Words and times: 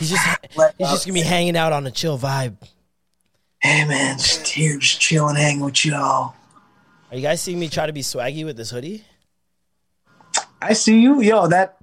He's 0.00 0.10
just 0.10 0.26
he's 0.78 0.88
just 0.88 1.06
gonna 1.06 1.14
be 1.14 1.20
hanging 1.20 1.56
out 1.56 1.72
on 1.72 1.86
a 1.86 1.90
chill 1.90 2.18
vibe. 2.18 2.56
Hey 3.60 3.84
man, 3.84 4.16
just 4.18 4.48
here, 4.48 4.78
just 4.78 5.00
chilling, 5.00 5.36
hanging 5.36 5.60
with 5.62 5.84
y'all. 5.84 6.34
Are 7.10 7.16
you 7.16 7.22
guys 7.22 7.42
seeing 7.42 7.58
me 7.60 7.68
try 7.68 7.86
to 7.86 7.92
be 7.92 8.00
swaggy 8.00 8.44
with 8.44 8.56
this 8.56 8.70
hoodie? 8.70 9.04
I 10.62 10.72
see 10.72 11.00
you, 11.00 11.20
yo. 11.20 11.46
That 11.48 11.76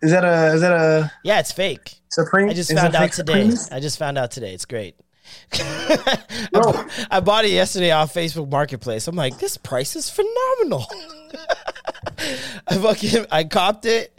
is 0.00 0.10
that 0.10 0.24
a 0.24 0.54
is 0.54 0.62
that 0.62 0.72
a 0.72 1.12
Yeah, 1.22 1.40
it's 1.40 1.52
fake. 1.52 1.94
Supreme? 2.08 2.48
I 2.48 2.54
just 2.54 2.70
Is 2.70 2.80
found 2.80 2.94
out 2.94 3.12
today. 3.12 3.32
Supremes? 3.34 3.68
I 3.70 3.80
just 3.80 3.98
found 3.98 4.16
out 4.16 4.30
today. 4.30 4.54
It's 4.54 4.64
great. 4.64 4.96
I, 5.52 6.18
bu- 6.52 6.88
I 7.10 7.20
bought 7.20 7.44
it 7.44 7.50
yesterday 7.52 7.90
off 7.92 8.12
Facebook 8.14 8.50
Marketplace. 8.50 9.06
I'm 9.06 9.14
like, 9.14 9.38
this 9.38 9.56
price 9.56 9.94
is 9.94 10.10
phenomenal. 10.10 10.86
I 12.66 12.78
fucking 12.78 13.26
I 13.30 13.44
copped 13.44 13.84
it. 13.84 14.18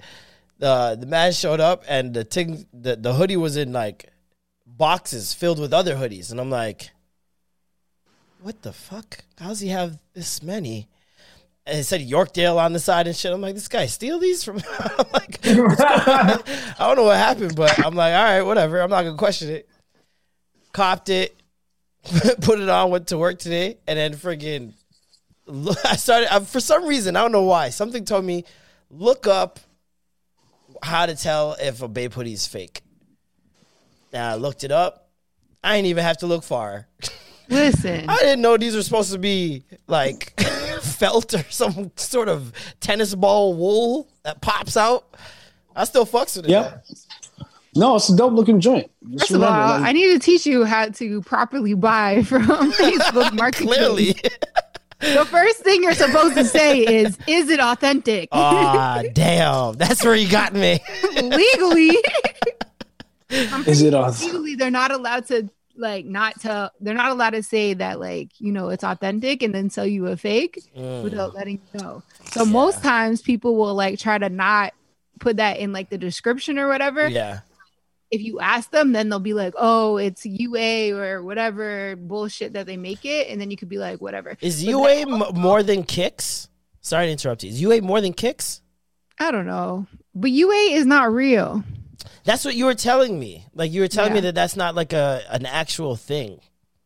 The 0.62 0.96
the 1.00 1.08
man 1.08 1.32
showed 1.34 1.60
up 1.60 1.84
and 1.88 2.14
the 2.14 2.24
thing 2.24 2.68
the, 2.72 2.96
the 2.96 3.14
hoodie 3.14 3.36
was 3.36 3.58
in 3.58 3.74
like 3.74 4.12
boxes 4.66 5.34
filled 5.34 5.60
with 5.60 5.74
other 5.74 5.96
hoodies. 5.96 6.32
And 6.32 6.40
I'm 6.40 6.52
like, 6.52 6.92
what 8.42 8.62
the 8.62 8.72
fuck? 8.72 9.24
How 9.40 9.50
does 9.50 9.60
he 9.60 9.70
have 9.70 9.98
this 10.14 10.42
many? 10.44 10.88
And 11.66 11.80
it 11.80 11.84
said 11.84 12.02
Yorkdale 12.02 12.58
on 12.58 12.74
the 12.74 12.80
side 12.80 13.08
and 13.08 13.16
shit. 13.16 13.32
I'm 13.32 13.42
like, 13.42 13.56
this 13.56 13.68
guy 13.68 13.86
steal 13.88 14.20
these 14.20 14.44
from 14.44 14.58
I'm 14.80 15.06
like, 15.14 15.42
going? 15.42 15.76
I 15.80 16.76
don't 16.80 16.96
know 16.96 17.04
what 17.04 17.18
happened, 17.18 17.56
but 17.56 17.84
I'm 17.84 17.96
like, 17.96 18.14
all 18.14 18.24
right, 18.24 18.42
whatever. 18.42 18.82
I'm 18.82 18.90
not 18.90 19.04
gonna 19.04 19.18
question 19.18 19.50
it. 19.50 19.70
Copped 20.74 21.10
it, 21.10 21.36
put 22.42 22.60
it 22.60 22.70
on, 22.70 22.92
went 22.92 23.08
to 23.08 23.18
work 23.18 23.40
today, 23.40 23.78
and 23.88 23.98
then 23.98 24.14
friggin' 24.14 24.74
I 25.86 25.96
started 25.98 26.34
I, 26.34 26.40
for 26.40 26.60
some 26.60 26.86
reason, 26.86 27.16
I 27.16 27.22
don't 27.22 27.32
know 27.32 27.44
why. 27.44 27.70
Something 27.70 28.06
told 28.06 28.26
me 28.26 28.46
look 28.90 29.28
up 29.28 29.60
how 30.82 31.06
to 31.06 31.16
tell 31.16 31.56
if 31.60 31.82
a 31.82 31.88
Bape 31.88 32.14
hoodie 32.14 32.34
is 32.34 32.48
fake. 32.48 32.82
Now 34.14 34.32
I 34.32 34.36
looked 34.36 34.64
it 34.64 34.72
up. 34.72 35.10
I 35.64 35.76
didn't 35.76 35.88
even 35.88 36.04
have 36.04 36.18
to 36.18 36.28
look 36.28 36.44
far. 36.44 36.88
Listen, 37.50 38.10
I 38.10 38.18
didn't 38.18 38.42
know 38.42 38.58
these 38.58 38.76
were 38.76 38.82
supposed 38.84 39.12
to 39.12 39.20
be 39.20 39.64
like 39.88 40.40
felt 40.82 41.34
or 41.34 41.44
some 41.50 41.92
sort 41.98 42.30
of 42.30 42.52
tennis 42.80 43.14
ball 43.14 43.54
wool 43.54 44.08
that 44.24 44.42
pops 44.42 44.78
out. 44.78 45.06
I 45.76 45.84
still 45.84 46.06
fucks 46.06 46.36
with 46.38 46.46
it. 46.46 46.52
Yep. 46.52 46.86
No, 47.76 47.96
it's 47.96 48.10
a 48.10 48.16
dope 48.18 48.34
looking 48.34 48.60
joint. 48.60 48.92
Just 49.12 49.20
first 49.30 49.32
of 49.32 49.44
all, 49.44 49.50
like- 49.50 49.82
I 49.84 49.92
need 49.94 50.12
to 50.14 50.20
teach 50.20 50.46
you 50.46 50.66
how 50.66 50.88
to 50.90 51.22
properly 51.22 51.74
buy 51.74 52.24
from 52.24 52.42
Facebook 52.74 53.34
Marketplace. 53.38 53.78
Clearly. 53.78 54.16
The 55.02 55.26
first 55.30 55.60
thing 55.64 55.84
you're 55.84 55.94
supposed 55.94 56.36
to 56.36 56.46
say 56.46 56.80
is, 56.80 57.18
"Is 57.28 57.50
it 57.50 57.60
authentic?" 57.60 58.30
Ah, 58.32 59.02
damn. 59.14 59.74
That's 59.76 60.04
where 60.06 60.16
you 60.16 60.30
got 60.30 60.54
me. 60.54 60.80
legally, 61.22 61.98
Is 63.30 63.82
it 63.82 63.92
sure 63.92 64.04
auth- 64.04 64.24
legally 64.26 64.56
they're 64.56 64.72
not 64.72 64.92
allowed 64.92 65.26
to 65.28 65.50
like 65.78 66.06
not 66.06 66.40
tell. 66.42 66.72
They're 66.82 66.94
not 66.94 67.12
allowed 67.12 67.30
to 67.32 67.44
say 67.44 67.74
that 67.76 68.00
like 68.00 68.30
you 68.40 68.52
know 68.52 68.70
it's 68.70 68.84
authentic 68.84 69.42
and 69.42 69.56
then 69.56 69.70
sell 69.70 69.86
you 69.86 70.08
a 70.08 70.18
fake 70.18 70.62
Mm. 70.78 71.04
without 71.04 71.34
letting 71.34 71.62
you 71.74 71.80
know. 71.82 72.04
So 72.32 72.46
most 72.46 72.84
times 72.84 73.22
people 73.22 73.56
will 73.56 73.74
like 73.74 73.98
try 74.00 74.18
to 74.18 74.30
not 74.30 74.74
put 75.20 75.38
that 75.38 75.60
in 75.60 75.72
like 75.72 75.90
the 75.90 75.98
description 75.98 76.60
or 76.60 76.68
whatever. 76.68 77.08
Yeah. 77.08 77.40
If 78.12 78.22
you 78.22 78.40
ask 78.42 78.72
them, 78.72 78.92
then 78.92 79.08
they'll 79.10 79.20
be 79.20 79.34
like, 79.34 79.54
"Oh, 79.58 79.98
it's 79.98 80.26
UA 80.26 80.92
or 80.92 81.24
whatever 81.24 81.96
bullshit 81.96 82.54
that 82.54 82.66
they 82.66 82.78
make 82.78 83.06
it," 83.06 83.30
and 83.30 83.40
then 83.40 83.50
you 83.50 83.58
could 83.58 83.70
be 83.70 83.78
like, 83.78 84.02
"Whatever." 84.02 84.38
Is 84.42 84.64
But 84.64 84.70
UA 84.72 85.06
then- 85.06 85.22
m- 85.22 85.36
more 85.36 85.64
than 85.64 85.84
kicks? 85.84 86.50
Sorry 86.82 87.06
to 87.06 87.12
interrupt 87.12 87.44
you. 87.44 87.50
Is 87.50 87.62
UA 87.62 87.82
more 87.82 88.02
than 88.02 88.12
kicks? 88.14 88.62
I 89.20 89.32
don't 89.32 89.46
know, 89.46 89.88
but 90.14 90.30
UA 90.32 90.74
is 90.74 90.86
not 90.86 91.14
real. 91.14 91.64
That's 92.24 92.44
what 92.44 92.56
you 92.56 92.66
were 92.66 92.76
telling 92.76 93.20
me. 93.20 93.46
Like 93.54 93.72
you 93.72 93.82
were 93.82 93.88
telling 93.88 94.14
me 94.14 94.20
that 94.22 94.36
that's 94.36 94.56
not 94.56 94.76
like 94.76 94.92
a 94.94 95.22
an 95.30 95.46
actual 95.46 95.96
thing. 95.96 96.40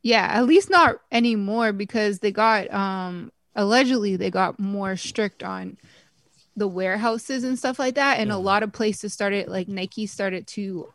Yeah, 0.03 0.27
at 0.31 0.45
least 0.45 0.69
not 0.69 0.97
anymore 1.11 1.73
because 1.73 2.19
they 2.19 2.31
got 2.31 2.71
um 2.73 3.31
allegedly 3.55 4.15
they 4.17 4.29
got 4.29 4.59
more 4.59 4.95
strict 4.97 5.41
on 5.43 5.77
the 6.57 6.67
warehouses 6.67 7.43
and 7.43 7.57
stuff 7.57 7.79
like 7.79 7.95
that 7.95 8.19
and 8.19 8.31
a 8.31 8.37
lot 8.37 8.63
of 8.63 8.71
places 8.71 9.11
started 9.13 9.47
like 9.47 9.67
Nike 9.67 10.05
started 10.05 10.45
to 10.47 10.87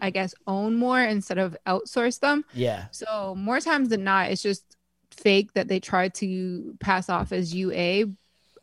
I 0.00 0.10
guess 0.10 0.34
own 0.46 0.74
more 0.76 1.00
instead 1.00 1.38
of 1.38 1.56
outsource 1.66 2.20
them. 2.20 2.44
Yeah. 2.54 2.86
So 2.90 3.34
more 3.36 3.60
times 3.60 3.88
than 3.90 4.04
not 4.04 4.30
it's 4.30 4.42
just 4.42 4.64
fake 5.10 5.52
that 5.54 5.68
they 5.68 5.80
try 5.80 6.08
to 6.08 6.74
pass 6.80 7.08
off 7.08 7.32
as 7.32 7.54
UA. 7.54 8.04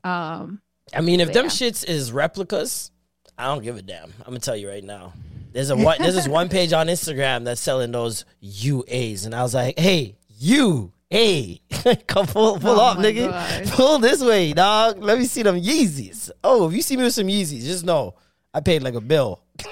Um 0.04 0.62
I 0.94 1.02
mean, 1.02 1.20
if 1.20 1.34
them 1.34 1.46
Yeah. 1.46 1.52
shits 1.52 1.84
is 1.88 2.12
replicas, 2.12 2.92
I 3.38 3.46
don't 3.46 3.64
give 3.64 3.78
a 3.78 3.82
damn. 3.82 4.06
I'm 4.20 4.26
gonna 4.28 4.40
tell 4.40 4.56
you 4.56 4.70
right 4.70 4.84
now. 4.84 5.14
There's 5.54 5.70
a 5.70 5.76
one. 5.76 5.98
There's 6.00 6.16
this 6.16 6.28
one 6.28 6.50
page 6.50 6.72
on 6.74 6.88
Instagram 6.88 7.44
that's 7.46 7.62
selling 7.62 7.92
those 7.92 8.26
UAs, 8.44 9.26
and 9.26 9.34
I 9.34 9.42
was 9.44 9.54
like, 9.56 9.78
"Hey, 9.80 10.16
you, 10.38 10.92
hey, 11.10 11.62
come 12.08 12.28
pull, 12.28 12.60
pull 12.60 12.80
Oh 12.80 12.86
up, 12.92 12.98
nigga, 13.00 13.30
God. 13.30 13.68
pull 13.74 13.98
this 14.00 14.22
way, 14.24 14.54
dog. 14.54 15.02
Let 15.02 15.18
me 15.18 15.26
see 15.26 15.42
them 15.44 15.60
Yeezys. 15.60 16.30
Oh, 16.44 16.68
if 16.68 16.74
you 16.76 16.82
see 16.82 16.96
me 16.96 17.04
with 17.04 17.14
some 17.14 17.28
Yeezys, 17.28 17.64
just 17.64 17.86
know 17.86 18.16
I 18.54 18.60
paid 18.60 18.84
like 18.84 18.94
a 18.94 19.02
bill. 19.02 19.42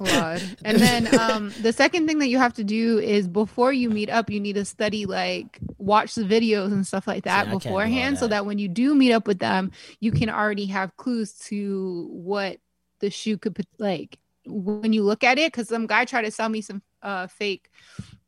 And 0.64 0.78
then 0.78 1.18
um, 1.18 1.52
the 1.60 1.72
second 1.72 2.06
thing 2.06 2.18
that 2.18 2.28
you 2.28 2.38
have 2.38 2.54
to 2.54 2.64
do 2.64 2.98
is 2.98 3.28
before 3.28 3.72
you 3.72 3.90
meet 3.90 4.10
up, 4.10 4.30
you 4.30 4.40
need 4.40 4.54
to 4.54 4.64
study, 4.64 5.06
like, 5.06 5.58
watch 5.78 6.14
the 6.14 6.24
videos 6.24 6.72
and 6.72 6.86
stuff 6.86 7.06
like 7.06 7.24
that 7.24 7.44
See, 7.44 7.48
I 7.48 7.50
can't 7.50 7.62
do 7.62 7.68
all 7.68 7.74
beforehand, 7.74 8.18
so 8.18 8.26
that. 8.26 8.30
that 8.30 8.46
when 8.46 8.58
you 8.58 8.68
do 8.68 8.94
meet 8.94 9.12
up 9.12 9.26
with 9.26 9.38
them, 9.38 9.72
you 10.00 10.12
can 10.12 10.30
already 10.30 10.66
have 10.66 10.96
clues 10.96 11.32
to 11.46 12.08
what 12.10 12.58
the 13.00 13.10
shoe 13.10 13.38
could 13.38 13.54
put, 13.54 13.66
like 13.78 14.18
when 14.46 14.92
you 14.92 15.02
look 15.02 15.24
at 15.24 15.38
it. 15.38 15.52
Because 15.52 15.68
some 15.68 15.86
guy 15.86 16.04
tried 16.04 16.22
to 16.22 16.30
sell 16.30 16.48
me 16.48 16.60
some 16.60 16.82
uh, 17.02 17.26
fake 17.26 17.70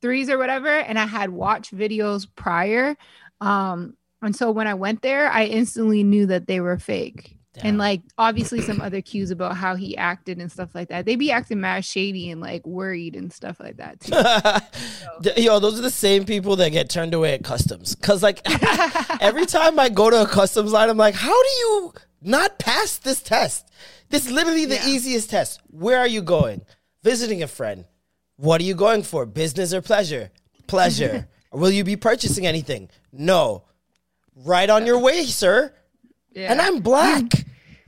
threes 0.01 0.29
or 0.29 0.39
whatever, 0.39 0.69
and 0.69 0.99
I 0.99 1.07
had 1.07 1.31
watched 1.31 1.77
videos 1.77 2.27
prior. 2.35 2.97
Um, 3.41 3.97
and 4.23 4.37
so 4.37 4.51
when 4.51 4.67
I 4.67 4.75
went 4.75 5.03
there, 5.03 5.31
I 5.31 5.45
instantly 5.47 6.05
knew 6.05 6.27
that 6.27 6.47
they 6.47 6.61
were 6.61 6.79
fake. 6.79 7.37
Damn. 7.55 7.67
And 7.67 7.79
like 7.79 8.01
obviously 8.17 8.63
some 8.63 8.81
other 8.81 9.03
cues 9.03 9.31
about 9.31 9.57
how 9.57 9.75
he 9.77 9.95
acted 9.97 10.39
and 10.39 10.51
stuff 10.51 10.75
like 10.75 10.89
that. 10.89 11.05
They 11.05 11.17
be 11.17 11.31
acting 11.31 11.61
mad 11.61 11.85
shady 11.85 12.31
and 12.31 12.41
like 12.41 12.67
worried 12.67 13.15
and 13.15 13.31
stuff 13.33 13.61
like 13.61 13.77
that 13.77 14.01
too. 14.01 15.33
Yo, 15.43 15.59
those 15.61 15.79
are 15.79 15.83
the 15.83 15.91
same 15.91 16.25
people 16.25 16.57
that 16.57 16.71
get 16.71 16.89
turned 16.89 17.13
away 17.13 17.35
at 17.35 17.45
customs. 17.45 17.95
Cause 17.97 18.23
like 18.23 18.41
every 19.21 19.45
time 19.45 19.79
I 19.79 19.91
go 19.91 20.09
to 20.09 20.23
a 20.23 20.27
customs 20.27 20.73
line, 20.73 20.89
I'm 20.89 20.97
like, 20.97 21.15
how 21.15 21.43
do 21.43 21.49
you 21.61 21.93
not 22.23 22.59
pass 22.59 22.97
this 22.97 23.21
test? 23.23 23.69
This 24.09 24.25
is 24.27 24.33
literally 24.33 24.65
the 24.65 24.77
Yeah. 24.77 24.89
easiest 24.89 25.29
test. 25.31 25.61
Where 25.71 25.99
are 25.99 26.07
you 26.09 26.23
going? 26.23 26.63
Visiting 27.03 27.43
a 27.43 27.47
friend. 27.49 27.85
What 28.37 28.61
are 28.61 28.65
you 28.65 28.75
going 28.75 29.03
for? 29.03 29.27
Business 29.27 29.75
or 29.75 29.83
pleasure? 29.83 30.31
Pleasure. 30.67 31.29
Will 31.53 31.71
you 31.71 31.85
be 31.85 31.97
purchasing 31.97 32.47
anything? 32.47 32.89
No. 33.13 33.65
Right 34.35 34.71
on 34.71 34.87
your 34.87 34.99
way, 34.99 35.25
sir. 35.27 35.75
Yeah. 36.35 36.53
And 36.53 36.61
I'm 36.61 36.81
black. 36.81 37.25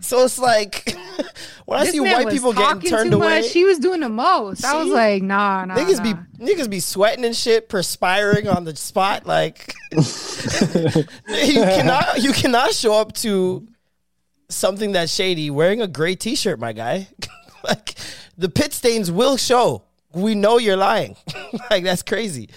So 0.05 0.23
it's 0.25 0.39
like 0.39 0.95
when 1.65 1.81
I 1.81 1.85
This 1.85 1.93
see 1.93 2.01
white 2.01 2.29
people 2.29 2.53
getting 2.53 2.91
turned 2.91 3.11
too 3.11 3.17
away. 3.17 3.41
Much. 3.41 3.53
He 3.53 3.65
was 3.65 3.79
doing 3.79 4.01
the 4.01 4.11
most. 4.11 4.63
I 4.63 4.77
was 4.83 4.93
like, 4.93 5.23
nah, 5.23 5.65
nah. 5.65 5.75
Niggas 5.75 6.05
nah. 6.05 6.15
be 6.39 6.45
niggas 6.45 6.69
be 6.69 6.81
sweating 6.81 7.25
and 7.25 7.35
shit, 7.35 7.71
perspiring 7.71 8.47
on 8.47 8.65
the 8.65 8.77
spot. 8.77 9.27
Like 9.27 9.75
you 9.93 10.03
cannot 11.27 12.23
you 12.23 12.33
cannot 12.33 12.75
show 12.75 12.95
up 12.95 13.15
to 13.15 13.67
something 14.51 14.93
that's 14.93 15.13
shady 15.13 15.51
wearing 15.51 15.81
a 15.81 15.87
gray 15.87 16.15
t-shirt, 16.15 16.61
my 16.61 16.75
guy. 16.75 17.09
like 17.65 17.95
the 18.37 18.51
pit 18.51 18.75
stains 18.75 19.11
will 19.11 19.39
show. 19.39 19.85
We 20.13 20.35
know 20.35 20.59
you're 20.59 20.77
lying. 20.77 21.17
like 21.71 21.83
that's 21.83 22.03
crazy. 22.03 22.51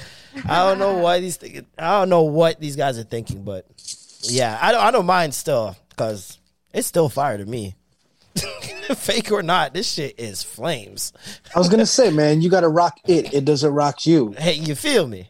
I 0.47 0.67
don't 0.67 0.79
know 0.79 0.97
why 0.97 1.21
these 1.21 1.37
things, 1.37 1.63
I 1.79 1.99
don't 1.99 2.09
know 2.09 2.23
what 2.23 2.59
these 2.59 2.75
guys 2.75 2.99
are 2.99 3.03
thinking, 3.03 3.43
but 3.43 3.65
yeah, 4.29 4.57
I 4.61 4.71
don't 4.71 4.81
I 4.81 4.91
don't 4.91 5.05
mind 5.05 5.33
still 5.33 5.75
because 5.89 6.37
it's 6.73 6.87
still 6.87 7.09
fire 7.09 7.37
to 7.37 7.45
me. 7.45 7.75
Fake 8.95 9.31
or 9.31 9.41
not, 9.41 9.73
this 9.73 9.91
shit 9.91 10.19
is 10.19 10.43
flames. 10.43 11.11
I 11.55 11.59
was 11.59 11.69
gonna 11.69 11.85
say, 11.85 12.11
man, 12.11 12.41
you 12.41 12.49
gotta 12.49 12.69
rock 12.69 12.97
it. 13.07 13.33
It 13.33 13.45
doesn't 13.45 13.73
rock 13.73 14.05
you. 14.05 14.33
Hey, 14.37 14.53
you 14.53 14.75
feel 14.75 15.07
me? 15.07 15.29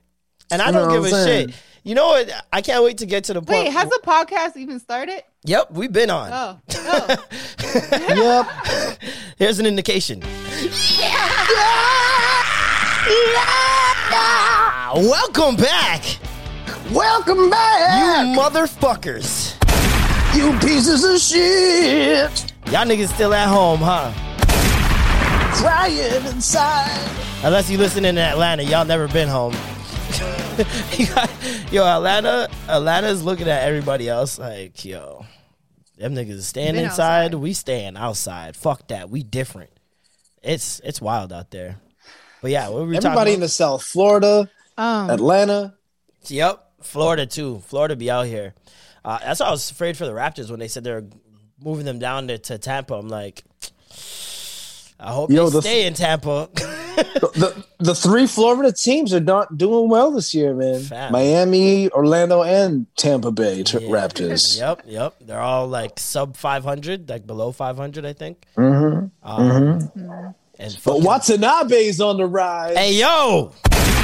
And 0.51 0.61
I 0.61 0.67
You 0.67 0.71
don't 0.73 0.87
what 0.87 0.93
give 0.93 1.03
a 1.03 1.07
I'm 1.07 1.23
saying? 1.25 1.47
shit 1.49 1.57
You 1.83 1.95
know 1.95 2.07
what? 2.07 2.29
I 2.51 2.61
can't 2.61 2.83
wait 2.83 2.97
to 2.99 3.05
get 3.05 3.23
to 3.25 3.33
the 3.33 3.41
point. 3.41 3.65
Wait, 3.65 3.71
has 3.73 3.89
the 3.89 3.99
podcast 4.03 4.57
even 4.57 4.79
started? 4.79 5.23
yep, 5.45 5.71
we've 5.71 5.91
been 5.93 6.09
on. 6.09 6.29
Oh, 6.33 6.59
oh. 6.75 7.25
Yep. 7.91 9.01
Here's 9.37 9.59
an 9.59 9.65
indication. 9.65 10.21
Yeah. 10.99 11.33
Welcome 14.95 15.55
back, 15.57 16.03
Welcome 16.93 17.49
back, 17.49 18.35
you 18.35 18.41
motherfuckers. 18.41 19.55
you 20.35 20.57
pieces 20.59 21.03
of 21.03 21.19
shit. 21.19 22.53
Y'all 22.71 22.85
niggas 22.85 23.13
still 23.13 23.33
at 23.33 23.47
home, 23.49 23.79
huh? 23.81 24.11
Crying 25.53 26.25
inside. 26.27 27.09
Unless 27.43 27.69
you 27.69 27.77
listen 27.77 28.05
in 28.05 28.17
Atlanta, 28.17 28.63
y'all 28.63 28.85
never 28.85 29.07
been 29.09 29.27
home. 29.27 29.53
Yo, 31.71 31.85
Atlanta, 31.85 32.47
Atlanta's 32.69 33.21
looking 33.21 33.47
at 33.49 33.63
everybody 33.63 34.07
else 34.09 34.39
like, 34.39 34.83
yo, 34.85 35.25
them 35.97 36.15
niggas 36.15 36.29
is 36.31 36.47
staying 36.47 36.75
inside, 36.77 37.25
outside. 37.25 37.33
we 37.35 37.51
staying 37.53 37.97
outside. 37.97 38.55
Fuck 38.55 38.87
that, 38.87 39.09
we 39.09 39.21
different. 39.23 39.69
It's 40.41 40.79
it's 40.85 41.01
wild 41.01 41.33
out 41.33 41.51
there. 41.51 41.75
But 42.41 42.51
yeah, 42.51 42.69
what 42.69 42.79
were 42.81 42.85
we 42.87 42.95
Everybody 42.97 43.33
in 43.33 43.41
the 43.41 43.49
South, 43.49 43.83
Florida, 43.83 44.49
Um, 44.77 45.09
Atlanta. 45.09 45.73
Yep, 46.27 46.63
Florida 46.81 47.25
too. 47.25 47.59
Florida 47.67 47.95
be 47.95 48.09
out 48.11 48.25
here. 48.27 48.53
Uh, 49.05 49.19
that's 49.19 49.39
why 49.39 49.47
I 49.47 49.51
was 49.51 49.69
afraid 49.71 49.97
for 49.97 50.05
the 50.05 50.11
Raptors 50.11 50.49
when 50.49 50.59
they 50.59 50.67
said 50.67 50.83
they're 50.83 51.03
moving 51.63 51.85
them 51.85 51.99
down 51.99 52.27
to, 52.27 52.37
to 52.37 52.57
Tampa. 52.57 52.93
I'm 52.95 53.07
like, 53.09 53.43
I 54.99 55.11
hope 55.11 55.29
Yo, 55.31 55.45
they 55.49 55.53
the- 55.57 55.61
stay 55.61 55.85
in 55.87 55.93
Tampa. 55.93 56.49
the 56.55 57.63
the 57.77 57.93
three 57.93 58.25
Florida 58.25 58.71
teams 58.73 59.13
are 59.13 59.19
not 59.19 59.55
doing 59.57 59.89
well 59.89 60.09
this 60.11 60.33
year, 60.33 60.53
man. 60.55 60.83
Miami, 61.11 61.89
Orlando, 61.91 62.41
and 62.43 62.87
Tampa 62.95 63.31
Bay 63.31 63.61
t- 63.63 63.77
Yeah. 63.79 63.89
Raptors. 63.89 64.57
Yep, 64.59 64.81
yep. 64.87 65.15
They're 65.21 65.39
all 65.39 65.67
like 65.67 65.99
sub 65.99 66.35
500, 66.35 67.07
like 67.07 67.27
below 67.27 67.51
500, 67.51 68.05
I 68.05 68.13
think. 68.13 68.43
Mm-hmm. 68.57 69.07
Um, 69.29 69.91
And 70.59 70.73
But 70.73 70.73
fucking- 70.81 71.03
Watanabe's 71.03 72.01
on 72.01 72.17
the 72.17 72.25
rise. 72.25 72.75
Hey, 72.75 72.93
yo, 72.95 73.53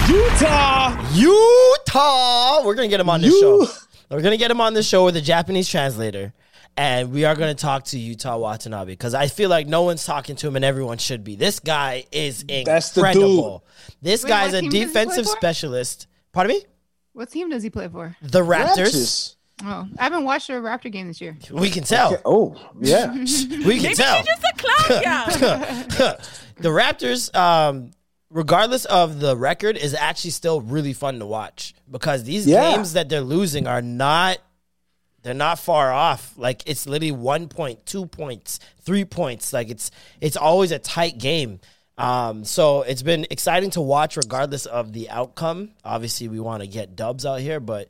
Yuta, 0.07 0.97
Yuta. 1.15 2.65
We're 2.65 2.75
gonna 2.75 2.89
get 2.89 2.99
him 2.99 3.09
on 3.09 3.21
this 3.21 3.31
You- 3.33 3.39
show. 3.69 3.71
We're 4.11 4.21
gonna 4.21 4.37
get 4.37 4.51
him 4.51 4.59
on 4.59 4.73
the 4.73 4.83
show 4.83 5.05
with 5.05 5.15
a 5.15 5.21
Japanese 5.21 5.69
translator, 5.69 6.33
and 6.75 7.11
we 7.11 7.23
are 7.25 7.35
gonna 7.35 7.55
talk 7.55 7.85
to 7.85 7.97
Yuta 7.97 8.37
Watanabe 8.37 8.91
because 8.91 9.13
I 9.13 9.27
feel 9.27 9.49
like 9.49 9.65
no 9.65 9.83
one's 9.83 10.05
talking 10.05 10.35
to 10.35 10.47
him, 10.47 10.55
and 10.57 10.65
everyone 10.65 10.97
should 10.97 11.23
be. 11.23 11.35
This 11.37 11.59
guy 11.59 12.03
is 12.11 12.43
incredible. 12.49 13.63
This 14.01 14.23
Wait, 14.23 14.29
guy's 14.29 14.51
what 14.51 14.57
a 14.57 14.61
team 14.61 14.69
does 14.71 14.73
he 14.73 14.85
play 14.85 14.87
defensive 15.05 15.25
for? 15.25 15.31
specialist. 15.37 16.07
Pardon 16.33 16.57
me. 16.57 16.65
what 17.13 17.29
team 17.31 17.49
does 17.49 17.63
he 17.63 17.69
play 17.69 17.87
for? 17.87 18.15
The 18.21 18.41
Raptors. 18.41 18.75
Raptors. 18.75 19.35
Oh, 19.63 19.87
I 19.97 20.03
haven't 20.03 20.25
watched 20.25 20.49
a 20.49 20.53
Raptor 20.53 20.91
game 20.91 21.07
this 21.07 21.21
year. 21.21 21.37
We 21.51 21.69
can 21.69 21.83
tell. 21.83 22.17
Oh, 22.25 22.55
yeah. 22.81 23.11
We 23.65 23.79
can 23.79 23.95
tell. 23.95 24.17
He's 24.17 24.25
just 24.25 24.43
a 24.43 24.53
clown, 24.57 25.01
yeah. 25.01 25.25
the 26.57 26.69
Raptors, 26.69 27.33
um, 27.35 27.91
regardless 28.33 28.85
of 28.85 29.19
the 29.19 29.37
record, 29.37 29.77
is 29.77 29.93
actually 29.93 30.31
still 30.31 30.59
really 30.59 30.91
fun 30.93 31.19
to 31.19 31.25
watch 31.25 31.73
because 31.89 32.23
these 32.23 32.45
Yeah. 32.47 32.75
games 32.75 32.93
that 32.93 33.07
they're 33.07 33.21
losing 33.21 33.67
are 33.67 33.81
not. 33.81 34.39
They're 35.21 35.33
not 35.33 35.57
far 35.57 35.93
off. 35.93 36.33
Like 36.35 36.63
it's 36.65 36.85
literally 36.85 37.13
one 37.13 37.47
point, 37.47 37.85
two 37.85 38.07
points, 38.07 38.59
three 38.81 39.05
points. 39.05 39.53
Like 39.53 39.69
it's 39.69 39.89
it's 40.19 40.35
always 40.35 40.71
a 40.73 40.79
tight 40.79 41.17
game. 41.17 41.61
Um, 41.97 42.43
so 42.43 42.81
it's 42.81 43.03
been 43.03 43.25
exciting 43.29 43.69
to 43.71 43.81
watch, 43.81 44.17
regardless 44.17 44.65
of 44.65 44.91
the 44.91 45.09
outcome. 45.09 45.69
Obviously, 45.85 46.27
we 46.27 46.39
want 46.41 46.61
to 46.61 46.67
get 46.67 46.95
dubs 46.97 47.25
out 47.25 47.39
here, 47.39 47.59
but 47.61 47.87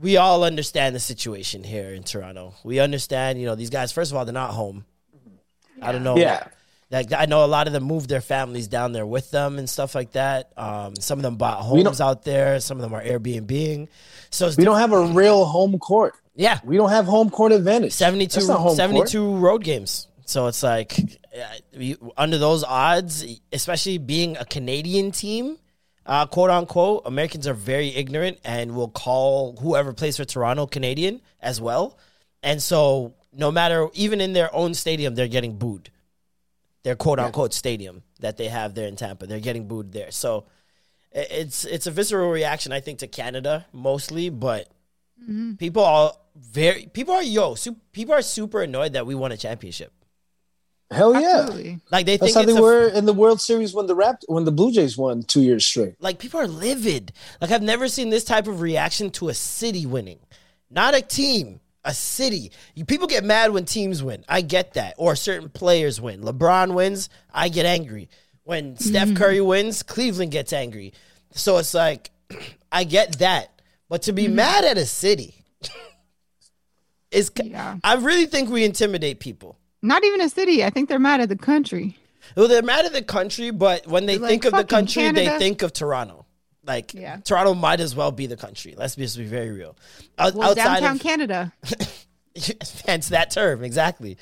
we 0.00 0.18
all 0.18 0.44
understand 0.44 0.94
the 0.94 1.00
situation 1.00 1.64
here 1.64 1.92
in 1.94 2.02
Toronto. 2.04 2.54
We 2.62 2.78
understand, 2.78 3.40
you 3.40 3.46
know, 3.46 3.54
these 3.56 3.70
guys. 3.70 3.90
First 3.90 4.12
of 4.12 4.16
all, 4.18 4.24
they're 4.24 4.32
not 4.34 4.50
home. 4.50 4.84
I 5.80 5.90
don't 5.92 6.04
know. 6.04 6.16
Yeah. 6.16 6.44
Like 6.92 7.10
I 7.14 7.24
know 7.24 7.42
a 7.42 7.46
lot 7.46 7.66
of 7.66 7.72
them 7.72 7.84
moved 7.84 8.10
their 8.10 8.20
families 8.20 8.68
down 8.68 8.92
there 8.92 9.06
with 9.06 9.30
them 9.30 9.58
and 9.58 9.68
stuff 9.68 9.94
like 9.94 10.12
that. 10.12 10.52
Um, 10.58 10.94
some 10.96 11.18
of 11.18 11.22
them 11.22 11.36
bought 11.36 11.60
homes 11.62 12.02
out 12.02 12.22
there. 12.22 12.60
Some 12.60 12.76
of 12.76 12.82
them 12.82 12.92
are 12.92 13.02
Airbnb. 13.02 13.88
So 14.28 14.50
We 14.58 14.64
don't 14.64 14.78
have 14.78 14.92
a 14.92 15.06
real 15.06 15.46
home 15.46 15.78
court. 15.78 16.14
yeah, 16.36 16.60
We 16.62 16.76
don't 16.76 16.90
have 16.90 17.06
home 17.06 17.30
court 17.30 17.52
advantage. 17.52 17.92
72, 17.92 18.34
That's 18.34 18.48
not 18.48 18.60
home 18.60 18.76
72 18.76 19.36
road 19.36 19.64
games. 19.64 20.06
So 20.26 20.48
it's 20.48 20.62
like 20.62 20.98
uh, 21.34 21.94
under 22.18 22.36
those 22.36 22.62
odds, 22.62 23.24
especially 23.52 23.96
being 23.96 24.36
a 24.36 24.44
Canadian 24.44 25.12
team, 25.12 25.56
uh, 26.04 26.26
quote 26.26 26.50
unquote, 26.50 27.02
Americans 27.06 27.46
are 27.46 27.54
very 27.54 27.88
ignorant 27.88 28.38
and 28.44 28.74
will 28.74 28.88
call 28.88 29.56
whoever 29.56 29.94
plays 29.94 30.18
for 30.18 30.26
Toronto 30.26 30.66
Canadian 30.66 31.22
as 31.40 31.58
well. 31.58 31.96
And 32.42 32.62
so 32.62 33.14
no 33.32 33.50
matter, 33.50 33.88
even 33.94 34.20
in 34.20 34.34
their 34.34 34.54
own 34.54 34.74
stadium, 34.74 35.14
they're 35.14 35.28
getting 35.28 35.56
booed. 35.56 35.90
Their 36.84 36.96
quote 36.96 37.20
unquote 37.20 37.54
stadium 37.54 38.02
that 38.20 38.36
they 38.36 38.48
have 38.48 38.74
there 38.74 38.88
in 38.88 38.96
Tampa, 38.96 39.26
they're 39.26 39.40
getting 39.40 39.68
booed 39.68 39.92
there. 39.92 40.10
So 40.10 40.46
it's 41.12 41.64
it's 41.64 41.86
a 41.86 41.90
visceral 41.90 42.30
reaction, 42.30 42.72
I 42.72 42.80
think, 42.80 43.00
to 43.00 43.06
Canada 43.06 43.66
mostly, 43.72 44.30
but 44.30 44.68
mm-hmm. 45.22 45.54
people 45.54 45.84
are 45.84 46.12
very 46.36 46.86
people 46.86 47.14
are 47.14 47.22
yo 47.22 47.54
su- 47.54 47.76
people 47.92 48.14
are 48.14 48.22
super 48.22 48.62
annoyed 48.62 48.94
that 48.94 49.06
we 49.06 49.14
won 49.14 49.32
a 49.32 49.36
championship. 49.36 49.92
Hell 50.90 51.18
yeah. 51.18 51.40
Absolutely. 51.40 51.80
Like 51.90 52.06
they 52.06 52.16
That's 52.16 52.34
think 52.34 52.34
how 52.34 52.42
it's 52.42 52.52
they 52.52 52.58
a, 52.58 52.62
were 52.62 52.88
in 52.88 53.06
the 53.06 53.14
World 53.14 53.40
Series 53.40 53.72
when 53.72 53.86
the 53.86 53.94
Rapt- 53.94 54.26
when 54.28 54.44
the 54.44 54.52
Blue 54.52 54.72
Jays 54.72 54.98
won 54.98 55.22
two 55.22 55.40
years 55.40 55.64
straight. 55.64 55.94
like 56.00 56.18
people 56.18 56.38
are 56.38 56.46
livid. 56.46 57.12
Like 57.40 57.50
I've 57.50 57.62
never 57.62 57.88
seen 57.88 58.10
this 58.10 58.24
type 58.24 58.46
of 58.46 58.60
reaction 58.60 59.10
to 59.12 59.28
a 59.28 59.34
city 59.34 59.86
winning, 59.86 60.18
not 60.70 60.94
a 60.94 61.00
team, 61.00 61.60
a 61.84 61.94
city. 61.94 62.52
You 62.74 62.84
people 62.84 63.06
get 63.06 63.24
mad 63.24 63.52
when 63.52 63.64
teams 63.64 64.02
win. 64.02 64.24
I 64.28 64.40
get 64.40 64.74
that, 64.74 64.94
or 64.98 65.16
certain 65.16 65.48
players 65.48 66.00
win. 66.00 66.22
LeBron 66.22 66.74
wins, 66.74 67.08
I 67.32 67.48
get 67.48 67.66
angry. 67.66 68.08
When 68.44 68.76
Steph 68.76 69.08
mm-hmm. 69.08 69.16
Curry 69.16 69.40
wins, 69.40 69.82
Cleveland 69.82 70.32
gets 70.32 70.52
angry. 70.52 70.92
So 71.32 71.58
it's 71.58 71.74
like 71.74 72.10
I 72.72 72.84
get 72.84 73.18
that, 73.18 73.60
but 73.88 74.02
to 74.02 74.12
be 74.12 74.24
mm-hmm. 74.24 74.36
mad 74.36 74.64
at 74.64 74.78
a 74.78 74.86
city 74.86 75.34
is. 77.10 77.30
Yeah. 77.42 77.76
I 77.84 77.94
really 77.96 78.26
think 78.26 78.50
we 78.50 78.64
intimidate 78.64 79.20
people. 79.20 79.58
Not 79.82 80.04
even 80.04 80.20
a 80.20 80.28
city. 80.28 80.64
I 80.64 80.70
think 80.70 80.88
they're 80.88 81.00
mad 81.00 81.20
at 81.20 81.28
the 81.28 81.36
country. 81.36 81.96
Well, 82.36 82.46
they're 82.46 82.62
mad 82.62 82.86
at 82.86 82.92
the 82.92 83.02
country, 83.02 83.50
but 83.50 83.86
when 83.86 84.06
they 84.06 84.16
think 84.16 84.44
of 84.44 84.52
the 84.52 84.64
country, 84.64 85.10
they 85.10 85.26
think 85.38 85.62
of 85.62 85.72
Toronto. 85.72 86.24
Like 86.64 86.94
Yeah. 86.94 87.16
Toronto 87.24 87.54
might 87.54 87.80
as 87.80 87.94
well 87.96 88.12
be 88.12 88.26
the 88.26 88.36
country. 88.36 88.74
Let's 88.76 88.94
be, 88.96 89.02
just 89.02 89.16
be 89.18 89.24
very 89.24 89.50
real. 89.50 89.76
Out- 90.18 90.34
Well, 90.34 90.50
outside 90.50 90.80
downtown 90.80 90.96
of 90.96 91.02
Canada. 91.02 91.52
hence 92.86 93.08
that 93.10 93.30
term 93.30 93.64
exactly. 93.64 94.16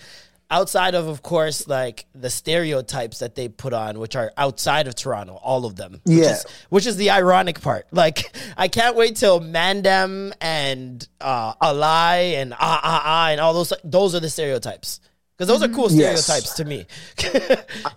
Outside 0.53 0.97
of, 0.97 1.07
of 1.07 1.23
course, 1.23 1.69
like 1.69 2.07
the 2.13 2.29
stereotypes 2.29 3.21
that 3.21 3.37
they 3.37 3.49
put 3.49 3.73
on, 3.73 4.01
which 4.01 4.17
are 4.17 4.33
outside 4.37 4.89
of 4.89 4.97
Toronto, 4.97 5.35
all 5.35 5.65
of 5.65 5.77
them. 5.77 6.01
Which 6.05 6.17
Yeah. 6.17 6.33
is, 6.33 6.47
which 6.71 6.87
is 6.87 6.97
the 6.97 7.11
ironic 7.11 7.61
part. 7.61 7.87
Like, 7.93 8.35
I 8.57 8.67
can't 8.67 8.97
wait 8.97 9.15
till 9.15 9.41
Mandem 9.41 10.33
and 10.41 11.07
uh, 11.21 11.55
Alai 11.55 12.35
and 12.35 12.53
Ah 12.55 12.81
Ah 12.83 13.03
Ah 13.05 13.29
and 13.31 13.41
all 13.41 13.55
those. 13.55 13.73
Those 13.85 14.17
are 14.17 14.21
the 14.21 14.29
stereotypes 14.31 14.99
because 15.37 15.47
those 15.47 15.63
are 15.63 15.73
cool 15.73 15.89
Yes. 15.93 16.25
stereotypes 16.25 16.55
to 16.55 16.65
me. 16.65 16.87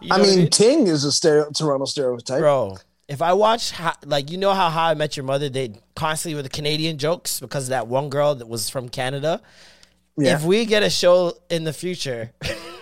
You 0.01 0.09
know 0.09 0.15
I 0.15 0.19
what 0.19 0.27
mean, 0.29 0.49
Ting 0.49 0.87
is 0.87 1.05
a 1.05 1.11
stereo- 1.11 1.49
Toronto 1.51 1.85
stereotype. 1.85 2.39
bro. 2.39 2.77
If 3.07 3.21
I 3.21 3.33
watch, 3.33 3.71
how, 3.71 3.93
like, 4.05 4.31
you 4.31 4.37
know 4.37 4.53
how 4.53 4.69
How 4.69 4.85
I 4.85 4.93
Met 4.93 5.17
Your 5.17 5.25
Mother, 5.25 5.49
they 5.49 5.73
constantly 5.95 6.35
with 6.35 6.45
the 6.45 6.49
Canadian 6.49 6.97
jokes 6.97 7.39
because 7.39 7.65
of 7.65 7.69
that 7.69 7.87
one 7.87 8.09
girl 8.09 8.35
that 8.35 8.47
was 8.47 8.69
from 8.69 8.89
Canada. 8.89 9.41
Yeah. 10.17 10.35
If 10.35 10.43
we 10.43 10.65
get 10.65 10.83
a 10.83 10.89
show 10.89 11.33
in 11.49 11.63
the 11.63 11.73
future 11.73 12.31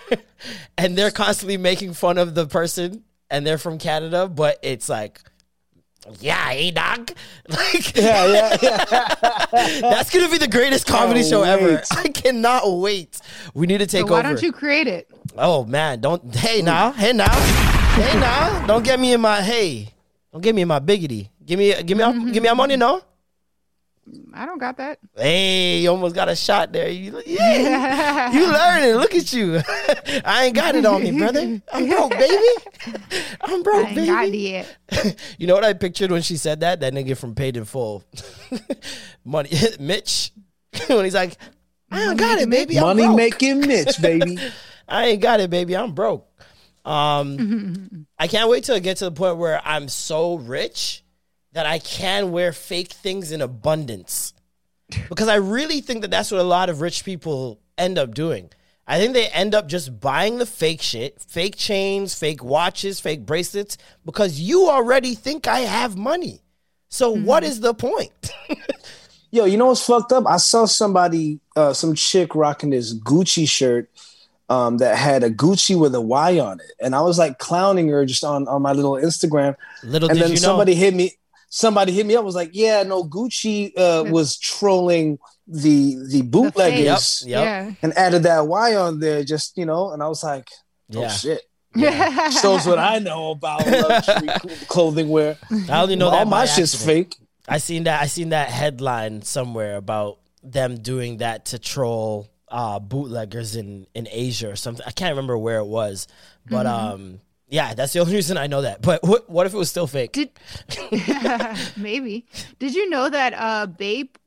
and 0.77 0.97
they're 0.97 1.11
constantly 1.11 1.57
making 1.57 1.93
fun 1.93 2.17
of 2.17 2.35
the 2.35 2.45
person 2.45 3.03
and 3.29 3.47
they're 3.47 3.57
from 3.57 3.77
Canada, 3.77 4.27
but 4.27 4.59
it's 4.61 4.89
like, 4.89 5.21
yeah, 6.19 6.49
hey, 6.49 6.71
dog. 6.71 7.11
Like, 7.47 7.95
yeah, 7.95 8.25
yeah, 8.27 8.57
yeah. 8.61 9.15
that's 9.81 10.09
going 10.09 10.25
to 10.25 10.31
be 10.31 10.37
the 10.37 10.47
greatest 10.47 10.87
comedy 10.87 11.19
Can't 11.19 11.29
show 11.29 11.43
ever. 11.43 11.81
I 11.91 12.07
cannot 12.09 12.79
wait. 12.79 13.19
We 13.53 13.67
need 13.67 13.79
to 13.79 13.87
take 13.87 14.07
So 14.07 14.13
why 14.13 14.19
over. 14.19 14.29
don't 14.29 14.41
you 14.41 14.51
create 14.53 14.87
it? 14.87 15.09
Oh 15.37 15.65
man, 15.65 15.99
don't 15.99 16.33
hey 16.33 16.61
mm. 16.61 16.65
now, 16.65 16.91
hey 16.91 17.11
now, 17.13 17.33
hey 17.95 18.19
now, 18.19 18.65
don't 18.67 18.83
get 18.83 18.99
me 18.99 19.13
in 19.13 19.21
my 19.21 19.41
hey, 19.41 19.89
don't 20.31 20.41
get 20.41 20.55
me 20.55 20.63
my 20.65 20.79
biggity. 20.79 21.29
Give 21.45 21.59
me, 21.59 21.73
give 21.83 21.97
me, 21.97 22.03
give 22.31 22.43
me 22.43 22.49
my 22.49 22.55
money, 22.55 22.77
no. 22.77 23.01
I 24.33 24.45
don't 24.45 24.57
got 24.57 24.77
that. 24.77 24.97
Hey, 25.15 25.79
you 25.81 25.89
almost 25.89 26.15
got 26.15 26.27
a 26.27 26.35
shot 26.35 26.73
there. 26.73 26.89
You, 26.89 27.21
yeah, 27.25 28.31
you 28.33 28.47
learning. 28.51 28.95
Look 28.95 29.13
at 29.13 29.31
you. 29.31 29.61
I 30.25 30.45
ain't 30.45 30.55
got 30.55 30.75
it 30.75 30.85
on 30.85 31.03
me, 31.03 31.17
brother. 31.17 31.61
I'm 31.71 31.87
broke, 31.87 32.11
baby. 32.11 32.97
I'm 33.41 33.63
broke, 33.63 33.85
I 33.85 33.89
ain't 33.89 34.07
got 34.07 34.21
baby. 34.23 34.55
it. 34.55 35.15
You 35.37 35.47
know 35.47 35.53
what 35.53 35.63
I 35.63 35.73
pictured 35.73 36.11
when 36.11 36.23
she 36.23 36.35
said 36.37 36.61
that? 36.61 36.79
That 36.79 36.93
nigga 36.93 37.15
from 37.15 37.35
Paid 37.35 37.57
in 37.57 37.65
Full, 37.65 38.03
money, 39.23 39.51
Mitch, 39.79 40.31
when 40.87 41.05
he's 41.05 41.13
like, 41.15 41.37
I 41.91 42.05
don't 42.05 42.17
got 42.17 42.39
it, 42.39 42.49
baby. 42.49 42.79
I'm 42.79 42.85
Money 42.87 43.03
broke. 43.03 43.17
making 43.17 43.59
Mitch, 43.61 44.01
baby. 44.01 44.39
I 44.87 45.05
ain't 45.05 45.21
got 45.21 45.39
it, 45.39 45.49
baby. 45.49 45.77
I'm 45.77 45.93
broke. 45.93 46.27
Um, 46.85 48.07
I 48.19 48.27
can't 48.27 48.49
wait 48.49 48.63
till 48.63 48.75
I 48.75 48.79
get 48.79 48.97
to 48.97 49.05
the 49.05 49.11
point 49.11 49.37
where 49.37 49.61
I'm 49.63 49.87
so 49.87 50.35
rich 50.35 51.03
that 51.53 51.65
I 51.65 51.79
can 51.79 52.31
wear 52.31 52.53
fake 52.53 52.91
things 52.91 53.31
in 53.31 53.41
abundance. 53.41 54.33
Because 55.09 55.27
I 55.27 55.35
really 55.35 55.81
think 55.81 56.01
that 56.01 56.11
that's 56.11 56.31
what 56.31 56.41
a 56.41 56.43
lot 56.43 56.69
of 56.69 56.81
rich 56.81 57.05
people 57.05 57.59
end 57.77 57.97
up 57.97 58.13
doing. 58.13 58.49
I 58.87 58.99
think 58.99 59.13
they 59.13 59.27
end 59.27 59.55
up 59.55 59.67
just 59.67 59.99
buying 59.99 60.37
the 60.37 60.45
fake 60.45 60.81
shit, 60.81 61.21
fake 61.21 61.55
chains, 61.55 62.13
fake 62.13 62.43
watches, 62.43 62.99
fake 62.99 63.25
bracelets, 63.25 63.77
because 64.05 64.39
you 64.39 64.69
already 64.69 65.15
think 65.15 65.47
I 65.47 65.61
have 65.61 65.95
money. 65.95 66.41
So 66.89 67.11
what 67.11 67.43
is 67.45 67.61
the 67.61 67.73
point? 67.73 68.31
Yo, 69.31 69.45
you 69.45 69.55
know 69.55 69.67
what's 69.67 69.85
fucked 69.85 70.11
up? 70.11 70.25
I 70.27 70.35
saw 70.37 70.65
somebody, 70.65 71.39
uh, 71.55 71.71
some 71.71 71.95
chick 71.95 72.35
rocking 72.35 72.71
this 72.71 72.93
Gucci 72.93 73.47
shirt 73.47 73.89
um, 74.51 74.77
that 74.79 74.97
had 74.97 75.23
a 75.23 75.29
Gucci 75.29 75.75
with 75.79 75.93
a 75.95 76.01
Y 76.01 76.39
on 76.39 76.59
it, 76.59 76.71
and 76.83 76.93
I 76.93 77.01
was 77.01 77.17
like 77.17 77.39
clowning 77.39 77.87
her 77.89 78.05
just 78.05 78.23
on 78.23 78.47
on 78.47 78.61
my 78.61 78.73
little 78.73 78.93
Instagram. 78.93 79.55
Little 79.83 80.09
and 80.09 80.17
did 80.17 80.23
then 80.25 80.31
you 80.35 80.41
know. 80.41 80.47
somebody 80.49 80.73
hit 80.75 80.93
me. 80.93 81.11
Somebody 81.53 81.91
hit 81.91 82.05
me 82.05 82.15
up. 82.15 82.23
Was 82.23 82.35
like, 82.35 82.51
yeah, 82.53 82.83
no, 82.83 83.03
Gucci 83.03 83.71
uh, 83.77 84.03
was 84.09 84.37
trolling 84.37 85.19
the 85.47 85.95
the 86.09 86.21
bootleggers 86.23 87.23
Yep. 87.27 87.43
Yeah. 87.43 87.71
and 87.81 87.91
added 87.97 88.23
that 88.23 88.47
Y 88.47 88.75
on 88.75 88.99
there. 88.99 89.23
Just 89.23 89.57
you 89.57 89.65
know, 89.65 89.91
and 89.91 90.01
I 90.03 90.07
was 90.07 90.23
like, 90.23 90.47
oh 90.95 91.01
Yeah. 91.01 91.07
shit. 91.09 91.41
Shows 92.41 92.65
what 92.67 92.79
I 92.79 92.99
know 92.99 93.31
about 93.31 93.65
luxury 93.65 94.27
clothing 94.67 95.09
wear. 95.09 95.37
I 95.69 95.81
only 95.81 95.95
know 95.95 96.09
that 96.11 96.19
All 96.19 96.25
that 96.25 96.29
my 96.29 96.41
by 96.43 96.45
shit's 96.45 96.75
fake. 96.85 97.15
I 97.47 97.57
seen 97.59 97.83
that. 97.85 98.01
I 98.01 98.07
seen 98.07 98.29
that 98.29 98.49
headline 98.49 99.21
somewhere 99.21 99.75
about 99.77 100.19
them 100.43 100.77
doing 100.77 101.17
that 101.17 101.45
to 101.51 101.59
troll 101.59 102.27
uh, 102.51 102.79
bootleggers 102.79 103.55
in 103.55 103.87
in 103.95 104.07
Asia 104.11 104.49
or 104.51 104.55
something. 104.55 104.85
I 104.85 104.91
can't 104.91 105.11
remember 105.13 105.37
where 105.37 105.59
it 105.59 105.65
was, 105.65 106.07
but 106.49 106.65
um, 106.67 107.19
yeah, 107.47 107.73
that's 107.73 107.93
the 107.93 107.99
only 107.99 108.13
reason 108.15 108.37
I 108.37 108.47
know 108.47 108.61
that. 108.61 108.81
But 108.81 109.03
what 109.03 109.29
what 109.29 109.47
if 109.47 109.53
it 109.53 109.57
was 109.57 109.69
still 109.69 109.87
fake? 109.87 110.11
Did 110.13 110.31
maybe? 111.77 112.25
Did 112.59 112.75
you 112.75 112.89
know 112.89 113.09
that 113.09 113.33
uh 113.33 113.67
Bape 113.67 114.17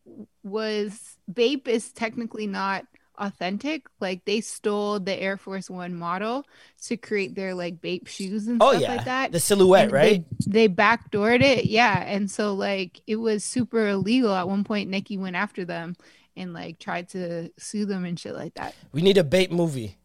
was 0.42 1.16
Bape 1.32 1.68
is 1.68 1.92
technically 1.92 2.46
not 2.46 2.86
authentic? 3.16 3.86
Like 4.00 4.24
they 4.24 4.40
stole 4.40 5.00
the 5.00 5.14
Air 5.14 5.36
Force 5.36 5.70
One 5.70 5.94
model 5.94 6.44
to 6.86 6.96
create 6.96 7.34
their 7.34 7.54
like 7.54 7.80
Bape 7.80 8.06
shoes 8.08 8.46
and 8.46 8.58
oh 8.60 8.70
stuff 8.72 8.82
yeah, 8.82 8.88
like 8.88 9.04
that. 9.04 9.32
the 9.32 9.40
silhouette, 9.40 9.84
And 9.84 9.92
right? 9.92 10.24
They, 10.46 10.66
they 10.66 10.74
backdoored 10.74 11.42
it, 11.42 11.66
yeah. 11.66 12.02
And 12.06 12.30
so 12.30 12.54
like 12.54 13.00
it 13.06 13.16
was 13.16 13.44
super 13.44 13.86
illegal. 13.88 14.32
At 14.34 14.48
one 14.48 14.64
point, 14.64 14.90
Nike 14.90 15.16
went 15.18 15.36
after 15.36 15.64
them 15.64 15.96
and 16.36 16.52
like 16.52 16.78
tried 16.78 17.08
to 17.10 17.50
sue 17.58 17.84
them 17.84 18.04
and 18.04 18.18
shit 18.18 18.34
like 18.34 18.54
that. 18.54 18.74
We 18.92 19.02
need 19.02 19.18
a 19.18 19.24
Bape 19.24 19.50
movie. 19.50 19.96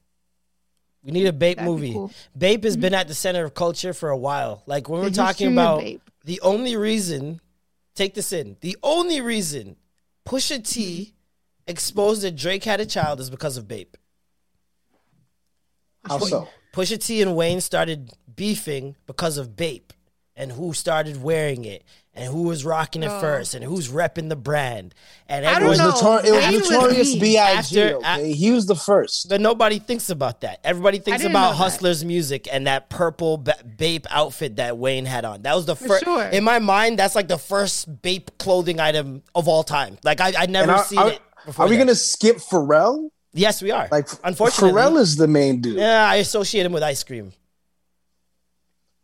We 1.04 1.12
need 1.12 1.28
a 1.28 1.34
Bape 1.34 1.58
That'd 1.58 1.68
be 1.68 1.72
movie. 1.72 1.94
cool. 1.94 2.12
Bape 2.38 2.64
has 2.64 2.74
mm-hmm. 2.74 2.82
been 2.82 2.94
at 2.94 3.08
the 3.08 3.14
center 3.14 3.46
of 3.46 3.54
culture 3.54 3.94
for 3.94 4.10
a 4.10 4.18
while. 4.18 4.64
Like 4.66 4.90
when 4.90 5.02
we're 5.02 5.10
talking 5.10 5.52
about 5.52 5.84
the 6.26 6.42
only 6.42 6.76
reason, 6.76 7.40
take 7.96 8.14
this 8.14 8.34
in, 8.34 8.58
the 8.62 8.78
only 8.84 9.22
reason 9.22 9.78
Pusha 10.28 10.64
T 10.68 10.82
mm-hmm. 10.82 11.72
exposed 11.72 12.22
that 12.24 12.36
Drake 12.36 12.64
had 12.64 12.80
a 12.80 12.86
child 12.86 13.20
is 13.20 13.30
because 13.30 13.58
of 13.58 13.68
Bape. 13.68 13.98
How 16.06 16.20
so? 16.20 16.48
Pusha 16.74 17.04
T 17.04 17.22
and 17.22 17.36
Wayne 17.36 17.62
started 17.62 18.12
beefing 18.36 18.96
because 19.06 19.38
of 19.38 19.56
Bape 19.56 19.94
and 20.36 20.52
who 20.52 20.74
started 20.74 21.22
wearing 21.22 21.66
it 21.66 21.84
and 22.20 22.32
who 22.34 22.44
was 22.44 22.66
rocking 22.66 23.04
it 23.04 23.10
oh. 23.10 23.20
first 23.20 23.56
and 23.56 23.64
who's 23.64 23.90
repping 23.90 24.30
the 24.30 24.36
brand. 24.36 24.94
And 25.28 25.46
I 25.46 25.58
It 25.58 25.60
don't 25.60 25.70
was, 25.70 25.78
know. 25.80 25.92
notor- 25.92 26.24
it 26.26 26.32
was 26.32 26.62
was 26.62 26.70
notorious 26.72 27.12
mean. 27.14 27.22
B.I.G. 27.22 27.58
After- 27.80 27.96
okay? 27.98 28.32
he 28.34 28.52
was 28.52 28.66
the 28.66 28.76
first. 28.76 29.30
but 29.30 29.42
nobody 29.42 29.80
thinks 29.80 30.10
about 30.10 30.42
that. 30.42 30.60
Everybody 30.64 31.00
thinks 31.00 31.24
about 31.24 31.32
know 31.34 31.50
that. 31.50 31.56
Hustler's 31.56 32.04
music 32.04 32.48
and 32.52 32.68
that 32.68 32.90
purple 32.90 33.38
ba- 33.38 33.56
Bape 33.78 34.06
outfit 34.10 34.58
that 34.58 34.78
Wayne 34.78 35.06
had 35.06 35.26
on. 35.26 35.44
That 35.44 35.56
was 35.56 35.66
the 35.66 35.76
first. 35.76 36.04
sure. 36.04 36.26
In 36.26 36.44
my 36.44 36.60
mind, 36.60 37.00
that's 37.00 37.16
like 37.16 37.28
the 37.28 37.38
first 37.38 38.02
Bape 38.02 38.38
clothing 38.38 38.80
item 38.80 39.24
of 39.34 39.48
all 39.48 39.64
time. 39.64 39.98
Like 40.04 40.20
I, 40.22 40.34
I 40.38 40.46
never 40.48 40.72
And 40.72 40.80
are, 40.80 40.86
seen 40.86 41.00
are- 41.00 41.10
it. 41.12 41.22
Before 41.46 41.66
are 41.66 41.70
we 41.70 41.78
gonna 41.78 41.96
skip 41.96 42.38
Pharrell? 42.38 43.10
Yes, 43.32 43.62
we 43.62 43.72
are. 43.72 43.88
Like, 43.92 44.08
unfortunately, 44.24 44.72
Pharrell 44.72 44.98
is 45.00 45.16
the 45.16 45.28
main 45.28 45.62
dude, 45.62 45.78
yeah, 45.78 46.04
I 46.10 46.16
associate 46.16 46.66
him 46.66 46.72
with 46.74 46.84
ice 46.84 47.04
cream. 47.04 47.32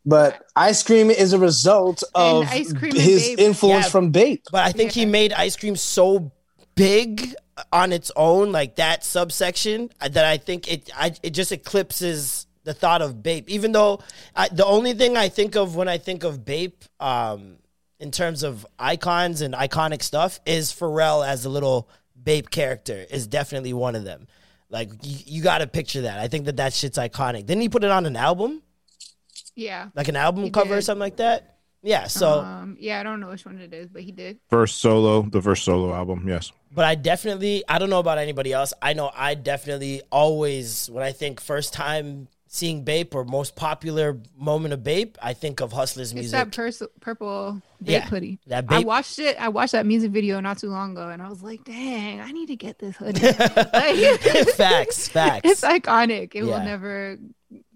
But 0.05 0.45
Ice 0.55 0.83
Cream 0.83 1.09
is 1.09 1.33
a 1.33 1.39
result 1.39 2.03
of 2.13 2.45
Ice 2.49 2.71
Cream 2.73 2.95
his 2.95 3.23
Bape. 3.29 3.39
influence 3.39 3.85
Yeah. 3.85 3.91
from 3.91 4.11
Bape. 4.11 4.43
But 4.51 4.65
I 4.65 4.71
think 4.71 4.91
he 4.91 5.05
made 5.05 5.33
ice 5.33 5.55
cream 5.55 5.75
so 5.75 6.31
big 6.75 7.33
on 7.71 7.91
its 7.93 8.11
own, 8.15 8.51
like 8.51 8.75
that 8.75 9.03
subsection, 9.03 9.89
uh, 10.01 10.09
that 10.09 10.25
I 10.25 10.37
think 10.37 10.71
it 10.71 10.89
I, 10.95 11.13
it 11.23 11.31
just 11.31 11.51
eclipses 11.51 12.47
the 12.63 12.73
thought 12.73 13.01
of 13.01 13.21
Bape. 13.23 13.49
Even 13.49 13.71
though 13.71 14.01
I, 14.35 14.47
the 14.49 14.65
only 14.65 14.93
thing 14.93 15.15
I 15.17 15.29
think 15.29 15.55
of 15.55 15.75
when 15.75 15.87
I 15.87 15.97
think 15.97 16.23
of 16.23 16.43
Bape, 16.45 16.83
um, 16.99 17.57
in 17.99 18.11
terms 18.11 18.43
of 18.43 18.65
icons 18.77 19.41
and 19.41 19.53
iconic 19.53 20.01
stuff, 20.03 20.39
is 20.45 20.71
Pharrell 20.71 21.25
as 21.25 21.45
a 21.45 21.49
little 21.49 21.87
Bape 22.21 22.49
character 22.49 23.05
is 23.09 23.27
definitely 23.27 23.71
one 23.73 23.95
of 23.95 24.03
them. 24.03 24.27
Like 24.69 24.89
you, 25.03 25.17
you 25.25 25.41
got 25.43 25.59
to 25.59 25.67
picture 25.67 26.01
that. 26.01 26.19
I 26.19 26.27
think 26.27 26.45
that 26.45 26.57
that 26.57 26.73
shit's 26.73 26.97
iconic. 26.97 27.45
Didn't 27.45 27.61
he 27.61 27.69
put 27.69 27.83
it 27.83 27.91
on 27.91 28.05
an 28.07 28.15
album, 28.15 28.63
Yeah. 29.55 29.89
like 29.95 30.07
an 30.07 30.15
album 30.15 30.43
He 30.43 30.49
cover 30.51 30.75
or 30.77 30.81
something 30.81 30.99
like 30.99 31.17
that? 31.17 31.57
Yeah. 31.81 32.07
So. 32.07 32.39
um, 32.41 32.77
yeah, 32.79 32.99
I 32.99 33.03
don't 33.03 33.19
know 33.19 33.27
which 33.29 33.45
one 33.45 33.59
it 33.59 33.73
is, 33.73 33.89
but 33.89 34.01
he 34.01 34.11
did. 34.11 34.39
First 34.49 34.81
solo, 34.81 35.21
the 35.21 35.41
first 35.41 35.63
solo 35.63 35.93
album. 35.93 36.25
Yes. 36.27 36.51
But 36.71 36.85
I 36.85 36.95
definitely, 36.95 37.63
I 37.69 37.77
don't 37.79 37.89
know 37.91 37.99
about 37.99 38.17
anybody 38.17 38.51
else. 38.53 38.73
I 38.81 38.93
know 38.93 39.11
I 39.15 39.35
definitely 39.35 40.01
always, 40.11 40.89
when 40.89 41.03
I 41.03 41.11
think 41.11 41.39
first 41.39 41.73
time 41.73 42.27
seeing 42.47 42.83
Bape 42.83 43.13
or 43.13 43.23
most 43.25 43.55
popular 43.55 44.17
moment 44.37 44.73
of 44.73 44.81
Bape, 44.83 45.17
I 45.21 45.33
think 45.33 45.61
of 45.61 45.71
Hustler's 45.73 46.09
It's 46.11 46.15
music. 46.15 46.31
that 46.31 46.51
pers- 46.55 46.81
purple 47.01 47.61
Bape 47.83 47.89
Yeah, 47.91 48.05
hoodie. 48.07 48.39
that 48.47 48.65
Bape. 48.65 48.79
I 48.79 48.83
watched 48.83 49.19
it. 49.19 49.37
I 49.39 49.49
watched 49.49 49.73
that 49.73 49.85
music 49.85 50.11
video 50.11 50.39
not 50.39 50.57
too 50.57 50.69
long 50.69 50.93
ago, 50.93 51.09
and 51.09 51.21
I 51.21 51.27
was 51.29 51.43
like, 51.43 51.63
"Dang, 51.65 52.19
I 52.21 52.31
need 52.31 52.47
to 52.47 52.55
get 52.55 52.79
this 52.79 52.95
hoodie." 52.95 53.21
Like, 53.73 54.19
facts, 54.55 55.07
facts. 55.09 55.41
it's 55.49 55.61
iconic. 55.61 56.33
It 56.33 56.43
Yeah. 56.45 56.57
will 56.59 56.63
never 56.65 57.17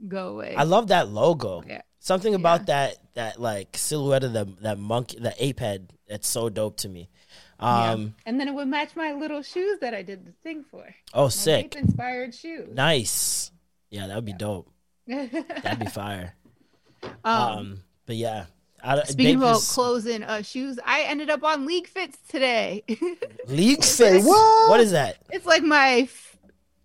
go 0.08 0.29
away. 0.29 0.56
I 0.56 0.63
love 0.63 0.88
that 0.89 1.10
logo. 1.10 1.63
Yeah. 1.68 1.82
Something 2.00 2.34
about 2.36 2.62
Yeah. 2.62 2.65
that 2.65 2.98
that 3.15 3.41
like 3.41 3.77
silhouette 3.77 4.24
of 4.24 4.34
the 4.34 4.46
that 4.62 4.77
monkey, 4.79 5.20
the 5.20 5.34
ape 5.44 5.60
head. 5.60 5.91
That's 6.08 6.27
so 6.27 6.50
dope 6.50 6.77
to 6.77 6.89
me. 6.89 7.10
Yeah. 7.62 7.91
Um, 7.91 8.15
and 8.25 8.39
then 8.39 8.48
it 8.48 8.53
would 8.53 8.68
match 8.68 8.96
my 8.96 9.12
little 9.13 9.41
shoes 9.44 9.79
that 9.82 9.94
I 9.94 10.01
did 10.01 10.25
the 10.25 10.32
thing 10.44 10.63
for. 10.63 10.84
oh, 11.13 11.24
My 11.25 11.29
sick, 11.29 11.75
inspired 11.75 12.34
shoes. 12.34 12.70
nice. 12.74 13.51
Yeah, 13.91 14.08
that 14.08 14.15
would 14.15 14.25
be 14.25 14.34
dope. 14.34 14.72
That'd 15.08 15.79
be 15.79 15.86
fire. 15.88 16.34
um, 17.03 17.12
Um, 17.24 17.82
but 18.06 18.15
yeah, 18.15 18.46
I, 18.84 18.96
don't- 18.96 19.08
speaking 19.08 19.36
about 19.38 19.62
clothes 19.62 20.06
and 20.06 20.24
uh, 20.24 20.41
shoes, 20.41 20.79
I 20.86 21.01
ended 21.03 21.29
up 21.29 21.44
on 21.44 21.65
League 21.65 21.88
Fits 21.88 22.18
today. 22.29 22.84
league 23.48 23.84
fits. 23.84 24.25
what? 24.25 24.70
What 24.70 24.79
is 24.79 24.91
that? 24.91 25.18
it's 25.32 25.46
like 25.46 25.63
my. 25.63 26.08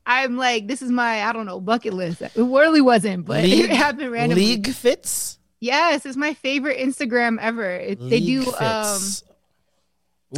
I'm 0.07 0.37
like, 0.37 0.67
this 0.69 0.83
is 0.83 0.91
my, 0.91 1.23
I 1.25 1.33
don't 1.33 1.47
know, 1.47 1.61
bucket 1.61 1.95
list. 1.95 2.21
It 2.23 2.31
really 2.37 2.81
wasn't, 2.81 3.25
but 3.27 3.43
League- 3.45 3.65
it 3.65 3.71
happened 3.71 4.13
randomly. 4.13 4.45
League 4.45 4.69
fits. 4.69 5.39
Yes, 5.61 6.05
it's 6.05 6.17
my 6.17 6.35
favorite 6.35 6.79
Instagram 6.79 7.39
ever. 7.41 7.71
It, 7.71 7.99
they 8.01 8.21
do 8.21 8.41
League 8.41 8.55
um. 8.61 9.01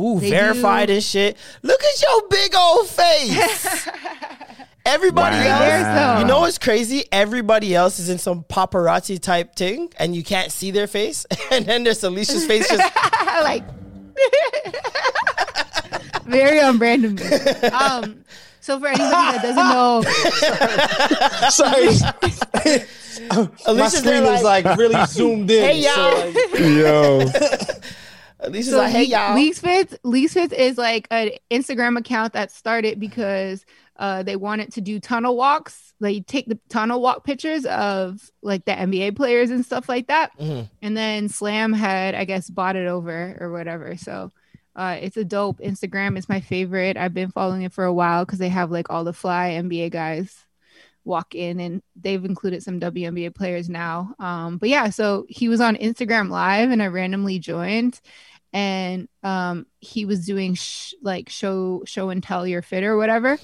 Ooh, 0.00 0.20
verified 0.20 0.87
do- 0.88 0.94
and 0.94 1.02
shit. 1.02 1.37
Look 1.62 1.82
at 1.82 2.02
your 2.02 2.28
big 2.28 2.54
old 2.54 2.87
face. 2.87 3.88
Everybody 4.87 5.37
Wow. 5.37 6.12
else, 6.12 6.20
you 6.23 6.28
know 6.28 6.40
what's 6.40 6.58
crazy? 6.58 7.06
Everybody 7.11 7.75
else 7.75 7.99
is 7.99 8.08
in 8.08 8.18
some 8.18 8.44
paparazzi 8.44 9.18
type 9.20 9.56
thing, 9.56 9.92
and 9.99 10.14
you 10.14 10.23
can't 10.23 10.52
see 10.52 10.70
their 10.70 10.87
face. 10.87 11.26
And 11.50 11.64
then 11.66 11.82
there's 11.82 12.04
Alicia's 12.04 12.46
face 12.46 12.68
just 12.68 12.94
like 13.42 13.64
very 16.26 16.61
on 16.61 16.78
brand 16.78 17.02
to 17.02 17.11
me. 17.11 17.68
Um 17.68 18.25
so 18.66 18.80
for 18.80 18.88
anybody 18.88 19.38
that 19.38 19.42
doesn't 19.42 19.68
know, 19.68 20.02
Sorry, 21.50 21.87
my 23.30 23.49
Alicia's 23.66 24.00
screen 24.00 24.25
there 24.25 24.35
is 24.35 24.42
like 24.42 24.64
really 24.76 25.04
zoomed 25.06 25.49
in. 25.49 25.62
Hey, 25.62 25.82
so, 25.82 25.94
y'all. 25.94 26.26
like, 26.26 26.61
Yo. 26.61 27.20
Alicia's 28.40 28.70
so 28.73 28.78
like, 28.78 28.92
hey 28.92 29.04
y'all. 29.04 29.37
League 29.37 29.54
Fits, 29.54 29.96
League 30.02 30.30
Fits 30.30 30.52
is 30.52 30.76
like 30.76 31.06
an 31.12 31.30
Instagram 31.49 31.96
account 31.96 32.32
that 32.32 32.50
started 32.50 32.99
because 32.99 33.64
uh, 34.00 34.25
they 34.25 34.35
wanted 34.35 34.73
to 34.73 34.80
do 34.80 34.99
tunnel 34.99 35.37
walks. 35.37 35.94
They 36.00 36.20
take 36.20 36.46
the 36.46 36.58
tunnel 36.68 37.00
walk 37.00 37.25
pictures 37.25 37.64
of 37.66 38.30
like 38.42 38.64
the 38.64 38.73
NBA 38.73 39.14
players 39.14 39.50
and 39.50 39.64
stuff 39.64 39.88
like 39.88 40.08
that. 40.08 40.37
Mhm. 40.40 40.68
And 40.82 40.96
then 40.96 41.28
Slam 41.28 41.73
had, 41.73 42.16
I 42.16 42.25
guess, 42.25 42.50
bought 42.50 42.75
it 42.75 42.88
over 42.88 43.38
or 43.40 43.52
whatever. 43.52 43.96
So 43.96 44.32
uh, 44.76 44.97
it's 45.00 45.16
a 45.16 45.25
dope 45.25 45.59
Instagram. 45.59 46.16
It's 46.16 46.28
my 46.28 46.40
favorite. 46.40 46.97
I've 46.97 47.14
been 47.14 47.30
following 47.33 47.62
it 47.62 47.73
for 47.73 47.85
a 47.85 47.92
while 47.92 48.25
because 48.25 48.38
they 48.38 48.50
have 48.50 48.71
like 48.71 48.90
all 48.90 49.02
the 49.04 49.12
fly 49.12 49.59
NBA 49.61 49.90
guys 49.90 50.45
walk 51.04 51.35
in 51.35 51.59
and 51.61 51.83
they've 51.95 52.25
included 52.25 52.62
some 52.62 52.78
WNBA 52.80 53.35
players 53.35 53.68
now. 53.71 54.14
Um, 54.18 54.59
but 54.59 54.68
yeah, 54.68 54.90
so 54.90 55.25
he 55.28 55.49
was 55.49 55.61
on 55.61 55.76
Instagram 55.76 56.30
live 56.30 56.71
and 56.71 56.83
I 56.83 56.88
randomly 56.88 57.38
joined 57.38 58.00
and 58.52 59.09
um, 59.23 59.66
he 59.80 60.04
was 60.04 60.26
doing 60.26 60.54
sh- 60.54 60.95
like 61.02 61.28
show 61.28 61.83
show 61.87 62.11
and 62.11 62.23
tell 62.23 62.47
your 62.47 62.61
fit 62.62 62.85
or 62.85 62.97
whatever. 62.97 63.38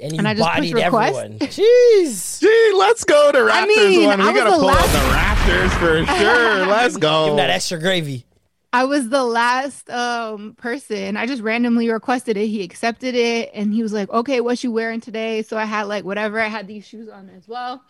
and 0.00 0.12
you 0.12 0.18
and 0.18 0.26
I 0.28 0.34
just 0.34 0.46
pushed 0.48 0.56
bodied 0.56 0.74
request. 0.74 1.16
everyone. 1.18 1.38
Jeez. 1.40 2.40
Gee, 2.40 2.72
let's 2.76 3.04
go 3.04 3.32
to 3.32 3.38
Raptors 3.38 3.50
I 3.52 3.66
mean, 3.66 4.06
one. 4.08 4.18
We 4.18 4.24
I 4.24 4.32
was 4.32 4.36
gotta 4.40 4.50
pull 4.50 4.68
out 4.68 4.88
the 4.88 4.98
Raptors 5.14 5.70
for 5.78 6.06
sure. 6.18 6.66
Let's 6.66 6.94
Give 6.96 7.02
go. 7.02 7.30
him 7.30 7.36
that 7.36 7.50
extra 7.50 7.78
gravy. 7.78 8.24
I 8.72 8.84
was 8.84 9.08
the 9.08 9.24
last 9.24 9.88
um 9.90 10.54
person. 10.54 11.16
I 11.16 11.26
just 11.26 11.42
randomly 11.42 11.90
requested 11.90 12.36
it. 12.36 12.48
He 12.48 12.62
accepted 12.62 13.14
it 13.14 13.50
and 13.54 13.72
he 13.72 13.82
was 13.82 13.92
like, 13.92 14.10
"Okay, 14.10 14.40
what 14.40 14.62
you 14.62 14.70
wearing 14.72 15.00
today?" 15.00 15.42
So 15.42 15.56
I 15.56 15.64
had 15.64 15.84
like 15.84 16.04
whatever. 16.04 16.38
I 16.38 16.48
had 16.48 16.66
these 16.66 16.86
shoes 16.86 17.08
on 17.08 17.30
as 17.30 17.48
well. 17.48 17.82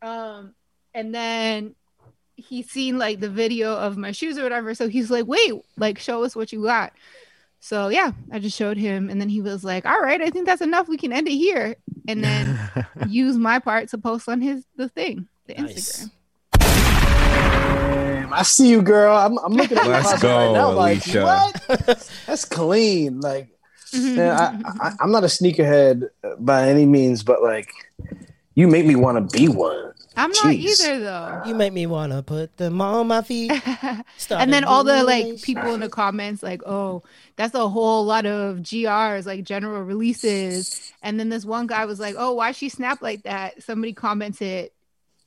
Um 0.00 0.54
and 0.94 1.14
then 1.14 1.74
he 2.36 2.62
seen 2.62 2.98
like 2.98 3.20
the 3.20 3.28
video 3.28 3.74
of 3.74 3.96
my 3.96 4.12
shoes 4.12 4.38
or 4.38 4.42
whatever. 4.42 4.74
So 4.74 4.88
he's 4.88 5.10
like, 5.10 5.26
"Wait, 5.26 5.52
like 5.76 5.98
show 5.98 6.22
us 6.22 6.36
what 6.36 6.52
you 6.52 6.62
got." 6.62 6.92
So 7.58 7.88
yeah, 7.88 8.12
I 8.30 8.38
just 8.38 8.56
showed 8.56 8.76
him 8.76 9.10
and 9.10 9.20
then 9.20 9.28
he 9.28 9.40
was 9.40 9.64
like, 9.64 9.86
"All 9.86 10.00
right, 10.00 10.20
I 10.20 10.30
think 10.30 10.46
that's 10.46 10.62
enough. 10.62 10.88
We 10.88 10.98
can 10.98 11.12
end 11.12 11.26
it 11.28 11.34
here." 11.36 11.76
And 12.06 12.22
then 12.22 12.58
use 13.08 13.36
my 13.36 13.58
part 13.58 13.88
to 13.90 13.98
post 13.98 14.28
on 14.28 14.40
his 14.40 14.64
the 14.76 14.88
thing, 14.88 15.28
the 15.46 15.54
Nice. 15.54 15.74
Instagram. 15.74 16.10
Damn, 18.32 18.40
I 18.40 18.42
see 18.42 18.68
you, 18.68 18.82
girl. 18.82 19.16
I'm, 19.16 19.38
I'm 19.38 19.52
looking 19.52 19.76
at 19.78 19.84
your 19.84 19.92
Let's 19.92 20.08
closet 20.08 20.26
right 20.26 20.46
go, 20.46 20.54
now. 20.54 20.72
Like, 20.72 21.06
Alicia. 21.06 21.22
what? 21.22 22.10
That's 22.26 22.44
clean. 22.44 23.20
Like, 23.20 23.48
mm-hmm, 23.92 24.16
man, 24.16 24.30
I, 24.30 24.46
mm-hmm, 24.46 24.66
I, 24.66 24.70
mm-hmm. 24.70 25.02
I'm 25.02 25.10
not 25.12 25.24
a 25.24 25.28
sneakerhead 25.28 26.08
by 26.38 26.68
any 26.68 26.86
means, 26.86 27.22
but 27.22 27.42
like, 27.42 27.72
you 28.54 28.68
make 28.68 28.86
me 28.86 28.96
want 28.96 29.30
to 29.30 29.38
be 29.38 29.48
one. 29.48 29.92
I'm 30.16 30.30
not 30.30 30.52
either 30.52 31.00
though. 31.00 31.42
You 31.46 31.54
make 31.54 31.72
me 31.72 31.86
wanna 31.86 32.22
put 32.22 32.56
them 32.58 32.80
on 32.80 33.06
my 33.08 33.22
feet. 33.22 33.50
And 34.30 34.52
then 34.52 34.64
all 34.64 34.84
the 34.84 35.04
like 35.04 35.40
people 35.42 35.74
in 35.74 35.80
the 35.80 35.88
comments 35.88 36.42
like 36.42 36.62
oh 36.66 37.02
that's 37.36 37.54
a 37.54 37.68
whole 37.68 38.04
lot 38.04 38.26
of 38.26 38.58
grs 38.58 39.26
like 39.26 39.44
general 39.44 39.82
releases 39.82 40.92
and 41.02 41.18
then 41.18 41.28
this 41.28 41.44
one 41.44 41.66
guy 41.66 41.84
was 41.84 41.98
like 42.00 42.14
oh 42.18 42.32
why 42.32 42.52
she 42.52 42.68
snap 42.68 43.02
like 43.02 43.22
that 43.22 43.62
somebody 43.62 43.92
commented 43.92 44.70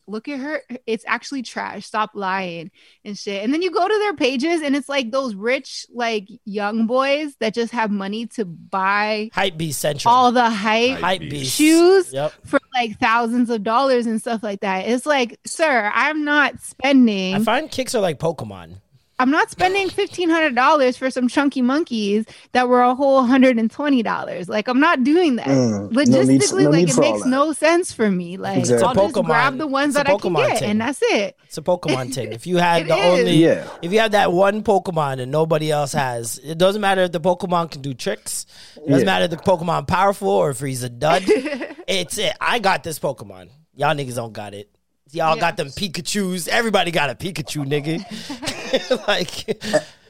look 0.07 0.27
at 0.27 0.39
her 0.39 0.61
it's 0.85 1.03
actually 1.07 1.41
trash 1.41 1.85
stop 1.85 2.11
lying 2.13 2.69
and 3.03 3.17
shit 3.17 3.43
and 3.43 3.53
then 3.53 3.61
you 3.61 3.71
go 3.71 3.87
to 3.87 3.97
their 3.99 4.13
pages 4.13 4.61
and 4.61 4.75
it's 4.75 4.87
like 4.89 5.11
those 5.11 5.33
rich 5.35 5.85
like 5.93 6.27
young 6.45 6.85
boys 6.87 7.33
that 7.39 7.53
just 7.53 7.71
have 7.73 7.89
money 7.89 8.25
to 8.27 8.45
buy 8.45 9.29
Hype 9.33 9.57
Beast 9.57 9.79
Central. 9.79 10.13
all 10.13 10.31
the 10.31 10.49
hype 10.49 10.99
Hype 10.99 11.23
shoes 11.43 12.13
Yep. 12.13 12.33
for 12.45 12.59
like 12.73 12.99
thousands 12.99 13.49
of 13.49 13.63
dollars 13.63 14.05
and 14.05 14.19
stuff 14.21 14.43
like 14.43 14.61
that 14.61 14.87
it's 14.87 15.05
like 15.05 15.39
sir 15.45 15.91
i'm 15.93 16.23
not 16.23 16.59
spending 16.61 17.35
I 17.35 17.39
find 17.39 17.69
kicks 17.71 17.95
are 17.95 18.01
like 18.01 18.19
Pokemon. 18.19 18.81
I'm 19.17 19.31
not 19.31 19.49
spending 19.49 19.87
fifteen 19.89 20.29
hundred 20.29 20.55
dollars 20.55 20.97
for 20.97 21.09
some 21.09 21.29
chunky 21.29 21.61
monkeys 21.61 22.25
that 22.51 22.67
were 22.67 22.81
a 22.81 22.93
whole 22.93 23.23
hundred 23.23 23.57
and 23.57 23.71
twenty 23.71 24.03
dollars. 24.03 24.49
Like 24.49 24.67
I'm 24.67 24.79
not 24.81 25.05
doing 25.05 25.37
that. 25.37 25.47
Mm, 25.47 25.91
no 25.91 26.01
Logistically, 26.03 26.27
need- 26.27 26.63
no 26.65 26.69
like 26.71 26.89
it 26.89 26.97
makes 26.99 27.25
no 27.25 27.53
sense 27.53 27.93
for 27.93 28.11
me. 28.11 28.35
Like 28.35 28.57
Exactly. 28.57 28.85
I'll 28.85 28.91
It's 28.91 29.13
a 29.17 29.19
just 29.19 29.25
grab 29.25 29.57
the 29.57 29.67
ones 29.67 29.93
that 29.93 30.09
I 30.09 30.17
can 30.17 30.33
get, 30.33 30.59
thing. 30.59 30.71
and 30.71 30.81
that's 30.81 30.99
it. 31.01 31.37
It's 31.45 31.57
a 31.57 31.61
Pokemon 31.61 32.13
thing. 32.15 32.33
If 32.33 32.45
you 32.45 32.57
had 32.57 32.87
the 32.87 32.95
is. 32.97 33.19
only, 33.19 33.31
Yeah. 33.37 33.67
if 33.81 33.93
you 33.93 33.99
have 34.01 34.11
that 34.11 34.33
one 34.33 34.63
Pokemon 34.63 35.21
and 35.21 35.31
nobody 35.31 35.71
else 35.71 35.93
has, 35.93 36.37
it 36.39 36.57
doesn't 36.57 36.81
matter 36.81 37.01
if 37.03 37.13
the 37.13 37.21
Pokemon 37.21 37.71
can 37.71 37.81
do 37.81 37.93
tricks. 37.93 38.45
It 38.75 38.81
doesn't 38.89 38.99
Yeah. 38.99 39.05
matter 39.05 39.25
if 39.25 39.31
the 39.31 39.37
Pokemon 39.37 39.87
powerful 39.87 40.27
or 40.29 40.49
if 40.49 40.59
he's 40.59 40.83
a 40.83 40.89
dud. 40.89 41.23
it's 41.87 42.17
it. 42.17 42.33
I 42.41 42.59
got 42.59 42.83
this 42.83 42.99
Pokemon. 42.99 43.49
Y'all 43.75 43.95
niggas 43.95 44.15
don't 44.15 44.33
got 44.33 44.53
it. 44.53 44.69
Y'all 45.11 45.35
Yeah. 45.35 45.39
got 45.41 45.55
them 45.57 45.67
Pikachu's. 45.69 46.47
Everybody 46.49 46.91
got 46.91 47.09
a 47.09 47.15
Pikachu, 47.15 47.65
nigga. 47.65 48.03
like, 49.07 49.63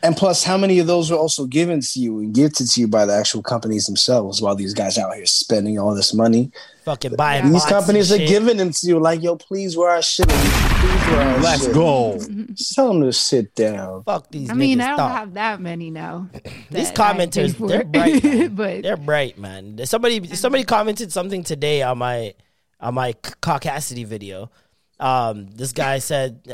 And 0.03 0.15
plus, 0.15 0.43
how 0.43 0.57
many 0.57 0.77
of 0.79 0.85
those 0.87 1.09
were 1.09 1.17
also 1.17 1.45
given 1.45 1.81
to 1.81 1.99
you 1.99 2.19
and 2.19 2.33
gifted 2.33 2.69
to 2.71 2.81
you 2.81 2.87
by 2.87 3.05
the 3.05 3.13
actual 3.13 3.41
companies 3.41 3.85
themselves 3.85 4.41
while 4.41 4.55
these 4.55 4.73
guys 4.73 4.97
out 4.97 5.15
here 5.15 5.25
spending 5.25 5.79
all 5.79 5.95
this 5.95 6.13
money? 6.13 6.51
fucking 6.83 7.15
buying. 7.15 7.45
These 7.45 7.63
bots 7.63 7.65
companies 7.71 8.11
are 8.11 8.17
shit. 8.17 8.27
giving 8.29 8.57
them 8.57 8.71
to 8.71 8.87
you 8.87 8.99
like, 8.99 9.23
yo, 9.23 9.35
please 9.35 9.75
wear 9.75 9.89
our 9.89 10.03
shit. 10.03 10.27
Please 10.29 11.07
wear 11.07 11.21
our 11.21 11.39
Let's 11.39 11.65
shit. 11.65 11.73
go. 11.73 12.19
Just 12.53 12.75
tell 12.75 12.89
them 12.93 13.01
to 13.01 13.11
sit 13.11 13.55
down. 13.55 14.03
Fuck 14.03 14.29
these. 14.29 14.51
I 14.51 14.53
mean, 14.53 14.79
I 14.79 14.89
don't 14.89 14.97
thought. 14.97 15.11
have 15.11 15.33
that 15.33 15.59
many 15.59 15.89
now. 15.89 16.29
These 16.69 16.91
that 16.91 16.99
I 16.99 17.13
commenters, 17.13 17.67
they're 17.67 17.83
bright. 17.83 18.23
man. 18.23 18.55
but 18.55 18.83
They're 18.83 18.97
bright, 18.97 19.39
man. 19.39 19.79
Somebody 19.85 20.35
somebody 20.35 20.63
commented 20.63 21.11
something 21.11 21.43
today 21.43 21.81
on 21.81 21.97
my 21.97 22.35
on 22.79 22.93
my 22.93 23.13
C- 23.13 23.33
caucasity 23.41 24.05
video. 24.05 24.51
Um, 24.99 25.47
this 25.47 25.71
guy 25.71 25.97
said, 25.97 26.53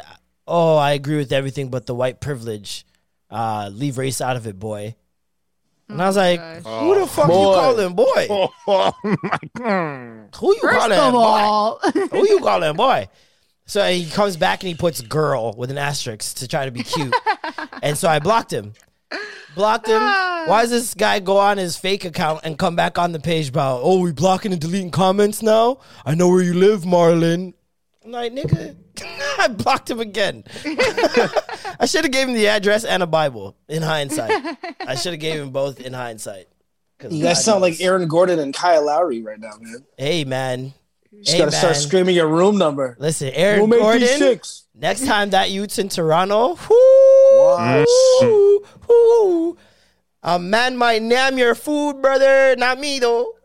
"Oh, 0.51 0.75
I 0.77 0.91
agree 0.91 1.17
with 1.17 1.31
everything 1.31 1.69
but 1.69 1.85
the 1.85 1.95
white 1.95 2.19
privilege. 2.19 2.85
Uh, 3.29 3.69
leave 3.71 3.97
race 3.97 4.19
out 4.21 4.35
of 4.35 4.45
it, 4.47 4.59
boy." 4.59 4.95
And 5.87 6.01
I 6.01 6.07
was 6.07 6.17
like, 6.17 6.39
gosh. 6.39 6.81
"Who 6.81 6.99
the 6.99 7.07
fuck 7.07 7.27
you 7.27 7.33
calling 7.33 7.95
boy? 7.95 8.27
Oh, 8.67 8.93
my 9.23 9.39
Who 10.39 10.47
you 10.55 10.59
first 10.61 10.79
calling 10.79 10.97
of 10.99 11.13
boy? 11.13 11.19
all, 11.19 11.79
Who 11.93 12.27
you 12.27 12.39
calling 12.39 12.75
boy?" 12.75 13.07
So 13.65 13.87
he 13.89 14.09
comes 14.09 14.35
back 14.37 14.63
and 14.63 14.67
he 14.69 14.75
puts 14.75 15.01
"girl" 15.01 15.53
with 15.57 15.71
an 15.71 15.77
asterisk 15.77 16.37
to 16.37 16.47
try 16.47 16.65
to 16.65 16.71
be 16.71 16.83
cute, 16.83 17.15
and 17.81 17.97
so 17.97 18.09
I 18.09 18.19
blocked 18.19 18.51
him. 18.51 18.73
Blocked 19.55 19.87
him. 19.87 20.01
Why 20.01 20.61
does 20.61 20.71
this 20.71 20.93
guy 20.93 21.19
go 21.19 21.37
on 21.37 21.57
his 21.57 21.75
fake 21.77 22.05
account 22.05 22.41
and 22.45 22.57
come 22.57 22.75
back 22.77 22.97
on 22.97 23.11
the 23.11 23.19
page 23.19 23.49
about, 23.49 23.81
oh, 23.83 23.99
we 23.99 24.13
blocking 24.13 24.53
and 24.53 24.61
deleting 24.61 24.91
comments 24.91 25.41
now? 25.41 25.79
I 26.05 26.15
know 26.15 26.29
where 26.29 26.41
you 26.41 26.53
live, 26.53 26.83
Marlon. 26.83 27.53
I'm 28.05 28.11
like, 28.11 28.31
nigga, 28.33 28.77
I 29.39 29.47
blocked 29.47 29.89
him 29.89 29.99
again. 29.99 30.43
I 30.65 31.85
should 31.85 32.03
have 32.05 32.11
gave 32.11 32.27
him 32.27 32.33
the 32.33 32.47
address 32.47 32.83
and 32.83 33.01
a 33.03 33.07
Bible 33.07 33.55
in 33.67 33.81
hindsight. 33.81 34.31
I 34.79 34.95
should 34.95 35.13
have 35.13 35.19
gave 35.21 35.39
him 35.41 35.51
both 35.51 35.79
in 35.79 35.93
hindsight. 35.93 36.47
You 37.09 37.23
guys 37.23 37.43
sound 37.43 37.61
like 37.61 37.81
Aaron 37.81 38.07
Gordon 38.07 38.37
and 38.39 38.53
Kyle 38.53 38.85
Lowry 38.85 39.21
right 39.23 39.39
now, 39.39 39.53
man. 39.59 39.85
Hey, 39.97 40.23
man. 40.23 40.73
Just 41.21 41.31
Hey, 41.33 41.39
gotta 41.39 41.51
start 41.51 41.75
screaming 41.75 42.15
your 42.15 42.27
room 42.27 42.57
number. 42.57 42.95
Listen, 42.99 43.29
Aaron 43.33 43.69
make 43.69 43.79
Gordon. 43.79 44.01
these 44.01 44.17
six. 44.17 44.63
Next 44.75 45.05
time 45.05 45.31
that 45.31 45.49
youth's 45.51 45.77
in 45.77 45.89
Toronto, 45.89 46.55
whoo, 46.69 47.85
whoo, 48.21 48.65
whoo. 48.87 49.57
A 50.23 50.37
man 50.39 50.77
might 50.77 51.01
name 51.01 51.37
your 51.37 51.55
food, 51.55 52.01
brother. 52.01 52.55
Not 52.55 52.79
me 52.79 52.99
though. 52.99 53.35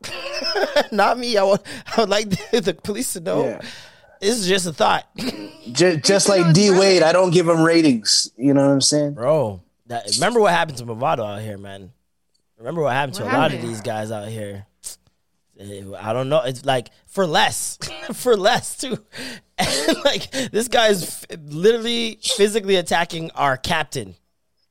Not 0.93 1.19
me. 1.19 1.37
I 1.37 1.43
would, 1.43 1.61
I 1.97 2.01
would 2.03 2.09
like 2.11 2.29
the, 2.29 2.61
the 2.61 2.75
police 2.75 3.15
to 3.15 3.21
know. 3.21 3.45
Yeah. 3.47 3.61
This 4.21 4.39
is 4.39 4.47
just 4.49 4.67
a 4.67 4.73
thought, 4.73 5.07
Just, 5.73 6.05
just 6.05 6.29
like 6.29 6.55
D 6.55 6.71
Wade, 6.71 7.03
I 7.03 7.13
don't 7.13 7.31
give 7.33 7.49
him 7.49 7.63
ratings. 7.63 8.31
You 8.37 8.55
know 8.55 8.65
what 8.67 8.73
I'm 8.73 8.81
saying? 8.81 9.15
bro. 9.15 9.63
That, 9.87 10.09
remember 10.17 10.41
what 10.41 10.53
happened 10.53 10.79
to 10.79 10.85
Movado 10.85 11.25
out 11.27 11.43
here, 11.43 11.59
man. 11.59 11.93
Remember 12.59 12.83
what 12.83 12.93
happened 12.93 13.15
to 13.17 13.25
What 13.25 13.35
a 13.35 13.37
lot 13.37 13.55
of 13.55 13.61
these 13.63 13.81
guys 13.81 14.11
out 14.11 14.29
here. 14.29 14.67
I 15.61 16.13
don't 16.13 16.29
know. 16.29 16.43
It's 16.43 16.65
like 16.65 16.91
for 17.07 17.27
less, 17.27 17.79
for 18.13 18.37
less 18.37 18.77
too. 18.77 18.99
And 19.59 19.97
like 20.05 20.31
this 20.31 20.69
guy's 20.69 21.03
f- 21.03 21.39
literally 21.45 22.19
physically 22.23 22.77
attacking 22.77 23.31
our 23.33 23.57
captain. 23.57 24.17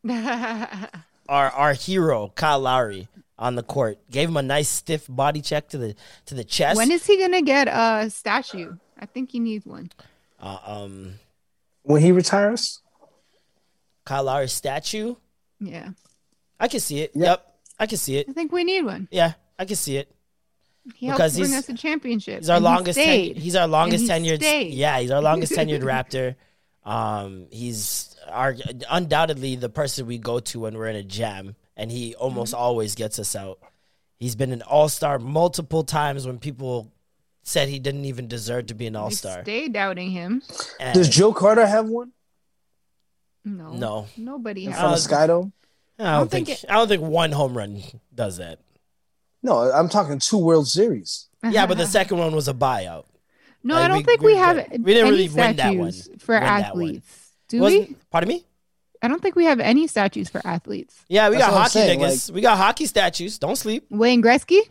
our 0.08 0.90
our 1.30 1.74
hero 1.74 2.32
Kyle 2.36 2.60
Lowry 2.60 3.08
on 3.38 3.56
the 3.56 3.64
court. 3.64 3.98
Gave 4.12 4.30
him 4.30 4.38
a 4.38 4.44
nice 4.44 4.70
stiff 4.70 5.06
body 5.10 5.42
check 5.42 5.70
to 5.70 5.78
the 5.78 5.96
to 6.28 6.36
the 6.36 6.44
chest. 6.44 6.78
when 6.78 6.92
is 6.92 7.06
he 7.06 7.18
gonna 7.20 7.42
get 7.42 7.68
a 7.68 8.10
statue? 8.10 8.76
I 9.00 9.06
think 9.06 9.32
he 9.32 9.40
needs 9.40 9.66
one. 9.66 9.92
uh, 10.40 10.58
um 10.66 11.16
When 11.84 12.02
he 12.02 12.12
retires, 12.12 12.82
Kyle 14.06 14.24
Lowry 14.24 14.48
statue? 14.48 15.16
Yeah, 15.60 15.90
I 16.60 16.68
can 16.68 16.80
see 16.80 17.00
it. 17.02 17.12
Yeah. 17.14 17.32
Yep, 17.32 17.56
I 17.80 17.86
can 17.88 17.98
see 17.98 18.18
it. 18.18 18.30
I 18.30 18.34
think 18.34 18.52
we 18.52 18.64
need 18.64 18.84
one. 18.84 19.08
Yeah, 19.12 19.34
I 19.58 19.66
can 19.66 19.76
see 19.76 19.98
it. 19.98 20.12
He 20.96 21.08
helped 21.08 21.18
Because 21.18 21.38
bring 21.38 21.50
he's- 21.50 21.64
us 21.64 21.70
a 21.70 21.74
championship. 21.78 22.40
He's 22.40 22.50
our 22.50 22.58
and 22.58 22.66
he 22.66 22.72
longest. 22.72 23.00
ten- 23.00 23.36
he's 23.36 23.56
our 23.56 23.68
longest 23.68 24.04
he 24.04 24.10
tenured. 24.10 24.38
stayed. 24.38 24.74
Yeah, 24.74 25.00
he's 25.00 25.12
our 25.12 25.22
longest 25.22 25.54
tenured 25.54 25.82
Raptor. 25.94 26.36
Um, 26.84 27.48
he's 27.50 28.16
our 28.30 28.56
undoubtedly 28.92 29.56
the 29.56 29.70
person 29.70 30.06
we 30.06 30.20
go 30.20 30.40
to 30.40 30.60
when 30.60 30.76
we're 30.78 30.88
in 30.88 30.96
a 30.96 31.04
jam, 31.04 31.56
and 31.76 31.92
he 31.92 32.14
almost 32.16 32.54
Mm-hmm. 32.54 32.62
always 32.62 32.94
gets 32.96 33.18
us 33.18 33.36
out. 33.36 33.60
He's 34.20 34.36
been 34.36 34.52
an 34.52 34.62
all 34.62 34.88
star 34.88 35.18
multiple 35.18 35.84
times 35.84 36.28
when 36.28 36.38
people 36.38 36.92
said 37.46 37.70
he 37.70 37.80
didn't 37.80 38.04
even 38.06 38.28
deserve 38.28 38.66
to 38.68 38.74
be 38.74 38.88
an 38.88 38.96
All 38.96 39.12
Star. 39.12 39.44
stay 39.44 39.70
doubting 39.70 40.10
him. 40.12 40.42
does 40.94 41.08
Joe 41.08 41.32
Carter 41.32 41.66
have 41.66 41.88
one 41.88 42.12
No, 43.46 43.74
No. 43.74 44.08
nobody 44.18 44.66
in 44.66 44.72
has. 44.72 44.82
front 44.82 44.96
of 44.98 45.30
Skydome? 45.30 45.52
I 46.00 46.04
don't, 46.04 46.14
don't 46.20 46.32
think, 46.32 46.48
think 46.48 46.60
I 46.68 46.74
don't 46.74 46.88
think 46.88 47.04
one 47.04 47.32
home 47.32 47.56
run 47.56 47.82
does 48.14 48.38
that. 48.38 48.60
No, 49.44 49.60
I'm 49.72 49.88
talking 49.88 50.18
two 50.20 50.40
World 50.40 50.68
Series. 50.68 51.28
Yeah, 51.48 51.68
but 51.68 51.78
the 51.78 51.86
second 51.86 52.18
one 52.18 52.34
was 52.36 52.48
a 52.48 52.54
buyout. 52.54 53.06
No, 53.64 53.76
Like, 53.76 53.84
I 53.84 53.88
don't 53.88 53.98
we- 53.98 54.04
think 54.04 54.22
we 54.22 54.34
we 54.34 54.38
have 54.40 54.70
did- 54.70 54.84
we 54.84 54.94
didn't 54.94 55.08
any 55.08 55.18
really 55.18 55.30
win 55.30 55.56
that 55.56 55.76
one. 55.76 55.92
statues 55.92 56.22
for 56.24 56.36
Win 56.36 56.44
one. 56.44 56.52
athletes. 56.52 57.08
Do 57.48 57.60
Wasn't- 57.62 57.90
we? 57.90 57.96
Pardon 58.12 58.28
me? 58.30 58.46
I 59.04 59.08
don't 59.08 59.22
think 59.22 59.36
we 59.36 59.46
have 59.46 59.60
any 59.60 59.86
statues 59.88 60.30
for 60.30 60.42
athletes. 60.46 60.96
Yeah, 61.08 61.30
we 61.30 61.36
That's 61.38 61.48
got 61.48 61.54
hockey 61.58 61.70
saying, 61.72 62.00
niggas. 62.00 62.32
we 62.32 62.42
got 62.42 62.58
hockey 62.58 62.88
statues. 62.88 63.38
Don't 63.38 63.56
sleep. 63.56 63.86
Wayne 63.92 64.24
Gretzky. 64.24 64.62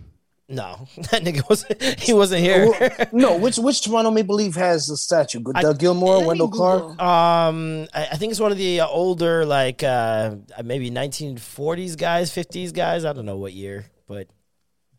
No, 0.49 0.87
that 1.11 1.23
nigga 1.23 1.49
was 1.49 1.65
he 1.99 2.13
wasn't 2.13 2.43
here. 2.43 2.69
no, 3.13 3.39
which 3.39 3.57
which 3.57 3.83
Toronto 3.83 4.11
Maple 4.11 4.35
Leaf 4.35 4.55
has 4.57 4.91
a 4.91 4.97
statue? 4.97 5.41
Good 5.41 5.57
Doug 5.57 5.79
Gilmour, 5.79 6.17
Let 6.17 6.21
me 6.21 6.27
Wendel 6.27 6.49
Clark. 6.49 7.01
Um, 7.01 7.89
I, 7.95 8.09
I 8.13 8.17
think 8.17 8.31
it's 8.31 8.41
one 8.41 8.53
of 8.53 8.59
the 8.59 8.81
uh, 8.81 8.87
older, 8.87 9.47
like 9.47 9.83
uh, 9.83 10.37
maybe 10.63 10.91
1940s 10.91 11.97
guys, 11.97 12.31
50s 12.31 12.75
guys. 12.75 13.07
I 13.07 13.15
don't 13.15 13.25
know 13.25 13.39
what 13.39 13.55
year, 13.55 13.87
but 14.07 14.29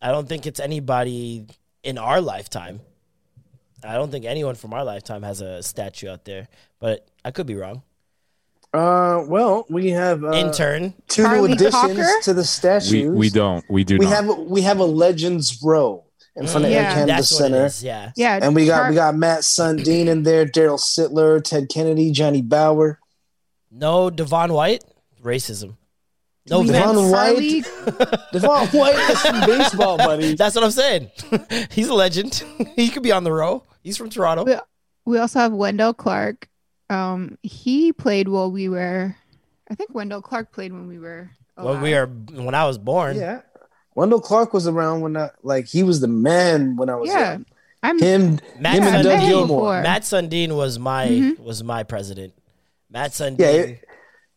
I 0.01 0.11
don't 0.11 0.27
think 0.27 0.47
it's 0.47 0.59
anybody 0.59 1.45
in 1.83 1.99
our 1.99 2.21
lifetime. 2.21 2.81
I 3.83 3.93
don't 3.93 4.09
think 4.09 4.25
anyone 4.25 4.55
from 4.55 4.73
our 4.73 4.83
lifetime 4.83 5.21
has 5.21 5.41
a 5.41 5.61
statue 5.61 6.09
out 6.09 6.25
there, 6.25 6.47
but 6.79 7.07
I 7.23 7.29
could 7.29 7.45
be 7.45 7.55
wrong. 7.55 7.83
Uh, 8.75 9.23
well, 9.27 9.65
we 9.69 9.89
have 9.89 10.23
uh, 10.23 10.31
Intern. 10.31 10.93
two 11.07 11.23
Charlie 11.23 11.49
new 11.49 11.53
additions 11.55 11.73
Cocker? 11.73 12.09
to 12.23 12.33
the 12.33 12.43
statues. 12.43 12.91
We 12.91 13.07
we 13.09 13.29
don't. 13.29 13.63
We 13.69 13.83
do 13.83 13.97
We 13.97 14.05
not. 14.05 14.13
have 14.15 14.29
a, 14.29 14.33
we 14.33 14.61
have 14.61 14.79
a 14.79 14.85
Legends 14.85 15.59
row 15.63 16.03
in 16.35 16.47
front 16.47 16.65
of 16.65 16.71
Yeah. 16.71 16.77
Air 16.79 16.91
Canada 16.93 17.05
That's 17.13 17.31
what 17.31 17.37
Center. 17.37 17.61
it 17.63 17.65
is. 17.67 17.83
Yeah. 17.83 18.11
Yeah, 18.15 18.39
And 18.41 18.53
we 18.55 18.65
got 18.65 18.77
Char- 18.81 18.89
we 18.89 18.95
got 18.95 19.15
Mats 19.15 19.47
Sundin 19.47 20.07
in 20.07 20.23
there, 20.23 20.45
Darryl 20.45 20.79
Sittler, 20.79 21.41
Ted 21.43 21.69
Kennedy, 21.69 22.11
Johnny 22.11 22.41
Bower. 22.41 22.99
No 23.71 24.09
Devon 24.09 24.51
White. 24.53 24.83
Racism. 25.23 25.77
No 26.47 26.59
we 26.61 26.67
Vince. 26.67 26.77
have 26.77 26.95
Devon 26.95 27.11
White? 27.11 28.27
Devon 28.33 28.67
White 28.67 29.09
is 29.09 29.21
from 29.21 29.39
baseball, 29.41 29.97
buddy. 29.97 30.35
That's 30.37 30.53
what 30.55 30.63
I'm 30.63 30.71
saying. 30.71 31.09
He's 31.71 31.87
a 31.87 31.93
legend. 31.93 32.43
he 32.75 32.89
could 32.89 33.01
be 33.03 33.11
on 33.11 33.23
the 33.23 33.31
row. 33.31 33.63
He's 33.81 33.97
from 33.97 34.09
Toronto. 34.09 34.43
We, 34.43 34.55
we 35.05 35.17
also 35.17 35.39
have 35.39 35.53
Wendel 35.53 35.93
Clark. 35.93 36.47
Um, 36.89 37.37
he 37.41 37.91
played 37.93 38.27
while 38.27 38.51
we 38.51 38.69
were. 38.69 39.15
I 39.69 39.75
think 39.75 39.93
Wendel 39.95 40.21
Clark 40.21 40.51
played 40.51 40.71
when 40.71 40.87
we 40.87 40.99
were. 40.99 41.29
When 41.55 41.81
we 41.81 41.93
alive. 41.93 42.09
are 42.35 42.41
when 42.43 42.53
I 42.55 42.65
was 42.65 42.77
born. 42.77 43.17
Yeah. 43.17 43.41
Wendel 43.95 44.19
Clark 44.19 44.53
was 44.53 44.67
around 44.67 45.01
when 45.01 45.15
I 45.17 45.29
like 45.41 45.65
he 45.67 45.81
was 45.83 46.01
the 46.01 46.07
man 46.09 46.75
when 46.75 46.89
I 46.89 46.95
was 46.95 47.09
Yeah, 47.09 47.31
young. 47.31 47.45
I'm. 47.81 47.99
Him, 47.99 48.39
Matt 48.59 48.75
him 48.75 48.83
and 48.83 49.03
Doug 49.03 49.19
Gilmour. 49.21 49.81
Mats 49.83 50.09
Sundin 50.11 50.55
was 50.55 50.77
my 50.77 51.07
Mhm. 51.07 51.39
was 51.39 51.63
my 51.63 51.83
president. 51.83 52.33
Mats 52.91 53.19
Sundin. 53.19 53.39
Yeah, 53.39 53.47
it- 53.61 53.85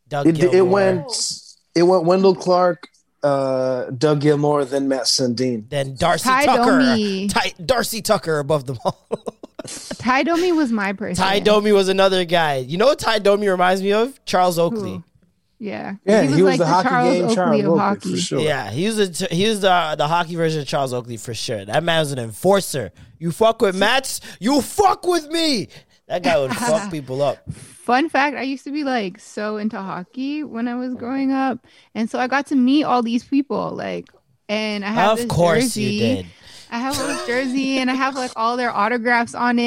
Doug 0.09 0.27
It, 0.29 0.37
Gilmour. 0.37 0.57
it 0.57 0.63
went 0.63 1.43
it 1.75 1.83
went 1.83 2.05
Wendel 2.05 2.35
Clark, 2.35 2.89
uh, 3.23 3.87
Doug 3.91 4.21
Gilmour, 4.21 4.65
then 4.65 4.89
Mats 4.89 5.11
Sundin. 5.19 5.69
Then 5.69 5.97
Darcy 5.97 6.29
Ty 6.29 6.47
Tucker. 6.47 7.29
Ty, 7.29 7.53
Darcy 7.65 8.01
Tucker 8.01 8.39
above 8.39 8.67
them 8.67 8.79
all. 8.85 9.07
Ty 9.67 10.23
Domi 10.23 10.53
was 10.53 10.71
my 10.73 10.93
person. 10.93 11.23
Ty 11.23 11.41
Domi 11.41 11.73
was 11.73 11.89
another 11.89 12.25
guy. 12.25 12.57
You 12.57 12.77
know 12.79 12.87
what 12.87 12.99
Ty 12.99 13.19
Domi 13.19 13.49
reminds 13.49 13.83
me 13.83 13.93
of? 13.93 14.25
Charles 14.25 14.59
Oakley. 14.59 14.93
Who? 14.97 15.05
Yeah, 15.61 15.97
Yeah, 16.05 16.23
he 16.23 16.41
was, 16.41 16.57
like 16.57 16.59
the, 16.61 16.67
hockey 16.67 16.89
Charles 16.89 17.15
game 17.15 17.25
Oakley 17.25 17.35
Charles 17.35 17.61
of 17.65 17.67
Oakley, 17.67 17.79
hockey. 17.81 18.11
for 18.13 18.17
sure. 18.21 18.39
Yeah, 18.41 18.71
he 18.71 18.87
was 18.87 19.23
a, 19.23 19.27
he 19.35 19.49
was 19.49 19.61
the 19.61 19.95
the 19.99 20.07
hockey 20.07 20.37
version 20.37 20.61
of 20.61 20.69
Charles 20.69 20.93
Oakley 20.93 21.17
for 21.17 21.35
sure. 21.35 21.65
That 21.65 21.83
man 21.83 21.99
was 21.99 22.13
an 22.13 22.21
enforcer. 22.21 22.93
You 23.19 23.33
fuck 23.33 23.61
with 23.61 23.75
Mats, 23.75 24.21
you 24.39 24.63
fuck 24.63 25.05
with 25.05 25.29
me. 25.31 25.67
That 26.07 26.23
guy 26.23 26.39
would 26.39 26.55
fuck 26.55 26.89
people 26.93 27.21
up. 27.23 27.51
Fun 27.53 28.09
fact: 28.09 28.37
I 28.37 28.43
used 28.43 28.63
to 28.65 28.71
be 28.71 28.85
like 28.85 29.19
so 29.19 29.57
into 29.57 29.83
hockey 29.83 30.45
when 30.45 30.69
I 30.69 30.77
was 30.77 30.95
growing 30.95 31.33
up, 31.33 31.67
and 31.93 32.09
so 32.09 32.21
I 32.21 32.29
got 32.29 32.47
to 32.47 32.55
meet 32.55 32.85
all 32.85 33.03
these 33.03 33.25
people. 33.25 33.73
Like, 33.75 34.09
and 34.49 34.85
I 34.85 34.91
have 34.93 35.13
Of 35.15 35.19
this 35.19 35.27
course 35.27 35.65
jersey. 35.65 35.83
you 35.83 36.01
did. 36.01 36.27
I 36.71 36.79
have 36.79 36.97
this 36.97 37.27
jersey, 37.27 37.79
and 37.79 37.91
I 37.91 37.95
have 37.95 38.15
like 38.15 38.33
all 38.37 38.57
their 38.57 38.71
autographs 38.71 39.35
on 39.35 39.59
it, 39.59 39.63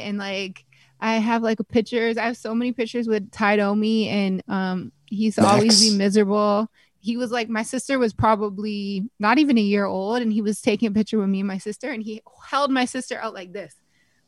and 0.00 0.18
like 0.18 0.64
I 1.00 1.16
have 1.16 1.42
like 1.42 1.58
pictures. 1.68 2.16
I 2.16 2.24
have 2.24 2.36
so 2.36 2.54
many 2.54 2.72
pictures 2.72 3.06
with 3.06 3.30
Ty 3.30 3.56
Domi, 3.56 4.08
and 4.08 4.42
um, 4.48 4.92
he 5.06 5.16
used 5.16 5.38
to 5.38 5.46
always 5.46 5.80
Max. 5.80 5.90
be 5.90 5.96
miserable. 5.98 6.68
He 7.00 7.16
was 7.16 7.30
like, 7.30 7.48
my 7.48 7.62
sister 7.62 7.98
was 7.98 8.14
probably 8.14 9.04
not 9.18 9.38
even 9.38 9.58
a 9.58 9.60
year 9.60 9.84
old, 9.84 10.22
and 10.22 10.32
he 10.32 10.40
was 10.40 10.60
taking 10.62 10.88
a 10.88 10.92
picture 10.92 11.18
with 11.18 11.28
me 11.28 11.40
and 11.40 11.48
my 11.48 11.58
sister, 11.58 11.90
and 11.90 12.02
he 12.02 12.22
held 12.48 12.70
my 12.70 12.84
sister 12.84 13.18
out 13.18 13.34
like 13.34 13.52
this, 13.52 13.74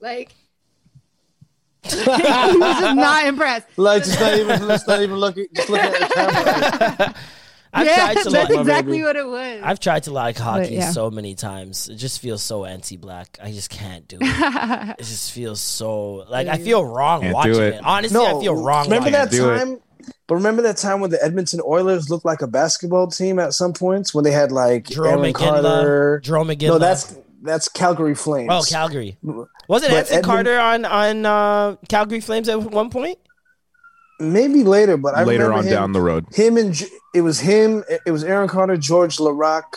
like. 0.00 0.34
he 1.88 1.96
was 1.96 2.06
just 2.06 2.96
not 2.96 3.26
impressed. 3.26 3.68
Like 3.76 4.02
just 4.02 4.18
not 4.18 4.34
even 4.36 4.58
just 4.58 4.88
not 4.88 5.02
even 5.02 5.16
looking 5.16 5.46
just 5.54 5.68
looking 5.70 5.86
at 5.86 6.00
the 6.00 6.14
camera. 6.14 7.14
I've 7.76 7.86
yeah, 7.86 7.96
tried 7.96 8.22
to 8.22 8.30
that's 8.30 8.50
like 8.50 8.60
exactly 8.60 9.02
what 9.02 9.16
it 9.16 9.26
was. 9.26 9.60
I've 9.62 9.80
tried 9.80 10.04
to 10.04 10.10
like 10.12 10.38
hockey 10.38 10.76
yeah. 10.76 10.90
so 10.90 11.10
many 11.10 11.34
times. 11.34 11.88
It 11.88 11.96
just 11.96 12.20
feels 12.20 12.42
so 12.42 12.64
anti-black. 12.64 13.38
I 13.42 13.52
just 13.52 13.68
can't 13.68 14.08
do 14.08 14.16
it. 14.20 14.94
it 14.98 15.04
just 15.04 15.32
feels 15.32 15.60
so 15.60 16.24
like 16.30 16.48
I 16.48 16.56
feel 16.56 16.84
wrong 16.84 17.20
Can't 17.20 17.34
watching 17.34 17.54
it. 17.54 17.74
it. 17.74 17.84
Honestly, 17.84 18.24
I 18.24 18.40
feel 18.40 18.54
wrong. 18.54 18.84
Remember 18.84 19.10
watching 19.10 19.12
that 19.12 19.32
it. 19.32 19.38
It. 19.38 19.66
time? 19.66 19.80
But 20.26 20.36
remember 20.36 20.62
that 20.62 20.76
time 20.76 21.00
when 21.00 21.10
the 21.10 21.22
Edmonton 21.22 21.60
Oilers 21.66 22.08
looked 22.10 22.24
like 22.24 22.40
a 22.42 22.46
basketball 22.46 23.08
team 23.08 23.38
at 23.38 23.52
some 23.52 23.72
points 23.72 24.14
when 24.14 24.24
they 24.24 24.32
had 24.32 24.52
like 24.52 24.86
Jerome 24.86 25.20
Aaron 25.20 25.34
Iginla. 25.34 25.62
Carter. 25.62 26.22
Jarome 26.24 26.56
Iginla. 26.56 26.68
No, 26.68 26.78
that's 26.78 27.18
that's 27.42 27.68
Calgary 27.68 28.14
Flames. 28.14 28.48
oh 28.50 28.62
Calgary. 28.68 29.18
Was 29.68 29.82
it 29.82 29.90
But 29.90 29.98
Anson 29.98 30.18
Edmund- 30.18 30.24
Carter 30.24 30.58
on 30.58 30.84
on 30.84 31.26
uh, 31.26 31.76
Calgary 31.88 32.20
Flames 32.20 32.48
at 32.48 32.58
one 32.60 32.90
point? 32.90 33.18
Maybe 34.18 34.64
later, 34.64 34.96
but 34.96 35.14
I 35.14 35.24
later 35.24 35.44
remember 35.44 35.58
on 35.58 35.64
him, 35.66 35.72
down 35.72 35.92
the 35.92 36.00
road. 36.00 36.26
him 36.34 36.56
and 36.56 36.74
it 37.14 37.20
was 37.20 37.40
him. 37.40 37.84
It 38.06 38.10
was 38.10 38.24
Aaron 38.24 38.48
Carter, 38.48 38.76
Georges 38.76 39.18
Laraque, 39.18 39.76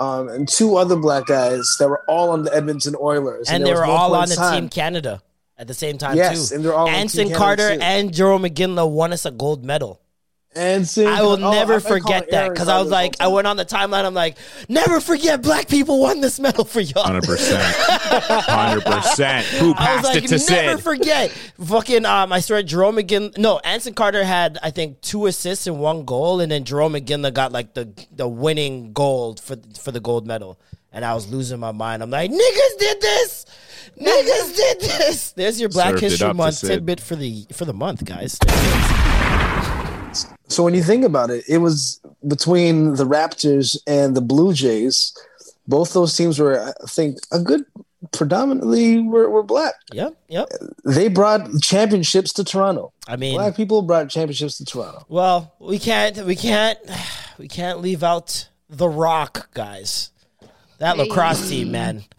um, 0.00 0.28
and 0.28 0.48
two 0.48 0.76
other 0.76 0.96
black 0.96 1.26
guys 1.26 1.76
that 1.78 1.88
were 1.88 2.02
all 2.08 2.30
on 2.30 2.42
the 2.44 2.54
Edmonton 2.54 2.96
Oilers, 3.00 3.48
And 3.48 3.64
there 3.64 3.74
they 3.74 3.80
were 3.80 3.86
all 3.86 4.14
on 4.14 4.28
the 4.28 4.34
time- 4.34 4.62
Team 4.62 4.68
Canada 4.68 5.22
at 5.56 5.66
the 5.68 5.74
same 5.74 5.96
time 5.98 6.16
Yes, 6.16 6.48
too. 6.48 6.56
and 6.56 6.64
they're 6.64 6.74
all 6.74 6.86
on 6.88 6.92
Team 6.92 7.00
Anson 7.02 7.32
Carter 7.34 7.74
too. 7.76 7.80
and 7.82 8.10
Jarome 8.12 8.48
Iginla 8.52 8.88
won 8.90 9.12
us 9.12 9.24
a 9.24 9.30
gold 9.30 9.64
medal. 9.64 10.00
Anson, 10.54 11.06
I 11.06 11.22
will 11.22 11.44
oh, 11.44 11.52
never 11.52 11.74
I 11.74 11.78
forget 11.78 12.30
that 12.30 12.50
because 12.50 12.68
I 12.68 12.80
was 12.80 12.90
like, 12.90 13.16
I 13.20 13.28
went 13.28 13.46
on 13.46 13.56
the 13.56 13.64
timeline. 13.64 14.04
I'm 14.04 14.14
like, 14.14 14.38
never 14.68 14.98
forget, 14.98 15.42
black 15.42 15.68
people 15.68 16.00
won 16.00 16.20
this 16.20 16.40
medal 16.40 16.64
for 16.64 16.80
y'all. 16.80 17.04
Hundred 17.04 17.24
percent. 17.24 17.62
Hundred 17.62 18.84
percent. 18.84 19.46
Who 19.46 19.66
I 19.66 19.68
was 19.68 19.76
passed 19.76 20.04
like, 20.04 20.16
it 20.16 20.28
to 20.28 20.52
never 20.52 20.76
Sid? 20.76 20.82
forget. 20.82 21.30
Fucking, 21.30 22.06
um, 22.06 22.32
I 22.32 22.40
swear, 22.40 22.62
Jerome 22.62 22.96
McGinn. 22.96 23.36
No, 23.36 23.58
Anson 23.58 23.94
Carter 23.94 24.24
had, 24.24 24.58
I 24.62 24.70
think, 24.70 25.00
two 25.00 25.26
assists 25.26 25.66
and 25.66 25.78
one 25.78 26.04
goal, 26.04 26.40
and 26.40 26.50
then 26.50 26.64
Jarome 26.64 26.98
Iginla 27.00 27.34
got 27.34 27.52
like 27.52 27.74
the 27.74 27.92
the 28.10 28.26
winning 28.26 28.92
gold 28.92 29.40
for 29.40 29.56
for 29.78 29.92
the 29.92 30.00
gold 30.00 30.26
medal. 30.26 30.58
And 30.90 31.04
I 31.04 31.14
was 31.14 31.30
losing 31.30 31.60
my 31.60 31.72
mind. 31.72 32.02
I'm 32.02 32.10
like, 32.10 32.30
niggas 32.30 32.78
did 32.78 33.00
this. 33.00 33.46
Niggas 34.00 34.56
did 34.56 34.80
this. 34.80 35.32
There's 35.32 35.60
your 35.60 35.68
Black 35.68 35.90
Served 35.90 36.02
History 36.02 36.32
Month 36.32 36.60
tidbit 36.62 37.00
for 37.00 37.16
the 37.16 37.46
for 37.52 37.66
the 37.66 37.74
month, 37.74 38.04
guys. 38.04 38.38
So 40.48 40.62
when 40.62 40.74
you 40.74 40.82
think 40.82 41.04
about 41.04 41.30
it, 41.30 41.44
it 41.48 41.58
was 41.58 42.00
between 42.26 42.94
the 42.94 43.04
Raptors 43.04 43.76
and 43.86 44.16
the 44.16 44.20
Blue 44.20 44.52
Jays. 44.52 45.16
Both 45.66 45.92
those 45.92 46.16
teams 46.16 46.38
were, 46.38 46.60
I 46.60 46.72
think, 46.86 47.18
a 47.30 47.38
good 47.38 47.64
predominantly 48.12 49.00
were, 49.00 49.28
were 49.28 49.42
black. 49.42 49.74
Yep, 49.92 50.16
yep. 50.28 50.48
They 50.84 51.08
brought 51.08 51.60
championships 51.60 52.32
to 52.34 52.44
Toronto. 52.44 52.92
I 53.06 53.16
mean, 53.16 53.34
Black 53.34 53.56
people 53.56 53.82
brought 53.82 54.08
championships 54.08 54.58
to 54.58 54.64
Toronto. 54.64 55.04
Well, 55.08 55.54
we 55.58 55.78
can't, 55.78 56.16
we 56.24 56.36
can't, 56.36 56.78
we 57.38 57.48
can't 57.48 57.80
leave 57.80 58.02
out 58.02 58.48
the 58.68 58.88
Rock 58.88 59.52
guys. 59.54 60.10
That 60.78 60.96
Hey. 60.96 61.08
lacrosse 61.08 61.48
team, 61.48 61.72
man, 61.72 62.04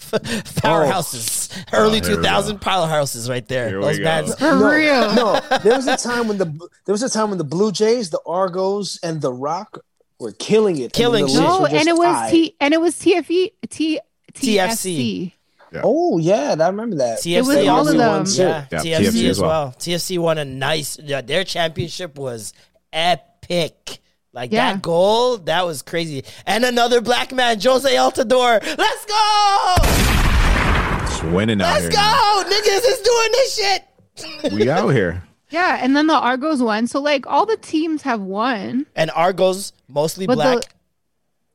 powerhouses, 0.61 1.49
oh. 1.71 1.77
early 1.77 1.99
Oh, 1.99 2.03
two 2.03 2.21
thousand 2.21 2.59
powerhouses, 2.59 3.29
right 3.29 3.47
there. 3.47 3.69
Here 3.69 3.81
Those 3.81 3.97
go. 3.99 4.03
bands. 4.03 4.35
For 4.35 4.43
no, 4.43 4.69
real. 4.69 5.15
no, 5.15 5.39
there 5.63 5.75
was 5.75 5.87
a 5.87 5.95
time 5.97 6.27
when 6.27 6.37
the 6.37 6.45
there 6.85 6.93
was 6.93 7.03
a 7.03 7.09
time 7.09 7.29
when 7.29 7.37
the 7.37 7.43
Blue 7.45 7.71
Jays, 7.71 8.09
the 8.09 8.19
Argos, 8.25 8.99
and 9.01 9.21
the 9.21 9.31
Rock 9.31 9.79
were 10.19 10.33
killing 10.33 10.77
it. 10.77 10.91
Killing 10.91 11.25
the 11.25 11.31
shit. 11.31 11.41
No, 11.41 11.65
and 11.65 11.87
it 11.87 11.95
was 11.95 12.05
tied. 12.13 12.31
T 12.31 12.55
and 12.59 12.73
it 12.73 12.81
was 12.81 12.95
TFE 12.95 13.51
T 13.69 13.99
TFC. 14.33 15.31
TFC. 15.71 15.81
Oh 15.83 16.17
yeah, 16.17 16.55
I 16.59 16.67
remember 16.67 16.97
that. 16.97 17.19
TFC 17.19 17.45
was 17.47 17.67
all 17.67 17.87
of 17.87 17.95
them. 17.97 18.25
Yeah, 18.27 18.65
Yeah, 18.71 18.79
TFC, 18.79 18.99
TFC 18.99 19.05
as 19.05 19.15
as 19.29 19.39
well. 19.39 19.49
well. 19.49 19.75
TFC 19.77 20.17
won 20.19 20.37
a 20.37 20.43
nice. 20.45 20.99
Yeah, 20.99 21.21
their 21.21 21.43
championship 21.45 22.17
was 22.17 22.53
epic. 22.91 23.98
Like 24.33 24.51
Yeah. 24.51 24.73
that 24.73 24.81
goal, 24.81 25.37
that 25.39 25.65
was 25.65 25.81
crazy. 25.81 26.23
And 26.45 26.63
another 26.63 27.01
black 27.01 27.31
man, 27.33 27.59
Jozy 27.59 27.95
Altidore. 27.97 28.61
Let's 28.77 29.05
go! 29.05 29.75
It's 31.03 31.23
winning 31.33 31.61
out 31.61 31.73
Let's 31.73 31.81
here. 31.83 31.91
go! 31.91 32.43
Niggas 32.45 32.87
is 32.87 33.01
doing 33.01 33.31
this 33.31 33.55
shit. 33.55 34.53
We 34.53 34.69
out 34.69 34.89
here. 34.89 35.23
Yeah, 35.51 35.79
and 35.81 35.95
then 35.95 36.05
the 36.05 36.13
Argos 36.13 36.61
won. 36.61 36.85
So 36.85 37.01
like 37.01 37.25
all 37.25 37.47
the 37.47 37.57
teams 37.57 38.03
have 38.03 38.21
won, 38.21 38.85
And 38.95 39.09
Argos 39.09 39.73
mostly 39.87 40.27
but 40.27 40.35
black. 40.35 40.59
the 40.61 40.67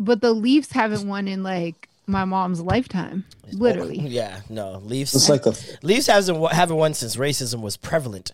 but 0.00 0.20
the 0.20 0.32
Leafs 0.32 0.72
haven't 0.72 1.06
won 1.06 1.28
in 1.28 1.44
like 1.44 1.88
my 2.08 2.24
mom's 2.24 2.60
lifetime. 2.60 3.24
Literally. 3.52 4.00
Yeah, 4.00 4.40
no. 4.50 4.78
Leafs. 4.84 5.14
It's 5.14 5.28
like 5.28 5.44
the 5.44 5.56
Leafs 5.84 6.08
hasn't 6.08 6.44
haven't 6.52 6.74
won 6.76 6.92
since 6.94 7.14
racism 7.14 7.60
was 7.60 7.76
prevalent. 7.76 8.32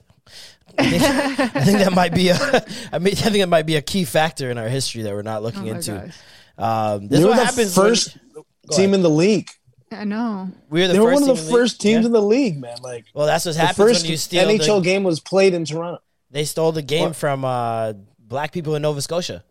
I 0.78 0.84
think, 0.90 1.02
I 1.56 1.64
think 1.64 1.78
that 1.78 1.92
might 1.92 2.14
be 2.14 2.28
a. 2.28 2.36
I 2.92 2.98
mean, 2.98 3.14
I 3.14 3.16
think 3.30 3.38
that 3.38 3.48
might 3.48 3.66
be 3.66 3.76
a 3.76 3.82
key 3.82 4.04
factor 4.04 4.50
in 4.50 4.58
our 4.58 4.68
history 4.68 5.02
that 5.02 5.12
we're 5.12 5.22
not 5.22 5.42
looking 5.42 5.68
Oh 5.68 5.74
into. 5.74 6.12
Um, 6.56 7.08
this 7.08 7.10
they 7.10 7.16
is 7.18 7.24
were 7.24 7.30
what 7.30 7.36
the 7.36 7.44
happens. 7.44 7.76
when- 7.76 7.86
first 7.88 8.18
team 8.70 8.94
in 8.94 9.02
the 9.02 9.10
league. 9.10 9.50
I 9.92 10.04
know. 10.04 10.48
we're 10.68 10.86
the 10.86 10.92
They 10.92 11.00
were 11.00 11.12
one 11.12 11.22
of 11.24 11.26
team 11.28 11.34
the 11.36 11.42
in 11.46 11.50
first 11.52 11.80
teams 11.80 12.00
yeah. 12.02 12.06
in 12.06 12.12
the 12.12 12.22
league, 12.22 12.60
man. 12.60 12.76
Like 12.80 13.06
Well, 13.12 13.26
that's 13.26 13.44
what 13.44 13.54
the 13.56 13.60
happens 13.60 13.76
first 13.76 14.02
when 14.04 14.12
you 14.12 14.16
steal. 14.16 14.48
NHL 14.48 14.78
The, 14.78 14.84
game 14.84 15.02
was 15.02 15.18
played 15.18 15.52
in 15.52 15.64
Toronto. 15.64 16.00
they 16.30 16.44
stole 16.44 16.70
the 16.70 16.80
game 16.82 17.06
What? 17.08 17.16
from 17.16 17.44
uh, 17.44 17.94
black 18.20 18.52
people 18.52 18.76
in 18.76 18.82
Nova 18.82 19.02
Scotia 19.02 19.42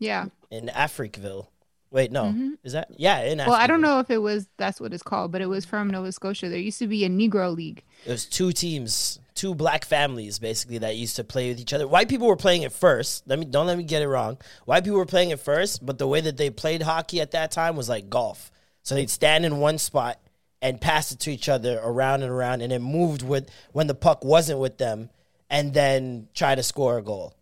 Yeah. 0.00 0.26
in 0.50 0.66
Africville. 0.68 1.46
Wait, 1.90 2.12
no, 2.12 2.52
is 2.64 2.72
that 2.74 2.88
yeah? 2.98 3.20
In 3.22 3.38
Mm-hmm. 3.38 3.48
Well, 3.48 3.58
I 3.58 3.66
don't 3.66 3.80
know 3.80 3.98
if 4.00 4.10
it 4.10 4.18
was 4.18 4.46
that's 4.58 4.78
what 4.80 4.92
it's 4.92 5.02
called, 5.02 5.32
but 5.32 5.40
it 5.40 5.46
was 5.46 5.64
from 5.64 5.88
Nova 5.88 6.12
Scotia. 6.12 6.48
There 6.50 6.58
used 6.58 6.78
to 6.80 6.86
be 6.86 7.04
a 7.04 7.08
Negro 7.08 7.54
League. 7.54 7.82
It 8.08 8.12
was 8.12 8.24
two 8.24 8.52
teams, 8.52 9.20
two 9.34 9.54
black 9.54 9.84
families 9.84 10.38
basically 10.38 10.78
that 10.78 10.96
used 10.96 11.16
to 11.16 11.24
play 11.24 11.50
with 11.50 11.60
each 11.60 11.74
other. 11.74 11.86
White 11.86 12.08
people 12.08 12.26
were 12.26 12.36
playing 12.36 12.62
it 12.62 12.72
first. 12.72 13.28
Let 13.28 13.38
me 13.38 13.44
don't 13.44 13.66
let 13.66 13.76
me 13.76 13.84
get 13.84 14.00
it 14.00 14.08
wrong. 14.08 14.38
White 14.64 14.82
people 14.84 14.96
were 14.98 15.04
playing 15.04 15.28
it 15.28 15.40
first, 15.40 15.84
but 15.84 15.98
the 15.98 16.08
way 16.08 16.22
that 16.22 16.38
they 16.38 16.48
played 16.48 16.80
hockey 16.80 17.20
at 17.20 17.32
that 17.32 17.50
time 17.50 17.76
was 17.76 17.86
like 17.88 18.08
golf. 18.08 18.50
So 18.82 18.94
they'd 18.94 19.10
stand 19.10 19.44
in 19.44 19.58
one 19.58 19.76
spot 19.76 20.18
and 20.62 20.80
pass 20.80 21.12
it 21.12 21.20
to 21.20 21.30
each 21.30 21.50
other 21.50 21.78
around 21.84 22.22
and 22.22 22.32
around, 22.32 22.62
and 22.62 22.72
it 22.72 22.80
moved 22.80 23.22
with 23.22 23.50
when 23.72 23.88
the 23.88 23.94
puck 23.94 24.24
wasn't 24.24 24.58
with 24.58 24.78
them, 24.78 25.10
and 25.50 25.74
then 25.74 26.28
try 26.34 26.54
to 26.54 26.62
score 26.62 26.96
a 26.96 27.02
goal. 27.02 27.34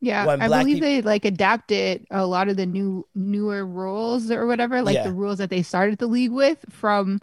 Yeah, 0.00 0.26
when 0.26 0.42
I 0.42 0.48
believe 0.48 0.76
peop- 0.76 0.82
they 0.82 1.02
like 1.02 1.24
adapted 1.24 2.06
a 2.10 2.26
lot 2.26 2.48
of 2.48 2.56
the 2.56 2.66
new 2.66 3.06
newer 3.14 3.64
rules 3.64 4.30
or 4.30 4.46
whatever, 4.46 4.82
like 4.82 4.94
Yeah. 4.96 5.04
the 5.04 5.12
rules 5.12 5.38
that 5.38 5.50
they 5.50 5.62
started 5.62 5.98
the 5.98 6.06
league 6.08 6.30
with 6.32 6.64
from 6.70 7.20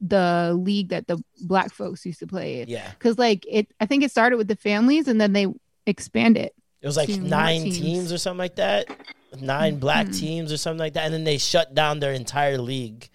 the 0.00 0.56
league 0.60 0.88
that 0.88 1.06
the 1.06 1.22
black 1.42 1.72
folks 1.72 2.04
used 2.04 2.18
to 2.20 2.26
play 2.26 2.62
in. 2.62 2.68
Yeah. 2.68 2.90
Because 2.92 3.18
like 3.18 3.44
it, 3.48 3.68
I 3.80 3.86
think 3.86 4.02
it 4.02 4.10
started 4.10 4.36
with 4.36 4.48
the 4.48 4.56
families 4.56 5.06
and 5.08 5.20
then 5.20 5.32
they 5.32 5.46
expand 5.86 6.36
it. 6.36 6.54
It 6.82 6.86
was 6.86 6.96
like 6.96 7.08
nine 7.10 7.62
teams. 7.64 7.78
teams. 7.78 8.12
or 8.12 8.18
something 8.18 8.38
like 8.38 8.56
that. 8.56 8.86
Nine 9.40 9.78
black 9.78 10.06
Mm-hmm. 10.06 10.12
teams 10.18 10.52
or 10.52 10.56
something 10.56 10.78
like 10.80 10.94
that. 10.94 11.04
And 11.04 11.14
then 11.14 11.24
they 11.24 11.38
shut 11.38 11.74
down 11.74 12.00
their 12.00 12.12
entire 12.12 12.58
league 12.58 13.08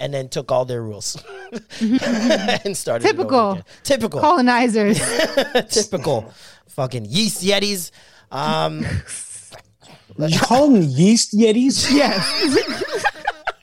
and 0.00 0.12
then 0.12 0.28
took 0.28 0.50
all 0.50 0.64
their 0.64 0.82
rules 0.82 1.22
and 1.80 2.76
started. 2.76 3.06
Typical. 3.06 3.60
Typical. 3.84 4.20
Colonizers. 4.20 4.98
Typical. 5.70 6.32
Fucking 6.68 7.04
yeast 7.04 7.42
yetis. 7.44 7.90
Um, 8.32 8.84
You 10.18 10.38
call 10.38 10.68
them 10.70 10.82
yeast 10.82 11.32
yetis? 11.32 11.90
yes. 11.90 12.26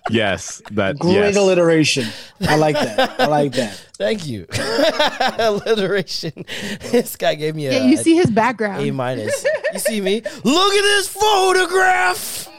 Yes, 0.10 0.62
that 0.72 1.00
Great 1.00 1.13
yes. 1.13 1.36
alliteration. 1.36 2.08
I 2.41 2.56
like 2.56 2.76
that. 2.76 3.20
I 3.20 3.28
like 3.28 3.54
that. 3.54 3.74
thank 3.98 4.28
you. 4.28 4.46
Alliteration. 5.39 6.46
This 6.91 7.15
guy 7.15 7.36
gave 7.36 7.56
me 7.56 7.67
a, 7.67 7.74
Yeah, 7.74 7.86
you 7.86 7.98
see 7.98 8.15
his 8.15 8.30
background. 8.30 8.82
A 8.84 8.91
minus. 8.91 9.46
You 9.74 9.80
see 9.80 10.02
me? 10.02 10.22
Look 10.22 10.74
at 10.74 10.82
this 10.82 11.08
photograph. 11.08 12.50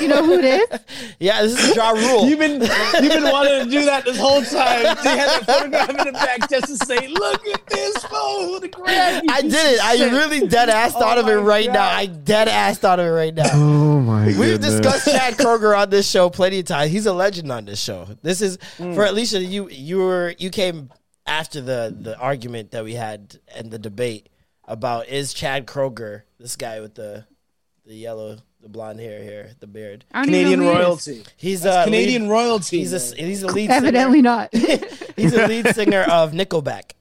You 0.00 0.08
know 0.08 0.24
who 0.24 0.38
it 0.38 0.44
is? 0.44 0.80
Yeah, 1.20 1.42
this 1.42 1.58
is 1.70 1.74
Ja 1.74 1.90
Rule. 1.90 2.28
You've 2.28 2.38
been 2.38 2.60
you've 2.60 3.12
been 3.12 3.24
wanting 3.24 3.64
to 3.64 3.70
do 3.70 3.84
that 3.86 4.04
this 4.04 4.16
whole 4.18 4.40
time. 4.42 4.82
They 5.02 5.16
had 5.16 5.28
that 5.28 5.42
photograph 5.46 5.90
in 5.90 5.96
the 5.96 6.12
back 6.12 6.48
just 6.48 6.66
to 6.68 6.76
say, 6.86 7.08
"Look 7.08 7.44
at 7.48 7.66
this 7.66 7.96
photograph." 8.04 9.22
I 9.28 9.42
did 9.42 9.54
it. 9.54 9.80
I 9.84 10.08
really 10.10 10.46
dead 10.46 10.68
ass 10.68 10.94
Oh 10.94 11.00
thought 11.00 11.18
of 11.18 11.26
it 11.28 11.36
my 11.36 11.42
right 11.42 11.72
now. 11.72 11.88
I 11.88 12.06
dead 12.06 12.46
ass 12.48 12.78
thought 12.78 13.00
of 13.00 13.06
it 13.06 13.10
right 13.10 13.34
now. 13.34 13.50
Oh 13.52 14.00
my 14.00 14.26
We've 14.26 14.36
goodness. 14.36 14.74
discussed 14.80 15.06
Chad 15.06 15.34
Kroeger 15.34 15.76
on 15.76 15.90
this 15.90 16.08
show 16.08 16.30
plenty 16.30 16.60
of 16.60 16.66
times. 16.66 16.92
He's 16.92 17.06
a 17.06 17.12
legend 17.12 17.50
on 17.50 17.64
this 17.64 17.80
show. 17.80 18.06
This 18.22 18.40
is 18.40 18.58
Mm. 18.78 18.94
for 18.94 19.04
Alicia. 19.06 19.40
You 19.42 19.68
you 19.70 19.98
were 19.98 20.34
you 20.38 20.50
came 20.50 20.90
after 21.26 21.60
the 21.60 21.94
the 21.98 22.16
argument 22.18 22.70
that 22.70 22.84
we 22.84 22.94
had 22.94 23.38
and 23.56 23.70
the 23.72 23.78
debate 23.78 24.28
about 24.64 25.08
is 25.08 25.32
Chad 25.34 25.66
Kroeger 25.66 26.22
this 26.38 26.54
guy 26.54 26.80
with 26.80 26.94
the 26.94 27.24
the 27.86 27.94
yellow 27.94 28.36
the 28.60 28.68
blonde 28.68 28.98
hair 29.00 29.22
here 29.22 29.50
the 29.60 29.66
beard. 29.66 30.04
I 30.12 30.24
don't 30.24 30.34
even 30.34 30.58
Canadian 30.58 30.60
know 30.60 30.66
who 30.66 30.72
he 30.72 30.78
is. 30.78 30.84
royalty. 30.84 31.24
He's 31.36 31.64
a 31.64 31.70
uh, 31.72 31.84
Canadian 31.84 32.22
lead, 32.22 32.30
royalty. 32.30 32.78
He's 32.78 32.92
a 33.12 33.16
he's 33.16 33.42
a 33.42 33.46
lead 33.46 33.70
Evidently 33.70 34.18
singer. 34.18 34.22
not. 34.30 34.54
He's 35.16 35.32
a 35.34 35.46
lead 35.48 35.74
singer 35.74 36.02
of 36.02 36.30
Nickelback. 36.32 36.92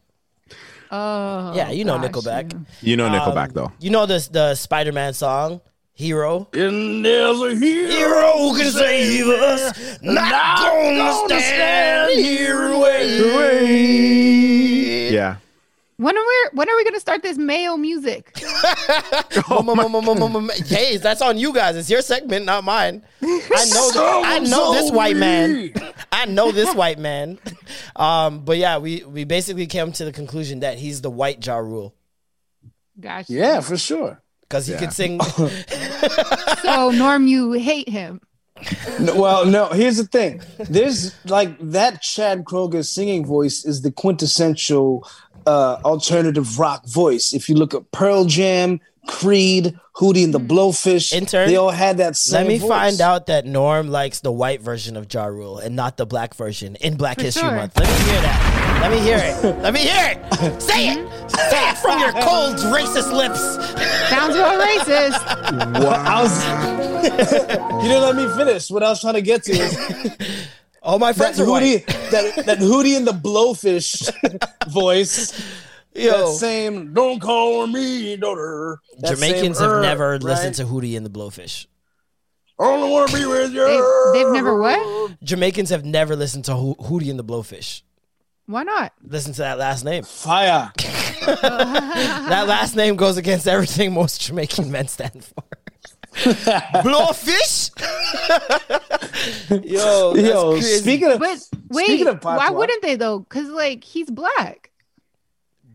oh, 0.91 1.53
Yeah, 1.55 1.69
you 1.69 1.85
know 1.85 1.97
gosh, 1.99 2.09
Nickelback. 2.11 2.51
yeah. 2.53 2.59
you 2.81 2.97
know 2.97 3.09
Nickelback 3.09 3.47
Um, 3.49 3.53
though. 3.53 3.71
You 3.79 3.89
know 3.91 4.05
this 4.07 4.27
the 4.29 4.55
Spider 4.55 4.91
Man 4.91 5.13
song 5.13 5.61
Hero. 5.93 6.47
And 6.53 7.03
there's 7.03 7.41
a 7.41 7.55
hero. 7.55 7.89
Hero 7.91 8.31
who 8.37 8.57
can 8.57 8.71
save 8.71 9.25
us. 9.27 9.99
Not 10.03 10.59
gonna 10.59 11.39
stand 11.41 12.11
here 12.19 12.65
and 12.67 12.79
wait. 12.81 13.17
Yeah. 15.99 16.05
When 16.05 16.15
are 16.17 16.21
we 16.21 16.49
when 16.53 16.69
are 16.69 16.75
we 16.75 16.83
gonna 16.83 16.99
start 16.99 17.23
this 17.23 17.37
Mayo 17.37 17.75
music? 17.77 18.37
Hey, 20.67 20.97
that's 20.97 21.21
on 21.21 21.37
you 21.37 21.53
guys. 21.53 21.75
It's 21.75 21.89
your 21.89 22.01
segment, 22.01 22.45
not 22.45 22.63
mine. 22.63 23.03
I 23.21 23.65
know. 23.73 23.91
th- 23.91 24.25
I 24.25 24.39
know 24.39 24.73
this 24.73 24.91
white 24.91 25.15
man. 25.15 25.73
I 26.11 26.25
know 26.25 26.51
this 26.51 26.73
white 26.75 26.99
man. 26.99 27.39
Um, 27.95 28.39
but 28.45 28.57
yeah, 28.57 28.77
we 28.77 29.03
we 29.05 29.23
basically 29.23 29.67
came 29.67 29.91
to 29.93 30.05
the 30.05 30.11
conclusion 30.11 30.59
that 30.61 30.77
he's 30.77 31.01
the 31.01 31.09
white 31.09 31.45
Ja 31.45 31.57
Rule 31.57 31.93
Gosh. 32.99 33.29
Yeah, 33.29 33.59
for 33.61 33.77
sure. 33.77 34.21
because 34.41 34.67
he 34.67 34.73
Yeah. 34.73 34.79
could 34.79 34.93
sing. 34.93 35.19
So 36.61 36.91
Norm, 36.91 37.27
you 37.27 37.53
hate 37.53 37.89
him. 37.89 38.21
No, 38.99 39.15
well, 39.21 39.45
no. 39.45 39.67
Here's 39.69 39.97
the 39.97 40.03
thing. 40.05 40.41
There's 40.57 41.13
like 41.25 41.55
that 41.59 42.01
Chad 42.01 42.43
Kroeger 42.45 42.83
singing 42.85 43.25
voice 43.25 43.63
is 43.65 43.81
the 43.83 43.91
quintessential 43.91 45.07
uh, 45.47 45.79
alternative 45.85 46.59
rock 46.59 46.85
voice. 46.85 47.33
If 47.33 47.49
you 47.49 47.55
look 47.55 47.73
at 47.73 47.91
Pearl 47.91 48.25
Jam, 48.25 48.81
Creed, 49.07 49.79
Hootie 49.95 50.23
and 50.25 50.33
the 50.33 50.39
Blowfish, 50.39 51.13
Intern, 51.13 51.47
they 51.47 51.55
all 51.55 51.71
had 51.71 51.97
that 51.97 52.15
same. 52.17 52.41
Let 52.41 52.47
me 52.47 52.57
voice. 52.59 52.69
find 52.69 53.01
out 53.01 53.27
that 53.27 53.45
Norm 53.45 53.87
likes 53.87 54.19
the 54.19 54.31
white 54.31 54.61
version 54.61 54.97
of 54.97 55.11
Ja 55.11 55.25
Rule 55.25 55.57
and 55.57 55.75
not 55.75 55.97
the 55.97 56.05
black 56.05 56.35
version 56.35 56.75
in 56.75 56.97
Black 56.97 57.17
For 57.17 57.23
History 57.23 57.47
sure. 57.47 57.55
Month. 57.55 57.79
Let 57.79 57.87
me 57.87 58.11
hear 58.11 58.21
that. 58.21 58.57
Let 58.81 58.91
me 58.91 58.99
hear 58.99 59.17
it. 59.17 59.61
Let 59.63 59.73
me 59.73 59.79
hear 59.79 60.11
it. 60.11 60.61
Say 60.61 60.89
it. 60.89 61.31
Say 61.31 61.69
it 61.69 61.77
from 61.77 61.99
your 61.99 62.11
cold, 62.11 62.55
racist 62.73 63.11
lips. 63.11 63.39
Sounds 64.09 64.35
real 64.35 64.45
racist. 64.45 65.23
I 65.25 66.21
was. 66.21 66.45
you 67.83 67.89
didn't 67.89 68.01
let 68.01 68.15
me 68.15 68.27
finish. 68.35 68.69
What 68.69 68.83
I 68.83 68.89
was 68.89 69.01
trying 69.01 69.15
to 69.15 69.21
get 69.21 69.43
to 69.43 69.51
is 69.53 70.47
All 70.87 70.99
my 70.99 71.11
that 71.11 71.17
friends 71.17 71.39
are 71.41 71.45
Hootie, 71.45 71.85
white. 71.85 71.85
that 72.11 72.45
that 72.45 72.57
Hootie 72.59 72.95
and 72.95 73.05
the 73.05 73.11
Blowfish 73.11 74.09
voice. 74.71 75.31
That 75.93 76.27
same. 76.39 76.93
Don't 76.93 77.19
call 77.19 77.67
me 77.67 78.15
daughter. 78.15 78.79
That 78.99 79.15
Jamaicans 79.15 79.57
same, 79.57 79.67
have 79.67 79.77
er, 79.79 79.81
never 79.81 80.11
right? 80.11 80.23
listened 80.23 80.55
to 80.55 80.63
Hootie 80.63 80.95
and 80.95 81.05
the 81.05 81.09
Blowfish. 81.09 81.65
I 82.57 82.63
only 82.63 82.89
want 82.89 83.11
to 83.11 83.17
be 83.17 83.25
with 83.25 83.51
you. 83.53 83.65
They, 84.13 84.19
they've 84.23 84.31
never 84.31 84.57
what? 84.59 85.21
Jamaicans 85.21 85.71
have 85.71 85.83
never 85.83 86.15
listened 86.15 86.45
to 86.45 86.53
Ho- 86.53 86.75
Hootie 86.79 87.09
and 87.09 87.19
the 87.19 87.23
Blowfish. 87.23 87.81
Why 88.45 88.63
not? 88.63 88.93
Listen 89.03 89.33
to 89.33 89.41
that 89.41 89.57
last 89.59 89.83
name. 89.83 90.03
Fire. 90.03 90.71
That 91.27 92.47
last 92.47 92.75
name 92.77 92.95
goes 92.95 93.17
against 93.17 93.45
everything 93.49 93.91
most 93.91 94.21
Jamaican 94.21 94.71
men 94.71 94.87
stand 94.87 95.25
for. 95.25 95.43
Blowfish? 96.83 97.69
Yo, 99.65 100.13
that's 100.13 100.27
Yo, 100.27 100.51
crazy. 100.53 100.77
speaking 100.81 101.11
of 101.11 101.19
But 101.19 101.47
wait, 101.69 101.85
Speaking 101.85 102.07
of 102.07 102.23
why 102.23 102.49
wouldn't 102.49 102.81
they 102.81 102.95
though? 102.95 103.19
Because 103.19 103.49
like 103.49 103.83
he's 103.83 104.09
black. 104.09 104.71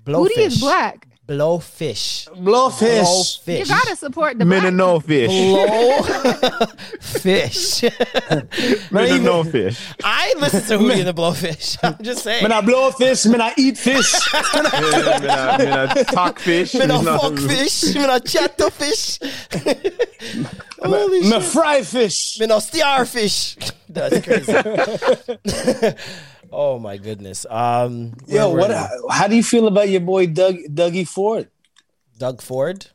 Blowfish. 0.04 0.28
Hootie 0.30 0.38
is 0.38 0.60
black. 0.60 1.06
Blowfish. 1.26 2.26
blowfish, 2.30 3.38
Blowfish. 3.44 3.58
You 3.60 3.66
gotta 3.66 3.94
support 3.94 4.38
the 4.40 4.44
Men 4.44 4.66
and 4.66 4.76
no 4.76 4.98
fish. 4.98 5.30
Blowfish. 6.90 7.82
Men 8.92 9.12
and 9.12 9.24
no 9.24 9.44
fish. 9.44 9.80
I 10.02 10.34
listen 10.38 10.62
to 10.62 10.78
Hootie 10.84 10.98
and 10.98 11.06
the 11.06 11.14
Blowfish. 11.14 11.78
I'm 11.84 11.96
just 12.02 12.24
saying. 12.24 12.42
when 12.42 12.50
I 12.50 12.60
blow 12.60 12.88
a 12.88 12.92
fish, 12.92 13.24
when 13.26 13.40
I 13.40 13.54
eat 13.56 13.78
fish. 13.78 14.12
Men 14.54 14.66
a- 14.66 15.20
men 15.58 15.88
a 15.96 16.04
talk 16.04 16.40
fish. 16.40 16.74
Me 16.74 16.86
no 16.86 17.00
Men 17.02 17.14
a- 17.14 17.18
fuck 17.18 17.38
fish. 17.38 17.94
Me 17.94 18.04
no 18.04 18.18
chat 18.18 18.58
to 18.58 18.68
fish. 18.70 19.20
Holy 20.82 21.20
me 21.20 21.30
shit. 21.30 21.42
fry 21.44 21.82
fish. 21.82 22.40
Me 22.40 22.46
no 22.46 22.58
starfish. 22.58 23.56
That's 23.88 24.20
crazy. 24.26 24.52
Oh 26.52 26.78
my 26.78 26.96
goodness. 26.96 27.46
Um, 27.48 28.14
Yo, 28.26 28.50
what? 28.50 28.68
were 28.70 28.74
How, 28.76 29.08
how 29.10 29.26
do 29.28 29.36
you 29.36 29.42
feel 29.42 29.66
about 29.66 29.88
your 29.88 30.00
boy 30.00 30.26
Doug 30.26 30.56
Dougie 30.70 31.06
Ford? 31.08 31.48
Doug 32.18 32.40
Ford. 32.42 32.86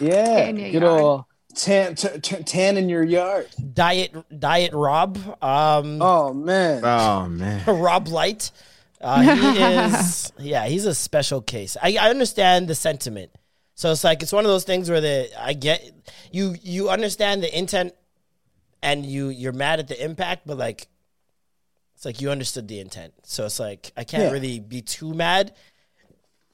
Yeah, 0.00 0.38
In 0.46 0.56
your 0.56 0.70
get 0.72 0.82
yard. 0.82 1.24
tan, 1.54 1.94
t- 1.94 2.18
t- 2.20 2.42
tan 2.42 2.76
in 2.76 2.88
your 2.88 3.04
yard. 3.04 3.48
Diet 3.74 4.12
Diet 4.40 4.72
Rob. 4.72 5.16
Um, 5.42 6.00
Oh 6.02 6.32
man, 6.34 6.82
Oh 6.84 7.28
man. 7.28 7.64
Rob 7.80 8.08
Light. 8.08 8.50
Uh, 9.00 9.20
he 9.20 9.60
is, 9.62 10.32
yeah, 10.38 10.64
he's 10.66 10.86
a 10.86 10.94
special 10.94 11.42
case. 11.42 11.76
I, 11.82 11.96
I 12.00 12.08
understand 12.10 12.68
the 12.68 12.74
sentiment. 12.74 13.30
So 13.74 13.92
it's 13.92 14.02
like 14.02 14.22
it's 14.22 14.32
one 14.32 14.44
of 14.44 14.50
those 14.50 14.64
things 14.64 14.88
where 14.88 15.00
the 15.00 15.28
I 15.38 15.52
get 15.52 15.84
you 16.32 16.56
you 16.62 16.88
understand 16.90 17.42
the 17.42 17.56
intent 17.56 17.92
and 18.82 19.04
you 19.04 19.28
you're 19.28 19.52
mad 19.52 19.78
at 19.78 19.88
the 19.88 20.02
impact, 20.02 20.46
but 20.46 20.56
like 20.58 20.86
it's 22.04 22.16
like 22.16 22.20
you 22.20 22.30
understood 22.30 22.68
the 22.68 22.80
intent. 22.80 23.14
So 23.22 23.46
it's 23.46 23.58
like 23.58 23.90
I 23.96 24.04
can't 24.04 24.24
Yeah. 24.24 24.30
really 24.30 24.60
be 24.60 24.82
too 24.82 25.14
mad. 25.14 25.54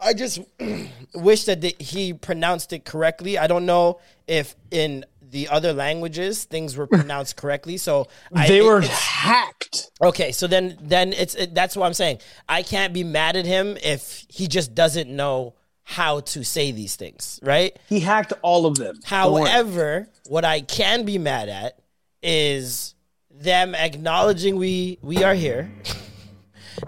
I 0.00 0.14
just 0.14 0.38
wish 1.14 1.44
that 1.44 1.60
the, 1.60 1.74
he 1.78 2.12
pronounced 2.14 2.72
it 2.72 2.84
correctly. 2.84 3.36
I 3.36 3.46
don't 3.48 3.66
know 3.66 4.00
if 4.26 4.54
in 4.70 5.04
the 5.20 5.48
other 5.48 5.72
languages 5.72 6.44
things 6.44 6.76
were 6.76 6.86
pronounced 6.86 7.36
correctly. 7.42 7.76
So 7.76 8.06
they 8.32 8.58
it- 8.60 8.64
were 8.64 8.80
hacked. 8.80 9.90
Okay, 10.02 10.32
so 10.32 10.46
then 10.46 10.78
then 10.80 11.12
it's 11.12 11.34
it, 11.34 11.54
that's 11.54 11.76
what 11.76 11.86
I'm 11.86 11.94
saying. 11.94 12.20
I 12.48 12.62
can't 12.62 12.92
be 12.94 13.02
mad 13.04 13.36
at 13.36 13.44
him 13.44 13.76
if 13.82 14.24
he 14.28 14.46
just 14.46 14.74
doesn't 14.74 15.10
know 15.10 15.54
how 15.82 16.20
to 16.20 16.44
say 16.44 16.70
these 16.70 16.94
things, 16.94 17.40
right? 17.42 17.76
He 17.88 17.98
hacked 18.00 18.32
all 18.42 18.64
of 18.66 18.76
them. 18.76 19.00
However, 19.04 20.08
what 20.28 20.44
I 20.44 20.60
can 20.60 21.04
be 21.04 21.18
mad 21.18 21.48
at 21.48 21.78
is 22.22 22.94
them 23.40 23.74
acknowledging 23.74 24.56
we 24.56 24.98
we 25.02 25.24
are 25.24 25.34
here, 25.34 25.70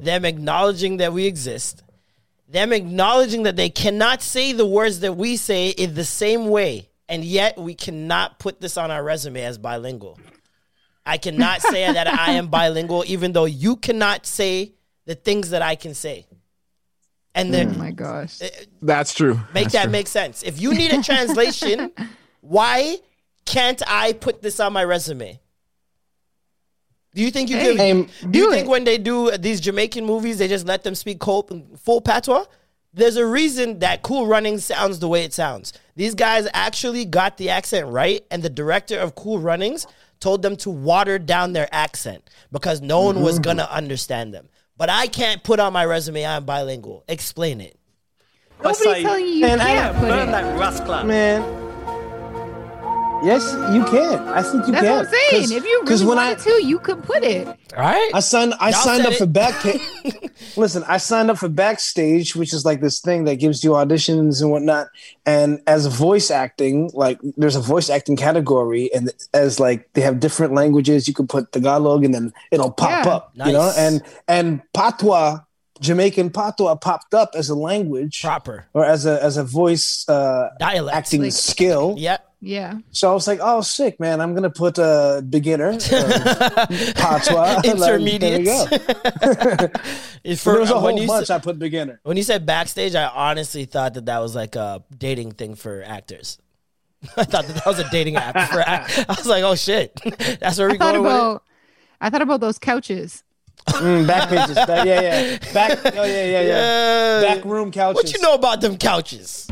them 0.00 0.24
acknowledging 0.24 0.98
that 0.98 1.12
we 1.12 1.26
exist, 1.26 1.82
them 2.48 2.72
acknowledging 2.72 3.44
that 3.44 3.56
they 3.56 3.70
cannot 3.70 4.22
say 4.22 4.52
the 4.52 4.66
words 4.66 5.00
that 5.00 5.16
we 5.16 5.36
say 5.36 5.70
in 5.70 5.94
the 5.94 6.04
same 6.04 6.48
way, 6.48 6.88
and 7.08 7.24
yet 7.24 7.58
we 7.58 7.74
cannot 7.74 8.38
put 8.38 8.60
this 8.60 8.76
on 8.76 8.90
our 8.90 9.02
resume 9.02 9.42
as 9.42 9.56
bilingual. 9.58 10.18
I 11.04 11.18
cannot 11.18 11.62
say 11.62 11.90
that 11.92 12.06
I 12.06 12.32
am 12.32 12.48
bilingual, 12.48 13.04
even 13.06 13.32
though 13.32 13.46
you 13.46 13.76
cannot 13.76 14.26
say 14.26 14.74
the 15.06 15.14
things 15.14 15.50
that 15.50 15.62
I 15.62 15.74
can 15.74 15.94
say. 15.94 16.26
and 17.34 17.52
then 17.52 17.74
Oh 17.74 17.78
my 17.78 17.90
gosh. 17.90 18.40
Uh, 18.42 18.48
That's 18.82 19.14
true. 19.14 19.34
make 19.54 19.64
That's 19.64 19.72
that 19.72 19.82
true. 19.84 19.92
make 19.92 20.06
sense. 20.06 20.42
If 20.42 20.60
you 20.60 20.74
need 20.74 20.92
a 20.92 21.02
translation, 21.02 21.90
why 22.40 22.98
can't 23.46 23.82
I 23.88 24.12
put 24.12 24.42
this 24.42 24.60
on 24.60 24.72
my 24.72 24.84
resume? 24.84 25.40
Do 27.14 27.22
you 27.22 27.30
think 27.30 27.50
you 27.50 27.56
Hey, 27.56 27.76
can? 27.76 28.04
Hey, 28.04 28.26
do 28.30 28.38
you 28.38 28.46
do 28.46 28.50
think 28.50 28.66
it. 28.66 28.70
when 28.70 28.84
they 28.84 28.98
do 28.98 29.30
uh, 29.30 29.36
these 29.36 29.60
Jamaican 29.60 30.04
movies, 30.04 30.38
they 30.38 30.48
just 30.48 30.66
let 30.66 30.82
them 30.82 30.94
speak 30.94 31.18
cold, 31.18 31.78
full 31.78 32.00
patois? 32.00 32.44
There's 32.94 33.16
a 33.16 33.26
reason 33.26 33.78
that 33.78 34.02
Cool 34.02 34.26
Running 34.26 34.58
sounds 34.58 34.98
the 34.98 35.08
way 35.08 35.24
it 35.24 35.32
sounds. 35.32 35.72
These 35.96 36.14
guys 36.14 36.46
actually 36.52 37.04
got 37.06 37.38
the 37.38 37.48
accent 37.50 37.88
right, 37.88 38.24
and 38.30 38.42
the 38.42 38.50
director 38.50 38.98
of 38.98 39.14
Cool 39.14 39.38
Runnings 39.38 39.86
told 40.20 40.42
them 40.42 40.56
to 40.56 40.70
water 40.70 41.18
down 41.18 41.52
their 41.52 41.68
accent 41.72 42.28
because 42.50 42.80
no 42.80 43.02
one 43.02 43.22
was 43.22 43.36
mm-hmm. 43.36 43.42
gonna 43.42 43.68
understand 43.70 44.32
them. 44.34 44.48
But 44.76 44.90
I 44.90 45.06
can't 45.06 45.42
put 45.42 45.60
on 45.60 45.72
my 45.72 45.84
resume 45.84 46.24
I'm 46.24 46.44
bilingual. 46.44 47.04
Explain 47.08 47.60
it. 47.60 47.78
Nobody's 48.62 49.02
telling 49.02 49.24
you 49.24 49.30
you 49.32 49.40
Man, 49.42 49.58
can't 49.58 49.96
put 49.96 50.10
it. 50.10 51.06
man. 51.06 51.61
Yes, 53.24 53.52
you 53.72 53.84
can. 53.84 54.18
I 54.28 54.42
think 54.42 54.66
you 54.66 54.72
That's 54.72 54.84
can. 54.84 55.04
That's 55.04 55.12
what 55.12 55.34
I'm 55.34 55.44
saying. 55.46 55.58
If 55.58 55.64
you 55.64 55.80
Because 55.82 56.02
really 56.02 56.16
when 56.16 56.24
wanted 56.26 56.38
I 56.40 56.42
to, 56.58 56.64
you 56.64 56.78
could 56.78 57.02
put 57.04 57.22
it. 57.22 57.46
All 57.46 57.54
right. 57.78 58.10
I 58.14 58.20
signed, 58.20 58.54
I 58.58 58.70
Y'all 58.70 58.80
signed 58.80 59.06
up 59.06 59.12
it. 59.12 59.18
for 59.18 59.26
back. 59.26 59.64
Listen, 60.56 60.82
I 60.88 60.96
signed 60.96 61.30
up 61.30 61.38
for 61.38 61.48
backstage, 61.48 62.34
which 62.34 62.52
is 62.52 62.64
like 62.64 62.80
this 62.80 63.00
thing 63.00 63.24
that 63.24 63.36
gives 63.36 63.62
you 63.62 63.70
auditions 63.70 64.42
and 64.42 64.50
whatnot. 64.50 64.88
And 65.24 65.60
as 65.66 65.86
voice 65.86 66.30
acting, 66.30 66.90
like 66.94 67.18
there's 67.36 67.56
a 67.56 67.60
voice 67.60 67.88
acting 67.90 68.16
category, 68.16 68.92
and 68.92 69.10
as 69.32 69.60
like 69.60 69.92
they 69.92 70.00
have 70.00 70.18
different 70.20 70.54
languages, 70.54 71.06
you 71.06 71.14
can 71.14 71.26
put 71.28 71.52
Tagalog, 71.52 72.04
and 72.04 72.12
then 72.14 72.32
it'll 72.50 72.72
pop 72.72 73.06
Yeah. 73.06 73.12
up. 73.12 73.32
You 73.34 73.52
know, 73.52 73.72
and 73.78 74.02
and 74.26 74.62
patois, 74.74 75.38
Jamaican 75.80 76.30
patois, 76.30 76.74
popped 76.74 77.14
up 77.14 77.30
as 77.34 77.48
a 77.48 77.54
language 77.54 78.20
Proper 78.22 78.66
or 78.74 78.84
as 78.84 79.06
a 79.06 79.22
as 79.22 79.36
a 79.36 79.44
voice 79.44 80.04
uh, 80.08 80.48
dialect. 80.58 80.96
acting 80.96 81.22
Like- 81.22 81.32
skill. 81.32 81.94
Yeah. 81.96 82.18
Yeah. 82.44 82.78
So 82.90 83.08
I 83.08 83.14
was 83.14 83.28
like, 83.28 83.38
"Oh, 83.40 83.60
sick, 83.60 84.00
man! 84.00 84.20
I'm 84.20 84.34
gonna 84.34 84.50
put 84.50 84.76
a 84.78 85.22
beginner, 85.30 85.78
uh, 85.92 86.66
patois, 86.96 87.60
Intermediate. 87.64 88.44
there 88.44 88.68
we 89.60 89.66
go. 89.66 89.68
There 90.24 90.60
was 90.60 90.70
a 90.70 90.78
whole 90.78 90.98
you 91.00 91.06
bunch. 91.06 91.26
said- 91.28 91.36
I 91.36 91.38
put 91.38 91.58
beginner. 91.60 92.00
When 92.02 92.16
you 92.16 92.22
said 92.24 92.44
backstage, 92.44 92.94
I 92.96 93.06
honestly 93.06 93.64
thought 93.64 93.94
that 93.94 94.06
that 94.06 94.18
was 94.18 94.34
like 94.34 94.56
a 94.56 94.82
dating 94.96 95.32
thing 95.32 95.54
for 95.54 95.82
actors. 95.86 96.38
I 97.16 97.24
thought 97.24 97.46
that 97.46 97.54
that 97.54 97.66
was 97.66 97.78
a 97.78 97.88
dating 97.90 98.16
app 98.16 98.34
for. 98.50 98.60
act- 98.60 99.04
I 99.08 99.14
was 99.14 99.26
like, 99.26 99.44
oh 99.44 99.54
shit, 99.54 99.94
that's 100.40 100.58
where 100.58 100.68
we 100.68 100.74
I 100.74 100.78
thought 100.78 100.94
going 100.94 101.06
about 101.06 101.42
I 102.00 102.10
thought 102.10 102.22
about 102.22 102.40
those 102.40 102.58
couches. 102.58 103.22
Mm, 103.68 104.06
back 104.08 104.28
pages. 104.28 104.56
Back, 104.56 104.84
yeah, 104.86 105.00
yeah. 105.00 105.38
Back. 105.52 105.78
Oh, 105.84 106.02
yeah, 106.02 106.24
yeah, 106.24 106.40
yeah. 106.40 107.20
Yeah. 107.20 107.34
Back 107.36 107.44
room 107.44 107.70
couches. 107.70 107.94
What 107.94 108.12
you 108.12 108.20
know 108.20 108.34
about 108.34 108.60
them 108.60 108.76
couches? 108.76 109.46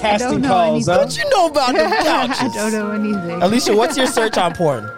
Casting 0.00 0.40
don't 0.40 0.44
calls, 0.44 0.86
huh? 0.86 0.98
What 0.98 1.16
you 1.16 1.28
know 1.30 1.46
about 1.46 1.74
them 1.74 1.92
I 1.92 2.50
don't 2.54 2.72
know 2.72 2.90
anything. 2.92 3.42
Alicia, 3.42 3.76
what's 3.76 3.96
your 3.96 4.06
search 4.06 4.38
on 4.38 4.54
porn? 4.54 4.90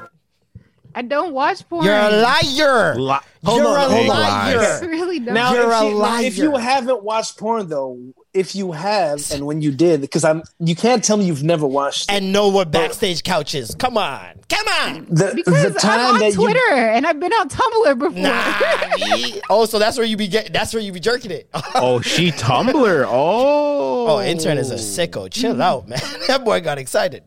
I 0.94 1.02
don't 1.02 1.32
watch 1.32 1.66
porn. 1.68 1.84
You're 1.86 1.94
a 1.96 2.10
liar. 2.10 2.94
Li- 2.96 3.18
You're 3.44 3.66
on, 3.66 3.76
a 3.76 3.94
hold 3.94 4.10
on. 4.10 4.20
Liar. 4.20 4.80
really 4.82 5.18
don't. 5.20 5.34
Now, 5.34 5.52
You're 5.54 5.72
if 5.72 5.80
a 5.82 5.84
you, 5.86 5.98
now, 5.98 6.26
if 6.26 6.36
you 6.36 6.56
haven't 6.56 7.02
watched 7.02 7.38
porn 7.38 7.68
though, 7.68 7.98
if 8.34 8.54
you 8.54 8.72
have, 8.72 9.30
and 9.30 9.46
when 9.46 9.60
you 9.60 9.70
did, 9.70 10.00
because 10.00 10.24
I'm, 10.24 10.42
you 10.58 10.74
can't 10.74 11.04
tell 11.04 11.18
me 11.18 11.26
you've 11.26 11.42
never 11.42 11.66
watched. 11.66 12.10
it. 12.10 12.14
And 12.14 12.32
know 12.32 12.48
what 12.48 12.70
backstage 12.70 13.22
couch 13.22 13.54
is. 13.54 13.74
Come 13.74 13.98
on. 13.98 14.40
Come 14.48 14.68
on. 14.68 15.06
the, 15.10 15.32
because 15.34 15.74
the 15.74 15.78
time 15.78 16.00
I'm 16.00 16.14
on 16.14 16.20
that 16.20 16.32
Twitter 16.32 16.58
you, 16.58 16.74
and 16.74 17.06
I've 17.06 17.20
been 17.20 17.32
on 17.32 17.48
Tumblr 17.48 17.98
before. 17.98 18.22
Nah. 18.22 19.40
oh, 19.50 19.66
so 19.66 19.78
that's 19.78 19.98
where 19.98 20.06
you 20.06 20.16
be 20.16 20.28
getting. 20.28 20.52
That's 20.52 20.72
where 20.72 20.82
you 20.82 20.92
be 20.92 21.00
jerking 21.00 21.30
it. 21.30 21.48
Oh, 21.74 22.00
she 22.00 22.30
Tumblr. 22.30 23.06
Oh. 23.08 24.06
Oh, 24.08 24.20
intern 24.20 24.58
is 24.58 24.70
a 24.70 24.74
sicko. 24.74 25.30
Chill 25.30 25.52
mm-hmm. 25.52 25.62
out, 25.62 25.88
man. 25.88 26.00
that 26.26 26.44
boy 26.44 26.60
got 26.60 26.78
excited. 26.78 27.24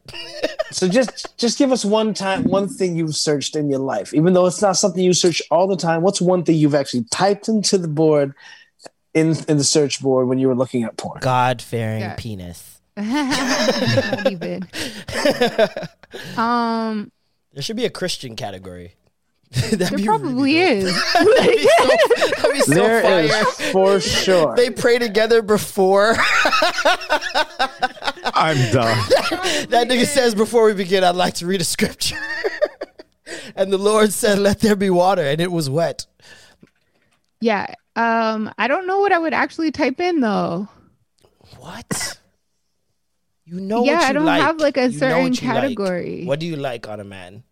so 0.71 0.87
just 0.87 1.37
just 1.37 1.57
give 1.57 1.71
us 1.71 1.83
one 1.83 2.13
time, 2.13 2.43
one 2.43 2.67
thing 2.67 2.95
you've 2.95 3.15
searched 3.15 3.55
in 3.55 3.69
your 3.69 3.79
life, 3.79 4.13
even 4.13 4.33
though 4.33 4.45
it's 4.45 4.61
not 4.61 4.73
something 4.73 5.03
you 5.03 5.13
search 5.13 5.41
all 5.51 5.67
the 5.67 5.75
time. 5.75 6.03
What's 6.03 6.21
one 6.21 6.43
thing 6.43 6.57
you've 6.57 6.75
actually 6.75 7.05
typed 7.05 7.47
into 7.47 7.77
the 7.77 7.87
board, 7.87 8.33
in 9.15 9.35
in 9.47 9.57
the 9.57 9.63
search 9.63 10.01
board 10.01 10.27
when 10.27 10.37
you 10.37 10.47
were 10.47 10.55
looking 10.55 10.83
at 10.83 10.95
porn? 10.97 11.19
God 11.21 11.61
fearing 11.61 12.01
Yeah. 12.01 12.15
penis. 12.17 12.79
Not 12.97 14.31
even. 14.31 14.67
Um, 16.37 17.11
There 17.53 17.61
should 17.61 17.75
be 17.75 17.83
a 17.85 17.89
Christian 17.89 18.35
category. 18.37 18.95
That'd 19.51 19.79
there 19.79 20.05
probably 20.05 20.33
really 20.55 20.59
is. 20.59 21.13
That'd 21.13 21.27
be 21.57 21.63
so, 21.63 21.87
that'd 21.87 22.53
be 22.53 22.59
so 22.61 22.73
There 22.73 23.21
is 23.23 23.31
fire. 23.31 23.71
for 23.73 23.99
sure. 23.99 24.55
They 24.55 24.69
pray 24.69 24.97
together 24.97 25.41
before. 25.41 26.15
I'm 28.33 28.57
done. 28.71 28.97
that 29.69 29.87
nigga 29.89 30.05
says 30.05 30.35
before 30.35 30.65
we 30.65 30.73
begin, 30.73 31.03
I'd 31.03 31.15
like 31.15 31.35
to 31.35 31.45
read 31.45 31.61
a 31.61 31.65
scripture. 31.65 32.17
and 33.55 33.71
the 33.71 33.77
Lord 33.77 34.11
said, 34.13 34.39
"Let 34.39 34.59
there 34.61 34.75
be 34.75 34.89
water," 34.89 35.21
and 35.23 35.39
it 35.41 35.51
was 35.51 35.69
wet. 35.69 36.05
yeah. 37.41 37.73
Um, 37.95 38.51
I 38.57 38.67
don't 38.67 38.87
know 38.87 38.99
what 38.99 39.11
I 39.11 39.19
would 39.19 39.33
actually 39.33 39.71
type 39.71 39.99
in 39.99 40.19
though. 40.19 40.67
What? 41.57 42.17
You 43.45 43.59
know 43.59 43.85
Yeah, 43.85 43.93
what 43.95 44.01
you 44.01 44.07
I 44.07 44.13
don't 44.13 44.25
like. 44.25 44.41
have, 44.41 44.57
like, 44.57 44.77
a 44.77 44.87
You 44.89 44.97
certain 44.97 45.23
what 45.23 45.41
you 45.41 45.47
like. 45.47 45.55
category. 45.61 46.23
What 46.25 46.39
do 46.39 46.45
you 46.47 46.55
like 46.55 46.87
on 46.87 46.99
a 46.99 47.03
man? 47.03 47.43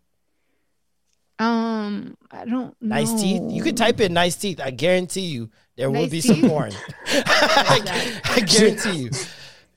Um, 1.38 2.16
I 2.30 2.38
don't 2.44 2.50
know. 2.50 2.74
Nice 2.80 3.12
teeth. 3.20 3.42
You 3.48 3.62
could 3.62 3.76
type 3.76 4.00
in 4.00 4.12
nice 4.12 4.36
teeth. 4.36 4.60
I 4.60 4.70
guarantee 4.70 5.22
you 5.26 5.50
there 5.76 5.90
will 5.90 6.02
Nice 6.02 6.10
be 6.10 6.20
some 6.20 6.40
porn. 6.42 6.72
I, 7.06 8.20
I 8.24 8.40
guarantee 8.40 8.96
you. 9.04 9.10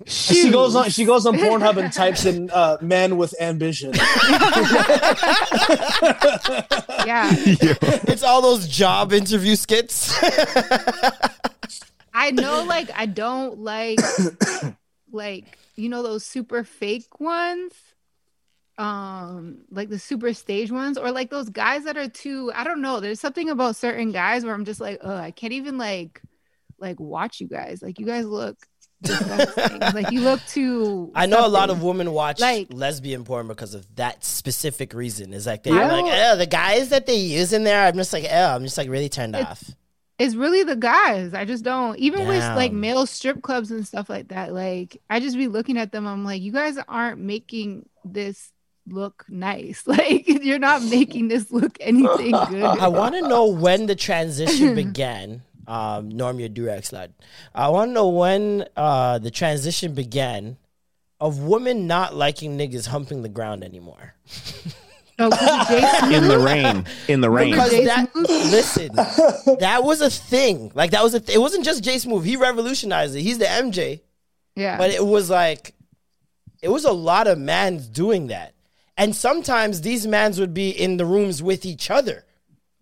She 0.06 0.52
goes 0.52 0.76
on. 0.76 0.90
She 0.90 1.06
goes 1.06 1.26
on 1.26 1.36
Pornhub 1.38 1.78
and 1.78 1.92
types 1.92 2.26
in 2.26 2.52
uh, 2.52 2.78
"man 2.82 3.18
with 3.18 3.34
ambition." 3.42 3.94
Yeah, 7.06 7.30
It's 7.34 8.24
all 8.24 8.42
those 8.42 8.68
job 8.68 9.14
interview 9.14 9.56
skits. 9.56 10.14
I 12.14 12.32
know. 12.32 12.64
Like, 12.64 12.90
I 12.94 13.06
don't 13.06 13.60
like, 13.60 14.00
like 15.12 15.58
you 15.76 15.88
know 15.88 16.04
those 16.04 16.26
super 16.26 16.64
fake 16.66 17.20
ones, 17.20 17.74
um, 18.78 19.60
like 19.72 19.90
the 19.90 20.00
super 20.00 20.34
stage 20.34 20.70
ones, 20.72 20.98
or 20.98 21.12
like 21.12 21.30
those 21.30 21.50
guys 21.50 21.86
that 21.86 21.96
are 21.98 22.10
too. 22.10 22.52
I 22.54 22.64
don't 22.66 22.82
know. 22.82 23.00
There's 23.00 23.22
something 23.22 23.50
about 23.50 23.76
certain 23.78 24.12
guys 24.12 24.44
where 24.44 24.54
I'm 24.54 24.66
just 24.66 24.82
like, 24.82 25.00
oh, 25.02 25.16
I 25.16 25.32
can't 25.32 25.54
even 25.54 25.78
like, 25.78 26.22
like 26.78 27.00
watch 27.00 27.40
you 27.40 27.48
guys. 27.48 27.82
Like, 27.82 28.00
you 28.00 28.06
guys 28.06 28.26
look. 28.26 28.58
Like 29.04 30.12
you 30.12 30.22
look 30.22 30.42
too. 30.48 31.12
I 31.16 31.26
know 31.26 31.46
a 31.46 31.50
lot 31.50 31.70
of 31.70 31.84
women 31.84 32.12
watch 32.12 32.40
Like- 32.40 32.68
lesbian 32.72 33.24
porn 33.24 33.48
because 33.48 33.74
of 33.74 33.86
that 33.96 34.24
specific 34.24 34.94
reason. 34.94 35.34
Is 35.34 35.46
like 35.46 35.64
they're 35.64 35.74
like, 35.74 36.06
oh, 36.08 36.36
the 36.38 36.46
guys 36.48 36.90
that 36.90 37.06
they 37.06 37.16
use 37.16 37.54
in 37.54 37.64
there. 37.64 37.86
I'm 37.86 37.96
just 37.96 38.14
like, 38.14 38.26
oh, 38.30 38.56
I'm 38.56 38.64
just 38.64 38.78
like 38.78 38.90
really 38.90 39.10
turned 39.10 39.36
It's- 39.36 39.52
off. 39.70 39.76
it's 40.18 40.36
really 40.36 40.64
the 40.64 40.76
guys. 40.76 41.34
I 41.34 41.46
just 41.46 41.64
don't 41.64 41.98
even 42.00 42.28
with 42.28 42.44
like 42.56 42.72
male 42.72 43.06
strip 43.06 43.42
clubs 43.42 43.70
and 43.72 43.86
stuff 43.86 44.10
like 44.10 44.30
that. 44.30 44.54
Like 44.54 45.02
I 45.10 45.20
just 45.20 45.38
be 45.38 45.48
looking 45.48 45.78
at 45.78 45.92
them. 45.92 46.08
I'm 46.08 46.24
like, 46.26 46.42
you 46.42 46.52
guys 46.52 46.78
aren't 46.88 47.20
making 47.20 47.88
this 48.04 48.52
look 48.88 49.26
nice. 49.30 49.84
Like 49.88 50.28
you're 50.28 50.60
not 50.60 50.82
making 50.82 51.28
this 51.28 51.52
look 51.52 51.78
anything 51.82 52.32
good. 52.32 52.64
I 52.64 52.88
want 52.88 53.14
to 53.16 53.28
know 53.28 53.46
when 53.48 53.86
the 53.86 53.96
transition 53.96 54.74
began. 54.76 55.44
Um, 55.68 56.10
Norm, 56.10 56.40
your 56.40 56.50
Durex 56.50 56.94
lad. 56.94 57.14
I 57.54 57.68
want 57.70 57.90
to 57.90 57.94
know 57.94 58.08
when 58.08 58.66
uh, 58.78 59.20
the 59.20 59.30
transition 59.32 59.94
began 59.94 60.58
of 61.20 61.40
women 61.40 61.88
not 61.88 62.16
liking 62.16 62.58
niggas 62.58 62.88
humping 62.88 63.22
the 63.22 63.30
ground 63.30 63.64
anymore. 63.64 64.14
No, 65.20 65.30
'cause 65.32 66.12
In 66.12 66.28
the 66.28 66.40
rain. 66.40 66.86
In 67.08 67.22
the 67.22 67.30
rain. 67.30 67.52
Because 67.52 67.72
that, 67.72 68.16
listen, 68.16 68.96
that 69.60 69.84
was 69.84 70.00
a 70.02 70.10
thing. 70.12 70.72
Like 70.76 70.92
that 70.92 71.04
was 71.04 71.16
a. 71.16 71.20
Th- 71.20 71.36
it 71.36 71.40
wasn't 71.40 71.66
just 71.66 71.84
Jace 71.84 72.06
move. 72.08 72.24
He 72.24 72.38
revolutionized 72.38 73.16
it. 73.16 73.22
He's 73.22 73.40
the 73.40 73.46
MJ. 73.46 74.02
yeah, 74.56 74.78
But 74.78 74.92
it 74.92 75.04
was 75.06 75.30
like, 75.30 75.74
it 76.62 76.70
was 76.70 76.86
a 76.86 76.92
lot 76.92 77.28
of 77.28 77.38
mans 77.40 77.88
doing 77.88 78.28
that. 78.28 78.54
And 78.96 79.16
sometimes 79.16 79.82
these 79.82 80.08
mans 80.08 80.40
would 80.40 80.54
be 80.54 80.70
in 80.70 80.98
the 80.98 81.06
rooms 81.06 81.42
with 81.44 81.66
each 81.66 81.90
other, 81.92 82.24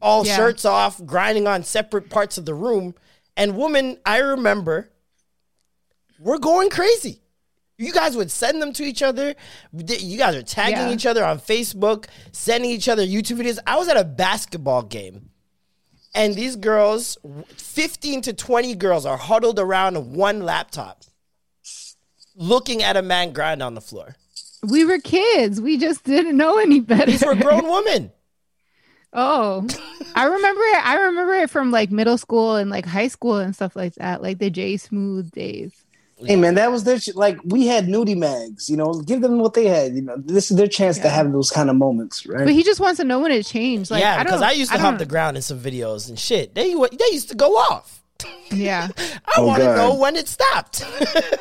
all 0.01 0.25
Yeah. 0.25 0.35
shirts 0.35 0.65
off, 0.65 1.03
grinding 1.05 1.47
on 1.47 1.63
separate 1.63 2.09
parts 2.09 2.37
of 2.37 2.45
the 2.45 2.53
room. 2.53 2.95
And 3.37 3.57
women, 3.57 3.97
I 4.05 4.17
remember, 4.19 4.89
we're 6.19 6.37
going 6.37 6.69
crazy. 6.69 7.21
You 7.77 7.91
guys 7.91 8.15
would 8.15 8.31
send 8.31 8.61
them 8.61 8.71
to 8.73 8.83
each 8.83 9.01
other. 9.03 9.35
You 9.73 10.17
guys 10.17 10.35
are 10.35 10.41
tagging 10.43 10.77
Yeah. 10.87 10.93
each 10.93 11.05
other 11.05 11.25
on 11.25 11.39
Facebook, 11.39 12.05
sending 12.31 12.69
each 12.71 12.87
other 12.87 13.05
YouTube 13.05 13.37
videos. 13.41 13.59
I 13.67 13.77
was 13.77 13.89
at 13.89 13.97
a 13.97 14.05
basketball 14.05 14.83
game 14.83 15.29
and 16.13 16.35
these 16.35 16.55
girls, 16.55 17.17
15 17.57 18.21
to 18.21 18.31
20 18.33 18.75
girls, 18.75 19.05
are 19.05 19.17
huddled 19.17 19.59
around 19.59 20.13
one 20.13 20.43
laptop 20.43 21.03
looking 22.37 22.81
at 22.81 22.95
a 22.95 23.01
man 23.01 23.33
grind 23.33 23.61
on 23.61 23.75
the 23.75 23.81
floor. 23.81 24.15
we 24.63 24.83
were 24.85 24.97
kids. 24.97 25.61
We 25.61 25.77
just 25.77 26.03
didn't 26.05 26.35
know 26.37 26.57
any 26.57 26.79
better. 26.79 27.11
These 27.11 27.23
were 27.25 27.35
grown 27.35 27.69
women. 27.69 28.11
Oh, 29.15 29.65
I 30.15 30.25
remember 30.25 30.61
it. 30.61 30.85
I 30.85 30.95
remember 31.05 31.33
it 31.35 31.49
from 31.49 31.71
like 31.71 31.89
middle 31.91 32.17
school 32.17 32.55
and 32.57 32.69
like 32.69 32.85
high 32.85 33.07
school 33.07 33.37
and 33.37 33.55
stuff 33.55 33.75
like 33.75 33.95
that, 33.95 34.21
like 34.21 34.39
the 34.39 34.49
J 34.49 34.77
Smooth 34.77 35.31
days. 35.31 35.71
Hey 36.17 36.37
man, 36.37 36.55
that 36.55 36.71
was 36.71 36.85
their 36.85 36.97
sh- 36.99 37.13
like 37.15 37.37
we 37.43 37.67
had 37.67 37.87
nudie 37.87 38.15
mags. 38.17 38.69
You 38.69 38.77
know, 38.77 38.93
give 39.01 39.21
them 39.21 39.39
what 39.39 39.53
they 39.53 39.65
had. 39.67 39.95
You 39.95 40.01
know, 40.01 40.15
this 40.17 40.49
is 40.49 40.55
their 40.57 40.67
chance 40.67 40.97
to 40.99 41.09
have 41.09 41.31
those 41.33 41.51
kind 41.51 41.69
of 41.69 41.75
moments, 41.75 42.25
right? 42.25 42.45
But 42.45 42.53
he 42.53 42.63
just 42.63 42.79
wants 42.79 42.97
to 42.99 43.03
know 43.03 43.19
when 43.19 43.31
it 43.31 43.45
changed. 43.45 43.91
Like, 43.91 43.99
yeah, 44.01 44.15
I 44.19 44.23
because 44.23 44.39
don't- 44.39 44.49
I 44.49 44.53
used 44.53 44.71
to 44.71 44.77
I 44.77 44.81
hump 44.81 44.93
don't- 44.97 44.99
the 45.07 45.11
ground 45.11 45.35
in 45.35 45.43
some 45.43 45.59
videos 45.59 46.07
and 46.07 46.17
shit. 46.17 46.55
They 46.55 46.73
they 46.73 47.05
used 47.11 47.29
to 47.29 47.35
go 47.35 47.55
off. 47.57 48.01
Yeah, 48.51 48.87
I 48.97 49.33
Oh, 49.37 49.47
want 49.47 49.61
to 49.63 49.75
know 49.75 49.95
when 49.95 50.15
it 50.15 50.27
stopped. 50.27 50.83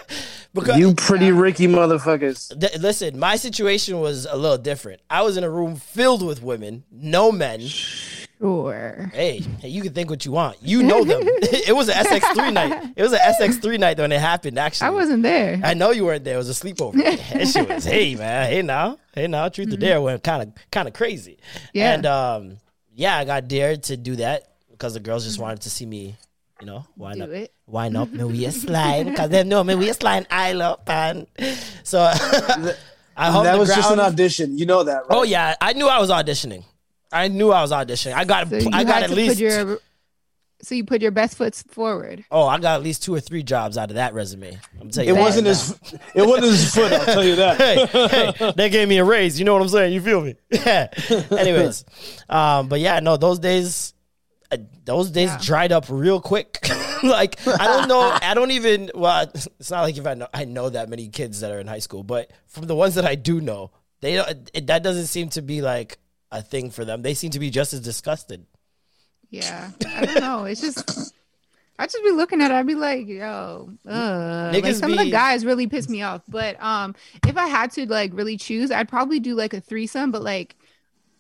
because 0.55 0.79
you 0.79 0.95
pretty 0.95 1.31
Ricky 1.33 1.67
motherfuckers. 1.67 2.59
Th- 2.59 2.79
listen, 2.79 3.19
my 3.19 3.37
situation 3.37 4.01
was 4.01 4.27
a 4.27 4.37
little 4.37 4.59
different. 4.59 5.01
I 5.11 5.23
was 5.23 5.37
in 5.37 5.45
a 5.45 5.51
room 5.51 5.77
filled 5.77 6.25
with 6.27 6.43
women, 6.43 6.85
no 6.91 7.31
men. 7.31 7.61
sure. 7.61 9.11
Hey, 9.13 9.41
hey, 9.61 9.69
you 9.69 9.83
can 9.83 9.93
think 9.93 10.11
what 10.11 10.25
you 10.25 10.33
want. 10.33 10.57
You 10.61 10.83
know 10.83 11.05
them. 11.05 11.21
it 11.27 11.75
was 11.75 11.89
an 11.89 11.95
SX3 12.05 12.53
night. 12.53 12.93
It 12.97 13.03
was 13.03 13.13
an 13.13 13.21
SX3 13.21 13.79
night 13.79 13.99
when 13.99 14.11
it 14.13 14.21
happened. 14.21 14.59
Actually, 14.59 14.89
I 14.89 14.91
wasn't 14.91 15.23
there. 15.23 15.61
I 15.63 15.75
know 15.75 15.91
you 15.93 16.05
weren't 16.05 16.25
there. 16.25 16.35
It 16.35 16.39
was 16.39 16.51
a 16.51 16.65
sleepover. 16.65 16.95
that 17.03 17.49
shit 17.49 17.69
was, 17.69 17.85
hey 17.85 18.15
man, 18.15 18.51
hey 18.51 18.63
now, 18.63 18.99
hey 19.15 19.27
now. 19.29 19.49
Truth 19.49 19.73
or 19.75 19.77
dare 19.77 20.01
went 20.01 20.23
kind 20.23 20.43
of 20.43 20.71
kind 20.71 20.89
of 20.89 20.95
crazy. 20.95 21.39
Mm-hmm. 21.55 21.67
Yeah. 21.75 21.95
And 21.95 22.07
um, 22.07 22.57
yeah, 22.95 23.17
I 23.17 23.25
got 23.25 23.47
dared 23.49 23.85
to 23.85 23.97
do 23.97 24.17
that 24.17 24.49
because 24.71 24.95
the 24.95 25.01
girls 25.01 25.25
just 25.25 25.39
wanted 25.39 25.61
to 25.63 25.71
see 25.71 25.87
me. 25.87 26.17
You 26.65 26.71
know, 26.71 26.87
wind 26.97 27.19
Do 27.19 27.25
up, 27.25 27.31
it. 27.31 27.53
wind 27.67 27.95
up 27.95 28.11
my 28.11 28.25
waistline 28.25 29.11
because 29.11 29.29
they 29.29 29.45
know 29.45 29.63
my 29.63 29.75
waistline 29.75 30.27
I 30.31 30.55
love 30.55 30.81
and 30.87 31.27
so 31.83 32.01
I 33.17 33.31
humped 33.31 33.45
That 33.45 33.53
the 33.53 33.59
was 33.59 33.69
just 33.69 33.91
an 33.93 34.01
audition. 34.01 34.57
You 34.57 34.65
know 34.65 34.83
that, 34.83 34.97
right? 34.97 35.07
Oh 35.11 35.25
yeah, 35.25 35.55
I 35.61 35.75
knew 35.75 35.87
I 35.89 35.99
was 35.99 36.09
auditioning. 36.11 36.65
I 37.13 37.29
knew 37.29 37.53
I 37.53 37.61
was 37.61 37.71
auditioning. 37.71 38.15
I 38.15 38.25
got 38.25 38.49
So 38.49 38.71
I 38.73 38.83
got 38.83 39.03
at 39.03 39.11
to 39.11 39.15
least 39.15 39.35
put 39.35 39.41
your. 39.41 39.79
So 40.63 40.75
you 40.75 40.85
put 40.85 41.03
your 41.03 41.11
best 41.11 41.37
foot 41.37 41.55
forward. 41.55 42.25
oh 42.31 42.47
I 42.47 42.59
got 42.59 42.77
at 42.77 42.83
least 42.83 43.03
two 43.03 43.15
or 43.15 43.21
three 43.21 43.43
jobs 43.43 43.77
out 43.77 43.91
of 43.91 43.97
that 43.97 44.15
resume. 44.15 44.59
I'm 44.81 44.89
telling 44.91 45.09
you, 45.11 45.15
It 45.15 45.19
you, 45.19 45.23
wasn't 45.23 45.47
right 45.47 45.51
his. 45.51 46.01
It 46.15 46.27
wasn't 46.27 46.47
his 46.47 46.75
foot. 46.75 46.93
I'll 46.93 47.05
tell 47.05 47.25
you 47.25 47.37
that. 47.37 47.59
hey, 47.59 48.33
hey, 48.39 48.53
they 48.57 48.71
gave 48.71 48.89
me 48.89 48.97
a 48.97 49.05
raise. 49.05 49.39
You 49.39 49.45
know 49.45 49.53
what 49.53 49.61
I'm 49.63 49.69
saying? 49.69 49.93
You 49.93 50.01
feel 50.01 50.23
me? 50.23 50.35
Yeah. 50.51 50.89
Anyways, 51.31 51.85
um, 52.31 52.69
but 52.69 52.81
yeah, 52.81 53.01
no, 53.01 53.17
those 53.19 53.39
days, 53.39 53.94
those 54.85 55.11
days 55.11 55.31
Yeah. 55.31 55.39
dried 55.43 55.73
up 55.73 55.87
real 55.89 56.21
quick. 56.21 56.59
like 57.03 57.39
I 57.47 57.67
don't 57.67 57.89
know, 57.89 58.17
I 58.23 58.35
don't 58.35 58.51
even. 58.51 58.91
Well, 58.95 59.31
it's 59.35 59.71
not 59.71 59.83
like 59.83 59.97
if 59.97 60.07
I 60.07 60.15
know 60.15 60.29
I 60.33 60.45
know 60.45 60.69
that 60.71 60.89
many 60.89 61.09
kids 61.09 61.41
that 61.41 61.51
are 61.53 61.61
in 61.61 61.67
high 61.67 61.79
school, 61.81 62.03
but 62.03 62.31
from 62.47 62.67
the 62.67 62.75
ones 62.75 62.95
that 62.97 63.05
I 63.05 63.15
do 63.15 63.41
know, 63.41 63.71
they 64.01 64.15
don't. 64.17 64.51
It, 64.55 64.67
that 64.69 64.83
doesn't 64.83 65.07
seem 65.07 65.29
to 65.31 65.43
be 65.43 65.63
like 65.63 65.99
a 66.31 66.43
thing 66.43 66.71
for 66.71 66.85
them. 66.85 67.03
They 67.03 67.15
seem 67.15 67.31
to 67.31 67.39
be 67.39 67.51
just 67.51 67.73
as 67.73 67.81
disgusted. 67.81 68.47
Yeah, 69.31 69.71
I 69.87 70.07
don't 70.07 70.21
know. 70.21 70.45
It's 70.45 70.61
just. 70.61 71.13
I 71.77 71.87
just 71.87 72.05
be 72.05 72.13
looking 72.13 72.41
at 72.41 72.53
it. 72.53 72.55
I'd 72.55 72.69
be 72.69 72.77
like, 72.77 73.09
yo, 73.09 73.69
uh. 73.85 74.53
like 74.55 74.65
some 74.77 74.93
of 74.93 74.99
the 74.99 75.11
guys 75.11 75.45
really 75.45 75.67
piss 75.67 75.89
me 75.89 76.03
off. 76.03 76.23
But 76.29 76.63
um, 76.63 76.95
if 77.27 77.37
I 77.37 77.49
had 77.49 77.73
to 77.73 77.87
like 77.91 78.13
really 78.15 78.37
choose, 78.37 78.71
I'd 78.71 78.89
probably 78.89 79.19
do 79.19 79.35
like 79.35 79.55
a 79.55 79.61
threesome, 79.61 80.13
but 80.13 80.23
like, 80.23 80.55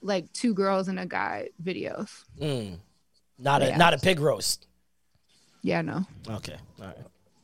like 0.00 0.32
two 0.32 0.54
girls 0.54 0.86
and 0.86 1.00
a 1.00 1.06
guy 1.06 1.48
videos. 1.60 2.22
Mm. 2.40 2.78
Not 3.38 3.62
a 3.62 3.68
Yeah. 3.68 3.76
not 3.76 3.94
a 3.94 3.98
pig 3.98 4.20
roast. 4.20 4.66
Yeah, 5.62 5.82
no. 5.82 6.04
Okay, 6.28 6.56
all 6.80 6.86
right. 6.86 6.96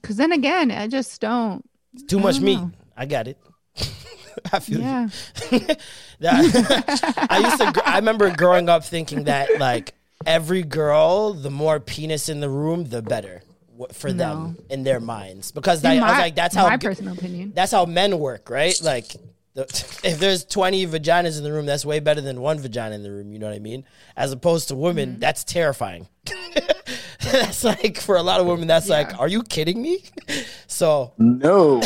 Because 0.03 0.16
then 0.16 0.32
again, 0.32 0.70
I 0.70 0.86
just 0.88 1.20
don't. 1.20 1.64
Too 2.09 2.18
much 2.20 2.36
don't 2.36 2.45
meat. 2.45 2.57
know. 2.61 2.70
I 2.97 3.07
got 3.07 3.28
it. 3.28 3.38
I 4.53 4.59
feel 4.61 4.78
you. 4.78 4.84
Yeah. 4.84 5.09
That- 6.20 7.26
I 7.30 7.38
used 7.38 7.59
to. 7.59 7.82
I 7.88 7.97
remember 7.97 8.34
growing 8.34 8.68
up 8.68 8.84
thinking 8.84 9.24
that 9.24 9.59
like 9.59 9.95
every 10.26 10.62
girl, 10.62 11.32
the 11.32 11.51
more 11.51 11.80
penis 11.80 12.28
in 12.28 12.41
the 12.41 12.49
room, 12.51 12.84
the 12.84 13.01
better 13.03 13.43
for 13.95 14.12
them 14.12 14.59
in 14.68 14.82
their 14.82 15.01
minds. 15.01 15.51
Because 15.53 15.82
I, 15.84 15.95
In 15.95 16.03
I 16.03 16.11
was 16.11 16.18
like, 16.18 16.34
that's 16.34 16.55
how 16.55 16.68
my 16.68 16.76
personal 16.76 17.14
opinion. 17.14 17.53
that's 17.55 17.72
how 17.72 17.86
men 17.86 18.18
work, 18.18 18.51
right? 18.51 18.78
Like, 18.82 19.16
if 20.04 20.18
there's 20.18 20.44
20 20.44 20.86
vaginas 20.86 21.38
in 21.38 21.44
the 21.44 21.52
room, 21.52 21.66
that's 21.66 21.84
way 21.84 22.00
better 22.00 22.20
than 22.20 22.40
one 22.40 22.58
vagina 22.58 22.94
in 22.94 23.02
the 23.02 23.11
room. 23.11 23.32
You 23.32 23.38
know 23.38 23.46
what 23.48 23.54
I 23.56 23.58
mean? 23.61 23.84
As 24.16 24.32
opposed 24.32 24.68
to 24.68 24.76
women, 24.76 25.11
Mm-hmm. 25.12 25.20
that's 25.20 25.44
terrifying. 25.44 26.08
that's 27.20 27.64
like 27.64 27.98
for 27.98 28.16
a 28.16 28.22
lot 28.22 28.40
of 28.40 28.46
women, 28.46 28.66
that's 28.68 28.88
like, 28.88 29.18
are 29.18 29.28
you 29.28 29.42
kidding 29.42 29.80
me? 29.82 30.02
So 30.66 31.12
No. 31.18 31.82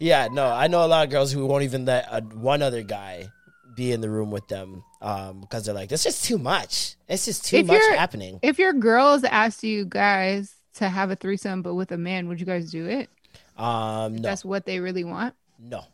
yeah, 0.00 0.28
no, 0.30 0.46
I 0.46 0.66
know 0.66 0.84
a 0.84 0.86
lot 0.88 1.04
of 1.04 1.10
girls 1.10 1.32
who 1.32 1.46
won't 1.46 1.62
even 1.64 1.84
let 1.86 2.06
a, 2.10 2.20
one 2.20 2.60
other 2.60 2.82
guy 2.82 3.28
be 3.74 3.92
in 3.92 4.00
the 4.02 4.10
room 4.10 4.30
with 4.30 4.46
them 4.48 4.84
um, 5.00 5.40
because 5.40 5.64
they're 5.64 5.74
like, 5.74 5.88
"That's 5.88 6.02
just 6.04 6.24
too 6.24 6.36
much. 6.38 6.96
It's 7.08 7.24
just 7.24 7.44
too 7.46 7.58
If 7.58 7.66
much 7.68 7.80
happening." 7.96 8.38
If 8.42 8.58
your 8.58 8.72
girls 8.74 9.24
asked 9.24 9.62
you 9.64 9.86
guys 9.86 10.52
to 10.74 10.88
have 10.88 11.10
a 11.10 11.16
threesome 11.16 11.62
but 11.62 11.74
with 11.74 11.90
a 11.92 11.96
man, 11.96 12.28
would 12.28 12.38
you 12.40 12.46
guys 12.46 12.70
do 12.70 12.86
it? 12.86 13.08
Um, 13.56 14.16
no, 14.16 14.22
That's 14.22 14.44
what 14.44 14.66
they 14.66 14.80
really 14.80 15.04
want. 15.04 15.34
no. 15.58 15.84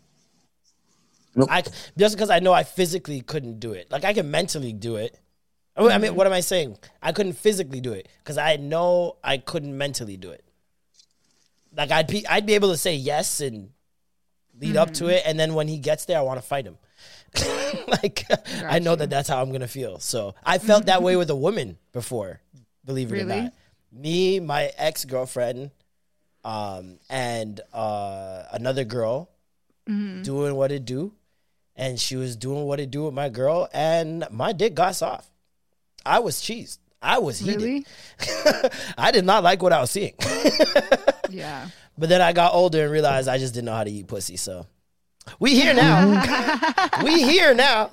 Nope. 1.35 1.49
I 1.51 1.63
just 1.97 2.15
because 2.17 2.31
I 2.31 2.39
know 2.41 2.53
I 2.53 2.65
physically 2.65 3.21
couldn't 3.21 3.61
do 3.61 3.73
it. 3.73 3.91
Like 3.91 4.05
I 4.05 4.13
can 4.13 4.31
mentally 4.31 4.73
do 4.73 4.97
it. 4.97 5.19
I 5.77 5.83
mean- 5.83 6.01
mean, 6.01 6.15
what 6.17 6.27
am 6.27 6.33
I 6.33 6.41
saying? 6.41 6.77
I 7.03 7.13
couldn't 7.13 7.35
physically 7.35 7.81
do 7.81 7.93
it 7.93 8.09
because 8.19 8.37
I 8.39 8.57
know 8.57 9.17
I 9.23 9.39
couldn't 9.39 9.77
mentally 9.77 10.17
do 10.17 10.31
it. 10.31 10.45
Like 11.77 11.91
I'd 11.93 12.07
be, 12.09 12.27
I'd 12.27 12.47
be 12.47 12.55
able 12.55 12.71
to 12.71 12.77
say 12.77 12.95
yes 12.97 13.41
and 13.41 13.71
lead 14.59 14.77
up 14.77 14.93
to 14.95 15.07
it, 15.07 15.23
and 15.25 15.39
then 15.39 15.55
when 15.55 15.69
he 15.69 15.79
gets 15.79 16.05
there, 16.07 16.19
I 16.19 16.23
want 16.23 16.41
to 16.41 16.47
fight 16.47 16.67
him. 16.67 16.79
like 18.03 18.25
I 18.65 18.79
know 18.81 18.97
that 18.97 19.11
that's 19.11 19.29
how 19.29 19.41
I'm 19.41 19.53
gonna 19.53 19.69
feel. 19.69 20.01
So 20.01 20.35
I 20.45 20.59
felt 20.59 20.87
that 20.87 21.03
way 21.03 21.15
with 21.15 21.31
a 21.31 21.37
woman 21.37 21.79
before, 21.93 22.41
believe 22.85 23.13
it 23.13 23.17
or 23.23 23.25
not. 23.45 23.53
Me, 23.93 24.41
my 24.41 24.73
ex 24.77 25.05
girlfriend, 25.05 25.71
um, 26.45 26.99
and 27.09 27.61
uh, 27.73 28.45
another 28.53 28.85
girl 28.85 29.31
doing 30.23 30.55
what 30.57 30.73
it 30.73 30.85
do, 30.85 31.13
and 31.79 31.99
she 31.99 32.17
was 32.17 32.37
doing 32.37 32.65
what 32.65 32.81
it 32.81 32.91
do 32.91 33.05
with 33.05 33.15
my 33.15 33.31
girl, 33.31 33.69
and 33.73 34.27
my 34.31 34.53
dick 34.53 34.75
got 34.75 34.97
soft. 34.97 35.31
I 36.05 36.19
was 36.19 36.37
cheesed. 36.37 36.79
I 37.01 37.19
was 37.19 37.39
heated. 37.39 37.63
Really? 37.63 37.87
I 38.99 39.13
did 39.13 39.25
not 39.25 39.45
like 39.45 39.63
what 39.63 39.73
I 39.73 39.81
was 39.81 39.91
seeing. 39.91 40.15
Yeah. 41.31 41.69
But 41.99 42.09
then 42.09 42.23
I 42.23 42.33
got 42.33 42.55
older 42.55 42.85
and 42.85 42.91
realized 42.91 43.29
I 43.29 43.37
just 43.37 43.53
didn't 43.53 43.67
know 43.67 43.75
how 43.75 43.85
to 43.85 43.91
eat 43.91 44.07
pussy. 44.07 44.37
So 44.37 44.67
we 45.39 45.55
here 45.55 45.75
now. 45.75 46.25
we 47.05 47.23
here 47.23 47.55
now. 47.55 47.91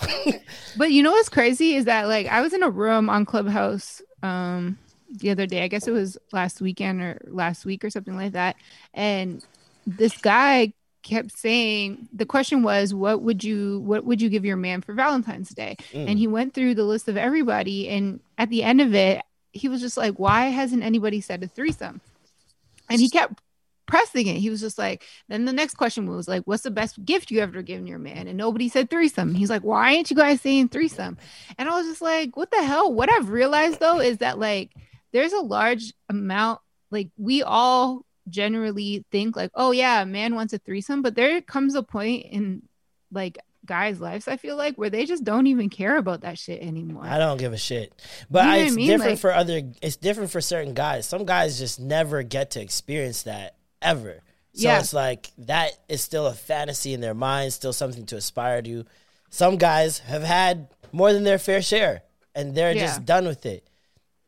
But 0.77 0.91
you 0.91 1.03
know 1.03 1.11
what's 1.11 1.27
crazy 1.27 1.75
is 1.75 1.83
that 1.83 2.07
like 2.07 2.27
I 2.27 2.39
was 2.41 2.53
in 2.53 2.63
a 2.63 2.69
room 2.69 3.09
on 3.09 3.25
Clubhouse 3.25 4.01
um 4.23 4.77
the 5.09 5.31
other 5.31 5.45
day. 5.45 5.63
I 5.63 5.67
guess 5.67 5.85
it 5.85 5.91
was 5.91 6.17
last 6.31 6.61
weekend 6.61 7.01
or 7.01 7.19
last 7.27 7.65
week 7.65 7.83
or 7.83 7.89
something 7.89 8.15
like 8.15 8.33
that. 8.33 8.55
And 8.93 9.43
this 9.85 10.17
guy 10.17 10.73
kept 11.05 11.37
saying 11.37 12.09
the 12.11 12.25
question 12.25 12.63
was 12.63 12.93
what 12.93 13.21
would 13.21 13.43
you 13.43 13.79
what 13.81 14.03
would 14.03 14.21
you 14.21 14.29
give 14.29 14.43
your 14.43 14.57
man 14.57 14.81
for 14.81 14.93
Valentine's 14.93 15.49
Day? 15.49 15.77
Mm. 15.93 16.09
And 16.09 16.19
he 16.19 16.27
went 16.27 16.53
through 16.53 16.75
the 16.75 16.83
list 16.83 17.07
of 17.07 17.15
everybody 17.15 17.87
and 17.87 18.19
at 18.37 18.49
the 18.49 18.63
end 18.63 18.81
of 18.81 18.93
it 18.93 19.21
he 19.51 19.69
was 19.69 19.79
just 19.79 19.95
like 19.95 20.15
why 20.19 20.45
hasn't 20.45 20.83
anybody 20.83 21.21
said 21.21 21.43
a 21.43 21.47
threesome? 21.47 22.01
And 22.89 22.99
he 22.99 23.09
kept 23.09 23.41
pressing 23.85 24.27
it. 24.27 24.37
He 24.37 24.49
was 24.49 24.61
just 24.61 24.77
like, 24.77 25.03
then 25.27 25.45
the 25.45 25.53
next 25.53 25.75
question 25.75 26.07
was 26.07 26.27
like, 26.27 26.43
what's 26.45 26.63
the 26.63 26.71
best 26.71 27.03
gift 27.05 27.31
you 27.31 27.39
ever 27.39 27.61
given 27.61 27.87
your 27.87 27.99
man? 27.99 28.27
And 28.27 28.37
nobody 28.37 28.69
said 28.69 28.89
threesome. 28.89 29.33
He's 29.33 29.49
like, 29.49 29.63
why 29.63 29.93
ain't 29.93 30.09
you 30.09 30.15
guys 30.15 30.41
saying 30.41 30.69
threesome? 30.69 31.17
And 31.57 31.69
I 31.69 31.73
was 31.73 31.87
just 31.87 32.01
like, 32.01 32.35
what 32.35 32.51
the 32.51 32.63
hell? 32.63 32.91
What 32.91 33.11
I've 33.11 33.29
realized 33.29 33.79
though 33.79 33.99
is 33.99 34.17
that 34.17 34.39
like 34.39 34.71
there's 35.11 35.33
a 35.33 35.41
large 35.41 35.93
amount, 36.09 36.59
like 36.91 37.09
we 37.17 37.43
all 37.43 38.04
generally 38.29 39.05
think 39.11 39.35
like, 39.35 39.51
oh 39.55 39.71
yeah, 39.71 40.01
a 40.01 40.05
man 40.05 40.35
wants 40.35 40.53
a 40.53 40.57
threesome, 40.57 41.01
but 41.01 41.15
there 41.15 41.41
comes 41.41 41.75
a 41.75 41.83
point 41.83 42.25
in 42.31 42.63
like 43.11 43.37
guys' 43.65 43.99
lives, 43.99 44.27
I 44.27 44.37
feel 44.37 44.55
like, 44.55 44.75
where 44.75 44.89
they 44.89 45.05
just 45.05 45.23
don't 45.23 45.47
even 45.47 45.69
care 45.69 45.97
about 45.97 46.21
that 46.21 46.37
shit 46.37 46.61
anymore. 46.61 47.03
I 47.05 47.17
don't 47.17 47.37
give 47.37 47.53
a 47.53 47.57
shit. 47.57 47.93
But 48.29 48.45
You 48.45 48.45
know 48.45 48.51
I, 48.51 48.57
what 48.57 48.61
I 48.61 48.65
it's 48.67 48.75
mean? 48.75 48.87
different 48.87 49.11
Like- 49.13 49.19
for 49.19 49.33
other. 49.33 49.61
It's 49.81 49.95
different 49.95 50.31
for 50.31 50.41
certain 50.41 50.73
guys. 50.73 51.05
Some 51.07 51.25
guys 51.25 51.57
just 51.57 51.79
never 51.79 52.21
get 52.23 52.51
to 52.51 52.61
experience 52.61 53.23
that 53.23 53.55
ever. 53.81 54.21
So 54.53 54.67
Yeah. 54.69 54.79
it's 54.79 54.93
like 54.93 55.31
that 55.39 55.71
is 55.89 56.01
still 56.01 56.27
a 56.27 56.33
fantasy 56.33 56.93
in 56.93 57.01
their 57.01 57.13
mind, 57.15 57.53
still 57.53 57.73
something 57.73 58.05
to 58.07 58.17
aspire 58.17 58.61
to. 58.61 58.85
Some 59.29 59.57
guys 59.57 59.99
have 59.99 60.23
had 60.23 60.67
more 60.91 61.11
than 61.11 61.23
their 61.23 61.39
fair 61.39 61.61
share, 61.61 62.03
and 62.33 62.55
they're 62.55 62.71
Yeah. 62.73 62.85
just 62.85 63.03
done 63.05 63.25
with 63.25 63.45
it. 63.45 63.67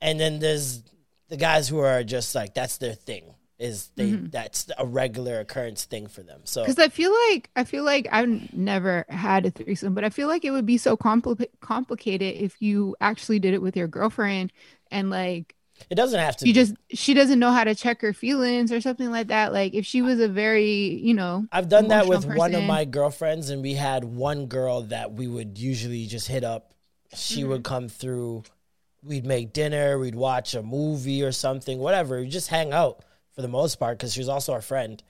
And 0.01 0.19
then 0.19 0.39
there's 0.39 0.81
the 1.29 1.37
guys 1.37 1.69
who 1.69 1.79
are 1.79 2.03
just 2.03 2.33
like 2.35 2.53
that's 2.53 2.77
their 2.77 2.93
thing. 2.95 3.35
Is 3.59 3.89
they 3.95 4.11
Mm-hmm. 4.11 4.27
that's 4.27 4.69
a 4.77 4.85
regular 4.85 5.39
occurrence 5.39 5.85
thing 5.85 6.07
for 6.07 6.21
them. 6.21 6.41
So 6.43 6.61
because 6.61 6.77
I 6.77 6.89
feel 6.89 7.11
like 7.29 7.49
I 7.55 7.63
feel 7.63 7.83
like 7.83 8.07
I've 8.11 8.53
never 8.53 9.05
had 9.09 9.45
a 9.47 9.49
threesome, 9.51 9.95
but 9.95 10.03
I 10.03 10.09
feel 10.09 10.27
like 10.27 10.45
it 10.45 10.51
would 10.51 10.65
be 10.65 10.77
so 10.77 10.95
compli- 10.95 11.47
complicated 11.59 12.35
if 12.35 12.61
you 12.61 12.95
actually 13.01 13.39
did 13.39 13.55
it 13.55 13.61
with 13.61 13.75
your 13.75 13.87
girlfriend 13.87 14.53
and 14.91 15.09
like 15.09 15.55
it 15.89 15.95
doesn't 15.95 16.19
have 16.19 16.37
to. 16.37 16.47
you 16.47 16.53
be. 16.53 16.59
just 16.59 16.75
she 16.89 17.15
doesn't 17.15 17.39
know 17.39 17.51
how 17.51 17.63
to 17.63 17.73
check 17.73 18.01
her 18.01 18.13
feelings 18.13 18.71
or 18.71 18.79
something 18.79 19.09
like 19.09 19.27
that. 19.27 19.53
Like 19.53 19.73
if 19.73 19.85
she 19.87 20.03
was 20.03 20.19
a 20.19 20.27
very 20.27 20.95
you 21.01 21.15
know 21.15 21.47
I've 21.51 21.67
done 21.69 21.87
that 21.87 22.07
with 22.07 22.25
emotional 22.25 22.37
one 22.37 22.55
of 22.55 22.63
my 22.63 22.85
girlfriends, 22.85 23.49
and 23.49 23.63
we 23.63 23.73
had 23.73 24.03
one 24.03 24.45
girl 24.45 24.83
that 24.83 25.13
we 25.13 25.27
would 25.27 25.57
usually 25.57 26.05
just 26.05 26.27
hit 26.27 26.43
up 26.43 26.73
she 27.15 27.43
would 27.43 27.63
come 27.63 27.87
through. 27.89 28.43
We'd 29.03 29.25
make 29.25 29.53
dinner. 29.53 29.97
We'd 29.97 30.15
watch 30.15 30.53
a 30.53 30.61
movie 30.61 31.23
or 31.23 31.31
something, 31.31 31.79
whatever. 31.79 32.19
We 32.19 32.27
just 32.27 32.49
hang 32.49 32.73
out 32.73 33.03
for 33.37 33.43
the 33.43 33.47
most 33.47 33.75
part 33.75 33.99
because 33.99 34.13
she 34.13 34.19
was 34.19 34.29
also 34.29 34.51
our 34.51 34.63
friend. 34.63 35.01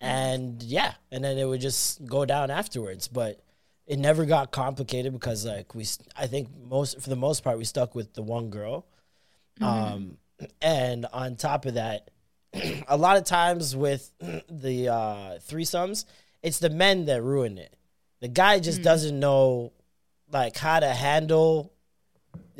And 0.00 0.60
yeah, 0.64 0.94
and 1.12 1.22
then 1.22 1.38
it 1.38 1.44
would 1.44 1.60
just 1.60 2.04
go 2.04 2.24
down 2.24 2.50
afterwards. 2.50 3.06
But 3.06 3.40
it 3.86 4.00
never 4.00 4.26
got 4.26 4.50
complicated 4.50 5.12
because 5.12 5.46
like 5.46 5.76
we, 5.76 5.86
I 6.16 6.26
think 6.26 6.48
most 6.68 7.00
for 7.00 7.08
the 7.08 7.14
most 7.16 7.44
part 7.44 7.56
we 7.56 7.64
stuck 7.64 7.94
with 7.94 8.14
the 8.14 8.22
one 8.22 8.50
girl. 8.50 8.84
Um, 9.60 10.18
and 10.60 11.06
on 11.12 11.36
top 11.36 11.66
of 11.66 11.74
that, 11.74 12.10
a 12.88 12.96
lot 12.96 13.16
of 13.16 13.24
times 13.24 13.76
with 13.76 14.10
the 14.48 14.88
uh, 14.88 15.38
threesomes, 15.48 16.04
it's 16.42 16.58
the 16.58 16.70
men 16.70 17.04
that 17.06 17.22
ruin 17.22 17.58
it. 17.58 17.72
The 18.20 18.28
guy 18.28 18.58
just 18.58 18.82
doesn't 18.82 19.18
know 19.18 19.72
like 20.32 20.56
how 20.56 20.80
to 20.80 20.88
handle 20.88 21.72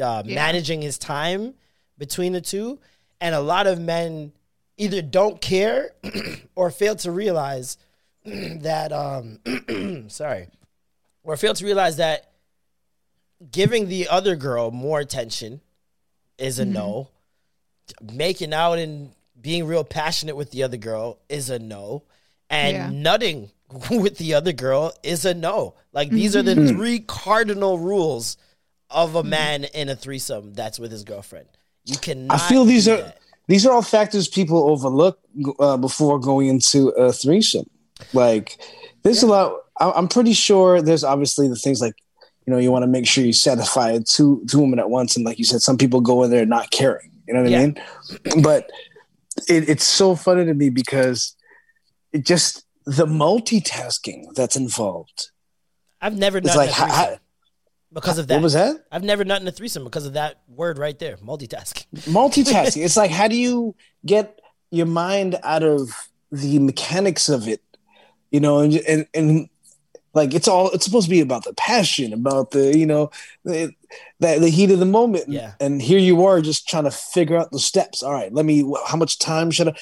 uh, 0.00 0.22
Yeah. 0.24 0.34
managing 0.34 0.80
his 0.82 0.96
time 0.98 1.54
between 1.98 2.32
the 2.32 2.40
two, 2.40 2.78
and 3.20 3.34
a 3.34 3.40
lot 3.40 3.66
of 3.66 3.80
men 3.80 4.32
either 4.78 5.02
don't 5.02 5.40
care 5.40 5.92
or 6.54 6.70
fail 6.70 6.96
to 6.96 7.10
realize 7.10 7.76
that 8.24 8.92
um 8.92 9.38
sorry 10.08 10.48
or 11.22 11.36
fail 11.36 11.52
to 11.54 11.64
realize 11.64 11.98
that 11.98 12.30
giving 13.50 13.88
the 13.88 14.08
other 14.08 14.36
girl 14.36 14.70
more 14.70 15.00
attention 15.00 15.60
is 16.38 16.58
a 16.58 16.62
mm-hmm. 16.62 16.72
no. 16.72 17.08
Making 18.02 18.52
out 18.52 18.78
and 18.78 19.12
being 19.40 19.66
real 19.66 19.84
passionate 19.84 20.36
with 20.36 20.50
the 20.50 20.62
other 20.62 20.76
girl 20.76 21.18
is 21.28 21.50
a 21.50 21.58
no. 21.58 22.04
And 22.50 22.76
Yeah. 22.76 22.90
nutting 22.90 23.50
with 23.90 24.18
the 24.18 24.34
other 24.34 24.52
girl 24.52 24.92
is 25.02 25.24
a 25.24 25.34
no. 25.34 25.74
Like 25.92 26.10
these 26.10 26.36
are 26.36 26.42
the 26.42 26.54
mm-hmm. 26.54 26.76
three 26.76 27.00
cardinal 27.00 27.78
rules 27.78 28.36
of 28.90 29.14
a 29.14 29.20
mm-hmm. 29.20 29.30
man 29.30 29.64
in 29.64 29.88
a 29.88 29.96
threesome 29.96 30.54
that's 30.54 30.78
with 30.78 30.90
his 30.90 31.04
girlfriend. 31.04 31.48
You 31.84 31.98
cannot 31.98 32.40
I 32.40 32.48
feel 32.48 32.64
these 32.64 32.88
are 32.88 32.98
that. 32.98 33.18
These 33.48 33.66
are 33.66 33.72
all 33.72 33.82
factors 33.82 34.28
people 34.28 34.70
overlook 34.70 35.18
uh, 35.58 35.76
before 35.76 36.18
going 36.20 36.46
into 36.48 36.88
a 36.90 37.12
threesome. 37.12 37.68
Like, 38.12 38.56
there's 39.02 39.22
a 39.22 39.26
lot. 39.26 39.56
I- 39.80 39.90
I'm 39.92 40.06
pretty 40.08 40.32
sure 40.34 40.80
there's 40.80 41.02
obviously 41.04 41.48
the 41.48 41.56
things 41.56 41.80
like, 41.80 41.94
you 42.46 42.52
know, 42.52 42.58
you 42.58 42.70
want 42.70 42.84
to 42.84 42.86
make 42.86 43.06
sure 43.06 43.24
you 43.24 43.32
satisfy 43.32 43.98
two 44.06 44.44
two 44.48 44.60
women 44.60 44.78
at 44.78 44.88
once, 44.90 45.16
and 45.16 45.24
like 45.24 45.38
you 45.38 45.44
said, 45.44 45.60
some 45.62 45.76
people 45.76 46.00
go 46.00 46.22
in 46.22 46.30
there 46.30 46.46
not 46.46 46.70
caring. 46.70 47.10
You 47.26 47.34
know 47.34 47.42
what 47.42 47.50
Yeah. 47.50 47.58
I 47.58 47.66
mean? 47.66 48.42
But 48.42 48.70
it, 49.48 49.68
it's 49.68 49.84
so 49.84 50.14
funny 50.14 50.44
to 50.46 50.54
me 50.54 50.70
because 50.70 51.34
it 52.12 52.24
just 52.24 52.64
the 52.86 53.04
multitasking 53.06 54.34
that's 54.34 54.56
involved. 54.56 55.30
i've 56.00 56.16
never 56.16 56.38
It's 56.38 56.48
nutted 56.48 56.56
like 56.56 56.70
how, 56.70 57.18
because 57.92 58.18
of 58.18 58.26
that 58.26 58.34
what 58.34 58.42
was 58.42 58.52
that? 58.52 58.84
i've 58.92 59.02
never 59.02 59.24
nutted 59.24 59.46
a 59.46 59.50
threesome 59.50 59.84
because 59.84 60.06
of 60.06 60.12
that 60.12 60.40
word 60.48 60.78
right 60.78 60.98
there 60.98 61.16
multitasking 61.18 61.86
multitasking. 62.06 62.84
it's 62.84 62.96
like 63.02 63.10
how 63.10 63.28
do 63.28 63.36
you 63.36 63.74
get 64.04 64.38
your 64.70 64.86
mind 64.86 65.38
out 65.42 65.62
of 65.62 66.08
the 66.30 66.58
mechanics 66.58 67.28
of 67.28 67.48
it, 67.48 67.62
you 68.30 68.40
know, 68.40 68.60
and 68.60 68.74
and, 68.74 69.06
and 69.14 69.48
like 70.14 70.34
it's 70.34 70.48
all 70.48 70.70
it's 70.70 70.84
supposed 70.84 71.06
to 71.06 71.10
be 71.10 71.20
about 71.20 71.44
the 71.44 71.54
passion, 71.54 72.12
about 72.12 72.50
the 72.50 72.76
you 72.76 72.86
know, 72.86 73.10
the, 73.44 73.72
the, 74.20 74.38
the 74.38 74.50
heat 74.50 74.70
of 74.70 74.78
the 74.78 74.84
moment. 74.86 75.28
Yeah. 75.28 75.54
And 75.60 75.80
here 75.80 75.98
you 75.98 76.24
are 76.24 76.40
just 76.40 76.68
trying 76.68 76.84
to 76.84 76.90
figure 76.90 77.36
out 77.36 77.50
the 77.50 77.58
steps. 77.58 78.02
All 78.02 78.12
right, 78.12 78.32
let 78.32 78.44
me. 78.44 78.70
How 78.86 78.96
much 78.96 79.18
time 79.18 79.50
should 79.50 79.68
I? 79.68 79.76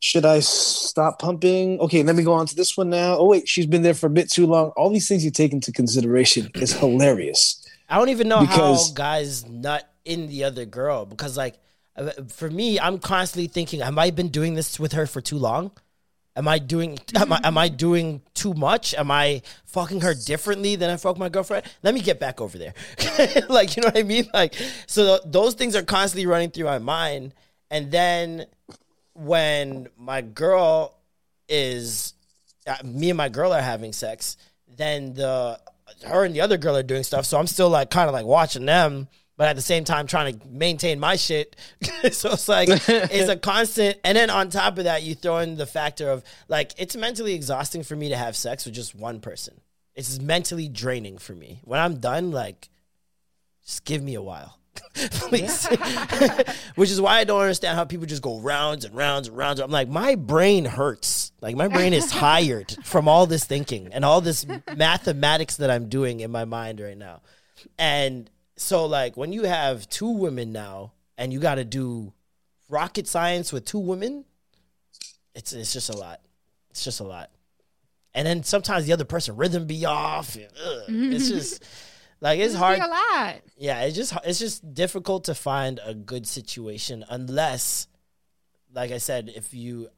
Should 0.00 0.24
I 0.24 0.40
stop 0.40 1.18
pumping? 1.18 1.78
Okay, 1.80 2.02
let 2.02 2.16
me 2.16 2.22
go 2.22 2.32
on 2.32 2.46
to 2.46 2.54
this 2.56 2.76
one 2.76 2.88
now. 2.90 3.16
Oh 3.18 3.26
wait, 3.26 3.46
she's 3.48 3.66
been 3.66 3.82
there 3.82 3.94
for 3.94 4.06
a 4.06 4.10
bit 4.10 4.30
too 4.30 4.46
long. 4.46 4.70
All 4.70 4.90
these 4.90 5.06
things 5.08 5.24
you 5.24 5.30
take 5.30 5.52
into 5.52 5.72
consideration 5.72 6.50
is 6.54 6.72
hilarious. 6.72 7.64
I 7.88 7.98
don't 7.98 8.08
even 8.08 8.28
know 8.28 8.40
Because- 8.40 8.88
how 8.88 8.94
guys 8.94 9.46
not 9.46 9.84
in 10.04 10.26
the 10.28 10.44
other 10.44 10.64
girl 10.64 11.04
because, 11.04 11.36
like, 11.36 11.56
for 12.28 12.48
me, 12.50 12.80
I'm 12.80 12.98
constantly 12.98 13.48
thinking, 13.48 13.80
"Have 13.80 13.98
I 13.98 14.10
been 14.10 14.28
doing 14.28 14.54
this 14.54 14.80
with 14.80 14.92
her 14.92 15.06
for 15.06 15.20
too 15.20 15.36
long? 15.36 15.72
Am 16.36 16.48
I 16.48 16.58
doing? 16.58 16.98
Am 17.14 17.32
I, 17.32 17.40
am 17.44 17.58
I 17.58 17.68
doing 17.68 18.22
too 18.34 18.54
much? 18.54 18.94
Am 18.94 19.10
I 19.10 19.42
fucking 19.66 20.00
her 20.00 20.14
differently 20.14 20.76
than 20.76 20.88
I 20.88 20.96
fuck 20.96 21.18
my 21.18 21.28
girlfriend? 21.28 21.66
Let 21.82 21.92
me 21.92 22.00
get 22.00 22.18
back 22.18 22.40
over 22.40 22.56
there. 22.56 22.72
like, 23.50 23.76
you 23.76 23.82
know 23.82 23.88
what 23.88 23.98
I 23.98 24.04
mean? 24.04 24.28
Like, 24.32 24.54
so 24.86 25.04
th- 25.18 25.20
those 25.26 25.54
things 25.54 25.76
are 25.76 25.82
constantly 25.82 26.24
running 26.26 26.50
through 26.50 26.64
my 26.66 26.78
mind, 26.78 27.34
and 27.70 27.90
then 27.90 28.46
when 29.20 29.88
my 29.98 30.22
girl 30.22 30.96
is 31.48 32.14
uh, 32.66 32.76
me 32.84 33.10
and 33.10 33.16
my 33.16 33.28
girl 33.28 33.52
are 33.52 33.60
having 33.60 33.92
sex, 33.92 34.36
then 34.76 35.14
the 35.14 35.58
her 36.06 36.24
and 36.24 36.34
the 36.34 36.40
other 36.40 36.56
girl 36.56 36.76
are 36.76 36.82
doing 36.82 37.02
stuff. 37.02 37.26
So 37.26 37.38
I'm 37.38 37.46
still 37.46 37.68
like 37.68 37.90
kind 37.90 38.08
of 38.08 38.14
like 38.14 38.24
watching 38.24 38.64
them, 38.64 39.08
but 39.36 39.48
at 39.48 39.56
the 39.56 39.62
same 39.62 39.84
time 39.84 40.06
trying 40.06 40.38
to 40.38 40.48
maintain 40.48 41.00
my 41.00 41.16
shit. 41.16 41.56
so 42.12 42.32
it's 42.32 42.48
like 42.48 42.68
it's 42.88 43.28
a 43.28 43.36
constant. 43.36 43.98
And 44.04 44.16
then 44.16 44.30
on 44.30 44.50
top 44.50 44.78
of 44.78 44.84
that, 44.84 45.02
you 45.02 45.14
throw 45.14 45.38
in 45.38 45.56
the 45.56 45.66
factor 45.66 46.10
of 46.10 46.22
like 46.48 46.72
it's 46.78 46.96
mentally 46.96 47.34
exhausting 47.34 47.82
for 47.82 47.96
me 47.96 48.10
to 48.10 48.16
have 48.16 48.36
sex 48.36 48.64
with 48.64 48.74
just 48.74 48.94
one 48.94 49.20
person. 49.20 49.60
It's 49.94 50.20
mentally 50.20 50.68
draining 50.68 51.18
for 51.18 51.34
me. 51.34 51.60
When 51.64 51.80
I'm 51.80 51.98
done, 51.98 52.30
like 52.30 52.68
just 53.64 53.84
give 53.84 54.02
me 54.02 54.14
a 54.14 54.22
while. 54.22 54.59
Please. 54.94 55.66
Which 56.74 56.90
is 56.90 57.00
why 57.00 57.18
I 57.18 57.24
don't 57.24 57.40
understand 57.40 57.76
how 57.76 57.84
people 57.84 58.06
just 58.06 58.22
go 58.22 58.40
rounds 58.40 58.84
and 58.84 58.94
rounds 58.94 59.28
and 59.28 59.36
rounds. 59.36 59.60
I'm 59.60 59.70
like, 59.70 59.88
my 59.88 60.14
brain 60.14 60.64
hurts. 60.64 61.32
Like 61.40 61.56
my 61.56 61.68
brain 61.68 61.92
is 61.92 62.10
tired 62.10 62.76
from 62.84 63.08
all 63.08 63.26
this 63.26 63.44
thinking 63.44 63.88
and 63.92 64.04
all 64.04 64.20
this 64.20 64.46
mathematics 64.76 65.56
that 65.56 65.70
I'm 65.70 65.88
doing 65.88 66.20
in 66.20 66.30
my 66.30 66.44
mind 66.44 66.80
right 66.80 66.98
now. 66.98 67.22
And 67.78 68.30
so 68.56 68.86
like 68.86 69.16
when 69.16 69.32
you 69.32 69.44
have 69.44 69.88
two 69.88 70.10
women 70.10 70.52
now 70.52 70.92
and 71.16 71.32
you 71.32 71.40
got 71.40 71.54
to 71.56 71.64
do 71.64 72.12
rocket 72.68 73.06
science 73.06 73.52
with 73.52 73.64
two 73.64 73.78
women, 73.78 74.24
it's 75.34 75.52
it's 75.52 75.72
just 75.72 75.88
a 75.90 75.96
lot. 75.96 76.20
It's 76.70 76.84
just 76.84 77.00
a 77.00 77.04
lot. 77.04 77.30
And 78.14 78.26
then 78.26 78.42
sometimes 78.42 78.86
the 78.86 78.92
other 78.92 79.04
person 79.04 79.36
rhythm 79.36 79.66
be 79.66 79.84
off. 79.86 80.36
ugh, 80.36 80.82
it's 80.88 81.28
just 81.28 81.64
like 82.20 82.38
it's 82.38 82.52
This 82.52 82.58
hard. 82.60 82.78
a 82.78 82.86
lot. 82.86 83.36
Yeah, 83.56 83.82
it's 83.82 83.96
just 83.96 84.14
it's 84.24 84.38
just 84.38 84.74
difficult 84.74 85.24
to 85.24 85.34
find 85.34 85.80
a 85.84 85.94
good 85.94 86.26
situation 86.26 87.04
unless, 87.08 87.86
like 88.72 88.90
I 88.92 88.98
said, 88.98 89.30
if 89.34 89.52
you 89.54 89.88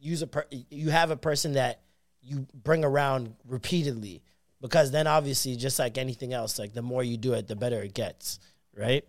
use 0.00 0.22
a 0.22 0.26
per- 0.26 0.46
you 0.50 0.90
have 0.90 1.10
a 1.10 1.16
person 1.16 1.52
that 1.54 1.80
you 2.22 2.46
bring 2.54 2.84
around 2.84 3.34
repeatedly, 3.46 4.22
because 4.60 4.90
then 4.90 5.06
obviously, 5.06 5.56
just 5.56 5.78
like 5.78 5.98
anything 5.98 6.32
else, 6.32 6.58
like 6.58 6.72
the 6.72 6.82
more 6.82 7.02
you 7.02 7.16
do 7.16 7.34
it, 7.34 7.46
the 7.48 7.56
better 7.56 7.82
it 7.82 7.94
gets, 7.94 8.38
right? 8.76 9.04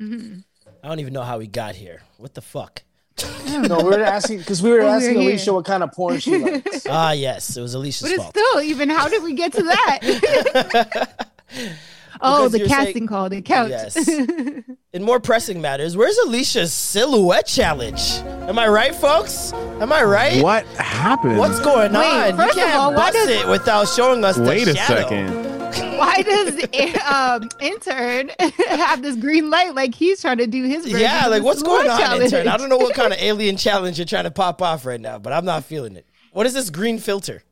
I 0.00 0.88
don't 0.88 1.00
even 1.00 1.12
know 1.12 1.22
how 1.22 1.38
we 1.38 1.46
got 1.46 1.74
here. 1.74 2.02
What 2.16 2.34
the 2.34 2.40
fuck? 2.42 2.82
No, 3.50 3.78
we 3.78 3.84
were 3.90 4.02
asking 4.04 4.38
because 4.38 4.62
we 4.62 4.70
were 4.70 4.80
Oh, 4.82 4.84
we're 4.84 4.96
asking. 4.96 5.16
Alicia 5.16 5.52
what 5.52 5.64
kind 5.64 5.82
of 5.82 5.90
porn 5.92 6.20
she 6.20 6.38
likes. 6.38 6.86
Ah, 6.88 7.10
yes, 7.10 7.56
it 7.56 7.60
was 7.60 7.74
Alicia's 7.74 8.02
But 8.02 8.10
it's 8.12 8.22
fault. 8.22 8.36
still 8.36 8.60
even 8.62 8.88
how 8.88 9.08
did 9.08 9.24
we 9.24 9.34
get 9.34 9.52
to 9.54 9.62
that? 9.64 11.26
oh, 12.20 12.48
the 12.48 12.66
casting 12.66 12.94
saying- 12.94 13.06
call. 13.06 13.28
the 13.28 13.42
counts. 13.42 13.70
Yes. 13.70 14.08
In 14.92 15.04
more 15.04 15.20
pressing 15.20 15.60
matters, 15.60 15.96
where's 15.96 16.18
Alicia's 16.18 16.72
silhouette 16.72 17.46
challenge? 17.46 18.00
Am 18.48 18.58
I 18.58 18.66
right, 18.66 18.92
folks? 18.94 19.52
Am 19.52 19.92
I 19.92 20.02
right? 20.02 20.42
What 20.42 20.66
happened? 20.66 21.38
What's 21.38 21.60
going 21.60 21.92
Wait, 21.92 21.98
on? 21.98 22.30
You 22.30 22.36
first 22.36 22.58
of 22.58 22.64
can't 22.64 22.74
all, 22.76 22.90
why 22.90 22.96
bust 22.96 23.12
does- 23.14 23.28
it 23.28 23.48
without 23.48 23.88
showing 23.88 24.24
us 24.24 24.36
the 24.36 24.42
Wait 24.42 24.66
a 24.68 24.74
shadow. 24.74 25.02
second. 25.02 25.50
Why 26.00 26.22
does 26.22 26.64
um, 27.08 27.48
intern 27.60 28.30
have 28.70 29.02
this 29.02 29.14
green 29.14 29.50
light 29.50 29.72
like 29.74 29.94
he's 29.94 30.20
trying 30.20 30.38
to 30.38 30.46
do 30.48 30.64
his 30.64 30.84
version 30.84 30.98
Yeah, 31.00 31.26
like 31.28 31.44
what's 31.44 31.62
going 31.62 31.88
on, 31.88 31.96
challenge? 31.96 32.24
intern? 32.24 32.48
I 32.48 32.56
don't 32.56 32.68
know 32.70 32.76
what 32.78 32.94
kind 32.96 33.12
of 33.12 33.20
alien 33.20 33.56
challenge 33.56 33.96
you're 33.98 34.04
trying 34.06 34.24
to 34.24 34.30
pop 34.32 34.60
off 34.62 34.84
right 34.84 35.00
now, 35.00 35.18
but 35.20 35.32
I'm 35.32 35.44
not 35.44 35.64
feeling 35.64 35.94
it. 35.94 36.06
What 36.32 36.46
is 36.46 36.54
this 36.54 36.70
green 36.70 36.98
filter? 36.98 37.44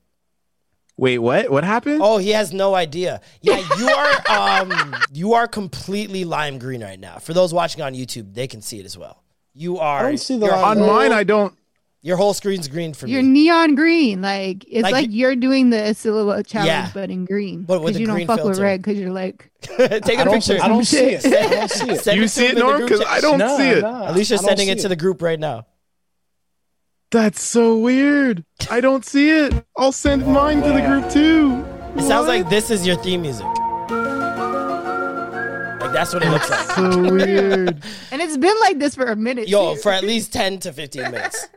Wait, 0.98 1.18
what? 1.18 1.48
What 1.50 1.62
happened? 1.64 2.00
Oh, 2.02 2.18
he 2.18 2.30
has 2.30 2.52
no 2.52 2.74
idea. 2.74 3.20
Yeah, 3.40 3.64
you 3.78 3.88
are 3.88 4.30
um 4.60 4.94
you 5.12 5.32
are 5.34 5.46
completely 5.46 6.24
lime 6.24 6.58
green 6.58 6.82
right 6.82 6.98
now. 7.00 7.18
For 7.18 7.32
those 7.32 7.54
watching 7.54 7.80
on 7.82 7.94
YouTube, 7.94 8.34
they 8.34 8.46
can 8.48 8.60
see 8.60 8.80
it 8.80 8.84
as 8.84 8.98
well. 8.98 9.22
You 9.54 9.78
are 9.78 10.02
don't 10.02 10.18
see 10.18 10.38
the 10.38 10.46
your, 10.46 10.56
lime. 10.56 10.64
On 10.64 10.78
whole, 10.78 10.86
mine, 10.88 11.12
I 11.12 11.22
don't. 11.24 11.54
your 12.02 12.16
whole 12.16 12.34
screen's 12.34 12.66
green 12.68 12.94
for 12.94 13.06
me. 13.06 13.12
You're 13.12 13.22
neon 13.22 13.74
green. 13.76 14.20
Like 14.22 14.64
it's 14.68 14.82
Like 14.82 14.92
like, 14.92 15.06
you- 15.10 15.18
you're 15.18 15.36
doing 15.36 15.70
the 15.70 15.94
silhouette 15.94 16.46
challenge, 16.48 16.66
Yeah. 16.68 16.90
but 16.92 17.10
in 17.10 17.24
green. 17.24 17.62
But 17.62 17.80
with 17.80 17.94
'Cause 17.94 17.96
a 17.96 18.00
you 18.00 18.06
don't 18.06 18.16
green 18.16 18.26
fuck 18.26 18.42
with 18.44 18.58
red 18.58 18.82
because 18.82 18.98
you're 18.98 19.10
like, 19.12 19.50
Take 19.62 19.80
I 19.80 20.22
a 20.22 20.24
don't, 20.24 20.34
picture. 20.34 20.58
I 20.60 20.66
don't 20.68 20.84
see 20.84 20.98
it. 21.14 21.26
I 21.26 21.30
don't 21.48 21.70
see 21.70 21.90
it. 21.90 22.00
Send 22.00 22.16
You 22.16 22.22
to 22.24 22.28
see 22.28 22.44
it, 22.46 22.50
in 22.50 22.54
the 22.56 22.60
Norm? 22.62 22.76
group 22.78 22.90
Because. 22.90 23.06
I 23.06 23.20
don't 23.20 23.38
Nah, 23.38 23.56
see 23.56 23.68
it. 23.70 23.82
nah, 23.82 24.04
I 24.04 24.08
Alicia's 24.10 24.40
don't 24.40 24.48
sending 24.48 24.66
see 24.66 24.72
it 24.72 24.78
to 24.80 24.88
the 24.88 24.96
group 24.96 25.22
right 25.22 25.38
now. 25.38 25.66
That's 27.10 27.42
so 27.42 27.78
weird. 27.78 28.44
I 28.70 28.80
don't 28.80 29.04
see 29.04 29.30
it. 29.30 29.64
I'll 29.76 29.92
send 29.92 30.26
mine 30.26 30.62
to 30.62 30.72
the 30.72 30.82
group 30.82 31.10
too. 31.10 31.64
It 31.96 32.02
sounds 32.06 32.28
like 32.28 32.48
this 32.50 32.70
is 32.70 32.86
your 32.86 32.96
theme 32.96 33.22
music. 33.22 33.46
Like 35.80 35.92
that's 35.92 36.12
what 36.12 36.22
it 36.22 36.28
looks 36.30 36.50
like. 36.50 36.66
So 36.70 37.12
weird. 37.12 37.82
and 38.12 38.20
it's 38.20 38.36
been 38.36 38.54
like 38.60 38.78
this 38.78 38.94
for 38.94 39.06
a 39.06 39.16
minute. 39.16 39.48
Yo, 39.48 39.74
too. 39.74 39.80
for 39.80 39.90
at 39.92 40.04
least 40.04 40.32
10 40.34 40.58
to 40.60 40.72
15 40.72 41.02
minutes. 41.04 41.48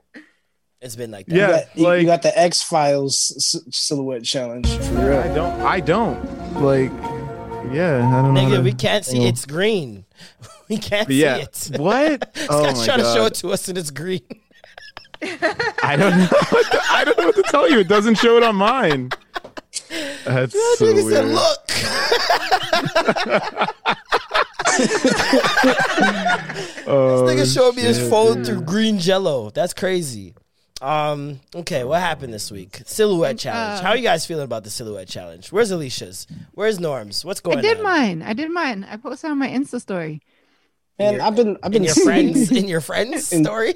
It's 0.80 0.96
been 0.96 1.12
like 1.12 1.26
that. 1.28 1.36
Yeah. 1.36 1.48
You 1.48 1.52
got, 1.54 1.76
you- 1.76 1.84
like- 1.84 2.00
you 2.02 2.06
got 2.08 2.22
the 2.22 2.40
X 2.40 2.64
Files 2.64 3.62
silhouette 3.72 4.24
challenge 4.24 4.70
for 4.70 4.94
real. 4.94 5.20
I 5.20 5.28
don't. 5.34 5.62
I 5.62 5.80
don't. 5.82 6.62
Like, 6.62 6.92
Yeah, 7.74 7.98
I 8.08 8.22
don't 8.22 8.34
know. 8.34 8.42
Nigga, 8.42 8.64
we 8.64 8.74
can't 8.74 9.04
see. 9.06 9.20
Oh. 9.26 9.28
It's 9.28 9.46
green. 9.46 10.06
We 10.70 10.78
can't 10.78 11.10
yeah. 11.10 11.46
see 11.52 11.74
it. 11.74 11.82
What? 11.82 12.34
This 12.34 12.48
oh 12.50 12.64
guy's 12.64 12.78
my 12.78 12.86
trying 12.86 13.00
to 13.00 13.04
show 13.04 13.26
it 13.26 13.34
to 13.36 13.50
us 13.50 13.68
and 13.68 13.78
it's 13.78 13.92
green. 13.92 14.22
I 15.84 15.96
don't 15.98 16.18
know. 16.18 16.28
What 16.50 16.66
to, 16.72 16.82
I 16.90 17.04
don't 17.06 17.18
know 17.18 17.26
what 17.28 17.36
to 17.36 17.44
tell 17.44 17.70
you. 17.70 17.80
It 17.80 17.88
doesn't 17.88 18.16
show 18.16 18.38
it 18.38 18.44
on 18.44 18.56
mine. 18.56 19.12
That's 20.26 20.54
That 20.54 20.76
so 20.78 20.86
nigga 20.86 21.06
weird. 21.06 21.14
said, 21.14 21.26
look. 21.28 21.60
Oh, 26.88 27.24
Nigga 27.28 27.52
showed 27.54 27.76
me 27.76 27.84
his 27.84 28.00
phone 28.10 28.38
dude. 28.38 28.46
through 28.46 28.62
green 28.62 28.98
jello. 29.00 29.50
That's 29.52 29.74
crazy. 29.74 30.34
Um, 30.82 31.40
okay, 31.56 31.84
what 31.84 32.00
happened 32.02 32.34
this 32.34 32.50
week? 32.52 32.82
Silhouette 32.86 33.38
challenge. 33.38 33.80
uh, 33.80 33.84
How 33.84 33.90
are 33.92 33.96
you 33.98 34.04
guys 34.04 34.26
feeling 34.26 34.44
about 34.46 34.64
the 34.64 34.70
silhouette 34.72 35.08
challenge? 35.08 35.52
Where's 35.52 35.70
Alicia's? 35.72 36.26
Where's 36.54 36.80
Norm's? 36.80 37.24
What's 37.24 37.40
going 37.40 37.60
on? 37.60 37.66
I 37.66 37.68
did 37.68 37.78
on? 37.78 37.84
mine. 37.84 38.22
I 38.24 38.34
did 38.34 38.50
mine. 38.50 38.86
I 38.90 38.98
posted 38.98 39.30
on 39.32 39.38
my 39.38 39.48
Insta 39.50 39.80
story. 39.80 40.22
And 40.98 41.22
I've 41.22 41.36
been 41.36 41.58
I've 41.64 41.68
In 41.68 41.72
been 41.74 41.84
your 41.84 41.94
seeing- 41.94 42.06
friends 42.34 42.52
in 42.52 42.68
your 42.68 42.82
friends 42.82 43.28
story? 43.28 43.76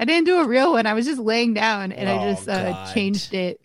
I 0.00 0.04
didn't 0.06 0.24
do 0.24 0.38
a 0.40 0.46
real 0.48 0.72
one. 0.72 0.86
I 0.86 0.94
was 0.94 1.04
just 1.04 1.20
laying 1.20 1.52
down 1.52 1.92
and 1.92 2.08
Oh, 2.08 2.14
I 2.16 2.32
just 2.32 2.48
uh, 2.48 2.92
changed 2.94 3.34
it. 3.34 3.60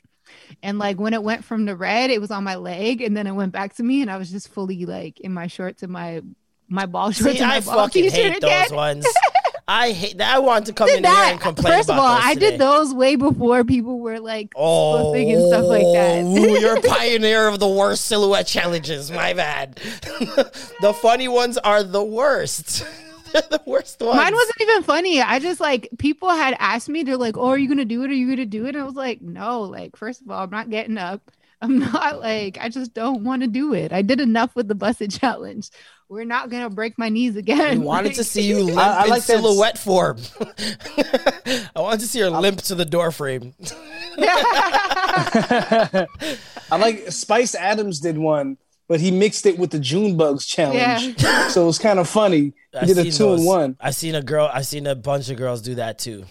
And 0.61 0.77
like 0.77 0.99
when 0.99 1.13
it 1.13 1.23
went 1.23 1.45
from 1.45 1.63
the 1.65 1.75
red, 1.77 2.09
it 2.11 2.19
was 2.19 2.29
on 2.29 2.43
my 2.43 2.55
leg, 2.55 3.01
and 3.01 3.15
then 3.15 3.25
it 3.25 3.31
went 3.31 3.51
back 3.53 3.75
to 3.75 3.83
me, 3.83 4.01
and 4.01 4.11
I 4.11 4.17
was 4.17 4.31
just 4.31 4.49
fully 4.49 4.86
like 4.86 5.19
in 5.21 5.33
my 5.33 5.47
shorts 5.47 5.81
and 5.81 5.91
my 5.91 6.21
my 6.67 6.86
ball 6.88 7.11
shorts 7.11 7.38
See, 7.38 7.39
and 7.39 7.47
my 7.47 7.55
I 7.57 7.59
ball 7.61 7.75
fucking 7.88 8.09
hate 8.11 8.38
again. 8.38 8.63
those 8.69 8.71
ones. 8.71 9.07
I 9.67 9.91
hate 9.93 10.19
that. 10.19 10.36
I 10.36 10.39
want 10.39 10.67
to 10.67 10.73
come 10.73 10.88
Did 10.88 10.99
in 10.99 11.05
here 11.05 11.13
and 11.13 11.39
complain 11.41 11.73
First 11.73 11.89
of 11.89 11.95
about 11.95 12.05
all, 12.05 12.15
those 12.17 12.23
I 12.25 12.33
today. 12.36 12.51
did 12.51 12.59
those 12.59 12.93
way 12.93 13.15
before 13.15 13.63
people 13.63 13.99
were 13.99 14.19
like 14.19 14.51
Oh, 14.55 15.13
and 15.15 15.47
stuff 15.47 15.65
like 15.65 15.81
that. 15.81 16.23
Ooh, 16.23 16.59
you're 16.59 16.77
a 16.77 16.81
pioneer 16.81 17.47
of 17.47 17.59
the 17.59 17.67
worst 17.67 18.05
silhouette 18.05 18.45
challenges. 18.45 19.09
My 19.09 19.33
bad. 19.33 19.75
the 20.81 20.95
funny 21.01 21.27
ones 21.27 21.57
are 21.57 21.81
the 21.83 22.03
worst. 22.03 22.86
They're 23.36 23.43
the 23.59 23.61
worst 23.65 23.99
one. 24.01 24.15
Mine 24.17 24.33
wasn't 24.33 24.61
even 24.61 24.83
funny. 24.83 25.21
I 25.21 25.39
just 25.39 25.59
like 25.59 25.89
people 25.97 26.29
had 26.29 26.55
asked 26.59 26.89
me, 26.89 27.03
they're 27.03 27.17
like, 27.17 27.38
"Oh, 27.38 27.47
are 27.49 27.57
you 27.57 27.67
gonna 27.67 27.86
do 27.86 28.03
it? 28.03 28.09
Are 28.09 28.13
you 28.13 28.29
gonna 28.29 28.45
do 28.45 28.65
it?" 28.65 28.75
And 28.75 28.83
I 28.83 28.86
was 28.86 28.95
like, 28.95 29.21
"No." 29.21 29.61
Like, 29.61 29.95
first 29.97 30.21
of 30.21 30.29
all, 30.29 30.43
I'm 30.43 30.49
not 30.49 30.69
getting 30.69 30.97
up. 30.97 31.21
I'm 31.61 31.79
not 31.79 32.19
like 32.19 32.57
I 32.59 32.69
just 32.69 32.93
don't 32.93 33.23
want 33.23 33.41
to 33.41 33.47
do 33.47 33.73
it. 33.73 33.91
I 33.93 34.01
did 34.01 34.19
enough 34.19 34.55
with 34.55 34.67
the 34.67 34.75
busted 34.75 35.11
challenge. 35.19 35.69
We're 36.09 36.25
not 36.25 36.49
gonna 36.51 36.69
break 36.69 36.97
my 36.99 37.09
knees 37.09 37.36
again. 37.36 37.79
We 37.79 37.86
wanted 37.86 38.13
to 38.15 38.23
see 38.23 38.43
you 38.43 38.59
limp 38.63 38.77
I 38.77 39.05
in 39.05 39.09
like 39.09 39.23
that- 39.25 39.39
silhouette 39.41 39.77
form. 39.77 40.17
I 41.75 41.79
wanted 41.81 42.01
to 42.01 42.07
see 42.07 42.19
her 42.19 42.29
limp 42.29 42.61
to 42.63 42.75
the 42.75 42.86
door 42.86 43.11
frame. 43.11 43.53
I 45.47 46.77
like 46.79 47.11
Spice 47.11 47.55
Adams 47.55 47.99
did 47.99 48.17
one, 48.17 48.57
but 48.88 48.99
he 48.99 49.11
mixed 49.11 49.45
it 49.45 49.57
with 49.57 49.71
the 49.71 49.79
June 49.79 50.17
Bugs 50.17 50.45
challenge. 50.45 51.21
Yeah. 51.23 51.47
So 51.49 51.63
it 51.63 51.67
was 51.67 51.79
kind 51.79 51.99
of 51.99 52.07
funny. 52.09 52.53
He 52.84 52.91
I've 52.91 52.97
a 52.97 53.03
seen 53.03 53.11
two 53.11 53.30
in 53.32 53.38
those. 53.38 53.45
one. 53.45 53.78
I 53.80 53.91
seen 53.91 54.15
a 54.15 54.21
girl. 54.21 54.49
I 54.51 54.61
seen 54.61 54.86
a 54.88 54.95
bunch 54.95 55.30
of 55.30 55.38
girls 55.38 55.61
do 55.61 55.76
that 55.76 55.97
too. 55.99 56.26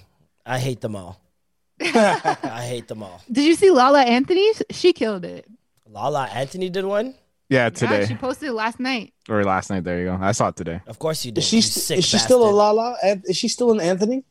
I 0.45 0.59
hate 0.59 0.80
them 0.80 0.95
all. 0.97 1.20
I 1.80 2.64
hate 2.68 2.86
them 2.88 3.03
all. 3.03 3.22
Did 3.30 3.45
you 3.45 3.55
see 3.55 3.70
Lala 3.70 4.03
Anthony? 4.03 4.49
She 4.70 4.92
killed 4.92 5.24
it. 5.24 5.47
Lala 5.88 6.26
Anthony 6.26 6.68
did 6.70 6.84
one. 6.84 7.14
Yeah, 7.49 7.64
Yeah, 7.64 7.70
today 7.70 8.07
she 8.07 8.14
posted 8.14 8.49
it 8.49 8.53
last 8.53 8.80
night. 8.80 9.12
or 9.28 9.45
last 9.45 9.70
night. 9.70 9.84
There 9.84 9.99
you 10.01 10.07
go. 10.07 10.18
I 10.20 10.32
saw 10.32 10.49
it 10.49 10.57
today. 10.57 10.80
Of 10.86 10.99
course 10.99 11.24
you 11.24 11.32
did. 11.32 11.40
Is 11.40 11.47
she 11.49 11.57
you 11.57 11.62
sick 11.62 11.99
is 11.99 12.05
she 12.05 12.18
still 12.18 12.49
a. 12.49 12.51
Lala? 12.51 12.97
Is 13.24 13.36
she 13.36 13.49
still 13.49 13.70
an 13.72 13.80
Anthony? 13.80 14.24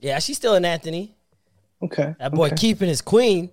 Yeah, 0.00 0.18
she's 0.18 0.36
still 0.36 0.54
an 0.54 0.64
Anthony. 0.64 1.14
Okay. 1.82 2.14
That 2.18 2.32
boy 2.32 2.46
okay. 2.48 2.56
keeping 2.56 2.88
his 2.88 3.00
queen. 3.02 3.50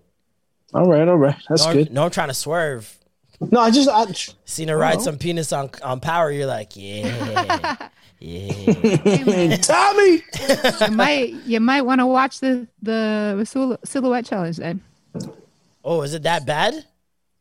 All 0.74 0.88
right, 0.90 1.08
all 1.08 1.18
right. 1.18 1.36
That's 1.50 1.66
no, 1.66 1.74
good. 1.74 1.92
No, 1.92 2.04
I'm 2.06 2.12
trying 2.12 2.30
to 2.30 2.34
swerve. 2.34 2.98
No, 3.40 3.60
I 3.60 3.72
just 3.72 3.90
I, 3.90 4.06
Seen 4.46 4.70
her 4.70 4.78
ride 4.78 4.98
Oh. 4.98 5.02
some 5.02 5.18
penis 5.18 5.52
on 5.52 5.70
on 5.84 6.00
power. 6.00 6.32
You're 6.32 6.46
like, 6.48 6.72
yeah, 6.76 7.76
yeah. 8.24 9.58
Tommy. 9.58 10.24
you 10.82 10.92
might 10.96 11.34
you 11.46 11.60
might 11.60 11.82
want 11.82 12.00
to 12.00 12.06
watch 12.08 12.40
the 12.40 12.68
the 12.82 13.78
silhouette 13.84 14.26
challenge 14.26 14.58
then. 14.58 14.82
Oh, 15.84 16.02
is 16.02 16.14
it 16.14 16.24
that 16.24 16.46
bad? 16.46 16.86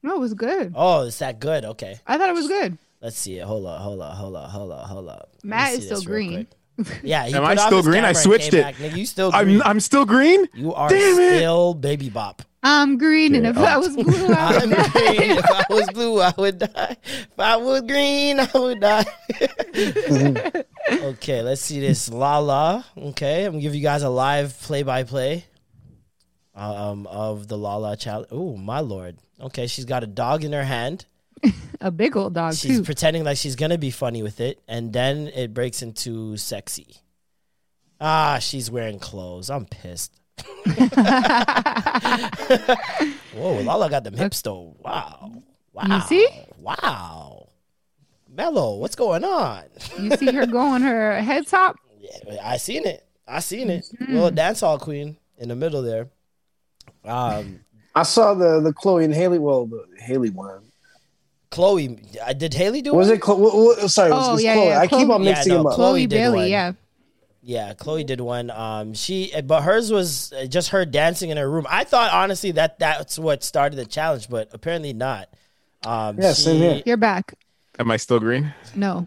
No, 0.03 0.16
it 0.16 0.20
was 0.20 0.35
good. 0.35 0.72
Oh, 0.74 1.07
it's 1.07 1.18
that 1.20 1.39
good. 1.39 1.64
Okay, 1.64 1.99
I 2.07 2.18
thought 2.18 2.28
it 2.28 2.35
was 2.35 2.49
good. 2.49 2.76
let's 3.01 3.16
see 3.16 3.39
it. 3.39 3.45
Hold 3.45 3.66
up, 3.66 3.80
hold 3.80 4.01
up, 4.01 4.14
hold 4.16 4.35
up, 4.37 4.51
hold 4.51 4.72
up, 4.72 4.87
hold 4.87 5.09
up. 5.09 5.28
Let 5.37 5.45
me 5.45 5.51
Matt 5.51 5.72
is 5.74 5.85
still 5.87 6.03
green. 6.03 6.47
Yeah, 7.05 7.26
he 7.26 7.35
Am 7.35 7.45
I 7.45 7.55
still 7.55 7.83
green? 7.83 8.03
I 8.03 8.12
switched 8.14 8.55
it. 8.55 8.62
back. 8.62 8.74
Nigga, 8.76 8.97
you 8.97 9.07
still 9.07 9.30
green. 9.30 9.61
I'm 9.61 9.68
I'm 9.72 9.80
still 9.80 10.05
green. 10.07 10.49
you 10.55 10.72
are 10.74 10.89
Damn 10.89 11.20
it. 11.20 11.37
still 11.37 11.74
baby 11.74 12.09
bop. 12.09 12.43
I'm 12.64 12.97
green, 12.97 13.35
and 13.35 13.47
if 13.47 13.57
Yeah. 13.57 13.74
I 13.74 13.76
was 13.78 13.95
blue, 13.95 14.33
I 14.33 14.57
I'm 14.57 14.70
would 14.70 14.78
die. 14.78 14.89
green. 14.89 15.30
If 15.33 15.45
I 15.51 15.64
was 15.68 15.89
blue, 15.91 16.20
I 16.20 16.33
would 16.39 16.59
die. 16.59 16.97
If 17.05 17.39
I 17.39 17.57
was 17.57 17.83
green, 17.83 18.41
I 18.41 18.49
would 18.55 18.80
die. 18.80 19.05
okay, 20.91 21.43
let's 21.43 21.61
see 21.61 21.80
this. 21.80 22.11
Lala. 22.11 22.85
Okay, 22.97 23.45
I'm 23.45 23.53
gonna 23.53 23.62
give 23.62 23.74
you 23.74 23.83
guys 23.83 24.03
a 24.03 24.09
live 24.09 24.59
play 24.62 24.83
by 24.83 25.05
play 25.05 25.45
um 26.55 27.07
of 27.07 27.49
the 27.49 27.57
Lala 27.59 27.97
challenge. 27.97 28.28
Oh 28.30 28.57
my 28.57 28.80
lord. 28.80 29.16
Okay, 29.41 29.66
she's 29.66 29.85
got 29.85 30.03
a 30.05 30.07
dog 30.07 30.45
in 30.45 30.53
her 30.53 30.64
hand. 30.64 31.07
A 31.80 31.91
big 31.91 32.16
old 32.16 32.35
dog 32.35 32.55
She's 32.55 32.76
too. 32.78 32.85
pretending 32.85 33.24
like 33.24 33.37
she's 33.37 33.57
gonna 33.57 33.76
be 33.78 33.91
funny 33.91 34.22
with 34.22 34.41
it, 34.41 34.61
and 34.68 34.93
then 34.93 35.26
it 35.35 35.53
breaks 35.53 35.83
into 35.83 36.37
sexy. 36.37 36.99
Ah, 38.01 38.39
she's 38.41 38.70
wearing 38.70 39.01
clothes. 39.01 39.51
I'm 39.51 39.66
pissed. 39.66 40.14
Whoa, 43.35 43.61
Lala 43.62 43.91
got 43.91 44.05
them 44.05 44.14
hips 44.14 44.43
though. 44.43 44.76
Wow. 44.78 45.43
Wow. 45.72 45.85
You 45.89 46.01
see? 46.03 46.28
Wow. 46.59 47.41
Mello, 48.35 48.76
what's 48.76 48.95
going 48.97 49.24
on? 49.24 49.64
you 49.99 50.16
see 50.16 50.33
her 50.33 50.47
going 50.47 50.83
her 50.83 51.20
head 51.20 51.47
top. 51.47 51.76
Yeah, 52.01 52.39
I 52.43 52.57
seen 52.57 52.87
it. 52.87 53.05
I 53.28 53.41
seen 53.41 53.70
it. 53.70 53.85
Mm-hmm. 54.01 54.12
Little 54.14 54.30
dance 54.30 54.61
hall 54.61 54.78
queen 54.78 55.16
in 55.39 55.49
the 55.49 55.57
middle 55.57 55.83
there. 55.83 56.09
Um, 57.05 57.61
I 57.95 58.03
saw 58.05 58.35
the 58.35 58.61
the 58.61 58.72
Chloe 58.72 59.05
and 59.05 59.14
Halle. 59.14 59.39
Well, 59.39 59.66
the 59.66 59.85
Halle 60.01 60.30
one. 60.30 60.62
Chloe, 61.51 61.99
uh, 62.24 62.33
did 62.33 62.55
Halle 62.55 62.80
do 62.80 62.95
Was 62.95 63.09
one? 63.09 63.16
it? 63.16 63.20
Chlo- 63.22 63.39
what, 63.39 63.55
what, 63.55 63.91
sorry, 63.91 64.11
it 64.11 64.14
was, 64.14 64.26
Oh, 64.26 64.30
it 64.30 64.35
was 64.35 64.45
yeah, 64.45 64.55
Chloe. 64.55 64.66
yeah, 64.68 64.78
I 64.80 64.87
keep 64.87 64.91
Chloe- 65.07 65.11
on 65.14 65.22
Yeah, 65.22 65.30
mixing 65.33 65.51
no, 65.53 65.59
them 65.59 65.66
up. 65.66 65.74
Chloe 65.74 65.89
Chloe 65.91 66.07
did 66.07 66.16
Bailey, 66.16 66.39
one. 66.39 66.49
yeah. 66.49 66.72
Yeah, 67.43 67.74
Chloe 67.74 68.05
did 68.05 68.20
one. 68.22 68.51
Um, 68.51 68.95
she, 68.95 69.33
but 69.45 69.61
hers 69.62 69.93
was 69.93 70.33
uh, 70.33 70.47
just 70.47 70.70
her 70.70 70.87
dancing 70.87 71.28
in 71.28 71.37
her 71.37 71.51
room. 71.51 71.66
I 71.68 71.85
thought 71.85 72.11
honestly 72.12 72.53
that 72.53 72.78
that's 72.78 73.18
what 73.18 73.43
started 73.45 73.76
the 73.76 73.85
challenge, 73.85 74.30
but 74.30 74.49
apparently 74.53 74.95
not. 74.95 75.28
Um, 75.85 76.16
Yeah, 76.18 76.33
same 76.33 76.57
here. 76.57 76.83
You're 76.87 76.97
back. 76.97 77.35
Am 77.79 77.91
I 77.91 77.97
still 77.97 78.20
green? 78.20 78.53
No, 78.75 79.07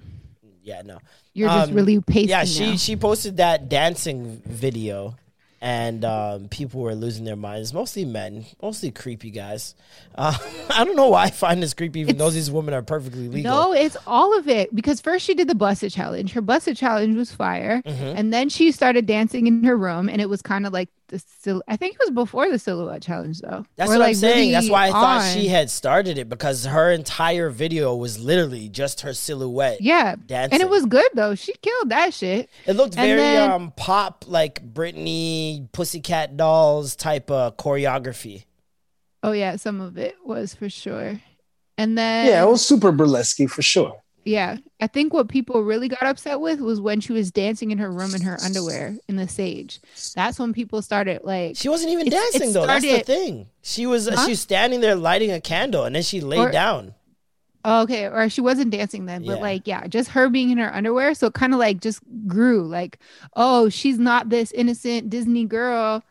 Yeah, 0.64 0.82
no. 0.84 1.00
you're 1.34 1.50
just 1.50 1.70
Um, 1.70 1.76
really 1.76 2.00
pasty 2.02 2.30
Yeah, 2.30 2.44
she 2.46 2.72
now. 2.72 2.76
she 2.78 2.96
posted 2.96 3.38
that 3.38 3.70
dancing 3.70 4.42
video, 4.46 5.16
and 5.62 6.04
um, 6.04 6.48
people 6.50 6.82
were 6.82 6.96
losing 6.96 7.26
their 7.26 7.36
minds. 7.36 7.74
Mostly 7.74 8.06
men, 8.06 8.46
mostly 8.62 8.90
creepy 8.92 9.30
guys. 9.30 9.76
Uh, 10.16 10.36
I 10.72 10.84
don't 10.84 10.96
know 10.96 11.10
why 11.10 11.26
I 11.26 11.30
find 11.30 11.62
this 11.62 11.74
creepy, 11.76 12.00
even 12.00 12.18
though 12.18 12.32
these 12.32 12.50
women 12.50 12.74
are 12.74 12.82
perfectly 12.82 13.28
legal. 13.28 13.54
No, 13.54 13.74
it's 13.74 13.98
all 14.08 14.38
of 14.38 14.48
it 14.48 14.74
because 14.76 15.00
first 15.00 15.26
she 15.26 15.36
did 15.36 15.48
the 15.48 15.56
busted 15.56 15.92
challenge. 15.92 16.34
Her 16.34 16.42
busted 16.42 16.76
challenge 16.76 17.16
was 17.16 17.32
fire, 17.32 17.82
Mm-hmm. 17.86 18.18
and 18.18 18.34
then 18.34 18.50
she 18.50 18.72
started 18.72 19.06
dancing 19.06 19.46
in 19.46 19.64
her 19.64 19.78
room, 19.78 20.10
and 20.10 20.20
it 20.22 20.30
was 20.30 20.42
kind 20.42 20.66
of 20.66 20.74
like 20.74 20.90
the 21.10 21.20
sil- 21.22 21.64
I 21.68 21.76
think 21.78 21.94
it 21.94 22.00
was 22.00 22.12
before 22.12 22.50
the 22.50 22.58
silhouette 22.58 23.02
challenge 23.02 23.40
though. 23.42 23.66
That's 23.76 23.90
Or, 23.90 23.94
what 23.94 24.02
I'm 24.02 24.08
like, 24.10 24.16
saying. 24.16 24.52
That's 24.52 24.70
why 24.70 24.88
I 24.88 24.92
thought 24.92 25.34
she 25.34 25.48
had 25.48 25.70
started 25.70 26.18
it 26.18 26.30
because 26.30 26.66
her 26.66 26.92
entire 26.92 27.50
video 27.50 27.96
was 27.96 28.20
literally 28.20 28.70
just 28.70 29.02
her 29.02 29.14
silhouette. 29.14 29.82
Yeah, 29.82 30.16
and 30.30 30.54
it 30.54 30.70
was 30.70 30.86
good 30.86 31.10
though. 31.14 31.36
She 31.36 31.54
killed 31.62 31.90
that 31.90 32.14
shit. 32.14 32.50
It 32.66 32.74
looked 32.76 32.98
And 32.98 33.06
very 33.08 33.22
then- 33.22 33.52
um 33.52 33.74
pop 33.76 34.26
like 34.28 34.74
Britney 34.74 35.72
Pussycat 35.72 36.38
Dolls 36.38 36.96
type 36.96 37.30
of 37.30 37.58
choreography. 37.58 38.46
Oh 39.24 39.32
yeah, 39.32 39.56
some 39.58 39.82
of 39.82 39.98
it 39.98 40.16
was 40.24 40.54
for 40.56 40.70
sure. 40.70 41.20
And 41.78 41.98
then 41.98 42.28
Yeah, 42.28 42.44
it 42.44 42.50
was 42.50 42.66
super 42.66 42.92
burlesque 42.92 43.42
for 43.50 43.62
sure. 43.62 44.02
Yeah, 44.26 44.58
I 44.82 44.88
think 44.88 45.14
what 45.14 45.30
people 45.30 45.62
really 45.64 45.88
got 45.88 46.02
upset 46.02 46.40
with 46.42 46.60
was 46.60 46.82
when 46.82 47.00
she 47.00 47.14
was 47.14 47.32
dancing 47.32 47.70
in 47.70 47.78
her 47.78 47.92
room 47.92 48.16
in 48.16 48.22
her 48.22 48.38
underwear 48.44 48.98
in 49.08 49.18
the 49.18 49.28
sage. 49.28 49.80
That's 50.16 50.40
when 50.40 50.52
people 50.52 50.82
started 50.82 51.22
like, 51.24 51.56
She 51.58 51.70
wasn't 51.70 51.92
even 51.92 52.08
It's- 52.08 52.36
it 52.36 52.40
dancing 52.40 52.54
though. 52.54 52.66
That's 52.66 52.84
the 52.84 53.00
thing. 53.02 53.48
She 53.62 53.86
was 53.86 54.10
Huh? 54.10 54.26
she 54.26 54.32
was 54.32 54.42
standing 54.42 54.82
there 54.82 54.96
lighting 54.96 55.32
a 55.32 55.40
candle 55.40 55.84
and 55.84 55.96
then 55.96 56.02
she 56.04 56.22
laid 56.22 56.40
Or- 56.40 56.52
down. 56.52 56.96
oh, 57.64 57.84
okay, 57.84 58.06
or 58.08 58.28
she 58.30 58.42
wasn't 58.42 58.72
dancing 58.72 59.06
then, 59.06 59.24
but 59.26 59.36
Yeah. 59.38 59.42
like, 59.42 59.68
yeah, 59.68 59.86
just 59.88 60.10
her 60.12 60.28
being 60.30 60.50
in 60.50 60.58
her 60.58 60.74
underwear. 60.74 61.14
So 61.14 61.28
it 61.28 61.34
kind 61.34 61.54
of 61.54 61.60
like 61.60 61.80
just 61.80 62.00
grew 62.28 62.64
like, 62.68 62.98
oh, 63.36 63.70
she's 63.70 64.00
not 64.00 64.30
this 64.30 64.52
innocent 64.54 65.10
Disney 65.12 65.46
girl 65.46 66.04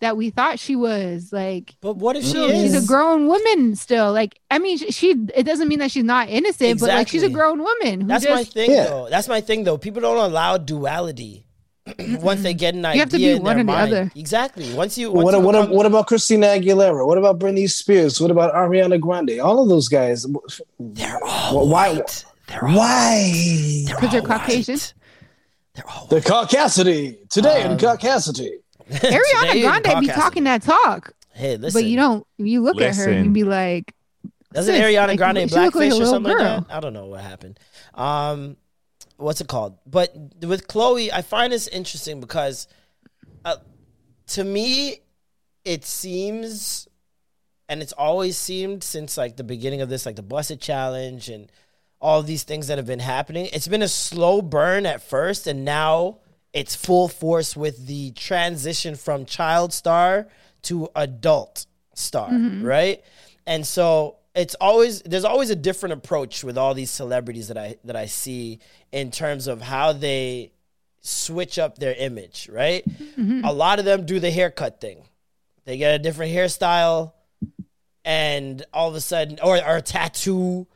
that 0.00 0.16
we 0.16 0.30
thought 0.30 0.58
she 0.58 0.76
was. 0.76 1.32
Like, 1.32 1.74
But 1.80 1.96
what 1.96 2.16
if 2.16 2.24
she 2.24 2.34
no, 2.34 2.46
is? 2.46 2.72
she's 2.72 2.84
a 2.84 2.86
grown 2.86 3.26
woman 3.28 3.76
still. 3.76 4.12
Like, 4.12 4.40
I 4.50 4.58
mean, 4.58 4.78
she, 4.78 4.90
she 4.90 5.10
it 5.34 5.44
doesn't 5.44 5.68
mean 5.68 5.78
that 5.78 5.90
she's 5.90 6.04
not 6.04 6.28
innocent, 6.28 6.80
but 6.80 6.88
like 6.88 7.08
she's 7.08 7.22
a 7.22 7.30
grown 7.30 7.58
woman. 7.62 8.02
Who 8.02 8.06
That's 8.08 8.24
just, 8.24 8.34
my 8.34 8.44
thing 8.44 8.70
Yeah. 8.72 8.84
though. 8.84 9.08
That's 9.10 9.28
my 9.28 9.40
thing 9.40 9.64
though. 9.64 9.78
People 9.78 10.02
don't 10.02 10.16
allow 10.18 10.56
duality. 10.58 11.46
once 12.20 12.42
they 12.42 12.54
get 12.54 12.74
an 12.74 12.84
idea 12.84 12.94
You 12.94 13.00
have 13.00 13.08
to 13.10 13.16
be 13.16 13.30
in 13.30 13.42
one 13.42 13.56
their 13.56 13.56
or 13.56 13.58
the 13.58 13.64
mind. 13.64 13.92
other. 13.92 14.12
Exactly. 14.14 14.72
Once 14.74 14.96
you, 14.98 15.10
What, 15.10 15.24
once 15.24 15.36
you 15.36 15.40
what, 15.40 15.52
become- 15.52 15.70
what 15.70 15.86
about 15.86 16.06
Christina 16.06 16.46
Aguilera? 16.48 17.04
What 17.06 17.18
about 17.18 17.38
Britney 17.40 17.68
Spears? 17.68 18.20
What 18.20 18.30
about 18.30 18.54
Ariana 18.54 19.00
Grande? 19.00 19.40
All 19.40 19.62
of 19.62 19.68
those 19.68 19.88
guys. 19.88 20.24
they're 20.78 21.18
all 21.24 21.66
Why- 21.68 21.94
white. 21.94 22.24
They're 22.48 22.64
all 22.68 22.76
Why? 22.76 23.84
Because 23.86 24.10
they're 24.12 24.20
all 24.20 24.26
Caucasian. 24.26 24.74
white. 24.74 24.94
They're 25.74 25.88
all 25.88 26.06
The 26.06 26.20
caucasity 26.20 27.28
today 27.28 27.62
Um, 27.62 27.72
in 27.72 27.78
caucasity. 27.78 28.50
Today 29.00 29.18
Ariana 29.34 29.54
in 29.54 29.62
Grande 29.62 30.00
be 30.00 30.06
talking 30.08 30.44
that 30.44 30.62
talk, 30.62 31.12
Hey, 31.32 31.56
listen. 31.56 31.80
but 31.80 31.86
you 31.88 31.96
don't. 31.96 32.26
You 32.38 32.62
look 32.62 32.80
at 32.80 32.96
her 32.96 33.08
and 33.08 33.26
you 33.26 33.30
be 33.30 33.44
like, 33.44 33.94
Doesn't 34.52 34.74
Ariana 34.74 35.16
Grande 35.16 35.48
she 35.50 35.56
look 35.56 35.74
like 35.74 35.90
a 35.90 35.94
or 35.94 35.98
little 35.98 36.06
something 36.12 36.32
like 36.32 36.38
girl. 36.38 36.60
that? 36.68 36.74
I 36.76 36.80
don't 36.80 36.92
know 36.92 37.06
what 37.06 37.20
happened. 37.20 37.58
Um, 37.94 38.56
what's 39.16 39.40
it 39.40 39.48
called? 39.48 39.78
But 39.86 40.14
with 40.42 40.66
Chloe, 40.66 41.12
I 41.12 41.22
find 41.22 41.52
this 41.52 41.68
interesting 41.68 42.20
because, 42.20 42.66
uh, 43.44 43.56
to 44.28 44.44
me, 44.44 45.00
it 45.64 45.84
seems, 45.84 46.88
and 47.68 47.82
it's 47.82 47.92
always 47.92 48.36
seemed 48.36 48.82
since 48.82 49.16
like 49.16 49.36
the 49.36 49.44
beginning 49.44 49.80
of 49.82 49.88
this, 49.88 50.04
like 50.06 50.16
the 50.16 50.22
Busted 50.22 50.60
Challenge 50.60 51.28
and 51.28 51.50
all 52.00 52.22
these 52.22 52.42
things 52.44 52.66
that 52.68 52.78
have 52.78 52.86
been 52.86 52.98
happening. 52.98 53.48
It's 53.52 53.68
been 53.68 53.82
a 53.82 53.88
slow 53.88 54.40
burn 54.40 54.86
at 54.86 55.02
first, 55.02 55.46
and 55.46 55.64
now 55.64 56.18
it's 56.52 56.74
full 56.74 57.08
force 57.08 57.56
with 57.56 57.86
the 57.86 58.10
transition 58.12 58.96
from 58.96 59.24
child 59.24 59.72
star 59.72 60.28
to 60.62 60.88
adult 60.94 61.66
star, 61.94 62.28
mm-hmm. 62.28 62.64
right? 62.64 63.02
And 63.46 63.66
so 63.66 64.16
it's 64.34 64.54
always 64.56 65.02
there's 65.02 65.24
always 65.24 65.50
a 65.50 65.56
different 65.56 65.94
approach 65.94 66.44
with 66.44 66.56
all 66.56 66.74
these 66.74 66.90
celebrities 66.90 67.48
that 67.48 67.58
I 67.58 67.76
that 67.84 67.96
I 67.96 68.06
see 68.06 68.60
in 68.92 69.10
terms 69.10 69.46
of 69.46 69.60
how 69.60 69.92
they 69.92 70.52
switch 71.00 71.58
up 71.58 71.78
their 71.78 71.94
image, 71.94 72.48
right? 72.52 72.84
Mm-hmm. 72.86 73.44
A 73.44 73.52
lot 73.52 73.78
of 73.78 73.84
them 73.84 74.04
do 74.04 74.20
the 74.20 74.30
haircut 74.30 74.80
thing. 74.80 75.04
They 75.64 75.78
get 75.78 75.94
a 75.94 75.98
different 75.98 76.32
hairstyle 76.32 77.12
and 78.04 78.64
all 78.72 78.88
of 78.88 78.94
a 78.94 79.00
sudden 79.00 79.38
or, 79.42 79.56
or 79.56 79.76
a 79.76 79.82
tattoo 79.82 80.66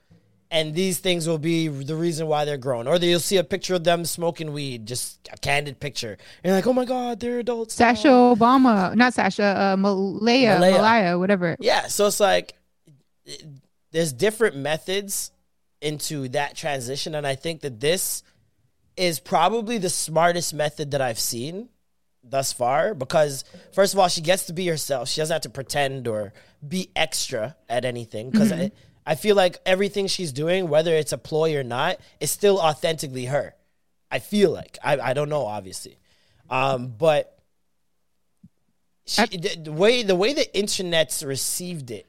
and 0.55 0.73
these 0.73 1.01
things 1.01 1.27
will 1.27 1.39
be 1.39 1.67
the 1.67 1.97
reason 1.97 2.29
why 2.29 2.45
they're 2.45 2.57
grown. 2.69 2.87
Or 2.87 2.97
you'll 2.97 3.19
see 3.19 3.39
a 3.39 3.45
picture 3.45 3.75
of 3.75 3.83
them 3.83 4.05
smoking 4.05 4.53
weed, 4.53 4.87
just 4.87 5.29
a 5.33 5.37
candid 5.37 5.81
picture. 5.81 6.13
And 6.13 6.45
you're 6.45 6.55
like, 6.55 6.67
oh 6.67 6.73
my 6.73 6.85
God, 6.85 7.19
they're 7.21 7.41
adults. 7.41 7.79
now." 7.79 7.93
Sasha 7.93 8.09
Obama, 8.09 8.95
not 8.95 9.13
Sasha, 9.15 9.45
uh, 9.73 9.77
Malaya, 9.77 10.55
Malaya. 10.55 10.73
Malaya, 10.73 11.19
whatever. 11.19 11.57
Yeah, 11.59 11.89
so 11.89 12.07
it's 12.07 12.21
like 12.21 12.55
it- 13.27 13.45
there's 13.91 14.13
different 14.13 14.57
methods 14.57 15.33
into 15.81 16.29
that 16.29 16.55
transition, 16.57 17.15
and 17.15 17.27
I 17.27 17.35
think 17.35 17.61
that 17.63 17.81
this 17.81 18.23
is 18.97 19.19
probably 19.21 19.77
the 19.79 19.91
smartest 19.91 20.55
method 20.55 20.93
that 20.93 21.01
I've 21.01 21.19
seen 21.19 21.69
thus 22.23 22.53
far 22.53 22.95
because 22.95 23.45
first 23.73 23.93
of 23.93 23.99
all, 23.99 24.09
she 24.09 24.21
gets 24.21 24.45
to 24.47 24.53
be 24.53 24.67
herself. 24.69 25.09
She 25.09 25.21
doesn't 25.21 25.35
have 25.35 25.43
to 25.43 25.51
pretend 25.51 26.07
or 26.09 26.33
be 26.67 26.91
extra 26.97 27.57
at 27.69 27.85
anything 27.85 28.31
because 28.31 28.51
I, 28.53 28.71
I 29.07 29.15
feel 29.15 29.37
like 29.37 29.59
everything 29.67 30.07
she's 30.07 30.33
doing, 30.33 30.69
whether 30.69 30.95
it's 30.95 31.13
a 31.13 31.19
ploy 31.19 31.57
or 31.57 31.63
not, 31.63 31.99
is 32.21 32.31
still 32.31 32.59
authentically 32.59 33.27
her. 33.27 33.55
I 34.11 34.19
feel 34.19 34.51
like. 34.51 34.79
I, 34.83 34.99
I 34.99 35.13
don't 35.13 35.29
know, 35.29 35.45
obviously, 35.45 35.99
um, 36.49 36.95
but 36.97 37.39
she, 39.07 39.27
the, 39.27 39.57
the 39.65 39.73
way 39.73 40.03
the 40.03 40.17
way 40.17 40.33
the 40.33 40.57
internet's 40.57 41.23
received 41.23 41.91
it 41.91 42.07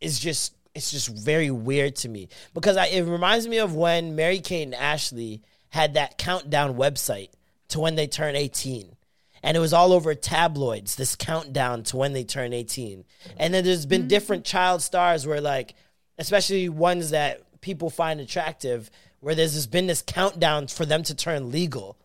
is 0.00 0.18
just 0.18 0.54
it's 0.74 0.92
just 0.92 1.08
very 1.08 1.50
weird 1.50 1.96
to 1.96 2.08
me. 2.08 2.28
Because 2.54 2.76
I, 2.76 2.86
it 2.86 3.02
reminds 3.02 3.48
me 3.48 3.58
of 3.58 3.74
when 3.74 4.14
Mary 4.14 4.40
Kate 4.40 4.62
and 4.62 4.74
Ashley 4.74 5.42
had 5.70 5.94
that 5.94 6.18
countdown 6.18 6.74
website 6.74 7.30
to 7.68 7.80
when 7.80 7.96
they 7.96 8.06
turn 8.06 8.36
18 8.36 8.94
and 9.42 9.56
it 9.56 9.60
was 9.60 9.72
all 9.72 9.92
over 9.92 10.14
tabloids 10.14 10.96
this 10.96 11.14
countdown 11.14 11.82
to 11.84 11.96
when 11.96 12.12
they 12.12 12.24
turn 12.24 12.52
18 12.52 13.04
and 13.36 13.52
then 13.52 13.64
there's 13.64 13.84
been 13.84 14.08
different 14.08 14.44
child 14.44 14.80
stars 14.82 15.26
where 15.26 15.40
like 15.40 15.74
especially 16.18 16.68
ones 16.68 17.10
that 17.10 17.42
people 17.60 17.90
find 17.90 18.20
attractive 18.20 18.90
where 19.20 19.34
there's 19.34 19.54
just 19.54 19.70
been 19.70 19.86
this 19.86 20.02
countdown 20.02 20.66
for 20.68 20.86
them 20.86 21.02
to 21.04 21.14
turn 21.14 21.50
legal. 21.50 21.96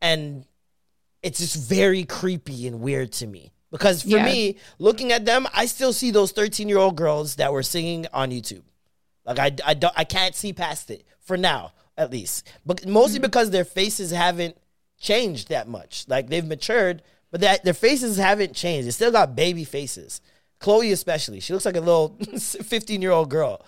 And 0.00 0.46
it's 1.22 1.38
just 1.38 1.56
very 1.56 2.04
creepy 2.04 2.66
and 2.66 2.80
weird 2.80 3.12
to 3.12 3.26
me. 3.26 3.52
Because 3.70 4.02
for 4.02 4.16
Yeah. 4.16 4.24
me 4.24 4.56
looking 4.78 5.12
at 5.12 5.26
them 5.26 5.46
i 5.52 5.66
still 5.66 5.92
see 5.92 6.10
those 6.10 6.32
13 6.32 6.70
year 6.70 6.78
old 6.78 6.96
girls 6.96 7.36
that 7.36 7.52
were 7.52 7.62
singing 7.62 8.06
on 8.14 8.30
youtube. 8.30 8.62
Like 9.26 9.38
I, 9.38 9.54
I 9.66 9.74
don't 9.74 9.92
i 9.96 10.04
can't 10.04 10.34
see 10.34 10.52
past 10.54 10.90
it 10.90 11.04
for 11.20 11.36
now 11.36 11.72
at 11.96 12.10
least. 12.10 12.48
But 12.64 12.86
mostly 12.86 13.16
mm-hmm. 13.16 13.22
because 13.22 13.50
their 13.50 13.64
faces 13.66 14.10
haven't 14.10 14.56
changed 14.98 15.48
that 15.50 15.68
much. 15.68 16.06
Like 16.08 16.28
they've 16.28 16.46
matured 16.46 17.02
but 17.30 17.42
that 17.42 17.62
their 17.62 17.74
faces 17.74 18.16
haven't 18.16 18.54
changed. 18.54 18.86
They 18.86 18.92
still 18.92 19.12
got 19.12 19.36
baby 19.36 19.64
faces 19.64 20.22
chloe 20.60 20.92
especially 20.92 21.40
she 21.40 21.52
looks 21.52 21.64
like 21.64 21.76
a 21.76 21.80
little 21.80 22.08
15 22.38 23.00
year 23.02 23.10
old 23.12 23.30
girl 23.30 23.64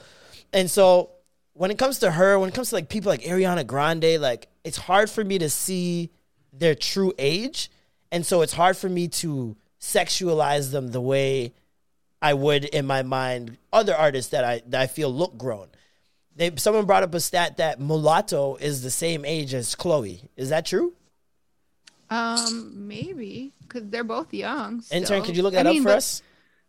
and 0.52 0.70
so 0.70 1.10
when 1.52 1.70
it 1.70 1.76
comes 1.78 1.98
to 1.98 2.10
her, 2.10 2.38
when 2.38 2.48
it 2.48 2.54
comes 2.54 2.70
to 2.70 2.74
like 2.76 2.88
people 2.88 3.10
like 3.10 3.20
Ariana 3.22 3.66
Grande, 3.66 4.18
like 4.18 4.48
it's 4.64 4.78
hard 4.78 5.10
for 5.10 5.22
me 5.22 5.36
to 5.38 5.50
see 5.50 6.10
their 6.54 6.74
true 6.74 7.12
age. 7.18 7.70
And 8.10 8.24
so 8.24 8.40
it's 8.40 8.54
hard 8.54 8.78
for 8.78 8.88
me 8.88 9.08
to 9.08 9.56
sexualize 9.78 10.70
them 10.70 10.88
the 10.88 11.00
way 11.02 11.52
I 12.22 12.32
would 12.34 12.64
in 12.64 12.86
my 12.86 13.02
mind 13.02 13.58
other 13.74 13.94
artists 13.94 14.30
that 14.30 14.42
I 14.42 14.62
that 14.68 14.80
I 14.80 14.86
feel 14.86 15.12
look 15.12 15.36
grown. 15.36 15.68
They 16.34 16.50
someone 16.56 16.86
brought 16.86 17.02
up 17.02 17.12
a 17.14 17.20
stat 17.20 17.58
that 17.58 17.78
Mulatto 17.78 18.56
is 18.56 18.82
the 18.82 18.90
same 18.90 19.24
age 19.26 19.52
as 19.52 19.74
Chloe. 19.74 20.22
Is 20.36 20.48
that 20.48 20.64
true? 20.64 20.94
Um, 22.08 22.88
maybe 22.88 23.52
because 23.62 23.88
they're 23.88 24.02
both 24.02 24.32
young. 24.32 24.82
Intern, 24.90 25.22
could 25.22 25.36
you 25.36 25.42
look 25.42 25.54
I 25.54 25.58
that 25.62 25.66
up 25.66 25.72
mean, 25.74 25.82
for 25.82 25.90
but- 25.90 25.98
us? 25.98 26.22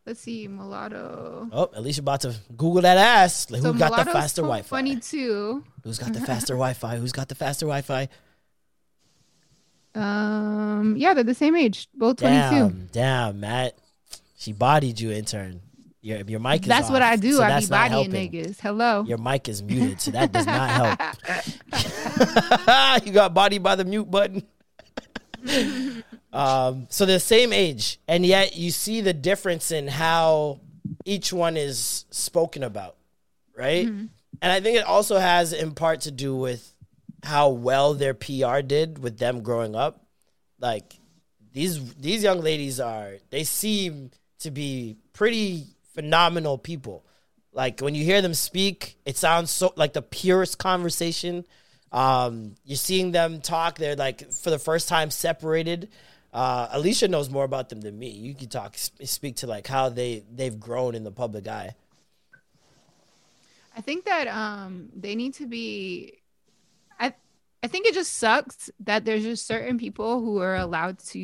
Let's 0.05 0.19
see, 0.21 0.47
mulatto. 0.47 1.47
Oh, 1.51 1.69
at 1.75 1.83
least 1.83 1.97
you're 1.97 2.03
about 2.03 2.21
to 2.21 2.33
Google 2.57 2.81
that 2.81 2.97
ass. 2.97 3.51
Like, 3.51 3.61
So 3.61 3.71
who 3.71 3.77
got 3.79 4.03
the 4.03 4.11
faster 4.11 4.41
Wi-Fi? 4.41 4.67
Twenty-two. 4.67 5.63
Who's 5.83 5.99
got 5.99 6.13
the 6.13 6.21
faster 6.21 6.53
Wi-Fi? 6.53 6.95
Who's 6.97 7.11
got 7.11 7.29
the 7.29 7.35
faster 7.35 7.67
Wi-Fi? 7.67 8.09
Um, 9.93 10.95
yeah, 10.97 11.13
they're 11.13 11.23
the 11.23 11.35
same 11.35 11.55
age, 11.55 11.87
both 11.93 12.17
twenty-two. 12.17 12.69
Damn, 12.69 12.89
damn, 12.91 13.39
Matt. 13.41 13.77
She 14.37 14.53
bodied 14.53 14.99
you, 14.99 15.11
intern. 15.11 15.61
Your 16.01 16.21
your 16.21 16.39
mic 16.39 16.63
is 16.63 16.67
That's 16.67 16.89
what 16.89 17.03
I 17.03 17.15
do. 17.15 17.33
so 17.33 17.43
I 17.43 17.59
be 17.59 17.67
bodying 17.67 18.09
niggas. 18.11 18.59
Hello. 18.59 19.03
Your 19.03 19.19
mic 19.19 19.47
is 19.47 19.61
muted, 19.61 20.01
so 20.01 20.09
that 20.11 20.31
does 20.31 20.47
not 20.47 20.69
help. 20.71 20.99
you 23.07 23.11
got 23.11 23.35
bodied 23.35 23.61
by 23.61 23.75
the 23.75 23.85
mute 23.85 24.09
button. 24.09 24.41
Um, 26.33 26.87
so 26.89 27.05
they're 27.05 27.17
the 27.17 27.19
same 27.19 27.51
age, 27.51 27.99
and 28.07 28.25
yet 28.25 28.55
you 28.55 28.71
see 28.71 29.01
the 29.01 29.13
difference 29.13 29.71
in 29.71 29.87
how 29.87 30.59
each 31.05 31.33
one 31.33 31.57
is 31.57 32.05
spoken 32.11 32.63
about, 32.63 32.95
right? 33.55 33.85
And 34.41 34.51
I 34.51 34.59
think 34.61 34.77
it 34.77 34.85
also 34.85 35.17
has 35.17 35.53
in 35.53 35.73
part 35.73 36.01
to 36.01 36.11
do 36.11 36.35
with 36.35 36.73
how 37.23 37.49
well 37.49 37.93
their 37.93 38.13
PR 38.13 38.61
did 38.61 38.97
with 38.97 39.17
them 39.19 39.41
growing 39.41 39.75
up. 39.75 40.05
Like 40.59 40.95
these 41.53 41.93
these 41.95 42.23
young 42.23 42.41
ladies 42.41 42.79
are 42.79 43.17
they 43.29 43.43
seem 43.43 44.11
to 44.39 44.51
be 44.51 44.97
pretty 45.13 45.65
phenomenal 45.93 46.57
people. 46.57 47.05
Like 47.53 47.81
when 47.81 47.93
you 47.93 48.03
hear 48.05 48.21
them 48.21 48.33
speak, 48.33 48.97
it 49.05 49.17
sounds 49.17 49.51
so 49.51 49.73
like 49.75 49.93
the 49.93 50.01
purest 50.01 50.57
conversation. 50.57 51.45
Um, 51.91 52.55
you're 52.63 52.77
seeing 52.77 53.11
them 53.11 53.41
talk. 53.41 53.77
They're 53.77 53.97
like 53.97 54.31
for 54.31 54.49
the 54.49 54.59
first 54.59 54.87
time 54.87 55.11
separated. 55.11 55.89
Uh, 56.33 56.69
Alicia 56.71 57.07
knows 57.09 57.29
more 57.29 57.43
about 57.43 57.69
them 57.69 57.81
than 57.81 57.99
me. 57.99 58.09
You 58.09 58.33
can 58.33 58.47
talk, 58.47 58.75
speak 58.77 59.35
to 59.37 59.47
like 59.47 59.67
how 59.67 59.89
they 59.89 60.23
they've 60.33 60.57
grown 60.57 60.95
in 60.95 61.03
the 61.03 61.11
public 61.11 61.47
eye. 61.47 61.75
I 63.75 63.81
think 63.81 64.05
that 64.05 64.27
um 64.27 64.89
they 64.95 65.15
need 65.15 65.33
to 65.35 65.47
be 65.47 66.19
I 66.99 67.13
I 67.63 67.67
think 67.67 67.85
it 67.87 67.93
just 67.93 68.13
sucks 68.15 68.69
that 68.81 69.05
there's 69.05 69.23
just 69.23 69.45
certain 69.47 69.77
people 69.77 70.19
who 70.21 70.39
are 70.39 70.55
allowed 70.55 70.99
to 71.09 71.19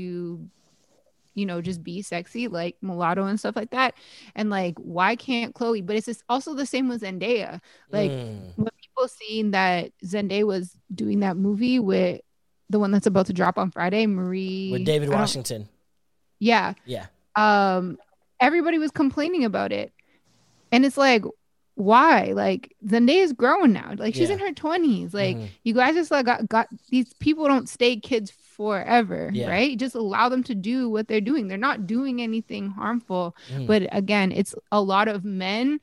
you 1.34 1.46
know 1.46 1.62
just 1.62 1.84
be 1.84 2.02
sexy 2.02 2.48
like 2.48 2.76
mulatto 2.82 3.26
and 3.26 3.40
stuff 3.40 3.56
like 3.56 3.70
that 3.72 3.94
and 4.36 4.50
like 4.50 4.76
why 4.80 5.16
can't 5.16 5.54
Chloe 5.54 5.82
but 5.82 5.96
it's 5.96 6.08
just 6.08 6.24
also 6.30 6.54
the 6.54 6.66
same 6.66 6.90
with 6.90 7.02
Zendaya 7.02 7.62
like 7.92 8.12
Mm. 8.12 8.54
when 8.56 8.70
people 8.82 9.08
seen 9.08 9.52
that 9.52 9.92
Zendaya 10.04 10.46
was 10.48 10.76
doing 10.96 11.20
that 11.20 11.38
movie 11.38 11.80
with 11.80 12.22
the 12.70 12.80
one 12.80 12.92
that's 12.92 13.08
about 13.08 13.26
to 13.28 13.34
drop 13.34 13.58
on 13.58 13.72
Friday 13.72 14.06
Marie 14.08 14.70
with 14.72 14.86
David 14.86 15.10
Washington. 15.10 15.68
yeah 16.40 16.74
Yeah, 16.86 17.06
um 17.36 17.98
everybody 18.40 18.78
was 18.78 18.92
complaining 18.92 19.46
about 19.46 19.72
it 19.72 19.92
and 20.72 20.86
it's 20.86 20.98
like 20.98 21.24
why 21.76 22.32
like 22.36 22.76
Zendaya's 22.86 23.34
growing 23.34 23.74
now 23.74 23.94
like 23.98 24.16
she's 24.16 24.30
Yeah. 24.30 24.36
in 24.36 24.40
her 24.40 24.52
20s 24.52 25.14
like 25.14 25.38
Mhm. 25.38 25.48
you 25.64 25.74
guys 25.74 25.94
just 25.96 26.10
like 26.12 26.26
got, 26.26 26.48
got 26.50 26.68
these 26.90 27.14
people 27.16 27.46
don't 27.48 27.70
stay 27.70 27.96
kids 27.98 28.32
forever 28.32 29.30
Yeah. 29.32 29.50
right 29.50 29.78
just 29.78 29.94
allow 29.96 30.28
them 30.30 30.44
to 30.46 30.56
do 30.56 30.90
what 30.90 31.08
they're 31.08 31.22
doing 31.22 31.48
they're 31.48 31.58
not 31.58 31.86
doing 31.86 32.20
anything 32.22 32.70
harmful 32.70 33.36
Mhm. 33.54 33.68
but 33.68 33.88
again 33.96 34.32
it's 34.32 34.56
a 34.72 34.82
lot 34.82 35.08
of 35.08 35.24
men 35.24 35.80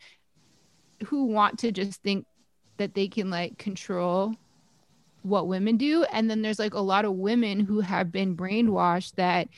who 1.07 1.26
want 1.26 1.59
to 1.61 1.70
just 1.72 2.03
think 2.03 2.26
that 2.76 2.95
they 2.95 3.07
can 3.09 3.30
like 3.30 3.57
control 3.59 4.35
what 5.25 5.49
women 5.49 5.77
do 5.77 6.05
and 6.05 6.31
then 6.31 6.43
there's 6.43 6.59
like 6.59 6.75
a 6.75 6.81
lot 6.81 7.05
of 7.05 7.12
women 7.14 7.61
who 7.61 7.81
have 7.81 8.12
been 8.12 8.37
brainwashed 8.37 9.14
that 9.14 9.49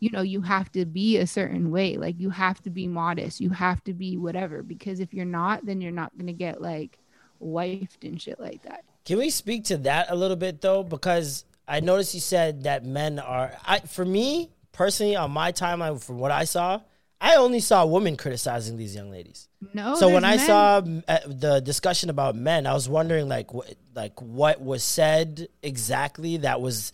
you 0.00 0.10
know 0.10 0.22
you 0.22 0.40
have 0.40 0.70
to 0.72 0.84
be 0.84 1.18
a 1.18 1.26
certain 1.26 1.70
way 1.70 1.96
like 1.96 2.18
you 2.18 2.30
have 2.30 2.60
to 2.62 2.70
be 2.70 2.86
modest 2.86 3.40
you 3.40 3.50
have 3.50 3.82
to 3.84 3.92
be 3.92 4.16
whatever 4.16 4.62
because 4.62 5.00
if 5.00 5.12
you're 5.12 5.24
not 5.24 5.64
then 5.66 5.80
you're 5.80 5.92
not 5.92 6.16
going 6.16 6.26
to 6.26 6.32
get 6.32 6.60
like 6.60 6.98
wifed 7.40 8.02
and 8.02 8.20
shit 8.20 8.40
like 8.40 8.62
that 8.62 8.84
Can 9.04 9.18
we 9.18 9.30
speak 9.30 9.64
to 9.64 9.76
that 9.78 10.10
a 10.10 10.14
little 10.14 10.36
bit 10.36 10.60
though? 10.62 10.82
Because 10.82 11.44
I 11.68 11.80
noticed 11.80 12.14
you 12.14 12.20
said 12.20 12.64
that 12.64 12.84
men 12.84 13.18
are. 13.18 13.52
I 13.66 13.80
for 13.80 14.04
me 14.04 14.50
personally 14.72 15.16
on 15.16 15.30
my 15.30 15.52
timeline 15.52 16.02
from 16.02 16.18
what 16.18 16.30
I 16.30 16.44
saw, 16.44 16.80
I 17.24 17.36
only 17.36 17.60
saw 17.60 17.86
women 17.86 18.18
criticizing 18.18 18.76
these 18.76 18.94
young 18.94 19.10
ladies. 19.10 19.48
no 19.72 19.94
so 19.94 20.10
when 20.10 20.22
there's 20.22 20.46
I 20.48 20.80
men- 20.82 21.04
saw 21.06 21.12
uh, 21.14 21.18
the 21.26 21.60
discussion 21.60 22.10
about 22.10 22.36
men, 22.36 22.66
I 22.66 22.74
was 22.74 22.86
wondering 22.86 23.28
like 23.28 23.54
what 23.54 23.74
like 23.94 24.20
what 24.20 24.60
was 24.60 24.84
said 24.84 25.48
exactly 25.62 26.36
that 26.38 26.60
was 26.60 26.92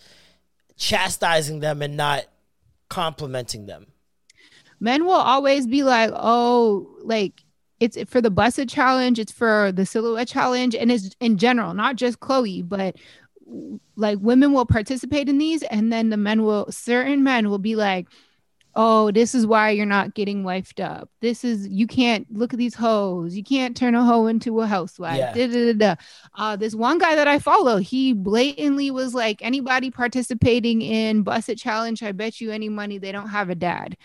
chastising 0.77 1.59
them 1.59 1.83
and 1.83 1.97
not 1.97 2.27
complimenting 2.89 3.67
them. 3.67 3.89
men 4.79 5.05
will 5.05 5.13
always 5.13 5.67
be 5.67 5.83
like, 5.83 6.11
oh, 6.15 6.89
like 7.03 7.43
it's 7.81 7.99
for 8.09 8.21
the 8.21 8.31
busted 8.31 8.69
challenge, 8.69 9.19
it's 9.19 9.33
for 9.33 9.73
the 9.73 9.85
silhouette 9.85 10.29
challenge, 10.29 10.77
and 10.77 10.93
it's 10.93 11.11
in 11.19 11.39
general, 11.39 11.75
not 11.75 11.97
just 11.97 12.21
Chloe, 12.21 12.63
but 12.63 12.95
like 13.97 14.19
women 14.21 14.53
will 14.53 14.67
participate 14.67 15.29
in 15.29 15.39
these, 15.39 15.65
and 15.65 15.93
then 15.93 16.11
the 16.11 16.17
men 16.17 16.45
will, 16.45 16.71
certain 16.71 17.25
men 17.25 17.51
will 17.51 17.59
be 17.59 17.75
like, 17.75 18.07
oh, 18.77 19.11
this 19.11 19.35
is 19.35 19.47
why 19.47 19.71
you're 19.71 19.85
not 19.87 20.15
getting 20.15 20.45
wifed 20.45 20.79
up. 20.83 21.11
This 21.21 21.45
is 21.45 21.67
you 21.69 21.87
can't 21.87 22.27
look 22.33 22.53
at 22.53 22.59
these 22.59 22.75
hoes. 22.75 23.35
You 23.35 23.43
can't 23.43 23.77
turn 23.77 23.95
a 23.95 24.05
hoe 24.05 24.27
into 24.29 24.61
a 24.61 24.67
housewife. 24.67 25.19
Yeah. 25.19 25.33
Da, 25.35 25.47
da, 25.49 25.73
da, 25.73 25.95
da. 25.95 25.95
Uh, 26.37 26.57
this 26.57 26.75
one 26.75 26.99
guy 26.99 27.15
that 27.17 27.27
I 27.27 27.39
follow, 27.41 27.79
he 27.79 28.13
blatantly 28.13 28.91
was 28.91 29.15
like, 29.15 29.43
anybody 29.43 29.91
participating 29.91 30.83
in 30.83 31.23
Busted 31.23 31.59
Challenge, 31.59 32.03
I 32.03 32.13
bet 32.13 32.41
you 32.41 32.51
any 32.53 32.69
money 32.69 32.99
they 32.99 33.13
don't 33.13 33.29
have 33.29 33.51
a 33.51 33.55
dad. 33.55 33.97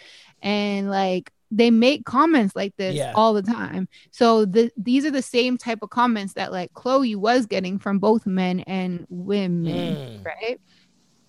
And 0.41 0.89
like 0.89 1.31
they 1.51 1.69
make 1.69 2.05
comments 2.05 2.55
like 2.55 2.75
this 2.75 2.95
Yeah. 2.95 3.11
all 3.15 3.33
the 3.33 3.43
time. 3.43 3.87
So 4.11 4.45
the 4.45 4.71
these 4.75 5.05
are 5.05 5.11
the 5.11 5.21
same 5.21 5.57
type 5.57 5.79
of 5.83 5.91
comments 5.91 6.33
that 6.33 6.51
like 6.51 6.73
Chloe 6.73 7.15
was 7.15 7.45
getting 7.45 7.77
from 7.77 7.99
both 7.99 8.25
men 8.25 8.61
and 8.61 9.05
women, 9.09 9.95
Mm. 9.95 10.25
right? 10.25 10.59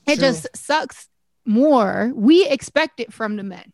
It 0.07 0.15
True. 0.15 0.17
just 0.17 0.49
sucks 0.57 1.09
more. 1.47 2.13
We 2.15 2.47
expect 2.49 3.01
it 3.01 3.13
from 3.13 3.37
the 3.37 3.43
men, 3.43 3.73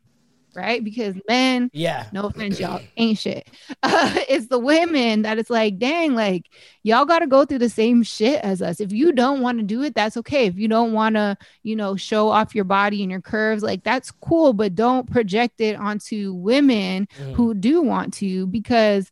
right? 0.54 0.82
Because 0.82 1.14
men, 1.28 1.70
Yeah. 1.72 2.06
no 2.12 2.22
offense, 2.24 2.58
y'all 2.60 2.80
ain't 2.96 3.18
shit. 3.18 3.48
Uh, 3.84 4.14
it's 4.28 4.46
the 4.46 4.58
women 4.60 5.22
that 5.22 5.38
it's 5.38 5.50
like, 5.50 5.78
dang, 5.78 6.14
like 6.14 6.46
y'all 6.84 7.04
got 7.04 7.18
to 7.20 7.26
go 7.26 7.44
through 7.44 7.58
the 7.58 7.68
same 7.68 8.02
shit 8.02 8.40
as 8.44 8.62
us. 8.62 8.80
If 8.80 8.92
you 8.92 9.12
don't 9.12 9.40
want 9.40 9.58
to 9.58 9.64
do 9.64 9.82
it, 9.82 9.94
that's 9.94 10.16
okay. 10.18 10.46
If 10.46 10.56
you 10.56 10.68
don't 10.68 10.92
want 10.92 11.16
to, 11.16 11.36
you 11.64 11.74
know, 11.74 11.96
show 11.96 12.28
off 12.28 12.54
your 12.54 12.64
body 12.64 13.02
and 13.02 13.10
your 13.10 13.20
curves, 13.20 13.62
like 13.62 13.82
that's 13.82 14.10
cool, 14.10 14.52
but 14.52 14.74
don't 14.76 15.10
project 15.10 15.60
it 15.60 15.74
onto 15.76 16.32
women 16.34 17.08
Mm. 17.18 17.34
who 17.34 17.54
do 17.54 17.82
want 17.82 18.14
to 18.14 18.46
because, 18.46 19.10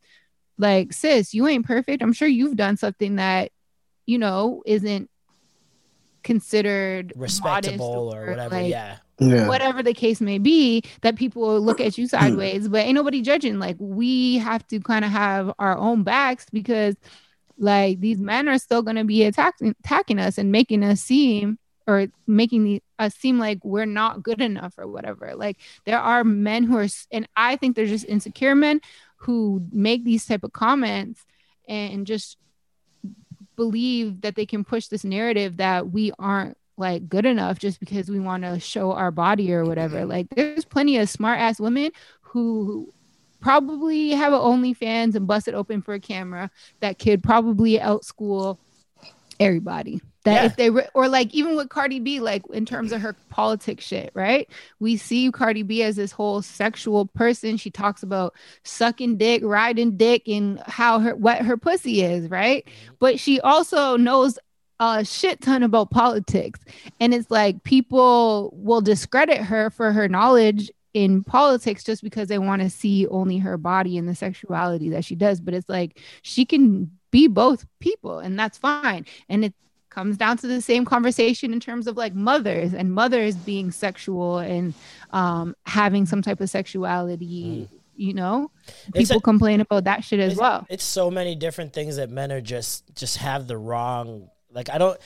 like, 0.59 0.93
sis, 0.93 1.35
you 1.35 1.47
ain't 1.49 1.67
perfect. 1.67 2.03
I'm 2.03 2.13
sure 2.13 2.29
you've 2.29 2.57
done 2.57 2.77
something 2.77 3.17
that, 3.17 3.51
you 4.07 4.19
know, 4.19 4.63
isn't 4.67 5.11
considered 6.23 7.13
modest 7.17 7.43
respectable 7.43 8.15
or 8.15 8.31
whatever. 8.31 8.55
like, 8.55 8.71
yeah. 8.71 8.97
Yeah. 9.19 9.49
whatever 9.49 9.83
the 9.83 9.93
case 9.93 10.23
may 10.23 10.39
be, 10.39 10.83
that 11.03 11.17
people 11.17 11.43
will 11.43 11.61
look 11.61 11.79
at 11.81 11.99
you 11.99 12.05
hmm. 12.05 12.09
sideways, 12.09 12.69
but 12.69 12.87
ain't 12.87 12.95
nobody 12.95 13.21
judging. 13.21 13.59
Like 13.59 13.77
we 13.79 14.39
have 14.39 14.67
to 14.69 14.81
kind 14.81 15.05
of 15.05 15.11
have 15.11 15.53
our 15.59 15.77
own 15.77 16.05
backs 16.05 16.47
because 16.51 16.97
like 17.59 18.01
these 18.01 18.19
men 18.19 18.49
are 18.49 18.59
still 18.59 18.81
gonna 18.83 19.05
be 19.05 19.25
attacking 19.25 19.75
attacking 19.85 20.19
us 20.19 20.39
and 20.39 20.51
making 20.51 20.83
us 20.83 21.03
seem 21.03 21.59
or 21.87 22.07
making 22.27 22.65
the, 22.65 22.83
us 22.99 23.15
seem 23.15 23.39
like 23.39 23.59
we're 23.65 23.85
not 23.85 24.23
good 24.23 24.41
enough 24.41 24.75
or 24.79 24.87
whatever. 24.87 25.35
Like 25.35 25.59
there 25.85 25.99
are 25.99 26.25
men 26.25 26.65
who 26.65 26.79
are 26.79 26.89
and 27.11 27.29
I 27.37 27.57
think 27.57 27.77
they're 27.77 27.87
just 27.87 28.07
insecure 28.07 28.55
men 28.55 28.81
who 29.17 29.67
make 29.71 30.05
these 30.05 30.25
type 30.25 30.45
of 30.45 30.53
comments 30.53 31.25
and 31.69 32.07
just 32.07 32.39
believe 33.61 34.23
that 34.23 34.37
they 34.37 34.47
can 34.47 34.65
push 34.65 34.87
this 34.87 35.05
narrative 35.05 35.59
that 35.59 35.91
we 35.91 36.13
aren't 36.19 36.57
like 36.79 37.11
good 37.11 37.27
enough 37.27 37.59
just 37.59 37.79
because 37.79 38.09
we 38.09 38.19
want 38.19 38.43
to 38.43 38.59
show 38.59 38.93
our 38.93 39.11
body 39.11 39.53
or 39.53 39.67
whatever. 39.67 39.99
Mm-hmm. 39.99 40.09
Like 40.09 40.29
there's 40.35 40.65
plenty 40.65 40.97
of 40.97 41.11
smart 41.11 41.39
ass 41.39 41.61
women 41.61 41.91
who 42.23 42.91
probably 43.41 44.13
have 44.13 44.33
an 44.33 44.39
OnlyFans 44.39 45.15
and 45.15 45.27
bust 45.27 45.47
it 45.47 45.53
open 45.53 45.83
for 45.83 45.93
a 45.93 46.01
camera 46.01 46.51
that 46.81 46.99
could 46.99 47.23
probably 47.23 47.79
outschool 47.79 48.57
everybody. 49.41 50.01
That 50.25 50.35
Yeah. 50.35 50.45
if 50.45 50.57
they 50.57 50.69
re- 50.69 50.89
or 50.95 51.09
like 51.09 51.35
even 51.35 51.57
with 51.57 51.71
Cardi 51.71 51.99
B, 51.99 52.21
like 52.21 52.43
in 52.53 52.67
terms 52.67 52.93
of 52.93 53.01
her 53.01 53.17
politics 53.31 53.87
shit, 53.87 54.11
right? 54.15 54.49
We 54.79 54.99
see 54.99 55.31
Cardi 55.33 55.63
B 55.63 55.83
as 55.83 55.97
this 55.97 56.13
whole 56.13 56.43
sexual 56.43 57.07
person. 57.07 57.57
She 57.57 57.71
talks 57.71 58.03
about 58.03 58.35
sucking 58.63 59.17
dick, 59.17 59.41
riding 59.43 59.97
dick, 59.97 60.29
and 60.29 60.61
how 60.67 60.99
her 61.01 61.17
what 61.17 61.39
her 61.39 61.57
pussy 61.57 62.03
is, 62.03 62.29
right? 62.29 62.67
Mm-hmm. 62.67 62.95
But 62.99 63.19
she 63.19 63.41
also 63.41 63.97
knows 63.97 64.39
a 64.79 65.05
shit 65.05 65.41
ton 65.41 65.63
about 65.63 65.91
politics. 65.91 66.61
And 67.01 67.15
it's 67.15 67.31
like 67.31 67.63
people 67.65 68.53
will 68.55 68.83
discredit 68.83 69.39
her 69.39 69.71
for 69.71 69.93
her 69.93 70.07
knowledge 70.09 70.71
in 70.93 71.23
politics 71.23 71.85
just 71.85 72.03
because 72.03 72.29
they 72.29 72.39
want 72.39 72.61
to 72.63 72.69
see 72.69 73.07
only 73.07 73.39
her 73.39 73.57
body 73.57 73.97
and 73.97 74.09
the 74.09 74.15
sexuality 74.15 74.91
that 74.91 75.05
she 75.05 75.15
does. 75.15 75.41
But 75.41 75.55
it's 75.55 75.69
like 75.69 75.99
she 76.23 76.45
can 76.45 76.91
be 77.11 77.27
both 77.27 77.67
people, 77.81 78.19
and 78.19 78.39
that's 78.39 78.59
fine. 78.59 79.07
And 79.29 79.45
it 79.45 79.55
comes 79.91 80.17
down 80.17 80.37
to 80.39 80.47
the 80.47 80.61
same 80.63 80.85
conversation 80.85 81.53
in 81.53 81.61
terms 81.61 81.87
of 81.87 81.97
like 81.97 82.15
mothers 82.15 82.73
and 82.73 82.93
mothers 82.93 83.35
being 83.35 83.73
sexual 83.73 84.39
and 84.39 84.73
um, 85.13 85.55
having 85.67 86.07
some 86.07 86.23
type 86.23 86.41
of 86.41 86.49
sexuality. 86.49 87.69
You 87.97 88.15
know, 88.15 88.51
people 88.95 89.19
a- 89.19 89.21
complain 89.21 89.61
about 89.61 89.85
that 89.85 90.05
shit 90.05 90.21
as 90.21 90.33
it's, 90.33 90.41
well. 90.41 90.67
It's 90.71 90.85
so 90.85 91.11
many 91.11 91.35
different 91.35 91.75
things 91.75 91.97
that 91.97 92.09
men 92.09 92.33
are 92.33 92.41
just 92.41 92.95
just 92.95 93.19
have 93.19 93.47
the 93.47 93.59
wrong 93.59 94.31
like 94.51 94.71
I 94.71 94.79
don't 94.79 94.99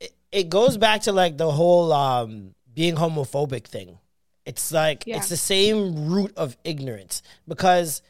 it, 0.00 0.12
it 0.32 0.48
goes 0.48 0.78
back 0.78 1.02
to 1.02 1.12
like 1.12 1.36
the 1.36 1.50
whole 1.50 1.92
um 1.92 2.54
being 2.72 2.94
homophobic 2.94 3.66
thing. 3.66 3.98
It's 4.46 4.72
like 4.72 5.04
Yeah. 5.06 5.18
it's 5.18 5.28
the 5.28 5.36
same 5.36 6.08
root 6.08 6.32
of 6.38 6.56
ignorance 6.64 7.22
because 7.46 8.00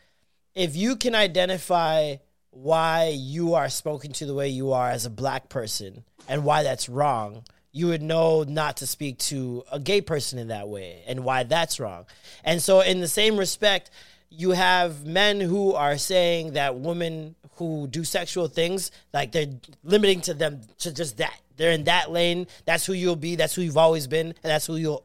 if 0.55 0.77
you 0.77 0.95
can 0.95 1.17
identify 1.17 2.17
why 2.63 3.15
you 3.17 3.55
are 3.55 3.69
spoken 3.69 4.13
to 4.13 4.27
the 4.27 4.35
way 4.35 4.49
you 4.49 4.73
are 4.73 4.91
as 4.91 5.07
a 5.07 5.11
black 5.11 5.49
person 5.49 6.03
and 6.29 6.45
why 6.45 6.65
that's 6.65 6.89
wrong, 6.89 7.45
you 7.71 7.87
would 7.87 8.03
know 8.03 8.43
not 8.43 8.79
to 8.79 8.87
speak 8.87 9.19
to 9.19 9.63
a 9.71 9.79
gay 9.79 10.01
person 10.01 10.39
in 10.39 10.49
that 10.49 10.69
way 10.69 11.03
and 11.07 11.25
why 11.25 11.45
that's 11.45 11.79
wrong. 11.79 12.05
And 12.45 12.61
so, 12.61 12.81
in 12.81 13.01
the 13.01 13.09
same 13.09 13.37
respect, 13.37 13.91
you 14.31 14.51
have 14.51 15.07
men 15.07 15.41
who 15.41 15.75
are 15.75 15.97
saying 15.97 16.55
that 16.55 16.77
women 16.77 17.37
who 17.57 17.87
do 17.87 18.03
sexual 18.05 18.49
things, 18.49 18.91
like 19.13 19.31
they're 19.33 19.47
limiting 19.85 20.21
to 20.23 20.35
them 20.35 20.61
to 20.79 20.93
just 20.93 21.19
that. 21.19 21.41
They're 21.57 21.73
in 21.73 21.85
that 21.85 22.11
lane. 22.11 22.47
That's 22.65 22.87
who 22.87 22.93
you'll 22.93 23.17
be. 23.17 23.37
That's 23.37 23.55
who 23.55 23.63
you've 23.63 23.77
always 23.77 24.07
been. 24.07 24.27
And 24.27 24.37
that's 24.43 24.67
who 24.67 24.77
you'll, 24.77 25.05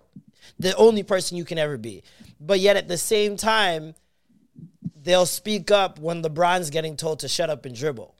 the 0.59 0.75
only 0.75 1.03
person 1.03 1.37
you 1.37 1.45
can 1.45 1.57
ever 1.57 1.77
be. 1.77 2.03
But 2.39 2.59
yet 2.59 2.77
at 2.77 2.87
the 2.87 2.97
same 2.97 3.37
time, 3.37 3.95
they'll 5.03 5.25
speak 5.25 5.71
up 5.71 5.99
when 5.99 6.23
LeBron's 6.23 6.69
getting 6.69 6.95
told 6.95 7.19
to 7.19 7.27
shut 7.27 7.49
up 7.49 7.65
and 7.65 7.75
dribble. 7.75 8.15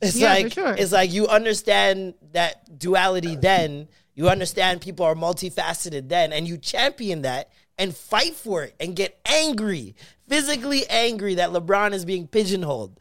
It's 0.00 0.16
Yeah, 0.16 0.34
like 0.34 0.52
sure. 0.52 0.74
it's 0.74 0.92
like 0.92 1.12
you 1.12 1.26
understand 1.26 2.14
that 2.32 2.78
duality 2.78 3.36
then, 3.36 3.88
you 4.14 4.28
understand 4.28 4.80
people 4.80 5.04
are 5.04 5.14
multifaceted 5.14 6.08
then, 6.08 6.32
and 6.32 6.46
you 6.46 6.56
champion 6.58 7.22
that 7.22 7.50
and 7.76 7.96
fight 7.96 8.34
for 8.34 8.64
it 8.64 8.74
and 8.80 8.96
get 8.96 9.20
angry, 9.24 9.94
physically 10.28 10.86
angry 10.88 11.34
that 11.36 11.50
LeBron 11.50 11.92
is 11.92 12.04
being 12.04 12.26
pigeonholed. 12.26 12.98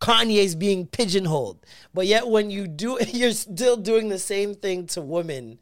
Kanye's 0.00 0.54
being 0.54 0.86
pigeonholed. 0.86 1.64
But 1.92 2.06
yet 2.06 2.28
when 2.28 2.50
you 2.50 2.68
do 2.68 2.98
you're 3.08 3.32
still 3.32 3.76
doing 3.76 4.08
the 4.08 4.18
same 4.18 4.54
thing 4.54 4.86
to 4.88 5.00
women 5.00 5.58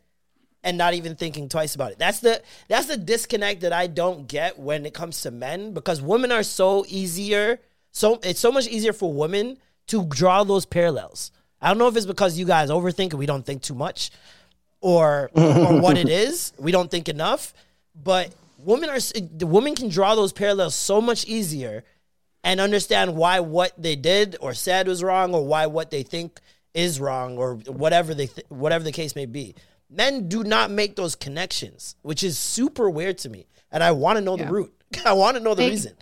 and 0.66 0.76
not 0.76 0.94
even 0.94 1.14
thinking 1.14 1.48
twice 1.48 1.76
about 1.76 1.92
it. 1.92 1.98
That's 1.98 2.18
the 2.18 2.42
that's 2.68 2.86
the 2.86 2.96
disconnect 2.96 3.60
that 3.60 3.72
I 3.72 3.86
don't 3.86 4.26
get 4.26 4.58
when 4.58 4.84
it 4.84 4.92
comes 4.92 5.22
to 5.22 5.30
men 5.30 5.72
because 5.72 6.02
women 6.02 6.32
are 6.32 6.42
so 6.42 6.84
easier. 6.88 7.60
So 7.92 8.18
it's 8.24 8.40
so 8.40 8.50
much 8.50 8.66
easier 8.66 8.92
for 8.92 9.10
women 9.10 9.58
to 9.86 10.04
draw 10.04 10.42
those 10.42 10.66
parallels. 10.66 11.30
I 11.62 11.68
don't 11.68 11.78
know 11.78 11.86
if 11.86 11.96
it's 11.96 12.04
because 12.04 12.36
you 12.36 12.44
guys 12.44 12.68
overthink 12.68 13.10
and 13.10 13.18
we 13.20 13.26
don't 13.26 13.46
think 13.46 13.62
too 13.62 13.76
much 13.76 14.10
or 14.80 15.30
or 15.34 15.80
what 15.80 15.96
it 15.96 16.08
is. 16.24 16.52
We 16.58 16.72
don't 16.72 16.90
think 16.90 17.08
enough, 17.08 17.54
but 17.94 18.34
women 18.58 18.90
are 18.90 18.98
the 18.98 19.46
women 19.46 19.76
can 19.76 19.88
draw 19.88 20.16
those 20.16 20.32
parallels 20.32 20.74
so 20.74 21.00
much 21.00 21.24
easier 21.26 21.84
and 22.42 22.60
understand 22.60 23.14
why 23.14 23.38
what 23.38 23.72
they 23.78 23.94
did 23.94 24.36
or 24.40 24.52
said 24.52 24.88
was 24.88 25.02
wrong 25.02 25.32
or 25.32 25.46
why 25.46 25.66
what 25.66 25.92
they 25.92 26.02
think 26.02 26.40
is 26.74 27.00
wrong 27.00 27.38
or 27.38 27.54
whatever 27.54 28.14
they 28.14 28.26
th- 28.26 28.46
whatever 28.48 28.82
the 28.82 28.92
case 28.92 29.14
may 29.14 29.26
be. 29.26 29.54
Men 29.88 30.28
do 30.28 30.42
not 30.44 30.70
make 30.70 30.96
those 30.96 31.14
connections, 31.14 31.96
which 32.02 32.22
is 32.24 32.38
super 32.38 32.90
weird 32.90 33.18
to 33.18 33.28
me, 33.28 33.46
and 33.70 33.82
I 33.84 33.92
want 33.92 34.16
to 34.18 34.20
know 34.24 34.36
Yeah. 34.36 34.46
the 34.46 34.52
root. 34.52 34.74
I 35.04 35.12
want 35.12 35.36
to 35.36 35.42
know 35.42 35.54
the 35.54 35.62
They- 35.64 35.70
reason. 35.70 35.94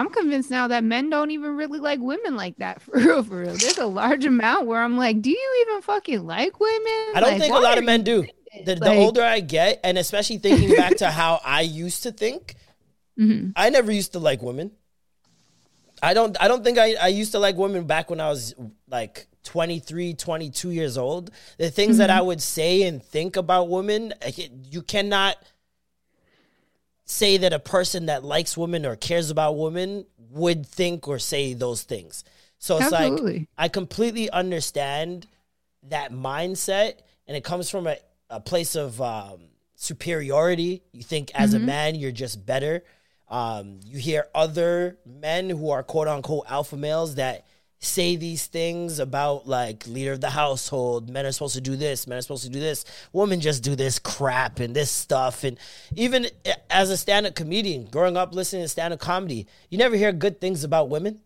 I'm 0.00 0.10
convinced 0.10 0.48
now 0.48 0.68
that 0.68 0.84
men 0.84 1.10
don't 1.10 1.32
even 1.32 1.56
really 1.56 1.80
like 1.80 1.98
women 1.98 2.36
like 2.36 2.56
that 2.58 2.80
for 2.82 2.92
real. 2.98 3.22
For 3.24 3.40
real, 3.40 3.54
there's 3.56 3.78
a 3.78 3.86
large 3.86 4.24
amount 4.24 4.66
where 4.68 4.80
I'm 4.80 4.96
like, 4.96 5.20
do 5.22 5.30
you 5.30 5.66
even 5.68 5.82
fucking 5.82 6.24
like 6.24 6.58
women? 6.60 7.06
I 7.14 7.20
don't 7.20 7.30
Like, 7.32 7.40
think 7.40 7.52
a 7.54 7.58
lot 7.58 7.78
of 7.78 7.84
men 7.84 8.02
do. 8.04 8.22
doing 8.22 8.30
this? 8.64 8.64
The, 8.64 8.74
the 8.76 8.94
older 8.94 9.22
I 9.22 9.40
get, 9.40 9.80
and 9.84 9.98
especially 9.98 10.38
thinking 10.38 10.74
back 10.76 10.96
to 10.98 11.10
how 11.10 11.40
I 11.44 11.62
used 11.62 12.04
to 12.04 12.12
think, 12.12 12.54
mhm. 13.18 13.52
I 13.56 13.70
never 13.70 13.90
used 13.90 14.12
to 14.12 14.20
like 14.20 14.40
women. 14.40 14.70
I 16.00 16.14
don't 16.14 16.36
I 16.40 16.46
don't 16.46 16.62
think 16.62 16.78
I, 16.78 16.94
I 16.94 17.08
used 17.08 17.32
to 17.32 17.40
like 17.40 17.56
women 17.56 17.84
back 17.84 18.08
when 18.08 18.20
I 18.20 18.28
was 18.28 18.54
like 18.88 19.26
23, 19.48 20.12
22 20.12 20.70
years 20.72 20.98
old. 20.98 21.30
The 21.56 21.70
things 21.70 21.96
that 21.96 22.10
I 22.10 22.20
would 22.20 22.42
say 22.42 22.82
and 22.82 23.02
think 23.02 23.36
about 23.36 23.70
women, 23.70 24.12
you 24.70 24.82
cannot 24.82 25.38
say 27.06 27.38
that 27.38 27.54
a 27.54 27.58
person 27.58 28.06
that 28.06 28.22
likes 28.22 28.58
women 28.58 28.84
or 28.84 28.94
cares 28.94 29.30
about 29.30 29.56
women 29.56 30.04
would 30.30 30.66
think 30.66 31.08
or 31.08 31.18
say 31.18 31.54
those 31.54 31.82
things. 31.82 32.24
So 32.58 32.76
it's 32.76 32.92
like 32.92 33.48
I 33.56 33.68
completely 33.68 34.28
understand 34.28 35.26
that 35.84 36.12
mindset, 36.12 36.98
and 37.26 37.34
it 37.34 37.42
comes 37.42 37.70
from 37.70 37.86
a, 37.86 37.96
a 38.28 38.40
place 38.40 38.74
of 38.74 39.00
um, 39.00 39.40
superiority. 39.76 40.82
You 40.92 41.02
think 41.02 41.30
as 41.34 41.54
a 41.54 41.58
man, 41.58 41.94
you're 41.94 42.12
just 42.12 42.44
better. 42.44 42.84
Um, 43.28 43.80
you 43.82 43.98
hear 43.98 44.26
other 44.34 44.98
men 45.06 45.48
who 45.48 45.70
are 45.70 45.82
quote 45.82 46.08
unquote 46.08 46.44
alpha 46.50 46.76
males 46.76 47.14
that 47.14 47.46
say 47.80 48.16
these 48.16 48.46
things 48.46 48.98
about 48.98 49.46
like 49.46 49.86
leader 49.86 50.12
of 50.12 50.20
the 50.20 50.30
household 50.30 51.08
men 51.08 51.24
are 51.24 51.30
supposed 51.32 51.54
to 51.54 51.60
do 51.60 51.76
this 51.76 52.06
men 52.08 52.18
are 52.18 52.22
supposed 52.22 52.42
to 52.42 52.50
do 52.50 52.58
this 52.58 52.84
women 53.12 53.40
just 53.40 53.62
do 53.62 53.76
this 53.76 53.98
crap 54.00 54.58
and 54.58 54.74
this 54.74 54.90
stuff 54.90 55.44
and 55.44 55.56
even 55.94 56.26
as 56.70 56.90
a 56.90 56.96
stand-up 56.96 57.36
comedian 57.36 57.84
growing 57.86 58.16
up 58.16 58.34
listening 58.34 58.62
to 58.62 58.68
stand-up 58.68 58.98
comedy 58.98 59.46
you 59.70 59.78
never 59.78 59.94
hear 59.94 60.10
good 60.10 60.40
things 60.40 60.64
about 60.64 60.88
women 60.88 61.20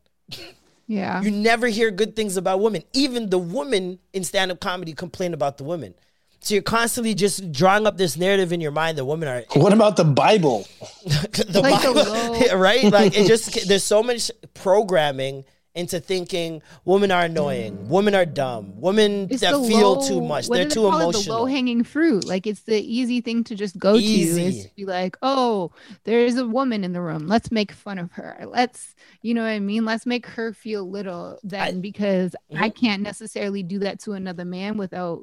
Yeah. 0.86 1.22
you 1.22 1.30
never 1.30 1.68
hear 1.68 1.90
good 1.90 2.14
things 2.16 2.36
about 2.36 2.60
women. 2.60 2.82
Even 2.92 3.30
the 3.30 3.38
women 3.38 3.98
in 4.12 4.24
stand 4.24 4.50
up 4.50 4.60
comedy 4.60 4.92
complain 4.92 5.32
about 5.32 5.56
the 5.56 5.64
women. 5.64 5.94
So 6.40 6.54
you're 6.54 6.62
constantly 6.62 7.14
just 7.14 7.50
drawing 7.52 7.86
up 7.86 7.96
this 7.96 8.16
narrative 8.16 8.52
in 8.52 8.60
your 8.60 8.72
mind 8.72 8.98
that 8.98 9.04
women 9.06 9.28
are 9.28 9.44
What 9.54 9.72
about 9.72 9.96
the 9.96 10.04
Bible? 10.04 10.66
the 11.06 11.60
Like 11.62 11.82
Bible, 11.82 11.94
low- 11.94 12.56
right? 12.58 12.84
Like 12.92 13.16
it 13.16 13.26
just 13.28 13.68
there's 13.68 13.84
so 13.84 14.02
much 14.02 14.30
programming 14.54 15.44
into 15.74 15.98
thinking 16.00 16.60
women 16.84 17.10
are 17.10 17.22
annoying, 17.22 17.88
women 17.88 18.14
are 18.14 18.26
dumb, 18.26 18.78
women 18.80 19.28
It's 19.30 19.40
that 19.40 19.52
feel 19.66 19.94
low- 19.94 20.06
too 20.08 20.20
much, 20.20 20.48
they're 20.48 20.64
do 20.64 20.68
they 20.68 20.74
too 20.74 20.90
call 20.90 21.10
it? 21.10 21.24
The 21.24 21.30
low 21.32 21.46
hanging 21.46 21.82
fruit. 21.84 22.24
Like 22.26 22.46
it's 22.46 22.62
the 22.62 22.78
easy 22.80 23.20
thing 23.20 23.42
to 23.44 23.54
just 23.54 23.78
go 23.78 23.96
to 23.96 24.02
is 24.04 24.64
to 24.66 24.74
be 24.76 24.84
like, 24.84 25.16
oh, 25.22 25.72
there's 26.04 26.36
a 26.36 26.46
woman 26.46 26.84
in 26.84 26.92
the 26.92 27.00
room. 27.00 27.26
Let's 27.26 27.50
make 27.50 27.72
fun 27.72 27.98
of 27.98 28.12
her. 28.12 28.44
Let's, 28.46 28.94
you 29.22 29.32
know 29.34 29.42
what 29.42 29.48
I 29.50 29.60
mean? 29.60 29.84
Let's 29.84 30.04
make 30.04 30.26
her 30.26 30.52
feel 30.52 30.88
little 30.88 31.38
then 31.42 31.80
because 31.80 32.36
I 32.54 32.68
Mhm. 32.70 32.74
can't 32.74 33.02
necessarily 33.02 33.62
do 33.62 33.78
that 33.80 34.00
to 34.00 34.12
another 34.12 34.44
man 34.44 34.76
without 34.76 35.22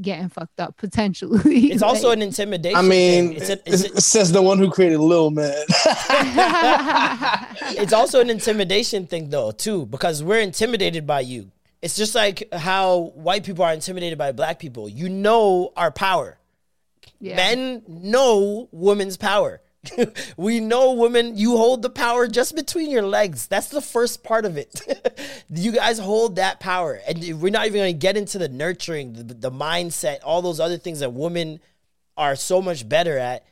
getting 0.00 0.28
fucked 0.28 0.60
up 0.60 0.76
potentially. 0.76 1.40
it's 1.70 1.82
also 1.82 2.10
an 2.10 2.22
intimidation. 2.22 2.76
I 2.78 2.82
mean, 2.82 3.28
thing. 3.28 3.36
it's, 3.36 3.48
a, 3.48 3.52
it, 3.52 3.62
it's, 3.66 3.82
it 3.84 4.02
says 4.02 4.32
the 4.32 4.42
one 4.42 4.58
who 4.58 4.70
created 4.70 4.98
Lil 4.98 5.30
Man. 5.30 5.64
it's 7.76 7.92
also 7.92 8.20
an 8.20 8.30
intimidation 8.30 9.06
thing 9.06 9.30
though 9.30 9.50
too 9.50 9.86
because 9.86 10.22
we're 10.22 10.40
intimidated 10.40 11.06
by 11.06 11.20
you 11.20 11.50
it's 11.82 11.96
just 11.96 12.14
like 12.14 12.46
how 12.52 13.12
white 13.14 13.44
people 13.44 13.64
are 13.64 13.72
intimidated 13.72 14.18
by 14.18 14.32
black 14.32 14.58
people 14.58 14.88
you 14.88 15.08
know 15.08 15.72
our 15.76 15.90
power 15.90 16.38
Yeah. 17.20 17.36
men 17.36 17.82
know 17.88 18.68
women's 18.72 19.16
power 19.16 19.60
we 20.36 20.60
know 20.60 20.92
women 20.92 21.36
you 21.36 21.56
hold 21.56 21.82
the 21.82 21.90
power 21.90 22.26
just 22.26 22.54
between 22.54 22.90
your 22.90 23.02
legs. 23.02 23.46
That's 23.46 23.68
the 23.68 23.80
first 23.80 24.22
part 24.22 24.44
of 24.44 24.56
it. 24.56 24.80
You 25.52 25.72
guys 25.72 25.98
hold 25.98 26.36
that 26.36 26.60
power. 26.60 27.00
And 27.08 27.42
we're 27.42 27.50
not 27.50 27.66
even 27.66 27.80
going 27.80 27.92
to 27.92 27.98
get 27.98 28.16
into 28.16 28.38
the 28.38 28.48
nurturing 28.48 29.14
the, 29.14 29.34
the 29.34 29.50
mindset 29.50 30.20
all 30.22 30.42
those 30.42 30.60
other 30.60 30.78
things 30.78 31.00
that 31.00 31.12
women 31.12 31.58
are 32.16 32.36
so 32.36 32.62
much 32.62 32.88
better 32.88 33.18
at. 33.18 33.44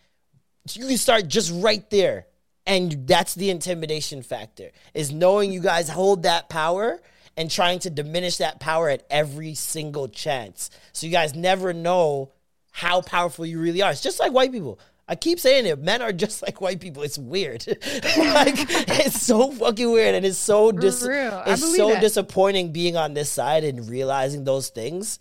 You 0.71 0.87
can 0.87 0.97
start 0.97 1.27
just 1.27 1.51
right 1.53 1.89
there. 1.91 2.27
And 2.67 3.09
that's 3.09 3.35
the 3.35 3.51
intimidation 3.51 4.23
factor 4.23 4.71
is 4.95 5.11
knowing 5.11 5.51
you 5.51 5.61
guys 5.61 5.89
hold 5.89 6.23
that 6.23 6.49
power 6.49 7.01
and 7.37 7.51
trying 7.51 7.81
to 7.81 7.91
diminish 7.91 8.37
that 8.37 8.61
power 8.61 8.89
at 8.89 9.05
every 9.11 9.55
single 9.55 10.07
chance. 10.07 10.71
So 10.93 11.07
you 11.07 11.13
guys 11.13 11.35
never 11.35 11.73
know 11.73 12.31
how 12.71 13.01
powerful 13.01 13.45
you 13.45 13.61
really 13.61 13.83
are. 13.83 13.91
It's 13.91 14.03
just 14.03 14.21
like 14.21 14.33
white 14.33 14.53
people 14.53 14.79
i 15.09 15.15
keep 15.15 15.41
saying 15.41 15.67
it 15.67 15.79
men 15.81 16.01
are 16.03 16.13
just 16.13 16.43
like 16.47 16.61
white 16.61 16.81
people 16.81 17.03
it's 17.03 17.19
weird 17.19 17.67
like 17.69 18.55
it's 19.03 19.21
so 19.21 19.51
fucking 19.51 19.91
weird 19.91 20.15
and 20.15 20.25
it's 20.27 20.39
so 20.39 20.71
dis- 20.71 21.03
it's 21.05 21.77
so 21.77 21.89
that. 21.91 22.01
disappointing 22.01 22.73
being 22.73 22.97
on 22.97 23.15
this 23.15 23.31
side 23.31 23.65
and 23.65 23.89
realizing 23.89 24.45
those 24.45 24.69
things 24.69 25.19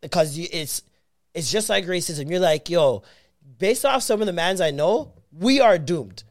because 0.00 0.36
you, 0.36 0.46
it's 0.52 0.82
it's 1.34 1.50
just 1.50 1.68
like 1.68 1.86
racism 1.86 2.28
you're 2.30 2.40
like 2.40 2.68
yo 2.68 3.02
based 3.58 3.84
off 3.86 4.02
some 4.02 4.20
of 4.20 4.26
the 4.26 4.32
mans 4.32 4.60
i 4.60 4.70
know 4.70 5.12
we 5.32 5.60
are 5.60 5.78
doomed 5.78 6.24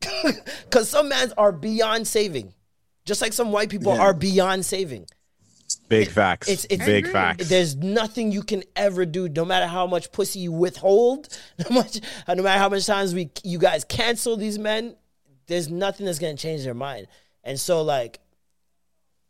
because 0.64 0.88
some 0.88 1.08
mans 1.08 1.32
are 1.38 1.50
beyond 1.50 2.06
saving, 2.06 2.52
just 3.06 3.22
like 3.22 3.32
some 3.32 3.50
white 3.50 3.70
people 3.70 3.94
Yeah. 3.94 4.02
are 4.02 4.14
beyond 4.14 4.64
saving. 4.64 5.06
Big 5.88 6.10
facts. 6.10 6.48
it's- 6.48 6.66
it's- 6.70 6.86
big 6.86 7.06
facts. 7.08 7.48
There's 7.48 7.76
nothing 7.76 8.32
you 8.32 8.42
can 8.42 8.62
ever 8.74 9.06
do, 9.06 9.28
no 9.28 9.44
matter 9.44 9.66
how 9.66 9.86
much 9.86 10.10
pussy 10.12 10.40
you 10.40 10.52
withhold, 10.52 11.28
no 11.58 11.74
much, 11.74 12.00
uh, 12.26 12.34
no 12.34 12.42
matter 12.42 12.58
how 12.58 12.68
much 12.68 12.86
times 12.86 13.14
we 13.14 13.30
you 13.44 13.58
guys 13.58 13.84
cancel 13.84 14.36
these 14.36 14.58
men. 14.58 14.96
There's 15.46 15.68
nothing 15.68 16.06
that's 16.06 16.18
gonna 16.18 16.36
change 16.36 16.64
their 16.64 16.74
mind. 16.74 17.06
And 17.44 17.58
so, 17.60 17.82
like, 17.82 18.18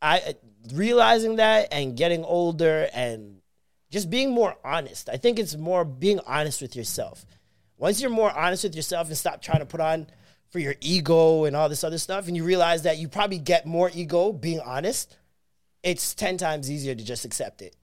I 0.01 0.19
uh, 0.21 0.33
realizing 0.75 1.37
that 1.37 1.69
and 1.73 1.97
getting 1.97 2.25
older 2.25 2.89
and 2.93 3.41
just 3.91 4.11
being 4.11 4.31
more 4.31 4.57
honest. 4.65 5.09
I 5.09 5.17
think 5.17 5.39
it's 5.39 5.57
more 5.57 5.85
being 5.85 6.21
honest 6.27 6.61
with 6.63 6.75
yourself. 6.75 7.25
Once 7.79 8.01
you're 8.01 8.11
more 8.11 8.31
honest 8.31 8.65
with 8.65 8.75
yourself 8.75 9.09
and 9.09 9.17
stop 9.17 9.43
trying 9.43 9.61
to 9.61 9.67
put 9.67 9.81
on 9.81 10.07
for 10.49 10.59
your 10.59 10.75
ego 10.81 11.45
and 11.45 11.55
all 11.55 11.69
this 11.69 11.85
other 11.85 11.99
stuff, 11.99 12.27
and 12.27 12.37
you 12.37 12.45
realize 12.45 12.83
that 12.83 12.99
you 12.99 13.09
probably 13.09 13.39
get 13.39 13.67
more 13.67 13.91
ego 13.95 14.33
being 14.33 14.61
honest, 14.61 15.17
it's 15.87 16.15
10 16.15 16.37
times 16.37 16.69
easier 16.69 16.97
to 16.97 17.05
just 17.05 17.25
accept 17.25 17.63
it 17.63 17.77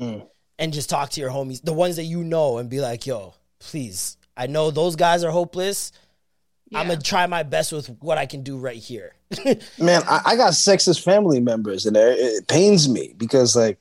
mm. 0.00 0.24
and 0.60 0.72
just 0.72 0.88
talk 0.88 1.10
to 1.10 1.20
your 1.20 1.30
homies, 1.30 1.60
the 1.60 1.72
ones 1.72 1.96
that 1.96 2.04
you 2.04 2.22
know, 2.22 2.58
and 2.58 2.70
be 2.70 2.80
like, 2.80 3.04
yo, 3.04 3.34
please, 3.58 4.16
I 4.36 4.46
know 4.46 4.70
those 4.70 4.94
guys 4.94 5.24
are 5.24 5.32
hopeless. 5.32 5.90
I'm 6.72 6.86
gonna 6.86 7.00
try 7.00 7.26
my 7.26 7.42
best 7.42 7.72
with 7.72 7.88
what 7.98 8.16
I 8.16 8.26
can 8.26 8.44
do 8.44 8.56
right 8.56 8.76
here. 8.76 9.16
Man, 9.80 10.02
I, 10.08 10.20
I 10.24 10.36
got 10.36 10.52
sexist 10.52 11.02
family 11.02 11.40
members, 11.40 11.84
and 11.84 11.96
it, 11.96 12.16
it 12.16 12.46
pains 12.46 12.88
me 12.88 13.12
because 13.16 13.56
like 13.56 13.76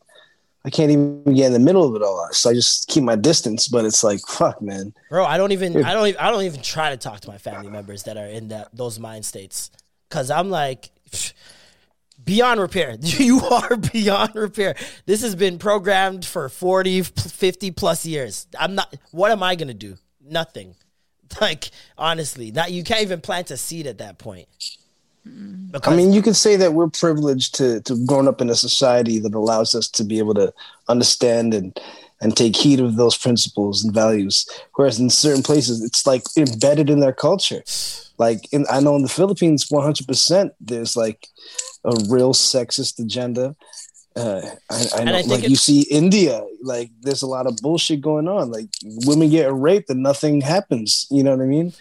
I 0.66 0.72
can't 0.72 0.90
even 0.90 1.24
get 1.36 1.46
in 1.46 1.54
the 1.54 1.60
middle 1.60 1.88
of 1.88 1.94
it 1.94 2.02
all. 2.02 2.28
So 2.32 2.50
I 2.50 2.54
just 2.56 2.88
keep 2.88 3.04
my 3.04 3.16
distance. 3.16 3.68
But 3.68 3.86
it's 3.86 4.04
like, 4.04 4.22
fuck, 4.28 4.60
man. 4.60 4.96
Bro, 5.12 5.24
I 5.26 5.38
don't 5.38 5.52
even 5.52 5.84
I 5.86 5.94
don't 5.94 6.08
even, 6.08 6.20
I 6.20 6.32
don't 6.32 6.42
even 6.42 6.64
try 6.64 6.90
to 6.90 6.98
talk 6.98 7.20
to 7.20 7.28
my 7.28 7.38
family 7.38 7.70
members 7.70 8.04
that 8.04 8.18
are 8.18 8.26
in 8.26 8.48
that 8.48 8.70
those 8.74 9.00
mind 9.00 9.24
states 9.24 9.70
cuz 10.10 10.32
I'm 10.32 10.50
like 10.50 10.90
pff, 11.12 11.34
beyond 12.30 12.60
repair. 12.60 12.96
You 13.20 13.42
are 13.42 13.76
beyond 13.76 14.36
repair. 14.36 14.76
This 15.06 15.22
has 15.22 15.36
been 15.36 15.58
programmed 15.58 16.26
for 16.26 16.48
40 16.48 17.02
50 17.02 17.72
plus 17.72 18.06
years. 18.06 18.48
I'm 18.58 18.76
not 18.76 18.96
what 19.12 19.32
am 19.32 19.44
I 19.44 19.56
going 19.56 19.68
to 19.68 19.74
do? 19.74 19.98
Nothing. 20.24 20.76
Like 21.40 21.70
honestly, 21.96 22.50
not 22.50 22.72
you 22.72 22.84
can't 22.84 23.04
even 23.04 23.22
plant 23.22 23.52
a 23.52 23.58
seed 23.58 23.86
at 23.86 24.00
that 24.00 24.18
point. 24.18 24.48
Because 25.24 25.94
I 25.94 25.96
mean, 25.96 26.12
you 26.12 26.24
could 26.24 26.36
say 26.36 26.56
that 26.56 26.74
we're 26.74 26.90
privileged 26.90 27.54
to 27.56 27.82
to 27.82 28.04
grown 28.08 28.28
up 28.28 28.42
in 28.42 28.50
a 28.50 28.56
society 28.56 29.20
that 29.20 29.36
allows 29.36 29.76
us 29.76 29.88
to 29.90 30.04
be 30.04 30.18
able 30.18 30.34
to 30.34 30.52
understand 30.88 31.54
and 31.54 31.80
and 32.22 32.36
take 32.36 32.56
heed 32.56 32.80
of 32.80 32.96
those 32.96 33.16
principles 33.16 33.84
and 33.84 33.94
values. 33.94 34.48
Whereas 34.74 35.00
in 35.00 35.12
certain 35.12 35.44
places, 35.44 35.84
it's 35.84 36.08
like 36.08 36.24
embedded 36.36 36.90
in 36.90 37.00
their 37.00 37.14
culture. 37.14 37.64
Like 38.20 38.52
in, 38.52 38.66
I 38.70 38.82
know 38.82 38.98
in 38.98 39.02
the 39.02 39.08
Philippines, 39.08 39.68
one 39.70 39.82
hundred 39.82 40.06
percent, 40.06 40.52
there's 40.60 40.98
like 40.98 41.30
a 41.86 41.92
real 42.10 42.34
sexist 42.34 43.00
agenda. 43.00 43.56
Uh, 44.16 44.42
I, 44.70 44.86
I 44.98 45.04
know, 45.04 45.14
I 45.14 45.22
think 45.22 45.28
like 45.32 45.50
you 45.50 45.56
see 45.56 45.82
India, 45.84 46.44
like 46.62 46.92
there's 47.02 47.22
a 47.22 47.28
lot 47.28 47.48
of 47.48 47.56
bullshit 47.58 48.02
going 48.02 48.28
on. 48.28 48.52
Like 48.52 48.68
women 49.06 49.30
get 49.30 49.54
raped 49.54 49.90
and 49.90 50.04
nothing 50.04 50.42
happens. 50.42 51.08
You 51.10 51.24
know 51.24 51.32
what 51.36 51.44
I 51.44 51.48
mean? 51.48 51.74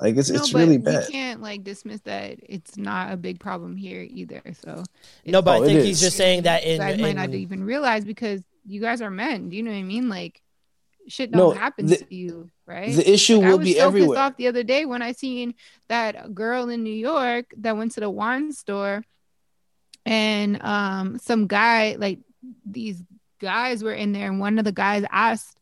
Like 0.00 0.16
it's 0.16 0.28
No, 0.28 0.40
it's 0.40 0.52
but 0.52 0.58
really 0.58 0.76
we 0.78 0.84
bad. 0.84 1.08
can't 1.08 1.40
like 1.40 1.64
dismiss 1.64 2.00
that 2.02 2.38
it's 2.42 2.76
not 2.76 3.12
a 3.12 3.16
big 3.16 3.40
problem 3.40 3.76
here 3.76 4.06
either. 4.08 4.42
So 4.62 4.82
no, 5.24 5.40
but 5.40 5.60
Oh, 5.60 5.64
I 5.64 5.66
think 5.66 5.84
he's 5.84 6.00
just 6.00 6.16
saying 6.18 6.42
that 6.42 6.66
you 6.66 6.72
in, 6.72 6.78
guys 6.78 7.00
might 7.00 7.16
not 7.16 7.30
even 7.32 7.64
realize 7.64 8.04
because 8.04 8.42
you 8.66 8.80
guys 8.80 9.00
are 9.00 9.10
men. 9.10 9.48
Do 9.48 9.56
you 9.56 9.62
know 9.62 9.70
what 9.70 9.78
I 9.78 9.82
mean? 9.84 10.10
Like 10.10 10.42
shit 11.08 11.30
No, 11.30 11.50
don't 11.50 11.56
happen 11.56 11.86
the- 11.86 11.96
to 11.98 12.14
you, 12.14 12.50
right? 12.66 12.94
The 12.94 13.10
issue 13.10 13.36
Like, 13.36 13.44
I 13.44 13.50
will 13.52 13.58
was 13.58 13.64
be 13.68 13.74
so 13.74 13.86
everywhere. 13.86 14.08
pissed 14.16 14.18
off 14.18 14.36
the 14.36 14.48
other 14.48 14.64
day 14.64 14.84
when 14.84 15.00
I 15.00 15.12
seen 15.12 15.54
that 15.88 16.34
girl 16.34 16.68
in 16.68 16.82
New 16.82 16.90
York 16.92 17.46
that 17.58 17.76
went 17.76 17.92
to 17.92 18.00
the 18.00 18.10
wine 18.10 18.52
store, 18.52 19.02
and 20.06 20.62
um, 20.62 21.18
some 21.18 21.46
guy 21.46 21.96
like 21.98 22.20
these 22.64 23.02
guys 23.40 23.82
were 23.82 23.92
in 23.92 24.12
there, 24.12 24.28
and 24.30 24.40
one 24.40 24.58
of 24.58 24.64
the 24.64 24.72
guys 24.72 25.04
asked 25.10 25.58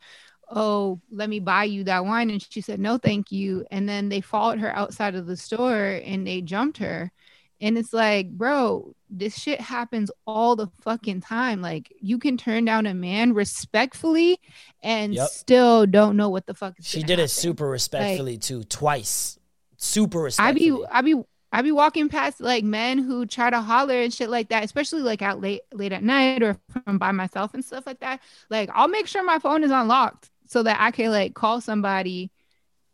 oh, 0.51 1.01
let 1.11 1.29
me 1.29 1.41
buy 1.41 1.65
you 1.65 1.85
that 1.85 2.05
wine. 2.05 2.31
And 2.31 2.43
she 2.43 2.61
said, 2.61 2.81
no, 2.81 2.99
thank 2.99 3.33
you. 3.33 3.65
And 3.71 3.89
then 3.89 4.09
they 4.09 4.21
followed 4.21 4.59
her 4.61 4.75
outside 4.75 5.15
of 5.15 5.27
the 5.27 5.37
store 5.37 6.01
and 6.05 6.27
they 6.27 6.41
jumped 6.41 6.79
her. 6.79 7.13
And 7.61 7.79
it's 7.79 7.93
like, 7.93 8.31
bro, 8.31 8.95
this 9.09 9.39
shit 9.39 9.61
happens 9.61 10.11
all 10.27 10.57
the 10.57 10.69
fucking 10.83 11.23
time. 11.23 11.63
Like, 11.63 11.93
you 12.01 12.19
can 12.19 12.37
turn 12.37 12.65
down 12.65 12.87
a 12.87 12.95
man 12.95 13.33
respectfully 13.33 14.39
and 14.83 15.15
Yep. 15.15 15.29
still 15.29 15.87
don't 15.87 16.17
know 16.17 16.29
what 16.29 16.47
the 16.47 16.55
fuck 16.55 16.79
is 16.79 16.87
She 16.87 17.03
did 17.03 17.19
it 17.19 17.29
super 17.29 17.69
respectfully 17.69 18.39
too, 18.39 18.65
twice. 18.65 19.39
Super 19.77 20.19
I 20.21 20.23
respectfully. 20.25 20.71
be 20.71 20.87
I 20.91 21.01
be 21.03 21.23
I 21.55 21.63
be 21.63 21.71
walking 21.71 22.09
past 22.09 22.41
like 22.41 22.65
men 22.65 22.99
who 22.99 23.27
try 23.27 23.49
to 23.49 23.61
holler 23.61 23.95
and 24.03 24.13
shit 24.13 24.29
like 24.29 24.49
that, 24.49 24.65
especially 24.65 25.03
like 25.03 25.23
out 25.23 25.41
late 25.41 25.63
late 25.73 25.93
at 25.93 26.03
night 26.03 26.43
or 26.43 26.59
I'm 26.85 26.99
by 26.99 27.13
myself 27.13 27.55
and 27.55 27.65
stuff 27.65 27.87
like 27.87 28.01
that. 28.01 28.21
Like 28.51 28.71
I'll 28.75 28.89
make 28.89 29.07
sure 29.07 29.23
my 29.23 29.39
phone 29.39 29.63
is 29.63 29.71
unlocked 29.71 30.31
so 30.49 30.65
that 30.65 30.81
I 30.81 30.91
can 30.91 31.13
like 31.13 31.35
call 31.35 31.61
somebody. 31.61 32.33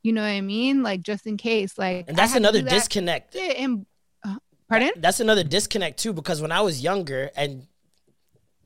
You 0.02 0.12
know 0.12 0.20
what 0.20 0.28
I 0.28 0.42
mean? 0.42 0.82
Like 0.82 1.00
just 1.00 1.26
in 1.26 1.38
case. 1.38 1.78
Like 1.78 2.04
and 2.06 2.18
that's 2.18 2.34
another 2.34 2.60
that 2.60 2.70
disconnect. 2.70 3.34
And 3.34 3.86
uh, 4.22 4.36
pardon? 4.68 4.90
That's 4.96 5.20
another 5.20 5.42
disconnect 5.42 5.98
too, 5.98 6.12
because 6.12 6.42
when 6.42 6.52
I 6.52 6.60
was 6.60 6.82
younger, 6.82 7.30
and 7.34 7.66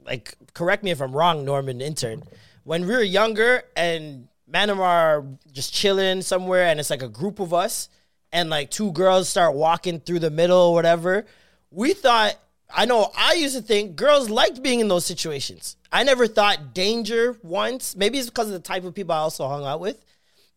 like, 0.05 0.35
correct 0.55 0.83
me 0.83 0.91
if 0.91 1.01
I'm 1.01 1.13
wrong, 1.13 1.45
Norman 1.45 1.81
intern. 1.81 2.25
When 2.65 2.85
we 2.85 2.95
were 2.95 3.03
younger 3.03 3.63
and 3.77 4.27
Manam 4.51 4.79
are 4.79 5.25
just 5.53 5.73
chilling 5.73 6.21
somewhere, 6.21 6.67
and 6.67 6.81
it's 6.81 6.91
like 6.91 7.03
a 7.03 7.09
group 7.09 7.39
of 7.39 7.55
us, 7.55 7.89
and 8.35 8.51
like 8.51 8.71
two 8.71 8.93
girls 8.93 9.31
start 9.31 9.55
walking 9.55 10.01
through 10.01 10.19
the 10.19 10.31
middle 10.31 10.59
or 10.59 10.75
whatever, 10.75 11.25
we 11.71 11.95
thought. 11.95 12.37
I 12.77 12.87
know 12.87 13.11
I 13.17 13.35
used 13.35 13.55
to 13.55 13.63
think 13.63 13.95
girls 13.95 14.29
liked 14.29 14.63
being 14.63 14.81
in 14.81 14.89
those 14.89 15.07
situations. 15.07 15.77
I 15.93 16.03
never 16.03 16.27
thought 16.27 16.75
danger 16.75 17.39
once. 17.43 17.95
Maybe 17.95 18.19
it's 18.19 18.29
because 18.29 18.49
of 18.49 18.53
the 18.55 18.59
type 18.59 18.85
of 18.85 18.95
people 18.95 19.15
I 19.15 19.19
also 19.19 19.47
hung 19.47 19.65
out 19.65 19.81
with 19.81 20.05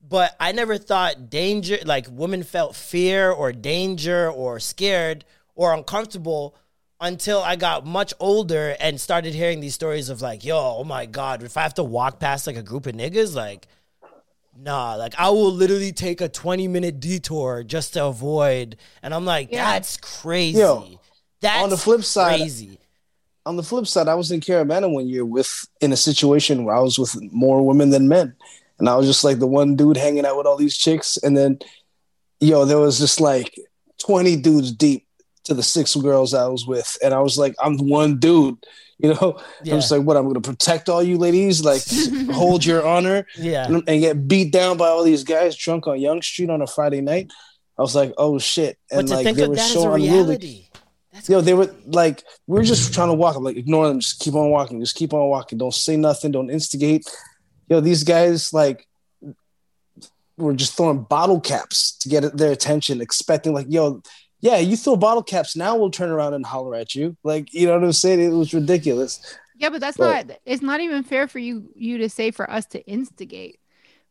but 0.10 0.36
I 0.40 0.52
never 0.52 0.78
thought 0.78 1.30
danger, 1.30 1.78
like 1.86 2.08
women 2.10 2.44
felt 2.44 2.76
fear 2.76 3.32
or 3.32 3.52
danger 3.52 4.30
or 4.30 4.60
scared 4.60 5.26
or 5.56 5.74
uncomfortable 5.74 6.56
until 7.00 7.42
I 7.42 7.56
got 7.56 7.86
much 7.86 8.14
older 8.20 8.76
and 8.80 9.00
started 9.00 9.34
hearing 9.34 9.60
these 9.60 9.76
stories 9.76 10.10
of 10.10 10.22
like, 10.22 10.46
yo, 10.46 10.58
oh 10.58 10.84
my 10.84 11.06
God, 11.06 11.44
if 11.44 11.58
I 11.58 11.62
have 11.62 11.76
to 11.76 11.84
walk 11.84 12.20
past 12.20 12.48
like 12.48 12.56
a 12.56 12.64
group 12.64 12.86
of 12.86 12.96
niggas, 12.96 13.36
like, 13.36 13.68
nah, 14.60 14.96
like 14.96 15.14
I 15.18 15.30
will 15.30 15.52
literally 15.52 15.92
take 15.92 16.22
a 16.22 16.30
20 16.30 16.68
minute 16.68 17.00
detour 17.00 17.64
just 17.64 17.94
to 17.94 18.06
avoid. 18.06 18.78
And 19.04 19.14
I'm 19.14 19.26
like, 19.26 19.50
Yeah. 19.52 19.72
that's 19.74 19.98
crazy. 19.98 20.60
Yo, 20.60 21.00
that's 21.42 21.64
on 21.64 21.70
the 21.70 21.78
flip 21.78 22.04
side- 22.04 22.40
crazy. 22.40 22.80
on 23.46 23.56
the 23.56 23.64
flip 23.64 23.88
side, 23.88 24.08
I 24.08 24.16
was 24.16 24.32
in 24.32 24.42
Caribana 24.42 24.92
one 24.92 25.08
year 25.08 25.24
with 25.26 25.66
in 25.82 25.94
a 25.94 25.98
situation 25.98 26.66
where 26.66 26.76
I 26.76 26.80
was 26.82 26.98
with 27.00 27.16
more 27.32 27.66
women 27.66 27.92
than 27.92 28.08
men, 28.08 28.36
and 28.80 28.90
I 28.90 28.96
was 28.96 29.08
just 29.08 29.24
like 29.24 29.40
the 29.40 29.48
one 29.48 29.76
dude 29.76 29.98
hanging 29.98 30.26
out 30.26 30.38
with 30.38 30.46
all 30.48 30.58
these 30.58 30.76
chicks, 30.78 31.18
and 31.18 31.38
then, 31.38 31.60
yo, 32.40 32.66
there 32.66 32.80
was 32.80 33.00
just 33.00 33.22
like 33.22 33.56
twenty 34.00 34.36
dudes 34.36 34.72
deep 34.72 35.08
to 35.46 35.54
the 35.54 35.64
six 35.64 35.96
girls 35.96 36.34
I 36.34 36.48
was 36.48 36.66
with, 36.68 36.98
and 37.04 37.14
I 37.14 37.20
was 37.22 37.38
like, 37.38 37.56
I'm 37.64 37.78
one 37.78 38.20
dude, 38.20 38.58
you 39.04 39.14
know. 39.14 39.40
Yeah. 39.64 39.74
I'm 39.76 39.80
just 39.80 39.92
like, 39.92 40.02
what? 40.02 40.18
I'm 40.18 40.28
gonna 40.28 40.42
protect 40.42 40.90
all 40.90 41.04
you 41.04 41.18
ladies, 41.18 41.64
like 41.64 41.84
hold 42.34 42.66
your 42.66 42.86
honor, 42.86 43.26
Yeah. 43.38 43.66
and, 43.66 43.84
and 43.88 44.02
get 44.02 44.28
beat 44.28 44.52
down 44.52 44.78
by 44.78 44.88
all 44.88 45.04
these 45.04 45.24
guys 45.24 45.56
drunk 45.56 45.88
on 45.88 46.00
Yonge 46.00 46.26
Street 46.26 46.50
on 46.50 46.62
a 46.62 46.68
Friday 46.68 47.02
night. 47.02 47.32
I 47.78 47.82
was 47.84 47.96
like, 47.96 48.14
oh 48.18 48.40
shit, 48.40 48.78
and 48.92 49.08
like 49.10 49.36
they 49.36 49.48
were 49.48 49.56
so 49.56 49.94
unruly. 49.94 50.70
That's 51.14 51.30
Yo, 51.30 51.42
they 51.42 51.54
were 51.54 51.74
like, 51.86 52.24
we 52.48 52.60
are 52.60 52.64
just 52.64 52.94
trying 52.94 53.08
to 53.10 53.14
walk. 53.14 53.36
I'm 53.36 53.44
like, 53.44 53.56
ignore 53.58 53.88
them. 53.88 54.00
Just 54.00 54.20
keep 54.20 54.36
on 54.36 54.50
walking. 54.50 54.80
Just 54.80 54.96
keep 54.96 55.14
on 55.14 55.30
walking. 55.30 55.58
Don't 55.58 55.74
say 55.74 55.96
nothing. 55.98 56.32
Don't 56.32 56.50
instigate. 56.50 57.06
Yo, 57.70 57.80
these 57.80 58.04
guys 58.04 58.54
like 58.54 58.88
were 60.38 60.54
just 60.54 60.76
throwing 60.78 61.04
bottle 61.04 61.40
caps 61.40 61.98
to 62.00 62.10
get 62.10 62.38
their 62.38 62.52
attention, 62.52 63.02
expecting 63.02 63.54
like, 63.54 63.66
yo, 63.70 64.02
yeah, 64.40 64.58
you 64.58 64.76
throw 64.78 64.96
bottle 64.96 65.24
caps. 65.24 65.56
Now 65.56 65.76
we'll 65.76 65.92
turn 65.92 66.10
around 66.10 66.34
and 66.34 66.46
holler 66.46 66.76
at 66.76 66.94
you. 66.96 67.18
Like, 67.24 67.54
you 67.54 67.68
know 67.68 67.74
what 67.74 67.84
I'm 67.84 67.94
saying? 67.94 68.20
It 68.22 68.30
was 68.30 68.54
ridiculous. 68.54 69.20
Yeah, 69.58 69.70
but 69.70 69.82
that's 69.82 69.98
But- 69.98 70.28
not 70.28 70.38
it's 70.46 70.62
not 70.62 70.82
even 70.82 71.04
fair 71.04 71.28
for 71.28 71.40
you 71.40 71.70
you 71.76 71.98
to 72.00 72.10
say 72.10 72.32
for 72.32 72.50
us 72.50 72.66
to 72.68 72.86
instigate. 72.86 73.60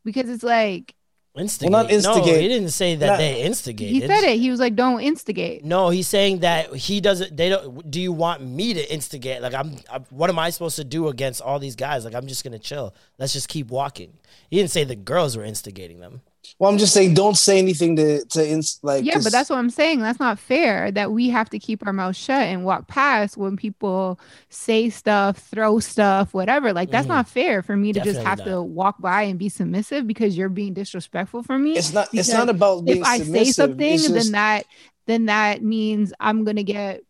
Because 0.04 0.28
it's 0.28 0.42
like 0.42 0.94
instigate. 1.36 1.70
not 1.70 1.90
No, 1.90 2.22
he 2.24 2.48
didn't 2.48 2.70
say 2.70 2.94
that 2.96 3.06
Not- 3.06 3.18
they 3.18 3.42
instigated. 3.42 3.94
he 3.94 4.00
said 4.06 4.24
it. 4.24 4.38
He 4.38 4.50
was 4.50 4.58
like, 4.60 4.74
Don't 4.74 5.00
instigate. 5.00 5.64
No, 5.64 5.90
he's 5.90 6.08
saying 6.08 6.40
that 6.40 6.74
he 6.74 7.00
doesn't. 7.00 7.36
They 7.36 7.48
don't. 7.48 7.88
Do 7.90 8.00
you 8.00 8.12
want 8.12 8.42
me 8.42 8.74
to 8.74 8.92
instigate? 8.92 9.42
Like 9.42 9.54
I'm, 9.54 9.76
I'm. 9.90 10.04
What 10.10 10.30
am 10.30 10.38
I 10.38 10.50
supposed 10.50 10.76
to 10.76 10.84
do 10.84 11.08
against 11.08 11.40
all 11.40 11.58
these 11.58 11.76
guys? 11.76 12.04
Like 12.04 12.14
I'm 12.14 12.26
just 12.26 12.42
gonna 12.42 12.58
chill. 12.58 12.94
Let's 13.18 13.32
just 13.32 13.48
keep 13.48 13.68
walking. 13.68 14.14
He 14.50 14.56
didn't 14.56 14.70
say 14.70 14.82
the 14.84 14.96
girls 14.96 15.36
were 15.36 15.44
instigating 15.44 16.00
them. 16.00 16.22
Well, 16.58 16.70
I'm 16.70 16.78
just 16.78 16.92
saying, 16.94 17.14
don't 17.14 17.36
say 17.36 17.58
anything 17.58 17.96
to 17.96 18.24
to 18.24 18.48
ins- 18.48 18.78
like. 18.82 19.04
Yeah, 19.04 19.14
'cause- 19.14 19.24
but 19.24 19.32
that's 19.32 19.50
what 19.50 19.58
I'm 19.58 19.70
saying. 19.70 20.00
That's 20.00 20.18
not 20.20 20.38
fair 20.38 20.90
that 20.92 21.12
we 21.12 21.28
have 21.30 21.50
to 21.50 21.58
keep 21.58 21.86
our 21.86 21.92
mouth 21.92 22.16
shut 22.16 22.42
and 22.42 22.64
walk 22.64 22.88
past 22.88 23.36
when 23.36 23.56
people 23.56 24.18
say 24.48 24.88
stuff, 24.90 25.38
throw 25.38 25.78
stuff, 25.80 26.32
whatever. 26.34 26.72
Like 26.72 26.90
that's 26.90 27.06
Mhm. 27.06 27.10
not 27.10 27.28
fair 27.28 27.62
for 27.62 27.76
me 27.76 27.92
to 27.92 28.00
just 28.00 28.16
Definitely 28.20 28.28
have 28.28 28.44
to 28.44 28.62
walk 28.62 29.00
by 29.00 29.22
and 29.22 29.38
be 29.38 29.48
submissive 29.48 30.06
because 30.06 30.36
you're 30.36 30.48
being 30.48 30.72
disrespectful 30.74 31.42
for 31.42 31.58
me. 31.58 31.76
it's 31.76 31.92
not. 31.92 32.08
It's 32.12 32.32
not 32.32 32.48
about 32.48 32.84
being 32.84 32.98
if 32.98 33.04
I 33.04 33.18
say 33.18 33.44
something, 33.52 33.94
It's 33.94 34.08
then 34.08 34.32
that 34.32 34.64
then 35.06 35.26
that 35.26 35.62
means 35.62 36.12
I'm 36.18 36.42
gonna 36.44 36.64
get 36.64 37.02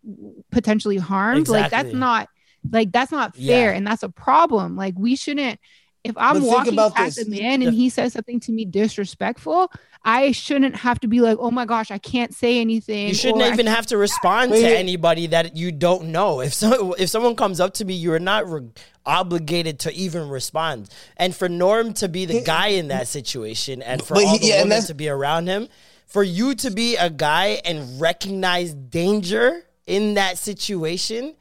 potentially 0.50 0.96
harmed. 0.98 1.48
Like 1.48 1.70
that's 1.70 1.92
not 1.92 2.28
like 2.70 2.92
that's 2.92 3.12
not 3.12 3.36
fair, 3.36 3.70
Yeah. 3.70 3.76
and 3.76 3.86
that's 3.86 4.02
a 4.02 4.08
problem. 4.08 4.76
Like 4.76 4.94
we 4.98 5.16
shouldn't. 5.16 5.60
If 6.06 6.16
I'm 6.16 6.42
walking 6.42 6.72
about 6.72 6.94
past 6.94 7.16
this. 7.16 7.26
a 7.26 7.30
man 7.30 7.62
and 7.62 7.74
he 7.74 7.88
says 7.88 8.12
something 8.12 8.40
to 8.40 8.52
me 8.52 8.64
disrespectful, 8.64 9.70
I 10.04 10.32
shouldn't 10.32 10.76
have 10.76 11.00
to 11.00 11.08
be 11.08 11.20
like, 11.20 11.38
"Oh 11.40 11.50
my 11.50 11.64
gosh, 11.64 11.90
I 11.90 11.98
can't 11.98 12.34
say 12.34 12.60
anything." 12.60 13.08
You 13.08 13.14
shouldn't 13.14 13.42
even 13.42 13.66
have 13.66 13.86
to 13.86 13.96
respond 13.96 14.52
Wait, 14.52 14.62
to 14.62 14.78
anybody 14.78 15.26
that 15.28 15.56
you 15.56 15.72
don't 15.72 16.06
know. 16.06 16.40
If 16.40 16.54
so, 16.54 16.92
if 16.92 17.10
someone 17.10 17.34
comes 17.34 17.60
up 17.60 17.74
to 17.74 17.84
me, 17.84 17.94
you 17.94 18.12
are 18.12 18.20
not 18.20 18.48
re- 18.48 18.68
obligated 19.04 19.80
to 19.80 19.92
even 19.92 20.28
respond. 20.28 20.88
And 21.16 21.34
for 21.34 21.48
Norm 21.48 21.92
to 21.94 22.08
be 22.08 22.24
the 22.24 22.42
guy 22.42 22.68
in 22.68 22.88
that 22.88 23.08
situation, 23.08 23.82
and 23.82 24.02
for 24.02 24.14
But 24.14 24.24
all 24.24 24.38
the 24.38 24.46
yeah, 24.46 24.62
women 24.62 24.82
to 24.82 24.94
be 24.94 25.08
around 25.08 25.48
him, 25.48 25.68
for 26.06 26.22
you 26.22 26.54
to 26.56 26.70
be 26.70 26.96
a 26.96 27.10
guy 27.10 27.60
and 27.64 28.00
recognize 28.00 28.74
danger 28.74 29.64
in 29.86 30.14
that 30.14 30.38
situation 30.38 31.34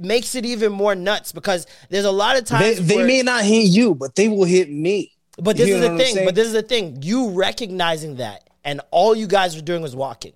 makes 0.00 0.34
it 0.34 0.44
even 0.46 0.72
more 0.72 0.94
nuts 0.94 1.32
because 1.32 1.66
there's 1.88 2.04
a 2.04 2.10
lot 2.10 2.36
of 2.38 2.44
they, 2.46 2.74
times 2.74 2.86
they 2.86 2.96
where- 2.96 3.06
may 3.06 3.22
not 3.22 3.44
hit 3.44 3.68
you, 3.68 3.94
but 3.94 4.14
they 4.14 4.28
will 4.28 4.44
hit 4.44 4.70
me. 4.70 5.12
but 5.40 5.56
this 5.56 5.68
You 5.68 5.76
is 5.76 5.80
the 5.82 5.96
thing. 5.98 6.24
But 6.24 6.34
this 6.34 6.46
is 6.46 6.52
the 6.52 6.62
thing. 6.62 6.98
You 7.02 7.30
recognizing 7.30 8.16
that, 8.16 8.48
and 8.64 8.80
all 8.90 9.14
you 9.14 9.26
guys 9.26 9.54
were 9.56 9.62
doing 9.62 9.82
was 9.82 9.94
walking. 9.96 10.32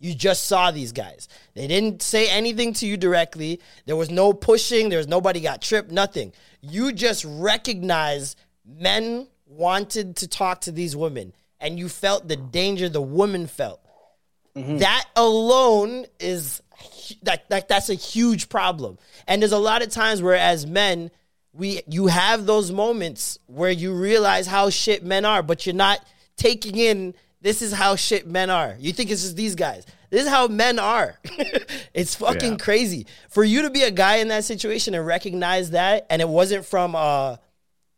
You 0.00 0.14
just 0.14 0.44
saw 0.44 0.70
these 0.70 0.92
guys. 0.92 1.28
They 1.54 1.66
didn't 1.66 2.02
say 2.02 2.28
anything 2.28 2.74
to 2.74 2.86
you 2.86 2.96
directly. 2.96 3.60
There 3.86 3.96
was 3.96 4.10
no 4.10 4.32
pushing. 4.34 4.90
There 4.90 4.98
was 4.98 5.08
nobody 5.08 5.40
got 5.40 5.62
tripped. 5.62 5.90
Nothing. 5.90 6.32
You 6.60 6.92
just 6.92 7.24
recognized 7.24 8.38
men 8.66 9.28
wanted 9.46 10.16
to 10.16 10.28
talk 10.28 10.60
to 10.62 10.72
these 10.72 10.94
women, 10.94 11.32
and 11.60 11.78
you 11.78 11.88
felt 11.88 12.28
the 12.28 12.36
danger 12.36 12.88
the 12.88 13.00
woman 13.00 13.46
felt. 13.46 13.80
Mm-hmm. 14.56 14.78
That 14.78 15.04
alone 15.16 16.06
is 16.20 16.62
that, 17.22 17.48
that 17.50 17.68
that's 17.68 17.88
a 17.90 17.94
huge 17.94 18.48
problem. 18.48 18.98
And 19.26 19.42
there's 19.42 19.52
a 19.52 19.58
lot 19.58 19.82
of 19.82 19.90
times 19.90 20.22
where 20.22 20.34
as 20.36 20.66
men, 20.66 21.10
we 21.52 21.82
you 21.88 22.06
have 22.08 22.46
those 22.46 22.72
moments 22.72 23.38
where 23.46 23.70
you 23.70 23.94
realize 23.94 24.46
how 24.46 24.70
shit 24.70 25.04
men 25.04 25.24
are, 25.24 25.42
but 25.42 25.66
you're 25.66 25.74
not 25.74 26.04
taking 26.36 26.76
in 26.76 27.14
this 27.40 27.60
is 27.62 27.72
how 27.72 27.94
shit 27.94 28.26
men 28.26 28.48
are. 28.50 28.74
You 28.78 28.92
think 28.92 29.10
it's 29.10 29.22
just 29.22 29.36
these 29.36 29.54
guys. 29.54 29.84
This 30.10 30.22
is 30.22 30.28
how 30.28 30.46
men 30.48 30.78
are. 30.78 31.18
it's 31.94 32.14
fucking 32.14 32.52
Yeah. 32.52 32.56
crazy. 32.58 33.06
For 33.28 33.44
you 33.44 33.62
to 33.62 33.70
be 33.70 33.82
a 33.82 33.90
guy 33.90 34.16
in 34.16 34.28
that 34.28 34.44
situation 34.44 34.94
and 34.94 35.06
recognize 35.06 35.70
that, 35.72 36.06
and 36.08 36.22
it 36.22 36.28
wasn't 36.28 36.64
from 36.64 36.94
uh 36.96 37.36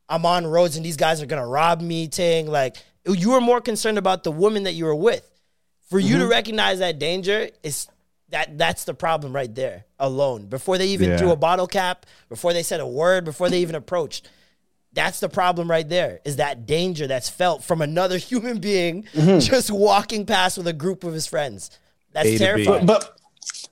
I'm 0.08 0.24
on 0.26 0.46
roads 0.46 0.76
and 0.76 0.84
these 0.84 0.96
guys 0.96 1.22
are 1.22 1.26
gonna 1.26 1.46
rob 1.46 1.80
me 1.80 2.06
thing. 2.08 2.46
Like 2.48 2.76
you 3.06 3.30
were 3.30 3.40
more 3.40 3.60
concerned 3.60 3.98
about 3.98 4.24
the 4.24 4.32
woman 4.32 4.64
that 4.64 4.72
you 4.74 4.84
were 4.84 4.94
with. 4.94 5.28
For 5.90 6.00
you 6.00 6.14
Mm-hmm. 6.16 6.20
to 6.24 6.26
recognize 6.28 6.78
that 6.80 6.98
danger 6.98 7.48
is 7.62 7.86
that 8.30 8.58
that's 8.58 8.84
the 8.84 8.94
problem 8.94 9.32
right 9.34 9.54
there 9.54 9.84
alone. 9.98 10.46
Before 10.46 10.78
they 10.78 10.88
even 10.88 11.10
Yeah. 11.10 11.16
threw 11.18 11.30
a 11.30 11.36
bottle 11.36 11.66
cap, 11.66 12.06
before 12.28 12.52
they 12.52 12.62
said 12.62 12.80
a 12.80 12.86
word, 12.86 13.24
before 13.24 13.48
they 13.50 13.60
even 13.60 13.74
approached. 13.74 14.28
That's 14.92 15.20
the 15.20 15.28
problem 15.28 15.70
right 15.70 15.86
there. 15.88 16.20
Is 16.24 16.36
that 16.36 16.64
danger 16.66 17.06
that's 17.06 17.28
felt 17.28 17.62
from 17.62 17.82
another 17.82 18.16
human 18.30 18.58
being 18.58 19.04
Mm-hmm. 19.14 19.40
just 19.40 19.70
walking 19.70 20.24
past 20.26 20.56
with 20.58 20.66
a 20.66 20.72
group 20.72 21.04
of 21.04 21.12
his 21.12 21.26
friends. 21.26 21.70
That's 22.12 22.28
A 22.28 22.38
terrifying. 22.38 22.86
but 22.86 23.12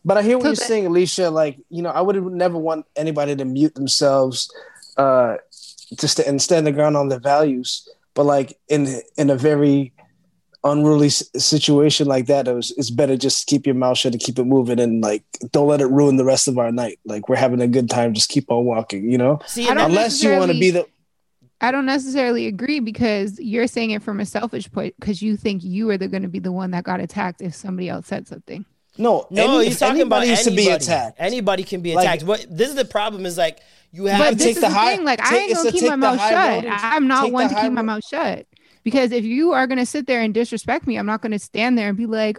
but 0.04 0.18
I 0.18 0.22
hear 0.22 0.36
what 0.36 0.44
you're 0.44 0.54
saying, 0.54 0.86
Alicia. 0.86 1.30
Like 1.30 1.56
you 1.70 1.80
know, 1.82 1.90
I 1.90 2.02
would 2.02 2.22
never 2.26 2.58
want 2.58 2.84
anybody 2.94 3.34
to 3.36 3.44
mute 3.46 3.74
themselves, 3.74 4.52
uh, 4.98 5.36
to 5.96 6.06
st- 6.08 6.28
and 6.28 6.40
stand 6.42 6.66
the 6.66 6.72
ground 6.72 6.96
on 6.96 7.08
their 7.08 7.20
values. 7.20 7.88
But 8.12 8.24
like 8.26 8.58
in 8.68 9.00
in 9.16 9.30
a 9.30 9.34
very 9.36 9.93
unruly 10.64 11.10
situation 11.10 12.06
like 12.06 12.26
that, 12.26 12.48
it 12.48 12.54
was, 12.54 12.72
it's 12.76 12.90
better 12.90 13.16
just 13.16 13.46
keep 13.46 13.66
your 13.66 13.74
mouth 13.74 13.98
shut 13.98 14.12
and 14.12 14.20
keep 14.22 14.38
it 14.38 14.44
moving, 14.44 14.80
and 14.80 15.00
like 15.02 15.22
don't 15.52 15.68
let 15.68 15.80
it 15.80 15.86
ruin 15.86 16.16
the 16.16 16.24
rest 16.24 16.48
of 16.48 16.58
our 16.58 16.72
night. 16.72 16.98
Like 17.04 17.28
we're 17.28 17.36
having 17.36 17.60
a 17.60 17.68
good 17.68 17.88
time, 17.90 18.14
just 18.14 18.28
keep 18.30 18.50
on 18.50 18.64
walking. 18.64 19.10
You 19.10 19.18
know, 19.18 19.40
See, 19.46 19.66
I 19.66 19.70
and 19.70 19.78
don't 19.78 19.90
that- 19.90 19.96
unless 19.98 20.22
you 20.22 20.30
want 20.36 20.50
to 20.52 20.58
be 20.58 20.70
the 20.70 20.86
I 21.60 21.70
don't 21.70 21.86
necessarily 21.86 22.46
agree 22.46 22.80
because 22.80 23.38
you're 23.40 23.66
saying 23.68 23.92
it 23.92 24.02
from 24.02 24.20
a 24.20 24.26
selfish 24.26 24.70
point 24.70 24.94
because 24.98 25.22
you 25.22 25.36
think 25.36 25.64
you 25.64 25.88
are 25.90 25.96
going 25.96 26.22
to 26.22 26.28
be 26.28 26.38
the 26.40 26.52
one 26.52 26.72
that 26.72 26.84
got 26.84 27.00
attacked 27.00 27.40
if 27.40 27.54
somebody 27.54 27.88
else 27.88 28.06
said 28.06 28.26
something. 28.28 28.66
No, 28.98 29.26
No, 29.30 29.56
any- 29.56 29.64
he's 29.66 29.74
if 29.74 29.78
talking 29.80 30.02
about 30.02 30.22
anybody 30.24 30.30
anybody. 30.30 30.30
used 30.30 30.44
to 30.44 30.50
be 30.54 30.68
attacked. 30.68 31.16
Anybody 31.18 31.62
can 31.62 31.80
be 31.80 31.94
Like- 31.94 32.04
attacked. 32.06 32.26
but 32.26 32.46
this 32.50 32.68
is 32.68 32.74
the 32.74 32.84
problem 32.84 33.24
is 33.24 33.38
like 33.38 33.60
you 33.92 34.06
have 34.06 34.18
But 34.18 34.30
to 34.38 34.44
take 34.44 34.56
the 34.56 34.62
the 34.62 34.68
high- 34.70 34.96
thing. 34.96 35.04
Like 35.06 35.20
I 35.22 35.36
ain't 35.38 35.54
gonna 35.54 35.72
keep 35.72 35.84
my 35.88 35.96
mouth 35.96 36.18
shut. 36.20 36.64
road 36.64 36.70
I'm 36.70 37.08
not 37.08 37.24
take 37.24 37.32
one 37.32 37.48
to 37.48 37.54
high 37.54 37.62
keep 37.62 37.72
my 37.72 37.82
mouth 37.82 38.04
shut 38.04 38.46
because 38.84 39.10
if 39.12 39.24
you 39.24 39.52
are 39.52 39.66
gonna 39.66 39.86
sit 39.86 40.06
there 40.06 40.20
and 40.20 40.32
disrespect 40.32 40.86
me, 40.86 40.96
I'm 40.96 41.06
not 41.06 41.20
gonna 41.22 41.38
stand 41.38 41.76
there 41.76 41.88
and 41.88 41.96
be 41.98 42.06
like, 42.06 42.38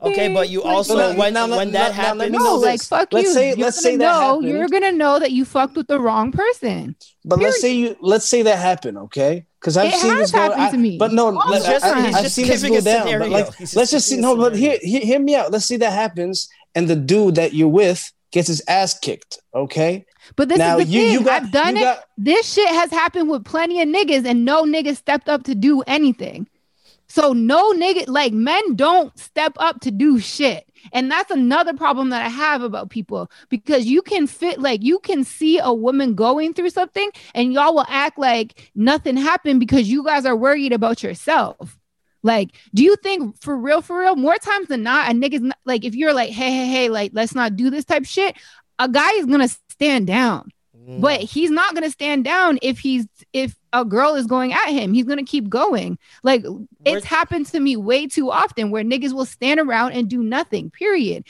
Okay, 0.00 0.32
but 0.32 0.48
you 0.48 0.62
like, 0.62 0.72
also 0.72 0.96
No, 0.96 1.12
no, 1.12 1.18
when 1.18 1.34
now- 1.34 1.46
when 1.58 1.70
that 1.72 1.94
now- 1.94 2.02
now 2.02 2.14
let 2.14 2.16
happens, 2.16 2.32
me 2.32 2.38
no, 2.38 2.44
know 2.44 2.54
like 2.56 2.78
this. 2.80 2.88
fuck 2.88 3.12
Let's 3.12 3.28
you. 3.28 3.34
say- 3.34 3.48
you're 3.50 3.56
let's 3.58 3.76
gonna 3.76 3.82
say 3.82 3.96
that 3.98 4.04
know. 4.12 4.20
happened. 4.36 4.48
You're 4.48 4.68
gonna 4.68 4.92
know 4.92 5.18
that 5.18 5.32
you 5.32 5.44
fucked 5.44 5.76
with 5.76 5.88
the 5.88 6.00
wrong 6.00 6.32
person. 6.32 6.96
But 7.24 7.38
let's 7.40 7.60
say 7.60 7.74
you 7.74 7.94
let's 8.00 8.26
say 8.26 8.40
that 8.42 8.58
happened, 8.58 8.96
okay? 8.96 9.44
Because 9.60 9.76
I've 9.76 9.92
It 9.92 9.98
seen 10.00 10.10
has 10.12 10.32
this 10.32 10.32
go. 10.32 10.52
I- 10.56 10.70
to 10.70 10.78
me. 10.78 10.96
But 10.96 11.12
no, 11.12 11.26
All 11.38 11.50
let- 11.50 11.62
the 11.64 11.74
I, 11.76 11.78
time. 11.80 12.04
He's 12.06 12.14
have 12.14 12.22
just 12.24 12.34
seen 12.34 12.46
this 12.46 12.62
go 12.62 12.74
a 12.76 12.80
down. 12.80 13.18
But 13.18 13.28
like, 13.28 13.54
He's 13.56 13.76
let's 13.76 13.90
just 13.90 14.08
just 14.08 14.08
see. 14.08 14.14
giving 14.16 14.24
a 14.24 14.34
No, 14.34 14.36
but 14.36 14.54
scenario. 14.54 14.78
hear, 14.80 14.90
hear 14.90 15.00
hear 15.06 15.18
me 15.20 15.34
out. 15.34 15.52
Let's 15.52 15.66
see 15.66 15.76
that 15.76 15.92
happens, 15.92 16.48
and 16.74 16.88
the 16.88 16.96
dude 16.96 17.34
that 17.34 17.52
you're 17.52 17.68
with 17.68 18.10
gets 18.32 18.48
his 18.48 18.62
ass 18.66 18.98
kicked. 18.98 19.38
Okay. 19.54 20.06
But 20.36 20.48
this 20.48 20.58
Now, 20.58 20.78
is 20.78 20.86
the 20.86 20.92
you- 20.92 21.00
thing. 21.00 21.12
you 21.12 21.20
got- 21.24 21.42
I've 21.44 21.50
done 21.52 21.76
it. 21.76 21.80
got- 21.80 22.04
this 22.16 22.52
shit 22.52 22.68
has 22.68 22.90
happened 22.90 23.28
with 23.28 23.44
plenty 23.44 23.80
of 23.80 23.88
niggas, 23.88 24.24
and 24.26 24.44
no 24.44 24.64
niggas 24.64 24.96
stepped 24.96 25.28
up 25.28 25.44
to 25.44 25.54
do 25.54 25.82
anything. 25.82 26.48
So 27.06 27.32
no 27.32 27.72
nigga, 27.72 28.08
like 28.08 28.32
men 28.32 28.74
don't 28.74 29.16
step 29.18 29.52
up 29.58 29.80
to 29.82 29.90
do 29.90 30.18
shit. 30.18 30.66
And 30.92 31.10
that's 31.10 31.30
another 31.30 31.72
problem 31.72 32.10
that 32.10 32.24
I 32.24 32.28
have 32.28 32.62
about 32.62 32.90
people 32.90 33.30
because 33.48 33.86
you 33.86 34.02
can 34.02 34.26
fit 34.26 34.60
like 34.60 34.82
you 34.82 34.98
can 34.98 35.22
see 35.24 35.58
a 35.58 35.72
woman 35.72 36.14
going 36.14 36.54
through 36.54 36.70
something 36.70 37.10
and 37.34 37.52
y'all 37.52 37.74
will 37.74 37.86
act 37.88 38.18
like 38.18 38.70
nothing 38.74 39.16
happened 39.16 39.60
because 39.60 39.88
you 39.88 40.02
guys 40.04 40.26
are 40.26 40.36
worried 40.36 40.72
about 40.72 41.02
yourself. 41.02 41.78
Like, 42.22 42.50
do 42.74 42.82
you 42.82 42.96
think 42.96 43.40
for 43.40 43.56
real, 43.56 43.80
for 43.82 43.98
real, 44.00 44.16
more 44.16 44.36
times 44.36 44.68
than 44.68 44.82
not, 44.82 45.10
a 45.10 45.14
nigga's 45.14 45.42
not, 45.42 45.58
like, 45.66 45.84
if 45.84 45.94
you're 45.94 46.14
like, 46.14 46.30
hey, 46.30 46.50
hey, 46.50 46.66
hey, 46.66 46.88
like, 46.88 47.12
let's 47.14 47.34
not 47.34 47.54
do 47.54 47.70
this 47.70 47.84
type 47.84 48.06
shit, 48.06 48.34
a 48.78 48.88
guy 48.88 49.10
is 49.12 49.26
gonna 49.26 49.48
stand 49.74 50.06
down. 50.06 50.50
Mm. 50.88 51.00
But 51.00 51.20
he's 51.20 51.50
not 51.50 51.74
gonna 51.74 51.90
stand 51.90 52.24
down 52.24 52.58
if 52.62 52.78
he's 52.78 53.06
if 53.32 53.54
a 53.72 53.84
girl 53.84 54.14
is 54.14 54.26
going 54.26 54.52
at 54.52 54.68
him. 54.70 54.92
He's 54.94 55.06
gonna 55.06 55.24
keep 55.24 55.48
going. 55.48 55.98
Like 56.22 56.42
We're- 56.44 56.66
it's 56.84 57.06
happened 57.06 57.46
to 57.46 57.60
me 57.60 57.76
way 57.76 58.06
too 58.06 58.30
often 58.30 58.70
where 58.70 58.84
niggas 58.84 59.12
will 59.12 59.24
stand 59.24 59.60
around 59.60 59.92
and 59.92 60.08
do 60.08 60.22
nothing. 60.22 60.70
Period. 60.70 61.24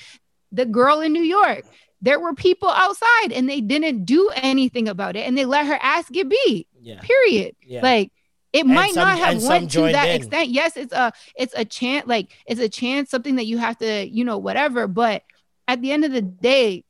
The 0.52 0.66
girl 0.66 1.00
in 1.00 1.12
New 1.12 1.22
York, 1.22 1.64
there 2.00 2.20
were 2.20 2.34
people 2.34 2.68
outside 2.68 3.32
and 3.32 3.48
they 3.48 3.60
didn't 3.60 4.04
do 4.04 4.30
anything 4.34 4.88
about 4.88 5.16
it, 5.16 5.26
and 5.26 5.36
they 5.38 5.44
let 5.44 5.66
her 5.66 5.78
ass 5.80 6.08
get 6.10 6.28
beat. 6.28 6.66
yeah, 6.80 7.00
Period. 7.00 7.54
yeah. 7.66 7.80
Like 7.82 8.12
it 8.52 8.64
And 8.66 8.74
might 8.74 8.92
some- 8.94 9.08
not 9.08 9.18
have 9.18 9.42
went 9.42 9.70
to 9.72 9.82
that 9.82 10.08
in. 10.10 10.16
extent. 10.16 10.50
Yes, 10.50 10.76
it's 10.76 10.92
a 10.92 11.12
it's 11.36 11.54
a 11.56 11.64
chance, 11.64 12.06
like 12.06 12.28
it's 12.46 12.60
a 12.60 12.68
chance, 12.68 13.10
something 13.10 13.36
that 13.36 13.46
you 13.46 13.58
have 13.58 13.78
to, 13.78 14.06
you 14.08 14.24
know, 14.24 14.38
whatever. 14.38 14.86
But 14.88 15.22
at 15.66 15.80
the 15.80 15.90
end 15.92 16.04
of 16.04 16.12
the 16.12 16.22
day, 16.22 16.84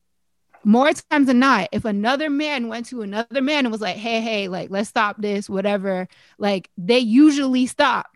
more 0.64 0.92
times 0.92 1.26
than 1.26 1.38
not, 1.38 1.68
if 1.72 1.84
another 1.84 2.30
man 2.30 2.68
went 2.68 2.86
to 2.86 3.02
another 3.02 3.42
man 3.42 3.66
and 3.66 3.72
was 3.72 3.80
like, 3.80 3.96
hey, 3.96 4.20
hey, 4.20 4.48
like, 4.48 4.70
let's 4.70 4.88
stop 4.88 5.16
this, 5.20 5.48
whatever, 5.48 6.08
like, 6.38 6.70
they 6.78 6.98
usually 6.98 7.66
stop, 7.66 8.06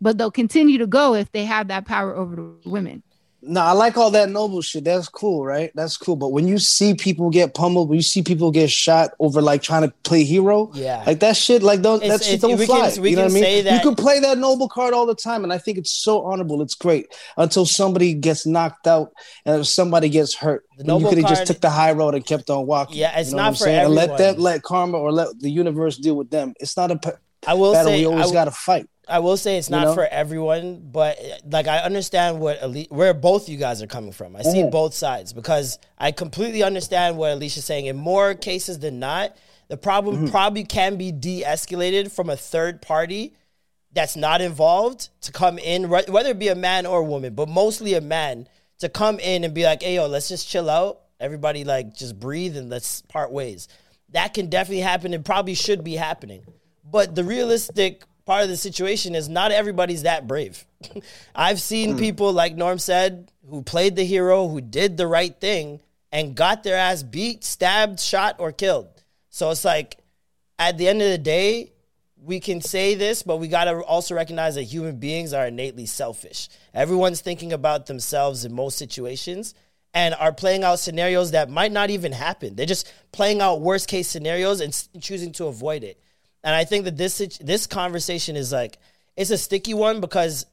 but 0.00 0.18
they'll 0.18 0.30
continue 0.30 0.78
to 0.78 0.86
go 0.86 1.14
if 1.14 1.30
they 1.32 1.44
have 1.44 1.68
that 1.68 1.86
power 1.86 2.14
over 2.14 2.36
the 2.36 2.70
women. 2.70 3.02
No, 3.48 3.60
I 3.60 3.72
like 3.72 3.96
all 3.96 4.10
that 4.10 4.28
noble 4.28 4.60
shit. 4.60 4.84
That's 4.84 5.08
cool, 5.08 5.44
right? 5.46 5.70
That's 5.74 5.96
cool. 5.96 6.16
But 6.16 6.28
when 6.32 6.48
you 6.48 6.58
see 6.58 6.94
people 6.94 7.30
get 7.30 7.54
pummeled, 7.54 7.88
when 7.88 7.96
you 7.96 8.02
see 8.02 8.22
people 8.22 8.50
get 8.50 8.70
shot 8.70 9.10
over 9.20 9.40
like 9.40 9.62
trying 9.62 9.82
to 9.82 9.94
play 10.02 10.24
hero, 10.24 10.70
Yeah. 10.74 11.04
like 11.06 11.20
that 11.20 11.36
shit, 11.36 11.62
like 11.62 11.80
don't 11.80 12.02
It's- 12.02 12.18
that 12.20 12.24
shit 12.26 12.40
don't 12.40 12.58
we 12.58 12.66
can- 12.66 12.76
fly. 12.90 13.00
we 13.00 13.10
you 13.10 13.16
know 13.16 13.22
can 13.26 13.32
what 13.32 13.36
I 13.38 13.40
say 13.40 13.54
mean? 13.56 13.64
that- 13.66 13.74
You 13.74 13.80
can 13.80 13.94
play 13.94 14.18
that 14.20 14.38
noble 14.38 14.68
card 14.68 14.94
all 14.94 15.06
the 15.06 15.14
time, 15.14 15.44
and 15.44 15.52
I 15.52 15.58
think 15.58 15.78
it's 15.78 15.92
so 15.92 16.22
honorable. 16.24 16.60
It's 16.60 16.74
great 16.74 17.06
until 17.36 17.64
somebody 17.66 18.14
gets 18.14 18.46
knocked 18.46 18.86
out 18.86 19.12
and 19.44 19.66
somebody 19.66 20.08
gets 20.08 20.34
hurt. 20.34 20.64
You 20.78 20.84
could 21.08 21.18
have 21.18 21.28
just 21.28 21.46
took 21.46 21.60
the 21.60 21.70
high 21.70 21.92
road 21.92 22.14
and 22.14 22.26
kept 22.26 22.50
on 22.50 22.66
walking. 22.66 22.96
Yeah, 22.96 23.16
it's 23.18 23.30
You 23.30 23.36
know 23.36 23.42
not 23.44 23.52
for 23.58 23.64
saying? 23.64 23.84
And 23.86 23.94
let 23.94 24.18
that 24.18 24.38
let 24.40 24.62
karma 24.62 24.98
or 24.98 25.12
let 25.12 25.38
the 25.38 25.50
universe 25.50 25.96
deal 25.98 26.16
with 26.16 26.30
them. 26.30 26.54
It's 26.58 26.76
not 26.76 26.90
a 26.90 26.98
I 27.46 27.54
will 27.54 27.72
battle 27.74 27.92
say 27.92 28.00
we 28.00 28.06
always 28.06 28.32
got 28.32 28.46
to 28.46 28.50
fight. 28.50 28.88
I 29.08 29.20
will 29.20 29.36
say 29.36 29.56
it's 29.56 29.68
You 29.70 29.76
not 29.76 29.84
know? 29.84 29.94
for 29.94 30.04
everyone, 30.06 30.80
but 30.90 31.18
like 31.48 31.68
I 31.68 31.78
understand 31.78 32.40
what 32.40 32.60
Ali- 32.62 32.88
where 32.90 33.14
both 33.14 33.48
you 33.48 33.56
guys 33.56 33.80
are 33.82 33.86
coming 33.86 34.12
from. 34.12 34.34
I 34.34 34.42
see 34.42 34.62
Mhm. 34.62 34.70
both 34.72 34.94
sides 34.94 35.32
because 35.32 35.78
I 35.98 36.10
completely 36.12 36.62
understand 36.62 37.16
what 37.16 37.30
Alicia's 37.32 37.64
saying. 37.64 37.86
In 37.86 37.96
more 37.96 38.34
cases 38.34 38.80
than 38.80 38.98
not, 38.98 39.36
the 39.68 39.76
problem 39.76 40.16
Mm-hmm. 40.16 40.28
probably 40.30 40.64
can 40.64 40.96
be 40.96 41.12
de-escalated 41.12 42.10
from 42.10 42.30
a 42.30 42.36
third 42.36 42.82
party 42.82 43.34
that's 43.92 44.16
not 44.16 44.40
involved 44.40 45.08
to 45.22 45.32
come 45.32 45.58
in, 45.58 45.84
wh- 45.84 46.08
whether 46.08 46.30
it 46.30 46.38
be 46.38 46.48
a 46.48 46.54
man 46.54 46.84
or 46.86 47.00
a 47.00 47.04
woman, 47.04 47.34
but 47.34 47.48
mostly 47.48 47.94
a 47.94 48.00
man 48.00 48.48
to 48.78 48.88
come 48.88 49.18
in 49.20 49.42
and 49.44 49.54
be 49.54 49.64
like, 49.64 49.82
"Hey, 49.82 49.94
yo, 49.94 50.06
let's 50.06 50.28
just 50.28 50.48
chill 50.48 50.68
out. 50.68 51.00
Everybody, 51.18 51.64
like, 51.64 51.94
just 51.94 52.18
breathe 52.20 52.56
and 52.56 52.68
let's 52.68 53.02
part 53.02 53.30
ways." 53.32 53.68
That 54.10 54.34
can 54.34 54.48
definitely 54.48 54.82
happen. 54.82 55.14
and 55.14 55.24
probably 55.24 55.54
should 55.54 55.82
be 55.84 55.94
happening. 55.96 56.42
But 56.84 57.14
the 57.14 57.24
realistic 57.24 58.04
part 58.26 58.42
of 58.42 58.48
the 58.50 58.56
situation 58.56 59.14
is 59.14 59.28
not 59.28 59.52
everybody's 59.52 60.02
that 60.02 60.26
brave. 60.26 60.66
I've 61.34 61.60
seen 61.60 61.92
Hmm. 61.92 61.98
people, 61.98 62.32
like 62.32 62.54
Norm 62.56 62.78
said, 62.78 63.30
who 63.48 63.62
played 63.62 63.96
the 63.96 64.04
hero, 64.04 64.48
who 64.48 64.60
did 64.60 64.96
the 64.96 65.06
right 65.06 65.34
thing, 65.40 65.80
and 66.12 66.34
got 66.34 66.62
their 66.62 66.76
ass 66.76 67.02
beat, 67.02 67.44
stabbed, 67.44 68.00
shot, 68.00 68.36
or 68.38 68.52
killed. 68.52 68.88
So 69.30 69.50
it's 69.50 69.64
like, 69.64 69.96
at 70.58 70.76
the 70.78 70.88
end 70.88 71.00
of 71.02 71.10
the 71.10 71.18
day, 71.18 71.72
we 72.20 72.40
can 72.40 72.60
say 72.60 72.94
this, 72.96 73.22
but 73.22 73.36
we 73.36 73.46
got 73.46 73.64
to 73.64 73.80
also 73.82 74.14
recognize 74.14 74.56
that 74.56 74.62
human 74.64 74.96
beings 74.96 75.32
are 75.32 75.46
innately 75.46 75.86
selfish. 75.86 76.48
Everyone's 76.74 77.20
thinking 77.20 77.52
about 77.52 77.86
themselves 77.86 78.44
in 78.44 78.52
most 78.52 78.76
situations 78.78 79.54
and 79.94 80.14
are 80.14 80.32
playing 80.32 80.64
out 80.64 80.78
scenarios 80.80 81.30
that 81.32 81.48
might 81.50 81.70
not 81.72 81.90
even 81.90 82.10
happen. 82.12 82.56
They're 82.56 82.66
just 82.66 82.90
playing 83.12 83.40
out 83.40 83.60
worst 83.60 83.86
case 83.88 84.08
scenarios 84.08 84.60
and 84.60 84.88
choosing 85.00 85.30
to 85.32 85.46
avoid 85.46 85.84
it. 85.84 86.00
And 86.44 86.54
I 86.54 86.64
think 86.64 86.84
that 86.84 86.96
this 86.96 87.18
this 87.40 87.66
conversation 87.66 88.36
is 88.36 88.52
like 88.52 88.78
it's 89.16 89.30
a 89.30 89.38
sticky 89.38 89.74
one 89.74 90.00
because 90.00 90.46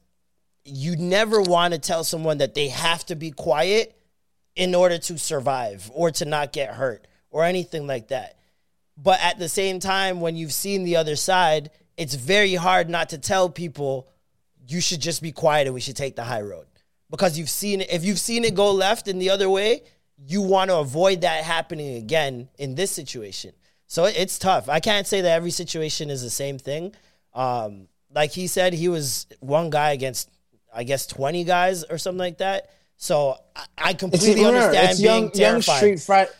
you 0.64 0.96
never 0.96 1.40
want 1.40 1.74
to 1.74 1.78
tell 1.78 2.04
someone 2.04 2.38
that 2.38 2.54
they 2.54 2.68
have 2.68 3.04
to 3.06 3.14
be 3.14 3.30
quiet 3.30 3.96
in 4.56 4.74
order 4.74 4.98
to 4.98 5.18
survive 5.18 5.90
or 5.94 6.10
to 6.10 6.24
not 6.24 6.52
get 6.52 6.74
hurt 6.74 7.06
or 7.30 7.44
anything 7.44 7.86
like 7.86 8.08
that. 8.08 8.38
But 8.96 9.20
at 9.20 9.38
the 9.38 9.48
same 9.48 9.80
time, 9.80 10.20
when 10.20 10.36
you've 10.36 10.52
seen 10.52 10.84
the 10.84 10.96
other 10.96 11.16
side, 11.16 11.70
it's 11.96 12.14
very 12.14 12.54
hard 12.54 12.88
not 12.88 13.10
to 13.10 13.18
tell 13.18 13.50
people 13.50 14.08
you 14.66 14.80
should 14.80 15.00
just 15.00 15.22
be 15.22 15.32
quiet 15.32 15.66
and 15.66 15.74
we 15.74 15.80
should 15.80 15.96
take 15.96 16.16
the 16.16 16.24
high 16.24 16.40
road. 16.40 16.66
Because 17.10 17.38
you've 17.38 17.50
seen 17.50 17.80
it, 17.82 17.92
if 17.92 18.04
you've 18.04 18.18
seen 18.18 18.44
it 18.44 18.54
go 18.54 18.72
left 18.72 19.08
and 19.08 19.20
the 19.20 19.30
other 19.30 19.50
way, 19.50 19.82
you 20.16 20.42
want 20.42 20.70
to 20.70 20.76
avoid 20.76 21.22
that 21.22 21.44
happening 21.44 21.96
again 21.96 22.48
in 22.58 22.74
this 22.74 22.90
situation. 22.90 23.52
So 23.86 24.04
it's 24.06 24.38
tough. 24.38 24.68
I 24.68 24.80
can't 24.80 25.06
say 25.06 25.20
that 25.20 25.30
every 25.32 25.50
situation 25.50 26.10
is 26.10 26.22
the 26.22 26.30
same 26.30 26.58
thing. 26.58 26.94
Um, 27.34 27.88
like 28.14 28.32
he 28.32 28.46
said, 28.46 28.72
he 28.72 28.88
was 28.88 29.26
one 29.40 29.70
guy 29.70 29.92
against, 29.92 30.30
I 30.74 30.84
guess, 30.84 31.06
20 31.06 31.44
guys 31.44 31.84
or 31.84 31.98
something 31.98 32.18
like 32.18 32.38
that. 32.38 32.70
So 32.96 33.36
I, 33.56 33.64
I 33.76 33.90
It's, 33.90 33.98
completely 34.00 34.36
remember, 34.44 34.58
understand 34.60 34.90
it's 34.90 35.00
being 35.00 35.12
young, 35.12 35.22
young 35.22 35.30
terrified. 35.32 35.76
street 35.76 36.00
Friday. 36.00 36.30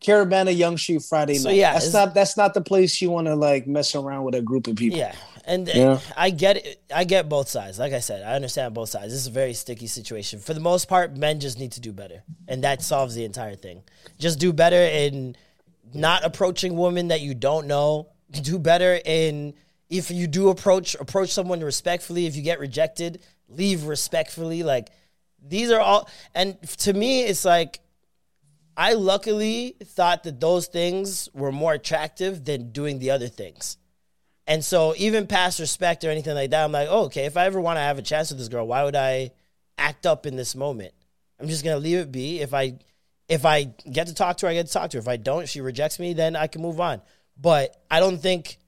Caribana 0.00 0.56
Yonge 0.56 0.80
Street 0.80 1.02
Friday 1.02 1.34
So, 1.34 1.48
night. 1.48 1.56
yeah, 1.56 1.72
that's 1.72 1.92
not 1.92 2.14
that's 2.14 2.36
not 2.36 2.54
the 2.54 2.60
place 2.60 3.02
you 3.02 3.10
want 3.10 3.26
to 3.26 3.34
like 3.34 3.66
mess 3.66 3.96
around 3.96 4.22
with 4.24 4.36
a 4.36 4.40
group 4.40 4.68
of 4.68 4.76
people. 4.76 4.96
Yeah, 4.96 5.12
and 5.44 5.66
Yeah. 5.66 5.98
I 6.16 6.30
get 6.30 6.56
it. 6.58 6.80
I 6.94 7.02
get 7.02 7.28
both 7.28 7.48
sides. 7.48 7.80
Like 7.80 7.92
I 7.92 7.98
said, 7.98 8.22
I 8.22 8.34
understand 8.36 8.74
both 8.74 8.90
sides. 8.90 9.06
This 9.12 9.20
is 9.22 9.26
a 9.26 9.32
very 9.32 9.54
sticky 9.54 9.88
situation. 9.88 10.38
For 10.38 10.54
the 10.54 10.60
most 10.60 10.86
part, 10.88 11.16
men 11.16 11.40
just 11.40 11.58
need 11.58 11.72
to 11.72 11.80
do 11.80 11.92
better, 11.92 12.22
and 12.46 12.62
that 12.62 12.80
solves 12.80 13.16
the 13.16 13.24
entire 13.24 13.56
thing. 13.56 13.82
Just 14.20 14.38
do 14.38 14.52
better 14.52 14.80
in 14.80 15.34
not 15.94 16.24
approaching 16.24 16.76
women 16.76 17.08
that 17.08 17.20
you 17.20 17.34
don't 17.34 17.66
know. 17.66 18.08
Do 18.30 18.58
better 18.58 19.00
in 19.04 19.54
if 19.88 20.10
you 20.10 20.26
do 20.26 20.50
approach 20.50 20.94
approach 20.96 21.30
someone 21.30 21.60
respectfully. 21.60 22.26
If 22.26 22.36
you 22.36 22.42
get 22.42 22.60
rejected, 22.60 23.22
leave 23.48 23.84
respectfully. 23.84 24.62
Like 24.62 24.90
these 25.42 25.70
are 25.70 25.80
all, 25.80 26.08
and 26.34 26.60
to 26.78 26.92
me, 26.92 27.22
it's 27.22 27.44
like 27.44 27.80
I 28.76 28.92
luckily 28.94 29.76
thought 29.82 30.24
that 30.24 30.40
those 30.40 30.66
things 30.66 31.28
were 31.32 31.52
more 31.52 31.72
attractive 31.72 32.44
than 32.44 32.70
doing 32.70 32.98
the 32.98 33.10
other 33.10 33.28
things. 33.28 33.76
And 34.46 34.64
so 34.64 34.94
even 34.96 35.26
past 35.26 35.60
respect 35.60 36.04
or 36.04 36.10
anything 36.10 36.34
like 36.34 36.50
that, 36.50 36.64
I'm 36.64 36.72
like, 36.72 36.88
oh, 36.90 37.04
okay, 37.04 37.26
if 37.26 37.36
I 37.36 37.46
ever 37.46 37.60
want 37.60 37.76
to 37.76 37.82
have 37.82 37.98
a 37.98 38.02
chance 38.02 38.30
with 38.30 38.38
this 38.38 38.48
girl, 38.48 38.66
why 38.66 38.84
would 38.84 38.96
I 38.96 39.32
act 39.76 40.06
up 40.06 40.26
in 40.26 40.36
this 40.36 40.54
moment? 40.54 40.92
I'm 41.38 41.48
just 41.48 41.64
gonna 41.64 41.78
leave 41.78 41.98
it 41.98 42.12
be. 42.12 42.40
If 42.40 42.54
I 42.54 42.78
if 43.28 43.44
I 43.44 43.64
get 43.64 44.06
to 44.06 44.14
talk 44.14 44.38
to 44.38 44.46
her, 44.46 44.50
I 44.50 44.54
get 44.54 44.66
to 44.66 44.72
talk 44.72 44.90
to 44.90 44.96
her. 44.96 45.00
If 45.00 45.08
I 45.08 45.16
don't, 45.16 45.48
she 45.48 45.60
rejects 45.60 45.98
me, 45.98 46.14
then 46.14 46.34
I 46.34 46.46
can 46.46 46.62
move 46.62 46.80
on. 46.80 47.02
But 47.40 47.76
I 47.90 48.00
don't 48.00 48.18
think 48.18 48.58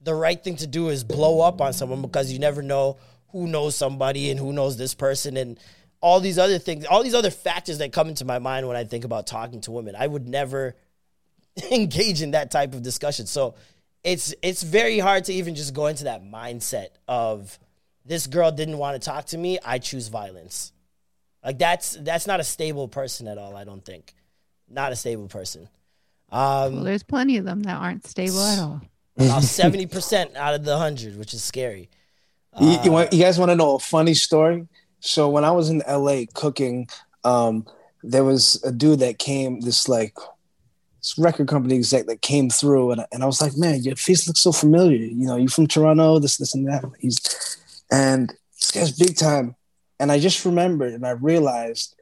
the 0.00 0.14
right 0.14 0.42
thing 0.42 0.56
to 0.56 0.66
do 0.66 0.88
is 0.88 1.04
blow 1.04 1.40
up 1.40 1.60
on 1.60 1.72
someone 1.72 2.02
because 2.02 2.32
you 2.32 2.38
never 2.38 2.62
know 2.62 2.96
who 3.28 3.46
knows 3.46 3.76
somebody 3.76 4.30
and 4.30 4.40
who 4.40 4.52
knows 4.52 4.76
this 4.76 4.94
person 4.94 5.36
and 5.36 5.58
all 6.00 6.20
these 6.20 6.38
other 6.38 6.58
things, 6.58 6.84
all 6.86 7.02
these 7.02 7.14
other 7.14 7.30
factors 7.30 7.78
that 7.78 7.92
come 7.92 8.08
into 8.08 8.24
my 8.24 8.38
mind 8.38 8.66
when 8.66 8.76
I 8.76 8.84
think 8.84 9.04
about 9.04 9.26
talking 9.26 9.60
to 9.62 9.70
women. 9.70 9.94
I 9.96 10.06
would 10.06 10.28
never 10.28 10.76
engage 11.70 12.22
in 12.22 12.32
that 12.32 12.50
type 12.50 12.74
of 12.74 12.82
discussion. 12.82 13.26
So 13.26 13.54
it's 14.02 14.34
it's 14.42 14.62
very 14.62 14.98
hard 14.98 15.24
to 15.24 15.32
even 15.34 15.54
just 15.54 15.74
go 15.74 15.86
into 15.86 16.04
that 16.04 16.22
mindset 16.22 16.88
of 17.08 17.58
this 18.04 18.28
girl 18.28 18.52
didn't 18.52 18.78
want 18.78 19.00
to 19.00 19.04
talk 19.04 19.26
to 19.26 19.38
me. 19.38 19.58
I 19.64 19.78
choose 19.78 20.08
violence. 20.08 20.72
Like 21.46 21.58
that's 21.58 21.96
that's 22.00 22.26
not 22.26 22.40
a 22.40 22.44
stable 22.44 22.88
person 22.88 23.28
at 23.28 23.38
all. 23.38 23.56
I 23.56 23.62
don't 23.64 23.84
think, 23.84 24.14
not 24.68 24.90
a 24.92 24.96
stable 24.96 25.28
person. 25.28 25.68
Well, 26.32 26.66
Um, 26.66 26.82
there's 26.84 27.04
plenty 27.04 27.36
of 27.38 27.44
them 27.44 27.62
that 27.62 27.76
aren't 27.76 28.04
stable 28.06 28.40
at 28.42 28.58
all. 28.58 28.80
seventy 29.42 29.86
percent 29.86 30.34
out 30.36 30.54
of 30.54 30.64
the 30.64 30.76
hundred, 30.76 31.16
which 31.16 31.32
is 31.32 31.42
scary. 31.44 31.88
You, 32.60 32.78
you, 32.84 32.90
want, 32.92 33.12
you 33.12 33.20
guys 33.22 33.38
want 33.38 33.50
to 33.50 33.54
know 33.54 33.74
a 33.76 33.78
funny 33.78 34.14
story? 34.14 34.66
So 35.00 35.28
when 35.28 35.44
I 35.44 35.50
was 35.52 35.68
in 35.70 35.82
LA 35.88 36.22
cooking, 36.34 36.88
um, 37.22 37.64
there 38.02 38.24
was 38.24 38.60
a 38.64 38.72
dude 38.72 39.00
that 39.00 39.18
came, 39.18 39.60
this 39.60 39.88
like 39.88 40.14
this 41.00 41.16
record 41.18 41.48
company 41.48 41.76
exec 41.76 42.06
that 42.06 42.22
came 42.22 42.48
through, 42.50 42.92
and, 42.92 43.02
I- 43.02 43.06
and 43.12 43.22
I 43.22 43.26
was 43.26 43.40
like, 43.42 43.56
man, 43.56 43.82
your 43.84 43.94
face 43.94 44.26
looks 44.26 44.40
so 44.40 44.52
familiar. 44.52 44.96
You 44.96 45.26
know, 45.26 45.36
you 45.36 45.48
from 45.48 45.66
Toronto, 45.68 46.18
this, 46.18 46.38
this, 46.38 46.54
and 46.54 46.66
that. 46.66 46.82
He's 46.98 47.20
and 47.92 48.32
this 48.58 48.70
guy's 48.72 48.90
big 48.92 49.16
time. 49.16 49.54
And 49.98 50.12
I 50.12 50.18
just 50.18 50.44
remembered, 50.44 50.92
and 50.92 51.06
I 51.06 51.10
realized 51.10 51.94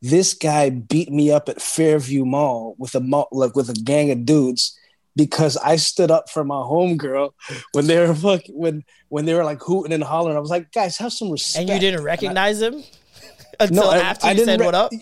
this 0.00 0.34
guy 0.34 0.68
beat 0.70 1.10
me 1.10 1.30
up 1.30 1.48
at 1.48 1.62
Fairview 1.62 2.24
Mall 2.24 2.74
with 2.78 2.94
a 2.94 3.00
mall, 3.00 3.28
like 3.32 3.54
with 3.56 3.68
a 3.70 3.74
gang 3.74 4.10
of 4.10 4.24
dudes 4.26 4.76
because 5.14 5.56
I 5.58 5.76
stood 5.76 6.10
up 6.10 6.28
for 6.30 6.42
my 6.44 6.56
homegirl 6.56 7.32
when 7.72 7.86
they 7.86 7.98
were 7.98 8.14
fucking 8.14 8.54
when 8.58 8.84
when 9.08 9.24
they 9.26 9.34
were 9.34 9.44
like 9.44 9.60
hooting 9.62 9.92
and 9.92 10.02
hollering. 10.02 10.36
I 10.36 10.40
was 10.40 10.50
like, 10.50 10.72
guys, 10.72 10.96
have 10.98 11.12
some 11.12 11.30
respect. 11.30 11.68
And 11.70 11.70
you 11.70 11.90
didn't 11.90 12.04
recognize 12.04 12.60
him 12.60 12.82
until 13.60 13.90
I- 13.90 13.98
after 13.98 14.26
I 14.26 14.30
you 14.30 14.36
didn't 14.36 14.46
said 14.48 14.60
re- 14.60 14.66
what 14.66 14.74
up. 14.74 14.92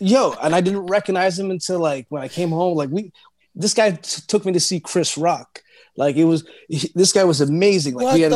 Yo, 0.00 0.34
and 0.42 0.54
I 0.54 0.60
didn't 0.60 0.86
recognize 0.86 1.38
him 1.38 1.50
until 1.52 1.78
like 1.78 2.06
when 2.08 2.22
I 2.22 2.28
came 2.28 2.50
home. 2.50 2.76
Like 2.76 2.90
we, 2.90 3.12
this 3.54 3.74
guy 3.74 3.92
t- 3.92 4.22
took 4.26 4.44
me 4.44 4.52
to 4.52 4.60
see 4.60 4.80
Chris 4.80 5.16
Rock. 5.16 5.62
Like 5.96 6.16
it 6.16 6.24
was, 6.24 6.44
he- 6.68 6.90
this 6.96 7.12
guy 7.12 7.22
was 7.22 7.40
amazing. 7.40 7.94
Like 7.94 8.04
What 8.06 8.14
we 8.14 8.22
had 8.22 8.32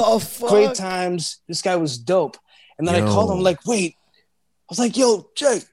great 0.49 0.75
times. 0.77 1.39
This 1.49 1.61
guy 1.61 1.75
was 1.75 1.99
dope. 1.99 2.37
And 2.79 2.87
then 2.87 2.95
I 2.95 3.07
called 3.07 3.31
him 3.31 3.41
like, 3.41 3.67
wait, 3.67 3.97
I 4.15 4.67
was 4.71 4.79
like, 4.79 4.97
yo, 4.97 5.29
Jake, 5.35 5.65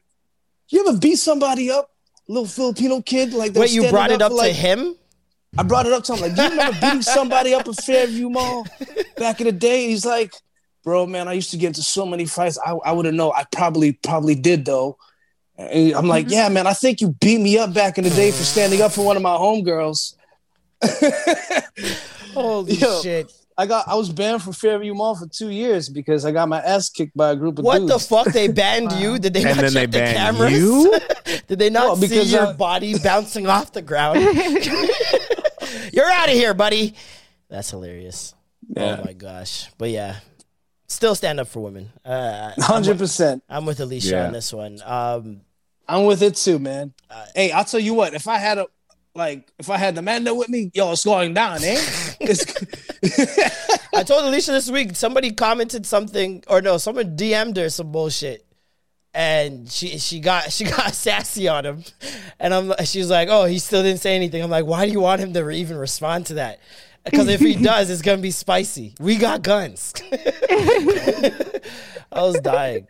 you 0.70 0.88
ever 0.88 0.98
beat 0.98 1.18
somebody 1.18 1.70
up? 1.70 1.92
Little 2.28 2.48
Filipino 2.48 3.02
kid, 3.02 3.34
like 3.34 3.54
that 3.54 3.60
Wait, 3.60 3.72
you 3.72 3.82
standing 3.82 3.92
brought 3.92 4.12
it 4.12 4.22
up 4.22 4.32
for, 4.32 4.38
to 4.38 4.44
like, 4.44 4.54
him? 4.54 4.96
I 5.58 5.64
brought 5.64 5.86
it 5.86 5.94
up 5.94 6.04
to 6.06 6.16
him. 6.16 6.22
Like, 6.22 6.36
do 6.36 6.44
you 6.44 6.50
remember 6.50 6.78
beating 6.82 7.02
somebody 7.04 7.54
up 7.54 7.68
at 7.68 7.76
Fairview 7.76 8.30
Mall 8.30 8.66
back 9.18 9.40
in 9.40 9.46
the 9.46 9.52
day? 9.52 9.88
He's 9.88 10.06
like, 10.06 10.34
bro, 10.84 11.06
man, 11.06 11.28
I 11.28 11.34
used 11.34 11.52
to 11.52 11.58
get 11.58 11.68
into 11.68 11.84
so 11.84 12.06
many 12.06 12.26
fights. 12.26 12.58
I, 12.66 12.72
I 12.72 12.92
would 12.94 13.06
have 13.06 13.14
known. 13.14 13.34
I 13.36 13.46
probably 13.52 13.94
probably 13.94 14.36
did 14.36 14.66
though. 14.66 14.98
And 15.58 15.94
I'm 15.94 16.08
like, 16.08 16.26
mm-hmm. 16.26 16.34
yeah, 16.34 16.50
man, 16.50 16.68
I 16.68 16.74
think 16.74 17.00
you 17.00 17.10
beat 17.20 17.40
me 17.40 17.58
up 17.58 17.74
back 17.74 17.98
in 17.98 18.04
the 18.04 18.10
day 18.10 18.32
for 18.32 18.44
standing 18.44 18.82
up 18.82 18.92
for 18.92 19.06
one 19.06 19.16
of 19.16 19.24
my 19.24 19.36
homegirls. 19.36 20.16
Holy 22.34 22.74
Yo. 22.74 23.02
shit! 23.02 23.32
I 23.58 23.66
got 23.66 23.88
I 23.88 23.96
was 23.96 24.10
banned 24.12 24.44
from 24.44 24.52
Fairview 24.54 24.94
Mall 24.94 25.16
for 25.16 25.28
two 25.28 25.50
years 25.50 25.88
because 25.88 26.26
I 26.26 26.32
got 26.32 26.50
my 26.50 26.60
ass 26.60 26.90
kicked 26.90 27.16
by 27.16 27.32
a 27.32 27.36
group 27.38 27.58
of 27.60 27.64
What 27.66 27.80
dudes. 27.80 27.94
the 27.94 28.00
fuck? 28.00 28.28
They 28.34 28.50
banned 28.50 28.92
you? 29.00 29.18
Did 29.18 29.34
they 29.34 29.44
And 29.46 29.56
not 29.56 29.62
then 29.62 29.72
check 29.72 29.92
they 29.92 30.00
the 30.08 30.14
cameras? 30.14 30.52
you? 30.52 31.00
Did 31.48 31.60
they 31.60 31.70
not 31.70 31.86
Well, 31.86 31.96
see 31.98 32.08
because, 32.10 32.32
your 32.32 32.48
uh, 32.48 32.54
body 32.54 32.98
bouncing 33.04 33.48
off 33.48 33.72
the 33.72 33.82
ground? 33.82 34.20
You're 35.94 36.10
out 36.12 36.28
of 36.30 36.36
here, 36.36 36.54
buddy. 36.54 36.96
That's 37.50 37.70
hilarious. 37.72 38.34
Yeah. 38.76 38.98
Oh 39.00 39.06
my 39.06 39.14
gosh! 39.14 39.70
But 39.78 39.90
yeah, 39.92 40.18
still 40.88 41.16
stand 41.16 41.40
up 41.40 41.48
for 41.48 41.62
women. 41.62 41.92
Uh, 42.04 42.52
I'm, 42.58 42.64
Hundred 42.64 42.90
with, 42.94 43.00
percent. 43.00 43.44
I'm 43.48 43.66
with 43.66 43.80
Alicia 43.80 44.10
Yeah. 44.12 44.26
on 44.28 44.34
this 44.34 44.52
one. 44.52 44.80
Um, 44.84 45.42
I'm 45.88 46.06
with 46.06 46.24
it 46.24 46.36
too, 46.36 46.58
man. 46.60 46.94
Uh, 47.10 47.26
hey, 47.36 47.52
I'll 47.52 47.64
tell 47.66 47.80
you 47.80 47.94
what. 47.94 48.14
If 48.16 48.28
I 48.28 48.38
had 48.40 48.58
a 48.58 48.68
like, 49.16 49.50
if 49.58 49.70
I 49.70 49.78
had 49.78 49.96
the 49.96 50.00
Amanda 50.00 50.36
with 50.36 50.50
me, 50.50 50.72
yo, 50.74 50.92
it's 50.92 51.06
going 51.06 51.34
down, 51.34 51.64
eh? 51.64 51.82
I 53.94 54.04
told 54.04 54.26
Alicia 54.26 54.52
this 54.52 54.70
week 54.70 54.96
somebody 54.96 55.32
commented 55.32 55.86
something, 55.86 56.44
or 56.48 56.62
no, 56.62 56.78
someone 56.78 57.16
DM'd 57.16 57.56
her 57.58 57.70
some 57.70 57.92
bullshit, 57.92 58.46
and 59.14 59.72
she 59.72 59.98
she 59.98 60.20
got 60.20 60.52
she 60.52 60.66
got 60.66 60.94
sassy 60.94 61.48
on 61.48 61.66
him, 61.66 61.84
and 62.40 62.54
I'm 62.54 62.74
she 62.84 63.00
was 63.00 63.10
like, 63.10 63.30
oh, 63.32 63.46
he 63.46 63.58
still 63.60 63.84
didn't 63.84 64.02
say 64.02 64.16
anything. 64.16 64.44
I'm 64.44 64.50
like, 64.50 64.66
why 64.66 64.86
do 64.86 64.92
you 64.92 65.00
want 65.00 65.22
him 65.22 65.34
to 65.34 65.50
even 65.50 65.78
respond 65.78 66.26
to 66.28 66.36
that? 66.36 66.60
Because 67.06 67.28
if 67.28 67.40
he 67.40 67.54
does, 67.56 67.90
it's 67.90 68.02
gonna 68.02 68.22
be 68.22 68.32
spicy. 68.32 68.96
We 69.00 69.18
got 69.18 69.44
guns. 69.44 69.94
I 70.12 71.32
was 72.22 72.40
dying. 72.42 72.88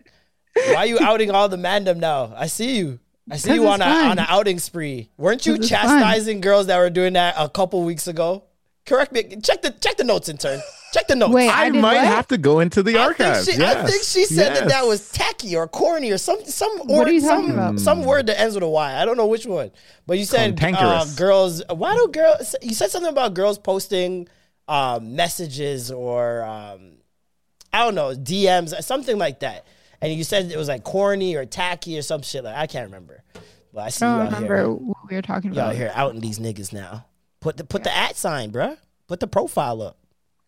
Why 0.56 0.76
are 0.76 0.86
you 0.86 1.00
outing 1.02 1.32
all 1.32 1.50
the 1.50 1.58
mandem 1.58 1.98
now? 1.98 2.34
I 2.36 2.48
see 2.48 2.78
you. 2.78 3.00
I 3.30 3.38
see 3.38 3.54
you 3.56 3.68
on 3.68 3.82
a 3.82 3.86
fun. 3.86 4.12
on 4.12 4.20
an 4.20 4.26
outing 4.30 4.60
spree. 4.60 5.10
Weren't 5.18 5.46
you 5.46 5.56
it's 5.56 5.70
fun. 5.70 5.82
chastising 5.82 6.42
girls 6.42 6.68
that 6.68 6.78
were 6.78 6.90
doing 6.92 7.14
that 7.14 7.36
a 7.38 7.50
couple 7.50 7.84
weeks 7.84 8.08
ago? 8.08 8.44
Correct 8.86 9.12
me. 9.12 9.24
Check 9.42 9.64
the 9.64 9.72
check 9.72 9.98
the 9.98 10.04
notes, 10.04 10.30
intern. 10.30 10.62
Check 10.94 11.08
the 11.08 11.16
notes. 11.16 11.34
Wait, 11.34 11.50
I, 11.50 11.66
I 11.66 11.70
might 11.72 11.96
what? 11.96 12.06
have 12.06 12.28
to 12.28 12.38
go 12.38 12.60
into 12.60 12.84
the 12.84 13.00
I 13.00 13.08
think 13.08 13.20
archives. 13.20 13.46
she, 13.52 13.64
I 13.64 13.84
think 13.84 14.04
she 14.04 14.26
said 14.26 14.56
that 14.56 14.68
that 14.70 14.86
was 14.86 15.10
tacky 15.12 15.56
or 15.56 15.68
corny 15.68 16.12
or 16.12 16.20
some 16.20 16.44
some 16.46 16.70
What 16.86 17.08
or 17.08 17.10
are 17.10 17.14
you 17.14 17.20
some 17.20 17.50
about? 17.50 17.80
some 17.80 18.04
word 18.04 18.28
that 18.28 18.40
ends 18.40 18.54
with 18.54 18.64
a 18.64 18.70
Y. 18.70 19.02
I 19.02 19.04
don't 19.06 19.18
know 19.18 19.26
which 19.26 19.48
one, 19.48 19.72
but 20.06 20.20
you 20.20 20.26
said 20.26 20.52
uh, 20.52 20.56
Cantankerous. 20.56 21.16
girls. 21.16 21.64
Why 21.70 21.96
do 21.96 22.08
girls? 22.10 22.56
You 22.62 22.76
said 22.76 22.92
something 22.92 23.12
about 23.12 23.34
girls 23.34 23.58
posting 23.58 24.28
um, 24.68 25.16
messages 25.16 25.92
or 25.92 26.44
um, 26.44 26.98
I 27.74 27.80
don't 27.84 27.96
know 27.96 28.14
DMs, 28.16 28.80
something 28.84 29.18
like 29.18 29.40
that. 29.40 29.66
And 30.02 30.14
you 30.14 30.24
said 30.24 30.52
it 30.52 30.58
was 30.58 30.68
like 30.68 30.84
corny 30.84 31.36
or 31.36 31.46
tacky 31.46 31.98
or 31.98 32.02
some 32.02 32.22
shit. 32.22 32.44
Like 32.44 32.56
I 32.58 32.68
can't 32.68 32.86
remember, 32.86 33.24
but 33.74 33.82
I 33.82 33.90
see 33.90 34.06
I 34.06 34.18
don't 34.18 34.28
out 34.28 34.34
remember 34.34 34.56
here. 34.58 34.68
what 34.70 34.98
we 35.10 35.16
were 35.16 35.22
talking 35.22 35.52
about. 35.52 35.56
You 35.56 35.62
out 35.62 35.68
about. 35.72 35.76
here 35.78 35.92
outing 35.96 36.22
these 36.22 36.40
niggas 36.40 36.74
now. 36.74 37.06
Put 37.40 37.58
the 37.58 37.64
put 37.64 37.84
the 37.84 37.96
at 37.96 38.16
sign, 38.16 38.52
bruh. 38.52 38.78
Put 39.08 39.20
the 39.20 39.28
profile 39.28 39.82
up. 39.82 39.98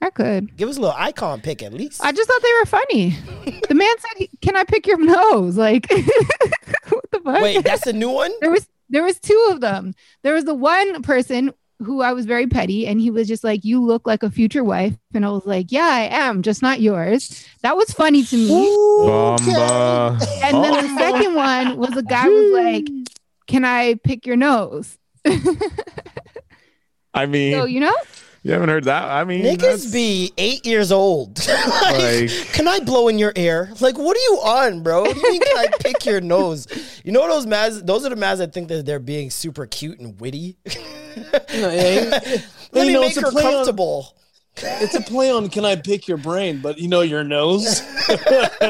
I 0.02 0.10
could. 0.12 0.56
Give 0.56 0.70
us 0.70 0.78
a 0.78 0.82
little 0.82 0.96
icon 0.98 1.42
pick 1.42 1.64
at 1.64 1.74
least. 1.74 2.04
I 2.04 2.12
just 2.12 2.30
thought 2.30 2.42
they 2.42 2.54
were 2.60 2.66
funny. 2.66 3.10
the 3.68 3.76
man 3.76 3.96
said, 4.00 4.28
"Can 4.42 4.56
I 4.56 4.64
pick 4.64 4.86
your 4.88 5.00
nose?" 5.00 5.58
Like, 5.58 5.88
what 6.90 7.12
the 7.12 7.20
fuck? 7.24 7.42
Wait, 7.42 7.64
that's 7.64 7.86
the 7.86 7.94
new 7.94 8.10
one. 8.12 8.32
there 8.42 8.52
was 8.52 8.68
there 8.90 9.04
was 9.04 9.20
two 9.20 9.50
of 9.52 9.60
them. 9.62 9.94
There 10.24 10.34
was 10.34 10.46
the 10.46 10.54
one 10.54 11.02
person 11.02 11.52
who 11.80 12.02
I 12.02 12.14
was 12.14 12.26
very 12.26 12.48
petty, 12.48 12.88
and 12.88 13.00
he 13.00 13.12
was 13.12 13.28
just 13.28 13.44
like, 13.44 13.64
"You 13.64 13.84
look 13.84 14.08
like 14.08 14.24
a 14.24 14.32
future 14.32 14.64
wife," 14.64 14.96
and 15.14 15.26
I 15.26 15.30
was 15.30 15.46
like, 15.46 15.72
"Yeah, 15.72 15.86
I 15.86 16.08
am, 16.12 16.42
just 16.42 16.62
not 16.62 16.82
yours." 16.82 17.46
That 17.62 17.78
was 17.78 17.92
funny 17.92 18.24
to 18.24 18.36
me. 18.36 18.68
Bumba. 19.08 20.20
And 20.44 20.64
then 20.64 20.74
the 20.74 20.92
oh. 20.92 20.98
second 20.98 21.36
one 21.36 21.78
was 21.78 21.96
a 21.96 22.04
guy 22.04 22.28
was 22.28 22.54
like, 22.54 22.88
"Can 23.48 23.66
I 23.66 23.96
pick 23.96 24.26
your 24.26 24.38
nose?" 24.38 24.98
I 27.14 27.26
mean, 27.26 27.54
So 27.54 27.66
you 27.66 27.80
know, 27.80 27.96
you 28.48 28.54
haven't 28.54 28.70
heard 28.70 28.86
that. 28.86 29.04
I 29.04 29.26
mean, 29.26 29.44
Niggas 29.44 29.58
that's- 29.60 29.92
be 29.92 30.32
eight 30.38 30.66
years 30.66 30.92
old. 30.92 31.38
like, 31.48 31.98
Like- 32.00 32.30
can 32.54 32.66
I 32.68 32.80
blow 32.80 33.10
in 33.10 33.20
your 33.20 33.34
ear? 33.36 33.70
Like, 33.82 33.98
what 33.98 34.16
are 34.16 34.22
you 34.22 34.40
on, 34.44 34.84
bro? 34.84 35.02
What 35.04 35.14
do 35.16 35.20
you 35.20 35.32
mean, 35.34 35.42
can 35.42 35.58
I 35.58 35.68
pick 35.82 36.06
your 36.06 36.22
nose? 36.22 36.66
You 37.04 37.12
know 37.12 37.28
those 37.28 37.46
mads? 37.46 37.84
Those 37.84 38.06
are 38.06 38.10
the 38.10 38.16
mads 38.16 38.40
that 38.40 38.54
think 38.54 38.70
that 38.70 38.86
they're 38.86 39.00
being 39.00 39.30
super 39.32 39.66
cute 39.66 40.00
and 40.00 40.18
witty. 40.22 40.58
No, 40.66 40.74
yeah, 41.52 42.20
Let 42.72 42.82
you 42.86 42.86
me 42.88 42.94
know, 42.94 43.02
make 43.02 43.16
her 43.16 43.32
play 43.32 43.44
on- 43.44 43.52
comfortable. 43.52 44.16
it's 44.56 44.96
a 44.96 45.02
play 45.02 45.30
on 45.30 45.50
can 45.50 45.66
I 45.66 45.76
pick 45.76 46.08
your 46.08 46.18
brain, 46.18 46.62
but 46.62 46.78
you 46.78 46.88
know 46.88 47.02
your 47.02 47.24
nose. 47.26 47.82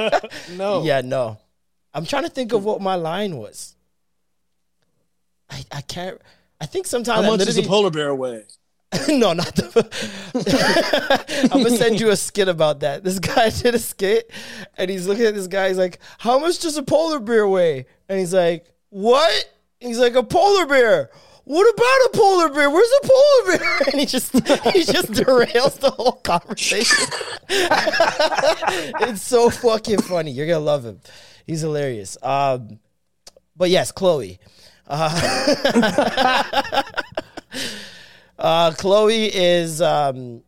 no. 0.52 0.84
Yeah, 0.84 1.02
no. 1.04 1.38
I'm 1.94 2.06
trying 2.06 2.24
to 2.24 2.30
think 2.30 2.52
of 2.54 2.64
what 2.66 2.82
my 2.82 2.95
line 2.95 3.38
was. 3.38 3.76
I, 5.49 5.64
I 5.72 5.82
can't. 5.82 6.20
I 6.60 6.66
think 6.66 6.88
sometimes 6.88 7.24
How 7.24 7.32
much 7.32 7.45
does 7.45 7.58
a 7.58 7.64
polar 7.64 7.90
bear 7.91 8.14
weigh? 8.16 8.44
no, 9.10 9.34
not 9.34 9.54
the. 9.56 9.90
I'm 11.52 11.64
gonna 11.64 11.76
send 11.76 12.00
you 12.00 12.10
a 12.10 12.16
skit 12.16 12.48
about 12.48 12.80
that. 12.82 13.04
This 13.04 13.20
guy 13.20 13.50
did 13.62 13.76
a 13.76 13.80
skit, 13.80 14.32
and 14.78 14.90
he's 14.90 15.08
looking 15.08 15.26
at 15.26 15.36
this 15.36 15.48
guy. 15.48 15.68
He's 15.68 15.78
like, 15.78 16.00
"How 16.20 16.40
much 16.40 16.60
does 16.60 16.78
a 16.78 16.84
polar 16.84 17.20
bear 17.20 17.48
weigh?" 17.48 17.86
And 18.08 18.18
he's 18.18 18.34
like, 18.34 18.66
"What?" 18.90 19.54
He's 19.82 20.00
like, 20.00 20.16
"A 20.16 20.24
polar 20.24 20.66
bear." 20.66 21.10
What 21.44 21.64
about 21.74 21.84
a 21.84 22.10
polar 22.18 22.50
bear? 22.50 22.70
Where's 22.70 22.92
a 23.04 23.08
polar 23.08 23.58
bear? 23.58 23.80
And 23.92 24.00
he 24.02 24.06
just 24.06 24.34
he 24.34 24.84
just 24.84 25.12
derails 25.12 25.80
the 25.80 25.92
whole 25.92 26.14
conversation. 26.14 27.08
it's 27.50 29.22
so 29.22 29.50
fucking 29.50 30.02
funny. 30.02 30.32
You're 30.32 30.48
gonna 30.48 30.60
love 30.60 30.84
him. 30.86 31.00
He's 31.46 31.62
hilarious. 31.62 32.18
Um, 32.22 32.80
but 33.56 33.70
yes, 33.70 33.92
Chloe. 33.94 34.40
Uh, 34.88 36.84
uh, 38.38 38.72
Chloe 38.72 39.26
is, 39.26 39.82
um, 39.82 40.44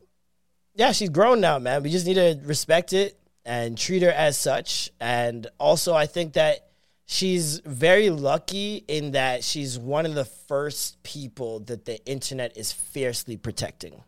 yeah, 0.76 0.92
she's 0.92 1.10
grown 1.10 1.42
now, 1.42 1.60
man. 1.60 1.84
We 1.84 1.90
just 1.90 2.06
need 2.06 2.16
to 2.16 2.40
respect 2.44 2.94
it 2.94 3.20
and 3.46 3.78
treat 3.78 4.02
her 4.02 4.12
as 4.12 4.38
such. 4.38 4.92
And 5.00 5.48
also, 5.60 5.94
I 5.94 6.06
think 6.06 6.34
that 6.34 6.70
she's 7.06 7.60
very 7.60 8.10
lucky 8.10 8.84
in 8.88 9.12
that 9.12 9.44
she's 9.44 9.80
one 9.80 10.06
of 10.06 10.14
the 10.14 10.26
first 10.26 11.02
people 11.04 11.60
that 11.62 11.86
the 11.86 12.04
internet 12.06 12.56
is 12.56 12.72
fiercely 12.72 13.38
protecting. 13.38 14.04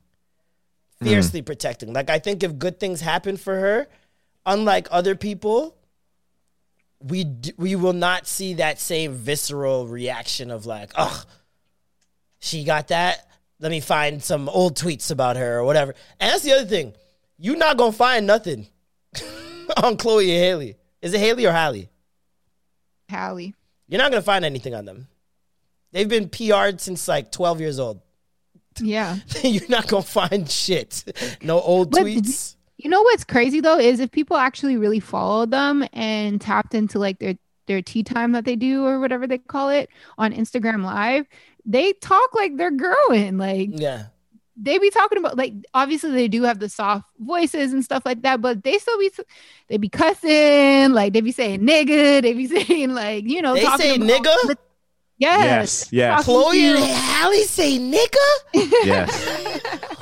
Fiercely 1.02 1.41
protecting. 1.41 1.94
Like, 1.94 2.12
I 2.12 2.20
think 2.20 2.44
if 2.44 2.60
good 2.60 2.80
things 2.80 3.02
happen 3.02 3.36
for 3.36 3.56
her, 3.60 3.88
unlike 4.45 4.88
other 4.91 5.16
people, 5.16 5.76
we 6.99 7.24
d- 7.24 7.53
we 7.58 7.76
will 7.76 7.94
not 7.94 8.28
see 8.28 8.53
that 8.56 8.80
same 8.80 9.14
visceral 9.14 9.88
reaction 9.88 10.52
of 10.52 10.68
like, 10.68 10.91
oh, 10.95 11.24
she 12.40 12.64
got 12.64 12.90
that. 12.90 13.28
Let 13.61 13.71
me 13.71 13.79
find 13.79 14.21
some 14.21 14.49
old 14.49 14.75
tweets 14.75 15.09
about 15.11 15.38
her 15.38 15.59
or 15.59 15.63
whatever. 15.63 15.95
And 16.19 16.31
that's 16.31 16.43
the 16.43 16.51
other 16.53 16.65
thing. 16.65 16.93
You're 17.38 17.55
not 17.57 17.77
gonna 17.77 17.91
find 17.93 18.27
nothing 18.27 18.67
on 19.81 19.95
Chloe 19.97 20.29
and 20.31 20.39
Haley. 20.43 20.75
Is 21.01 21.13
it 21.13 21.19
Haley 21.19 21.45
or 21.45 21.53
Hallie? 21.53 21.89
Hallie. 23.09 23.53
You're 23.88 23.99
not 24.01 24.11
gonna 24.11 24.21
find 24.21 24.45
anything 24.45 24.73
on 24.75 24.85
them. 24.85 25.07
They've 25.91 26.07
been 26.07 26.29
PR'd 26.29 26.79
since 26.79 27.07
like 27.07 27.31
12 27.31 27.59
years 27.61 27.79
old. 27.79 28.01
Yeah. 28.79 29.17
You're 29.43 29.67
not 29.67 29.88
gonna 29.88 30.01
find 30.01 30.49
shit. 30.49 31.03
No 31.43 31.59
old 31.59 31.91
But- 31.91 32.03
tweets. 32.03 32.55
You 32.77 32.89
know 32.89 33.01
what's 33.03 33.23
crazy 33.25 33.59
though 33.59 33.77
is 33.77 33.99
if 33.99 34.09
people 34.11 34.38
actually 34.38 34.75
really 34.77 34.99
followed 35.01 35.51
them 35.51 35.85
and 35.93 36.41
tapped 36.41 36.73
into 36.73 36.97
like 36.97 37.19
their 37.19 37.35
their 37.67 37.81
tea 37.83 38.01
time 38.01 38.31
that 38.31 38.43
they 38.43 38.55
do 38.55 38.83
or 38.85 38.99
whatever 38.99 39.27
they 39.27 39.38
call 39.38 39.69
it 39.69 39.88
on 40.17 40.33
Instagram 40.33 40.83
Live, 40.83 41.27
they 41.65 41.93
talk 41.93 42.33
like 42.35 42.57
they're 42.57 42.71
growing. 42.71 43.38
Like 43.38 43.69
Yeah. 43.73 44.05
they 44.57 44.77
be 44.79 44.89
talking 44.89 45.17
about 45.17 45.38
like 45.38 45.53
obviously 45.73 46.11
they 46.11 46.27
do 46.27 46.43
have 46.43 46.59
the 46.59 46.69
soft 46.69 47.07
voices 47.19 47.73
and 47.73 47.83
stuff 47.83 48.03
like 48.05 48.21
that, 48.23 48.41
but 48.41 48.63
they 48.63 48.77
still 48.77 48.97
be 48.99 49.11
they 49.67 49.77
be 49.77 49.89
cussing, 49.89 50.91
like 50.93 51.13
they 51.13 51.21
be 51.21 51.31
saying 51.31 51.61
nigga, 51.61 52.21
they 52.21 52.33
be 52.33 52.47
saying 52.65 52.93
like 52.93 53.25
you 53.25 53.41
know 53.41 53.53
They 53.55 53.63
talking 53.63 53.85
say 53.85 53.95
about- 53.95 54.09
nigga? 54.09 54.55
Yes, 55.17 55.88
Yes, 55.88 55.93
yes. 55.93 56.23
Chloe 56.25 56.65
and 56.65 56.79
to- 56.79 56.83
Halle 56.93 57.43
say 57.43 57.77
nigga? 57.77 58.27
Yes. 58.83 59.11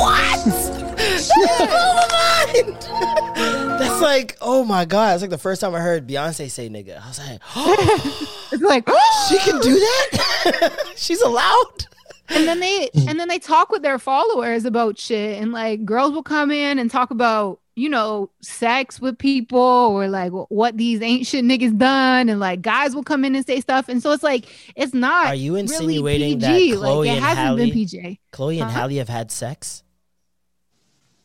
What? 0.00 0.69
That 1.00 2.52
blew 2.52 2.62
my 2.62 2.72
mind. 2.72 3.80
That's 3.80 4.00
like, 4.02 4.36
oh 4.40 4.64
my 4.64 4.84
god! 4.84 5.14
It's 5.14 5.22
like 5.22 5.30
the 5.30 5.38
first 5.38 5.60
time 5.60 5.74
I 5.74 5.80
heard 5.80 6.06
Beyonce 6.06 6.50
say 6.50 6.68
nigga. 6.68 7.00
I 7.02 7.08
was 7.08 7.18
like, 7.18 7.40
it's 8.52 8.62
like 8.62 8.88
she 9.28 9.38
can 9.38 9.60
do 9.60 9.74
that. 9.78 10.92
She's 10.96 11.20
allowed. 11.22 11.86
and 12.28 12.46
then 12.46 12.60
they 12.60 12.90
and 13.08 13.18
then 13.18 13.28
they 13.28 13.38
talk 13.38 13.70
with 13.70 13.82
their 13.82 13.98
followers 13.98 14.64
about 14.64 14.98
shit 14.98 15.40
and 15.42 15.50
like 15.52 15.84
girls 15.84 16.12
will 16.12 16.22
come 16.22 16.50
in 16.52 16.78
and 16.78 16.88
talk 16.90 17.10
about 17.10 17.58
you 17.74 17.88
know 17.88 18.30
sex 18.40 19.00
with 19.00 19.18
people 19.18 19.58
or 19.58 20.06
like 20.06 20.30
what 20.48 20.76
these 20.76 21.02
ain't 21.02 21.26
shit 21.26 21.44
niggas 21.44 21.76
done 21.76 22.28
and 22.28 22.38
like 22.38 22.62
guys 22.62 22.94
will 22.94 23.02
come 23.02 23.24
in 23.24 23.34
and 23.34 23.44
say 23.44 23.60
stuff 23.60 23.88
and 23.88 24.00
so 24.00 24.12
it's 24.12 24.22
like 24.22 24.44
it's 24.76 24.94
not 24.94 25.26
Are 25.26 25.34
you 25.34 25.52
really 25.52 25.62
insinuating 25.62 26.38
that 26.40 26.50
Chloe 26.50 26.76
like 26.76 27.08
it 27.08 27.10
and 27.16 27.24
hasn't 27.24 27.46
Halle, 27.46 27.56
been 27.56 27.70
pj 27.70 28.18
Chloe 28.30 28.60
and 28.60 28.70
Huh? 28.70 28.80
Halle 28.80 28.94
have 28.96 29.08
had 29.08 29.32
sex? 29.32 29.82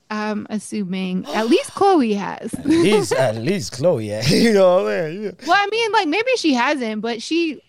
I'm 0.10 0.46
assuming 0.50 1.26
at 1.34 1.48
least 1.48 1.74
chloe 1.74 2.14
has 2.14 2.54
At 2.54 2.66
least, 2.66 3.12
at 3.28 3.36
least 3.38 3.74
Chloe. 3.74 4.08
Yeah. 4.10 4.26
you 4.28 4.54
know 4.54 4.84
what 4.84 4.94
I 4.94 5.10
mean? 5.12 5.36
well 5.48 5.58
i 5.58 5.68
mean 5.70 5.92
like 5.92 6.08
maybe 6.08 6.30
she 6.38 6.54
hasn't 6.54 7.02
but 7.02 7.22
she 7.22 7.62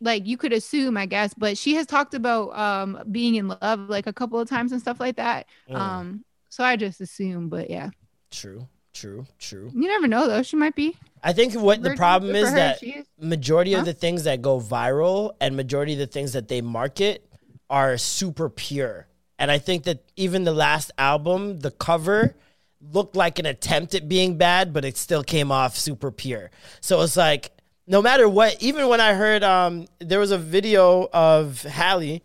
like 0.00 0.26
you 0.26 0.36
could 0.36 0.52
assume 0.52 0.96
i 0.96 1.06
guess 1.06 1.32
but 1.34 1.56
she 1.58 1.74
has 1.74 1.86
talked 1.86 2.14
about 2.14 2.56
um 2.58 3.00
being 3.10 3.34
in 3.36 3.48
love 3.48 3.88
like 3.88 4.06
a 4.06 4.12
couple 4.12 4.38
of 4.40 4.48
times 4.48 4.72
and 4.72 4.80
stuff 4.80 4.98
like 5.00 5.16
that 5.16 5.46
Mm. 5.70 5.76
um 5.76 6.24
so 6.48 6.64
i 6.64 6.76
just 6.76 7.00
assume 7.00 7.48
but 7.48 7.70
yeah 7.70 7.90
True. 8.30 8.66
True. 8.94 9.26
True. 9.38 9.70
You 9.74 9.88
never 9.88 10.06
know 10.06 10.26
though. 10.28 10.42
She 10.42 10.54
might 10.56 10.74
be. 10.74 10.94
I 11.24 11.32
think 11.32 11.54
what 11.54 11.82
the 11.82 11.94
problem 11.96 12.34
is 12.36 12.50
her. 12.50 12.56
that 12.56 12.82
majority 13.18 13.72
Huh? 13.72 13.78
of 13.80 13.84
the 13.86 13.94
things 13.94 14.24
that 14.24 14.42
go 14.42 14.60
viral 14.60 15.32
and 15.40 15.56
majority 15.56 15.94
of 15.94 15.98
the 15.98 16.06
things 16.06 16.34
that 16.34 16.48
they 16.48 16.60
market 16.60 17.24
are 17.70 17.96
super 17.96 18.50
pure. 18.50 19.06
And 19.42 19.50
I 19.50 19.58
think 19.58 19.82
that 19.84 20.04
even 20.14 20.44
the 20.44 20.52
last 20.52 20.92
album, 20.98 21.58
the 21.58 21.72
cover 21.72 22.36
looked 22.80 23.16
like 23.16 23.40
an 23.40 23.46
attempt 23.46 23.92
at 23.92 24.08
being 24.08 24.38
bad, 24.38 24.72
but 24.72 24.84
it 24.84 24.96
still 24.96 25.24
came 25.24 25.50
off 25.50 25.76
super 25.76 26.12
pure. 26.12 26.52
So 26.80 27.00
it's 27.00 27.16
like 27.16 27.50
no 27.88 28.00
matter 28.00 28.28
what, 28.28 28.62
even 28.62 28.86
when 28.86 29.00
I 29.00 29.14
heard 29.14 29.42
um 29.42 29.88
there 29.98 30.20
was 30.20 30.30
a 30.30 30.38
video 30.38 31.08
of 31.12 31.60
Halle, 31.62 32.22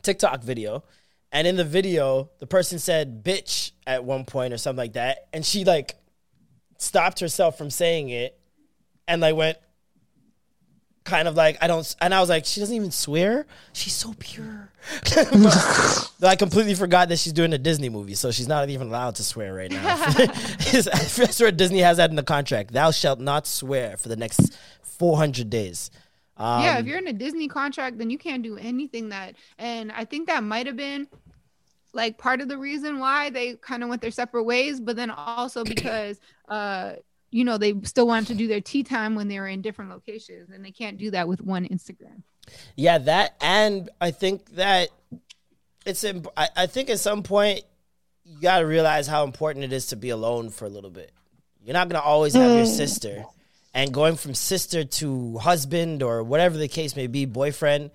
TikTok 0.00 0.42
video, 0.42 0.84
and 1.32 1.46
in 1.46 1.56
the 1.56 1.66
video, 1.66 2.30
the 2.38 2.46
person 2.46 2.78
said 2.78 3.22
bitch 3.22 3.72
at 3.86 4.02
one 4.02 4.24
point 4.24 4.54
or 4.54 4.56
something 4.56 4.78
like 4.78 4.94
that, 4.94 5.28
and 5.34 5.44
she 5.44 5.66
like 5.66 5.96
stopped 6.78 7.20
herself 7.20 7.58
from 7.58 7.68
saying 7.68 8.08
it 8.08 8.40
and 9.06 9.20
like 9.20 9.36
went 9.36 9.58
kind 11.04 11.28
of 11.28 11.34
like 11.34 11.58
I 11.60 11.66
don't 11.66 11.94
and 12.00 12.14
I 12.14 12.20
was 12.20 12.30
like 12.30 12.46
she 12.46 12.58
doesn't 12.60 12.74
even 12.74 12.90
swear? 12.90 13.44
She's 13.74 13.92
so 13.92 14.14
pure 14.18 14.71
I 16.22 16.36
completely 16.36 16.74
forgot 16.74 17.08
that 17.08 17.18
she's 17.18 17.32
doing 17.32 17.52
a 17.52 17.58
Disney 17.58 17.88
movie 17.88 18.14
so 18.14 18.30
she's 18.30 18.48
not 18.48 18.68
even 18.68 18.88
allowed 18.88 19.16
to 19.16 19.24
swear 19.24 19.54
right 19.54 19.70
now 19.70 19.82
I 20.08 21.26
swear 21.30 21.52
Disney 21.52 21.80
has 21.80 21.96
that 21.98 22.10
in 22.10 22.16
the 22.16 22.22
contract 22.22 22.72
thou 22.72 22.90
shalt 22.90 23.20
not 23.20 23.46
swear 23.46 23.96
for 23.96 24.08
the 24.08 24.16
next 24.16 24.56
400 24.82 25.48
days 25.50 25.90
um, 26.36 26.64
yeah, 26.64 26.78
if 26.78 26.86
you're 26.86 26.98
in 26.98 27.06
a 27.06 27.12
Disney 27.12 27.46
contract, 27.46 27.98
then 27.98 28.10
you 28.10 28.18
can't 28.18 28.42
do 28.42 28.56
anything 28.56 29.10
that. 29.10 29.36
And 29.58 29.92
I 29.92 30.04
think 30.04 30.26
that 30.26 30.42
might 30.42 30.66
have 30.66 30.76
been 30.76 31.06
like 31.92 32.18
part 32.18 32.40
of 32.40 32.48
the 32.48 32.56
reason 32.56 32.98
why 32.98 33.30
they 33.30 33.54
kind 33.56 33.82
of 33.82 33.88
went 33.88 34.02
their 34.02 34.10
separate 34.10 34.44
ways, 34.44 34.80
but 34.80 34.96
then 34.96 35.10
also 35.10 35.62
because 35.64 36.18
uh 36.48 36.94
you 37.30 37.44
know 37.44 37.58
they 37.58 37.74
still 37.82 38.06
wanted 38.06 38.28
to 38.28 38.34
do 38.34 38.48
their 38.48 38.60
tea 38.60 38.82
time 38.82 39.14
when 39.14 39.28
they 39.28 39.38
were 39.38 39.48
in 39.48 39.62
different 39.62 39.90
locations, 39.90 40.50
and 40.50 40.64
they 40.64 40.70
can't 40.70 40.98
do 40.98 41.10
that 41.10 41.28
with 41.28 41.40
one 41.42 41.66
Instagram. 41.68 42.22
Yeah, 42.76 42.98
that 42.98 43.34
and 43.40 43.88
I 44.00 44.10
think 44.10 44.46
that 44.56 44.88
it's 45.86 46.04
imp- 46.04 46.28
I, 46.36 46.48
I 46.56 46.66
think 46.66 46.90
at 46.90 46.98
some 46.98 47.22
point 47.22 47.62
you 48.24 48.40
got 48.40 48.60
to 48.60 48.66
realize 48.66 49.06
how 49.06 49.24
important 49.24 49.64
it 49.64 49.72
is 49.72 49.86
to 49.88 49.96
be 49.96 50.10
alone 50.10 50.50
for 50.50 50.64
a 50.64 50.68
little 50.68 50.90
bit. 50.90 51.12
You're 51.64 51.74
not 51.74 51.88
gonna 51.88 52.02
always 52.02 52.34
have 52.34 52.50
your 52.50 52.66
hmm. 52.66 52.72
sister, 52.72 53.24
and 53.72 53.92
going 53.92 54.16
from 54.16 54.34
sister 54.34 54.84
to 54.84 55.38
husband 55.38 56.02
or 56.02 56.22
whatever 56.22 56.58
the 56.58 56.68
case 56.68 56.96
may 56.96 57.06
be, 57.06 57.24
boyfriend. 57.24 57.90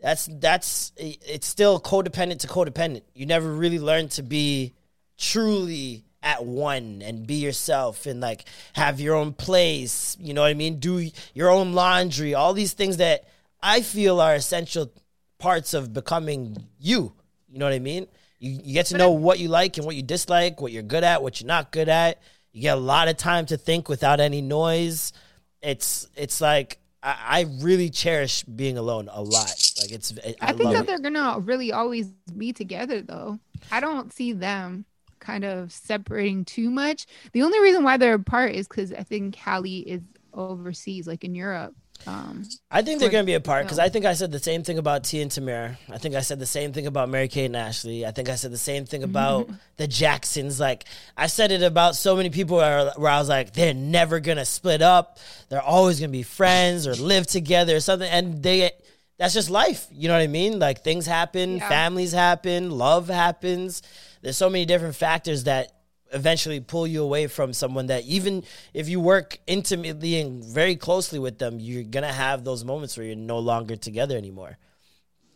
That's 0.00 0.28
that's 0.32 0.92
it's 0.96 1.46
still 1.46 1.80
codependent 1.80 2.40
to 2.40 2.46
codependent. 2.46 3.02
You 3.14 3.26
never 3.26 3.52
really 3.52 3.80
learn 3.80 4.08
to 4.10 4.22
be 4.22 4.74
truly 5.18 6.04
at 6.22 6.44
one 6.44 7.02
and 7.02 7.26
be 7.26 7.34
yourself 7.34 8.06
and 8.06 8.20
like 8.20 8.44
have 8.74 9.00
your 9.00 9.16
own 9.16 9.32
place. 9.32 10.16
You 10.20 10.34
know 10.34 10.42
what 10.42 10.50
I 10.50 10.54
mean? 10.54 10.78
Do 10.78 11.10
your 11.34 11.50
own 11.50 11.72
laundry. 11.72 12.34
All 12.34 12.54
these 12.54 12.72
things 12.72 12.98
that 12.98 13.24
I 13.62 13.80
feel 13.82 14.20
are 14.20 14.34
essential 14.34 14.92
parts 15.38 15.74
of 15.74 15.92
becoming 15.92 16.56
you. 16.78 17.12
You 17.48 17.58
know 17.58 17.66
what 17.66 17.74
I 17.74 17.78
mean? 17.78 18.06
You, 18.38 18.60
you 18.62 18.74
get 18.74 18.86
to 18.86 18.96
know 18.96 19.10
what 19.10 19.38
you 19.38 19.48
like 19.48 19.76
and 19.78 19.86
what 19.86 19.96
you 19.96 20.02
dislike, 20.02 20.60
what 20.60 20.72
you're 20.72 20.82
good 20.82 21.04
at, 21.04 21.22
what 21.22 21.40
you're 21.40 21.48
not 21.48 21.72
good 21.72 21.88
at. 21.88 22.22
You 22.52 22.62
get 22.62 22.76
a 22.76 22.80
lot 22.80 23.08
of 23.08 23.16
time 23.16 23.46
to 23.46 23.56
think 23.56 23.88
without 23.88 24.20
any 24.20 24.40
noise. 24.42 25.12
It's 25.60 26.08
it's 26.14 26.40
like 26.40 26.78
I, 27.02 27.16
I 27.20 27.46
really 27.60 27.90
cherish 27.90 28.44
being 28.44 28.78
alone 28.78 29.08
a 29.10 29.22
lot. 29.22 29.72
Like 29.80 29.92
it's 29.92 30.12
I, 30.24 30.34
I, 30.40 30.52
think 30.52 30.70
that 30.72 30.82
it. 30.82 30.86
they're 30.86 30.98
gonna 30.98 31.40
really 31.40 31.72
always 31.72 32.08
be 32.36 32.52
together 32.52 33.02
though. 33.02 33.38
I 33.72 33.80
don't 33.80 34.12
see 34.12 34.32
them 34.32 34.84
kind 35.18 35.44
of 35.44 35.72
separating 35.72 36.44
too 36.44 36.70
much. 36.70 37.06
The 37.32 37.42
only 37.42 37.60
reason 37.60 37.82
why 37.82 37.96
they're 37.96 38.14
apart 38.14 38.52
is 38.52 38.68
because 38.68 38.92
I 38.92 39.02
think 39.02 39.34
Halle 39.34 39.80
is 39.80 40.02
overseas, 40.32 41.06
like 41.06 41.24
in 41.24 41.34
Europe. 41.34 41.74
Um, 42.06 42.44
I 42.70 42.82
think 42.82 43.00
they're 43.00 43.10
going 43.10 43.24
to 43.24 43.26
be 43.26 43.34
apart 43.34 43.64
because 43.64 43.78
no. 43.78 43.84
I 43.84 43.88
think 43.88 44.06
I 44.06 44.14
said 44.14 44.32
the 44.32 44.38
same 44.38 44.62
thing 44.62 44.78
about 44.78 45.04
T 45.04 45.20
and 45.20 45.30
Tamera. 45.30 45.76
I 45.90 45.98
think 45.98 46.14
I 46.14 46.20
said 46.20 46.38
the 46.38 46.46
same 46.46 46.72
thing 46.72 46.86
about 46.86 47.08
Mary 47.08 47.28
Kate 47.28 47.46
and 47.46 47.56
Ashley. 47.56 48.06
I 48.06 48.12
think 48.12 48.28
I 48.28 48.36
said 48.36 48.50
the 48.50 48.56
same 48.56 48.86
thing 48.86 49.02
about 49.02 49.50
the 49.76 49.86
Jacksons. 49.86 50.58
Like 50.58 50.84
I 51.16 51.26
said 51.26 51.50
it 51.52 51.62
about 51.62 51.96
so 51.96 52.16
many 52.16 52.30
people 52.30 52.56
where, 52.58 52.90
where 52.96 53.10
I 53.10 53.18
was 53.18 53.28
like, 53.28 53.52
they're 53.52 53.74
never 53.74 54.20
going 54.20 54.38
to 54.38 54.44
split 54.44 54.80
up. 54.80 55.18
They're 55.48 55.60
always 55.60 55.98
going 56.00 56.10
to 56.10 56.16
be 56.16 56.22
friends 56.22 56.86
or 56.86 56.94
live 56.94 57.26
together 57.26 57.76
or 57.76 57.80
something. 57.80 58.08
And 58.08 58.42
they, 58.42 58.70
that's 59.18 59.34
just 59.34 59.50
life. 59.50 59.86
You 59.90 60.08
know 60.08 60.14
what 60.14 60.22
I 60.22 60.28
mean? 60.28 60.58
Like 60.58 60.82
things 60.84 61.04
happen, 61.04 61.56
Yeah. 61.56 61.68
families 61.68 62.12
happen, 62.12 62.70
love 62.70 63.08
happens. 63.08 63.82
There's 64.22 64.36
so 64.36 64.48
many 64.48 64.64
different 64.64 64.94
factors 64.96 65.44
that 65.44 65.72
eventually 66.12 66.60
pull 66.60 66.86
you 66.86 67.02
away 67.02 67.26
from 67.26 67.52
someone 67.52 67.86
that 67.86 68.04
even 68.04 68.44
if 68.74 68.88
you 68.88 69.00
work 69.00 69.38
intimately 69.46 70.20
and 70.20 70.44
very 70.44 70.76
closely 70.76 71.18
with 71.18 71.38
them, 71.38 71.58
you're 71.60 71.84
gonna 71.84 72.12
have 72.12 72.44
those 72.44 72.64
moments 72.64 72.96
where 72.96 73.06
you're 73.06 73.16
no 73.16 73.38
longer 73.38 73.76
together 73.76 74.16
anymore. 74.16 74.58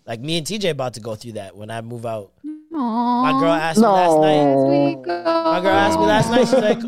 Like 0.07 0.21
me 0.21 0.37
and 0.39 0.47
TJ 0.47 0.71
about 0.71 0.95
to 0.95 1.01
go 1.01 1.15
through 1.15 1.33
that 1.33 1.57
when 1.57 1.71
I 1.71 1.81
move 1.81 2.05
out. 2.07 2.33
My 2.73 3.39
girl 3.39 3.53
asked 3.53 3.79
me 3.79 3.87
last 3.87 4.19
night. 4.19 4.97
My 5.07 5.61
girl 5.61 5.75
asked 5.77 5.99
me 5.99 6.07
last 6.07 6.31
night. 6.31 6.49
She's 6.49 6.55
like, 6.55 6.79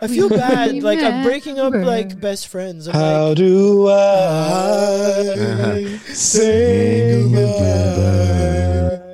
"I 0.00 0.06
feel 0.06 0.28
bad. 0.28 0.80
Like 0.82 1.00
I'm 1.00 1.24
breaking 1.24 1.58
up 1.58 1.74
like 1.74 2.20
best 2.20 2.46
friends." 2.46 2.86
I'm 2.86 2.94
How 2.94 3.28
like, 3.28 3.36
do 3.38 3.88
I 3.88 5.18
say 6.04 7.22
goodbye 7.28 8.71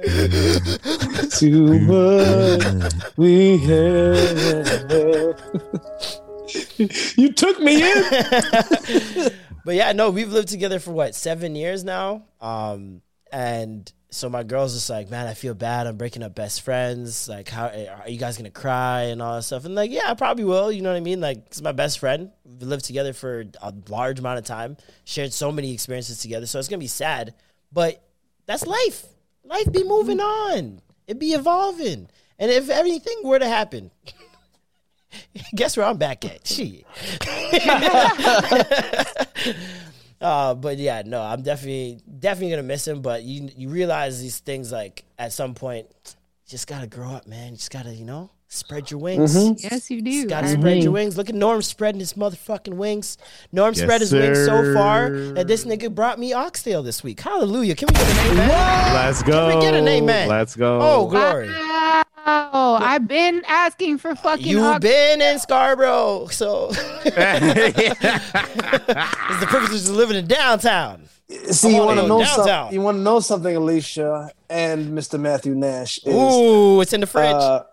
to 0.08 1.86
what 1.86 2.94
we 3.16 3.58
have. 3.58 5.40
you 7.16 7.32
took 7.32 7.60
me 7.60 7.82
in. 7.82 8.04
but 9.64 9.74
yeah, 9.74 9.92
no, 9.92 10.10
we've 10.10 10.32
lived 10.32 10.48
together 10.48 10.78
for 10.78 10.92
what 10.92 11.14
seven 11.14 11.54
years 11.54 11.84
now. 11.84 12.24
Um, 12.40 13.02
and 13.30 13.90
so 14.10 14.30
my 14.30 14.42
girl's 14.42 14.74
just 14.74 14.88
like, 14.88 15.10
man, 15.10 15.26
I 15.26 15.34
feel 15.34 15.54
bad. 15.54 15.86
I'm 15.86 15.96
breaking 15.96 16.22
up 16.22 16.34
best 16.34 16.62
friends. 16.62 17.28
Like, 17.28 17.48
how 17.48 17.66
are 17.66 18.08
you 18.08 18.18
guys 18.18 18.38
gonna 18.38 18.50
cry 18.50 19.02
and 19.02 19.20
all 19.20 19.36
that 19.36 19.42
stuff? 19.42 19.64
And 19.64 19.74
like, 19.74 19.90
yeah, 19.90 20.10
I 20.10 20.14
probably 20.14 20.44
will. 20.44 20.72
You 20.72 20.82
know 20.82 20.90
what 20.90 20.96
I 20.96 21.00
mean? 21.00 21.20
Like, 21.20 21.38
it's 21.46 21.60
my 21.60 21.72
best 21.72 21.98
friend. 21.98 22.30
We 22.44 22.66
lived 22.66 22.86
together 22.86 23.12
for 23.12 23.44
a 23.60 23.74
large 23.88 24.18
amount 24.18 24.38
of 24.38 24.46
time, 24.46 24.78
shared 25.04 25.32
so 25.32 25.52
many 25.52 25.74
experiences 25.74 26.20
together. 26.20 26.46
So 26.46 26.58
it's 26.58 26.68
gonna 26.68 26.78
be 26.80 26.86
sad, 26.86 27.34
but 27.70 28.02
that's 28.46 28.66
life. 28.66 29.04
Life 29.48 29.72
be 29.72 29.84
moving 29.84 30.20
on. 30.20 30.80
It 31.06 31.18
be 31.18 31.32
evolving. 31.32 32.08
And 32.38 32.50
if 32.50 32.70
anything 32.70 33.20
were 33.24 33.38
to 33.38 33.48
happen, 33.48 33.90
guess 35.54 35.76
where 35.76 35.86
I'm 35.86 35.96
back 35.96 36.24
at? 36.24 36.46
Shit. 36.46 36.84
uh, 40.20 40.54
but 40.54 40.78
yeah, 40.78 41.02
no, 41.04 41.22
I'm 41.22 41.42
definitely 41.42 42.00
definitely 42.18 42.50
gonna 42.50 42.62
miss 42.62 42.86
him. 42.86 43.02
But 43.02 43.24
you 43.24 43.48
you 43.56 43.68
realize 43.68 44.20
these 44.20 44.38
things 44.38 44.70
like 44.70 45.04
at 45.18 45.32
some 45.32 45.54
point, 45.54 45.86
you 46.04 46.50
just 46.50 46.66
gotta 46.66 46.86
grow 46.86 47.10
up, 47.10 47.26
man. 47.26 47.52
You 47.52 47.56
just 47.56 47.70
gotta, 47.70 47.94
you 47.94 48.04
know, 48.04 48.30
spread 48.48 48.90
your 48.90 48.98
wings. 49.00 49.62
Yes, 49.62 49.90
you 49.90 50.02
do. 50.02 50.26
Gotta 50.26 50.48
spread 50.48 50.82
your 50.82 50.92
wings. 50.92 51.16
Look 51.16 51.28
at 51.28 51.34
Norm 51.34 51.62
spreading 51.62 52.00
his 52.00 52.14
motherfucking 52.14 52.74
wings. 52.74 53.18
Norm 53.52 53.74
spread 53.74 54.00
his 54.00 54.12
wings 54.12 54.44
so 54.44 54.74
far 54.74 55.10
that 55.10 55.46
this 55.46 55.64
nigga 55.64 55.94
brought 55.94 56.18
me 56.18 56.32
oxtail 56.32 56.82
this 56.82 57.02
week. 57.04 57.20
Hallelujah. 57.20 57.74
Can 57.76 57.88
we 57.88 57.94
get 57.94 58.08
an 58.08 58.32
amen? 58.32 58.94
Let's 58.94 59.22
go. 59.22 59.48
Can 59.48 59.58
we 59.58 59.64
get 59.64 59.74
an 59.74 59.88
amen? 59.88 60.28
Let's 60.28 60.56
go. 60.56 60.80
Oh, 60.80 61.06
glory. 61.08 61.48
Wow, 61.48 62.78
I've 62.80 63.08
been 63.08 63.42
asking 63.48 63.98
for 63.98 64.14
fucking. 64.14 64.46
You've 64.46 64.62
ox- 64.62 64.82
been 64.82 65.22
in 65.22 65.38
Scarborough, 65.38 66.26
so 66.26 66.68
it's 67.04 67.14
the 69.40 69.46
privilege 69.46 69.72
of 69.82 69.90
living 69.90 70.16
in 70.16 70.26
downtown. 70.26 71.04
See, 71.50 71.74
you 71.74 71.82
want 71.82 72.00
to 72.00 72.06
know 72.06 72.22
something? 72.24 72.74
You 72.74 72.80
want 72.82 72.96
to 72.98 73.02
know 73.02 73.20
something, 73.20 73.54
Alicia 73.56 74.30
and 74.50 74.88
Mr. 74.96 75.18
Matthew 75.20 75.54
Nash 75.54 75.98
is 76.04 76.14
Ooh, 76.14 76.80
it's 76.80 76.92
in 76.92 77.00
the 77.00 77.06
fridge. 77.06 77.34
uh, 77.34 77.64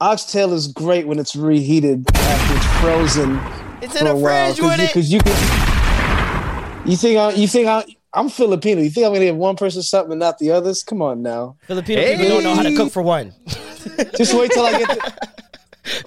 oxtail 0.00 0.52
is 0.52 0.68
great 0.68 1.06
when 1.06 1.18
it's 1.18 1.34
reheated 1.34 2.04
after 2.14 2.54
it's 2.56 2.66
frozen 2.80 3.36
it's 3.82 3.92
for 3.94 3.98
in 3.98 4.04
the 4.06 4.10
a 4.12 4.16
while 4.16 4.46
fridge 4.54 4.60
with 4.64 4.80
it. 4.80 4.86
because 4.88 5.12
you, 5.12 5.20
can. 5.20 6.88
You 6.88 6.96
think 6.96 7.18
I? 7.18 7.30
You 7.32 7.46
think 7.48 7.66
I? 7.68 7.84
I'm 8.14 8.28
Filipino. 8.28 8.80
You 8.80 8.90
think 8.90 9.06
I'm 9.06 9.12
gonna 9.12 9.26
give 9.26 9.36
one 9.36 9.56
person 9.56 9.82
something 9.82 10.12
and 10.12 10.20
not 10.20 10.38
the 10.38 10.50
others? 10.52 10.82
Come 10.82 11.02
on 11.02 11.22
now. 11.22 11.56
Filipino 11.66 12.02
people 12.02 12.28
don't 12.28 12.42
know 12.42 12.54
how 12.54 12.62
to 12.62 12.74
cook 12.76 12.90
for 12.92 13.02
one. 13.02 13.34
Just 14.16 14.34
wait 14.34 14.50
till 14.52 14.64
I 14.64 14.78
get. 14.78 14.88
To, 14.98 15.12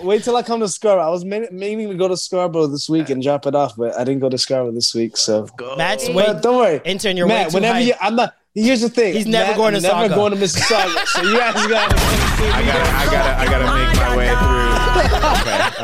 wait 0.06 0.24
till 0.24 0.36
I 0.36 0.44
come 0.44 0.60
to 0.62 0.68
Scarborough. 0.68 1.06
I 1.06 1.10
was 1.10 1.24
mean- 1.24 1.48
meaning 1.52 1.90
to 1.90 1.96
go 1.96 2.08
to 2.08 2.18
Scarborough 2.18 2.68
this 2.68 2.90
week 2.90 3.10
and 3.10 3.22
drop 3.22 3.46
it 3.46 3.56
off, 3.56 3.76
but 3.78 3.96
I 3.98 4.04
didn't 4.04 4.20
go 4.22 4.30
to 4.30 4.38
Scarborough 4.38 4.74
this 4.74 4.94
week. 4.96 5.16
So, 5.18 5.48
Matt's 5.78 6.08
but 6.08 6.16
wait. 6.16 6.42
don't 6.42 6.58
worry, 6.58 6.82
Intern, 6.84 7.16
you're 7.18 7.28
way 7.28 7.46
too 7.50 7.56
Whenever 7.56 7.76
hype. 7.76 7.88
you, 7.88 7.94
I'm 8.02 8.16
not. 8.16 8.34
Here's 8.54 8.82
the 8.82 8.90
thing. 8.90 9.14
He's 9.14 9.26
never 9.26 9.50
Matt, 9.52 9.58
going 9.58 9.72
to 9.74 9.78
I'm 9.78 9.84
never 9.84 10.02
Saga. 10.10 10.16
going 10.16 10.32
to 10.34 10.38
Mississauga. 10.38 11.06
so 11.08 11.22
you 11.22 11.38
guys 11.38 11.54
got 11.68 11.90
to 11.90 11.96
come 11.96 12.38
see 12.38 12.44
me. 12.44 12.50
I 12.52 12.66
gotta, 12.66 12.90
I 12.92 13.06
gotta, 13.06 13.38
I 13.40 13.46
gotta 13.46 13.66
make 13.78 13.96
my 13.96 14.18
way 14.18 14.30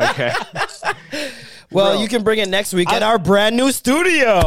through. 0.04 0.08
Okay, 0.08 0.32
okay. 0.32 1.32
Well, 1.70 1.94
Bro. 1.96 2.02
you 2.02 2.08
can 2.08 2.24
bring 2.24 2.40
it 2.40 2.48
next 2.48 2.74
week 2.74 2.90
at 2.90 3.04
our 3.04 3.20
brand 3.20 3.58
new 3.58 3.74
studio. 3.74 4.42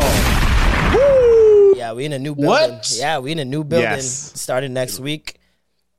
Woo! 0.95 1.75
Yeah, 1.77 1.93
we 1.93 2.07
in 2.07 2.15
a 2.15 2.19
new 2.19 2.35
building. 2.35 2.49
What? 2.77 2.91
Yeah, 2.97 3.19
we 3.19 3.33
in 3.33 3.39
a 3.39 3.45
new 3.45 3.63
building 3.63 3.91
Yes. 3.91 4.41
starting 4.41 4.73
next 4.73 5.01
week. 5.01 5.39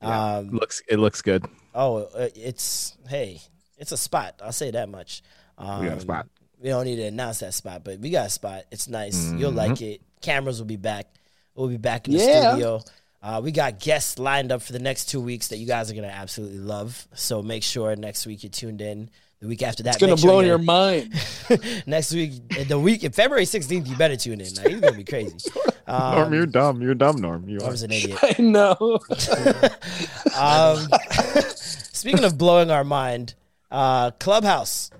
Um, 0.00 0.50
looks, 0.50 0.82
it 0.88 0.98
looks 0.98 1.22
good. 1.22 1.44
oh, 1.76 2.08
uh, 2.16 2.28
it's 2.34 2.96
hey, 3.08 3.40
it's 3.78 3.92
a 3.92 3.96
spot. 3.96 4.40
I'll 4.42 4.50
say 4.52 4.72
that 4.72 4.88
much. 4.88 5.22
Um, 5.58 5.82
We 5.82 5.88
got 5.88 5.98
a 5.98 6.00
spot. 6.00 6.26
We 6.60 6.70
don't 6.70 6.84
need 6.86 6.96
to 6.96 7.04
announce 7.04 7.38
that 7.38 7.54
spot, 7.54 7.84
but 7.84 8.00
we 8.00 8.10
got 8.10 8.26
a 8.26 8.30
spot. 8.30 8.64
It's 8.72 8.88
nice. 8.88 9.16
Mm-hmm. 9.16 9.38
You'll 9.38 9.52
like 9.52 9.80
it. 9.80 10.00
Cameras 10.22 10.58
will 10.58 10.66
be 10.66 10.76
back. 10.76 11.06
We'll 11.54 11.68
be 11.68 11.76
back 11.76 12.06
in 12.08 12.14
the 12.14 12.20
Yeah. 12.24 12.50
studio. 12.52 12.82
Uh, 13.22 13.40
we 13.44 13.52
got 13.52 13.78
guests 13.78 14.18
lined 14.18 14.50
up 14.50 14.62
for 14.62 14.72
the 14.72 14.78
next 14.80 15.04
two 15.08 15.20
weeks 15.20 15.48
that 15.48 15.58
you 15.58 15.66
guys 15.66 15.90
are 15.90 15.94
gonna 15.94 16.08
absolutely 16.08 16.58
love. 16.58 17.06
So 17.14 17.42
make 17.42 17.62
sure 17.62 17.94
next 17.94 18.26
week 18.26 18.42
you're 18.42 18.50
tuned 18.50 18.80
in. 18.80 19.10
The 19.40 19.48
week 19.48 19.62
after 19.62 19.82
that, 19.84 19.94
It's 19.94 20.00
gonna 20.00 20.12
make 20.12 20.20
sure 20.20 20.30
blow 20.30 20.40
your 20.40 20.58
mind. 20.58 21.12
next 21.86 22.12
week, 22.12 22.32
the 22.68 22.78
week, 22.78 23.02
February 23.14 23.44
16th, 23.44 23.88
you 23.88 23.96
better 23.96 24.16
tune 24.16 24.40
in. 24.40 24.54
Like, 24.54 24.66
it's 24.66 24.80
gonna 24.80 24.96
be 24.96 25.04
crazy. 25.04 25.36
Norm, 25.88 26.14
Um, 26.26 26.32
you're 26.32 26.46
dumb. 26.46 26.80
You're 26.80 26.94
dumb, 26.94 27.16
Norm. 27.16 27.48
You 27.48 27.58
are. 27.58 27.64
Norm's 27.64 27.82
an 27.82 27.90
idiot. 27.92 28.18
I 28.22 28.40
know. 28.40 29.00
Um, 30.36 30.88
speaking 31.56 32.24
of 32.24 32.38
blowing 32.38 32.70
our 32.70 32.84
mind, 32.84 33.34
uh, 33.70 34.12
Clubhouse, 34.12 34.90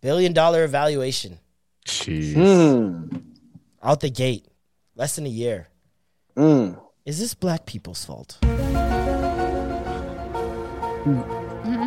billion 0.00 0.32
dollar 0.32 0.64
evaluation 0.64 1.38
Jeez. 1.86 2.32
Hmm. 2.32 3.18
out 3.82 4.00
the 4.00 4.10
gate, 4.10 4.46
less 4.98 5.16
than 5.16 5.24
a 5.24 5.30
year. 5.30 5.68
Mm. 6.36 6.78
Is 7.06 7.18
this 7.18 7.32
black 7.32 7.64
people's 7.64 8.04
fault? 8.04 8.38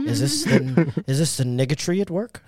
Is 0.07 0.19
this 0.21 0.45
the, 0.45 1.03
is 1.05 1.19
this 1.19 1.37
the 1.37 1.43
niggatry 1.43 2.01
at 2.01 2.09
work? 2.09 2.41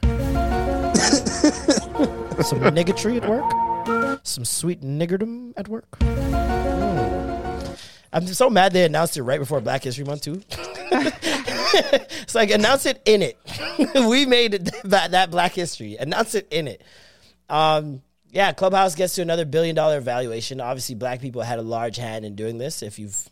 Some 2.43 2.59
niggatry 2.61 3.21
at 3.21 3.29
work? 3.29 4.19
Some 4.25 4.45
sweet 4.45 4.81
niggerdom 4.81 5.53
at 5.55 5.67
work? 5.67 5.97
Hmm. 6.01 7.73
I'm 8.11 8.27
so 8.27 8.49
mad 8.49 8.73
they 8.73 8.85
announced 8.85 9.17
it 9.17 9.23
right 9.23 9.39
before 9.39 9.59
Black 9.61 9.83
History 9.83 10.05
Month 10.05 10.21
too. 10.21 10.41
it's 10.49 12.35
like 12.35 12.49
announce 12.51 12.85
it 12.85 13.01
in 13.05 13.21
it. 13.21 13.37
we 14.07 14.25
made 14.25 14.53
it 14.55 14.69
that, 14.85 15.11
that 15.11 15.29
Black 15.29 15.53
History. 15.53 15.97
Announce 15.97 16.35
it 16.35 16.47
in 16.49 16.67
it. 16.67 16.81
Um, 17.49 18.01
yeah, 18.33 18.51
Clubhouse 18.51 18.95
gets 18.95 19.13
to 19.15 19.21
another 19.21 19.45
billion 19.45 19.75
dollar 19.75 20.01
valuation. 20.01 20.59
Obviously, 20.59 20.95
black 20.95 21.21
people 21.21 21.43
had 21.43 21.59
a 21.59 21.63
large 21.63 21.97
hand 21.97 22.25
in 22.25 22.35
doing 22.35 22.57
this. 22.57 22.81
If 22.81 22.97
you've 22.97 23.29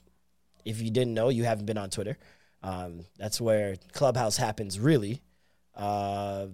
if 0.63 0.79
you 0.79 0.91
didn't 0.91 1.15
know, 1.15 1.29
you 1.29 1.43
haven't 1.43 1.65
been 1.65 1.79
on 1.79 1.89
Twitter. 1.89 2.19
Um, 2.61 3.05
that's 3.17 3.41
where 3.41 3.77
Clubhouse 3.93 4.37
happens, 4.37 4.79
really. 4.79 5.23
Uh, 5.75 6.47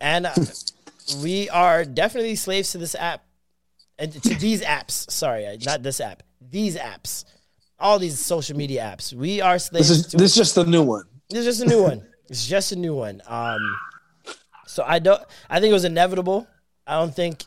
and 0.00 0.26
uh, 0.26 0.34
we 1.22 1.50
are 1.50 1.84
definitely 1.84 2.36
slaves 2.36 2.70
to 2.72 2.78
this 2.78 2.94
app 2.94 3.24
and 3.98 4.12
to 4.12 4.34
these 4.36 4.62
apps. 4.62 5.10
Sorry, 5.10 5.58
not 5.66 5.82
this 5.82 6.00
app. 6.00 6.22
These 6.40 6.76
apps, 6.76 7.24
all 7.80 7.98
these 7.98 8.20
social 8.20 8.56
media 8.56 8.82
apps. 8.82 9.12
We 9.12 9.40
are 9.40 9.58
slaves. 9.58 9.88
This 9.88 9.98
is 9.98 10.12
this 10.12 10.30
is 10.30 10.36
just 10.36 10.54
the 10.54 10.64
new 10.64 10.84
one. 10.84 11.06
This 11.28 11.40
is 11.40 11.58
just 11.58 11.62
a 11.62 11.74
new 11.74 11.82
one. 11.82 12.06
It's 12.30 12.46
just 12.46 12.70
a 12.70 12.76
new 12.76 12.94
one. 12.94 13.20
Um, 13.26 13.58
so 14.68 14.84
I 14.86 15.00
don't. 15.00 15.20
I 15.50 15.58
think 15.58 15.70
it 15.70 15.74
was 15.74 15.84
inevitable. 15.84 16.46
I 16.86 17.00
don't 17.00 17.12
think. 17.12 17.44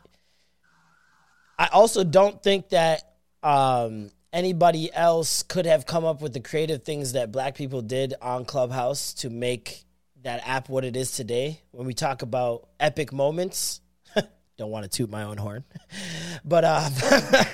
I 1.58 1.68
also 1.72 2.04
don't 2.04 2.42
think 2.42 2.70
that 2.70 3.02
um, 3.42 4.12
anybody 4.32 4.94
else 4.94 5.44
could 5.44 5.66
have 5.66 5.86
come 5.86 6.06
up 6.06 6.22
with 6.22 6.34
the 6.34 6.40
creative 6.40 6.84
things 6.84 7.14
that 7.14 7.32
Black 7.32 7.56
people 7.56 7.82
did 7.82 8.14
on 8.22 8.46
Clubhouse 8.46 9.14
to 9.16 9.30
make 9.30 9.84
that 10.24 10.48
app 10.48 10.70
what 10.70 10.84
it 10.84 10.96
is 10.96 11.12
today. 11.12 11.62
When 11.72 11.88
we 11.88 11.94
talk 11.94 12.22
about 12.22 12.68
epic 12.80 13.12
moments, 13.12 13.82
don't 14.58 14.72
want 14.72 14.84
to 14.84 14.90
toot 14.90 15.10
my 15.10 15.24
own 15.24 15.38
horn, 15.38 15.64
but 16.46 16.64
uh, 16.64 16.90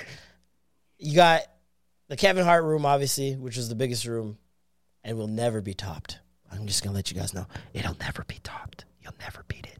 you 0.98 1.14
got 1.14 1.42
the 2.08 2.16
Kevin 2.16 2.44
Hart 2.44 2.64
room, 2.64 2.84
obviously, 2.84 3.34
which 3.36 3.56
was 3.56 3.68
the 3.68 3.74
biggest 3.74 4.04
room 4.04 4.38
and 5.02 5.16
will 5.16 5.28
never 5.28 5.60
be 5.60 5.74
topped. 5.74 6.18
I'm 6.50 6.66
just 6.66 6.82
gonna 6.84 6.94
let 6.94 7.10
you 7.10 7.16
guys 7.16 7.34
know 7.34 7.46
it'll 7.72 7.96
never 7.98 8.24
be 8.24 8.38
topped. 8.42 8.84
You'll 9.02 9.14
never 9.20 9.44
beat 9.48 9.66
it. 9.66 9.78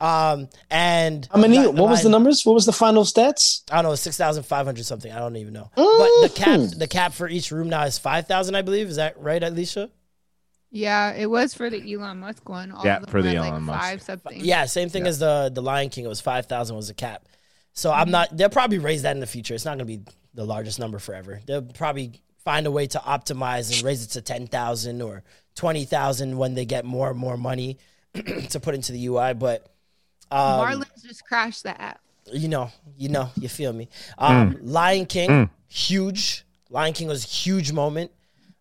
Um, 0.00 0.48
and 0.70 1.28
How 1.32 1.40
many? 1.40 1.58
the- 1.58 1.70
What 1.70 1.88
was 1.90 2.02
the 2.02 2.08
numbers? 2.08 2.44
What 2.44 2.54
was 2.54 2.66
the 2.66 2.72
final 2.72 3.04
stats? 3.04 3.62
I 3.70 3.82
don't 3.82 3.90
know, 3.90 3.94
six 3.94 4.16
thousand 4.16 4.44
five 4.44 4.66
hundred 4.66 4.84
something. 4.86 5.10
I 5.12 5.18
don't 5.18 5.36
even 5.36 5.52
know. 5.52 5.70
But 5.74 5.84
the 6.22 6.32
cap, 6.34 6.60
the 6.76 6.86
cap 6.88 7.12
for 7.12 7.28
each 7.28 7.50
room 7.50 7.68
now 7.68 7.84
is 7.84 7.98
five 7.98 8.26
thousand, 8.26 8.54
I 8.54 8.62
believe. 8.62 8.88
Is 8.88 8.96
that 8.96 9.20
right, 9.20 9.42
Alicia? 9.42 9.90
Yeah, 10.70 11.12
it 11.12 11.26
was 11.30 11.54
for 11.54 11.70
the 11.70 11.94
Elon 11.94 12.18
Musk 12.18 12.48
one. 12.48 12.72
All 12.72 12.84
Yeah, 12.84 12.96
of 12.96 13.02
them 13.02 13.10
for 13.10 13.22
the 13.22 13.28
had, 13.28 13.36
Elon 13.38 13.52
like 13.52 13.62
Musk. 13.62 13.80
Five 13.80 14.02
something. 14.02 14.44
Yeah, 14.44 14.64
same 14.66 14.88
thing 14.88 15.06
as 15.06 15.18
the 15.18 15.50
the 15.52 15.62
Lion 15.62 15.88
King. 15.90 16.04
It 16.04 16.08
was 16.08 16.20
five 16.20 16.46
thousand 16.46 16.76
was 16.76 16.88
the 16.88 16.94
cap. 16.94 17.24
So 17.72 17.92
I'm 17.92 18.10
not. 18.10 18.36
They'll 18.36 18.48
probably 18.48 18.78
raise 18.78 19.02
that 19.02 19.14
in 19.14 19.20
the 19.20 19.26
future. 19.26 19.54
It's 19.54 19.64
not 19.64 19.78
going 19.78 19.80
to 19.80 19.84
be 19.98 20.00
the 20.34 20.44
largest 20.44 20.78
number 20.78 20.98
forever. 20.98 21.40
They'll 21.46 21.62
probably 21.62 22.20
find 22.44 22.66
a 22.66 22.70
way 22.70 22.86
to 22.88 22.98
optimize 22.98 23.72
and 23.74 23.82
raise 23.82 24.02
it 24.04 24.10
to 24.10 24.20
ten 24.22 24.46
thousand 24.46 25.02
or 25.02 25.22
twenty 25.54 25.84
thousand 25.84 26.36
when 26.36 26.54
they 26.54 26.64
get 26.64 26.84
more 26.84 27.10
and 27.10 27.18
more 27.18 27.36
money 27.36 27.78
to 28.50 28.60
put 28.60 28.74
into 28.74 28.92
the 28.92 29.06
UI. 29.06 29.34
But 29.34 29.66
um, 30.30 30.60
Marlins 30.66 31.04
just 31.06 31.24
crashed 31.24 31.62
the 31.62 31.80
app. 31.80 32.00
you 32.32 32.48
know, 32.48 32.70
you 32.96 33.08
know, 33.08 33.30
you 33.40 33.48
feel 33.48 33.72
me. 33.72 33.88
Um, 34.18 34.58
Lion 34.62 35.06
King, 35.06 35.50
huge. 35.68 36.44
Lion 36.70 36.92
King 36.92 37.08
was 37.08 37.24
a 37.24 37.28
huge 37.28 37.72
moment. 37.72 38.10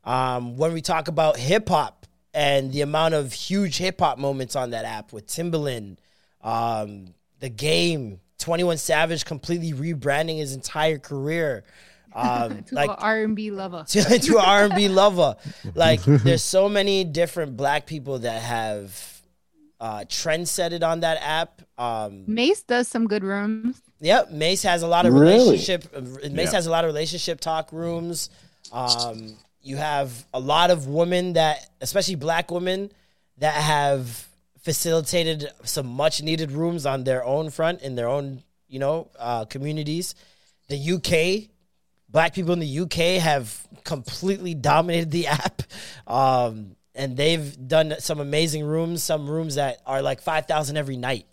Um, 0.04 0.58
when 0.58 0.74
we 0.74 0.82
talk 0.82 1.08
about 1.08 1.38
hip 1.38 1.68
hop 1.70 2.06
and 2.34 2.72
the 2.72 2.82
amount 2.82 3.16
of 3.16 3.34
huge 3.34 3.78
hip 3.78 4.00
hop 4.00 4.20
moments 4.20 4.56
on 4.56 4.70
that 4.72 4.86
app 4.86 5.12
with 5.12 5.26
Timbaland, 5.26 5.98
um, 6.42 7.16
the 7.40 7.50
game, 7.50 8.20
Twenty 8.38 8.64
One 8.64 8.78
Savage 8.78 9.26
completely 9.26 9.74
rebranding 9.74 10.38
his 10.38 10.54
entire 10.54 10.98
career. 11.00 11.64
Um, 12.18 12.64
To 12.68 12.76
like 12.76 12.90
R&B 12.98 13.52
lover. 13.52 13.84
to, 13.90 14.20
to 14.20 14.38
R&B 14.38 14.88
lover. 14.88 15.36
Like 15.74 16.02
there's 16.06 16.44
so 16.44 16.70
many 16.70 17.04
different 17.04 17.58
black 17.58 17.86
people 17.86 18.20
that 18.20 18.42
have 18.42 19.15
uh 19.80 20.06
trend 20.10 20.48
set 20.48 20.74
it 20.74 20.84
on 20.84 21.02
that 21.02 21.18
app. 21.22 21.62
Um 21.78 22.24
Mace 22.28 22.64
does 22.64 22.88
some 22.88 23.08
good 23.08 23.24
rooms. 23.24 23.82
Yep, 24.02 24.32
Mace 24.32 24.64
has 24.64 24.84
a 24.84 24.88
lot 24.88 25.06
of 25.06 25.14
Really? 25.14 25.38
relationship. 25.38 25.86
uh, 25.96 26.02
Mace 26.30 26.52
Yeah. 26.52 26.58
has 26.58 26.68
a 26.68 26.72
lot 26.72 26.84
of 26.86 26.90
relationship 26.90 27.40
talk 27.40 27.72
rooms. 27.72 28.30
Um, 28.72 29.38
you 29.62 29.78
have 29.78 30.26
a 30.34 30.40
lot 30.40 30.70
of 30.70 30.88
women 30.88 31.34
that, 31.34 31.70
especially 31.82 32.16
black 32.16 32.52
women, 32.52 32.92
that 33.38 33.54
have 33.56 34.28
facilitated 34.62 35.50
some 35.64 35.88
much 35.88 36.22
needed 36.22 36.52
rooms 36.52 36.86
on 36.86 37.04
their 37.04 37.24
own 37.24 37.50
front 37.50 37.82
in 37.82 37.96
their 37.96 38.08
own, 38.08 38.44
you 38.68 38.80
know, 38.80 39.08
uh, 39.18 39.46
communities. 39.46 40.14
The 40.68 40.78
UK, 40.96 41.50
black 42.10 42.34
people 42.34 42.54
in 42.54 42.60
the 42.60 42.80
UK 42.80 43.20
have 43.22 43.66
completely 43.84 44.54
dominated 44.56 45.12
the 45.12 45.28
app. 45.42 45.62
Um, 46.08 46.76
and 46.96 47.16
they've 47.18 47.68
done 47.68 47.96
some 48.00 48.20
amazing 48.20 48.64
rooms, 48.64 49.04
some 49.04 49.30
rooms 49.30 49.56
that 49.56 49.82
are 49.86 50.02
like 50.02 50.22
5,000 50.22 50.78
every 50.78 50.98
night. 50.98 51.28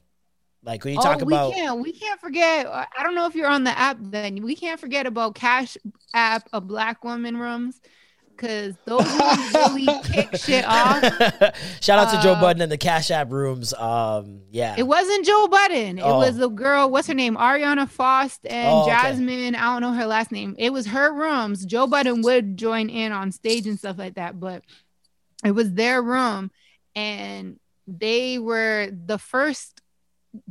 Like 0.65 0.85
when 0.85 0.95
you 0.95 1.01
talk 1.01 1.19
oh, 1.21 1.27
about 1.27 1.49
we 1.51 1.55
can't 1.57 1.81
we 1.81 1.93
can't 1.93 2.21
forget. 2.21 2.67
I 2.69 3.03
don't 3.03 3.17
know 3.17 3.27
if 3.27 3.35
you're 3.35 3.49
on 3.49 3.65
the 3.65 3.77
app. 3.77 3.97
Then 4.01 4.43
we 4.43 4.55
can't 4.55 4.79
forget 4.79 5.07
about 5.07 5.35
Cash 5.35 5.77
App 6.15 6.49
of 6.53 6.69
Black 6.69 7.03
Woman 7.03 7.37
rooms 7.37 7.81
because 8.29 8.77
those 8.85 9.05
rooms 9.05 9.55
really 9.55 9.87
kick 10.05 10.37
shit 10.37 10.65
off. 10.65 11.03
Shout 11.81 11.99
out 11.99 12.15
to 12.15 12.23
Joe 12.23 12.35
Uh, 12.35 12.41
Budden 12.41 12.63
and 12.63 12.71
the 12.71 12.79
Cash 12.79 13.11
App 13.11 13.33
rooms. 13.33 13.75
Um, 13.75 14.43
yeah. 14.51 14.75
It 14.79 14.85
wasn't 14.85 15.25
Joe 15.27 15.49
Budden. 15.49 15.99
It 15.99 16.05
Oh. 16.05 16.19
was 16.19 16.37
the 16.37 16.49
girl. 16.49 16.91
What's 16.91 17.09
her 17.09 17.15
name? 17.15 17.37
Ariana 17.37 17.89
Faust 17.89 18.47
and 18.47 18.69
Oh, 18.69 18.83
okay. 18.83 18.91
Jasmine. 18.91 19.55
I 19.57 19.65
don't 19.73 19.83
know 19.83 19.93
her 19.93 20.07
last 20.07 20.31
name. 20.33 20.55
It 20.59 20.73
was 20.73 20.87
her 20.87 21.13
rooms. 21.13 21.65
Joe 21.67 21.87
Budden 21.87 22.23
would 22.23 22.57
join 22.57 22.89
in 22.89 23.13
on 23.13 23.33
stage 23.33 23.67
and 23.67 23.79
stuff 23.79 23.99
like 23.99 24.15
that, 24.15 24.39
but 24.39 24.63
it 25.45 25.53
was 25.53 25.73
their 25.73 26.03
room, 26.03 26.51
and 26.95 27.59
they 27.87 28.39
were 28.39 28.89
the 28.93 29.19
first 29.19 29.81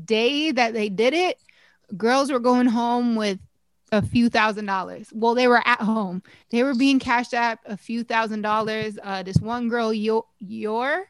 day 0.03 0.51
that 0.51 0.73
they 0.73 0.89
did 0.89 1.13
it. 1.13 1.38
Girls 1.95 2.31
were 2.31 2.39
going 2.39 2.68
home 2.68 3.15
with 3.15 3.39
a 3.91 4.01
few 4.01 4.30
thousand 4.30 4.65
dollars. 4.65 5.09
Well, 5.13 5.35
they 5.35 5.47
were 5.47 5.61
at 5.65 5.81
home. 5.81 6.23
They 6.49 6.63
were 6.63 6.76
being 6.76 6.99
cashed 6.99 7.34
out 7.34 7.59
a 7.65 7.77
few 7.77 8.03
thousand 8.03 8.41
dollars. 8.41 8.97
Uh, 9.01 9.23
this 9.23 9.38
one 9.38 9.69
girl, 9.69 9.93
your 9.93 11.05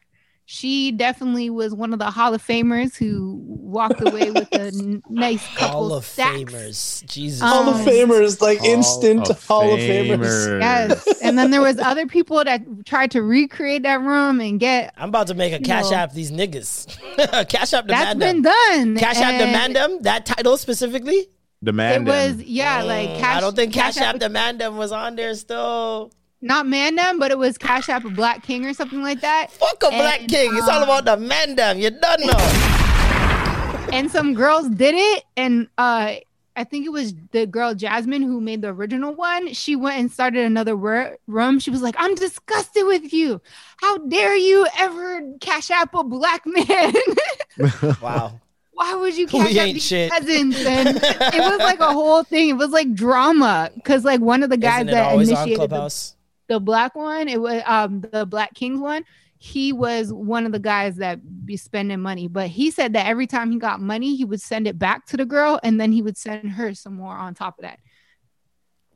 she 0.52 0.92
definitely 0.92 1.48
was 1.48 1.72
one 1.74 1.94
of 1.94 1.98
the 1.98 2.10
Hall 2.10 2.34
of 2.34 2.46
Famers 2.46 2.94
who 2.94 3.40
walked 3.46 4.00
away 4.06 4.30
with 4.30 4.52
a 4.52 4.60
n- 4.66 5.02
nice 5.08 5.42
couple 5.56 5.88
Hall 5.88 5.94
of 5.94 6.04
stacks. 6.04 6.38
Famers. 6.38 7.06
Jesus. 7.06 7.40
Hall 7.40 7.70
of 7.70 7.76
Um, 7.76 7.86
Famers, 7.86 8.40
like 8.42 8.58
Hall 8.58 8.66
instant 8.68 9.30
of 9.30 9.46
Hall 9.46 9.72
of 9.72 9.80
Famers. 9.80 10.60
Yes, 10.60 11.20
and 11.22 11.38
then 11.38 11.50
there 11.50 11.62
was 11.62 11.78
other 11.90 12.06
people 12.06 12.44
that 12.44 12.60
tried 12.84 13.12
to 13.12 13.22
recreate 13.22 13.84
that 13.84 14.00
room 14.02 14.40
and 14.40 14.60
get. 14.60 14.92
I'm 14.98 15.08
about 15.08 15.28
to 15.28 15.34
make 15.34 15.54
a 15.54 15.58
Cash 15.60 15.90
know. 15.90 15.96
App 15.96 16.12
these 16.12 16.30
niggas. 16.30 16.86
Cash 17.48 17.72
App 17.72 17.86
That's 17.86 18.12
demand 18.12 18.18
been 18.20 18.42
them. 18.42 18.94
done. 18.94 18.96
Cash 18.98 19.16
App 19.16 19.32
and 19.32 19.38
demand 19.38 19.76
them. 19.76 20.02
That 20.02 20.26
title 20.26 20.58
specifically. 20.58 21.28
Demand 21.64 22.08
It 22.08 22.10
was 22.10 22.32
him. 22.32 22.42
yeah, 22.46 22.82
like 22.82 23.08
Mm, 23.08 23.20
cash. 23.20 23.36
I 23.36 23.40
don't 23.40 23.54
think 23.56 23.72
Cash, 23.72 23.96
App 23.96 24.14
was- 24.16 24.20
demand 24.20 24.60
them 24.60 24.76
was 24.76 24.92
on 24.92 25.14
there 25.16 25.34
still. 25.34 26.12
Not 26.42 26.66
Mandem, 26.66 27.18
but 27.18 27.30
it 27.30 27.38
was 27.38 27.56
Cash 27.56 27.88
App 27.88 28.04
of 28.04 28.14
Black 28.14 28.42
King 28.42 28.66
or 28.66 28.74
something 28.74 29.00
like 29.00 29.20
that. 29.20 29.50
Fuck 29.52 29.82
a 29.84 29.90
Black 29.90 30.22
And, 30.22 30.30
King. 30.30 30.50
It's 30.56 30.68
all 30.68 30.82
um, 30.82 30.84
about 30.84 31.04
the 31.04 31.16
man 31.16 31.78
You 31.78 31.90
don't 31.90 32.26
know. 32.26 33.88
and 33.92 34.10
some 34.10 34.34
girls 34.34 34.68
did 34.68 34.94
it 34.96 35.24
and 35.36 35.68
uh 35.78 36.14
I 36.54 36.64
think 36.64 36.84
it 36.84 36.90
was 36.90 37.14
the 37.30 37.46
girl 37.46 37.74
Jasmine 37.74 38.20
who 38.22 38.38
made 38.40 38.60
the 38.60 38.68
original 38.68 39.14
one. 39.14 39.54
She 39.54 39.74
went 39.74 39.98
and 39.98 40.12
started 40.12 40.44
another 40.44 40.76
wor- 40.76 41.16
room. 41.26 41.58
She 41.58 41.70
was 41.70 41.80
like, 41.80 41.94
"I'm 41.96 42.14
disgusted 42.14 42.84
with 42.86 43.10
you. 43.12 43.40
How 43.78 43.96
dare 43.96 44.36
you 44.36 44.66
ever 44.78 45.22
cash 45.40 45.70
app 45.70 45.94
a 45.94 46.04
black 46.04 46.44
man? 46.44 46.92
Wow. 48.02 48.38
Why 48.72 48.94
would 48.94 49.16
you 49.16 49.26
app 49.26 49.34
ain't 49.34 49.74
these 49.74 49.84
shit. 49.84 50.10
peasants?" 50.10 50.62
And 50.66 50.88
it 50.88 51.40
was 51.40 51.58
like 51.58 51.80
a 51.80 51.92
whole 51.92 52.22
thing. 52.22 52.50
It 52.50 52.56
was 52.56 52.70
like 52.70 52.92
drama 52.94 53.70
because 53.74 54.04
like 54.04 54.20
one 54.20 54.42
of 54.42 54.50
the 54.50 54.58
guys 54.58 54.84
that 54.86 55.14
initiated 55.14 55.70
the? 55.70 56.12
The 56.52 56.60
black 56.60 56.94
one, 56.94 57.28
it 57.28 57.40
was 57.40 57.62
um 57.66 58.00
the 58.12 58.26
Black 58.26 58.52
Kings 58.54 58.78
one. 58.80 59.04
He 59.38 59.72
was 59.72 60.12
one 60.12 60.46
of 60.46 60.52
the 60.52 60.58
guys 60.60 60.96
that 60.96 61.18
be 61.46 61.56
spending 61.56 61.98
money, 62.00 62.28
but 62.28 62.48
he 62.48 62.70
said 62.70 62.92
that 62.92 63.06
every 63.06 63.26
time 63.26 63.50
he 63.50 63.58
got 63.58 63.80
money, 63.80 64.14
he 64.14 64.24
would 64.24 64.40
send 64.40 64.68
it 64.68 64.78
back 64.78 65.06
to 65.06 65.16
the 65.16 65.24
girl, 65.24 65.58
and 65.62 65.80
then 65.80 65.90
he 65.92 66.02
would 66.02 66.16
send 66.16 66.50
her 66.50 66.74
some 66.74 66.94
more 66.94 67.16
on 67.16 67.34
top 67.34 67.58
of 67.58 67.62
that. 67.62 67.78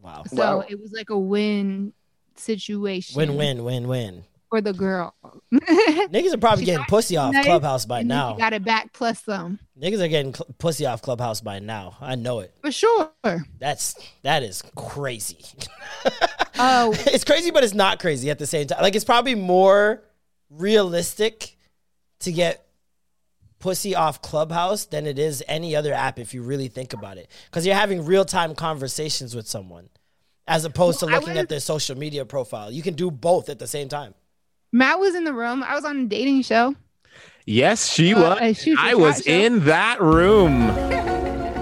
Wow. 0.00 0.22
So 0.28 0.36
Wow. 0.36 0.64
it 0.68 0.80
was 0.80 0.92
like 0.92 1.10
a 1.10 1.18
win 1.18 1.92
situation. 2.36 3.16
Win 3.16 3.36
win 3.36 3.64
win 3.64 3.88
win. 3.88 4.24
For 4.56 4.62
the 4.62 4.72
girl. 4.72 5.14
Niggas 5.52 6.32
are 6.32 6.38
probably 6.38 6.64
getting 6.64 6.84
pussy 6.86 7.16
off 7.16 7.32
nice, 7.34 7.44
Clubhouse 7.44 7.84
by 7.84 8.02
now. 8.02 8.34
got 8.36 8.52
it 8.54 8.64
back 8.64 8.92
plus 8.94 9.22
some 9.22 9.58
Niggas 9.78 10.00
are 10.00 10.08
getting 10.08 10.32
cl- 10.34 10.46
pussy 10.58 10.86
off 10.86 11.02
Clubhouse 11.02 11.42
by 11.42 11.58
now. 11.58 11.96
I 12.00 12.14
know 12.14 12.40
it. 12.40 12.54
for 12.62 12.72
sure. 12.72 13.10
That's 13.58 13.94
that 14.22 14.42
is 14.42 14.62
crazy. 14.74 15.38
Oh, 16.58 16.94
it's 17.08 17.24
crazy, 17.24 17.50
but 17.50 17.64
it's 17.64 17.74
not 17.74 17.98
crazy 18.00 18.30
at 18.30 18.38
the 18.38 18.46
same 18.46 18.66
time. 18.66 18.80
Like 18.80 18.94
it's 18.94 19.04
probably 19.04 19.34
more 19.34 20.02
realistic 20.48 21.58
to 22.20 22.32
get 22.32 22.66
pussy 23.58 23.94
off 23.94 24.22
Clubhouse 24.22 24.86
than 24.86 25.06
it 25.06 25.18
is 25.18 25.44
any 25.48 25.76
other 25.76 25.92
app 25.92 26.18
if 26.18 26.32
you 26.32 26.40
really 26.42 26.68
think 26.68 26.94
about 26.94 27.18
it. 27.18 27.30
Because 27.44 27.66
you're 27.66 27.74
having 27.74 28.06
real 28.06 28.24
time 28.24 28.54
conversations 28.54 29.36
with 29.36 29.46
someone 29.46 29.90
as 30.48 30.64
opposed 30.64 31.02
Well, 31.02 31.10
to 31.10 31.16
looking 31.16 31.36
at 31.36 31.50
their 31.50 31.60
social 31.60 31.98
media 31.98 32.24
profile. 32.24 32.70
You 32.70 32.82
can 32.82 32.94
do 32.94 33.10
both 33.10 33.50
at 33.50 33.58
the 33.58 33.66
same 33.66 33.90
time. 33.90 34.14
Matt 34.77 35.01
was 35.01 35.15
in 35.15 35.24
the 35.24 35.32
room. 35.32 35.62
I 35.62 35.74
was 35.74 35.85
on 35.86 35.97
a 36.01 36.05
dating 36.05 36.43
show. 36.43 36.74
Yes, 37.47 37.90
she 37.90 38.12
Uh, 38.12 38.20
was. 38.20 38.39
a 38.43 38.53
shoot 38.53 38.78
I 38.78 38.94
was 38.94 39.23
show. 39.24 39.31
in 39.32 39.65
that 39.65 40.03
room. 40.03 40.70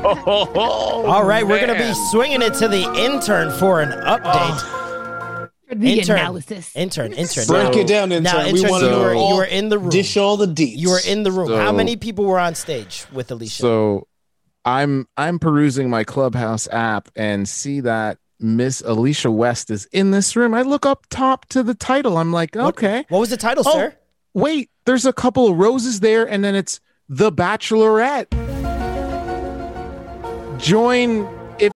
Oh, 0.07 1.05
All 1.07 1.24
right, 1.24 1.47
we're 1.47 1.61
gonna 1.65 1.78
be 1.78 1.95
swinging 2.11 2.43
it 2.43 2.55
to 2.55 2.66
the 2.69 2.82
intern 2.97 3.51
for 3.53 3.81
an 3.81 3.91
update. 3.91 5.49
For 5.69 5.74
the 5.77 6.01
Intern. 6.01 6.19
analysis. 6.19 6.73
Intern, 6.74 7.12
intern. 7.12 7.47
Break 7.47 7.73
now, 7.74 7.78
it 7.81 7.86
down, 7.86 8.12
intern. 8.12 8.23
now, 8.24 8.43
we 8.53 8.59
intern, 8.59 8.70
want 8.70 8.82
you 8.82 8.91
to 8.91 8.99
were, 8.99 9.15
know 9.15 9.28
you 9.31 9.36
were 9.36 9.45
in 9.45 9.69
the 9.69 9.78
room. 9.78 9.91
Dish 9.91 10.16
all 10.16 10.36
the 10.36 10.47
deets. 10.47 10.77
You 10.77 10.91
were 10.91 11.01
in 11.07 11.23
the 11.23 11.31
room. 11.32 11.51
How 11.53 11.70
many 11.73 11.97
people 11.97 12.24
were 12.24 12.39
on 12.41 12.55
stage 12.55 13.07
with 13.12 13.31
Alicia? 13.31 13.62
So 13.62 14.09
I'm 14.65 15.07
I'm 15.16 15.39
perusing 15.39 15.89
my 15.89 16.03
Clubhouse 16.05 16.66
app 16.69 17.09
and 17.16 17.49
see 17.49 17.81
that 17.81 18.19
Miss 18.40 18.82
Alicia 18.82 19.31
West 19.31 19.70
is 19.70 19.86
in 19.86 20.11
this 20.11 20.36
room. 20.36 20.55
I 20.55 20.62
look 20.62 20.85
up 20.85 21.06
top 21.09 21.47
to 21.47 21.62
the 21.62 21.74
title. 21.74 22.19
I'm 22.19 22.32
like, 22.32 22.55
What- 22.55 22.74
okay. 22.77 23.05
What 23.09 23.20
was 23.20 23.31
the 23.31 23.36
title, 23.36 23.65
Oh, 23.66 23.73
sir? 23.73 23.94
Wait, 24.35 24.70
there's 24.85 25.06
a 25.06 25.12
couple 25.12 25.48
of 25.48 25.56
roses 25.59 26.01
there, 26.01 26.24
and 26.28 26.43
then 26.44 26.55
it's 26.55 26.81
The 27.09 27.31
Bachelorette. 27.31 28.27
Join 30.59 31.28
if 31.59 31.70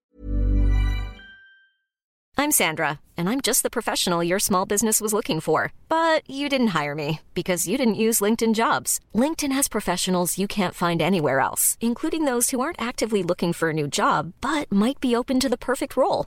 I'm 2.37 2.51
Sandra, 2.53 3.01
and 3.17 3.29
I'm 3.29 3.41
just 3.41 3.63
the 3.63 3.71
professional 3.71 4.23
your 4.25 4.39
small 4.39 4.65
business 4.67 5.01
was 5.01 5.13
looking 5.13 5.41
for. 5.41 5.73
But 5.89 6.29
you 6.29 6.49
didn't 6.49 6.69
hire 6.69 6.95
me 6.95 7.21
because 7.35 7.69
you 7.69 7.77
didn't 7.79 7.95
use 8.07 8.21
LinkedIn 8.21 8.55
jobs. 8.55 9.01
LinkedIn 9.15 9.53
has 9.53 9.69
professionals 9.69 10.39
you 10.39 10.47
can't 10.49 10.75
find 10.75 11.01
anywhere 11.03 11.41
else, 11.41 11.77
including 11.81 12.25
those 12.25 12.51
who 12.51 12.61
aren't 12.61 12.81
actively 12.81 13.23
looking 13.23 13.53
for 13.53 13.71
a 13.71 13.75
new 13.75 13.87
job 13.89 14.33
but 14.41 14.71
might 14.73 15.01
be 15.01 15.15
open 15.15 15.39
to 15.41 15.49
the 15.49 15.59
perfect 15.59 15.97
role, 15.97 16.27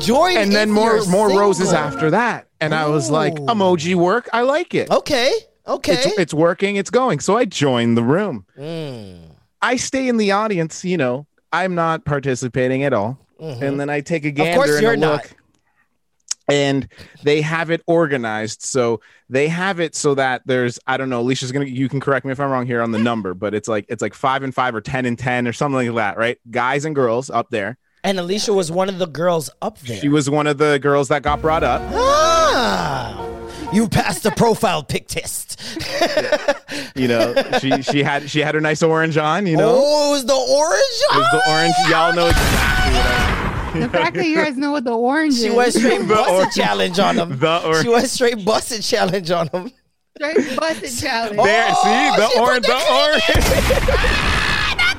Join 0.00 0.36
And 0.36 0.52
then 0.52 0.70
more 0.70 1.04
more 1.06 1.28
roses 1.30 1.72
after 1.72 2.10
that. 2.10 2.48
And 2.60 2.74
I 2.74 2.86
was 2.88 3.10
like, 3.10 3.34
emoji 3.34 3.94
work. 3.94 4.28
I 4.32 4.42
like 4.42 4.74
it. 4.74 4.90
Okay, 4.90 5.32
okay. 5.66 5.92
It's, 5.94 6.18
it's 6.18 6.34
working, 6.34 6.76
it's 6.76 6.90
going. 6.90 7.20
So 7.20 7.36
I 7.36 7.44
joined 7.44 7.96
the 7.96 8.02
room. 8.02 8.46
Mm. 8.58 9.30
I 9.62 9.76
stay 9.76 10.08
in 10.08 10.16
the 10.16 10.32
audience, 10.32 10.84
you 10.84 10.96
know, 10.96 11.26
I'm 11.52 11.74
not 11.74 12.04
participating 12.04 12.82
at 12.84 12.92
all. 12.92 13.18
Mhm. 13.40 13.62
And 13.62 13.80
then 13.80 13.88
I 13.90 14.00
take 14.00 14.24
a 14.24 14.28
Of 14.28 14.34
gander 14.34 14.56
course 14.56 14.70
and 14.70 14.82
you're 14.82 14.92
a 14.94 14.96
look. 14.96 15.22
not. 15.22 15.32
And 16.48 16.88
they 17.22 17.40
have 17.42 17.70
it 17.70 17.80
organized. 17.86 18.62
So 18.62 19.00
they 19.28 19.46
have 19.48 19.78
it 19.80 19.94
so 19.94 20.14
that 20.16 20.42
there's, 20.46 20.78
I 20.86 20.96
don't 20.96 21.08
know, 21.08 21.20
Alicia's 21.20 21.52
gonna 21.52 21.66
you 21.66 21.88
can 21.88 22.00
correct 22.00 22.26
me 22.26 22.32
if 22.32 22.40
I'm 22.40 22.50
wrong 22.50 22.66
here 22.66 22.82
on 22.82 22.90
the 22.90 22.98
number, 22.98 23.34
but 23.34 23.54
it's 23.54 23.68
like 23.68 23.86
it's 23.88 24.02
like 24.02 24.14
five 24.14 24.42
and 24.42 24.54
five 24.54 24.74
or 24.74 24.80
ten 24.80 25.06
and 25.06 25.18
ten 25.18 25.46
or 25.46 25.52
something 25.52 25.86
like 25.86 25.96
that, 25.96 26.18
right? 26.18 26.38
Guys 26.50 26.84
and 26.84 26.94
girls 26.94 27.30
up 27.30 27.50
there. 27.50 27.78
And 28.02 28.18
Alicia 28.18 28.52
was 28.52 28.70
one 28.72 28.88
of 28.88 28.98
the 28.98 29.06
girls 29.06 29.50
up 29.60 29.78
there. 29.80 29.98
She 30.00 30.08
was 30.08 30.30
one 30.30 30.46
of 30.46 30.56
the 30.58 30.78
girls 30.78 31.08
that 31.08 31.22
got 31.22 31.40
brought 31.42 31.62
up. 31.62 31.82
Ah. 31.92 33.26
You 33.72 33.88
passed 33.88 34.22
the 34.24 34.30
profile 34.32 34.82
pic 34.82 35.06
test. 35.08 35.60
You 36.96 37.08
know, 37.08 37.34
she 37.60 37.82
she 37.82 38.02
had 38.02 38.28
she 38.28 38.40
had 38.40 38.54
her 38.54 38.60
nice 38.60 38.82
orange 38.82 39.16
on. 39.16 39.46
You 39.46 39.56
know, 39.56 39.72
Oh, 39.76 40.08
it 40.08 40.12
was 40.12 40.24
the 40.24 40.34
orange. 40.34 40.82
it 40.82 41.16
was 41.16 41.30
the 41.32 41.50
orange. 41.50 41.74
Y'all 41.88 42.12
know 42.14 42.26
exactly 42.28 42.92
what 42.94 43.06
I. 43.06 43.80
The 43.80 43.88
fact 43.88 44.16
that 44.16 44.26
you 44.26 44.34
guys 44.36 44.56
know 44.56 44.72
what 44.72 44.84
the 44.84 44.92
orange 44.96 45.34
is. 45.34 45.40
She 45.40 45.46
is. 45.48 45.54
went 45.54 45.72
straight 45.74 45.98
The 46.08 46.14
busted 46.14 46.34
orange. 46.34 46.54
challenge 46.54 46.98
on 46.98 47.16
him. 47.18 47.38
The 47.38 47.62
orange. 47.64 47.82
She 47.84 47.88
went 47.88 48.08
straight 48.08 48.44
busted 48.44 48.82
challenge 48.82 49.30
on 49.30 49.48
him. 49.48 49.70
straight 50.16 50.56
busted 50.58 50.98
challenge. 50.98 51.36
There, 51.42 51.68
Oh, 51.70 51.82
see 51.84 52.10
the 52.20 52.40
orange, 52.40 52.66
the 52.66 52.72
the 52.72 52.82
orange. 52.90 53.24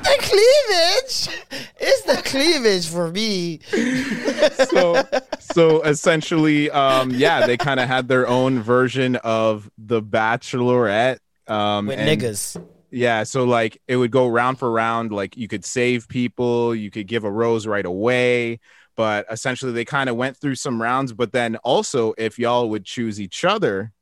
The 0.02 0.16
cleavage. 0.20 1.68
It's 1.80 2.02
the 2.02 2.22
cleavage 2.24 2.88
for 2.88 3.10
me. 3.10 3.60
so 4.70 5.02
so 5.40 5.82
essentially 5.82 6.70
um 6.70 7.10
yeah 7.10 7.46
they 7.46 7.56
kind 7.56 7.78
of 7.80 7.88
had 7.88 8.08
their 8.08 8.26
own 8.28 8.60
version 8.62 9.16
of 9.16 9.70
the 9.78 10.02
bachelorette 10.02 11.18
um 11.46 11.86
With 11.86 11.98
and- 11.98 12.20
niggas. 12.20 12.62
yeah 12.90 13.22
so 13.24 13.44
like 13.44 13.80
it 13.88 13.96
would 13.96 14.10
go 14.10 14.28
round 14.28 14.58
for 14.58 14.70
round 14.70 15.12
like 15.12 15.36
you 15.36 15.48
could 15.48 15.64
save 15.64 16.08
people 16.08 16.74
you 16.74 16.90
could 16.90 17.06
give 17.06 17.24
a 17.24 17.30
rose 17.30 17.66
right 17.66 17.84
away 17.86 18.60
but 18.96 19.26
essentially 19.30 19.72
they 19.72 19.84
kind 19.84 20.08
of 20.10 20.16
went 20.16 20.36
through 20.36 20.54
some 20.54 20.80
rounds 20.80 21.12
but 21.12 21.32
then 21.32 21.56
also 21.64 22.14
if 22.18 22.38
y'all 22.38 22.68
would 22.70 22.84
choose 22.84 23.20
each 23.20 23.44
other 23.44 23.92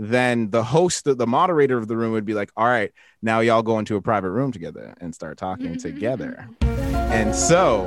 then 0.00 0.48
the 0.48 0.64
host 0.64 1.04
the 1.04 1.26
moderator 1.26 1.76
of 1.76 1.86
the 1.86 1.94
room 1.94 2.12
would 2.12 2.24
be 2.24 2.32
like 2.32 2.50
all 2.56 2.66
right 2.66 2.90
now 3.20 3.40
y'all 3.40 3.62
go 3.62 3.78
into 3.78 3.96
a 3.96 4.00
private 4.00 4.30
room 4.30 4.50
together 4.50 4.94
and 4.98 5.14
start 5.14 5.36
talking 5.36 5.74
mm-hmm. 5.74 5.76
together 5.76 6.48
and 6.62 7.34
so 7.34 7.86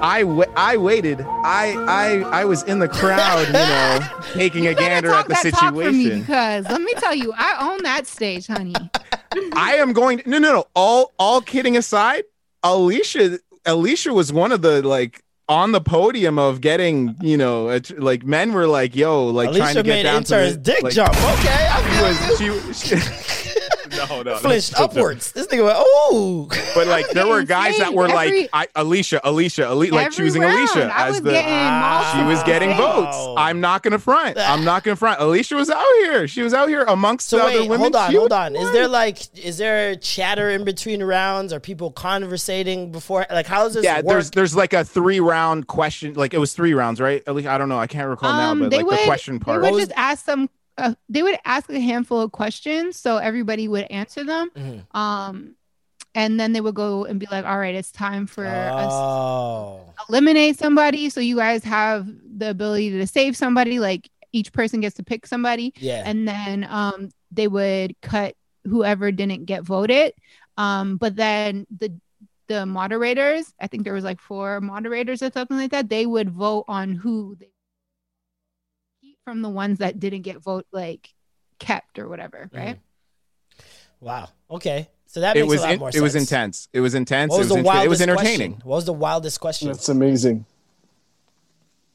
I 0.00 0.22
I 0.56 0.76
waited. 0.76 1.20
I 1.20 1.74
I 1.88 2.40
I 2.40 2.44
was 2.44 2.62
in 2.62 2.78
the 2.78 2.86
crowd, 2.86 3.48
you 3.48 3.52
know, 3.52 4.08
taking 4.32 4.64
You 4.64 4.70
a 4.70 4.74
gander 4.74 5.10
at 5.10 5.26
the 5.26 5.34
that 5.34 5.50
talk 5.50 5.74
for 5.74 5.90
me 5.90 6.04
situation. 6.04 6.20
because 6.20 6.66
let 6.66 6.80
me 6.80 6.94
tell 6.98 7.14
you, 7.14 7.32
I 7.36 7.72
own 7.72 7.82
that 7.82 8.06
stage, 8.06 8.46
honey. 8.46 8.74
I 9.54 9.74
am 9.74 9.92
going. 9.92 10.22
No, 10.24 10.38
no, 10.38 10.52
no. 10.52 10.64
All 10.74 11.12
all 11.18 11.40
kidding 11.40 11.76
aside, 11.76 12.24
Alicia 12.62 13.40
Alicia 13.66 14.14
was 14.14 14.32
one 14.32 14.52
of 14.52 14.62
the 14.62 14.86
like 14.86 15.24
on 15.48 15.72
the 15.72 15.80
podium 15.80 16.38
of 16.38 16.60
getting, 16.60 17.16
you 17.20 17.36
know, 17.36 17.70
a, 17.70 17.80
like 17.96 18.24
men 18.24 18.52
were 18.52 18.66
like, 18.66 18.94
"Yo, 18.94 19.26
like 19.26 19.52
trying 19.54 19.74
to 19.74 19.82
get 19.82 19.90
made 19.90 20.02
down 20.02 20.24
to 20.24 20.34
the, 20.34 20.56
dick 20.56 20.82
like, 20.82 20.92
jump. 20.92 21.10
Okay, 21.16 21.68
I 21.70 21.82
feel 21.82 22.36
She 22.36 22.44
you. 22.44 22.52
was 22.52 22.80
she. 22.84 22.96
she 22.96 22.96
no, 24.08 24.22
no, 24.22 24.36
Flinched 24.38 24.72
no, 24.74 24.78
no. 24.80 24.84
upwards. 24.86 25.32
This 25.32 25.46
nigga 25.48 25.64
went, 25.64 25.76
oh. 25.78 26.48
But 26.74 26.86
like, 26.86 27.08
there 27.10 27.26
were 27.26 27.42
guys 27.58 27.76
that 27.78 27.92
were 27.94 28.04
Every- 28.08 28.42
like, 28.42 28.50
I, 28.52 28.66
Alicia, 28.74 29.20
Alicia, 29.24 29.68
Ali, 29.68 29.90
like 29.90 30.10
choosing 30.10 30.42
round, 30.42 30.58
Alicia 30.58 30.92
I 30.92 31.08
as 31.08 31.20
the. 31.22 31.40
Ah. 31.44 32.14
She 32.16 32.24
was 32.24 32.42
getting 32.44 32.70
Wow. 32.70 33.02
votes. 33.02 33.34
I'm 33.38 33.60
not 33.60 33.82
gonna 33.82 33.98
front. 33.98 34.36
I'm 34.38 34.64
not 34.64 34.84
gonna 34.84 34.96
front. 34.96 35.20
Alicia 35.20 35.54
was 35.56 35.70
out 35.70 35.84
here. 36.00 36.26
She 36.28 36.42
was 36.42 36.54
out 36.54 36.68
here 36.68 36.82
amongst 36.84 37.28
So 37.28 37.36
the 37.38 37.44
other 37.44 37.60
wait, 37.60 37.68
women. 37.70 37.80
hold 37.92 37.96
on, 37.96 38.12
hold 38.14 38.30
was 38.30 38.32
on. 38.32 38.56
Is 38.56 38.72
there 38.72 38.88
like, 38.88 39.18
is 39.38 39.58
there 39.58 39.96
chatter 39.96 40.50
in 40.50 40.64
between 40.64 41.02
rounds? 41.02 41.52
Are 41.52 41.60
people 41.60 41.90
conversating 41.92 42.92
before? 42.92 43.26
Like, 43.30 43.46
how 43.46 43.64
does 43.64 43.74
this 43.74 43.84
Yeah, 43.84 43.96
work? 43.96 44.06
there's 44.06 44.30
there's 44.32 44.56
like 44.56 44.72
a 44.72 44.84
three 44.84 45.20
round 45.20 45.66
question. 45.66 46.14
Like 46.14 46.34
it 46.34 46.38
was 46.38 46.52
three 46.52 46.74
rounds, 46.74 47.00
right? 47.00 47.22
At 47.26 47.34
least 47.34 47.48
I 47.48 47.58
don't 47.58 47.68
know. 47.68 47.78
I 47.78 47.86
can't 47.86 48.08
recall 48.08 48.32
now, 48.32 48.50
Um, 48.52 48.60
but 48.60 48.72
like 48.72 48.86
would 48.86 48.98
the 48.98 49.04
question 49.04 49.38
part. 49.40 49.60
they 49.62 49.68
part. 49.68 49.74
would 49.74 49.80
just 49.80 49.92
ask 49.96 50.24
them. 50.24 50.48
Uh, 50.78 50.94
they 51.08 51.22
would 51.22 51.36
ask 51.44 51.68
a 51.70 51.80
handful 51.80 52.20
of 52.20 52.32
questions, 52.32 52.96
so 52.96 53.16
everybody 53.18 53.66
would 53.68 53.84
answer 53.90 54.24
them. 54.24 54.50
Mhm. 54.56 54.94
Um, 54.96 55.54
and 56.14 56.38
then 56.40 56.52
they 56.52 56.60
would 56.60 56.74
go 56.74 57.04
and 57.04 57.20
be 57.20 57.26
like, 57.30 57.44
"All 57.44 57.58
right, 57.58 57.74
it's 57.74 57.92
time 57.92 58.26
for 58.26 58.46
us 58.46 58.92
Oh, 58.92 59.80
to 59.98 60.04
eliminate 60.08 60.58
somebody." 60.58 61.10
So 61.10 61.20
you 61.20 61.36
guys 61.36 61.62
have 61.64 62.06
the 62.38 62.50
ability 62.50 62.90
to 62.90 63.06
save 63.06 63.36
somebody. 63.36 63.78
Like 63.78 64.08
each 64.32 64.52
person 64.52 64.80
gets 64.80 64.96
to 64.96 65.02
pick 65.04 65.26
somebody, 65.26 65.72
yeah. 65.78 66.02
and 66.06 66.26
then 66.26 66.66
um, 66.70 67.10
they 67.30 67.48
would 67.48 67.94
cut 68.00 68.34
whoever 68.64 69.10
didn't 69.12 69.44
get 69.46 69.62
voted. 69.64 70.12
Um, 70.56 70.96
but 70.96 71.16
then 71.16 71.66
the 71.76 71.92
the 72.48 72.64
moderators, 72.64 73.52
I 73.60 73.66
think 73.66 73.84
there 73.84 73.92
was 73.92 74.04
like 74.04 74.20
four 74.20 74.60
moderators 74.62 75.22
or 75.22 75.30
something 75.30 75.56
like 75.56 75.70
that. 75.72 75.88
They 75.90 76.06
would 76.06 76.30
vote 76.30 76.64
on 76.68 76.92
who 76.94 77.36
they 77.38 77.50
from 79.28 79.42
the 79.42 79.48
ones 79.50 79.78
that 79.80 80.00
didn't 80.00 80.22
get 80.22 80.38
vote 80.38 80.66
like 80.72 81.12
kept 81.58 81.98
or 81.98 82.08
whatever, 82.08 82.48
Mm-hmm. 82.50 82.56
right? 82.56 82.78
Wow. 84.00 84.28
Okay. 84.50 84.88
So 85.06 85.20
that 85.20 85.36
it 85.36 85.40
makes 85.40 85.50
was 85.50 85.60
a 85.60 85.64
lot 85.64 85.72
in- 85.74 85.78
more 85.80 85.90
it 85.92 86.00
was 86.00 86.14
intense. 86.14 86.68
It 86.72 86.80
was 86.80 86.94
intense. 86.94 87.30
What 87.30 87.38
was, 87.40 87.50
it 87.50 87.54
the 87.56 87.62
was, 87.62 87.74
int- 87.76 87.84
it 87.84 87.88
was 87.88 88.00
entertaining. 88.00 88.52
question? 88.52 88.68
What 88.68 88.76
was 88.76 88.84
the 88.86 88.92
wildest 88.94 89.40
question? 89.40 89.68
That's 89.68 89.88
amazing. 89.90 90.46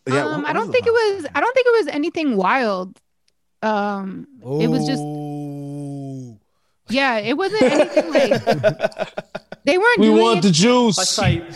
Yeah, 0.06 0.26
um, 0.26 0.42
what 0.44 0.50
I 0.50 0.54
don't 0.54 0.72
think 0.72 0.86
it 0.86 0.92
was. 0.92 1.26
I 1.34 1.40
don't 1.40 1.54
think 1.54 1.66
it 1.68 1.86
was 1.86 1.88
anything 1.96 2.36
wild. 2.36 3.00
Um, 3.62 4.28
it 4.62 4.68
was 4.68 4.86
just 4.86 5.02
yeah, 6.90 7.18
it 7.20 7.38
wasn't 7.38 7.62
anything 7.64 8.12
like 8.12 8.30
they 9.64 9.78
weren't 9.78 10.00
We 10.00 10.08
doing 10.08 10.22
want 10.22 10.40
it 10.40 10.42
the 10.44 10.52
juice. 10.52 10.98
say, 10.98 11.40
fire 11.40 11.52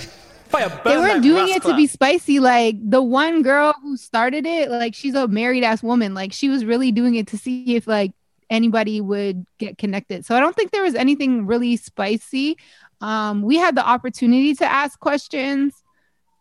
they 0.52 0.98
weren't 0.98 1.24
doing 1.24 1.50
it 1.50 1.64
to 1.64 1.76
be 1.76 1.88
spicy. 1.88 2.40
Like 2.40 2.76
the 2.82 3.02
one 3.02 3.42
girl 3.42 3.74
who 3.82 3.98
started 3.98 4.46
it, 4.46 4.70
like 4.70 4.96
she's 4.96 5.16
a 5.16 5.28
married 5.28 5.64
ass 5.64 5.84
woman. 5.84 6.14
Like 6.14 6.34
she 6.34 6.50
was 6.50 6.66
really 6.66 6.92
doing 6.92 7.16
it 7.16 7.28
to 7.28 7.38
see 7.38 7.76
if 7.76 7.88
like 7.88 8.12
anybody 8.50 9.02
would 9.02 9.46
get 9.58 9.78
connected. 9.78 10.26
So 10.26 10.36
I 10.36 10.40
don't 10.40 10.56
think 10.56 10.72
there 10.72 10.84
was 10.84 10.96
anything 10.96 11.46
really 11.46 11.78
spicy. 11.78 12.58
Um, 13.02 13.42
we 13.42 13.58
had 13.58 13.76
the 13.76 13.86
opportunity 13.86 14.56
to 14.56 14.66
ask 14.66 15.00
questions. 15.00 15.74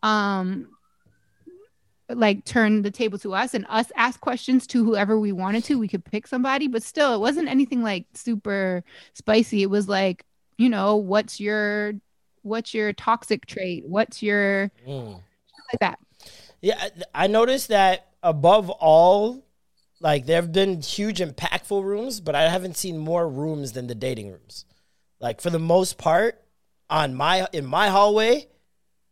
Um, 0.02 0.68
like 2.08 2.44
turn 2.44 2.82
the 2.82 2.90
table 2.90 3.18
to 3.18 3.34
us 3.34 3.52
and 3.54 3.66
us 3.68 3.90
ask 3.96 4.20
questions 4.20 4.66
to 4.68 4.84
whoever 4.84 5.18
we 5.18 5.32
wanted 5.32 5.64
to. 5.64 5.78
We 5.78 5.88
could 5.88 6.04
pick 6.04 6.26
somebody, 6.26 6.68
but 6.68 6.82
still, 6.82 7.14
it 7.14 7.18
wasn't 7.18 7.48
anything 7.48 7.82
like 7.82 8.06
super 8.14 8.84
spicy. 9.14 9.62
It 9.62 9.70
was 9.70 9.88
like, 9.88 10.24
you 10.56 10.68
know, 10.68 10.96
what's 10.96 11.40
your 11.40 11.94
what's 12.46 12.72
your 12.72 12.92
toxic 12.92 13.46
trait? 13.46 13.84
What's 13.86 14.22
your 14.22 14.70
Mm. 14.86 15.14
like 15.72 15.80
that? 15.80 15.98
Yeah, 16.60 16.88
I 17.14 17.26
noticed 17.26 17.68
that 17.68 18.06
above 18.22 18.70
all, 18.70 19.44
like 20.00 20.26
there 20.26 20.36
have 20.40 20.52
been 20.52 20.80
huge 20.80 21.18
impactful 21.20 21.82
rooms, 21.82 22.20
but 22.20 22.34
I 22.34 22.48
haven't 22.48 22.76
seen 22.76 22.98
more 22.98 23.28
rooms 23.28 23.72
than 23.72 23.86
the 23.86 23.94
dating 23.94 24.30
rooms. 24.30 24.64
Like 25.20 25.40
for 25.40 25.50
the 25.50 25.58
most 25.58 25.98
part, 25.98 26.42
on 26.88 27.14
my 27.14 27.46
in 27.52 27.66
my 27.66 27.88
hallway, 27.88 28.48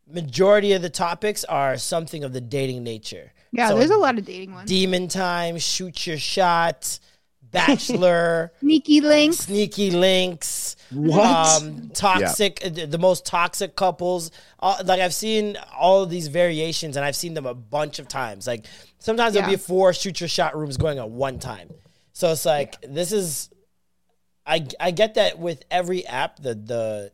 majority 0.07 0.73
of 0.73 0.83
the 0.83 0.91
topics 0.91 1.45
are 1.45 1.77
something 1.77 2.25
of 2.25 2.33
the 2.33 2.41
dating 2.41 2.83
nature. 2.83 3.33
Yeah, 3.53 3.69
So 3.69 3.79
there's 3.79 3.91
a 3.91 3.97
lot 3.97 4.19
of 4.19 4.25
dating 4.25 4.53
ones. 4.53 4.69
Demon 4.69 5.09
time, 5.09 5.59
shoot 5.59 6.07
your 6.07 6.19
shot, 6.19 6.99
bachelor, 7.55 8.53
Sneaky 8.61 9.01
links. 9.01 9.39
sneaky 9.39 9.91
links, 9.91 10.77
What? 10.91 11.63
um, 11.63 11.91
toxic, 11.95 12.61
the, 12.61 12.87
the 12.87 12.99
most 12.99 13.25
toxic 13.25 13.75
couples. 13.77 14.31
All, 14.59 14.77
like 14.85 15.01
I've 15.01 15.15
seen 15.15 15.57
all 15.77 16.03
of 16.03 16.11
these 16.11 16.29
variations, 16.29 16.97
and 16.97 17.05
I've 17.05 17.17
seen 17.17 17.33
them 17.35 17.47
a 17.47 17.55
bunch 17.55 17.99
of 17.99 18.09
times. 18.09 18.47
Like 18.47 18.67
sometimes 18.99 19.35
there'll 19.35 19.49
be 19.51 19.57
four 19.57 19.93
shoot 19.93 20.21
your 20.21 20.29
shot 20.29 20.57
rooms 20.57 20.77
going 20.77 20.99
at 20.99 21.09
one 21.09 21.39
time. 21.39 21.71
So 22.13 22.31
it's 22.33 22.45
like 22.45 22.77
this 22.83 23.11
is. 23.13 23.49
I 24.47 24.67
I 24.79 24.91
get 24.91 25.15
that 25.15 25.39
with 25.39 25.65
every 25.71 26.07
app, 26.07 26.37
the 26.37 26.55
the 26.55 27.13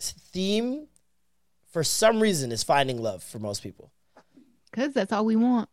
theme 0.00 0.86
for 1.72 1.84
some 1.84 2.20
reason 2.20 2.50
is 2.52 2.62
finding 2.62 3.00
love 3.02 3.22
for 3.22 3.38
most 3.38 3.62
people. 3.62 3.92
Because 4.70 4.94
that's 4.94 5.12
all 5.12 5.24
we 5.24 5.36
want. 5.36 5.68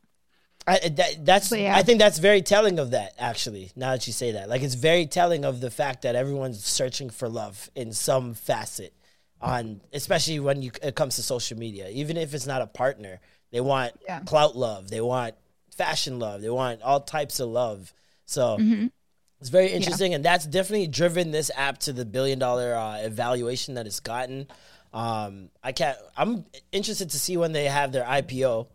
I, 0.68 0.80
that, 0.90 1.26
that's 1.26 1.52
yeah. 1.52 1.76
I 1.76 1.82
think 1.84 2.00
that's 2.00 2.18
very 2.20 2.42
telling 2.42 2.78
of 2.78 2.92
that 2.92 3.14
actually. 3.18 3.72
Now 3.76 3.92
that 3.92 4.06
you 4.06 4.12
say 4.14 4.34
that, 4.34 4.50
like 4.50 4.62
it's 4.62 4.76
very 4.76 5.06
telling 5.06 5.46
of 5.46 5.62
the 5.62 5.72
fact 5.72 6.02
that 6.02 6.16
everyone's 6.16 6.64
searching 6.66 7.10
for 7.10 7.30
love 7.30 7.70
in 7.74 7.94
some 7.94 8.34
facet, 8.34 8.94
on 9.42 9.80
especially 9.94 10.40
when 10.42 10.62
you 10.62 10.72
it 10.84 10.96
comes 10.96 11.16
to 11.16 11.24
social 11.24 11.58
media. 11.58 11.88
Even 11.90 12.18
if 12.18 12.34
it's 12.34 12.46
not 12.46 12.62
a 12.62 12.68
partner, 12.68 13.20
they 13.52 13.62
want 13.62 13.94
Yeah. 14.04 14.20
clout 14.22 14.58
love, 14.58 14.90
they 14.90 15.00
want 15.02 15.36
fashion 15.76 16.20
love, 16.20 16.42
they 16.42 16.50
want 16.50 16.82
all 16.82 17.00
types 17.00 17.40
of 17.40 17.48
love. 17.50 17.94
So 18.26 18.58
Mhm. 18.58 18.92
it's 19.40 19.50
very 19.50 19.72
interesting, 19.72 20.14
and 20.14 20.26
that's 20.26 20.46
definitely 20.46 20.88
driven 20.88 21.32
this 21.32 21.50
app 21.56 21.78
to 21.80 21.94
the 21.94 22.04
billion 22.04 22.40
dollar 22.40 22.76
uh, 22.76 22.98
evaluation 22.98 23.76
that 23.76 23.86
it's 23.88 24.02
gotten. 24.02 24.48
Um, 24.92 25.50
I 25.64 25.72
can't. 25.72 25.98
I'm 26.18 26.46
interested 26.74 27.12
to 27.12 27.20
see 27.20 27.38
when 27.38 27.54
they 27.54 27.66
have 27.66 27.92
their 27.94 28.04
IPO, 28.06 28.68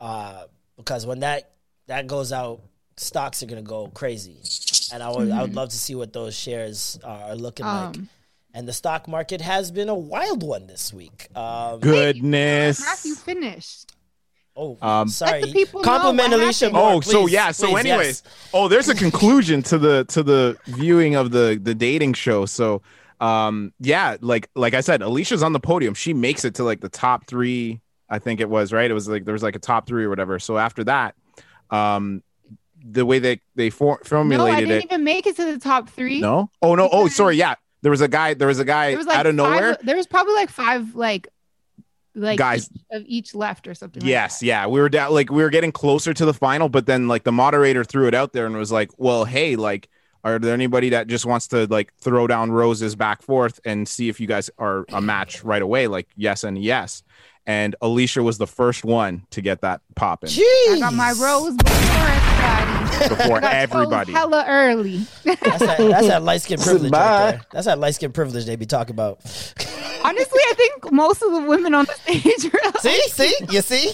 uh, 0.00 0.44
because 0.76 1.06
when 1.06 1.20
that 1.20 1.52
that 1.86 2.06
goes 2.06 2.32
out, 2.32 2.60
stocks 2.96 3.42
are 3.42 3.46
gonna 3.46 3.62
go 3.62 3.88
crazy, 3.88 4.38
and 4.92 5.02
I 5.02 5.10
would 5.10 5.30
I 5.30 5.42
would 5.42 5.54
love 5.54 5.68
to 5.70 5.76
see 5.78 5.94
what 5.94 6.12
those 6.12 6.34
shares 6.34 6.98
are 7.04 7.34
looking 7.34 7.66
like. 7.66 7.96
Um, 7.96 8.08
And 8.54 8.66
the 8.66 8.72
stock 8.72 9.06
market 9.06 9.42
has 9.42 9.70
been 9.70 9.90
a 9.90 9.94
wild 9.94 10.42
one 10.42 10.66
this 10.66 10.90
week. 10.90 11.28
Um, 11.36 11.78
Goodness. 11.80 12.80
Matthew 12.80 13.14
finished. 13.14 13.92
oh, 14.56 14.78
Um, 14.80 15.08
sorry. 15.08 15.42
Let 15.42 15.48
the 15.48 15.52
people 15.52 15.82
Compliment 15.82 16.30
what 16.30 16.40
Alicia. 16.40 16.70
more, 16.70 16.92
Oh, 16.94 17.00
so 17.02 17.26
yeah. 17.26 17.50
So, 17.50 17.66
please, 17.72 17.80
anyways, 17.84 18.22
yes. 18.24 18.48
oh, 18.54 18.68
there's 18.68 18.88
a 18.88 18.94
conclusion 18.94 19.62
to 19.64 19.76
the 19.76 20.04
to 20.06 20.22
the 20.22 20.56
viewing 20.68 21.16
of 21.16 21.32
the 21.32 21.60
the 21.62 21.74
dating 21.74 22.14
show. 22.14 22.46
So, 22.46 22.80
um, 23.20 23.74
yeah, 23.78 24.16
like 24.22 24.48
like 24.54 24.72
I 24.72 24.80
said, 24.80 25.02
Alicia's 25.02 25.42
on 25.42 25.52
the 25.52 25.60
podium. 25.60 25.92
She 25.92 26.14
makes 26.14 26.44
it 26.46 26.54
to 26.54 26.64
like 26.64 26.80
the 26.80 26.88
top 26.88 27.26
three. 27.26 27.82
I 28.08 28.18
think 28.18 28.40
it 28.40 28.48
was 28.48 28.72
right. 28.72 28.90
It 28.90 28.94
was 28.94 29.08
like 29.08 29.24
there 29.24 29.32
was 29.32 29.42
like 29.42 29.56
a 29.56 29.60
top 29.60 29.86
three 29.86 30.04
or 30.04 30.08
whatever. 30.08 30.38
So 30.38 30.58
after 30.58 30.84
that, 30.84 31.14
um, 31.70 32.22
the 32.84 33.04
way 33.04 33.18
they 33.18 33.40
they 33.56 33.70
for, 33.70 34.00
No, 34.12 34.46
I 34.46 34.60
didn't 34.60 34.70
it. 34.76 34.84
even 34.84 35.02
make 35.04 35.26
it 35.26 35.36
to 35.36 35.44
the 35.44 35.58
top 35.58 35.88
three. 35.88 36.20
No. 36.20 36.50
Oh 36.62 36.74
no. 36.74 36.88
Oh, 36.92 37.08
sorry. 37.08 37.36
Yeah, 37.36 37.54
there 37.82 37.90
was 37.90 38.00
a 38.00 38.08
guy. 38.08 38.34
There 38.34 38.48
was 38.48 38.60
a 38.60 38.64
guy 38.64 38.94
was 38.94 39.06
like 39.06 39.18
out 39.18 39.26
of 39.26 39.36
five- 39.36 39.50
nowhere. 39.52 39.76
there 39.82 39.96
was 39.96 40.06
probably 40.06 40.34
like 40.34 40.50
five 40.50 40.94
like 40.94 41.28
like 42.14 42.38
Guys. 42.38 42.70
each 42.72 42.82
of 42.92 43.02
each 43.06 43.34
left 43.34 43.66
or 43.68 43.74
something. 43.74 44.00
like 44.02 44.08
Yes, 44.08 44.42
yeah, 44.42 44.66
we 44.66 44.80
were 44.80 44.88
down 44.88 45.12
like 45.12 45.30
we 45.30 45.42
were 45.42 45.50
getting 45.50 45.72
closer 45.72 46.14
to 46.14 46.24
the 46.24 46.32
final, 46.32 46.68
but 46.68 46.86
then 46.86 47.08
like 47.08 47.24
the 47.24 47.32
moderator 47.32 47.84
threw 47.84 48.06
it 48.08 48.14
out 48.14 48.32
there 48.32 48.46
and 48.46 48.56
was 48.56 48.72
like, 48.72 48.90
"Well, 48.96 49.24
hey, 49.26 49.56
like, 49.56 49.88
are 50.24 50.38
there 50.38 50.54
anybody 50.54 50.90
that 50.90 51.08
just 51.08 51.26
wants 51.26 51.48
to 51.48 51.66
like 51.66 51.92
throw 51.96 52.26
down 52.26 52.52
roses 52.52 52.94
back 52.96 53.20
forth 53.20 53.60
and 53.66 53.86
see 53.86 54.08
if 54.08 54.18
you 54.18 54.26
guys 54.26 54.48
are 54.58 54.86
a 54.92 55.00
match 55.02 55.44
right 55.44 55.60
away?" 55.60 55.88
Like, 55.88 56.08
yes 56.16 56.42
and 56.44 56.56
yes. 56.56 57.02
And 57.48 57.76
Alicia 57.80 58.22
was 58.22 58.38
the 58.38 58.46
first 58.46 58.84
one 58.84 59.24
to 59.30 59.40
get 59.40 59.60
that 59.60 59.80
popping 59.94 60.30
Jeez. 60.30 60.42
I 60.74 60.78
got 60.80 60.94
my 60.94 61.12
rose 61.12 61.54
before 61.56 62.08
everybody. 62.08 63.14
before 63.14 63.44
everybody. 63.44 64.12
hella 64.12 64.44
early. 64.48 65.06
That's 65.24 65.38
that, 65.60 65.78
that's 65.78 66.06
that 66.08 66.22
light 66.24 66.42
skin 66.42 66.58
privilege. 66.62 66.90
Right 66.92 67.30
there. 67.30 67.40
That's 67.52 67.66
that 67.66 67.78
light 67.78 67.94
skin 67.94 68.10
privilege 68.12 68.46
they 68.46 68.56
be 68.56 68.66
talking 68.66 68.94
about. 68.94 69.18
Honestly, 70.04 70.40
I 70.40 70.54
think 70.56 70.90
most 70.92 71.22
of 71.22 71.32
the 71.32 71.40
women 71.42 71.74
on 71.74 71.84
the 71.84 71.92
stage 71.94 72.52
are 72.52 72.60
like, 72.64 72.78
See, 72.80 73.00
see, 73.08 73.34
you 73.50 73.60
see, 73.60 73.92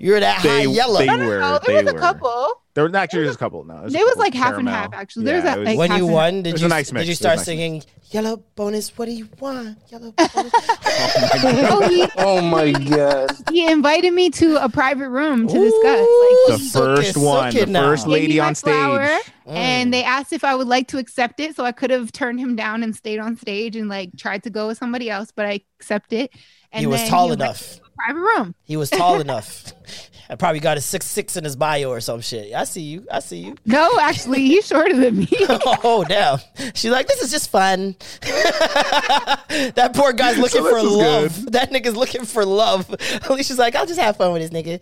you're 0.00 0.20
that 0.20 0.38
high 0.38 0.62
yellow. 0.62 0.98
they 0.98 1.08
I 1.08 1.16
were- 1.16 1.60
There 1.66 1.84
was 1.84 1.92
a 1.94 1.96
couple. 1.98 2.60
There 2.74 2.84
was 2.84 2.92
actually 2.94 3.24
just 3.24 3.36
a 3.36 3.38
couple. 3.38 3.64
No, 3.64 3.84
It 3.84 3.92
was 3.92 4.16
like 4.16 4.34
half 4.34 4.58
and 4.58 4.68
half, 4.68 4.92
actually. 4.92 5.26
There 5.26 5.36
was 5.36 5.44
that, 5.44 5.60
like, 5.60 5.78
when 5.78 5.90
half 5.90 5.98
you 5.98 6.06
won, 6.06 6.42
did 6.42 6.60
you 6.60 6.66
nice 6.68 6.90
did 6.90 7.06
you 7.06 7.14
start 7.14 7.36
nice 7.36 7.44
singing 7.46 7.82
"Yellow 8.10 8.42
Bonus"? 8.56 8.96
What 8.98 9.04
do 9.06 9.12
you 9.12 9.28
want? 9.38 9.78
Yellow 9.90 10.10
Bonus. 10.18 10.52
Oh, 10.56 11.88
he, 11.88 12.06
Oh 12.18 12.40
my 12.40 12.72
god. 12.72 13.30
he 13.50 13.66
invited 13.70 14.12
me 14.12 14.30
to 14.30 14.62
a 14.62 14.68
private 14.68 15.08
room 15.08 15.46
to 15.46 15.54
discuss. 15.54 16.00
Like, 16.00 16.58
the 16.60 16.70
first 16.72 17.10
it, 17.10 17.12
suck 17.14 17.22
one, 17.22 17.54
the 17.54 17.66
now. 17.66 17.82
first 17.82 18.06
lady 18.06 18.40
on 18.40 18.54
stage. 18.54 18.72
flower, 18.74 19.06
Mm. 19.46 19.56
and 19.56 19.92
they 19.92 20.02
asked 20.02 20.32
if 20.32 20.42
I 20.42 20.54
would 20.54 20.68
like 20.68 20.88
to 20.88 20.98
accept 20.98 21.38
it. 21.38 21.54
So 21.54 21.64
I 21.64 21.72
could 21.72 21.90
have 21.90 22.10
turned 22.12 22.40
him 22.40 22.56
down 22.56 22.82
and 22.82 22.96
stayed 22.96 23.18
on 23.18 23.36
stage 23.36 23.76
and 23.76 23.88
like 23.90 24.16
tried 24.16 24.42
to 24.44 24.50
go 24.50 24.68
with 24.68 24.78
somebody 24.78 25.10
else, 25.10 25.30
but 25.36 25.44
I 25.44 25.60
accept 25.78 26.12
it. 26.14 26.32
And 26.72 26.80
he 26.80 26.86
was 26.86 27.06
tall 27.08 27.30
invited 27.30 27.40
me 27.40 27.44
enough. 27.46 27.74
to 27.76 27.82
a 27.82 27.83
Private 27.96 28.20
room. 28.20 28.54
He 28.64 28.76
was 28.76 28.90
tall 28.90 29.20
enough. 29.20 29.72
I 30.30 30.36
probably 30.36 30.60
got 30.60 30.78
a 30.78 30.80
six 30.80 31.04
six 31.04 31.36
in 31.36 31.44
his 31.44 31.54
bio 31.54 31.90
or 31.90 32.00
some 32.00 32.22
shit. 32.22 32.54
I 32.54 32.64
see 32.64 32.80
you. 32.80 33.06
I 33.12 33.18
see 33.20 33.38
you. 33.40 33.56
No, 33.66 33.98
actually, 34.00 34.40
he's 34.40 34.66
shorter 34.66 34.96
than 34.96 35.18
me. 35.18 35.28
Oh 35.86 36.02
damn! 36.08 36.38
She's 36.74 36.90
like, 36.90 37.06
this 37.08 37.20
is 37.22 37.30
just 37.30 37.50
fun. 37.50 37.94
that 38.22 39.92
poor 39.94 40.12
guy's 40.14 40.38
looking 40.38 40.62
So 40.62 40.70
for 40.70 40.80
this 40.82 40.90
is 40.90 40.96
love. 40.96 41.52
That 41.52 41.70
nigga's 41.70 41.94
looking 41.96 42.24
for 42.24 42.44
love. 42.46 42.88
Alicia's 43.28 43.58
like, 43.58 43.74
I'll 43.76 43.86
just 43.86 44.00
have 44.00 44.16
fun 44.16 44.32
with 44.32 44.50
this 44.50 44.62
nigga. 44.62 44.80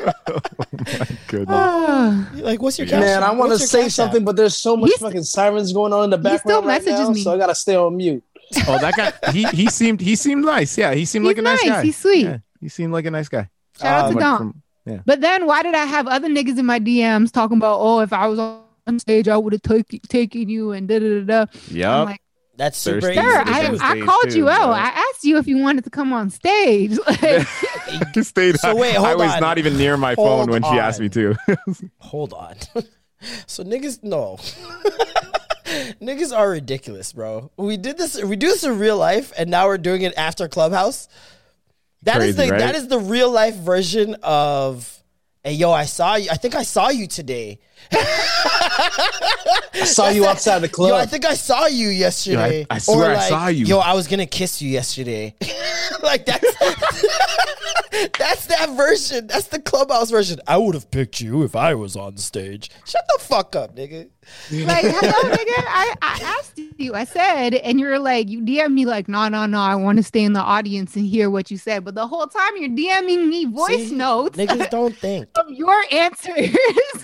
Oh, 0.00 0.40
goodness. 1.26 2.36
You're 2.36 2.44
like, 2.46 2.62
what's 2.62 2.78
your 2.78 2.86
cash 2.86 3.00
Man, 3.00 3.22
I 3.22 3.32
want 3.32 3.52
to 3.52 3.58
say 3.58 3.88
something, 3.88 4.22
app? 4.22 4.26
but 4.26 4.36
there's 4.36 4.56
so 4.56 4.76
much 4.76 4.90
He's- 4.90 5.00
fucking 5.00 5.24
sirens 5.24 5.72
going 5.72 5.92
on 5.92 6.04
in 6.04 6.10
the 6.10 6.18
background. 6.18 6.32
he 6.32 6.38
background 6.38 6.62
still 6.62 6.68
right 6.68 6.84
messages 6.84 7.08
now, 7.08 7.14
me. 7.14 7.22
so 7.22 7.34
I 7.34 7.38
gotta 7.38 7.54
stay 7.54 7.76
on 7.76 7.96
mute. 7.96 8.22
Oh, 8.66 8.78
that 8.78 8.94
guy. 8.96 9.32
He 9.32 9.44
he 9.48 9.66
seemed 9.68 10.00
he 10.00 10.16
seemed 10.16 10.44
nice. 10.44 10.76
Yeah, 10.78 10.94
he 10.94 11.04
seemed 11.04 11.24
He's 11.24 11.30
like 11.30 11.38
a 11.38 11.42
nice, 11.42 11.64
nice. 11.64 11.68
guy. 11.74 11.82
He's 11.84 11.96
sweet. 11.96 12.24
Yeah, 12.24 12.38
he 12.60 12.68
seemed 12.68 12.92
like 12.92 13.04
a 13.06 13.10
nice 13.10 13.28
guy. 13.28 13.48
Shout 13.80 13.86
out 13.86 14.04
Um, 14.06 14.10
to 14.12 14.16
Like 14.16 14.22
Dom. 14.24 14.38
from- 14.38 14.62
yeah. 14.86 15.00
But 15.04 15.20
then 15.20 15.46
why 15.46 15.62
did 15.62 15.74
I 15.74 15.84
have 15.84 16.06
other 16.06 16.28
niggas 16.28 16.58
in 16.58 16.64
my 16.64 16.80
DMs 16.80 17.30
talking 17.30 17.58
about, 17.58 17.78
oh, 17.80 18.00
if 18.00 18.12
I 18.12 18.26
was 18.26 18.38
on 18.38 18.98
stage, 18.98 19.28
I 19.28 19.36
would 19.36 19.52
have 19.52 19.60
taken 19.62 20.00
taken 20.08 20.48
you 20.48 20.72
and 20.72 20.88
da 20.88 20.98
da 20.98 21.20
da 21.20 21.44
da. 21.44 21.90
I'm 22.00 22.06
like, 22.06 22.22
That's 22.56 22.78
super 22.78 23.00
Thirsty. 23.02 23.20
easy. 23.20 23.28
sir, 23.78 23.84
I, 23.84 24.00
I 24.00 24.00
called 24.00 24.30
too, 24.30 24.38
you 24.38 24.48
out. 24.48 24.64
bro. 24.64 24.72
I 24.72 24.86
asked 25.10 25.24
you 25.24 25.36
if 25.36 25.46
you 25.46 25.58
wanted 25.58 25.84
to 25.84 25.90
come 25.90 26.12
on 26.14 26.30
stage. 26.30 26.98
Like, 27.06 27.20
He 28.14 28.22
stayed. 28.22 28.58
So 28.60 28.74
wait, 28.74 28.96
I 28.96 29.00
hold 29.08 29.18
was 29.20 29.32
on. 29.34 29.40
not 29.40 29.58
even 29.58 29.76
near 29.76 29.96
my 29.98 30.14
Hold 30.14 30.26
phone 30.48 30.50
when 30.50 30.62
she 30.62 30.78
asked 30.78 31.00
me 31.00 31.08
to. 31.10 31.36
Hold 31.98 32.32
on. 32.32 32.56
so 33.46 33.62
niggas, 33.64 34.02
no. 34.02 34.38
Niggas 36.00 36.36
are 36.36 36.50
ridiculous, 36.50 37.12
bro. 37.12 37.50
We 37.56 37.76
did 37.76 37.98
this. 37.98 38.22
We 38.22 38.36
do 38.36 38.48
this 38.48 38.64
in 38.64 38.78
real 38.78 38.96
life, 38.96 39.32
and 39.36 39.50
now 39.50 39.66
we're 39.66 39.78
doing 39.78 40.02
it 40.02 40.14
after 40.16 40.48
Clubhouse. 40.48 41.08
That 42.02 42.22
is 42.22 42.36
Crazy, 42.36 42.48
the 42.48 42.52
right? 42.52 42.58
that 42.60 42.74
is 42.74 42.88
the 42.88 42.98
real 42.98 43.30
life 43.30 43.54
version 43.54 44.16
of. 44.22 44.94
Hey 45.44 45.52
yo, 45.54 45.70
I 45.72 45.84
saw 45.84 46.16
you. 46.16 46.30
I 46.30 46.34
think 46.34 46.54
I 46.54 46.62
saw 46.62 46.88
you 46.88 47.06
today. 47.06 47.60
I 47.92 49.84
saw 49.84 50.08
you 50.08 50.26
outside 50.26 50.60
the 50.60 50.68
club. 50.68 50.90
Yo, 50.90 50.96
I 50.96 51.06
think 51.06 51.24
I 51.24 51.34
saw 51.34 51.66
you 51.66 51.88
yesterday. 51.88 52.66
I 52.70 52.78
swear 52.78 53.12
Or 53.12 53.16
I 53.16 53.28
saw 53.28 53.46
you. 53.48 53.64
Yo, 53.64 53.78
I 53.78 53.94
was 53.94 54.06
gonna 54.06 54.26
kiss 54.26 54.60
you 54.62 54.70
yesterday. 54.70 55.34
like 56.02 56.26
that's 56.26 56.44
that's 58.18 58.46
that 58.46 58.70
version. 58.76 59.26
That's 59.26 59.48
the 59.48 59.60
clubhouse 59.60 60.10
version. 60.10 60.40
I 60.46 60.56
would 60.56 60.74
have 60.74 60.90
picked 60.90 61.20
you 61.20 61.42
if 61.42 61.56
I 61.56 61.74
was 61.74 61.96
on 61.96 62.16
stage. 62.16 62.70
Shut 62.84 63.02
the 63.16 63.22
fuck 63.24 63.56
up, 63.56 63.74
nigga. 63.76 64.08
like, 64.50 64.84
hello, 64.84 65.34
nigga. 65.34 65.64
I, 65.66 65.94
I 66.02 66.36
asked 66.38 66.58
you. 66.76 66.94
I 66.94 67.04
said, 67.04 67.54
and 67.54 67.80
you're 67.80 67.98
like, 67.98 68.28
you 68.28 68.42
DM 68.42 68.72
me 68.74 68.84
like, 68.84 69.08
no, 69.08 69.28
no, 69.28 69.46
no. 69.46 69.58
I 69.58 69.74
want 69.74 69.96
to 69.98 70.02
stay 70.02 70.22
in 70.22 70.32
the 70.32 70.40
audience 70.40 70.96
and 70.96 71.06
hear 71.06 71.30
what 71.30 71.50
you 71.50 71.56
said. 71.56 71.84
But 71.84 71.94
the 71.94 72.06
whole 72.06 72.26
time 72.26 72.52
you're 72.56 72.68
DMing 72.70 73.28
me 73.28 73.46
voice 73.46 73.88
See? 73.88 73.94
notes 73.94 74.36
Niggas 74.36 74.70
don't 74.70 74.96
think. 74.96 75.28
of 75.36 75.50
your 75.50 75.82
answers. 75.92 76.50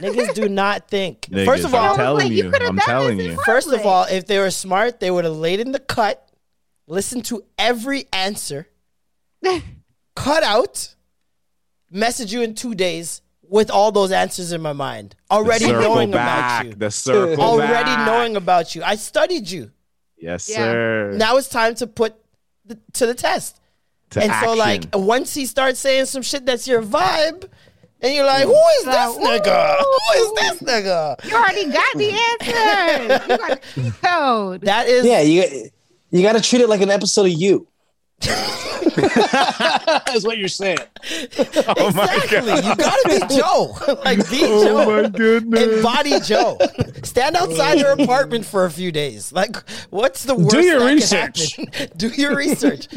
Niggas 0.00 0.34
do 0.34 0.48
not 0.48 0.63
think. 0.88 1.22
Niggas, 1.22 1.44
First 1.46 1.64
of 1.64 1.74
I'm 1.74 1.88
all, 1.90 1.96
telling 1.96 2.28
like, 2.28 2.32
you 2.36 2.44
you, 2.44 2.52
I'm 2.54 2.78
telling 2.78 3.18
you. 3.20 3.36
first 3.44 3.68
of 3.72 3.84
all, 3.86 4.04
if 4.04 4.26
they 4.26 4.38
were 4.38 4.50
smart, 4.50 5.00
they 5.00 5.10
would 5.10 5.24
have 5.24 5.34
laid 5.36 5.60
in 5.60 5.72
the 5.72 5.78
cut, 5.78 6.28
listened 6.86 7.24
to 7.26 7.44
every 7.58 8.06
answer, 8.12 8.68
cut 10.16 10.42
out, 10.42 10.94
message 11.90 12.32
you 12.32 12.42
in 12.42 12.54
two 12.54 12.74
days 12.74 13.22
with 13.42 13.70
all 13.70 13.92
those 13.92 14.10
answers 14.12 14.52
in 14.52 14.60
my 14.60 14.72
mind. 14.72 15.14
Already 15.30 15.70
knowing 15.70 16.10
back, 16.10 16.62
about 16.62 16.66
you. 16.70 16.74
The 16.78 16.90
circle 16.90 17.42
Already 17.44 17.84
back. 17.84 18.06
knowing 18.06 18.36
about 18.36 18.74
you. 18.74 18.82
I 18.82 18.96
studied 18.96 19.50
you. 19.50 19.70
Yes, 20.16 20.48
Yeah. 20.48 20.56
sir. 20.56 21.12
Now 21.16 21.36
it's 21.36 21.48
time 21.48 21.74
to 21.76 21.86
put 21.86 22.14
the, 22.64 22.78
to 22.94 23.06
the 23.06 23.14
test. 23.14 23.60
To 24.10 24.22
and 24.22 24.32
so 24.44 24.54
like 24.54 24.84
once 24.94 25.34
he 25.34 25.44
starts 25.46 25.80
saying 25.80 26.06
some 26.06 26.22
shit 26.22 26.46
that's 26.46 26.66
your 26.68 26.82
vibe, 26.82 27.48
and 28.04 28.14
you're 28.14 28.26
like, 28.26 28.44
who 28.44 28.52
is 28.52 28.84
this 28.84 29.16
Like, 29.16 29.42
nigga? 29.44 29.76
Who 29.80 30.20
is 30.20 30.32
this 30.34 30.68
nigga? 30.68 31.24
you 31.24 31.34
already 31.36 31.64
got 31.72 31.96
the 31.96 32.10
answer. 32.10 33.02
You 33.02 33.08
got 33.38 33.48
the 33.74 33.82
cheat 33.82 33.92
code. 34.02 34.60
That 34.60 34.86
is 34.88 35.04
yeah, 35.06 35.20
you 35.20 35.70
you 36.10 36.22
got 36.22 36.34
to 36.34 36.40
treat 36.40 36.60
it 36.62 36.68
like 36.68 36.80
an 36.82 36.90
episode 36.90 37.26
of 37.26 37.32
you. 37.32 37.66
That's 38.96 40.24
what 40.24 40.38
you're 40.38 40.48
saying. 40.48 40.78
oh 41.76 41.92
my 41.94 42.14
exactly. 42.22 42.52
god. 42.52 42.64
You 42.64 42.76
gotta 42.76 43.26
be 43.28 43.36
Joe. 43.36 43.76
like 44.04 44.30
be 44.30 44.40
Oh 44.44 44.64
Joe. 44.64 45.02
my 45.02 45.08
goodness. 45.08 45.76
Embody 45.76 46.20
Joe. 46.20 46.58
Stand 47.02 47.36
outside 47.36 47.78
your 47.78 47.90
oh. 47.98 48.02
apartment 48.02 48.44
for 48.44 48.64
a 48.64 48.70
few 48.70 48.92
days. 48.92 49.32
Like, 49.32 49.56
what's 49.90 50.24
the 50.24 50.34
worst? 50.34 50.50
Do 50.50 50.62
your 50.62 50.80
that 50.80 50.94
research. 50.94 51.56
happen? 51.56 51.88
Do 51.96 52.08
your 52.08 52.36
research. 52.36 52.88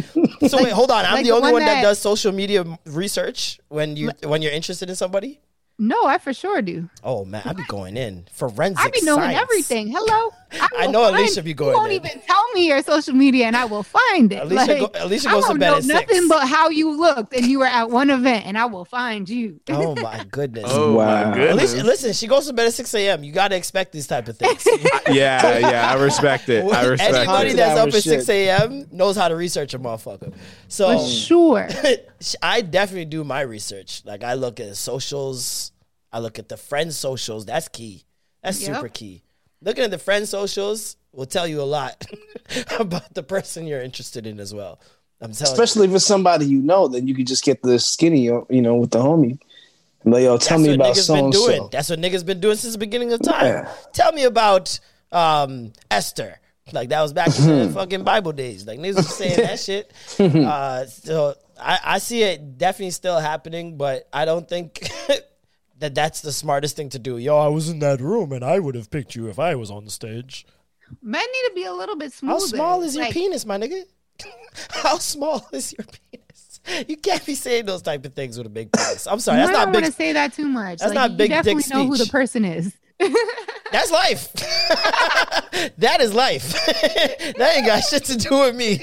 So 0.47 0.63
wait, 0.63 0.71
hold 0.71 0.91
on. 0.91 1.05
I'm 1.05 1.15
like 1.15 1.23
the 1.23 1.31
the 1.31 1.35
only 1.35 1.51
one 1.51 1.53
one 1.53 1.65
that, 1.65 1.75
that- 1.75 1.81
does 1.81 1.99
social 1.99 2.31
media 2.31 2.65
research 2.85 3.59
when 3.69 3.97
you 3.97 4.11
when 4.23 4.41
you're 4.41 4.51
interested 4.53 4.89
in 4.89 4.95
somebody. 4.95 5.39
No, 5.79 6.05
I 6.05 6.17
for 6.17 6.33
sure 6.33 6.61
do. 6.63 6.89
Oh 7.03 7.23
man, 7.23 7.43
I 7.45 7.53
be 7.53 7.63
going 7.67 7.97
in 7.97 8.25
forensic. 8.33 8.83
I 8.83 8.89
be 8.89 9.01
knowing 9.03 9.21
science. 9.21 9.39
everything. 9.41 9.87
Hello. 9.89 10.33
I, 10.51 10.67
I 10.79 10.85
will 10.85 10.93
know 10.93 11.03
find- 11.03 11.17
Alicia 11.17 11.43
be 11.43 11.53
going 11.53 11.73
You 11.73 11.77
won't 11.77 11.91
in. 11.91 12.05
even 12.05 12.21
tell 12.21 12.43
me 12.53 12.67
your 12.67 12.81
social 12.81 13.13
media, 13.13 13.45
and 13.45 13.55
I 13.55 13.65
will 13.65 13.83
find 13.83 14.31
it. 14.33 14.41
Alicia 14.41 14.55
like, 14.55 14.79
go- 14.79 15.05
Alicia 15.05 15.29
I 15.29 15.31
goes 15.33 15.43
to 15.43 15.49
won't 15.49 15.59
bed 15.59 15.69
know 15.71 15.77
at 15.77 15.85
nothing 15.85 16.07
six. 16.15 16.27
but 16.29 16.47
how 16.47 16.69
you 16.69 16.97
looked, 16.97 17.35
and 17.35 17.45
you 17.45 17.59
were 17.59 17.65
at 17.67 17.89
one 17.91 18.09
event, 18.09 18.45
and 18.47 18.57
I 18.57 18.65
will 18.65 18.85
find 18.85 19.27
you. 19.29 19.59
Oh 19.69 19.93
my 19.95 20.25
goodness. 20.31 20.65
Oh 20.67 20.93
Wow. 20.95 21.29
my 21.29 21.35
goodness. 21.37 21.73
Alicia, 21.73 21.85
listen, 21.85 22.13
she 22.13 22.25
goes 22.27 22.47
to 22.47 22.53
bed 22.53 22.65
at 22.67 22.73
6 22.73 22.93
a.m. 22.95 23.23
You 23.23 23.31
got 23.31 23.49
to 23.49 23.55
expect 23.55 23.91
these 23.91 24.07
type 24.07 24.27
of 24.27 24.37
things. 24.37 24.65
yeah, 25.11 25.59
yeah, 25.59 25.91
I 25.91 26.01
respect 26.01 26.49
it. 26.49 26.63
I 26.65 26.85
respect 26.85 27.13
Anybody 27.15 27.49
it. 27.51 27.55
that's 27.57 27.77
up 27.79 27.85
Hours 27.85 27.95
at 27.95 28.03
6 28.25 28.29
a.m. 28.29 28.87
knows 28.91 29.15
how 29.15 29.27
to 29.27 29.35
research 29.35 29.73
a 29.75 29.79
motherfucker. 29.79 30.33
So 30.69 30.97
For 30.97 31.05
sure. 31.07 31.67
I 32.41 32.61
definitely 32.61 33.05
do 33.05 33.23
my 33.23 33.41
research. 33.41 34.01
Like 34.05 34.23
I 34.23 34.33
look 34.35 34.59
at 34.59 34.75
socials, 34.77 35.71
I 36.11 36.19
look 36.19 36.39
at 36.39 36.49
the 36.49 36.57
friend 36.57 36.93
socials. 36.93 37.45
That's 37.45 37.67
key. 37.67 38.03
That's 38.43 38.61
Yep. 38.61 38.75
super 38.75 38.89
key. 38.89 39.23
Looking 39.61 39.83
at 39.83 39.91
the 39.91 39.97
friend 39.97 40.27
socials 40.27 40.97
will 41.11 41.25
tell 41.25 41.47
you 41.47 41.61
a 41.61 41.63
lot 41.63 42.05
about 42.79 43.13
the 43.13 43.23
person 43.23 43.65
you're 43.65 43.81
interested 43.81 44.25
in 44.27 44.39
as 44.39 44.53
well. 44.53 44.79
I'm 45.19 45.31
telling 45.31 45.51
Especially 45.51 45.87
if 45.87 45.95
it's 45.95 46.05
somebody 46.05 46.45
you 46.45 46.59
know, 46.61 46.87
then 46.87 47.07
you 47.07 47.15
could 47.15 47.25
just 47.27 47.43
get 47.43 47.61
the 47.63 47.79
skinny, 47.79 48.25
you 48.25 48.45
know, 48.61 48.75
with 48.75 48.91
the 48.91 48.99
homie. 48.99 49.39
And 50.03 50.13
like, 50.13 50.23
yo, 50.23 50.37
tell 50.37 50.59
That's 50.59 50.67
me 50.69 50.75
about 50.75 50.95
niggas 50.95 51.05
so 51.05 51.15
and 51.15 51.31
doing. 51.33 51.57
so. 51.57 51.69
That's 51.71 51.89
what 51.89 51.99
niggas 51.99 52.23
been 52.25 52.39
doing 52.39 52.55
since 52.55 52.73
the 52.73 52.79
beginning 52.79 53.11
of 53.13 53.21
time. 53.23 53.45
Yeah. 53.45 53.73
Tell 53.93 54.11
me 54.11 54.25
about 54.25 54.79
um, 55.11 55.73
Esther. 55.89 56.39
Like 56.73 56.89
that 56.89 57.01
was 57.01 57.13
back 57.13 57.27
in 57.39 57.45
the 57.67 57.69
fucking 57.73 58.03
Bible 58.03 58.33
days. 58.33 58.67
Like 58.67 58.79
niggas 58.79 58.95
was 58.97 59.15
saying 59.15 59.37
that 59.37 59.59
shit. 59.59 59.91
Uh, 60.19 60.85
so 60.85 61.35
I, 61.59 61.79
I 61.83 61.97
see 61.99 62.23
it 62.23 62.57
definitely 62.57 62.91
still 62.91 63.19
happening, 63.19 63.77
but 63.77 64.07
I 64.11 64.25
don't 64.25 64.47
think 64.47 64.89
that 65.79 65.95
that's 65.95 66.21
the 66.21 66.31
smartest 66.31 66.75
thing 66.75 66.89
to 66.89 66.99
do. 66.99 67.17
Yo, 67.17 67.37
I 67.37 67.47
was 67.47 67.69
in 67.69 67.79
that 67.79 68.01
room 68.01 68.31
and 68.31 68.43
I 68.43 68.59
would 68.59 68.75
have 68.75 68.89
picked 68.91 69.15
you 69.15 69.29
if 69.29 69.39
I 69.39 69.55
was 69.55 69.71
on 69.71 69.85
the 69.85 69.91
stage. 69.91 70.45
Men 71.01 71.21
need 71.21 71.49
to 71.49 71.51
be 71.55 71.63
a 71.65 71.73
little 71.73 71.95
bit 71.95 72.11
smoother. 72.13 72.33
How 72.33 72.39
small 72.39 72.81
is 72.83 72.95
your 72.95 73.05
Like, 73.05 73.13
penis, 73.13 73.45
my 73.45 73.57
nigga? 73.57 73.83
How 74.69 74.97
small 74.97 75.47
is 75.53 75.73
your 75.77 75.85
penis? 75.85 76.59
You 76.89 76.97
can't 76.97 77.25
be 77.25 77.35
saying 77.35 77.65
those 77.65 77.81
type 77.81 78.05
of 78.05 78.13
things 78.13 78.37
with 78.37 78.47
a 78.47 78.49
big 78.49 78.71
penis. 78.73 79.07
I'm 79.07 79.19
sorry, 79.19 79.39
You 79.39 79.47
that's 79.47 79.57
might 79.57 79.65
not 79.65 79.73
want 79.73 79.85
to 79.85 79.91
say 79.91 80.13
that 80.13 80.33
too 80.33 80.47
much. 80.47 80.79
that's 80.79 80.89
Like, 80.89 80.95
not 80.95 81.11
you 81.11 81.17
big 81.17 81.29
dick 81.31 81.43
definitely 81.43 81.63
know 81.73 81.85
who 81.87 81.97
the 81.97 82.07
person 82.07 82.43
is. 82.45 82.73
That's 83.71 83.91
life. 83.91 84.33
that 85.77 85.97
is 86.01 86.13
life. 86.13 86.51
that 87.37 87.53
ain't 87.55 87.65
got 87.67 87.81
shit 87.81 88.05
to 88.05 88.17
do 88.17 88.39
with 88.39 88.55
me. 88.55 88.79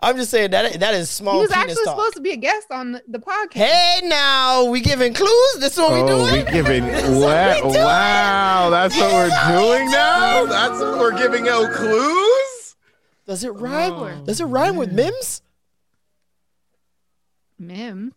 I'm 0.00 0.16
just 0.16 0.30
saying 0.30 0.50
that 0.52 0.78
that 0.80 0.94
is 0.94 1.10
small 1.10 1.34
he 1.34 1.40
was 1.40 1.50
penis 1.50 1.70
actually 1.70 1.84
talk. 1.84 1.96
supposed 1.96 2.14
to 2.14 2.20
be 2.20 2.30
a 2.32 2.36
guest 2.36 2.66
on 2.70 2.92
the, 2.92 3.02
the 3.08 3.18
podcast. 3.18 3.54
Hey, 3.54 4.00
now 4.04 4.66
we 4.66 4.80
giving 4.80 5.14
clues. 5.14 5.56
This 5.58 5.72
is 5.72 5.78
what 5.78 5.92
we 5.94 6.00
Oh, 6.02 6.28
doing. 6.28 6.44
we 6.44 6.50
giving 6.52 6.84
This 6.86 7.02
what 7.10 7.64
wow, 7.64 7.70
we 7.70 7.76
wow, 7.78 8.70
that's 8.70 8.96
what 8.96 9.12
we're 9.12 9.28
doing 9.58 9.90
now. 9.90 10.46
That's 10.46 10.78
what 10.80 10.98
we're 10.98 11.18
giving 11.18 11.48
out 11.48 11.72
clues. 11.72 12.76
Does 13.26 13.42
it 13.42 13.50
rhyme? 13.54 14.24
Does 14.24 14.40
it 14.40 14.44
rhyme 14.44 14.76
with 14.76 14.92
Mims? 14.92 15.40
Mims. 17.58 18.12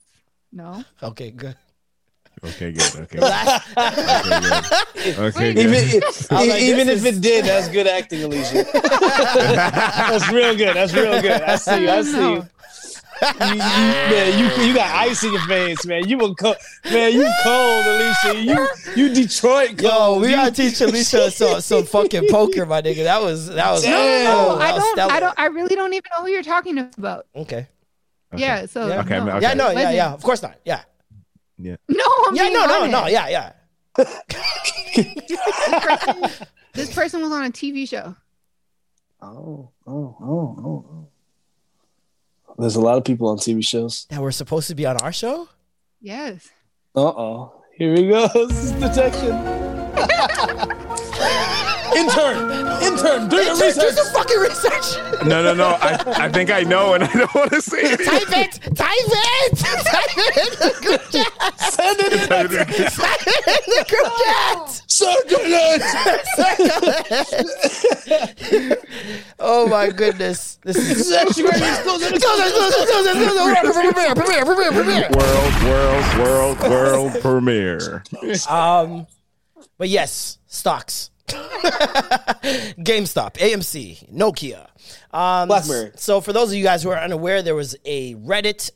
No. 0.52 0.84
Okay, 1.02 1.32
good. 1.32 1.56
Okay, 2.46 2.72
good. 2.72 2.96
Okay, 3.02 3.20
Last- 3.20 3.68
okay, 3.78 5.52
Even, 5.52 5.72
good. 5.72 6.04
if, 6.04 6.32
I 6.32 6.46
like, 6.46 6.62
even 6.62 6.88
if 6.90 6.98
is- 6.98 7.06
it 7.06 7.22
did, 7.22 7.46
that's 7.46 7.68
good 7.70 7.88
acting, 7.88 8.24
Alicia. 8.24 8.66
that's 8.74 10.30
real 10.32 10.56
good. 10.56 10.76
That's 10.76 10.94
real 10.94 11.22
good. 11.22 11.42
I 11.42 11.56
see 11.56 11.82
you. 11.84 11.90
I 11.90 12.02
see 12.04 12.18
you. 12.34 12.44
You, 13.20 13.30
you, 13.54 13.58
man, 13.58 14.38
you 14.38 14.66
you 14.68 14.74
got 14.76 14.96
ice 14.96 15.24
in 15.24 15.34
your 15.34 15.42
face, 15.48 15.84
man. 15.88 16.08
You 16.08 16.20
were 16.20 16.36
cold, 16.36 16.56
man. 16.92 17.12
You 17.14 17.28
cold, 17.44 17.86
Alicia. 17.88 18.40
You 18.44 18.68
you 18.96 19.14
Detroit 19.16 19.82
Yo, 19.82 20.20
we 20.20 20.30
gotta 20.30 20.52
teach 20.52 20.80
Alicia 20.82 21.32
some, 21.40 21.60
some 21.62 21.84
fucking 21.86 22.28
poker, 22.30 22.68
my 22.68 22.80
nigga. 22.84 23.06
That 23.06 23.20
was 23.24 23.48
that 23.48 23.72
was 23.72 23.82
Damn. 23.82 24.26
No, 24.26 24.60
that 24.60 24.70
I 24.70 24.72
was 24.74 24.84
don't. 24.84 24.94
stellar. 24.94 25.12
I 25.14 25.20
don't. 25.20 25.40
I 25.40 25.46
really 25.48 25.76
don't 25.76 25.94
even 25.94 26.04
know 26.16 26.26
who 26.26 26.30
you're 26.30 26.44
talking 26.44 26.78
about. 26.78 27.26
Okay. 27.36 27.68
Okay. 28.34 28.42
Yeah. 28.44 28.68
So 28.68 28.88
Yeah. 28.88 29.00
Okay, 29.00 29.18
no. 29.18 29.30
okay. 29.32 29.42
Yeah, 29.42 29.54
no, 29.56 29.72
yeah, 29.72 29.90
yeah. 29.90 30.14
Of 30.14 30.22
course 30.22 30.44
not. 30.44 30.58
Yeah. 30.64 30.84
No, 31.58 31.76
I'm 31.90 32.36
Yeah, 32.36 32.50
no, 32.50 32.66
no, 32.66 32.76
honest. 32.82 32.92
no. 32.92 33.08
Yeah, 33.08 33.28
yeah. 33.30 33.52
This 34.96 35.26
person, 35.82 36.24
this 36.74 36.94
person 36.94 37.22
was 37.22 37.32
on 37.32 37.46
a 37.46 37.50
TV 37.50 37.88
show. 37.90 38.16
Oh, 39.22 39.72
oh, 39.88 40.18
oh, 40.22 40.56
oh, 40.60 40.86
oh. 40.92 41.08
There's 42.60 42.76
a 42.76 42.82
lot 42.82 42.98
of 42.98 43.04
people 43.04 43.28
on 43.30 43.38
TV 43.38 43.66
shows. 43.66 44.06
That 44.10 44.20
we're 44.22 44.32
supposed 44.32 44.68
to 44.70 44.76
be 44.76 44.86
on 44.86 44.98
our 45.02 45.12
show. 45.12 45.48
Yes. 46.02 46.50
Uh 46.96 47.02
oh. 47.08 47.64
Here 47.76 47.94
we 47.94 48.08
go. 48.08 48.28
This 48.48 48.64
is 48.66 48.72
detection. 48.74 49.34
intern, 51.98 52.38
intern, 52.84 53.28
do 53.30 53.36
your 53.38 53.56
Do 53.56 53.62
research. 53.66 53.94
some 53.94 54.14
fucking 54.14 54.40
research. 54.40 54.98
No, 55.26 55.42
no, 55.44 55.54
no. 55.54 55.78
I, 55.82 55.98
I 56.26 56.30
think 56.30 56.50
I 56.52 56.62
know, 56.62 56.94
and 56.94 57.04
I 57.04 57.12
don't 57.12 57.34
want 57.34 57.52
to 57.52 57.62
say 57.62 57.80
it. 57.82 57.98
Type 58.06 58.30
it. 58.30 58.60
Type 58.76 58.96
it. 59.00 59.58
Type 59.58 60.18
it 60.18 60.38
in 60.38 60.52
the 60.60 60.72
group 60.82 61.02
chat. 61.12 61.32
Send 61.60 62.00
it 62.00 62.14
in. 62.14 62.28
Type 62.28 62.52
it 62.52 62.70
in 63.58 63.70
the 63.74 63.84
group 63.90 64.12
chat. 64.22 64.70
Circulate. 64.88 65.82
Oh 69.40 69.68
my 69.68 69.90
goodness. 69.90 70.60
This 70.64 70.78
is 70.78 71.10
Sanctuary 71.10 71.58
exclusive. 71.58 72.22
Premiere, 73.74 74.16
premiere, 74.16 74.46
premiere, 74.46 74.72
premiere. 74.72 75.10
World, 75.12 75.54
world, 75.64 76.18
world, 76.18 76.60
world 76.70 77.22
premiere. 77.22 78.04
Um, 78.50 79.08
but 79.78 79.90
yes, 79.90 80.38
stocks. 80.48 81.12
GameStop, 82.80 83.34
AMC, 83.34 84.12
Nokia, 84.14 84.68
um, 85.12 85.48
BlackBerry. 85.48 85.92
So 85.96 86.22
for 86.22 86.34
those 86.34 86.50
of 86.50 86.56
you 86.56 86.64
guys 86.64 86.84
who 86.84 86.90
are 86.90 87.00
unaware, 87.00 87.42
there 87.42 87.56
was 87.56 87.76
a 87.86 88.16
Reddit 88.16 88.70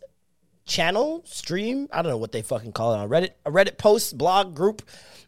channel 0.65 1.23
stream. 1.25 1.87
I 1.91 2.01
don't 2.01 2.11
know 2.11 2.17
what 2.17 2.31
they 2.31 2.41
fucking 2.41 2.73
call 2.73 2.93
it 2.93 2.97
on 2.97 3.09
Reddit. 3.09 3.31
A 3.45 3.51
Reddit 3.51 3.77
post, 3.77 4.17
blog, 4.17 4.55
group, 4.55 4.81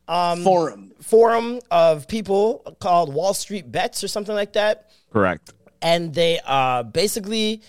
um, 0.08 0.44
Forum. 0.44 0.92
forum 1.02 1.60
of 1.72 2.08
people 2.08 2.76
called 2.80 3.14
Wall 3.14 3.34
Street 3.34 3.72
Bets 3.72 4.04
or 4.04 4.10
something 4.10 4.36
like 4.36 4.54
that 4.54 4.90
Correct. 5.14 5.54
and 5.82 6.14
they 6.14 6.42
uh, 6.46 6.84
basically 6.84 7.62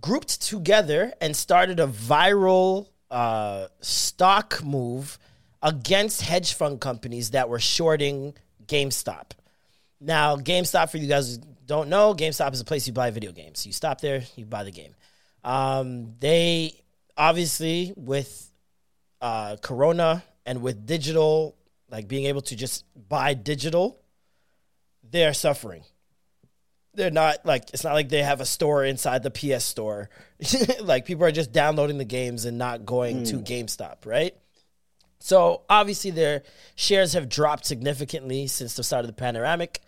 grouped 0.00 0.40
together 0.40 1.12
and 1.20 1.36
started 1.36 1.80
a 1.80 1.86
viral 1.86 2.88
uh, 3.10 3.66
stock 3.80 4.64
move 4.64 5.18
against 5.62 6.22
hedge 6.22 6.54
fund 6.54 6.80
companies 6.80 7.30
that 7.32 7.50
were 7.50 7.60
shorting 7.60 8.34
GameStop. 8.66 9.32
Now, 10.00 10.36
GameStop, 10.36 10.90
for 10.90 10.98
you 10.98 11.08
guys 11.08 11.36
who 11.36 11.42
don't 11.66 11.88
know, 11.88 12.14
GameStop 12.14 12.52
is 12.52 12.60
a 12.60 12.64
place 12.64 12.86
you 12.86 12.92
buy 12.92 13.10
video 13.10 13.32
games. 13.32 13.66
You 13.66 13.72
stop 13.72 14.00
there, 14.00 14.22
you 14.36 14.44
buy 14.44 14.64
the 14.64 14.70
game. 14.70 14.94
Um, 15.42 16.14
they 16.20 16.80
obviously, 17.16 17.92
with 17.96 18.50
uh, 19.20 19.56
Corona 19.62 20.22
and 20.46 20.62
with 20.62 20.86
digital, 20.86 21.56
like 21.90 22.08
being 22.08 22.26
able 22.26 22.42
to 22.42 22.56
just 22.56 22.84
buy 23.08 23.34
digital, 23.34 24.00
they're 25.02 25.34
suffering 25.34 25.84
they're 26.94 27.10
not 27.10 27.44
like 27.44 27.70
it's 27.72 27.84
not 27.84 27.92
like 27.92 28.08
they 28.08 28.22
have 28.22 28.40
a 28.40 28.46
store 28.46 28.84
inside 28.84 29.22
the 29.22 29.30
PS 29.30 29.64
store. 29.64 30.08
like 30.80 31.04
people 31.04 31.24
are 31.24 31.32
just 31.32 31.52
downloading 31.52 31.98
the 31.98 32.04
games 32.04 32.44
and 32.44 32.58
not 32.58 32.84
going 32.84 33.24
to 33.24 33.36
GameStop, 33.38 34.06
right? 34.06 34.34
So 35.24 35.62
obviously 35.70 36.10
their 36.10 36.42
shares 36.74 37.14
have 37.14 37.30
dropped 37.30 37.64
significantly 37.64 38.46
since 38.46 38.74
the 38.74 38.84
start 38.84 39.04
of 39.04 39.06
the 39.06 39.14
panoramic. 39.14 39.80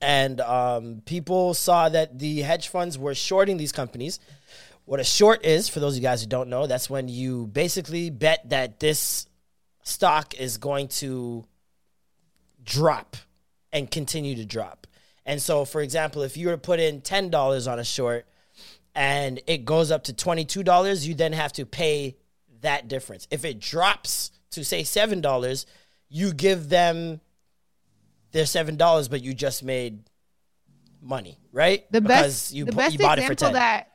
And 0.00 0.40
um, 0.40 1.02
people 1.04 1.52
saw 1.52 1.90
that 1.90 2.18
the 2.18 2.40
hedge 2.40 2.68
funds 2.68 2.98
were 2.98 3.14
shorting 3.14 3.58
these 3.58 3.70
companies. 3.70 4.18
What 4.86 4.98
a 4.98 5.04
short 5.04 5.44
is, 5.44 5.68
for 5.68 5.80
those 5.80 5.92
of 5.92 5.96
you 5.98 6.02
guys 6.02 6.22
who 6.22 6.26
don't 6.26 6.48
know, 6.48 6.66
that's 6.66 6.88
when 6.88 7.06
you 7.06 7.48
basically 7.48 8.08
bet 8.08 8.48
that 8.48 8.80
this 8.80 9.26
stock 9.82 10.32
is 10.40 10.56
going 10.56 10.88
to 10.88 11.44
drop 12.64 13.18
and 13.74 13.90
continue 13.90 14.36
to 14.36 14.46
drop. 14.46 14.86
And 15.26 15.42
so, 15.42 15.66
for 15.66 15.82
example, 15.82 16.22
if 16.22 16.38
you 16.38 16.46
were 16.46 16.54
to 16.54 16.58
put 16.58 16.80
in 16.80 17.02
$10 17.02 17.70
on 17.70 17.78
a 17.78 17.84
short 17.84 18.24
and 18.94 19.38
it 19.46 19.66
goes 19.66 19.90
up 19.90 20.04
to 20.04 20.14
$22, 20.14 21.06
you 21.06 21.14
then 21.14 21.34
have 21.34 21.52
to 21.52 21.66
pay 21.66 22.16
that 22.62 22.88
difference. 22.88 23.26
If 23.30 23.44
it 23.44 23.58
drops 23.58 24.30
to, 24.52 24.64
say, 24.64 24.82
$7, 24.82 25.66
you 26.08 26.32
give 26.32 26.68
them 26.68 27.20
their 28.32 28.44
$7, 28.44 29.10
but 29.10 29.22
you 29.22 29.34
just 29.34 29.62
made 29.62 30.02
money, 31.02 31.38
right? 31.52 31.90
The 31.92 32.00
because 32.00 32.22
best. 32.22 32.54
you, 32.54 32.64
the 32.64 32.72
best 32.72 32.92
you 32.94 32.98
bought 32.98 33.18
it 33.18 33.26
for 33.26 33.32
example 33.32 33.54
10 33.58 33.60
that. 33.60 33.86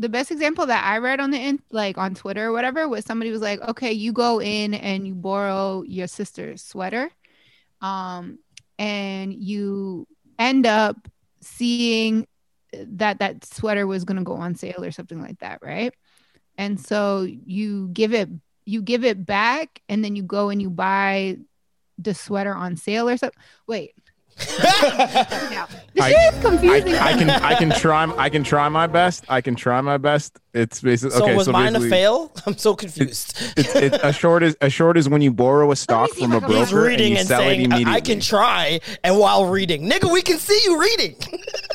The 0.00 0.08
best 0.08 0.30
example 0.30 0.66
that 0.66 0.84
I 0.84 0.98
read 0.98 1.18
on 1.18 1.32
the 1.32 1.38
in, 1.38 1.60
like 1.72 1.98
on 1.98 2.14
Twitter 2.14 2.46
or 2.46 2.52
whatever 2.52 2.88
was 2.88 3.04
somebody 3.04 3.32
was 3.32 3.42
like, 3.42 3.60
okay, 3.62 3.92
you 3.92 4.12
go 4.12 4.40
in 4.40 4.74
and 4.74 5.04
you 5.04 5.14
borrow 5.14 5.82
your 5.82 6.06
sister's 6.06 6.62
sweater, 6.62 7.10
um, 7.80 8.38
and 8.78 9.34
you 9.34 10.06
end 10.38 10.66
up 10.66 11.08
seeing 11.40 12.28
that 12.72 13.18
that 13.18 13.44
sweater 13.44 13.88
was 13.88 14.04
going 14.04 14.18
to 14.18 14.22
go 14.22 14.34
on 14.34 14.54
sale 14.54 14.84
or 14.84 14.92
something 14.92 15.20
like 15.20 15.38
that 15.40 15.58
right 15.62 15.94
and 16.58 16.78
so 16.78 17.22
you 17.22 17.88
give 17.88 18.12
it 18.12 18.28
you 18.66 18.82
give 18.82 19.04
it 19.04 19.24
back 19.24 19.80
and 19.88 20.04
then 20.04 20.14
you 20.14 20.22
go 20.22 20.50
and 20.50 20.60
you 20.60 20.68
buy 20.68 21.38
the 21.96 22.12
sweater 22.12 22.54
on 22.54 22.76
sale 22.76 23.08
or 23.08 23.16
something 23.16 23.40
wait 23.66 23.94
now, 25.50 25.66
this 25.94 26.04
I- 26.04 26.10
shit 26.12 26.34
is 26.34 26.38
I, 26.38 26.42
confusing 26.42 26.94
I 26.94 27.12
can 27.18 27.30
I 27.30 27.54
can 27.54 27.70
try 27.70 28.04
I 28.16 28.28
can 28.28 28.44
try 28.44 28.68
my 28.68 28.86
best. 28.86 29.24
I 29.28 29.40
can 29.40 29.56
try 29.56 29.80
my 29.80 29.98
best. 29.98 30.38
It's 30.58 30.80
basically 30.80 31.16
So 31.16 31.24
okay. 31.24 31.34
was 31.36 31.46
so 31.46 31.52
mine 31.52 31.76
a 31.76 31.80
fail? 31.80 32.32
I'm 32.46 32.56
so 32.56 32.74
confused. 32.74 33.36
It's, 33.56 33.74
it's 33.76 33.96
a 34.02 34.12
short 34.12 34.42
is 34.42 34.56
a 34.60 34.68
short 34.68 34.96
is 34.98 35.08
when 35.08 35.20
you 35.22 35.32
borrow 35.32 35.70
a 35.70 35.76
stock 35.76 36.10
from 36.10 36.32
if 36.32 36.42
a 36.42 36.46
I 36.46 36.48
He's 36.48 36.70
broker 36.70 36.78
and 36.78 36.86
reading 36.88 37.12
you 37.12 37.18
and 37.18 37.28
sell 37.28 37.40
it 37.40 37.44
saying, 37.44 37.60
immediately. 37.66 37.92
I 37.92 37.96
I 37.96 38.00
can 38.00 38.20
try, 38.20 38.80
and 39.04 39.18
while 39.18 39.46
reading, 39.46 39.88
nigga, 39.88 40.12
we 40.12 40.22
can 40.22 40.38
see 40.38 40.60
you 40.64 40.80
reading. 40.80 41.16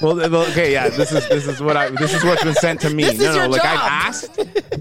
Well, 0.02 0.18
well, 0.18 0.42
okay, 0.52 0.74
yeah. 0.74 0.90
This 0.90 1.14
is 1.14 1.30
this 1.30 1.48
is 1.48 1.62
what 1.62 1.78
I 1.78 1.90
this 1.92 2.14
is 2.14 2.26
what's 2.26 2.44
been 2.44 2.56
sent 2.56 2.82
to 2.82 2.90
me. 2.94 3.04
This 3.04 3.20
no, 3.20 3.30
is 3.30 3.36
no, 3.36 3.42
your 3.44 3.48
like 3.48 3.64
I've 3.64 3.80
asked, 3.80 4.38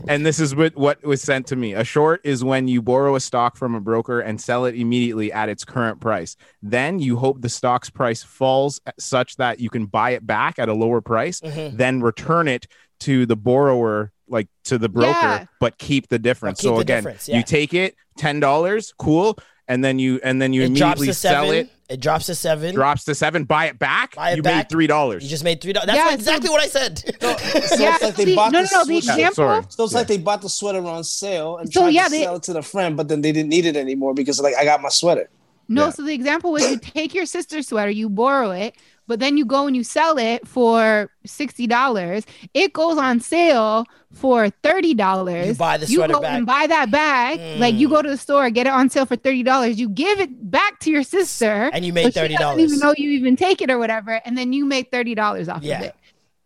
and 0.08 0.26
this 0.26 0.40
is 0.40 0.56
what 0.56 0.74
what 0.74 1.04
was 1.04 1.22
sent 1.22 1.46
to 1.48 1.56
me. 1.56 1.74
A 1.74 1.84
short 1.84 2.22
is 2.24 2.42
when 2.42 2.66
you 2.66 2.82
borrow 2.82 3.14
a 3.14 3.20
stock 3.20 3.56
from 3.56 3.76
a 3.76 3.80
broker 3.80 4.18
and 4.18 4.40
sell 4.40 4.64
it 4.64 4.74
immediately 4.74 5.30
at 5.32 5.48
its 5.48 5.64
current 5.64 6.00
price. 6.00 6.34
Then 6.60 6.98
you 6.98 7.18
hope 7.18 7.40
the 7.40 7.50
stock's 7.50 7.88
price 7.88 8.24
falls 8.24 8.80
such 8.98 9.36
that 9.36 9.60
you 9.60 9.70
can 9.70 9.86
buy 9.86 10.10
it 10.10 10.26
back 10.26 10.58
at 10.58 10.68
a 10.68 10.74
lower 10.74 11.00
price, 11.00 11.40
Mm-hmm. 11.40 11.76
then 11.76 12.00
return 12.00 12.48
it 12.48 12.66
to 13.04 13.26
the 13.26 13.36
borrower, 13.36 14.12
like 14.28 14.48
to 14.64 14.78
the 14.78 14.88
broker, 14.88 15.10
Yeah. 15.10 15.44
but 15.60 15.78
keep 15.78 16.08
the 16.08 16.18
difference. 16.18 16.60
keep 16.60 16.68
so 16.68 16.74
the 16.76 16.80
again, 16.80 17.02
difference, 17.04 17.28
yeah. 17.28 17.36
you 17.38 17.42
take 17.42 17.74
it 17.74 17.94
ten 18.16 18.40
dollars, 18.40 18.92
cool, 18.98 19.38
and 19.68 19.84
then 19.84 19.98
you 19.98 20.20
and 20.24 20.40
then 20.40 20.52
you 20.52 20.62
it 20.62 20.74
drops 20.74 21.00
immediately 21.00 21.06
to 21.08 21.14
sell 21.14 21.44
seven. 21.44 21.56
it. 21.66 21.70
It 21.88 22.00
drops 22.00 22.24
to 22.26 22.34
seven. 22.34 22.74
Drops 22.74 23.04
to 23.04 23.14
seven, 23.14 23.44
buy 23.44 23.66
it 23.66 23.78
back. 23.78 24.14
Buy 24.16 24.30
it 24.30 24.36
you 24.38 24.42
back. 24.42 24.56
made 24.56 24.68
three 24.70 24.86
dollars. 24.86 25.22
You 25.24 25.28
just 25.28 25.44
made 25.44 25.60
three 25.60 25.74
dollars. 25.74 25.88
That's 25.88 25.96
Yeah, 25.98 26.04
what- 26.06 26.10
so- 26.12 26.14
exactly 26.14 26.48
what 26.50 26.62
I 26.62 26.66
said. 26.68 26.98
So 27.68 27.76
yeah 27.82 27.94
it's 27.96 28.02
like 28.02 28.16
they 28.16 28.24
see, 28.24 28.34
bought 28.34 28.52
no 28.52 28.62
the 28.62 28.68
no 28.72 28.78
no 28.78 28.84
the 28.84 28.84
switch- 28.86 28.96
example 29.10 29.34
sorry. 29.34 29.62
So 29.68 29.84
it's 29.84 29.92
like 29.92 30.06
they 30.06 30.16
bought 30.18 30.40
the 30.40 30.48
sweater 30.48 30.82
on 30.86 31.04
sale 31.04 31.58
and 31.58 31.70
So, 31.72 31.82
tried 31.82 31.90
yeah, 31.90 32.04
to 32.04 32.10
they- 32.10 32.22
sell 32.22 32.36
it 32.36 32.42
to 32.44 32.52
the 32.54 32.62
friend, 32.62 32.96
but 32.96 33.08
then 33.08 33.20
they 33.20 33.30
didn't 33.32 33.50
need 33.50 33.66
it 33.66 33.76
anymore 33.76 34.14
because 34.14 34.40
like 34.40 34.54
I 34.56 34.64
got 34.64 34.80
my 34.80 34.88
sweater. 34.88 35.28
No, 35.68 35.84
Yeah. 35.86 35.90
so 35.90 36.02
the 36.04 36.12
example 36.14 36.52
was 36.52 36.68
you 36.70 36.78
take 36.78 37.14
your 37.14 37.26
sister's 37.26 37.68
sweater, 37.68 37.90
you 37.90 38.08
borrow 38.08 38.50
it, 38.52 38.74
but 39.06 39.18
then 39.20 39.36
you 39.36 39.44
go 39.44 39.66
and 39.66 39.74
you 39.76 39.84
sell 39.84 40.18
it 40.18 40.46
for 40.46 41.10
$60. 41.26 42.24
It 42.54 42.72
goes 42.72 42.98
on 42.98 43.20
sale 43.20 43.84
for 44.12 44.48
$30. 44.62 45.46
You 45.46 45.54
buy 45.54 45.76
the 45.76 45.86
You 45.86 45.96
sweater 45.96 46.14
go 46.14 46.20
back. 46.20 46.32
and 46.36 46.46
buy 46.46 46.66
that 46.66 46.90
bag. 46.90 47.58
Like 47.60 47.74
you 47.74 47.88
go 47.88 48.02
to 48.02 48.08
the 48.08 48.16
store, 48.16 48.48
get 48.50 48.66
it 48.66 48.72
on 48.72 48.90
sale 48.90 49.06
for 49.06 49.16
$30. 49.16 49.76
You 49.76 49.88
give 49.88 50.20
it 50.20 50.50
back 50.50 50.78
to 50.80 50.90
your 50.90 51.02
sister. 51.02 51.70
And 51.72 51.84
you 51.84 51.92
make 51.92 52.12
so 52.12 52.26
she 52.26 52.34
doesn't 52.36 52.58
$30. 52.58 52.60
even 52.62 52.78
know 52.78 52.94
you 52.96 53.10
even 53.10 53.36
take 53.36 53.60
it 53.62 53.70
or 53.70 53.78
whatever. 53.78 54.20
And 54.24 54.36
then 54.36 54.52
you 54.52 54.64
make 54.64 54.90
$30 54.90 55.48
off 55.48 55.62
Yeah. 55.62 55.78
of 55.78 55.82
it. 55.86 55.94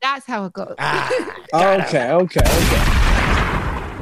That's 0.02 0.26
how 0.26 0.44
it 0.44 0.52
goes. 0.52 0.74
Ah, 0.78 1.10
Okay, 1.54 2.10
okay, 2.12 2.40
okay. 2.40 3.05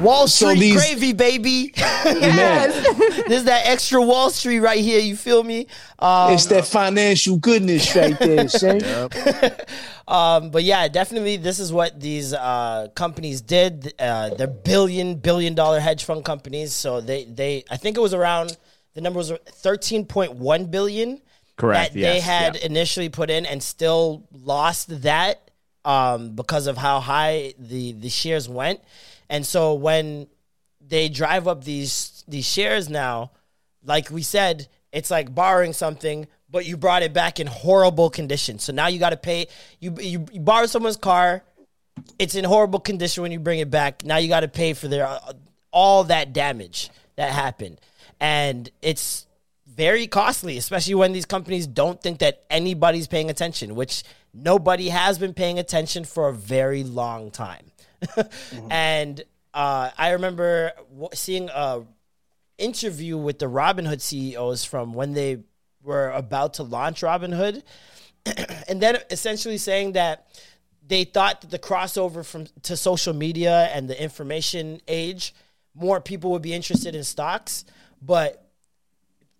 Wall 0.01 0.27
So 0.27 0.49
Street 0.49 0.59
these- 0.59 0.75
gravy, 0.75 1.13
baby. 1.13 1.71
yes. 1.77 3.25
There's 3.27 3.43
that 3.51 3.65
extra 3.65 4.01
Wall 4.01 4.29
Street 4.29 4.59
right 4.59 4.79
here. 4.79 4.99
You 4.99 5.15
feel 5.15 5.43
me? 5.43 5.67
Um, 5.99 6.33
it's 6.33 6.45
that 6.47 6.65
financial 6.65 7.37
goodness 7.37 7.95
right 7.95 8.17
there, 8.19 8.47
Shane. 8.49 8.81
Um, 10.07 10.51
but 10.51 10.63
yeah, 10.63 10.87
definitely, 10.87 11.37
this 11.37 11.59
is 11.59 11.71
what 11.73 11.99
these 11.99 12.33
uh, 12.33 12.89
companies 12.95 13.41
did. 13.41 13.93
Uh, 13.97 14.29
they're 14.35 14.47
billion 14.47 15.15
billion 15.15 15.55
dollar 15.55 15.79
hedge 15.79 16.03
fund 16.03 16.23
companies. 16.25 16.73
So 16.73 17.01
they 17.01 17.23
they 17.25 17.63
I 17.71 17.77
think 17.77 17.97
it 17.97 18.01
was 18.01 18.13
around 18.13 18.57
the 18.93 19.01
number 19.01 19.17
was 19.17 19.31
thirteen 19.47 20.05
point 20.05 20.33
one 20.33 20.65
billion. 20.65 21.21
Correct, 21.57 21.93
That 21.93 21.99
they 21.99 22.19
had 22.19 22.55
yeah. 22.57 22.65
initially 22.65 23.07
put 23.07 23.29
in 23.29 23.45
and 23.45 23.63
still 23.63 24.27
lost 24.33 25.03
that 25.03 25.49
um, 25.85 26.35
because 26.35 26.67
of 26.67 26.75
how 26.77 26.99
high 26.99 27.53
the 27.57 27.93
the 27.93 28.09
shares 28.09 28.49
went. 28.49 28.81
And 29.29 29.45
so 29.45 29.73
when 29.73 30.27
they 30.79 31.09
drive 31.09 31.47
up 31.47 31.63
these 31.63 32.23
these 32.27 32.45
shares 32.45 32.89
now, 32.89 33.31
like 33.83 34.09
we 34.09 34.21
said, 34.21 34.67
it's 34.91 35.11
like 35.11 35.33
borrowing 35.33 35.73
something, 35.73 36.27
but 36.49 36.65
you 36.65 36.77
brought 36.77 37.03
it 37.03 37.13
back 37.13 37.39
in 37.39 37.47
horrible 37.47 38.09
condition. 38.09 38.59
So 38.59 38.73
now 38.73 38.87
you 38.87 38.99
got 38.99 39.09
to 39.11 39.17
pay. 39.17 39.47
You, 39.79 39.95
you 39.99 40.25
you 40.31 40.39
borrow 40.39 40.65
someone's 40.65 40.97
car, 40.97 41.43
it's 42.19 42.35
in 42.35 42.45
horrible 42.45 42.79
condition 42.79 43.23
when 43.23 43.31
you 43.31 43.39
bring 43.39 43.59
it 43.59 43.69
back. 43.69 44.05
Now 44.05 44.17
you 44.17 44.27
got 44.27 44.41
to 44.41 44.47
pay 44.47 44.73
for 44.73 44.87
their 44.87 45.05
uh, 45.05 45.33
all 45.71 46.05
that 46.05 46.33
damage 46.33 46.89
that 47.15 47.31
happened, 47.31 47.81
and 48.19 48.69
it's 48.81 49.25
very 49.67 50.07
costly, 50.07 50.57
especially 50.57 50.95
when 50.95 51.11
these 51.11 51.25
companies 51.25 51.67
don't 51.67 52.01
think 52.01 52.19
that 52.19 52.43
anybody's 52.49 53.07
paying 53.07 53.29
attention, 53.29 53.75
which 53.75 54.03
nobody 54.33 54.89
has 54.89 55.19
been 55.19 55.33
paying 55.33 55.59
attention 55.59 56.05
for 56.05 56.29
a 56.29 56.33
very 56.33 56.83
long 56.83 57.31
time. 57.31 57.71
And 58.69 59.23
uh, 59.53 59.91
I 59.97 60.11
remember 60.11 60.71
w- 60.89 61.09
seeing 61.13 61.49
a 61.49 61.83
interview 62.57 63.17
with 63.17 63.39
the 63.39 63.47
Robinhood 63.47 64.01
CEOs 64.01 64.63
from 64.65 64.93
when 64.93 65.13
they 65.13 65.39
were 65.83 66.09
about 66.11 66.55
to 66.55 66.63
launch 66.63 67.01
Robinhood, 67.01 67.63
and 68.67 68.81
then 68.81 68.97
essentially 69.09 69.57
saying 69.57 69.93
that 69.93 70.27
they 70.87 71.03
thought 71.03 71.41
that 71.41 71.51
the 71.51 71.59
crossover 71.59 72.25
from 72.25 72.47
to 72.63 72.77
social 72.77 73.13
media 73.13 73.69
and 73.73 73.89
the 73.89 74.01
information 74.01 74.81
age, 74.87 75.33
more 75.73 75.99
people 75.99 76.31
would 76.31 76.41
be 76.41 76.53
interested 76.53 76.95
in 76.95 77.03
stocks, 77.03 77.65
but 78.01 78.49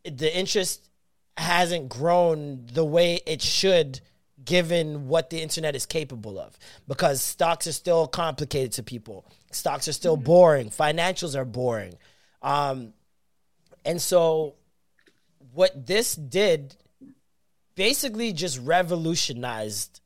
the 0.04 0.36
interest 0.36 0.90
hasn't 1.38 1.90
grown 1.90 2.66
the 2.74 2.86
way 2.86 3.20
it 3.26 3.42
should 3.42 4.02
given 4.46 5.08
what 5.08 5.30
the 5.30 5.42
internet 5.42 5.76
is 5.76 5.86
capable 5.86 6.40
of 6.40 6.58
because 6.88 7.22
stocks 7.22 7.68
are 7.68 7.74
still 7.74 8.08
complicated 8.08 8.72
to 8.74 8.84
people. 8.84 9.26
Stocks 9.52 9.88
are 9.88 9.94
still 9.94 10.18
boring. 10.18 10.70
Financials 10.70 11.36
are 11.36 11.46
boring. 11.46 11.96
Um, 12.42 12.94
and 13.84 14.02
so 14.02 14.56
what 15.54 15.86
this 15.86 16.16
did 16.16 16.76
basically 17.76 18.34
just 18.34 18.60
revolutionized 18.60 20.02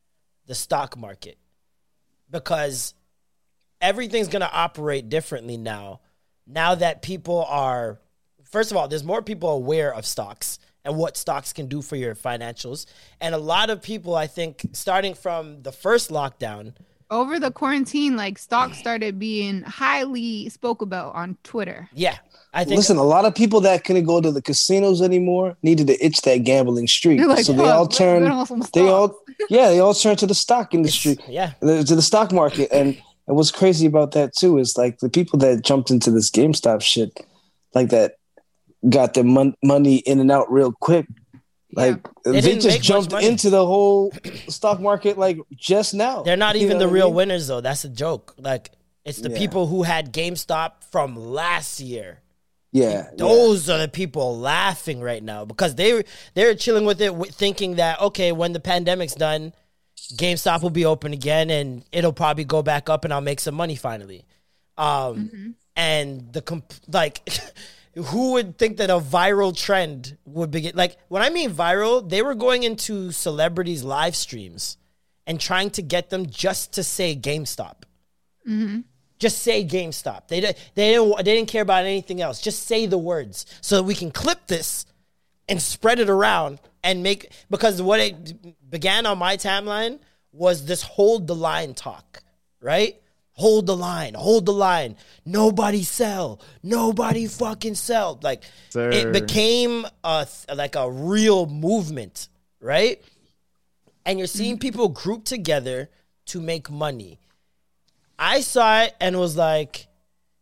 the 0.45 0.55
stock 0.55 0.97
market 0.97 1.37
because 2.29 2.93
everything's 3.81 4.27
going 4.27 4.41
to 4.41 4.51
operate 4.51 5.09
differently 5.09 5.57
now. 5.57 6.01
Now 6.47 6.75
that 6.75 7.01
people 7.01 7.45
are 7.45 7.99
first 8.43 8.71
of 8.71 8.77
all 8.77 8.87
there's 8.87 9.03
more 9.03 9.21
people 9.21 9.49
aware 9.49 9.93
of 9.93 10.05
stocks 10.05 10.59
and 10.85 10.95
what 10.97 11.17
stocks 11.17 11.51
can 11.53 11.67
do 11.67 11.81
for 11.81 11.95
your 11.95 12.15
financials 12.15 12.85
and 13.21 13.35
a 13.35 13.37
lot 13.37 13.69
of 13.69 13.81
people 13.81 14.15
i 14.15 14.27
think 14.27 14.61
starting 14.73 15.13
from 15.13 15.61
the 15.63 15.71
first 15.71 16.09
lockdown 16.09 16.73
Over 17.11 17.39
the 17.39 17.49
quarantine, 17.49 18.15
like 18.15 18.37
stocks 18.37 18.77
started 18.77 19.17
being 19.17 19.63
highly 19.63 20.47
spoke 20.49 20.81
about 20.83 21.15
on 21.15 21.37
Twitter. 21.43 21.89
yeah 21.93 22.17
i 22.53 22.63
think 22.63 22.77
Listen, 22.77 22.97
a 22.97 23.03
lot 23.15 23.25
of 23.25 23.33
people 23.33 23.59
that 23.61 23.83
couldn't 23.83 24.05
go 24.05 24.21
to 24.21 24.31
the 24.31 24.41
casinos 24.43 25.01
anymore 25.01 25.57
needed 25.63 25.87
to 25.87 25.95
itch 26.05 26.21
that 26.21 26.43
gambling 26.43 26.85
streak. 26.87 27.19
Like, 27.25 27.45
so 27.45 27.53
they 27.53 27.63
"Fuck, 27.65 27.73
all 27.75 27.83
let's 27.85 27.97
turned. 27.97 28.25
get 28.25 28.31
on 28.31 28.45
some 28.45 28.61
They 28.73 28.87
all, 28.87 29.07
yeah, 29.49 29.69
they 29.71 29.79
all 29.79 29.93
turned 29.95 30.19
to 30.19 30.27
the 30.27 30.35
stock 30.45 30.73
industry, 30.73 31.17
yeah 31.27 31.53
to 31.61 31.95
the 31.95 32.01
stock 32.11 32.31
market. 32.31 32.69
And 32.71 32.89
and 33.27 33.35
what's 33.37 33.51
crazy 33.51 33.87
about 33.87 34.11
that 34.17 34.29
too 34.35 34.57
is 34.59 34.77
like 34.77 34.99
the 34.99 35.09
people 35.09 35.37
that 35.39 35.63
jumped 35.63 35.89
into 35.91 36.09
this 36.11 36.29
GameStop 36.29 36.81
shit, 36.81 37.11
like 37.73 37.89
that, 37.89 38.13
got 38.87 39.13
their 39.13 39.23
mon- 39.23 39.55
money 39.63 39.97
in 39.97 40.19
and 40.19 40.31
out 40.31 40.51
real 40.51 40.71
quick. 40.71 41.07
Like 41.73 42.07
They 42.25 42.41
they, 42.41 42.57
just 42.57 42.81
jumped 42.81 43.13
into 43.13 43.49
the 43.49 43.65
whole 43.65 44.11
stock 44.47 44.79
market 44.79 45.17
like 45.17 45.37
just 45.55 45.93
now. 45.93 46.23
they're 46.23 46.37
not 46.37 46.55
You 46.55 46.65
even 46.65 46.77
the 46.79 46.85
what 46.85 46.91
I 46.91 46.93
real 46.95 47.07
mean? 47.07 47.15
winners 47.15 47.47
though 47.47 47.61
that's 47.61 47.83
a 47.83 47.89
joke 47.89 48.33
like 48.39 48.71
it's 49.05 49.19
the 49.19 49.29
Yeah. 49.29 49.37
people 49.37 49.67
who 49.67 49.83
had 49.83 50.11
gamestop 50.11 50.83
from 50.91 51.15
last 51.15 51.79
year 51.79 52.21
Yeah, 52.71 52.89
yeah. 52.91 53.09
Those 53.17 53.69
are 53.69 53.77
the 53.77 53.87
people 53.87 54.37
laughing 54.39 54.99
right 54.99 55.21
now 55.23 55.45
because 55.45 55.75
they 55.75 56.03
they're 56.33 56.55
chilling 56.55 56.85
with 56.85 56.99
it, 57.01 57.11
thinking 57.35 57.75
that 57.75 58.01
okay, 58.01 58.31
when 58.31 58.53
the 58.53 58.59
pandemic's 58.59 59.13
done, 59.15 59.53
GameStop 60.15 60.63
will 60.63 60.69
be 60.71 60.85
open 60.85 61.13
again 61.13 61.49
and 61.51 61.83
it'll 61.91 62.13
probably 62.13 62.45
go 62.45 62.63
back 62.63 62.89
up 62.89 63.05
and 63.05 63.13
I'll 63.13 63.21
make 63.21 63.39
some 63.39 63.53
money 63.55 63.75
finally. 63.75 64.25
Um, 64.77 65.55
and 65.75 66.31
the 66.33 66.41
comp- 66.41 66.73
like, 66.91 67.27
who 68.05 68.33
would 68.33 68.57
think 68.57 68.77
that 68.77 68.89
a 68.89 68.99
viral 68.99 69.55
trend 69.55 70.17
would 70.25 70.51
begin? 70.51 70.75
Like 70.75 70.97
when 71.07 71.21
I 71.21 71.29
mean 71.29 71.51
viral, 71.51 72.07
they 72.07 72.21
were 72.21 72.35
going 72.35 72.63
into 72.63 73.11
celebrities' 73.11 73.83
live 73.83 74.15
streams 74.15 74.77
and 75.27 75.39
trying 75.39 75.69
to 75.71 75.81
get 75.81 76.09
them 76.09 76.25
just 76.27 76.73
to 76.73 76.83
say 76.83 77.15
GameStop 77.15 77.83
Mm-hmm. 78.47 78.79
just 79.19 79.39
say 79.39 79.63
GameStop. 79.63 80.27
They 80.27 80.39
they 80.39 80.55
didn't 80.75 81.17
they 81.17 81.35
didn't 81.35 81.49
care 81.49 81.61
about 81.61 81.83
anything 81.83 82.21
else. 82.21 82.41
Just 82.41 82.63
say 82.65 82.85
the 82.87 82.97
words 82.97 83.45
so 83.61 83.75
that 83.75 83.83
we 83.83 83.93
can 83.93 84.11
clip 84.11 84.47
this 84.47 84.85
and 85.47 85.61
spread 85.61 85.99
it 85.99 86.09
around 86.09 86.59
and 86.83 87.03
make 87.03 87.31
because 87.49 87.81
what 87.81 87.99
it 87.99 88.69
began 88.69 89.05
on 89.05 89.17
my 89.17 89.37
timeline 89.37 89.99
was 90.31 90.65
this 90.65 90.81
hold 90.81 91.27
the 91.27 91.35
line 91.35 91.73
talk, 91.73 92.23
right? 92.61 92.98
Hold 93.39 93.67
the 93.67 93.75
line, 93.77 94.15
hold 94.15 94.45
the 94.45 94.51
line. 94.51 94.97
Nobody 95.25 95.83
sell. 95.83 96.41
Nobody 96.61 97.25
fucking 97.25 97.75
sell. 97.75 98.19
Like 98.21 98.43
Sir. 98.67 98.91
it 98.91 99.13
became 99.13 99.87
a 100.03 100.27
like 100.53 100.75
a 100.75 100.91
real 100.91 101.45
movement, 101.45 102.27
right? 102.59 103.01
And 104.05 104.19
you're 104.19 104.27
seeing 104.27 104.57
mm. 104.57 104.59
people 104.59 104.89
group 104.89 105.23
together 105.23 105.89
to 106.25 106.41
make 106.41 106.69
money. 106.69 107.17
I 108.17 108.41
saw 108.41 108.81
it 108.81 108.93
and 108.99 109.17
was 109.17 109.37
like, 109.37 109.87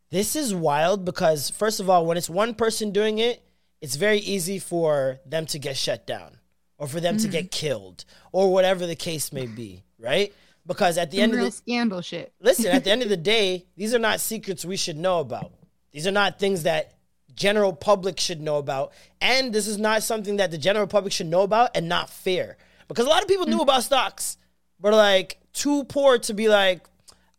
this 0.09 0.35
is 0.35 0.55
wild 0.55 1.05
because, 1.05 1.51
first 1.51 1.79
of 1.79 1.91
all, 1.91 2.03
when 2.07 2.17
it's 2.17 2.31
one 2.31 2.55
person 2.55 2.89
doing 2.89 3.19
it, 3.19 3.43
it's 3.79 3.95
very 3.95 4.17
easy 4.17 4.57
for 4.57 5.19
them 5.23 5.45
to 5.47 5.59
get 5.59 5.77
shut 5.77 6.07
down 6.07 6.39
or 6.79 6.87
for 6.87 6.99
them 6.99 7.19
to 7.19 7.27
get 7.27 7.45
mm. 7.45 7.51
killed 7.51 8.05
or 8.31 8.51
whatever 8.51 8.87
the 8.87 8.95
case 8.95 9.31
may 9.31 9.45
be, 9.45 9.83
right? 9.99 10.33
Because 10.67 10.97
at 10.97 11.11
the 11.11 11.17
Some 11.17 11.23
end 11.23 11.33
of 11.35 11.39
the 11.39 11.51
scandal 11.51 12.01
shit. 12.01 12.33
listen, 12.41 12.67
at 12.67 12.83
the 12.83 12.91
end 12.91 13.01
of 13.01 13.09
the 13.09 13.17
day, 13.35 13.65
these 13.77 13.95
are 13.95 13.99
not 13.99 14.19
secrets 14.19 14.65
we 14.65 14.75
should 14.75 14.97
know 14.97 15.21
about. 15.21 15.53
These 15.93 16.05
are 16.05 16.11
not 16.11 16.39
things 16.39 16.63
that 16.63 16.93
general 17.33 17.71
public 17.71 18.19
should 18.19 18.41
know 18.41 18.57
about, 18.57 18.91
and 19.21 19.53
this 19.53 19.67
is 19.67 19.77
not 19.77 20.03
something 20.03 20.37
that 20.37 20.51
the 20.51 20.57
general 20.57 20.87
public 20.87 21.13
should 21.13 21.27
know 21.27 21.41
about 21.41 21.71
and 21.75 21.87
not 21.87 22.09
fear. 22.09 22.57
Because 22.87 23.05
a 23.05 23.09
lot 23.09 23.21
of 23.21 23.29
people 23.29 23.45
knew 23.45 23.59
mm. 23.59 23.63
about 23.63 23.83
stocks, 23.83 24.37
but 24.79 24.93
are 24.93 24.97
like 24.97 25.39
too 25.53 25.85
poor 25.85 26.17
to 26.19 26.33
be 26.33 26.49
like, 26.49 26.85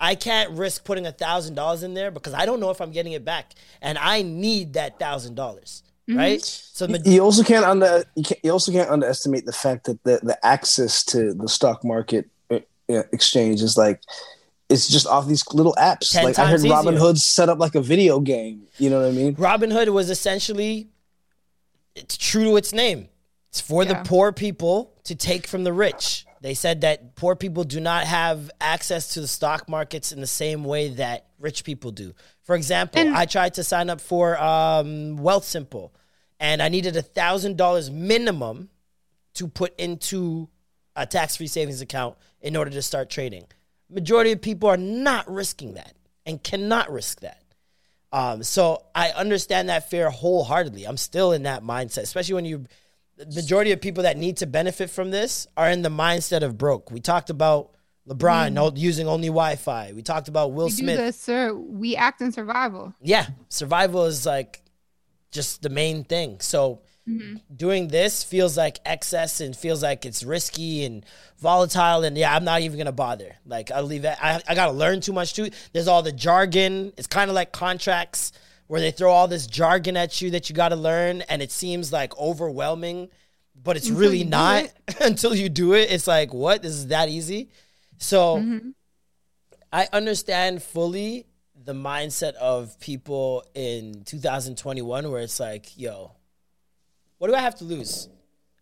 I 0.00 0.14
can't 0.14 0.52
risk 0.52 0.84
putting 0.84 1.06
a 1.06 1.12
thousand 1.12 1.54
dollars 1.54 1.82
in 1.82 1.94
there 1.94 2.10
because 2.10 2.32
I 2.32 2.46
don't 2.46 2.60
know 2.60 2.70
if 2.70 2.80
I'm 2.80 2.92
getting 2.92 3.12
it 3.12 3.24
back, 3.24 3.52
and 3.82 3.98
I 3.98 4.22
need 4.22 4.74
that 4.74 4.98
thousand 4.98 5.34
dollars, 5.34 5.82
mm-hmm. 6.08 6.18
right? 6.18 6.42
So 6.42 6.86
the 6.86 7.02
you 7.04 7.20
also 7.20 7.42
can't 7.42 7.64
under 7.64 8.04
you, 8.14 8.22
can't, 8.22 8.40
you 8.42 8.52
also 8.52 8.72
can't 8.72 8.88
underestimate 8.88 9.44
the 9.44 9.52
fact 9.52 9.84
that 9.84 10.02
the, 10.04 10.20
the 10.22 10.46
access 10.46 11.04
to 11.06 11.34
the 11.34 11.48
stock 11.48 11.84
market 11.84 12.30
exchange 12.88 13.62
is 13.62 13.76
like 13.76 14.00
it's 14.68 14.88
just 14.88 15.06
off 15.06 15.26
these 15.26 15.44
little 15.54 15.74
apps. 15.78 16.12
10 16.12 16.24
like 16.24 16.38
I 16.38 16.46
heard 16.46 16.62
Robin 16.62 16.94
easier. 16.94 17.06
Hood 17.06 17.18
set 17.18 17.48
up 17.48 17.58
like 17.58 17.74
a 17.74 17.80
video 17.80 18.20
game. 18.20 18.64
You 18.78 18.90
know 18.90 19.00
what 19.00 19.08
I 19.08 19.12
mean? 19.12 19.34
Robinhood 19.36 19.88
was 19.88 20.10
essentially 20.10 20.88
it's 21.94 22.16
true 22.16 22.44
to 22.44 22.56
its 22.56 22.72
name. 22.72 23.08
It's 23.50 23.60
for 23.60 23.82
Yeah. 23.82 23.94
the 24.02 24.08
poor 24.08 24.32
people 24.32 24.92
to 25.04 25.14
take 25.14 25.46
from 25.46 25.64
the 25.64 25.72
rich. 25.72 26.26
They 26.40 26.54
said 26.54 26.82
that 26.82 27.16
poor 27.16 27.34
people 27.34 27.64
do 27.64 27.80
not 27.80 28.04
have 28.04 28.50
access 28.60 29.14
to 29.14 29.20
the 29.20 29.26
stock 29.26 29.68
markets 29.68 30.12
in 30.12 30.20
the 30.20 30.26
same 30.26 30.64
way 30.64 30.90
that 30.90 31.26
rich 31.40 31.64
people 31.64 31.90
do. 31.90 32.14
For 32.44 32.54
example, 32.54 33.00
And- 33.00 33.16
I 33.16 33.24
tried 33.24 33.54
to 33.54 33.64
sign 33.64 33.90
up 33.90 34.00
for 34.00 34.38
um, 34.38 35.18
Wealthsimple, 35.18 35.90
and 36.38 36.62
I 36.62 36.68
needed 36.68 36.96
a 36.96 37.02
thousand 37.02 37.56
dollars 37.56 37.90
minimum 37.90 38.68
to 39.34 39.48
put 39.48 39.74
into 39.80 40.48
a 40.98 41.06
tax-free 41.06 41.46
savings 41.46 41.80
account 41.80 42.16
in 42.40 42.56
order 42.56 42.70
to 42.70 42.82
start 42.82 43.08
trading. 43.08 43.46
Majority 43.88 44.32
of 44.32 44.42
people 44.42 44.68
are 44.68 44.76
not 44.76 45.30
risking 45.30 45.74
that 45.74 45.94
and 46.26 46.42
cannot 46.42 46.90
risk 46.90 47.20
that. 47.20 47.42
Um, 48.12 48.42
so 48.42 48.84
I 48.94 49.10
understand 49.10 49.68
that 49.68 49.88
fear 49.90 50.10
wholeheartedly. 50.10 50.84
I'm 50.84 50.96
still 50.96 51.32
in 51.32 51.44
that 51.44 51.62
mindset, 51.62 52.02
especially 52.02 52.34
when 52.34 52.44
you 52.44 52.66
the 53.16 53.26
majority 53.34 53.72
of 53.72 53.80
people 53.80 54.04
that 54.04 54.16
need 54.16 54.36
to 54.36 54.46
benefit 54.46 54.90
from 54.90 55.10
this 55.10 55.48
are 55.56 55.68
in 55.68 55.82
the 55.82 55.88
mindset 55.88 56.42
of 56.42 56.56
broke. 56.56 56.90
We 56.92 57.00
talked 57.00 57.30
about 57.30 57.72
LeBron 58.08 58.52
no- 58.52 58.72
using 58.74 59.08
only 59.08 59.26
Wi-Fi. 59.28 59.92
We 59.92 60.02
talked 60.02 60.28
about 60.28 60.52
Will 60.52 60.66
we 60.66 60.70
do 60.70 60.76
Smith. 60.76 60.98
this, 60.98 61.20
sir. 61.20 61.52
We 61.52 61.96
act 61.96 62.20
in 62.20 62.30
survival. 62.30 62.94
Yeah, 63.02 63.26
survival 63.48 64.04
is 64.04 64.24
like 64.24 64.62
just 65.32 65.62
the 65.62 65.68
main 65.68 66.04
thing. 66.04 66.38
So 66.40 66.82
doing 67.54 67.88
this 67.88 68.22
feels 68.22 68.56
like 68.56 68.78
excess 68.84 69.40
and 69.40 69.56
feels 69.56 69.82
like 69.82 70.04
it's 70.04 70.22
risky 70.22 70.84
and 70.84 71.04
volatile. 71.38 72.04
And 72.04 72.16
yeah, 72.16 72.34
I'm 72.34 72.44
not 72.44 72.60
even 72.60 72.78
gonna 72.78 72.92
bother. 72.92 73.36
Like 73.46 73.70
I'll 73.70 73.84
leave 73.84 74.04
it. 74.04 74.16
I, 74.22 74.40
I 74.48 74.54
gotta 74.54 74.72
learn 74.72 75.00
too 75.00 75.12
much 75.12 75.34
too. 75.34 75.50
There's 75.72 75.88
all 75.88 76.02
the 76.02 76.12
jargon. 76.12 76.92
It's 76.96 77.06
kind 77.06 77.30
of 77.30 77.34
like 77.34 77.52
contracts 77.52 78.32
where 78.66 78.80
they 78.80 78.90
throw 78.90 79.10
all 79.10 79.28
this 79.28 79.46
jargon 79.46 79.96
at 79.96 80.20
you 80.20 80.30
that 80.32 80.48
you 80.48 80.54
gotta 80.54 80.76
learn, 80.76 81.22
and 81.22 81.40
it 81.40 81.50
seems 81.50 81.92
like 81.92 82.16
overwhelming, 82.18 83.08
but 83.54 83.76
it's 83.76 83.90
really 83.90 84.24
not 84.24 84.64
it. 84.64 84.72
until 85.00 85.34
you 85.34 85.48
do 85.48 85.74
it. 85.74 85.90
It's 85.90 86.06
like 86.06 86.34
what? 86.34 86.62
This 86.62 86.72
is 86.72 86.88
that 86.88 87.08
easy. 87.08 87.50
So. 87.98 88.60
I 89.70 89.86
understand 89.92 90.62
fully 90.62 91.26
the 91.62 91.74
mindset 91.74 92.32
of 92.36 92.80
people 92.80 93.44
in 93.54 94.02
2021 94.04 95.10
where 95.10 95.20
it's 95.20 95.38
like, 95.38 95.76
yo, 95.76 96.12
what 97.18 97.28
do 97.28 97.34
I 97.34 97.40
have 97.40 97.56
to 97.56 97.64
lose? 97.64 98.08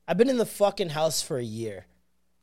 I've 0.09 0.17
been 0.17 0.31
in 0.31 0.39
the 0.39 0.47
fucking 0.47 0.91
house 0.91 1.23
for 1.23 1.39
a 1.39 1.45
year. 1.45 1.87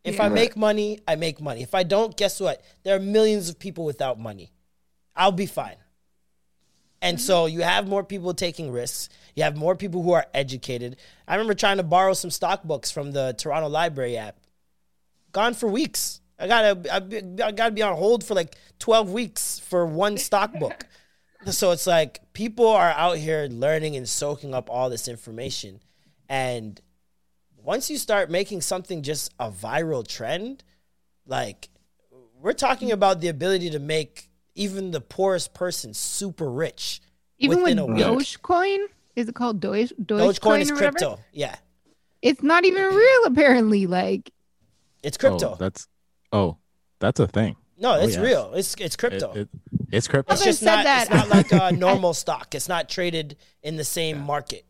If 0.04 0.20
I 0.20 0.28
make 0.28 0.58
money, 0.58 1.00
I 1.08 1.16
make 1.16 1.40
money. 1.40 1.62
If 1.62 1.74
I 1.74 1.84
don't, 1.84 2.16
guess 2.18 2.40
what? 2.42 2.62
There 2.84 2.96
are 2.96 3.00
millions 3.00 3.48
of 3.48 3.58
people 3.58 3.86
without 3.86 4.20
money. 4.20 4.52
I'll 5.16 5.32
be 5.32 5.46
fine. 5.46 5.78
And 7.02 7.20
so 7.20 7.46
you 7.46 7.62
have 7.62 7.88
more 7.88 8.04
people 8.04 8.34
taking 8.34 8.72
risks. 8.72 9.10
You 9.36 9.44
have 9.44 9.58
more 9.58 9.76
people 9.76 10.04
who 10.04 10.14
are 10.14 10.26
educated. 10.34 10.98
I 11.28 11.36
remember 11.36 11.54
trying 11.54 11.78
to 11.78 11.84
borrow 11.84 12.14
some 12.14 12.32
stock 12.32 12.64
books 12.64 12.92
from 12.92 13.12
the 13.12 13.36
Toronto 13.38 13.68
Library 13.68 14.18
app. 14.18 14.38
Gone 15.34 15.54
for 15.54 15.68
weeks. 15.68 16.22
I 16.40 16.48
gotta, 16.48 16.94
I, 16.94 17.48
I 17.48 17.52
gotta 17.52 17.72
be 17.72 17.82
on 17.82 17.96
hold 17.96 18.24
for 18.24 18.34
like 18.34 18.56
twelve 18.80 19.12
weeks 19.12 19.60
for 19.60 19.86
one 19.86 20.18
stock 20.18 20.54
book. 20.60 20.86
so 21.48 21.72
it's 21.72 21.88
like 21.88 22.22
people 22.34 22.68
are 22.68 22.92
out 22.92 23.18
here 23.18 23.48
learning 23.50 23.96
and 23.96 24.08
soaking 24.08 24.54
up 24.54 24.70
all 24.70 24.90
this 24.90 25.08
information, 25.08 25.82
and 26.30 26.80
once 27.58 27.90
you 27.90 27.98
start 27.98 28.30
making 28.30 28.62
something 28.62 29.02
just 29.02 29.34
a 29.40 29.50
viral 29.50 30.06
trend, 30.08 30.64
like 31.26 31.70
we're 32.40 32.54
talking 32.54 32.92
about 32.92 33.22
the 33.22 33.30
ability 33.30 33.70
to 33.72 33.80
make 33.80 34.30
even 34.56 34.92
the 34.92 35.02
poorest 35.02 35.54
person 35.54 35.94
super 35.94 36.50
rich. 36.52 37.02
Even 37.40 37.58
with 37.58 37.78
within 37.78 37.80
a 37.80 37.86
week. 37.86 38.06
Dogecoin, 38.06 38.86
is 39.16 39.28
it 39.28 39.36
called 39.36 39.60
Doge? 39.60 39.92
Dogecoin 40.02 40.34
Dogecoin 40.34 40.60
is 40.60 40.72
or 40.72 40.76
whatever? 40.76 40.98
crypto. 40.98 41.20
Yeah, 41.32 41.56
It's 42.22 42.44
not 42.44 42.64
even 42.66 42.94
real, 42.94 43.26
apparently. 43.26 43.88
Like, 43.88 44.32
it's 45.02 45.18
crypto. 45.18 45.54
Oh, 45.54 45.56
that's 45.60 45.88
oh, 46.32 46.58
that's 47.00 47.20
a 47.20 47.28
thing. 47.28 47.56
no, 47.78 47.96
oh, 47.96 48.04
it's 48.04 48.16
yes. 48.16 48.24
real. 48.24 48.54
It's 48.54 48.76
it's 48.76 48.96
crypto. 48.96 49.32
it- 49.34 49.50
it's 49.92 50.08
crypto. 50.08 50.34
it's 50.34 50.44
just 50.44 50.60
said 50.62 50.78
not. 50.78 50.84
that. 50.86 51.02
It's 51.04 51.12
not 51.12 51.30
like 51.30 51.52
a 51.52 51.72
normal 51.78 52.16
stock. 52.16 52.56
It's 52.56 52.68
not 52.68 52.90
traded 52.90 53.38
in 53.62 53.76
the 53.76 53.84
same 53.84 54.20
market. 54.20 54.66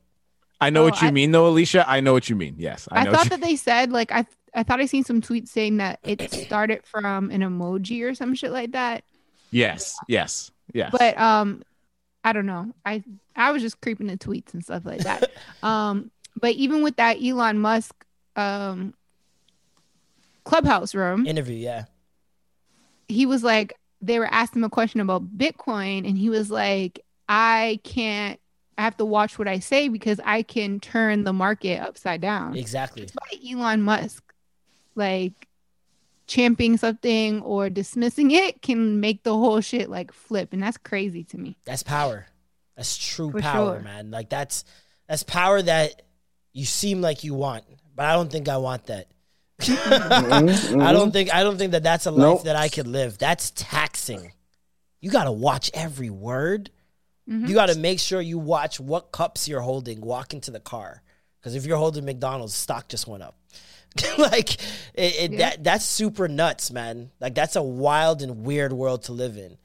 I 0.63 0.69
know 0.69 0.81
Oh, 0.81 0.85
what 0.85 1.01
you 1.01 1.07
I- 1.09 1.11
mean, 1.11 1.31
though, 1.31 1.47
Alicia. 1.47 1.85
I 1.87 1.99
know 1.99 2.13
what 2.13 2.29
you 2.29 2.35
mean. 2.35 2.55
Yes, 2.57 2.87
I 2.91 3.01
I, 3.01 3.03
know. 3.03 3.11
thought 3.11 3.25
you- 3.25 3.29
that 3.31 3.41
they 3.41 3.55
said 3.55 3.91
like 3.91 4.11
I 4.11 4.25
I 4.55 4.63
thought 4.63 4.79
I 4.79 4.85
seen 4.85 5.03
some 5.03 5.21
tweets 5.21 5.49
saying 5.49 5.77
that 5.77 5.99
it 6.03 6.31
started 6.45 6.85
from 6.85 7.29
an 7.31 7.41
emoji 7.41 8.03
or 8.03 8.13
some 8.15 8.35
shit 8.35 8.51
like 8.51 8.71
that. 8.73 9.03
yes, 9.51 9.97
yes, 10.07 10.51
yes. 10.73 10.91
But 10.97 11.17
um, 11.19 11.63
I 12.23 12.33
don't 12.33 12.45
know. 12.45 12.71
I 12.85 13.03
I 13.35 13.51
was 13.51 13.61
just 13.61 13.81
creeping 13.81 14.07
the 14.07 14.17
tweets 14.17 14.53
and 14.53 14.63
stuff 14.63 14.85
like 14.85 15.01
that. 15.01 15.31
um, 15.63 16.11
but 16.39 16.51
even 16.55 16.83
with 16.83 16.95
that 16.97 17.17
Elon 17.23 17.59
Musk 17.59 17.93
um 18.35 18.93
clubhouse 20.43 20.93
room, 20.95 21.25
Interview, 21.25 21.55
yeah. 21.57 21.85
he 23.07 23.25
was 23.25 23.43
like 23.43 23.73
they 24.01 24.19
were 24.19 24.25
asking 24.31 24.59
him 24.61 24.65
a 24.65 24.69
question 24.69 24.99
about 24.99 25.37
Bitcoin, 25.37 26.07
and 26.07 26.17
he 26.17 26.29
was 26.29 26.51
like, 26.51 26.99
I 27.29 27.79
can't. 27.83 28.39
I 28.77 28.81
have 28.83 28.97
to 28.97 29.05
watch 29.05 29.37
what 29.37 29.47
I 29.47 29.59
say 29.59 29.87
because 29.89 30.19
I 30.23 30.41
can 30.43 30.79
turn 30.79 31.23
the 31.23 31.33
market 31.33 31.79
upside 31.79 32.21
down. 32.21 32.55
Exactly. 32.55 33.07
by 33.13 33.37
Elon 33.51 33.81
Musk, 33.81 34.23
like 34.95 35.47
championing 36.27 36.77
something 36.77 37.41
or 37.41 37.69
dismissing 37.69 38.31
it 38.31 38.61
can 38.61 38.99
make 38.99 39.23
the 39.23 39.33
whole 39.33 39.61
shit 39.61 39.89
like 39.89 40.11
flip, 40.13 40.53
and 40.53 40.63
that's 40.63 40.77
crazy 40.77 41.23
to 41.25 41.37
me. 41.37 41.57
That's 41.65 41.83
power. 41.83 42.27
That's 42.75 42.97
true 42.97 43.31
For 43.31 43.39
power, 43.41 43.75
sure. 43.75 43.83
man. 43.83 44.09
Like 44.11 44.29
that's 44.29 44.65
that's 45.07 45.23
power 45.23 45.61
that 45.61 46.01
you 46.53 46.65
seem 46.65 47.01
like 47.01 47.23
you 47.23 47.33
want, 47.33 47.63
but 47.95 48.05
I 48.05 48.13
don't 48.13 48.31
think 48.31 48.47
I 48.49 48.57
want 48.57 48.85
that. 48.87 49.07
Mm-hmm. 49.61 50.81
I 50.81 50.91
don't 50.93 51.11
think 51.11 51.33
I 51.33 51.43
don't 51.43 51.57
think 51.57 51.73
that 51.73 51.83
that's 51.83 52.05
a 52.05 52.11
life 52.11 52.19
Nope. 52.19 52.43
that 52.43 52.55
I 52.55 52.69
could 52.69 52.87
live. 52.87 53.17
That's 53.17 53.51
taxing. 53.55 54.31
You 55.01 55.11
got 55.11 55.25
to 55.25 55.31
watch 55.31 55.69
every 55.73 56.09
word. 56.09 56.71
Mm-hmm. 57.29 57.45
You 57.47 57.53
got 57.53 57.69
to 57.69 57.77
make 57.79 57.99
sure 57.99 58.19
you 58.21 58.37
watch 58.37 58.79
what 58.79 59.11
cups 59.11 59.47
you're 59.47 59.61
holding 59.61 60.01
walk 60.01 60.33
into 60.33 60.51
the 60.51 60.59
car. 60.59 61.01
Because 61.39 61.55
if 61.55 61.65
you're 61.65 61.77
holding 61.77 62.05
McDonald's, 62.05 62.53
stock 62.53 62.87
just 62.89 63.07
went 63.07 63.23
up. 63.23 63.37
like 64.17 64.53
it, 64.95 65.15
it, 65.19 65.31
Yeah. 65.33 65.37
that 65.37 65.63
that's 65.63 65.85
super 65.85 66.27
nuts, 66.27 66.71
man. 66.71 67.11
Like 67.19 67.35
that's 67.35 67.55
a 67.55 67.61
wild 67.63 68.21
and 68.21 68.43
weird 68.45 68.73
world 68.73 69.03
to 69.03 69.11
live 69.13 69.37
in. 69.37 69.57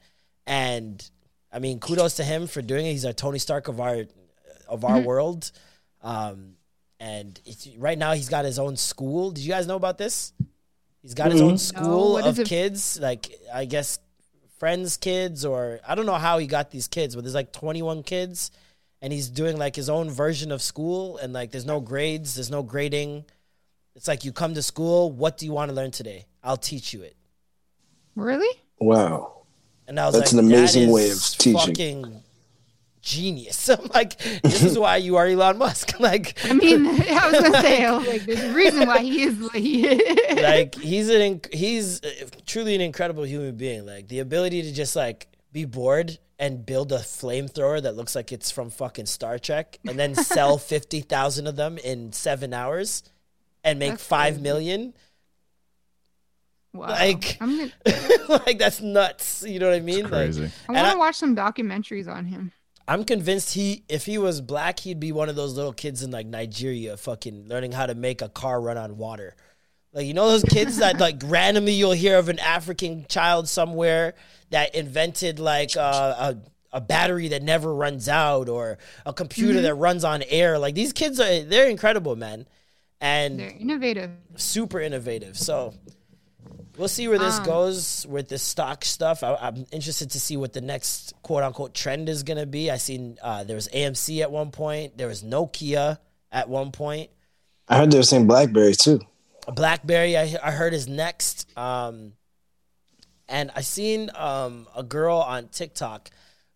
And 0.45 1.09
I 1.51 1.59
mean, 1.59 1.79
kudos 1.79 2.15
to 2.15 2.23
him 2.23 2.47
for 2.47 2.61
doing 2.61 2.85
it. 2.85 2.91
He's 2.91 3.05
our 3.05 3.13
Tony 3.13 3.39
Stark 3.39 3.67
of 3.67 3.79
our 3.81 4.05
of 4.67 4.81
Mm-hmm. 4.81 4.85
our 4.85 4.99
world. 5.01 5.51
Um, 6.01 6.53
and 6.99 7.39
it's, 7.45 7.67
right 7.77 7.97
now 7.97 8.13
he's 8.13 8.29
got 8.29 8.45
his 8.45 8.59
own 8.59 8.77
school. 8.77 9.31
Did 9.31 9.43
you 9.43 9.49
guys 9.51 9.65
know 9.67 9.75
about 9.77 9.97
this? 9.97 10.31
He's 11.01 11.13
got 11.13 11.31
his 11.31 11.41
own 11.41 11.57
school 11.57 12.13
what 12.13 12.25
is 12.27 12.39
of 12.39 12.45
kids, 12.47 12.99
like 13.01 13.31
I 13.53 13.65
guess 13.65 13.99
friends' 14.59 14.97
kids, 14.97 15.45
or 15.45 15.79
I 15.87 15.95
don't 15.95 16.05
know 16.05 16.15
how 16.15 16.37
he 16.37 16.45
got 16.45 16.69
these 16.69 16.87
kids, 16.87 17.15
but 17.15 17.23
there's 17.23 17.33
like 17.33 17.51
21 17.51 18.03
kids, 18.03 18.51
and 19.01 19.11
he's 19.11 19.29
doing 19.29 19.57
like 19.57 19.75
his 19.75 19.89
own 19.89 20.11
version 20.11 20.51
of 20.51 20.61
school, 20.61 21.17
and 21.17 21.33
like 21.33 21.51
there's 21.51 21.65
no 21.65 21.79
grades, 21.79 22.35
there's 22.35 22.51
no 22.51 22.61
grading. 22.61 23.25
It's 23.95 24.07
like 24.07 24.23
you 24.23 24.31
come 24.31 24.53
to 24.53 24.61
school. 24.61 25.11
What 25.11 25.37
do 25.37 25.45
you 25.45 25.53
want 25.53 25.69
to 25.69 25.75
learn 25.75 25.91
today? 25.91 26.25
I'll 26.43 26.57
teach 26.57 26.93
you 26.93 27.01
it. 27.01 27.15
Really? 28.15 28.61
Wow. 28.79 29.43
And 29.87 29.99
I 29.99 30.05
was 30.05 30.13
like, 30.13 30.23
That's 30.25 30.33
like, 30.33 30.43
an 30.43 30.51
amazing 30.51 30.87
that 30.87 30.93
way 30.93 31.09
of 31.09 31.19
teaching. 31.19 32.21
Fucking 33.01 33.21
genius. 33.23 33.69
I'm 33.69 33.85
like, 33.93 34.17
this 34.43 34.63
is 34.63 34.77
why 34.77 34.97
you 34.97 35.15
are 35.17 35.27
Elon 35.27 35.57
Musk. 35.57 35.99
like, 35.99 36.37
I 36.45 36.53
mean, 36.53 36.85
I 37.09 37.29
was 37.31 37.41
gonna 37.41 37.61
say, 37.61 37.85
I 37.85 37.91
like, 37.97 38.23
there's 38.25 38.43
a 38.43 38.53
reason 38.53 38.87
why 38.87 38.99
he 38.99 39.23
is 39.23 39.37
what 39.39 39.55
he 39.55 39.85
is. 39.87 40.41
like 40.41 40.75
he's 40.75 41.09
an 41.09 41.39
inc- 41.39 41.53
he's 41.53 42.03
uh, 42.03 42.09
truly 42.45 42.75
an 42.75 42.81
incredible 42.81 43.25
human 43.25 43.55
being. 43.55 43.85
Like 43.85 44.07
the 44.07 44.19
ability 44.19 44.61
to 44.63 44.71
just 44.73 44.95
like 44.95 45.27
be 45.51 45.65
bored 45.65 46.17
and 46.37 46.65
build 46.65 46.91
a 46.93 46.99
flamethrower 46.99 47.81
that 47.81 47.95
looks 47.95 48.15
like 48.15 48.31
it's 48.31 48.49
from 48.51 48.69
fucking 48.69 49.05
Star 49.07 49.37
Trek, 49.39 49.77
and 49.87 49.97
then 49.99 50.15
sell 50.15 50.57
fifty 50.57 51.01
thousand 51.01 51.47
of 51.47 51.55
them 51.55 51.77
in 51.77 52.11
seven 52.13 52.53
hours, 52.53 53.03
and 53.63 53.77
make 53.79 53.91
That's 53.91 54.03
five 54.05 54.33
crazy. 54.35 54.41
million. 54.43 54.93
Wow. 56.71 56.87
Like, 56.89 57.37
I'm 57.41 57.57
gonna, 57.57 57.71
like 58.45 58.59
that's 58.59 58.79
nuts. 58.79 59.43
You 59.45 59.57
know 59.59 59.69
what 59.69 59.75
I 59.75 59.79
mean? 59.79 60.03
Like, 60.03 60.11
crazy. 60.11 60.43
I 60.43 60.49
And 60.67 60.75
want 60.75 60.87
I- 60.87 60.93
to 60.93 60.99
watch 60.99 61.15
some 61.15 61.35
documentaries 61.35 62.07
on 62.07 62.25
him. 62.25 62.51
I'm 62.89 63.03
convinced 63.03 63.53
he, 63.53 63.83
if 63.87 64.07
he 64.07 64.17
was 64.17 64.41
black, 64.41 64.79
he'd 64.79 64.99
be 64.99 65.11
one 65.11 65.29
of 65.29 65.35
those 65.35 65.55
little 65.55 65.73
kids 65.73 66.01
in 66.01 66.09
like 66.09 66.25
Nigeria, 66.25 66.97
fucking 66.97 67.47
learning 67.47 67.71
how 67.71 67.85
to 67.85 67.93
make 67.93 68.23
a 68.23 68.29
car 68.29 68.59
run 68.59 68.77
on 68.77 68.97
water. 68.97 69.35
Like 69.93 70.07
you 70.07 70.15
know 70.15 70.27
those 70.27 70.43
kids 70.43 70.77
that 70.77 70.99
like 71.05 71.17
randomly 71.23 71.73
you'll 71.73 71.91
hear 71.91 72.17
of 72.17 72.29
an 72.29 72.39
African 72.39 73.05
child 73.07 73.47
somewhere 73.47 74.15
that 74.49 74.73
invented 74.73 75.37
like 75.37 75.77
uh, 75.77 76.33
a 76.33 76.37
a 76.71 76.81
battery 76.81 77.27
that 77.27 77.43
never 77.43 77.71
runs 77.73 78.09
out 78.09 78.49
or 78.49 78.79
a 79.05 79.13
computer 79.13 79.61
that 79.61 79.75
runs 79.75 80.03
on 80.03 80.23
air. 80.27 80.57
Like 80.57 80.73
these 80.73 80.91
kids 80.91 81.19
are 81.19 81.43
they're 81.43 81.69
incredible, 81.69 82.15
man, 82.15 82.47
and 82.99 83.39
They're 83.39 83.51
innovative. 83.51 84.09
super 84.35 84.79
innovative. 84.79 85.37
So 85.37 85.75
we'll 86.79 86.87
see 86.87 87.07
where 87.07 87.19
this 87.19 87.37
Um, 87.39 87.45
goes 87.45 88.07
with 88.07 88.29
this 88.29 88.41
stock 88.41 88.85
stuff. 88.85 89.21
I, 89.21 89.35
I'm 89.35 89.65
interested 89.71 90.11
to 90.11 90.19
see 90.19 90.37
what 90.37 90.53
the 90.53 90.61
next 90.61 91.13
quote 91.21 91.43
unquote 91.43 91.73
trend 91.75 92.09
is 92.09 92.23
going 92.23 92.39
to 92.39 92.45
be. 92.45 92.71
I 92.71 92.77
seen 92.77 93.17
uh, 93.21 93.43
there 93.43 93.55
was 93.55 93.67
AMC 93.67 94.21
at 94.21 94.31
one 94.31 94.51
point. 94.51 94.97
There 94.97 95.07
was 95.07 95.21
Nokia 95.21 95.99
at 96.31 96.49
one 96.49 96.71
point. 96.71 97.11
I 97.67 97.77
heard 97.77 97.91
they 97.91 97.97
were 97.97 98.03
saying 98.03 98.25
BlackBerry 98.27 98.73
too. 98.73 98.99
BlackBerry, 99.53 100.17
I, 100.17 100.35
I 100.43 100.51
heard 100.51 100.73
is 100.73 100.87
next. 100.87 101.55
Um, 101.57 102.13
and 103.27 103.51
I 103.55 103.61
seen 103.61 104.09
um, 104.15 104.67
a 104.75 104.81
girl 104.81 105.17
on 105.17 105.49
TikTok 105.49 106.09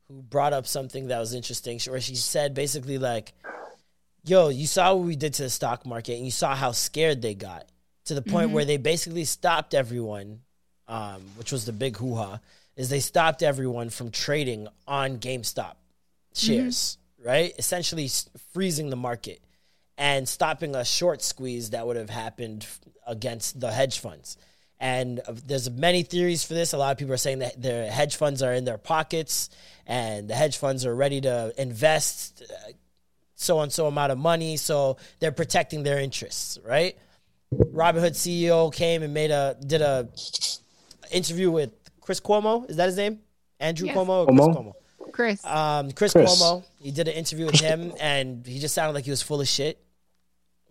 who 0.07 0.21
brought 0.21 0.53
up 0.53 0.65
something 0.65 1.07
that 1.07 1.19
was 1.19 1.33
interesting, 1.33 1.79
where 1.87 2.01
she 2.01 2.15
said 2.15 2.53
basically 2.53 2.97
like, 2.97 3.33
"Yo, 4.23 4.49
you 4.49 4.65
saw 4.65 4.95
what 4.95 5.05
we 5.05 5.15
did 5.15 5.35
to 5.35 5.43
the 5.43 5.49
stock 5.49 5.85
market, 5.85 6.13
and 6.13 6.25
you 6.25 6.31
saw 6.31 6.55
how 6.55 6.71
scared 6.71 7.21
they 7.21 7.35
got. 7.35 7.67
To 8.05 8.13
the 8.13 8.21
point 8.21 8.51
where 8.51 8.65
they 8.65 8.77
basically 8.77 9.25
stopped 9.25 9.73
everyone, 9.73 10.41
um, 10.87 11.21
which 11.37 11.51
was 11.51 11.65
the 11.65 11.71
big 11.73 11.97
hoo 11.97 12.15
ha, 12.15 12.39
is 12.75 12.89
they 12.89 12.99
stopped 12.99 13.43
everyone 13.43 13.89
from 13.89 14.11
trading 14.11 14.67
on 14.87 15.17
GameStop 15.19 15.75
shares, 16.33 16.97
right? 17.23 17.53
Essentially 17.57 18.09
freezing 18.53 18.89
the 18.89 18.95
market 18.95 19.41
and 19.97 20.27
stopping 20.27 20.75
a 20.75 20.83
short 20.83 21.21
squeeze 21.21 21.69
that 21.69 21.85
would 21.85 21.97
have 21.97 22.09
happened 22.09 22.65
against 23.05 23.59
the 23.59 23.71
hedge 23.71 23.99
funds. 23.99 24.37
And 24.79 25.19
uh, 25.19 25.33
there's 25.45 25.69
many 25.69 26.03
theories 26.03 26.43
for 26.43 26.55
this. 26.55 26.73
A 26.73 26.77
lot 26.77 26.91
of 26.91 26.97
people 26.97 27.13
are 27.13 27.17
saying 27.17 27.39
that 27.39 27.61
the 27.61 27.85
hedge 27.85 28.15
funds 28.15 28.41
are 28.41 28.53
in 28.53 28.65
their 28.65 28.77
pockets 28.77 29.49
and 29.85 30.27
the 30.27 30.35
hedge 30.35 30.57
funds 30.57 30.85
are 30.85 30.95
ready 30.95 31.21
to 31.21 31.53
invest 31.57 32.43
so 33.35 33.59
and 33.61 33.71
so 33.71 33.87
amount 33.87 34.11
of 34.11 34.17
money. 34.17 34.57
So 34.57 34.97
they're 35.19 35.31
protecting 35.31 35.83
their 35.83 35.99
interests, 35.99 36.57
right? 36.65 36.97
Robinhood 37.53 38.11
CEO 38.15 38.73
came 38.73 39.03
and 39.03 39.13
made 39.13 39.31
a 39.31 39.55
did 39.65 39.81
a 39.81 40.09
interview 41.11 41.51
with 41.51 41.71
Chris 42.01 42.19
Cuomo. 42.19 42.69
Is 42.69 42.77
that 42.77 42.87
his 42.87 42.97
name? 42.97 43.19
Andrew 43.59 43.87
Yes. 43.87 43.95
Cuomo. 43.97 44.09
Or 44.09 44.25
Chris 44.27 44.39
Cuomo. 44.39 44.55
Cuomo. 44.55 45.11
Chris. 45.11 45.45
Um, 45.45 45.91
Chris, 45.91 46.11
Chris. 46.13 46.41
Cuomo. 46.41 46.63
He 46.79 46.91
did 46.91 47.07
an 47.07 47.13
interview 47.13 47.45
with 47.45 47.59
him, 47.59 47.93
and 47.99 48.45
he 48.45 48.59
just 48.59 48.73
sounded 48.73 48.93
like 48.93 49.05
he 49.05 49.11
was 49.11 49.21
full 49.21 49.39
of 49.41 49.47
shit. 49.47 49.79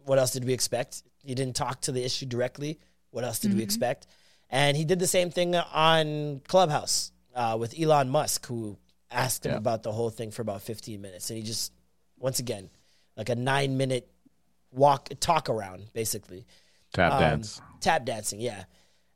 What 0.04 0.18
else 0.18 0.32
did 0.32 0.44
we 0.44 0.52
expect? 0.52 1.02
He 1.24 1.34
didn't 1.34 1.54
talk 1.54 1.80
to 1.82 1.92
the 1.92 2.04
issue 2.04 2.26
directly. 2.26 2.80
What 3.10 3.24
else 3.24 3.38
did 3.38 3.54
we 3.54 3.62
expect? 3.62 4.06
And 4.50 4.76
he 4.76 4.84
did 4.84 4.98
the 4.98 5.06
same 5.06 5.30
thing 5.30 5.54
on 5.54 6.40
Clubhouse 6.48 7.12
uh, 7.34 7.56
with 7.58 7.74
Elon 7.80 8.08
Musk, 8.10 8.46
who 8.46 8.76
asked 9.10 9.46
him 9.46 9.52
Yeah. 9.52 9.58
about 9.58 9.82
the 9.84 9.92
whole 9.92 10.10
thing 10.10 10.30
for 10.32 10.42
about 10.42 10.62
15 10.62 11.00
minutes, 11.00 11.30
and 11.30 11.36
he 11.38 11.44
just, 11.44 11.72
once 12.18 12.38
again, 12.40 12.68
like 13.16 13.28
a 13.28 13.34
nine 13.36 13.76
minute 13.76 14.10
walk 14.72 15.08
talk 15.20 15.48
around, 15.48 15.84
basically 15.92 16.46
Tap 16.92 17.12
um, 17.12 17.20
dance. 17.20 17.60
Tap 17.80 18.04
dancing, 18.04 18.40
yeah. 18.40 18.64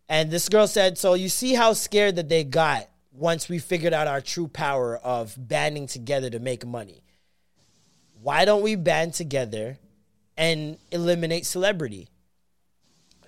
And 0.09 0.31
this 0.31 0.49
girl 0.49 0.67
said, 0.67 0.99
So 0.99 1.15
you 1.15 1.29
see 1.29 1.55
how 1.55 1.73
scared 1.73 2.17
that 2.17 2.29
they 2.29 2.45
got 2.45 2.89
once 3.13 3.49
we 3.49 3.59
figured 3.59 3.93
out 3.93 4.07
our 4.07 4.21
true 4.21 4.49
power 4.49 4.97
of 4.97 5.35
banding 5.39 5.87
together 5.87 6.31
to 6.31 6.39
make 6.39 6.67
money. 6.67 7.03
Why 8.21 8.45
don't 8.45 8.63
we 8.63 8.77
band 8.77 9.15
together 9.15 9.79
and 10.37 10.79
eliminate 10.91 11.47
celebrity? 11.47 12.09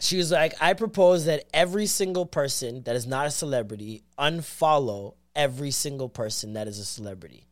She 0.01 0.17
was 0.17 0.31
like, 0.31 0.55
I 0.61 0.75
propose 0.75 1.25
that 1.25 1.45
every 1.53 1.87
single 1.87 2.27
person 2.27 2.83
that 2.85 2.95
is 2.95 3.07
not 3.07 3.27
a 3.27 3.31
celebrity 3.31 4.03
unfollow 4.19 5.15
every 5.35 5.71
single 5.71 6.09
person 6.09 6.53
that 6.55 6.69
is 6.69 6.79
a 6.79 6.85
celebrity 6.85 7.47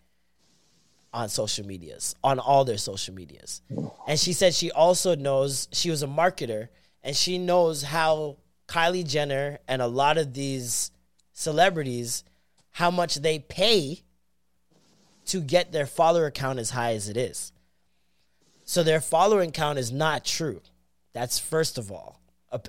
on 1.13 1.29
social 1.29 1.67
medias, 1.67 2.15
on 2.23 2.39
all 2.39 2.65
their 2.65 2.79
social 2.79 3.15
medias. 3.15 3.63
And 4.07 4.19
she 4.19 4.33
said 4.33 4.55
she 4.55 4.71
also 4.71 5.17
knows 5.17 5.69
she 5.73 5.91
was 5.91 6.03
a 6.03 6.07
marketer 6.07 6.69
and 7.07 7.15
she 7.17 7.39
knows 7.39 7.85
how 7.85 8.37
Kylie 8.67 9.07
Jenner 9.07 9.61
and 9.69 9.81
a 9.81 9.87
lot 9.87 10.19
of 10.19 10.35
these 10.35 10.91
celebrities 11.33 12.25
how 12.73 12.91
much 12.91 13.15
they 13.15 13.39
pay 13.39 14.03
to 15.27 15.41
get 15.41 15.71
their 15.71 15.87
follower 15.87 16.33
count 16.33 16.59
as 16.59 16.71
high 16.71 16.95
as 16.95 17.09
it 17.09 17.17
is. 17.17 17.53
So 18.65 18.83
their 18.83 19.01
following 19.01 19.53
count 19.53 19.79
is 19.79 19.93
not 19.93 20.25
true. 20.25 20.61
That's 21.13 21.39
first 21.39 21.79
of 21.79 21.93
all, 21.93 22.21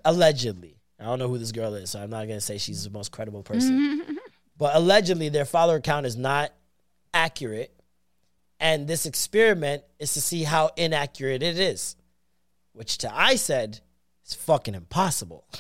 allegedly. 0.06 0.78
I 1.00 1.06
don't 1.06 1.18
know 1.18 1.28
who 1.28 1.40
this 1.40 1.52
girl 1.52 1.74
is, 1.74 1.90
so 1.90 2.00
I'm 2.00 2.12
not 2.12 2.28
going 2.28 2.38
to 2.38 2.42
say 2.42 2.60
she's 2.60 2.84
the 2.84 2.92
most 2.92 3.12
credible 3.12 3.42
person. 3.42 4.18
but 4.58 4.76
allegedly 4.76 5.30
their 5.30 5.46
follower 5.46 5.80
count 5.80 6.06
is 6.06 6.16
not 6.16 6.54
accurate 7.12 7.74
and 8.60 8.88
this 8.88 9.08
experiment 9.08 9.84
is 9.98 10.14
to 10.14 10.22
see 10.22 10.44
how 10.44 10.70
inaccurate 10.78 11.42
it 11.42 11.58
is, 11.58 11.96
which 12.74 13.00
to 13.00 13.16
I 13.16 13.36
said 13.36 13.82
is 14.28 14.34
fucking 14.34 14.76
impossible. 14.76 15.46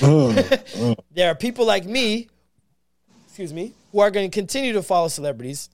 Mm, 0.00 0.34
mm. 0.34 0.96
there 1.12 1.30
are 1.30 1.34
people 1.34 1.64
like 1.64 1.84
me, 1.84 2.28
excuse 3.26 3.52
me, 3.52 3.72
who 3.92 4.00
are 4.00 4.10
going 4.10 4.28
to 4.28 4.34
continue 4.34 4.72
to 4.72 4.82
follow 4.82 5.06
celebrities 5.06 5.68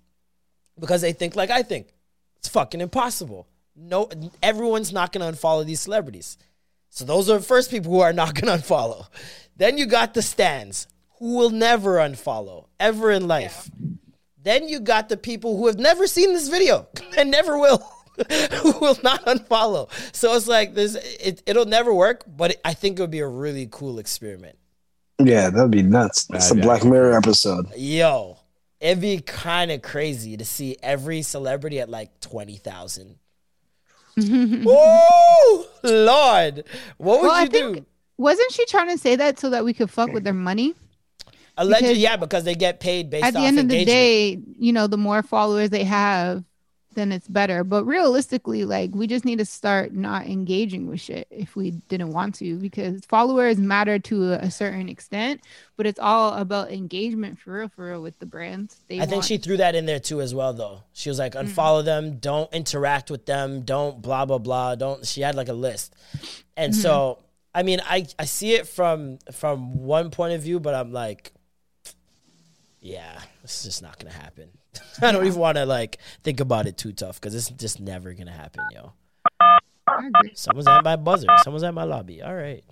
because 0.79 1.01
they 1.01 1.13
think 1.13 1.37
like 1.37 1.51
I 1.51 1.63
think. 1.63 1.95
It's 2.39 2.49
fucking 2.49 2.81
impossible. 2.81 3.47
No, 3.75 4.09
everyone's 4.43 4.93
not 4.93 5.13
going 5.13 5.33
to 5.33 5.39
unfollow 5.39 5.65
these 5.65 5.81
celebrities. 5.81 6.37
So 6.91 7.05
those 7.05 7.31
are 7.31 7.39
the 7.39 7.45
first 7.45 7.71
people 7.71 7.93
who 7.93 8.01
are 8.01 8.13
not 8.13 8.35
going 8.41 8.47
to 8.59 8.65
unfollow. 8.65 9.07
Then 9.57 9.79
you 9.79 9.87
got 9.87 10.15
the 10.15 10.23
stands 10.23 10.87
who 11.19 11.37
will 11.37 11.51
never 11.51 11.97
unfollow 11.97 12.67
ever 12.79 13.11
in 13.11 13.29
life. 13.29 13.71
Then 14.43 14.69
you 14.69 14.81
got 14.81 15.09
the 15.09 15.17
people 15.17 15.57
who 15.57 15.67
have 15.67 15.79
never 15.79 16.07
seen 16.07 16.33
this 16.33 16.49
video 16.49 16.89
and 17.17 17.31
never 17.31 17.59
will, 17.59 17.83
who 18.63 18.73
will 18.81 18.99
not 19.03 19.25
unfollow. 19.27 19.91
So 20.15 20.35
it's 20.35 20.49
like 20.49 20.75
this. 20.75 20.95
It, 20.95 21.43
it'll 21.47 21.67
never 21.67 21.93
work, 21.95 22.25
but 22.27 22.61
I 22.65 22.75
think 22.75 22.99
it 22.99 23.03
would 23.03 23.11
be 23.11 23.21
a 23.21 23.29
really 23.29 23.69
cool 23.71 23.99
experiment. 23.99 24.59
Yeah, 25.21 25.51
that'd 25.51 25.71
be 25.71 25.83
nuts. 25.83 26.25
That's 26.27 26.51
a 26.51 26.55
Black 26.55 26.85
Mirror 26.85 27.17
episode. 27.17 27.67
Yo, 27.77 28.39
it'd 28.81 29.01
be 29.01 29.19
kind 29.21 29.71
of 29.71 29.83
crazy 29.83 30.37
to 30.37 30.45
see 30.45 30.77
every 30.83 31.23
celebrity 31.23 31.81
at 31.81 31.89
like 31.89 32.21
twenty 32.21 32.57
thousand. 32.57 33.17
Woo, 34.17 35.65
Lord, 35.83 36.65
what 36.97 37.21
would 37.21 37.27
Well, 37.27 37.31
I 37.31 37.43
you 37.43 37.49
do? 37.49 37.75
think 37.75 37.87
wasn't 38.17 38.51
she 38.53 38.65
trying 38.67 38.89
to 38.89 38.99
say 38.99 39.17
that 39.17 39.39
so 39.39 39.51
that 39.51 39.65
we 39.65 39.73
could 39.73 39.91
fuck 39.91 40.13
with 40.13 40.25
their 40.25 40.33
money? 40.33 40.75
Allegedly, 41.57 41.89
because 41.95 41.99
yeah, 42.03 42.17
because 42.17 42.45
they 42.45 42.55
get 42.55 42.79
paid 42.81 43.11
based 43.11 43.25
At 43.25 43.33
the 43.35 43.41
off 43.41 43.45
end 43.47 43.59
of 43.59 43.69
the 43.69 43.85
day, 43.85 44.39
you 44.59 44.73
know, 44.73 44.87
the 44.87 44.97
more 44.97 45.23
followers 45.23 45.71
they 45.71 45.85
have, 45.85 46.45
then 46.99 47.13
it's 47.13 47.29
better. 47.29 47.65
But 47.65 47.85
realistically, 47.85 48.65
like 48.65 48.95
we 48.95 49.07
just 49.07 49.25
need 49.25 49.39
to 49.39 49.45
start 49.45 49.93
not 49.93 50.27
engaging 50.27 50.89
with 50.89 51.01
shit 51.01 51.29
if 51.31 51.55
we 51.55 51.71
didn't 51.89 52.13
want 52.13 52.35
to, 52.37 52.57
because 52.57 53.05
followers 53.07 53.59
matter 53.59 53.99
to 54.01 54.33
a, 54.33 54.39
a 54.39 54.51
certain 54.51 54.89
extent, 54.89 55.41
but 55.77 55.87
it's 55.87 56.01
all 56.01 56.35
about 56.35 56.73
engagement 56.73 57.39
for 57.39 57.55
real, 57.55 57.69
for 57.69 57.87
real 57.87 58.03
with 58.03 58.19
the 58.19 58.27
brands. 58.27 58.81
They 58.89 59.01
I 59.01 59.07
think 59.07 59.23
she 59.23 59.39
threw 59.39 59.59
that 59.59 59.75
in 59.75 59.87
there 59.87 60.01
too 60.01 60.21
as 60.21 60.35
well 60.35 60.53
though. 60.53 60.83
She 60.93 61.09
was 61.09 61.19
like 61.19 61.35
mm-hmm. 61.35 61.49
unfollow 61.49 61.85
them, 61.85 62.19
don't 62.19 62.53
interact 62.53 63.11
with 63.11 63.27
them, 63.27 63.63
don't 63.63 64.03
blah 64.03 64.27
blah 64.27 64.39
blah, 64.39 64.75
don't 64.75 65.07
she 65.07 65.21
had 65.21 65.35
like 65.35 65.49
a 65.49 65.55
list. 65.55 65.95
And 66.57 66.75
so 66.75 66.91
mm-hmm. 66.91 67.23
I 67.55 67.63
mean 67.63 67.81
I 67.85 68.07
I 68.19 68.25
see 68.25 68.55
it 68.55 68.67
from 68.67 69.19
from 69.33 69.85
one 69.85 70.11
point 70.11 70.35
of 70.35 70.43
view 70.43 70.59
but 70.59 70.75
I'm 70.75 70.93
like 70.93 71.33
yeah, 72.81 73.21
this 73.43 73.59
is 73.59 73.65
just 73.65 73.83
not 73.83 73.99
to 74.01 74.11
happen. 74.11 74.51
I 75.03 75.13
don't 75.13 75.27
even 75.27 75.39
want 75.39 75.57
to 75.57 75.67
like 75.67 75.99
think 76.23 76.41
about 76.41 76.67
it 76.67 76.77
too 76.77 76.93
tough 76.93 77.21
cuz 77.21 77.35
it's 77.35 77.51
just 77.51 77.81
never 77.81 78.13
going 78.15 78.27
to 78.27 78.33
happen, 78.33 78.63
yo. 78.73 78.93
I 79.41 80.07
agree. 80.07 80.33
Someone's 80.35 80.69
at 80.69 80.85
my 80.85 80.97
buzzer. 80.97 81.29
Someone's 81.43 81.63
at 81.65 81.75
my 81.75 81.85
lobby. 81.85 82.23
All 82.23 82.35
right. 82.35 82.63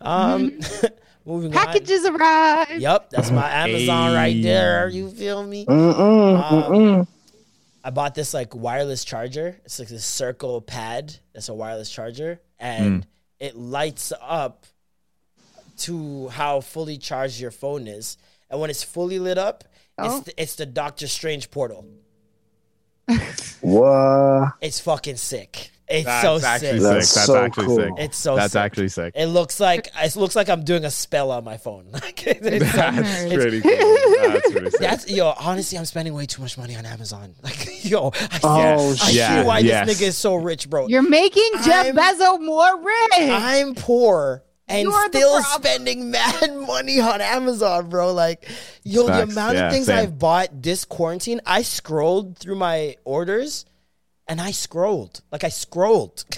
Um 0.00 0.58
moving 1.26 1.54
on. 1.56 1.66
Packages 1.66 2.04
arrive. 2.06 2.80
Yep, 2.80 3.10
that's 3.10 3.30
my 3.30 3.48
Amazon 3.50 4.14
right 4.14 4.42
there. 4.42 4.88
You 4.88 5.10
feel 5.10 5.42
me? 5.44 5.66
Mm-mm, 5.66 6.52
Um, 6.52 6.62
mm-mm. 6.72 7.06
I 7.82 7.90
bought 7.90 8.14
this 8.14 8.34
like 8.34 8.54
wireless 8.54 9.04
charger. 9.04 9.58
It's 9.64 9.78
like 9.78 9.88
this 9.88 10.04
circle 10.04 10.60
pad. 10.60 11.16
That's 11.32 11.48
a 11.48 11.54
wireless 11.54 11.90
charger, 11.90 12.40
and 12.58 13.06
it 13.38 13.56
lights 13.56 14.12
up 14.20 14.66
to 15.78 16.28
how 16.28 16.60
fully 16.60 16.98
charged 16.98 17.40
your 17.40 17.50
phone 17.50 17.86
is. 17.86 18.18
And 18.50 18.60
when 18.60 18.68
it's 18.68 18.82
fully 18.82 19.18
lit 19.18 19.38
up, 19.38 19.64
Oh. 19.98 20.16
it's 20.18 20.24
the, 20.26 20.42
it's 20.42 20.54
the 20.56 20.66
Doctor 20.66 21.06
Strange 21.08 21.50
portal. 21.50 21.86
What? 23.60 24.54
It's 24.60 24.80
fucking 24.80 25.16
sick. 25.16 25.70
It's 25.86 26.06
That's 26.06 26.22
so 26.42 26.46
actually 26.46 26.68
sick. 26.68 26.80
sick. 26.80 26.82
That's 26.82 27.14
That's 27.14 27.26
so 27.26 27.44
actually 27.44 27.66
cool. 27.66 27.76
sick. 27.76 27.90
It's 27.98 28.16
so 28.16 28.36
That's 28.36 28.52
sick. 28.52 28.62
actually 28.62 28.88
sick. 28.88 29.12
It 29.16 29.26
looks 29.26 29.58
like 29.58 29.88
it 30.02 30.16
looks 30.16 30.36
like 30.36 30.48
I'm 30.48 30.64
doing 30.64 30.84
a 30.84 30.90
spell 30.90 31.30
on 31.32 31.42
my 31.44 31.56
phone. 31.56 31.88
Like, 31.92 32.26
it's- 32.26 32.72
That's 32.74 32.98
It's- 32.98 33.34
pretty 33.34 33.60
cool. 33.60 33.96
That's 34.30 34.50
pretty 34.52 34.70
sick. 34.70 34.80
That's 34.80 35.10
yo. 35.10 35.34
Honestly, 35.38 35.76
I'm 35.76 35.84
spending 35.84 36.14
way 36.14 36.26
too 36.26 36.40
much 36.42 36.56
money 36.56 36.76
on 36.76 36.86
Amazon. 36.86 37.34
Like 37.42 37.84
yo, 37.84 38.12
I 38.14 38.28
see, 38.38 38.40
Oh, 38.44 38.96
I 39.02 39.10
yeah, 39.10 39.42
see 39.42 39.46
why 39.46 39.58
yes. 39.58 39.86
this 39.88 40.00
nigga 40.00 40.06
is 40.08 40.16
so 40.16 40.36
rich, 40.36 40.70
bro. 40.70 40.86
You're 40.86 41.02
making 41.02 41.50
Jeff 41.64 41.86
I'm- 41.86 41.96
Bezos 41.96 42.40
more 42.40 42.78
rich. 42.80 43.10
I'm 43.12 43.74
poor 43.74 44.44
and 44.70 44.82
You 44.82 44.92
are 44.92 45.08
the 45.10 45.18
still 45.18 45.42
spending 45.42 46.10
mad 46.12 46.54
money 46.56 47.00
on 47.00 47.20
Amazon, 47.20 47.88
bro. 47.88 48.12
Like, 48.14 48.48
yo, 48.84 49.06
Facts. 49.06 49.16
the 49.26 49.32
amount 49.32 49.56
Yeah, 49.56 49.66
of 49.66 49.72
things 49.72 49.86
same. 49.86 49.98
I've 49.98 50.18
bought 50.18 50.62
this 50.62 50.84
quarantine, 50.84 51.40
I 51.44 51.62
scrolled 51.62 52.38
through 52.38 52.56
my 52.56 52.96
orders 53.04 53.64
and 54.28 54.40
I 54.40 54.52
scrolled. 54.52 55.22
Like, 55.32 55.44
I 55.44 55.48
scrolled. 55.50 56.24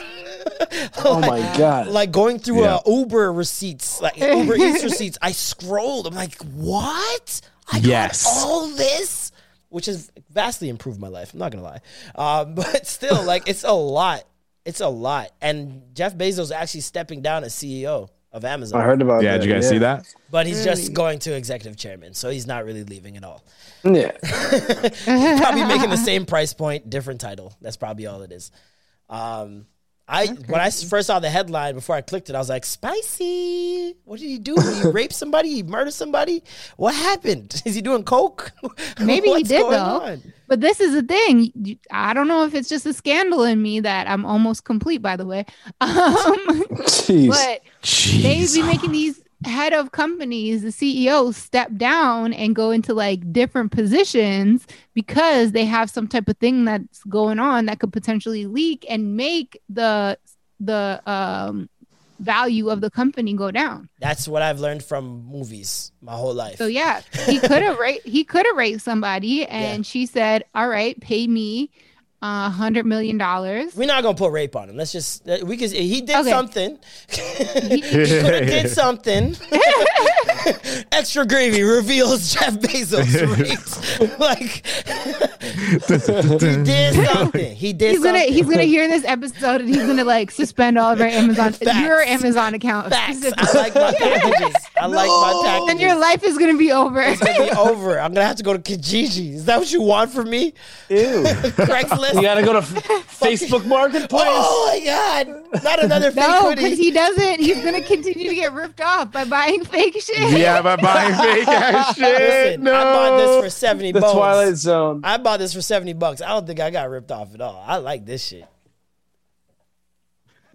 Oh 1.04 1.20
my 1.20 1.38
god! 1.58 1.88
like 1.88 2.10
going 2.10 2.38
through 2.38 2.62
Yeah. 2.62 2.76
uh, 2.76 2.80
Uber 2.86 3.32
receipts, 3.32 4.00
like 4.00 4.16
Uber 4.16 4.56
Eats 4.56 4.82
receipts. 4.90 5.18
I 5.20 5.32
scrolled. 5.32 6.06
I'm 6.06 6.14
like, 6.14 6.36
what? 6.42 7.40
I 7.70 7.80
got 7.80 8.22
all 8.26 8.68
this, 8.68 9.32
which 9.68 9.86
has 9.86 10.10
vastly 10.30 10.68
improved 10.68 10.98
my 11.00 11.08
life. 11.08 11.32
I'm 11.32 11.38
not 11.40 11.52
gonna 11.52 11.62
lie, 11.64 11.80
um, 12.14 12.54
but 12.54 12.86
still, 12.86 13.22
like, 13.24 13.48
it's 13.48 13.64
a 13.64 13.72
lot. 13.72 14.24
It's 14.64 14.80
a 14.80 14.88
lot. 14.88 15.30
And 15.40 15.82
Jeff 15.94 16.14
Bezos 16.16 16.52
actually 16.54 16.80
stepping 16.82 17.20
down 17.22 17.44
as 17.44 17.54
CEO 17.54 18.08
of 18.32 18.44
Amazon, 18.44 18.80
I 18.80 18.84
heard 18.84 19.02
about 19.02 19.22
Yeah, 19.22 19.32
that. 19.32 19.38
did 19.42 19.46
you 19.48 19.54
guys 19.54 19.64
yeah. 19.64 19.70
see 19.70 19.78
that? 19.78 20.14
but 20.30 20.46
he's 20.46 20.64
just 20.64 20.92
going 20.92 21.18
to 21.20 21.34
executive 21.34 21.76
chairman, 21.76 22.14
so 22.14 22.30
he's 22.30 22.46
not 22.46 22.64
really 22.64 22.84
leaving 22.84 23.16
at 23.16 23.24
all. 23.24 23.44
Yeah. 23.84 24.12
probably 25.38 25.64
making 25.64 25.90
the 25.90 25.96
same 26.02 26.24
price 26.26 26.52
point, 26.54 26.88
different 26.88 27.20
title. 27.20 27.54
That's 27.60 27.76
probably 27.76 28.06
all 28.06 28.22
it 28.22 28.32
is. 28.32 28.50
Um, 29.10 29.66
I 30.08 30.26
when 30.26 30.60
I 30.60 30.70
first 30.70 31.06
saw 31.06 31.20
the 31.20 31.30
headline 31.30 31.74
before 31.74 31.94
I 31.94 32.00
clicked 32.00 32.28
it, 32.28 32.34
I 32.34 32.38
was 32.38 32.48
like, 32.48 32.64
"Spicy! 32.64 33.96
What 34.04 34.18
did 34.20 34.26
he 34.26 34.38
do? 34.38 34.56
Did 34.56 34.82
he 34.82 34.88
rape 34.90 35.12
somebody? 35.12 35.48
He 35.50 35.62
murdered 35.62 35.94
somebody? 35.94 36.42
What 36.76 36.94
happened? 36.94 37.62
Is 37.64 37.74
he 37.74 37.82
doing 37.82 38.02
coke? 38.02 38.52
Maybe 39.00 39.28
he 39.28 39.42
did 39.42 39.60
going 39.60 39.72
though. 39.72 40.00
on? 40.00 40.32
But 40.48 40.60
this 40.60 40.80
is 40.80 40.92
the 40.92 41.02
thing. 41.02 41.78
I 41.90 42.12
don't 42.12 42.28
know 42.28 42.44
if 42.44 42.54
it's 42.54 42.68
just 42.68 42.84
a 42.84 42.92
scandal 42.92 43.42
in 43.44 43.62
me 43.62 43.80
that 43.80 44.06
I'm 44.06 44.26
almost 44.26 44.64
complete, 44.64 45.00
by 45.00 45.16
the 45.16 45.24
way. 45.24 45.46
Um, 45.80 46.46
Jeez. 46.84 47.28
but 47.28 47.62
they 48.22 48.46
be 48.52 48.66
making 48.66 48.92
these 48.92 49.21
head 49.44 49.72
of 49.72 49.92
companies, 49.92 50.62
the 50.62 50.72
CEOs, 50.72 51.36
step 51.36 51.70
down 51.76 52.32
and 52.32 52.54
go 52.54 52.70
into 52.70 52.94
like 52.94 53.32
different 53.32 53.72
positions 53.72 54.66
because 54.94 55.52
they 55.52 55.64
have 55.64 55.90
some 55.90 56.08
type 56.08 56.28
of 56.28 56.36
thing 56.38 56.64
that's 56.64 57.02
going 57.04 57.38
on 57.38 57.66
that 57.66 57.80
could 57.80 57.92
potentially 57.92 58.46
leak 58.46 58.84
and 58.88 59.16
make 59.16 59.60
the 59.68 60.18
the 60.60 61.02
um 61.06 61.68
value 62.20 62.70
of 62.70 62.80
the 62.80 62.90
company 62.90 63.34
go 63.34 63.50
down. 63.50 63.88
That's 63.98 64.28
what 64.28 64.42
I've 64.42 64.60
learned 64.60 64.84
from 64.84 65.24
movies 65.26 65.90
my 66.00 66.12
whole 66.12 66.34
life. 66.34 66.56
So 66.56 66.66
yeah, 66.66 67.02
he 67.26 67.40
could 67.40 67.62
have 67.62 67.78
raped 67.78 68.06
he 68.06 68.24
could 68.24 68.46
have 68.46 68.56
raped 68.56 68.80
somebody 68.82 69.44
and 69.46 69.84
she 69.84 70.06
said, 70.06 70.44
"All 70.54 70.68
right, 70.68 70.98
pay 71.00 71.26
me 71.26 71.70
a 72.22 72.48
hundred 72.50 72.86
million 72.86 73.18
dollars." 73.18 73.74
We're 73.76 73.86
not 73.86 74.02
gonna 74.02 74.16
put 74.16 74.32
rape 74.32 74.56
on 74.56 74.70
him. 74.70 74.76
Let's 74.76 74.92
just 74.92 75.28
uh, 75.28 75.38
we 75.44 75.56
could. 75.56 75.70
He 75.72 76.00
did 76.00 76.16
Okay. 76.16 76.30
something. 76.30 76.78
he 77.10 77.80
could 77.82 78.08
have 78.08 78.46
did 78.46 78.70
something. 78.82 79.36
Extra 80.92 81.26
gravy 81.26 81.62
reveals 81.62 82.32
Jeff 82.34 82.54
Bezos 82.54 83.38
raped. 84.00 84.20
like 84.20 84.66
he 86.32 86.62
did 86.64 86.94
something. 87.12 87.56
He 87.56 87.72
did. 87.72 87.90
He's 87.92 88.02
gonna 88.02 88.18
something. 88.18 88.34
he's 88.34 88.46
gonna 88.46 88.62
hear 88.62 88.88
this 88.88 89.04
episode 89.04 89.60
and 89.60 89.68
he's 89.68 89.78
gonna 89.86 90.04
like 90.04 90.30
suspend 90.30 90.78
all 90.78 90.92
of 90.92 91.00
our 91.00 91.06
Amazon 91.06 91.52
Facts. 91.52 91.78
your 91.80 92.00
Amazon 92.02 92.54
account. 92.54 92.90
Facts. 92.90 93.24
I 93.36 93.52
like 93.58 93.74
my 93.74 93.92
packages. 93.92 94.54
I 94.80 94.86
like 94.86 95.08
my 95.08 95.42
packages. 95.44 95.70
and 95.70 95.80
your 95.80 95.96
life 95.96 96.22
is 96.24 96.38
gonna 96.38 96.56
be 96.56 96.72
over. 96.72 97.00
It's 97.00 97.20
gonna 97.20 97.44
be 97.44 97.50
over. 97.52 98.00
I'm 98.00 98.12
gonna 98.12 98.26
have 98.26 98.36
to 98.36 98.42
go 98.42 98.52
to 98.56 98.58
Kijiji. 98.58 99.34
Is 99.34 99.44
that 99.46 99.58
what 99.58 99.72
you 99.72 99.82
want 99.82 100.10
from 100.10 100.30
me? 100.30 100.54
Ew. 100.88 100.96
Craigslist. 101.26 102.14
You 102.14 102.22
gotta 102.22 102.42
go 102.42 102.52
to 102.54 102.60
Facebook 102.60 103.64
Marketplace. 103.66 104.22
Oh 104.26 104.70
my 104.72 104.84
god! 104.84 105.62
Not 105.64 105.82
another 105.82 106.10
fake 106.10 106.26
no, 106.28 106.42
hoodie. 106.50 106.62
because 106.62 106.78
he 106.78 106.90
doesn't. 106.90 107.40
He's 107.40 107.62
gonna 107.62 107.82
continue 107.82 108.28
to 108.28 108.34
get 108.34 108.52
ripped 108.52 108.80
off 108.80 109.12
by 109.12 109.24
buying 109.24 109.64
fake 109.64 110.00
shit. 110.00 110.31
Yeah, 110.38 110.62
by 110.62 110.76
buying 110.76 111.14
fake 111.36 111.48
ass 111.48 111.94
shit. 111.96 112.18
Listen, 112.20 112.62
no. 112.64 112.74
I 112.74 112.84
bought 112.84 113.16
this 113.18 113.44
for 113.44 113.50
seventy 113.50 113.92
the 113.92 114.00
bucks. 114.00 114.12
Twilight 114.12 114.54
Zone. 114.56 115.00
I 115.04 115.16
bought 115.18 115.38
this 115.40 115.52
for 115.54 115.60
70 115.62 115.92
bucks. 115.94 116.20
I 116.22 116.28
don't 116.28 116.46
think 116.46 116.60
I 116.60 116.70
got 116.70 116.88
ripped 116.90 117.10
off 117.12 117.34
at 117.34 117.40
all. 117.40 117.62
I 117.66 117.76
like 117.76 118.04
this 118.06 118.24
shit. 118.24 118.46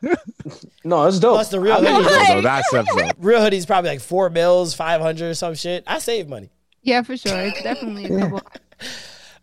No, 0.83 1.05
it's 1.05 1.19
dope. 1.19 1.35
Plus 1.35 1.49
the 1.49 1.59
real 1.59 1.73
I 1.75 1.81
mean, 1.81 1.93
hoodie. 1.93 2.25
So 2.25 2.41
that's 2.41 2.73
episode. 2.73 3.11
Real 3.19 3.39
hoodie's 3.41 3.67
probably 3.67 3.91
like 3.91 3.99
four 4.01 4.29
bills, 4.31 4.73
500 4.73 5.29
or 5.29 5.33
some 5.35 5.53
shit. 5.53 5.83
I 5.85 5.99
save 5.99 6.27
money. 6.27 6.49
Yeah, 6.81 7.03
for 7.03 7.15
sure. 7.15 7.37
It's 7.39 7.61
definitely 7.61 8.05
a 8.05 8.19
couple. 8.19 8.41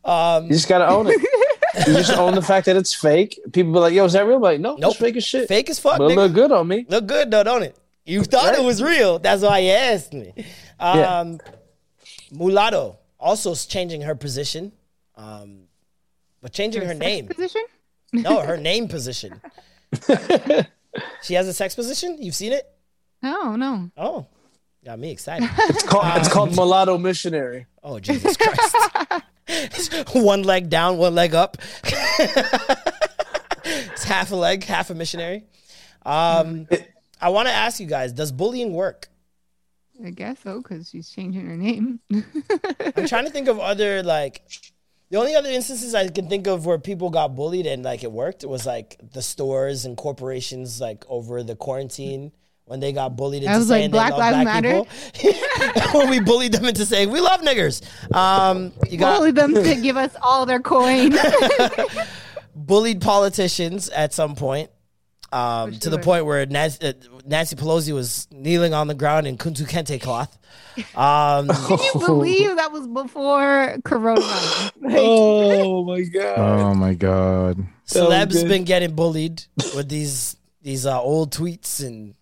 Um, 0.05 0.47
you 0.47 0.51
just 0.53 0.69
gotta 0.69 0.89
own 0.89 1.07
it. 1.07 1.20
You 1.86 1.93
just 1.95 2.11
own 2.11 2.35
the 2.35 2.43
fact 2.43 2.66
that 2.66 2.77
it's 2.77 2.93
fake. 2.93 3.39
People 3.53 3.73
be 3.73 3.78
like, 3.78 3.93
"Yo, 3.95 4.05
is 4.05 4.15
that 4.15 4.27
real?" 4.27 4.36
I'm 4.36 4.43
like, 4.43 4.59
no, 4.61 4.74
Nope. 4.77 4.90
it's 4.93 5.01
fake 5.01 5.16
as 5.16 5.24
shit. 5.24 5.47
Fake 5.49 5.70
as 5.70 5.78
fuck, 5.78 5.99
but 5.99 6.11
it 6.11 6.15
nigga. 6.15 6.16
look 6.16 6.32
good 6.32 6.51
on 6.53 6.66
me. 6.66 6.86
Look 6.89 7.07
good 7.07 7.31
though, 7.31 7.45
don't 7.45 7.62
it? 7.62 7.77
You 8.09 8.25
thought 8.25 8.55
it 8.55 8.65
was 8.65 8.83
real. 8.83 9.19
That's 9.19 9.43
why 9.43 9.59
you 9.59 9.71
asked 9.71 10.15
me. 10.15 10.33
Yeah. 10.81 11.21
Um, 11.21 11.41
Mulatto 12.33 12.99
also 13.21 13.51
is 13.53 13.67
changing 13.67 14.03
her 14.03 14.15
position, 14.15 14.73
um, 15.17 15.65
but 16.41 16.53
changing 16.53 16.83
her 16.83 16.89
Sex 16.89 17.01
name. 17.01 17.27
Position? 17.27 17.65
No, 18.13 18.41
her 18.41 18.57
name 18.57 18.89
position. 18.89 19.41
she 21.23 21.35
has 21.35 21.49
a 21.49 21.53
sex 21.53 21.75
position. 21.75 22.17
You've 22.21 22.35
seen 22.35 22.53
it? 22.53 22.67
No, 23.23 23.57
no. 23.57 23.91
Oh, 23.97 24.27
got 24.85 24.99
me 24.99 25.11
excited. 25.11 25.49
It's 25.69 25.83
called, 25.83 26.07
it's 26.17 26.29
called 26.33 26.55
mulatto 26.55 26.97
missionary. 26.97 27.67
Oh 27.83 27.99
Jesus 27.99 28.37
Christ! 28.37 28.77
one 30.15 30.45
leg 30.45 30.71
down, 30.71 30.97
one 30.97 31.15
leg 31.15 31.35
up. 31.35 31.59
it's 33.65 34.05
half 34.05 34.31
a 34.31 34.37
leg, 34.37 34.65
half 34.65 34.89
a 34.91 34.95
missionary. 34.95 35.45
Um, 36.07 36.67
I 37.20 37.31
want 37.31 37.49
to 37.49 37.55
ask 37.55 37.81
you 37.81 37.86
guys: 37.86 38.12
Does 38.12 38.32
bullying 38.32 38.73
work? 38.73 39.09
I 40.05 40.11
guess 40.11 40.39
so 40.45 40.62
because 40.62 40.89
she's 40.89 41.11
changing 41.11 41.45
her 41.47 41.57
name. 41.57 41.99
I'm 42.97 43.07
trying 43.09 43.24
to 43.24 43.31
think 43.31 43.49
of 43.49 43.59
other 43.59 44.03
like. 44.03 44.43
The 45.11 45.16
only 45.16 45.35
other 45.35 45.49
instances 45.49 45.95
I 45.95 46.07
can 46.09 46.28
think 46.28 46.47
of 46.47 46.66
where 46.66 46.78
people 46.78 47.09
got 47.09 47.35
bullied 47.35 47.65
and 47.66 47.82
like 47.82 48.05
it 48.05 48.12
worked 48.12 48.45
was 48.45 48.66
like 48.66 48.99
the 49.15 49.23
stores 49.23 49.86
and 49.86 49.97
corporations 49.97 50.82
like 50.82 51.03
over 51.09 51.43
the 51.43 51.57
quarantine 51.57 52.31
when 52.66 52.78
they 52.81 52.93
got 52.93 53.16
bullied 53.16 53.43
into 53.43 53.51
That 53.51 53.57
was 53.59 53.70
like 53.70 53.90
Black 53.90 54.11
they 54.12 54.19
love 54.19 54.20
Lives 54.20 54.45
black 54.45 54.62
Matter? 54.62 54.85
people. 55.15 55.99
when 56.01 56.11
we 56.11 56.20
bullied 56.20 56.53
them 56.53 56.66
into 56.66 56.85
saying 56.85 57.11
we 57.11 57.20
love 57.20 57.40
niggers. 57.40 57.81
Um, 58.15 58.70
you 58.90 58.99
got 58.99 59.16
Bully 59.16 59.31
them 59.31 59.55
to 59.55 59.74
give 59.81 59.97
us 59.97 60.15
all 60.20 60.45
their 60.45 60.61
coin. 60.61 61.15
bullied 62.55 63.01
politicians 63.01 63.89
at 63.89 64.12
some 64.12 64.35
point. 64.35 64.70
Um, 65.31 65.73
to 65.81 65.91
the 65.91 65.99
point 65.99 66.25
where 66.25 66.47
Nancy, 66.47 66.87
uh, 66.87 66.93
Nancy 67.27 67.55
Pelosi 67.55 67.93
was 67.93 68.27
kneeling 68.31 68.73
on 68.73 68.87
the 68.89 68.95
ground 68.95 69.27
in 69.27 69.37
kuntu 69.37 69.69
kente 69.69 70.01
cloth. 70.01 70.39
Um, 70.97 71.49
Can 71.69 71.79
you 71.79 72.01
believe 72.07 72.57
that 72.57 72.73
was 72.73 72.87
before 72.87 73.77
coronavirus? 73.85 74.73
Like, 74.81 74.97
Oh 74.97 75.85
my 75.91 76.03
god! 76.03 76.39
Oh 76.39 76.75
my 76.75 76.95
god. 76.95 77.67
celebs 77.87 78.33
good. 78.33 78.49
been 78.49 78.65
getting 78.65 78.95
bullied 78.95 79.45
with 79.77 79.89
these 79.91 80.37
these 80.63 80.87
uh, 80.87 80.99
old 81.01 81.31
tweets 81.33 81.85
and 81.85 82.15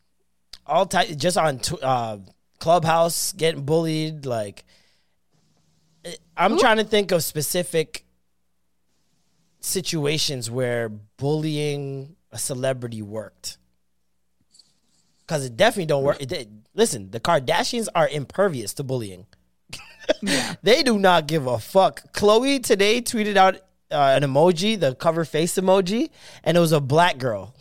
all 0.66 0.86
type 0.86 1.08
just 1.16 1.36
on 1.38 1.58
tw- 1.60 1.82
uh, 1.82 2.18
Clubhouse 2.58 3.32
getting 3.34 3.62
bullied. 3.64 4.26
Like, 4.26 4.64
eh, 6.04 6.16
I'm 6.36 6.58
trying 6.58 6.78
to 6.78 6.84
think 6.84 7.12
of 7.12 7.22
specific 7.22 8.04
situations 9.60 10.50
where 10.50 10.88
bullying 10.88 12.15
a 12.36 12.38
celebrity 12.38 13.02
worked. 13.02 13.56
Cause 15.26 15.44
it 15.44 15.56
definitely 15.56 15.86
don't 15.86 16.04
work. 16.04 16.20
It 16.20 16.28
did- 16.28 16.62
listen, 16.74 17.10
the 17.10 17.18
Kardashians 17.18 17.88
are 17.94 18.08
impervious 18.08 18.74
to 18.74 18.84
bullying. 18.84 19.26
they 20.62 20.82
do 20.84 20.98
not 20.98 21.26
give 21.26 21.46
a 21.48 21.58
fuck. 21.58 22.12
Khloé 22.12 22.62
today 22.62 23.00
tweeted 23.00 23.36
out 23.36 23.56
uh, 23.90 24.14
an 24.16 24.22
emoji, 24.22 24.78
the 24.78 24.94
cover 24.94 25.24
face 25.24 25.56
emoji, 25.56 26.10
and 26.44 26.56
it 26.56 26.60
was 26.60 26.72
a 26.72 26.80
black 26.80 27.18
girl 27.18 27.54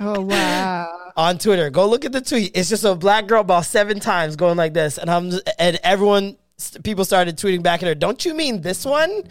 oh 0.00 0.20
wow. 0.20 1.12
on 1.16 1.38
Twitter. 1.38 1.70
Go 1.70 1.88
look 1.88 2.04
at 2.04 2.12
the 2.12 2.20
tweet. 2.20 2.52
It's 2.54 2.68
just 2.68 2.84
a 2.84 2.94
black 2.94 3.26
girl 3.26 3.40
about 3.40 3.64
seven 3.64 4.00
times 4.00 4.36
going 4.36 4.56
like 4.56 4.74
this, 4.74 4.98
and 4.98 5.10
I'm 5.10 5.32
and 5.58 5.78
everyone. 5.82 6.36
People 6.82 7.04
started 7.04 7.36
tweeting 7.36 7.62
back 7.62 7.82
at 7.82 7.88
her. 7.88 7.94
Don't 7.94 8.24
you 8.24 8.34
mean 8.34 8.62
this 8.62 8.84
one? 8.84 9.10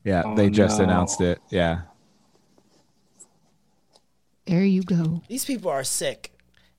Yeah, 0.04 0.22
Oh, 0.24 0.34
they 0.34 0.48
just 0.50 0.78
no. 0.78 0.84
announced 0.84 1.20
it. 1.20 1.38
Yeah. 1.50 1.82
there 4.46 4.64
you 4.64 4.82
go. 4.82 5.22
These 5.28 5.44
people 5.44 5.70
are 5.70 5.84
sick, 5.84 6.32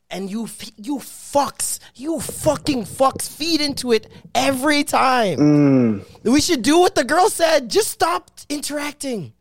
and 0.10 0.30
you 0.30 0.50
you 0.76 0.98
fucks, 0.98 1.80
you 1.96 2.20
fucking 2.20 2.84
fucks 2.84 3.30
feed 3.30 3.62
into 3.62 3.92
it 3.94 4.08
every 4.36 4.84
time. 4.84 5.38
Mm. 5.40 6.06
We 6.24 6.42
should 6.42 6.64
do 6.64 6.80
what 6.80 6.96
the 6.96 7.04
girl 7.04 7.30
said. 7.30 7.70
Just 7.70 7.90
stop 7.90 8.30
interacting. 8.50 9.34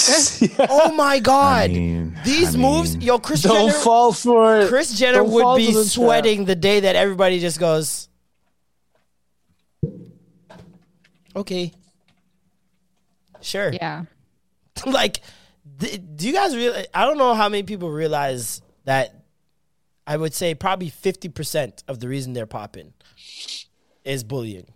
Oh 0.69 0.93
my 0.93 1.21
god! 1.21 1.71
mean, 1.71 2.19
These 2.25 2.57
I 2.57 2.59
moves, 2.59 2.97
mean- 2.97 3.07
yo, 3.07 3.19
Kris 3.21 3.43
Don't 3.43 3.69
Jenner, 3.71 3.79
fall 3.85 4.13
for 4.13 4.59
it. 4.61 4.69
Kris 4.69 4.99
Jenner 4.99 5.19
Don't 5.19 5.31
would 5.31 5.57
be 5.59 5.67
for 5.69 5.79
the 5.79 5.85
trap. 5.85 5.93
sweating 5.93 6.45
the 6.45 6.57
day 6.57 6.81
that 6.81 6.97
everybody 6.97 7.39
just 7.39 7.61
goes, 7.61 8.09
okay, 11.37 11.73
sure. 13.47 13.73
Yeah. 13.73 14.05
like, 14.87 15.21
th- 15.79 16.01
do 16.17 16.27
you 16.27 16.33
guys 16.33 16.57
realize? 16.57 16.87
I 16.93 17.07
don't 17.07 17.19
know 17.19 17.35
how 17.35 17.49
many 17.49 17.63
people 17.63 17.91
realize 17.91 18.61
that. 18.85 19.23
I 20.09 20.17
would 20.17 20.35
say 20.35 20.55
probably 20.55 20.89
fifty 20.89 21.29
percent 21.29 21.83
of 21.89 21.99
the 21.99 22.09
reason 22.09 22.33
they're 22.33 22.47
popping 22.47 22.93
is 24.05 24.23
bullying. 24.23 24.67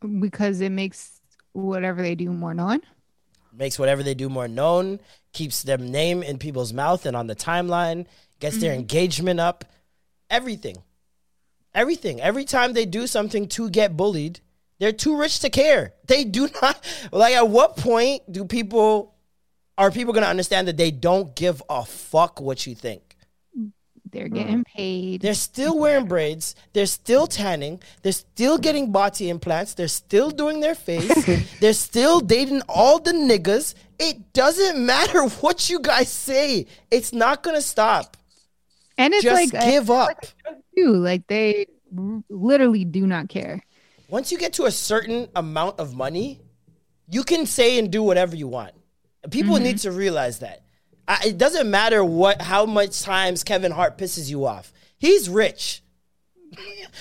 Because 0.00 0.62
it 0.62 0.70
makes 0.70 1.20
whatever 1.52 2.00
they 2.00 2.14
do 2.14 2.32
more 2.32 2.54
known. 2.54 2.80
Makes 3.52 3.78
whatever 3.78 4.02
they 4.02 4.14
do 4.14 4.28
more 4.28 4.48
known, 4.48 5.00
keeps 5.32 5.62
their 5.62 5.76
name 5.76 6.22
in 6.22 6.38
people's 6.38 6.72
mouth 6.72 7.04
and 7.04 7.16
on 7.16 7.26
the 7.26 7.36
timeline, 7.36 8.06
gets 8.38 8.58
their 8.58 8.70
mm-hmm. 8.70 8.80
engagement 8.80 9.40
up, 9.40 9.64
everything. 10.30 10.76
Everything. 11.74 12.20
Every 12.20 12.44
time 12.44 12.72
they 12.72 12.86
do 12.86 13.06
something 13.06 13.48
to 13.48 13.68
get 13.68 13.96
bullied, 13.96 14.40
they're 14.80 14.92
too 14.92 15.16
rich 15.16 15.40
to 15.40 15.50
care. 15.50 15.92
They 16.06 16.24
do 16.24 16.48
not 16.62 16.84
like 17.12 17.34
at 17.34 17.48
what 17.48 17.76
point 17.76 18.22
do 18.32 18.44
people 18.44 19.14
are 19.78 19.90
people 19.90 20.12
going 20.12 20.24
to 20.24 20.28
understand 20.28 20.66
that 20.68 20.76
they 20.76 20.90
don't 20.90 21.34
give 21.36 21.62
a 21.70 21.84
fuck 21.84 22.40
what 22.40 22.66
you 22.66 22.74
think? 22.74 23.16
They're 24.12 24.26
hmm. 24.26 24.34
getting 24.34 24.64
paid. 24.64 25.20
They're 25.20 25.34
still 25.34 25.78
wearing 25.78 26.06
braids. 26.06 26.54
They're 26.72 26.86
still 26.86 27.26
tanning. 27.26 27.80
They're 28.02 28.12
still 28.12 28.58
getting 28.58 28.90
body 28.90 29.28
implants. 29.28 29.74
They're 29.74 29.88
still 29.88 30.30
doing 30.30 30.60
their 30.60 30.74
face. 30.74 31.50
they're 31.60 31.72
still 31.72 32.20
dating 32.20 32.62
all 32.68 32.98
the 32.98 33.12
niggas. 33.12 33.74
It 33.98 34.32
doesn't 34.32 34.84
matter 34.84 35.28
what 35.40 35.70
you 35.70 35.80
guys 35.80 36.08
say. 36.08 36.66
It's 36.90 37.12
not 37.12 37.42
gonna 37.42 37.62
stop. 37.62 38.16
and 38.98 39.14
it's 39.14 39.22
Just 39.22 39.52
like 39.54 39.64
give 39.64 39.90
up. 39.90 40.26
too. 40.76 40.92
Like 40.96 41.26
they 41.26 41.66
literally 42.28 42.84
do 42.84 43.06
not 43.06 43.28
care. 43.28 43.62
Once 44.10 44.32
you 44.32 44.38
get 44.38 44.54
to 44.54 44.64
a 44.64 44.70
certain 44.70 45.28
amount 45.36 45.78
of 45.78 45.94
money, 45.94 46.40
you 47.08 47.22
can 47.22 47.46
say 47.46 47.78
and 47.78 47.90
do 47.90 48.02
whatever 48.02 48.36
you 48.36 48.48
want. 48.48 48.72
People 49.30 49.58
need 49.58 49.76
mm-hmm. 49.76 49.90
to 49.90 49.92
realize 49.92 50.40
that. 50.40 50.62
I, 51.06 51.18
it 51.26 51.38
doesn't 51.38 51.70
matter 51.70 52.04
what 52.04 52.40
how 52.40 52.66
much 52.66 53.02
times 53.02 53.44
Kevin 53.44 53.72
Hart 53.72 53.98
pisses 53.98 54.30
you 54.30 54.46
off. 54.46 54.72
He's 54.98 55.28
rich. 55.28 55.82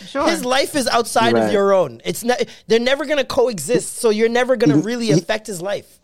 Sure. 0.07 0.29
His 0.29 0.45
life 0.45 0.75
is 0.75 0.87
outside 0.87 1.35
of 1.35 1.51
your 1.51 1.73
own. 1.73 2.01
It's 2.05 2.23
not. 2.23 2.41
They're 2.67 2.79
never 2.79 3.05
gonna 3.05 3.23
coexist. 3.23 3.97
So 3.97 4.09
you're 4.09 4.29
never 4.29 4.55
gonna 4.55 4.77
really 4.77 5.11
affect 5.11 5.47
his 5.47 5.61
life. 5.61 5.99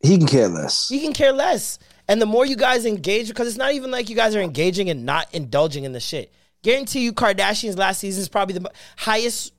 He 0.00 0.18
can 0.18 0.26
care 0.26 0.48
less. 0.48 0.88
He 0.88 1.00
can 1.00 1.12
care 1.12 1.32
less. 1.32 1.78
And 2.08 2.20
the 2.20 2.26
more 2.26 2.44
you 2.44 2.56
guys 2.56 2.84
engage, 2.84 3.28
because 3.28 3.48
it's 3.48 3.56
not 3.56 3.72
even 3.72 3.90
like 3.90 4.10
you 4.10 4.16
guys 4.16 4.34
are 4.34 4.40
engaging 4.40 4.90
and 4.90 5.06
not 5.06 5.32
indulging 5.32 5.84
in 5.84 5.92
the 5.92 6.00
shit. 6.00 6.32
Guarantee 6.62 7.00
you, 7.00 7.12
Kardashians 7.12 7.78
last 7.78 8.00
season 8.00 8.20
is 8.20 8.28
probably 8.28 8.58
the 8.58 8.70
highest 8.96 9.52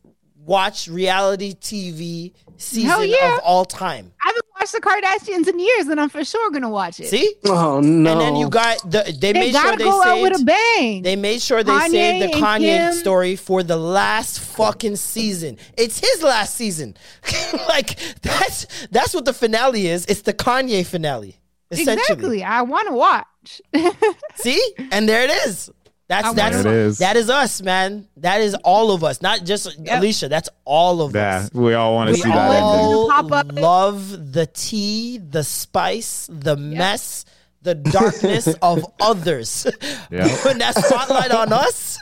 watched 0.45 0.88
reality 0.88 1.53
TV 1.53 2.34
season 2.57 3.10
yeah. 3.10 3.36
of 3.36 3.40
all 3.44 3.65
time. 3.65 4.11
I 4.24 4.28
haven't 4.28 4.45
watched 4.60 4.72
the 4.74 4.82
Kardashians 4.82 5.48
in 5.48 5.60
years, 5.60 5.88
and 5.88 5.99
I'm 5.99 6.10
for 6.10 6.24
sure 6.24 6.52
gonna 6.52 6.70
watch 6.70 6.99
it. 6.99 7.07
See? 7.07 7.36
Oh 7.45 7.80
no! 7.80 8.11
And 8.11 8.22
then 8.22 8.36
you 8.36 8.49
got 8.49 8.80
the. 8.90 9.03
They, 9.06 9.32
they 9.32 9.34
made 9.34 9.53
gotta 9.53 9.70
sure 9.70 9.78
they 9.78 9.84
go 9.84 10.02
out 10.02 10.15
saved. 10.15 10.22
with 10.22 10.41
a 10.41 10.45
bang. 10.45 11.02
They 11.02 11.15
made 11.15 11.41
sure 11.41 11.64
they 11.64 11.72
Kanye 11.72 11.90
saved 11.90 12.34
the 12.34 12.38
Kanye 12.40 12.78
Kim. 12.78 12.94
story 12.94 13.36
for 13.36 13.64
the 13.64 13.78
last 13.78 14.40
fucking 14.40 14.95
season. 14.95 15.57
It's 15.78 15.99
his 15.99 16.24
last 16.24 16.56
season. 16.56 16.95
like 17.68 17.98
that's 18.22 18.68
that's 18.91 19.14
what 19.14 19.26
the 19.26 19.34
finale 19.34 19.88
is. 19.88 20.06
It's 20.06 20.22
the 20.22 20.34
Kanye 20.34 20.86
finale. 20.86 21.38
Essentially. 21.72 21.98
exactly. 21.98 22.44
I 22.44 22.61
want 22.61 22.88
to 22.88 22.94
watch. 22.94 23.61
See? 24.36 24.76
And 24.91 25.10
there 25.10 25.24
it 25.24 25.32
is. 25.48 25.72
That's 26.10 26.28
I 26.28 26.34
that's 26.34 26.56
wanna- 26.58 26.64
There 26.70 26.82
it 26.86 26.88
is. 26.88 26.98
that 27.00 27.16
is 27.16 27.30
us, 27.30 27.62
man. 27.62 28.08
That 28.18 28.42
is 28.42 28.56
all 28.64 28.92
of 28.92 29.04
us. 29.04 29.22
Not 29.22 29.44
just 29.46 29.78
Alicia. 29.90 30.28
That's 30.30 30.50
all 30.66 31.02
of 31.02 31.16
Yeah. 31.16 31.38
us. 31.38 31.54
We 31.54 31.74
all 31.74 31.94
want 31.96 32.10
to 32.10 32.14
We 32.14 32.22
see 32.22 32.30
that 32.30 32.50
ending. 32.50 32.64
all 32.64 33.10
Pop 33.10 33.32
up. 33.32 33.48
love 33.54 34.34
the 34.34 34.46
tea, 34.46 35.18
the 35.18 35.44
spice, 35.44 36.28
the 36.30 36.58
mess, 36.58 37.24
the 37.62 37.76
darkness 37.76 38.48
of 38.62 38.86
others. 39.00 39.66
Yeah. 40.12 40.28
Putting 40.42 40.58
that 40.60 40.76
spotlight 40.76 41.32
on 41.32 41.54
us. 41.54 41.98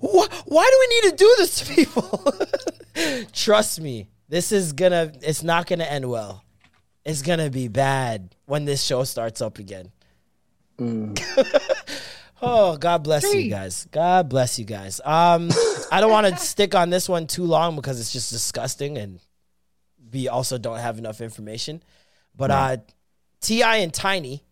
Wh- 0.00 0.30
Why 0.46 0.70
do 0.70 0.78
we 0.80 0.94
need 0.94 1.10
to 1.10 1.16
do 1.16 1.34
this 1.38 1.58
to 1.60 1.74
people? 1.74 2.34
Trust 3.32 3.80
me, 3.80 4.08
this 4.28 4.52
is 4.52 4.72
gonna. 4.72 5.12
It's 5.22 5.42
not 5.42 5.66
gonna 5.66 5.84
end 5.84 6.08
well. 6.08 6.44
It's 7.04 7.22
gonna 7.22 7.50
be 7.50 7.66
bad 7.68 8.34
when 8.46 8.64
this 8.64 8.82
show 8.82 9.02
starts 9.04 9.40
up 9.40 9.58
again. 9.58 9.90
Mm. 10.78 11.18
Oh, 12.42 12.76
God 12.76 13.02
bless 13.02 13.34
you 13.34 13.50
guys. 13.50 13.86
God 13.90 14.28
bless 14.28 14.58
you 14.58 14.64
guys. 14.64 15.00
Um, 15.04 15.50
I 15.92 16.00
don't 16.00 16.10
want 16.10 16.26
to 16.26 16.36
stick 16.38 16.74
on 16.74 16.90
this 16.90 17.08
one 17.08 17.26
too 17.26 17.44
long 17.44 17.76
because 17.76 18.00
it's 18.00 18.12
just 18.12 18.30
disgusting 18.30 18.96
and 18.98 19.20
we 20.12 20.28
also 20.28 20.58
don't 20.58 20.78
have 20.78 20.98
enough 20.98 21.20
information. 21.20 21.82
But 22.36 22.50
uh, 22.50 22.76
T.I. 23.42 23.76
and 23.78 23.92
Tiny, 23.92 24.42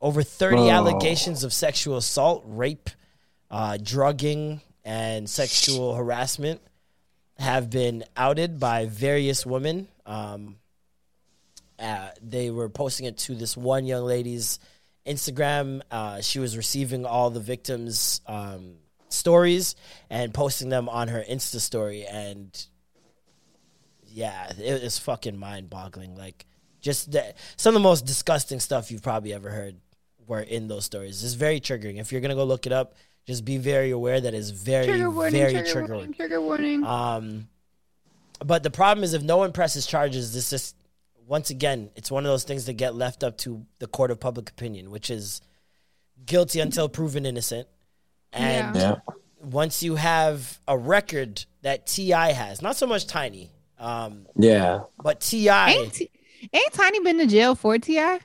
over 0.00 0.22
thirty 0.22 0.56
Oh. 0.62 0.70
allegations 0.70 1.44
of 1.44 1.52
sexual 1.52 1.96
assault, 1.96 2.42
rape, 2.46 2.90
uh, 3.50 3.78
drugging, 3.80 4.60
and 4.84 5.28
sexual 5.28 5.94
harassment 5.94 6.60
have 7.38 7.70
been 7.70 8.04
outed 8.16 8.58
by 8.58 8.86
various 8.86 9.46
women. 9.46 9.86
Um, 10.06 10.56
uh, 11.78 12.08
they 12.20 12.50
were 12.50 12.68
posting 12.68 13.06
it 13.06 13.16
to 13.18 13.34
this 13.34 13.56
one 13.56 13.84
young 13.86 14.04
lady's 14.04 14.58
Instagram. 15.08 15.82
Uh, 15.90 16.20
she 16.20 16.38
was 16.38 16.56
receiving 16.56 17.06
all 17.06 17.30
the 17.30 17.40
victims' 17.40 18.20
um, 18.26 18.74
stories 19.08 19.74
and 20.10 20.32
posting 20.34 20.68
them 20.68 20.88
on 20.88 21.08
her 21.08 21.24
Insta 21.28 21.60
story. 21.60 22.04
And 22.04 22.66
yeah, 24.06 24.52
it 24.58 24.82
was 24.82 24.98
fucking 24.98 25.36
mind 25.36 25.70
boggling. 25.70 26.16
Like, 26.16 26.46
just 26.80 27.12
the, 27.12 27.34
some 27.56 27.74
of 27.74 27.82
the 27.82 27.88
most 27.88 28.06
disgusting 28.06 28.60
stuff 28.60 28.90
you've 28.90 29.02
probably 29.02 29.32
ever 29.32 29.50
heard 29.50 29.76
were 30.26 30.40
in 30.40 30.68
those 30.68 30.84
stories. 30.84 31.24
It's 31.24 31.34
very 31.34 31.60
triggering. 31.60 31.98
If 31.98 32.12
you're 32.12 32.20
going 32.20 32.30
to 32.30 32.36
go 32.36 32.44
look 32.44 32.66
it 32.66 32.72
up, 32.72 32.94
just 33.26 33.44
be 33.44 33.58
very 33.58 33.90
aware 33.90 34.20
that 34.20 34.34
it's 34.34 34.50
very, 34.50 34.86
trigger 34.86 35.10
warning. 35.10 35.32
very 35.32 35.52
trigger 35.52 35.68
triggering. 35.68 35.88
warning. 35.88 36.14
Trigger 36.14 36.40
warning. 36.40 36.84
Um, 36.84 37.48
but 38.44 38.62
the 38.62 38.70
problem 38.70 39.04
is 39.04 39.14
if 39.14 39.22
no 39.22 39.36
one 39.36 39.52
presses 39.52 39.86
charges, 39.86 40.32
this 40.32 40.50
just 40.50 40.76
once 41.28 41.50
again, 41.50 41.90
it's 41.94 42.10
one 42.10 42.24
of 42.24 42.30
those 42.32 42.44
things 42.44 42.64
that 42.66 42.72
get 42.74 42.94
left 42.94 43.22
up 43.22 43.36
to 43.38 43.64
the 43.78 43.86
court 43.86 44.10
of 44.10 44.18
public 44.18 44.48
opinion, 44.50 44.90
which 44.90 45.10
is 45.10 45.40
guilty 46.24 46.58
until 46.60 46.88
proven 46.88 47.26
innocent. 47.26 47.68
And 48.32 48.74
Yeah. 48.74 48.96
once 49.38 49.82
you 49.82 49.96
have 49.96 50.58
a 50.66 50.76
record 50.76 51.44
that 51.62 51.86
T.I. 51.86 52.32
has, 52.32 52.62
not 52.62 52.76
so 52.76 52.86
much 52.86 53.06
Tiny, 53.06 53.50
um, 53.78 54.26
Yeah. 54.36 54.84
but 55.02 55.20
T.I. 55.20 55.70
ain't, 55.72 55.92
T- 55.92 56.10
ain't 56.52 56.72
Tiny 56.72 57.00
been 57.00 57.18
to 57.18 57.26
jail 57.26 57.54
for 57.54 57.78
T.I.? 57.78 58.20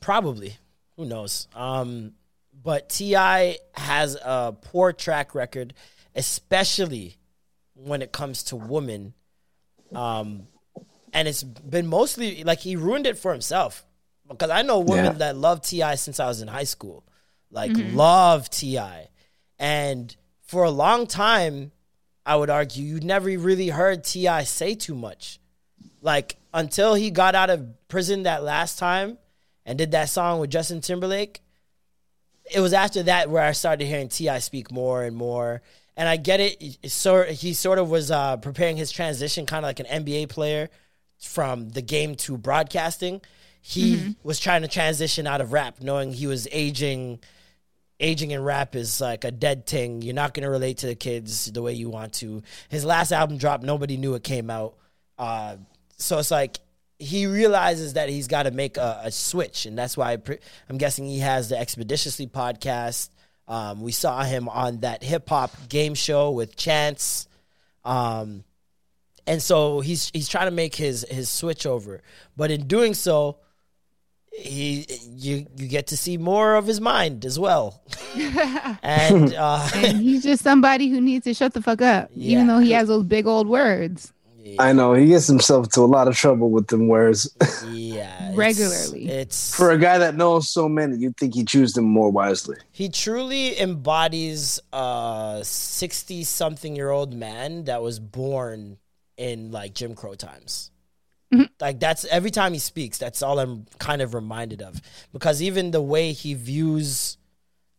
probably, 0.00 0.56
who 0.96 1.04
knows? 1.06 1.48
Um, 1.54 2.12
but 2.52 2.88
T.I. 2.90 3.56
has 3.74 4.16
a 4.16 4.54
poor 4.60 4.92
track 4.92 5.34
record, 5.34 5.72
especially 6.14 7.16
when 7.74 8.02
it 8.02 8.12
comes 8.12 8.42
to 8.44 8.56
women. 8.56 9.14
Um, 9.94 10.46
and 11.12 11.26
it's 11.28 11.42
been 11.42 11.86
mostly 11.86 12.44
like 12.44 12.60
he 12.60 12.76
ruined 12.76 13.06
it 13.06 13.18
for 13.18 13.32
himself 13.32 13.84
because 14.28 14.50
I 14.50 14.62
know 14.62 14.80
women 14.80 15.04
Yeah. 15.04 15.12
that 15.12 15.36
love 15.36 15.62
T.I. 15.62 15.94
since 15.96 16.20
I 16.20 16.26
was 16.26 16.40
in 16.42 16.48
high 16.48 16.64
school, 16.64 17.04
like 17.50 17.72
love 17.74 18.50
T.I., 18.50 19.08
and 19.58 20.14
for 20.42 20.64
a 20.64 20.70
long 20.70 21.06
time, 21.06 21.72
I 22.24 22.36
would 22.36 22.50
argue 22.50 22.84
you 22.84 23.00
never 23.00 23.26
really 23.26 23.68
heard 23.68 24.04
T.I. 24.04 24.44
say 24.44 24.74
too 24.74 24.94
much, 24.94 25.40
like 26.02 26.36
until 26.54 26.94
he 26.94 27.10
got 27.10 27.34
out 27.34 27.50
of 27.50 27.66
prison 27.88 28.22
that 28.24 28.42
last 28.42 28.78
time 28.78 29.18
and 29.66 29.76
did 29.78 29.90
that 29.92 30.08
song 30.08 30.40
with 30.40 30.50
Justin 30.50 30.80
Timberlake. 30.80 31.40
it 32.50 32.60
was 32.60 32.72
after 32.72 33.02
that 33.02 33.28
where 33.30 33.42
I 33.42 33.52
started 33.52 33.84
hearing 33.86 34.08
T.I. 34.08 34.38
speak 34.38 34.70
more 34.72 35.04
and 35.04 35.14
more. 35.16 35.60
And 35.96 36.08
I 36.08 36.16
get 36.16 36.38
it. 36.40 36.78
It's 36.82 36.94
sort 36.94 37.28
he 37.30 37.52
sort 37.54 37.78
of 37.78 37.90
was 37.90 38.10
uh, 38.10 38.36
preparing 38.36 38.76
his 38.76 38.92
transition, 38.92 39.44
kind 39.46 39.64
of 39.64 39.68
like 39.68 39.80
an 39.80 40.04
NBA 40.04 40.28
player 40.28 40.70
from 41.20 41.70
the 41.70 41.82
game 41.82 42.14
to 42.16 42.36
broadcasting. 42.36 43.20
He 43.60 44.16
was 44.22 44.38
trying 44.40 44.62
to 44.62 44.68
transition 44.68 45.26
out 45.26 45.40
of 45.40 45.52
rap, 45.52 45.80
knowing 45.80 46.12
he 46.12 46.26
was 46.26 46.48
aging. 46.50 47.20
Aging 48.00 48.30
in 48.30 48.44
rap 48.44 48.76
is 48.76 49.00
like 49.00 49.24
a 49.24 49.32
dead 49.32 49.66
thing. 49.66 50.02
You're 50.02 50.14
not 50.14 50.32
going 50.32 50.44
to 50.44 50.50
relate 50.50 50.78
to 50.78 50.86
the 50.86 50.94
kids 50.94 51.50
the 51.50 51.60
way 51.60 51.72
you 51.72 51.90
want 51.90 52.12
to. 52.14 52.44
His 52.68 52.84
last 52.84 53.10
album 53.10 53.38
dropped, 53.38 53.64
nobody 53.64 53.96
knew 53.96 54.14
it 54.14 54.22
came 54.22 54.50
out. 54.50 54.76
Uh, 55.18 55.56
so 55.96 56.18
it's 56.18 56.30
like 56.30 56.60
he 56.98 57.26
realizes 57.26 57.94
that 57.94 58.08
he's 58.08 58.28
got 58.28 58.44
to 58.44 58.50
make 58.50 58.76
a, 58.76 59.00
a 59.04 59.10
switch, 59.10 59.66
and 59.66 59.76
that's 59.76 59.96
why 59.96 60.12
I 60.12 60.16
pre- 60.16 60.38
I'm 60.68 60.78
guessing 60.78 61.06
he 61.06 61.18
has 61.18 61.48
the 61.48 61.56
ExpediTIously 61.56 62.30
podcast. 62.30 63.10
Um, 63.46 63.80
we 63.82 63.92
saw 63.92 64.22
him 64.22 64.48
on 64.48 64.80
that 64.80 65.02
hip 65.02 65.28
hop 65.28 65.52
game 65.68 65.94
show 65.94 66.30
with 66.30 66.56
Chance, 66.56 67.28
um, 67.84 68.44
and 69.28 69.40
so 69.42 69.80
he's 69.80 70.10
he's 70.12 70.28
trying 70.28 70.46
to 70.46 70.50
make 70.50 70.74
his 70.74 71.06
his 71.10 71.28
switch 71.28 71.66
over. 71.66 72.00
But 72.36 72.50
in 72.50 72.66
doing 72.66 72.94
so, 72.94 73.38
he 74.32 74.86
you 75.16 75.46
you 75.56 75.68
get 75.68 75.86
to 75.88 75.96
see 75.96 76.16
more 76.16 76.54
of 76.56 76.66
his 76.66 76.80
mind 76.80 77.24
as 77.24 77.38
well, 77.38 77.82
and 78.82 79.34
uh, 79.34 79.68
and 79.74 79.98
he's 79.98 80.22
just 80.22 80.42
somebody 80.42 80.88
who 80.88 81.00
needs 81.00 81.24
to 81.24 81.34
shut 81.34 81.54
the 81.54 81.62
fuck 81.62 81.82
up, 81.82 82.10
Yeah. 82.14 82.32
even 82.32 82.46
though 82.46 82.58
he 82.58 82.72
has 82.72 82.88
those 82.88 83.04
big 83.04 83.26
old 83.26 83.48
words. 83.48 84.12
I 84.58 84.72
know 84.72 84.94
he 84.94 85.08
gets 85.08 85.26
himself 85.26 85.66
into 85.66 85.82
a 85.82 85.86
lot 85.86 86.08
of 86.08 86.16
trouble 86.16 86.48
with 86.50 86.68
them 86.68 86.88
words. 86.88 87.28
yeah, 87.70 88.30
it's- 88.30 88.34
Regularly. 88.36 89.06
it's 89.06 89.54
For 89.54 89.72
a 89.72 89.78
guy 89.78 89.98
that 89.98 90.14
knows 90.16 90.48
so 90.48 90.70
many, 90.70 90.96
you'd 90.96 91.18
think 91.18 91.34
he 91.34 91.44
choose 91.44 91.74
them 91.74 91.84
more 91.84 92.10
wisely. 92.10 92.56
He 92.72 92.88
truly 92.88 93.60
embodies 93.60 94.58
a 94.72 95.40
60 95.42 96.24
something 96.24 96.74
year 96.74 96.88
old 96.90 97.12
man 97.12 97.64
that 97.64 97.82
was 97.82 98.00
born 98.00 98.78
in 99.18 99.50
like 99.50 99.74
Jim 99.74 99.94
Crow 99.94 100.14
times. 100.14 100.70
Like 101.60 101.78
that's 101.78 102.06
every 102.06 102.30
time 102.30 102.54
he 102.54 102.58
speaks, 102.58 102.96
that's 102.96 103.22
all 103.22 103.38
I'm 103.38 103.66
kind 103.78 104.00
of 104.00 104.14
reminded 104.14 104.62
of. 104.62 104.80
Because 105.12 105.42
even 105.42 105.72
the 105.72 105.82
way 105.82 106.12
he 106.12 106.32
views 106.32 107.18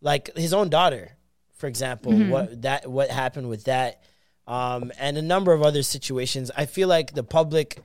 like 0.01 0.35
his 0.37 0.53
own 0.53 0.69
daughter, 0.69 1.13
for 1.55 1.67
example, 1.67 2.13
what 2.29 2.61
that 2.61 2.89
what 2.89 3.09
happened 3.09 3.49
with 3.49 3.63
that, 3.63 4.03
um, 4.45 4.91
and 4.99 5.17
a 5.17 5.21
number 5.21 5.51
of 5.51 5.63
other 5.63 5.81
situations, 5.81 6.51
I 6.55 6.67
feel 6.67 6.87
like 6.87 7.13
the 7.13 7.23
public 7.23 7.81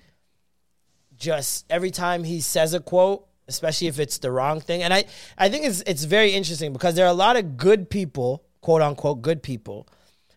just 1.16 1.64
every 1.70 1.90
time 1.90 2.24
he 2.24 2.40
says 2.40 2.74
a 2.74 2.80
quote, 2.80 3.26
especially 3.48 3.86
if 3.86 3.98
it's 3.98 4.18
the 4.18 4.30
wrong 4.30 4.60
thing. 4.60 4.82
And 4.82 4.92
I, 4.92 5.04
I 5.38 5.48
think 5.48 5.64
it's 5.64 5.82
it's 5.86 6.04
very 6.04 6.32
interesting 6.32 6.72
because 6.72 6.94
there 6.94 7.06
are 7.06 7.10
a 7.10 7.14
lot 7.14 7.36
of 7.36 7.56
good 7.56 7.88
people, 7.88 8.44
quote 8.60 8.82
unquote 8.82 9.22
good 9.22 9.42
people, 9.42 9.88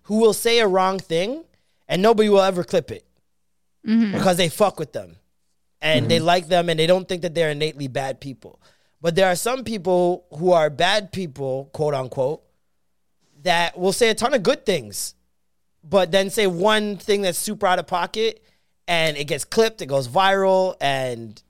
who 0.04 0.20
will 0.20 0.34
say 0.34 0.60
a 0.60 0.68
wrong 0.68 1.00
thing 1.00 1.44
and 1.88 2.02
nobody 2.02 2.30
will 2.30 2.42
ever 2.42 2.64
clip 2.64 2.92
it 2.92 3.07
Mm-hmm. 3.86 4.12
because 4.12 4.38
they 4.38 4.50
fuck 4.50 4.80
with 4.80 4.92
them 4.92 5.16
and 5.82 6.10
they 6.10 6.18
mm-hmm. 6.18 6.26
like 6.26 6.48
them 6.48 6.70
and 6.70 6.80
they 6.80 6.88
don't 6.88 7.08
think 7.08 7.22
that 7.22 7.34
they're 7.34 7.52
innately 7.52 7.88
bad 7.88 8.20
people. 8.20 8.60
But 9.02 9.16
there 9.16 9.28
are 9.28 9.36
some 9.36 9.64
people 9.64 10.26
who 10.38 10.52
are 10.52 10.70
bad 10.70 11.12
people, 11.12 11.70
quote 11.74 11.94
unquote, 11.94 12.42
that 13.44 13.78
will 13.78 13.94
say 13.94 14.10
a 14.10 14.16
ton 14.16 14.34
of 14.34 14.44
good 14.44 14.66
things, 14.66 15.16
but 15.84 16.12
then 16.12 16.30
say 16.30 16.48
one 16.48 16.98
thing 16.98 17.22
that's 17.22 17.38
super 17.38 17.68
out 17.68 17.80
of 17.80 17.88
pocket 17.88 18.44
and 18.88 19.18
it 19.18 19.26
gets 19.26 19.46
clipped, 19.46 19.82
it 19.82 19.88
goes 19.88 20.08
viral, 20.08 20.76
and 20.82 21.42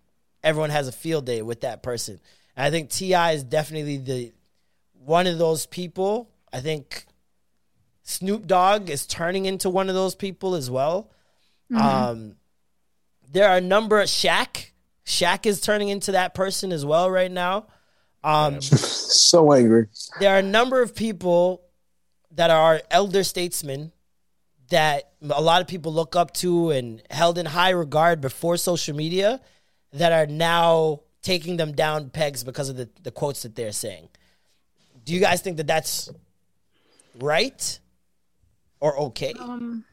everyone 0.43 0.71
has 0.71 0.87
a 0.87 0.91
field 0.91 1.25
day 1.25 1.41
with 1.41 1.61
that 1.61 1.83
person. 1.83 2.19
And 2.55 2.65
I 2.65 2.71
think 2.71 2.89
T.I. 2.89 3.31
is 3.33 3.43
definitely 3.43 3.97
the 3.97 4.33
one 4.93 5.27
of 5.27 5.37
those 5.37 5.65
people. 5.65 6.29
I 6.51 6.59
think 6.59 7.05
Snoop 8.03 8.47
Dogg 8.47 8.89
is 8.89 9.05
turning 9.05 9.45
into 9.45 9.69
one 9.69 9.89
of 9.89 9.95
those 9.95 10.15
people 10.15 10.55
as 10.55 10.69
well. 10.69 11.11
Um, 11.75 12.35
there 13.31 13.49
are 13.49 13.57
a 13.57 13.61
number 13.61 13.99
of 13.99 14.07
Shaq. 14.07 14.71
Shaq 15.05 15.45
is 15.45 15.61
turning 15.61 15.89
into 15.89 16.13
that 16.13 16.33
person 16.33 16.71
as 16.71 16.85
well 16.85 17.09
right 17.09 17.31
now. 17.31 17.67
Um, 18.23 18.61
So 18.61 19.51
angry. 19.53 19.87
there 20.19 20.35
are 20.35 20.39
a 20.39 20.43
number 20.43 20.81
of 20.81 20.93
people 20.95 21.61
that 22.31 22.49
are 22.49 22.81
elder 22.91 23.23
statesmen 23.23 23.91
that 24.69 25.11
a 25.29 25.41
lot 25.41 25.61
of 25.61 25.67
people 25.67 25.93
look 25.93 26.15
up 26.15 26.33
to 26.35 26.71
and 26.71 27.01
held 27.09 27.37
in 27.37 27.45
high 27.45 27.69
regard 27.69 28.19
before 28.21 28.57
social 28.57 28.95
media 28.95 29.39
that 29.93 30.11
are 30.11 30.27
now 30.27 31.01
taking 31.21 31.57
them 31.57 31.71
down 31.71 32.09
pegs 32.09 32.43
because 32.43 32.69
of 32.69 32.75
the, 32.75 32.89
the 33.03 33.11
quotes 33.11 33.43
that 33.43 33.55
they're 33.55 33.71
saying. 33.71 34.09
Do 35.05 35.13
you 35.13 35.19
guys 35.21 35.41
think 35.41 35.57
that 35.57 35.67
that's 35.67 36.09
right 37.19 37.79
or 38.79 38.97
okay? 38.99 39.33
Um, 39.39 39.85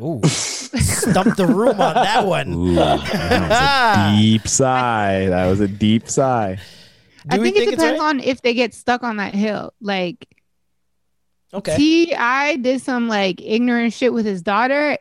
Ooh, 0.00 0.20
stumped 0.24 1.36
the 1.36 1.46
room 1.46 1.80
on 1.80 1.94
that 1.94 2.24
one. 2.26 2.52
Ooh, 2.54 2.74
that 2.74 3.00
was 3.48 4.16
a 4.16 4.16
deep 4.20 4.46
sigh. 4.48 5.26
That 5.26 5.46
was 5.46 5.60
a 5.60 5.68
deep 5.68 6.08
sigh. 6.08 6.58
I 7.28 7.36
Do 7.36 7.40
we 7.42 7.48
think, 7.48 7.56
think 7.58 7.68
it 7.68 7.76
depends 7.76 8.00
right? 8.00 8.08
on 8.08 8.20
if 8.20 8.42
they 8.42 8.54
get 8.54 8.74
stuck 8.74 9.02
on 9.02 9.16
that 9.16 9.34
hill. 9.34 9.72
Like 9.80 10.26
Okay, 11.52 11.76
T.I. 11.76 12.56
did 12.56 12.80
some 12.82 13.08
like 13.08 13.40
ignorant 13.42 13.92
shit 13.92 14.12
with 14.12 14.26
his 14.26 14.42
daughter, 14.42 14.98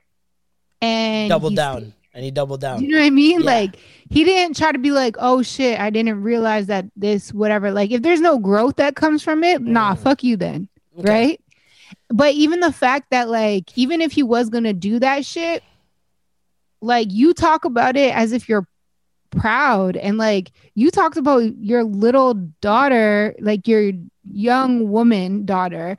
and 0.81 1.29
double 1.29 1.49
he 1.49 1.55
down, 1.55 1.93
and 2.13 2.23
he 2.23 2.31
doubled 2.31 2.61
down. 2.61 2.81
You 2.81 2.87
know 2.89 2.97
what 2.99 3.05
I 3.05 3.09
mean? 3.09 3.41
Yeah. 3.41 3.45
Like 3.45 3.75
he 4.09 4.23
didn't 4.23 4.55
try 4.57 4.71
to 4.71 4.79
be 4.79 4.91
like, 4.91 5.15
"Oh 5.19 5.41
shit, 5.41 5.79
I 5.79 5.89
didn't 5.89 6.23
realize 6.23 6.67
that 6.67 6.85
this 6.95 7.33
whatever." 7.33 7.71
Like 7.71 7.91
if 7.91 8.01
there's 8.01 8.21
no 8.21 8.39
growth 8.39 8.77
that 8.77 8.95
comes 8.95 9.21
from 9.23 9.43
it, 9.43 9.61
nah, 9.61 9.93
fuck 9.95 10.23
you 10.23 10.37
then. 10.37 10.69
Mm. 10.97 10.99
Okay. 11.01 11.09
Right? 11.11 11.41
But 12.09 12.33
even 12.33 12.61
the 12.61 12.71
fact 12.71 13.11
that 13.11 13.29
like 13.29 13.77
even 13.77 14.01
if 14.01 14.11
he 14.11 14.23
was 14.23 14.49
to 14.49 14.73
do 14.73 14.99
that 14.99 15.25
shit, 15.25 15.63
like 16.81 17.11
you 17.11 17.33
talk 17.33 17.65
about 17.65 17.97
it 17.97 18.15
as 18.15 18.31
if 18.31 18.47
you're 18.47 18.67
proud 19.31 19.97
and 19.97 20.17
like 20.17 20.51
you 20.73 20.89
talked 20.89 21.17
about 21.17 21.57
your 21.57 21.83
little 21.83 22.33
daughter, 22.61 23.35
like 23.39 23.67
your 23.67 23.91
young 24.23 24.89
woman 24.89 25.45
daughter 25.45 25.97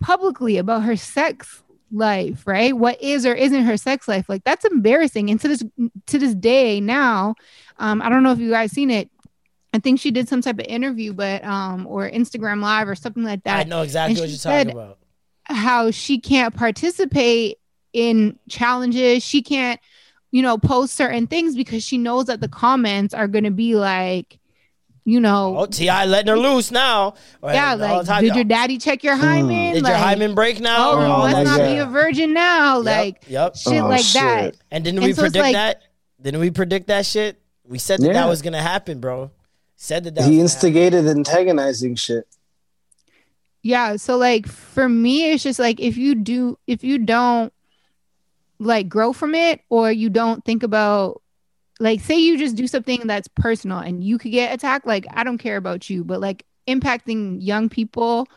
publicly 0.00 0.56
about 0.56 0.82
her 0.82 0.96
sex 0.96 1.62
life, 1.92 2.46
right? 2.46 2.76
What 2.76 3.00
is 3.02 3.26
or 3.26 3.34
isn't 3.34 3.64
her 3.64 3.76
sex 3.76 4.08
life? 4.08 4.28
Like 4.28 4.44
that's 4.44 4.64
embarrassing. 4.64 5.30
And 5.30 5.40
to 5.40 5.48
this 5.48 5.62
to 6.06 6.18
this 6.18 6.34
day 6.34 6.80
now, 6.80 7.34
um, 7.78 8.00
I 8.02 8.08
don't 8.08 8.22
know 8.22 8.32
if 8.32 8.38
you 8.38 8.50
guys 8.50 8.72
seen 8.72 8.90
it. 8.90 9.10
I 9.72 9.78
think 9.78 10.00
she 10.00 10.10
did 10.10 10.28
some 10.28 10.40
type 10.42 10.58
of 10.58 10.66
interview, 10.66 11.12
but 11.12 11.44
um, 11.44 11.86
or 11.86 12.10
Instagram 12.10 12.60
live 12.60 12.88
or 12.88 12.94
something 12.94 13.22
like 13.22 13.44
that. 13.44 13.66
I 13.66 13.68
know 13.68 13.82
exactly 13.82 14.14
And 14.14 14.20
what 14.20 14.28
you're 14.30 14.38
talking 14.38 14.68
said- 14.68 14.70
about. 14.70 14.98
How 15.44 15.90
she 15.90 16.18
can't 16.20 16.54
participate 16.54 17.58
in 17.92 18.38
challenges. 18.48 19.24
She 19.24 19.42
can't, 19.42 19.80
you 20.30 20.42
know, 20.42 20.58
post 20.58 20.94
certain 20.94 21.26
things 21.26 21.56
because 21.56 21.82
she 21.82 21.98
knows 21.98 22.26
that 22.26 22.40
the 22.40 22.48
comments 22.48 23.14
are 23.14 23.26
going 23.26 23.42
to 23.44 23.50
be 23.50 23.74
like, 23.74 24.38
you 25.04 25.18
know, 25.18 25.56
Oh, 25.58 25.66
T.I. 25.66 26.04
letting 26.04 26.28
her 26.28 26.38
loose 26.38 26.70
now. 26.70 27.14
Or 27.42 27.52
yeah, 27.52 27.70
all 27.72 27.76
like, 27.78 28.06
time, 28.06 28.22
did 28.22 28.36
your 28.36 28.44
daddy 28.44 28.78
check 28.78 29.02
your 29.02 29.16
hymen? 29.16 29.74
Did 29.74 29.82
like, 29.82 29.90
your 29.90 29.98
hymen 29.98 30.34
break 30.36 30.60
now? 30.60 30.90
Oh, 30.92 30.98
or 30.98 31.00
you 31.00 31.06
all 31.12 31.28
must 31.28 31.44
not 31.44 31.56
shit? 31.58 31.68
be 31.72 31.78
a 31.78 31.86
virgin 31.86 32.32
now. 32.32 32.76
Yep, 32.76 32.84
Like 32.84 33.24
yep. 33.26 33.56
shit 33.56 33.82
Oh, 33.82 33.88
like 33.88 34.02
shit. 34.04 34.22
that. 34.22 34.56
And 34.70 34.84
didn't 34.84 34.98
And 34.98 35.06
we 35.06 35.12
so 35.14 35.22
predict 35.22 35.42
like- 35.42 35.54
that? 35.54 35.82
Didn't 36.22 36.40
we 36.40 36.50
predict 36.52 36.88
that 36.88 37.06
shit? 37.06 37.40
We 37.64 37.78
said 37.78 37.98
that 38.02 38.12
that 38.12 38.28
was 38.28 38.42
gonna 38.42 38.62
happen, 38.62 39.00
bro. 39.00 39.30
Said 39.82 40.04
that 40.04 40.14
that 40.16 40.24
He 40.24 40.32
was 40.32 40.36
gonna 40.36 40.42
instigated 40.42 41.06
antagonizing 41.06 41.94
shit. 41.94 42.28
Yeah. 43.62 43.96
So 43.96 44.18
like 44.18 44.46
for 44.46 44.86
me, 44.86 45.32
it's 45.32 45.42
just 45.42 45.58
like 45.58 45.80
if 45.80 45.96
you 45.96 46.14
do 46.14 46.58
if 46.66 46.84
you 46.84 46.98
don't 46.98 47.50
like 48.58 48.90
grow 48.90 49.14
from 49.14 49.34
it 49.34 49.62
or 49.70 49.90
you 49.90 50.10
don't 50.10 50.44
think 50.44 50.62
about 50.62 51.22
like 51.80 52.00
say 52.00 52.18
you 52.18 52.36
just 52.36 52.56
do 52.56 52.66
something 52.66 53.06
that's 53.06 53.26
personal 53.28 53.78
and 53.78 54.04
you 54.04 54.18
could 54.18 54.32
get 54.32 54.52
attacked, 54.52 54.86
like 54.86 55.06
I 55.14 55.24
don't 55.24 55.38
care 55.38 55.56
about 55.56 55.88
you, 55.88 56.04
but 56.04 56.20
like 56.20 56.44
impacting 56.68 57.38
young 57.40 57.70
people, 57.70 58.28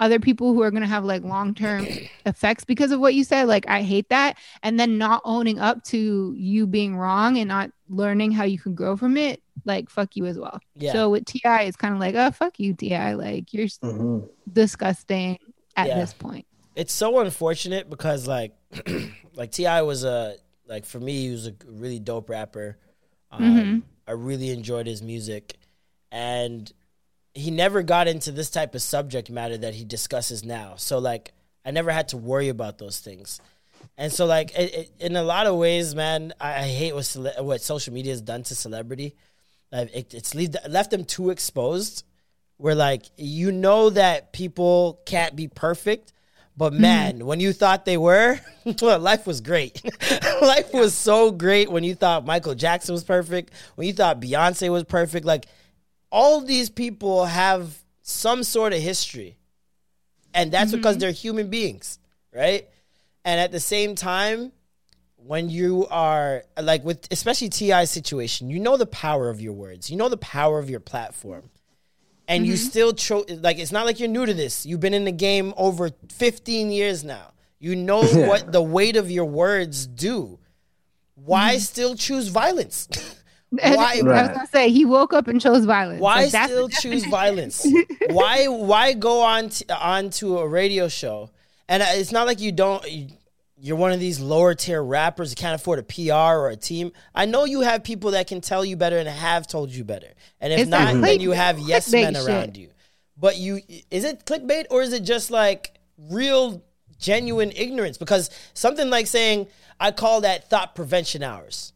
other 0.00 0.18
people 0.18 0.54
who 0.54 0.62
are 0.62 0.70
gonna 0.70 0.86
have 0.86 1.04
like 1.04 1.22
long 1.24 1.54
term 1.54 1.86
effects 2.24 2.64
because 2.64 2.90
of 2.90 3.00
what 3.00 3.12
you 3.12 3.22
said, 3.22 3.48
like 3.48 3.68
I 3.68 3.82
hate 3.82 4.08
that. 4.08 4.38
And 4.62 4.80
then 4.80 4.96
not 4.96 5.20
owning 5.26 5.58
up 5.58 5.84
to 5.84 6.34
you 6.38 6.66
being 6.66 6.96
wrong 6.96 7.36
and 7.36 7.48
not 7.48 7.70
learning 7.90 8.32
how 8.32 8.44
you 8.44 8.58
can 8.58 8.74
grow 8.74 8.96
from 8.96 9.18
it, 9.18 9.42
like 9.64 9.90
fuck 9.90 10.16
you 10.16 10.26
as 10.26 10.38
well. 10.38 10.60
Yeah. 10.76 10.92
So 10.92 11.10
with 11.10 11.24
T.I., 11.26 11.62
it's 11.62 11.76
kind 11.76 11.94
of 11.94 12.00
like, 12.00 12.14
oh 12.14 12.30
fuck 12.30 12.58
you, 12.60 12.74
Ti. 12.74 13.14
Like 13.14 13.52
you're 13.52 13.66
Mhm. 13.66 14.28
disgusting 14.52 15.38
at 15.76 15.88
Yeah. 15.88 15.98
this 16.00 16.12
point. 16.12 16.46
it's 16.76 16.92
so 16.92 17.18
unfortunate 17.20 17.90
because 17.90 18.26
like 18.28 18.52
like 19.34 19.50
T.I. 19.52 19.82
was 19.82 20.04
a 20.04 20.36
like 20.66 20.84
for 20.86 21.00
me 21.00 21.22
he 21.26 21.30
was 21.30 21.46
a 21.48 21.54
really 21.66 21.98
dope 21.98 22.28
rapper. 22.30 22.78
Um, 23.30 23.42
Mhm. 23.42 23.82
I 24.06 24.12
really 24.12 24.50
enjoyed 24.50 24.86
his 24.86 25.02
music, 25.02 25.56
and 26.10 26.72
he 27.34 27.50
never 27.50 27.82
got 27.82 28.08
into 28.08 28.32
this 28.32 28.50
type 28.50 28.74
of 28.74 28.82
subject 28.82 29.30
matter 29.30 29.56
that 29.58 29.74
he 29.74 29.84
discusses 29.84 30.44
now. 30.44 30.74
So 30.76 30.98
like 30.98 31.32
I 31.64 31.70
never 31.70 31.90
had 31.90 32.08
to 32.08 32.16
worry 32.16 32.48
about 32.48 32.78
those 32.78 32.98
things. 32.98 33.40
And 33.96 34.12
so, 34.12 34.26
like, 34.26 34.50
it, 34.58 34.74
it, 34.74 34.90
in 34.98 35.16
a 35.16 35.22
lot 35.22 35.46
of 35.46 35.56
ways, 35.56 35.94
man, 35.94 36.34
I, 36.40 36.50
I 36.54 36.62
hate 36.68 36.94
what 36.94 37.04
cele- 37.06 37.42
what 37.44 37.60
social 37.62 37.92
media 37.94 38.12
has 38.12 38.20
done 38.20 38.42
to 38.44 38.54
celebrity. 38.54 39.14
Like, 39.72 39.94
it, 39.94 40.14
it's 40.14 40.34
leave, 40.34 40.54
left 40.68 40.90
them 40.90 41.04
too 41.04 41.30
exposed. 41.30 42.04
Where 42.56 42.74
like 42.74 43.06
you 43.16 43.52
know 43.52 43.88
that 43.88 44.34
people 44.34 45.00
can't 45.06 45.34
be 45.34 45.48
perfect, 45.48 46.12
but 46.60 46.74
mm-hmm. 46.74 46.82
man, 46.82 47.26
when 47.26 47.40
you 47.40 47.54
thought 47.54 47.86
they 47.86 47.96
were, 47.96 48.38
life 48.82 49.26
was 49.26 49.40
great. 49.40 49.82
life 50.42 50.74
was 50.74 50.92
so 50.92 51.30
great 51.30 51.70
when 51.70 51.84
you 51.84 51.94
thought 51.94 52.26
Michael 52.26 52.54
Jackson 52.54 52.92
was 52.92 53.02
perfect, 53.02 53.54
when 53.76 53.86
you 53.86 53.94
thought 53.94 54.20
Beyonce 54.20 54.70
was 54.70 54.84
perfect. 54.84 55.24
Like 55.24 55.46
all 56.10 56.42
these 56.42 56.68
people 56.68 57.24
have 57.24 57.78
some 58.02 58.42
sort 58.42 58.72
of 58.72 58.80
history. 58.80 59.38
And 60.34 60.52
that's 60.52 60.70
mm-hmm. 60.70 60.80
because 60.80 60.98
they're 60.98 61.12
human 61.12 61.48
beings, 61.48 61.98
right? 62.30 62.68
And 63.24 63.40
at 63.40 63.52
the 63.52 63.60
same 63.60 63.94
time, 63.94 64.52
when 65.26 65.48
you 65.50 65.86
are 65.90 66.44
like 66.60 66.84
with 66.84 67.06
especially 67.10 67.48
T.I. 67.48 67.84
situation, 67.84 68.50
you 68.50 68.58
know 68.58 68.76
the 68.76 68.86
power 68.86 69.28
of 69.30 69.40
your 69.40 69.52
words. 69.52 69.90
You 69.90 69.96
know 69.96 70.08
the 70.08 70.16
power 70.16 70.58
of 70.58 70.68
your 70.70 70.80
platform. 70.80 71.50
And 72.28 72.46
you 72.46 72.56
still 72.56 72.92
cho- 72.92 73.24
like 73.40 73.58
it's 73.58 73.72
not 73.72 73.86
like 73.86 73.98
you're 73.98 74.08
new 74.08 74.24
to 74.24 74.34
this. 74.34 74.64
You've 74.64 74.78
been 74.80 74.94
in 74.94 75.04
the 75.04 75.12
game 75.12 75.52
over 75.56 75.90
15 76.10 76.70
years 76.70 77.02
now. 77.02 77.32
You 77.58 77.74
know 77.74 78.02
what 78.28 78.52
the 78.52 78.62
weight 78.62 78.96
of 78.96 79.10
your 79.10 79.24
words 79.24 79.86
do. 79.86 80.38
Why 81.16 81.58
still 81.58 81.94
choose 81.96 82.28
violence? 82.28 82.88
And 83.60 83.74
Why- 83.74 83.98
I 83.98 84.02
was 84.04 84.28
gonna 84.28 84.46
say 84.46 84.70
he 84.70 84.84
woke 84.84 85.12
up 85.12 85.26
and 85.26 85.40
chose 85.40 85.64
violence. 85.64 86.00
Why 86.00 86.28
Like, 86.32 86.44
still 86.48 86.68
choose 86.68 87.04
violence? 87.06 87.66
why 88.10 88.46
why 88.46 88.92
go 88.92 89.22
on 89.22 89.48
t- 89.48 89.64
onto 89.68 90.38
a 90.38 90.46
radio 90.46 90.86
show? 90.86 91.30
And 91.68 91.82
uh, 91.82 91.86
it's 91.90 92.12
not 92.12 92.28
like 92.28 92.40
you 92.40 92.52
don't. 92.52 92.88
You, 92.88 93.08
you're 93.60 93.76
one 93.76 93.92
of 93.92 94.00
these 94.00 94.20
lower 94.20 94.54
tier 94.54 94.82
rappers 94.82 95.30
that 95.30 95.36
can't 95.38 95.54
afford 95.54 95.78
a 95.78 95.82
PR 95.82 96.12
or 96.38 96.48
a 96.48 96.56
team. 96.56 96.92
I 97.14 97.26
know 97.26 97.44
you 97.44 97.60
have 97.60 97.84
people 97.84 98.12
that 98.12 98.26
can 98.26 98.40
tell 98.40 98.64
you 98.64 98.76
better 98.76 98.98
and 98.98 99.08
have 99.08 99.46
told 99.46 99.70
you 99.70 99.84
better. 99.84 100.08
And 100.40 100.52
if 100.52 100.60
It's 100.60 100.70
not, 100.70 100.94
then 101.00 101.20
you 101.20 101.32
have 101.32 101.58
yes 101.58 101.92
men 101.92 102.14
shit. 102.14 102.26
around 102.26 102.56
you. 102.56 102.70
But 103.16 103.36
you 103.36 103.60
is 103.90 104.04
it 104.04 104.24
clickbait 104.24 104.66
or 104.70 104.80
is 104.82 104.92
it 104.94 105.02
just 105.02 105.30
like 105.30 105.74
real 105.98 106.62
genuine 106.98 107.52
ignorance? 107.54 107.98
Because 107.98 108.30
something 108.54 108.88
like 108.88 109.06
saying 109.06 109.46
I 109.78 109.90
call 109.90 110.22
that 110.22 110.48
thought 110.48 110.74
prevention 110.74 111.22
hours 111.22 111.72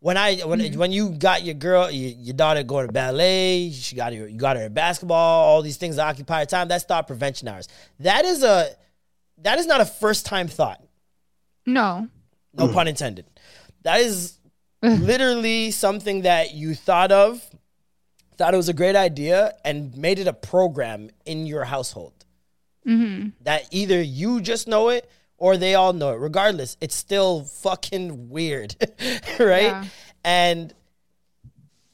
when 0.00 0.16
I 0.16 0.36
when 0.42 0.60
Mm-hmm. 0.60 0.78
when 0.78 0.92
you 0.92 1.10
got 1.10 1.42
your 1.42 1.54
girl 1.54 1.90
your, 1.90 2.10
your 2.10 2.34
daughter 2.34 2.62
going 2.62 2.86
to 2.86 2.92
ballet, 2.92 3.72
she 3.72 3.96
got 3.96 4.12
her 4.14 4.28
you 4.28 4.38
got 4.38 4.56
her 4.56 4.62
in 4.66 4.74
basketball, 4.74 5.44
all 5.44 5.62
these 5.62 5.76
things 5.76 5.96
that 5.96 6.06
occupy 6.06 6.40
her 6.40 6.46
time. 6.46 6.68
That's 6.68 6.84
thought 6.84 7.08
prevention 7.08 7.48
hours. 7.48 7.66
That 7.98 8.24
is 8.24 8.44
a 8.44 8.68
that 9.38 9.58
is 9.58 9.66
not 9.66 9.80
a 9.80 9.84
first 9.84 10.24
time 10.26 10.46
thought. 10.46 10.80
No. 11.66 12.08
No 12.54 12.68
mm. 12.68 12.72
pun 12.72 12.88
intended. 12.88 13.26
That 13.82 14.00
is 14.00 14.38
literally 14.82 15.70
something 15.70 16.22
that 16.22 16.54
you 16.54 16.74
thought 16.74 17.12
of, 17.12 17.42
thought 18.36 18.54
it 18.54 18.56
was 18.56 18.68
a 18.68 18.74
great 18.74 18.96
idea, 18.96 19.54
and 19.64 19.96
made 19.96 20.18
it 20.18 20.26
a 20.26 20.32
program 20.32 21.10
in 21.24 21.46
your 21.46 21.64
household. 21.64 22.12
Mm-hmm. 22.86 23.30
That 23.42 23.66
either 23.72 24.00
you 24.00 24.40
just 24.40 24.68
know 24.68 24.90
it 24.90 25.10
or 25.38 25.56
they 25.56 25.74
all 25.74 25.92
know 25.92 26.12
it. 26.12 26.18
Regardless, 26.18 26.76
it's 26.80 26.94
still 26.94 27.44
fucking 27.44 28.30
weird, 28.30 28.76
right? 29.38 29.62
Yeah. 29.62 29.84
And 30.24 30.74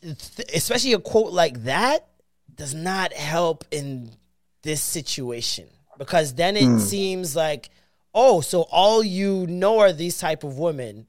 th- 0.03 0.51
especially 0.55 0.93
a 0.93 0.99
quote 0.99 1.33
like 1.33 1.65
that 1.65 2.09
does 2.55 2.75
not 2.75 3.13
help 3.13 3.65
in 3.71 4.11
this 4.63 4.81
situation 4.81 5.67
because 5.99 6.35
then 6.35 6.57
it 6.57 6.65
mm. 6.65 6.81
seems 6.81 7.35
like 7.35 7.71
oh 8.15 8.41
so 8.41 8.63
all 8.71 9.03
you 9.03 9.47
know 9.47 9.79
are 9.79 9.93
these 9.93 10.19
type 10.19 10.45
of 10.45 10.59
women 10.59 11.07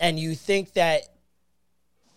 and 0.00 0.18
you 0.18 0.34
think 0.34 0.74
that 0.74 1.02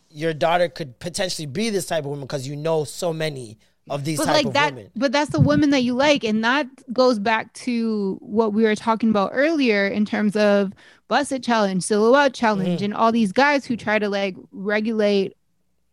your 0.09 0.33
daughter 0.33 0.67
could 0.67 0.99
potentially 0.99 1.45
be 1.45 1.69
this 1.69 1.85
type 1.85 1.99
of 2.03 2.09
woman 2.09 2.25
because 2.25 2.47
you 2.47 2.55
know 2.55 2.83
so 2.83 3.13
many 3.13 3.57
of 3.89 4.03
these 4.05 4.17
But 4.19 4.25
type 4.25 4.33
like 4.35 4.45
of 4.47 4.53
that, 4.53 4.73
women 4.75 4.91
but 4.95 5.11
that's 5.11 5.31
the 5.31 5.39
women 5.39 5.71
that 5.71 5.81
you 5.81 5.95
like, 5.95 6.23
and 6.23 6.43
that 6.43 6.67
goes 6.93 7.17
back 7.17 7.51
to 7.53 8.17
what 8.21 8.53
we 8.53 8.63
were 8.63 8.75
talking 8.75 9.09
about 9.09 9.31
earlier 9.33 9.87
in 9.87 10.05
terms 10.05 10.35
of 10.35 10.71
Buss 11.07 11.31
It 11.31 11.43
challenge, 11.43 11.83
silhouette 11.83 12.33
challenge, 12.33 12.77
Mm-hmm. 12.77 12.85
and 12.85 12.93
all 12.93 13.11
these 13.11 13.31
guys 13.31 13.65
who 13.65 13.75
try 13.75 13.97
to 13.99 14.07
like 14.07 14.35
regulate 14.51 15.35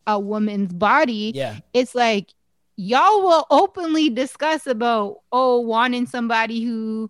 a 0.06 0.18
woman's 0.20 0.72
body. 0.72 1.32
yeah 1.34 1.58
It's 1.72 1.94
like 1.94 2.34
y'all 2.76 3.22
will 3.22 3.46
openly 3.50 4.10
discuss 4.10 4.66
about 4.66 5.20
oh 5.32 5.60
wanting 5.60 6.06
somebody 6.06 6.62
who 6.64 7.08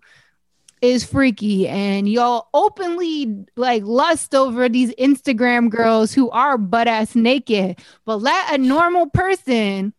is 0.81 1.03
freaky 1.03 1.67
and 1.67 2.07
y'all 2.07 2.47
openly 2.53 3.45
like 3.55 3.83
lust 3.83 4.33
over 4.33 4.69
these 4.69 4.93
Instagram 4.95 5.69
girls 5.69 6.13
who 6.13 6.29
are 6.29 6.57
butt 6.57 6.87
ass 6.87 7.15
naked. 7.15 7.79
But 8.05 8.17
let 8.17 8.53
a 8.53 8.57
normal 8.57 9.07
person 9.07 9.93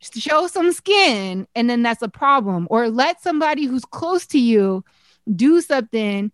show 0.00 0.46
some 0.46 0.72
skin 0.72 1.46
and 1.54 1.68
then 1.68 1.82
that's 1.82 2.02
a 2.02 2.08
problem. 2.08 2.66
Or 2.70 2.88
let 2.88 3.22
somebody 3.22 3.66
who's 3.66 3.84
close 3.84 4.26
to 4.28 4.38
you 4.38 4.84
do 5.34 5.60
something 5.60 6.32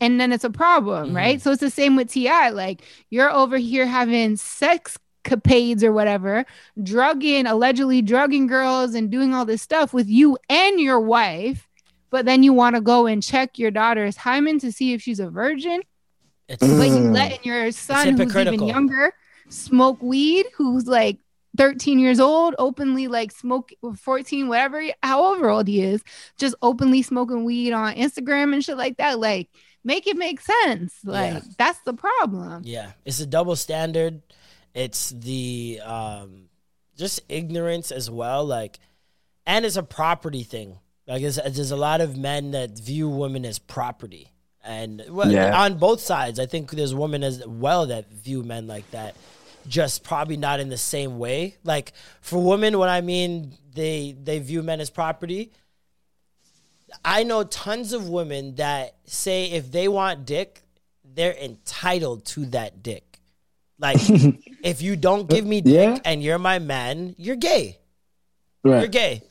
and 0.00 0.20
then 0.20 0.32
it's 0.32 0.44
a 0.44 0.50
problem 0.50 1.08
mm-hmm. 1.08 1.16
right? 1.16 1.42
So 1.42 1.52
it's 1.52 1.60
the 1.60 1.70
same 1.70 1.96
with 1.96 2.10
T.I. 2.10 2.50
like 2.50 2.82
you're 3.10 3.30
over 3.30 3.56
here 3.56 3.86
having 3.86 4.36
sex 4.36 4.98
capades 5.24 5.84
or 5.84 5.92
whatever 5.92 6.44
drugging 6.82 7.46
allegedly 7.46 8.02
drugging 8.02 8.48
girls 8.48 8.94
and 8.94 9.08
doing 9.08 9.32
all 9.32 9.44
this 9.44 9.62
stuff 9.62 9.94
with 9.94 10.08
you 10.08 10.36
and 10.48 10.80
your 10.80 10.98
wife 10.98 11.68
but 12.12 12.24
then 12.26 12.44
you 12.44 12.52
want 12.52 12.76
to 12.76 12.80
go 12.80 13.06
and 13.06 13.22
check 13.24 13.58
your 13.58 13.72
daughter's 13.72 14.16
hymen 14.16 14.60
to 14.60 14.70
see 14.70 14.92
if 14.92 15.02
she's 15.02 15.18
a 15.18 15.28
virgin 15.28 15.80
it's 16.48 16.60
but 16.60 16.86
you 16.88 17.10
letting 17.10 17.40
your 17.42 17.72
son 17.72 18.16
who's 18.16 18.36
even 18.36 18.66
younger 18.68 19.12
smoke 19.48 20.00
weed 20.00 20.46
who's 20.56 20.86
like 20.86 21.18
13 21.56 21.98
years 21.98 22.20
old 22.20 22.54
openly 22.58 23.08
like 23.08 23.32
smoke 23.32 23.72
14 23.98 24.48
whatever 24.48 24.82
however 25.02 25.50
old 25.50 25.66
he 25.66 25.82
is 25.82 26.02
just 26.38 26.54
openly 26.62 27.02
smoking 27.02 27.44
weed 27.44 27.72
on 27.72 27.94
instagram 27.94 28.54
and 28.54 28.64
shit 28.64 28.76
like 28.76 28.96
that 28.98 29.18
like 29.18 29.48
make 29.84 30.06
it 30.06 30.16
make 30.16 30.40
sense 30.40 30.94
like 31.04 31.34
Yeah. 31.34 31.40
that's 31.58 31.80
the 31.80 31.92
problem 31.94 32.62
Yeah, 32.64 32.92
it's 33.04 33.18
a 33.20 33.26
double 33.26 33.56
standard. 33.56 34.22
It's 34.74 35.10
the 35.10 35.80
um, 35.84 36.48
just 36.96 37.20
ignorance 37.28 37.90
as 37.90 38.08
well. 38.08 38.44
Like, 38.46 38.78
and 39.44 39.66
it's 39.66 39.76
a 39.76 39.82
property 39.82 40.44
thing. 40.44 40.78
Like, 41.06 41.22
there's, 41.22 41.38
uh, 41.38 41.48
there's 41.52 41.70
a 41.72 41.76
lot 41.76 42.00
of 42.00 42.16
men 42.16 42.52
that 42.52 42.78
view 42.78 43.08
women 43.08 43.44
as 43.44 43.58
property, 43.58 44.28
and 44.64 45.02
well, 45.08 45.30
Yeah. 45.30 45.60
on 45.64 45.78
both 45.78 46.00
sides, 46.00 46.38
I 46.38 46.46
think 46.46 46.70
there's 46.70 46.94
women 46.94 47.24
as 47.24 47.44
well 47.46 47.86
that 47.86 48.08
view 48.12 48.42
men 48.44 48.66
like 48.68 48.88
that. 48.92 49.16
Just 49.66 50.02
probably 50.04 50.36
not 50.36 50.60
in 50.60 50.68
the 50.68 50.76
same 50.78 51.18
way. 51.18 51.56
Like 51.64 51.92
for 52.20 52.42
women, 52.42 52.78
what 52.78 52.88
I 52.88 53.00
mean, 53.00 53.56
they 53.74 54.12
they 54.20 54.38
view 54.40 54.62
men 54.62 54.80
as 54.80 54.90
property. 54.90 55.52
I 57.04 57.24
know 57.24 57.42
tons 57.44 57.92
of 57.92 58.08
women 58.08 58.56
that 58.56 58.94
say 59.06 59.50
if 59.50 59.70
they 59.72 59.88
want 59.88 60.26
dick, 60.26 60.62
they're 61.04 61.34
entitled 61.34 62.24
to 62.26 62.46
that 62.46 62.82
dick. 62.82 63.18
Like, 63.78 63.98
if 64.62 64.82
you 64.82 64.96
don't 64.96 65.28
give 65.28 65.46
me 65.46 65.60
dick 65.60 65.74
Yeah. 65.74 65.98
and 66.04 66.22
you're 66.22 66.38
my 66.38 66.58
man, 66.58 67.14
you're 67.18 67.36
gay. 67.36 67.78
Right. 68.64 68.80
You're 68.80 68.88
gay. 68.88 69.22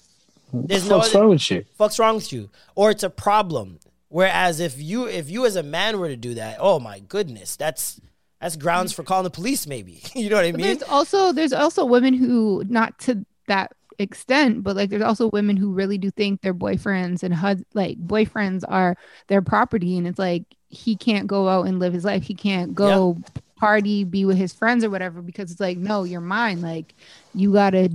There's 0.53 0.89
no 0.89 0.99
other, 0.99 1.19
wrong 1.19 1.29
with 1.29 1.51
you? 1.51 1.65
fuck's 1.77 1.99
wrong 1.99 2.15
with 2.15 2.31
you, 2.33 2.49
or 2.75 2.91
it's 2.91 3.03
a 3.03 3.09
problem. 3.09 3.79
Whereas 4.09 4.59
if 4.59 4.81
you 4.81 5.07
if 5.07 5.29
you 5.29 5.45
as 5.45 5.55
a 5.55 5.63
man 5.63 5.99
were 5.99 6.09
to 6.09 6.17
do 6.17 6.33
that, 6.35 6.57
oh 6.59 6.79
my 6.79 6.99
goodness, 6.99 7.55
that's 7.55 7.99
that's 8.39 8.55
grounds 8.57 8.91
for 8.91 9.03
calling 9.03 9.23
the 9.23 9.29
police. 9.29 9.65
Maybe 9.67 10.01
you 10.15 10.29
know 10.29 10.35
what 10.35 10.45
I 10.45 10.51
But 10.51 10.61
mean? 10.61 10.77
there's 10.77 10.83
also 10.83 11.31
there's 11.31 11.53
also 11.53 11.85
women 11.85 12.13
who 12.13 12.63
not 12.67 12.99
to 13.01 13.25
that 13.47 13.71
extent, 13.99 14.63
but 14.63 14.75
like 14.75 14.89
there's 14.89 15.01
also 15.01 15.29
women 15.29 15.55
who 15.57 15.71
really 15.71 15.97
do 15.97 16.11
think 16.11 16.41
their 16.41 16.53
boyfriends 16.53 17.23
and 17.23 17.33
hus- 17.33 17.63
like 17.73 17.97
boyfriends 17.99 18.63
are 18.67 18.97
their 19.27 19.41
property, 19.41 19.97
and 19.97 20.07
it's 20.07 20.19
like 20.19 20.43
he 20.69 20.95
can't 20.95 21.27
go 21.27 21.47
out 21.47 21.67
and 21.67 21.79
live 21.79 21.93
his 21.93 22.03
life. 22.05 22.23
He 22.23 22.33
can't 22.33 22.73
go 22.75 23.17
party, 23.57 24.03
be 24.03 24.25
with 24.25 24.37
his 24.37 24.51
friends 24.53 24.83
or 24.83 24.89
whatever 24.89 25.21
because 25.21 25.51
it's 25.51 25.59
like 25.61 25.77
no, 25.77 26.03
you're 26.03 26.19
mine. 26.21 26.61
Like 26.61 26.95
you 27.33 27.53
gotta 27.53 27.91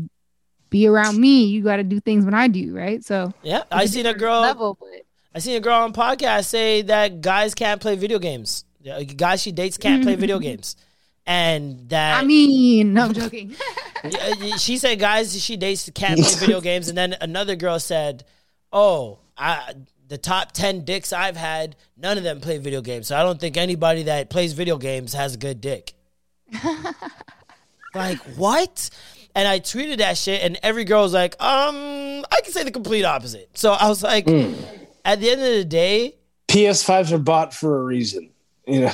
be 0.71 0.87
around 0.87 1.21
me. 1.21 1.45
You 1.45 1.63
gotta 1.63 1.85
do 1.85 2.01
things 2.01 2.25
when 2.25 2.35
I 2.35 2.49
do, 2.49 2.75
right? 2.75 3.05
So 3.05 3.33
Yeah, 3.43 3.65
I 3.71 3.87
seen 3.87 4.07
a 4.07 4.15
girl. 4.15 4.41
level, 4.41 4.77
but 4.79 5.07
I 5.35 5.39
seen 5.39 5.57
a 5.57 5.61
girl 5.61 5.83
on 5.83 5.93
podcast 5.93 6.47
say 6.47 6.83
that 6.83 7.21
guys 7.21 7.55
can't 7.55 7.81
play 7.81 7.97
video 7.97 8.19
games. 8.19 8.65
Guys 9.17 9.43
she 9.43 9.53
dates 9.53 9.77
can't 9.77 10.03
play 10.03 10.15
video 10.15 10.37
mm-hmm. 10.37 10.45
games, 10.45 10.77
and 11.27 11.89
that 11.89 12.23
I 12.23 12.25
mean, 12.25 12.95
no 12.95 13.05
I'm 13.05 13.13
joking. 13.13 13.55
She 14.59 14.79
said 14.79 15.01
guys 15.01 15.43
she 15.43 15.57
dates 15.57 15.91
can't 15.93 16.21
play 16.21 16.35
video 16.35 16.61
games, 16.71 16.89
and 16.89 16.97
then 16.97 17.17
another 17.21 17.57
girl 17.57 17.81
said, 17.81 18.25
"Oh, 18.73 19.19
I, 19.37 19.75
the 20.07 20.19
top 20.19 20.53
ten 20.53 20.85
dicks 20.85 21.13
I've 21.13 21.37
had, 21.37 21.75
none 21.97 22.17
of 22.17 22.23
them 22.23 22.41
play 22.41 22.59
video 22.59 22.81
games, 22.81 23.09
so 23.09 23.17
I 23.17 23.23
don't 23.25 23.41
think 23.41 23.57
anybody 23.57 24.05
that 24.05 24.31
plays 24.31 24.53
video 24.53 24.79
games 24.79 25.15
has 25.15 25.35
a 25.35 25.39
good 25.39 25.61
dick." 25.61 25.95
like 27.95 28.19
what? 28.37 28.89
And 29.37 29.47
I 29.47 29.61
tweeted 29.61 29.99
that 29.99 30.17
shit, 30.17 30.43
and 30.43 30.59
every 30.63 30.85
girl 30.85 31.03
was 31.03 31.13
like, 31.13 31.37
"Um, 31.43 32.25
I 32.33 32.41
can 32.43 32.55
say 32.55 32.65
the 32.65 32.71
complete 32.71 33.05
opposite." 33.05 33.51
So 33.59 33.73
I 33.73 33.87
was 33.87 34.03
like, 34.03 34.27
at 34.27 35.21
the 35.21 35.31
end 35.31 35.43
of 35.43 35.53
the 35.53 35.65
day, 35.67 36.15
PS5s 36.49 37.13
are 37.13 37.19
bought 37.19 37.53
for 37.53 37.79
a 37.79 37.83
reason. 37.85 38.31
You 38.67 38.81
know, 38.81 38.93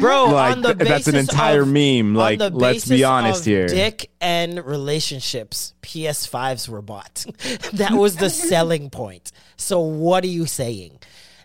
bro. 0.00 0.24
Like, 0.26 0.56
on 0.56 0.62
the 0.62 0.74
th- 0.74 0.88
that's 0.88 1.06
an 1.06 1.14
entire 1.14 1.62
of- 1.62 1.68
meme. 1.68 2.16
Like, 2.16 2.40
let's 2.40 2.88
be 2.88 3.04
honest 3.04 3.44
here. 3.44 3.68
Dick 3.68 4.10
and 4.20 4.58
relationships, 4.66 5.72
PS5s 5.82 6.68
were 6.68 6.82
bought. 6.82 7.24
that 7.74 7.92
was 7.92 8.16
the 8.16 8.28
selling 8.28 8.90
point. 8.90 9.30
So 9.56 9.78
what 9.78 10.24
are 10.24 10.28
you 10.28 10.46
saying? 10.46 10.98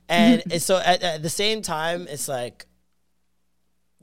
And 0.09 0.41
and 0.51 0.61
so 0.63 0.77
at, 0.77 1.03
at 1.03 1.21
the 1.21 1.29
same 1.29 1.61
time, 1.61 2.07
it's 2.09 2.27
like 2.27 2.65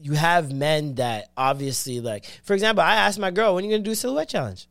you 0.02 0.12
have 0.12 0.52
men 0.52 0.96
that 0.96 1.30
obviously 1.36 2.00
like, 2.00 2.26
for 2.42 2.54
example, 2.54 2.82
I 2.82 2.96
asked 2.96 3.18
my 3.18 3.30
girl, 3.30 3.54
when 3.54 3.64
are 3.64 3.66
you 3.68 3.72
gonna 3.72 3.84
do 3.84 3.94
silhouette 3.94 4.28
challenge? 4.28 4.66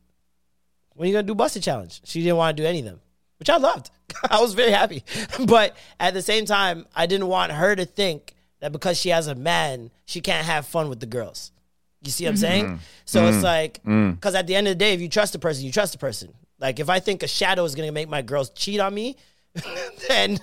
When 0.93 1.05
are 1.05 1.09
you 1.09 1.13
gonna 1.13 1.27
do 1.27 1.35
Buss 1.35 1.55
It 1.55 1.61
challenge? 1.61 2.01
She 2.03 2.21
didn't 2.21 2.37
want 2.37 2.57
to 2.57 2.63
do 2.63 2.67
any 2.67 2.79
of 2.79 2.85
them, 2.85 2.99
which 3.39 3.49
I 3.49 3.57
loved. 3.57 3.91
I 4.29 4.41
was 4.41 4.53
very 4.53 4.71
happy. 4.71 5.03
But 5.45 5.75
at 5.99 6.13
the 6.13 6.21
same 6.21 6.45
time, 6.45 6.85
I 6.95 7.05
didn't 7.05 7.27
want 7.27 7.53
her 7.53 7.75
to 7.75 7.85
think 7.85 8.35
that 8.59 8.71
because 8.71 8.99
she 8.99 9.09
has 9.09 9.27
a 9.27 9.35
man, 9.35 9.89
she 10.05 10.21
can't 10.21 10.45
have 10.45 10.67
fun 10.67 10.89
with 10.89 10.99
the 10.99 11.05
girls. 11.05 11.51
You 12.03 12.11
see 12.11 12.25
what 12.25 12.29
I'm 12.29 12.35
mm-hmm. 12.35 12.41
saying? 12.41 12.79
So 13.05 13.25
it's 13.25 13.37
mm-hmm. 13.37 13.45
like, 13.45 13.83
mm. 13.83 14.15
because 14.15 14.35
at 14.35 14.47
the 14.47 14.55
end 14.55 14.67
of 14.67 14.71
the 14.71 14.75
day, 14.75 14.93
if 14.93 15.01
you 15.01 15.07
trust 15.09 15.35
a 15.35 15.39
person, 15.39 15.65
you 15.65 15.71
trust 15.71 15.95
a 15.95 15.99
person. 15.99 16.33
Like 16.59 16.79
if 16.79 16.89
I 16.89 16.99
think 16.99 17.23
a 17.23 17.27
shadow 17.27 17.63
is 17.63 17.73
gonna 17.73 17.91
make 17.91 18.09
my 18.09 18.21
girls 18.21 18.49
cheat 18.51 18.79
on 18.79 18.93
me, 18.93 19.17
then 20.07 20.39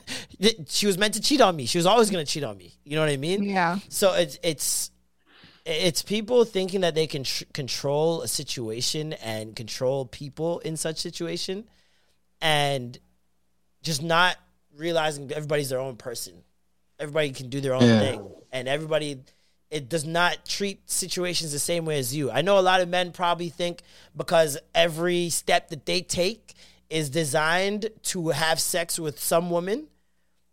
she 0.66 0.86
was 0.86 0.98
meant 0.98 1.14
to 1.14 1.20
cheat 1.20 1.40
on 1.40 1.56
me. 1.56 1.66
She 1.66 1.78
was 1.78 1.86
always 1.86 2.10
gonna 2.10 2.24
cheat 2.24 2.44
on 2.44 2.56
me. 2.56 2.74
You 2.84 2.96
know 2.96 3.02
what 3.02 3.10
I 3.10 3.16
mean? 3.16 3.42
Yeah. 3.44 3.78
So 3.88 4.12
it's 4.14 4.38
it's 4.42 4.90
it's 5.64 6.02
people 6.02 6.44
thinking 6.44 6.80
that 6.82 6.94
they 6.94 7.06
can 7.06 7.24
tr- 7.24 7.44
control 7.52 8.22
a 8.22 8.28
situation 8.28 9.12
and 9.14 9.54
control 9.56 10.06
people 10.06 10.58
in 10.60 10.76
such 10.76 10.98
situation, 10.98 11.64
and 12.40 12.98
just 13.82 14.02
not 14.02 14.36
realizing 14.76 15.30
everybody's 15.32 15.70
their 15.70 15.80
own 15.80 15.96
person. 15.96 16.42
Everybody 16.98 17.30
can 17.30 17.48
do 17.48 17.60
their 17.60 17.74
own 17.74 17.82
Yeah. 17.82 18.00
thing, 18.00 18.30
and 18.52 18.68
everybody 18.68 19.20
it 19.70 19.88
does 19.90 20.06
not 20.06 20.46
treat 20.46 20.88
situations 20.90 21.52
the 21.52 21.58
same 21.58 21.84
way 21.84 21.98
as 21.98 22.14
you. 22.16 22.30
I 22.30 22.40
know 22.40 22.58
a 22.58 22.62
lot 22.62 22.80
of 22.80 22.88
men 22.88 23.12
probably 23.12 23.50
think 23.50 23.82
because 24.16 24.56
every 24.74 25.28
step 25.28 25.68
that 25.68 25.84
they 25.84 26.00
take 26.00 26.54
is 26.90 27.10
designed 27.10 27.90
to 28.02 28.28
have 28.28 28.60
sex 28.60 28.98
with 28.98 29.20
some 29.20 29.50
woman 29.50 29.88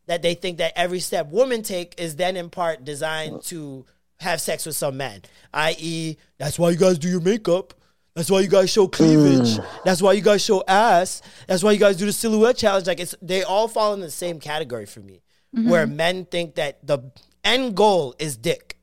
that 0.07 0.21
they 0.21 0.33
think 0.33 0.57
that 0.59 0.73
every 0.75 0.99
step 0.99 1.27
women 1.31 1.63
take 1.63 1.99
is 1.99 2.15
then 2.15 2.35
in 2.35 2.49
part 2.49 2.83
designed 2.83 3.41
to 3.43 3.85
have 4.19 4.39
sex 4.39 4.65
with 4.65 4.75
some 4.75 4.97
man. 4.97 5.21
I.e., 5.53 6.17
that's 6.37 6.59
why 6.59 6.69
you 6.69 6.77
guys 6.77 6.97
do 6.99 7.09
your 7.09 7.21
makeup. 7.21 7.73
That's 8.15 8.29
why 8.31 8.39
you 8.41 8.47
guys 8.47 8.69
show 8.69 8.87
cleavage. 8.87 9.57
Mm. 9.57 9.65
That's 9.83 10.01
why 10.01 10.13
you 10.13 10.21
guys 10.21 10.41
show 10.43 10.63
ass. 10.67 11.21
That's 11.47 11.63
why 11.63 11.73
you 11.73 11.79
guys 11.79 11.97
do 11.97 12.05
the 12.05 12.13
silhouette 12.13 12.55
challenge. 12.55 12.87
Like 12.87 13.01
it's 13.01 13.13
they 13.21 13.43
all 13.43 13.67
fall 13.67 13.93
in 13.93 13.99
the 13.99 14.11
same 14.11 14.39
category 14.39 14.85
for 14.85 15.01
me. 15.01 15.21
Mm-hmm. 15.53 15.69
Where 15.69 15.85
men 15.85 16.25
think 16.25 16.55
that 16.55 16.85
the 16.85 17.11
end 17.43 17.75
goal 17.75 18.15
is 18.17 18.37
dick. 18.37 18.77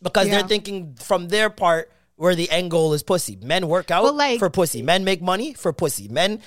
Because 0.00 0.28
Yeah. 0.28 0.38
they're 0.38 0.48
thinking 0.48 0.94
from 0.94 1.28
their 1.28 1.50
part 1.50 1.90
where 2.16 2.34
the 2.34 2.50
end 2.50 2.70
goal 2.70 2.92
is 2.94 3.02
pussy. 3.02 3.36
Men 3.42 3.68
work 3.68 3.90
out 3.90 4.02
Well, 4.02 4.14
like- 4.14 4.38
for 4.38 4.50
pussy. 4.50 4.82
Men 4.82 5.04
make 5.04 5.22
money 5.22 5.54
for 5.54 5.72
pussy. 5.72 6.08
Men 6.08 6.40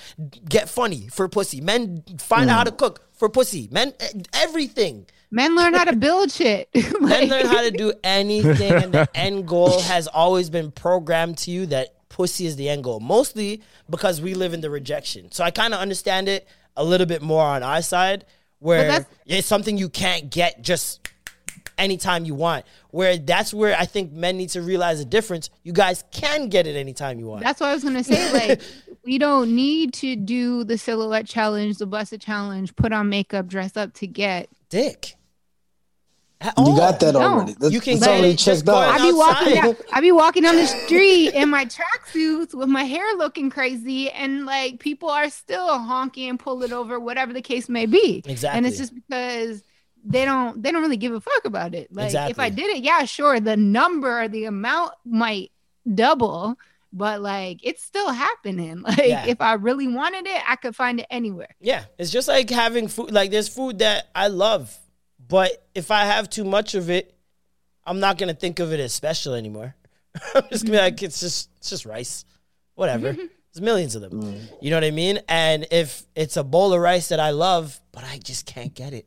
get 0.48 0.68
funny 0.68 1.08
for 1.08 1.28
pussy. 1.28 1.60
Men 1.60 2.02
find 2.18 2.50
out 2.50 2.58
how 2.58 2.64
to 2.64 2.72
cook 2.72 3.08
for 3.12 3.28
pussy. 3.28 3.68
Men 3.70 3.92
everything. 4.32 5.06
Men 5.30 5.54
learn 5.54 5.74
how 5.74 5.84
to 5.84 5.94
build 5.94 6.32
shit. 6.32 6.68
Men 7.00 7.28
learn 7.28 7.46
how 7.46 7.62
to 7.62 7.70
do 7.70 7.92
anything, 8.02 8.72
and 8.72 8.92
the 8.92 9.08
end 9.14 9.46
goal 9.46 9.80
has 9.82 10.06
always 10.08 10.50
been 10.50 10.72
programmed 10.72 11.38
to 11.38 11.50
you 11.52 11.66
that 11.66 11.94
pussy 12.08 12.46
is 12.46 12.56
the 12.56 12.68
end 12.68 12.82
goal. 12.82 12.98
Mostly 12.98 13.62
because 13.88 14.20
we 14.20 14.34
live 14.34 14.52
in 14.54 14.60
the 14.60 14.70
rejection. 14.70 15.30
So 15.30 15.44
I 15.44 15.52
kind 15.52 15.72
of 15.72 15.78
understand 15.80 16.28
it 16.28 16.48
a 16.76 16.82
little 16.84 17.06
bit 17.06 17.22
more 17.22 17.44
on 17.44 17.62
our 17.62 17.82
side, 17.82 18.24
where 18.58 19.06
it's 19.26 19.46
something 19.46 19.78
you 19.78 19.88
can't 19.88 20.30
get 20.30 20.62
just 20.62 21.08
anytime 21.80 22.24
you 22.24 22.34
want. 22.34 22.64
Where 22.90 23.16
that's 23.16 23.52
where 23.52 23.76
I 23.76 23.86
think 23.86 24.12
men 24.12 24.36
need 24.36 24.50
to 24.50 24.62
realize 24.62 24.98
the 24.98 25.04
difference. 25.04 25.50
You 25.62 25.72
guys 25.72 26.04
can 26.12 26.48
get 26.48 26.66
it 26.66 26.76
anytime 26.76 27.18
you 27.18 27.26
want. 27.26 27.42
That's 27.42 27.60
what 27.60 27.70
I 27.70 27.74
was 27.74 27.84
gonna 27.84 28.04
say. 28.04 28.32
Like, 28.32 28.60
we 29.04 29.18
don't 29.18 29.54
need 29.54 29.92
to 29.94 30.16
do 30.16 30.64
the 30.64 30.78
silhouette 30.78 31.26
challenge, 31.26 31.78
the 31.78 31.86
Buss 31.86 32.12
It 32.12 32.20
challenge, 32.20 32.76
put 32.76 32.92
on 32.92 33.08
makeup, 33.08 33.46
dress 33.46 33.76
up 33.76 33.94
to 33.94 34.06
get. 34.06 34.48
Dick. 34.68 35.16
At 36.42 36.54
you 36.56 36.64
all. 36.64 36.76
got 36.76 37.00
that 37.00 37.12
no. 37.12 37.20
already. 37.20 37.54
That's, 37.58 37.72
You 37.72 37.80
can 37.80 37.94
that's 37.94 38.06
get 38.06 38.18
already 38.18 38.36
checked 38.36 38.66
out. 38.66 38.76
I 38.76 38.98
be 38.98 39.12
walking 39.12 39.54
down, 39.54 39.76
I 39.92 40.00
be 40.00 40.12
walking 40.12 40.42
down 40.42 40.56
the 40.56 40.66
street 40.86 41.34
in 41.34 41.50
my 41.50 41.66
tracksuits 41.66 42.54
with 42.54 42.68
my 42.68 42.84
hair 42.84 43.04
looking 43.16 43.50
crazy, 43.50 44.10
and 44.10 44.46
like 44.46 44.78
people 44.78 45.10
are 45.10 45.28
still 45.28 45.78
honking 45.78 46.30
and 46.30 46.38
pull 46.38 46.62
it 46.62 46.72
over, 46.72 46.98
whatever 46.98 47.34
the 47.34 47.42
case 47.42 47.68
may 47.68 47.84
be. 47.84 48.22
Exactly. 48.24 48.56
And 48.56 48.66
it's 48.66 48.78
just 48.78 48.94
because 48.94 49.62
they 50.04 50.24
don't 50.24 50.62
they 50.62 50.72
don't 50.72 50.82
really 50.82 50.96
give 50.96 51.12
a 51.12 51.20
fuck 51.20 51.44
about 51.44 51.74
it. 51.74 51.88
Like 51.94 52.14
if 52.30 52.38
I 52.38 52.48
did 52.48 52.76
it, 52.76 52.82
yeah, 52.82 53.04
sure, 53.04 53.40
the 53.40 53.56
number, 53.56 54.22
or 54.22 54.28
the 54.28 54.44
amount 54.44 54.92
might 55.04 55.50
double, 55.94 56.56
but 56.92 57.20
like 57.20 57.60
it's 57.62 57.82
still 57.82 58.10
happening. 58.10 58.82
Like 58.86 58.98
Yeah. 58.98 59.26
if 59.26 59.40
I 59.40 59.54
really 59.54 59.88
wanted 59.88 60.26
it, 60.26 60.42
I 60.46 60.56
could 60.56 60.74
find 60.74 61.00
it 61.00 61.06
anywhere. 61.10 61.54
Yeah, 61.60 61.84
it's 61.98 62.10
just 62.10 62.28
like 62.28 62.50
having 62.50 62.88
food. 62.88 63.12
Like 63.12 63.30
there's 63.30 63.48
food 63.48 63.78
that 63.80 64.08
I 64.14 64.28
love, 64.28 64.76
but 65.28 65.66
if 65.74 65.90
I 65.90 66.04
have 66.04 66.30
too 66.30 66.44
much 66.44 66.74
of 66.74 66.90
it, 66.90 67.14
I'm 67.84 68.00
not 68.00 68.18
gonna 68.18 68.34
think 68.34 68.58
of 68.58 68.72
it 68.72 68.80
as 68.80 68.92
special 68.92 69.34
anymore. 69.34 69.74
I'm 70.34 70.44
just 70.50 70.64
gonna 70.64 70.72
be 70.72 70.76
mm-hmm. 70.78 70.84
like, 70.84 71.02
it's 71.02 71.20
just 71.20 71.50
it's 71.58 71.70
just 71.70 71.86
rice, 71.86 72.24
whatever. 72.74 73.16
There's 73.52 73.62
millions 73.62 73.96
of 73.96 74.02
them. 74.02 74.48
You 74.60 74.70
know 74.70 74.76
what 74.76 74.84
I 74.84 74.92
mean? 74.92 75.18
And 75.28 75.66
if 75.72 76.04
it's 76.14 76.36
a 76.36 76.44
bowl 76.44 76.72
of 76.72 76.80
rice 76.80 77.08
that 77.08 77.18
I 77.18 77.30
love, 77.30 77.80
but 77.90 78.04
I 78.04 78.18
just 78.18 78.46
can't 78.46 78.72
get 78.72 78.92
it, 78.92 79.06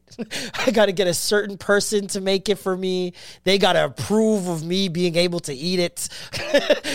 I 0.56 0.72
got 0.72 0.88
to 0.88 0.92
get 0.92 1.08
a 1.08 1.14
certain 1.14 1.58
person 1.58 2.08
to 2.08 2.20
make 2.20 2.50
it 2.50 2.56
for 2.56 2.76
me. 2.76 3.14
They 3.46 3.58
got 3.58 3.74
to 3.74 3.86
approve 3.86 4.48
of 4.48 4.62
me 4.66 4.90
being 4.90 5.16
able 5.16 5.40
to 5.42 5.54
eat 5.54 5.80
it. 5.80 6.10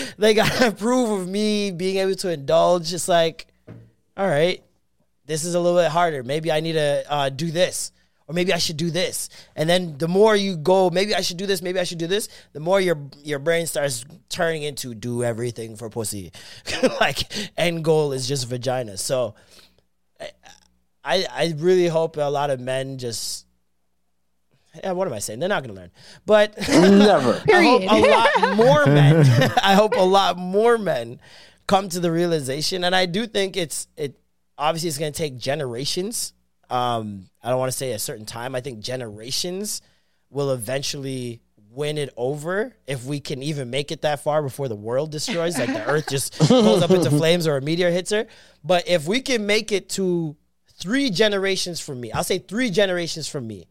they 0.19 0.35
got 0.35 0.51
to 0.59 0.67
approve 0.67 1.21
of 1.21 1.27
me 1.27 1.71
being 1.71 1.97
able 1.97 2.15
to 2.17 2.31
indulge. 2.31 2.93
It's 2.93 3.07
like, 3.07 3.47
all 4.15 4.27
right, 4.27 4.63
this 5.25 5.43
is 5.43 5.55
a 5.55 5.59
little 5.59 5.79
bit 5.79 5.89
harder. 5.89 6.21
Maybe 6.21 6.51
I 6.51 6.59
need 6.59 6.73
to 6.73 7.03
uh, 7.09 7.29
do 7.29 7.49
this, 7.49 7.91
or 8.29 8.33
maybe 8.33 8.53
I 8.53 8.59
should 8.59 8.77
do 8.77 8.91
this. 8.91 9.27
And 9.55 9.67
then 9.67 9.97
the 9.97 10.07
more 10.07 10.35
you 10.35 10.55
go, 10.55 10.91
maybe 10.91 11.15
I 11.15 11.21
should 11.21 11.37
do 11.37 11.47
this, 11.47 11.63
maybe 11.63 11.79
I 11.79 11.83
should 11.83 11.97
do 11.97 12.05
this. 12.05 12.29
The 12.53 12.59
more 12.59 12.79
your 12.79 13.09
your 13.23 13.39
brain 13.39 13.65
starts 13.65 14.05
turning 14.29 14.61
into 14.61 14.93
do 14.93 15.23
everything 15.23 15.75
for 15.75 15.89
pussy. 15.89 16.31
like 17.01 17.23
end 17.57 17.83
goal 17.83 18.13
is 18.13 18.27
just 18.27 18.47
vagina. 18.47 18.97
So 18.97 19.33
I 21.03 21.25
I 21.29 21.55
really 21.57 21.87
hope 21.87 22.17
a 22.17 22.29
lot 22.29 22.51
of 22.51 22.59
men 22.59 22.99
just. 22.99 23.47
Yeah, 24.83 24.91
what 24.91 25.07
am 25.07 25.13
I 25.15 25.19
saying? 25.19 25.39
They're 25.39 25.49
not 25.49 25.63
going 25.63 25.73
to 25.73 25.81
learn, 25.81 25.91
but 26.27 26.55
Never. 26.69 27.41
I 27.51 27.63
hope 27.63 27.81
a 27.81 28.07
lot 28.07 28.55
more 28.55 28.85
men. 28.93 29.25
I 29.63 29.73
hope 29.73 29.95
a 29.95 30.05
lot 30.05 30.37
more 30.37 30.77
men 30.77 31.19
come 31.65 31.89
to 31.89 31.99
the 31.99 32.11
realization, 32.11 32.83
and 32.83 32.95
I 32.95 33.07
do 33.07 33.25
think 33.25 33.57
it's 33.57 33.87
it. 33.97 34.19
Obviously, 34.59 34.89
it's 34.89 34.99
going 34.99 35.11
to 35.11 35.17
take 35.17 35.39
generations. 35.39 36.33
Um, 36.69 37.29
I 37.43 37.49
don't 37.49 37.59
want 37.59 37.71
to 37.71 37.77
say 37.77 37.91
a 37.91 37.99
certain 37.99 38.25
time. 38.25 38.55
I 38.55 38.61
think 38.61 38.79
generations 38.79 39.81
will 40.29 40.51
eventually 40.51 41.41
win 41.71 41.97
it 41.97 42.13
over 42.17 42.75
if 42.87 43.05
we 43.05 43.19
can 43.19 43.43
even 43.43 43.69
make 43.69 43.91
it 43.91 44.01
that 44.01 44.21
far 44.21 44.41
before 44.41 44.67
the 44.67 44.75
world 44.75 45.11
destroys, 45.11 45.57
like 45.57 45.71
the 45.71 45.85
earth 45.85 46.09
just 46.09 46.37
goes 46.49 46.81
up 46.81 46.91
into 46.91 47.09
flames 47.09 47.47
or 47.47 47.57
a 47.57 47.61
meteor 47.61 47.91
hits 47.91 48.11
her. 48.11 48.27
But 48.63 48.87
if 48.87 49.07
we 49.07 49.21
can 49.21 49.45
make 49.45 49.71
it 49.71 49.89
to 49.89 50.35
three 50.79 51.09
generations 51.09 51.79
from 51.79 52.01
me, 52.01 52.11
I'll 52.11 52.23
say 52.23 52.39
three 52.39 52.69
generations 52.69 53.27
from 53.27 53.47
me. 53.47 53.67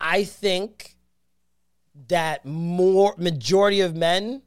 I 0.00 0.24
think 0.24 0.96
that 2.08 2.44
more 2.44 3.14
majority 3.18 3.80
of 3.80 3.96
men 3.96 4.42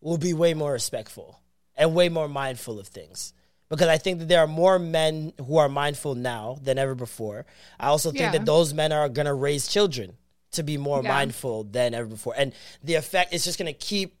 will 0.00 0.18
be 0.18 0.32
way 0.32 0.54
more 0.54 0.72
respectful 0.72 1.40
and 1.76 1.94
way 1.94 2.08
more 2.08 2.28
mindful 2.28 2.78
of 2.78 2.88
things 2.88 3.34
because 3.72 3.88
I 3.88 3.96
think 3.96 4.18
that 4.18 4.28
there 4.28 4.40
are 4.40 4.46
more 4.46 4.78
men 4.78 5.32
who 5.46 5.56
are 5.56 5.68
mindful 5.68 6.14
now 6.14 6.58
than 6.62 6.76
ever 6.78 6.94
before. 6.94 7.46
I 7.80 7.86
also 7.86 8.10
think 8.10 8.20
Yeah. 8.20 8.32
that 8.32 8.44
those 8.44 8.74
men 8.74 8.92
are 8.92 9.08
going 9.08 9.24
to 9.26 9.32
raise 9.34 9.66
children 9.66 10.12
to 10.52 10.62
be 10.62 10.76
more 10.76 11.00
Yeah. 11.02 11.08
mindful 11.08 11.64
than 11.64 11.94
ever 11.94 12.06
before. 12.06 12.34
And 12.36 12.52
the 12.84 12.94
effect 12.96 13.32
is 13.32 13.44
just 13.44 13.58
going 13.58 13.72
to 13.72 13.78
keep 13.78 14.14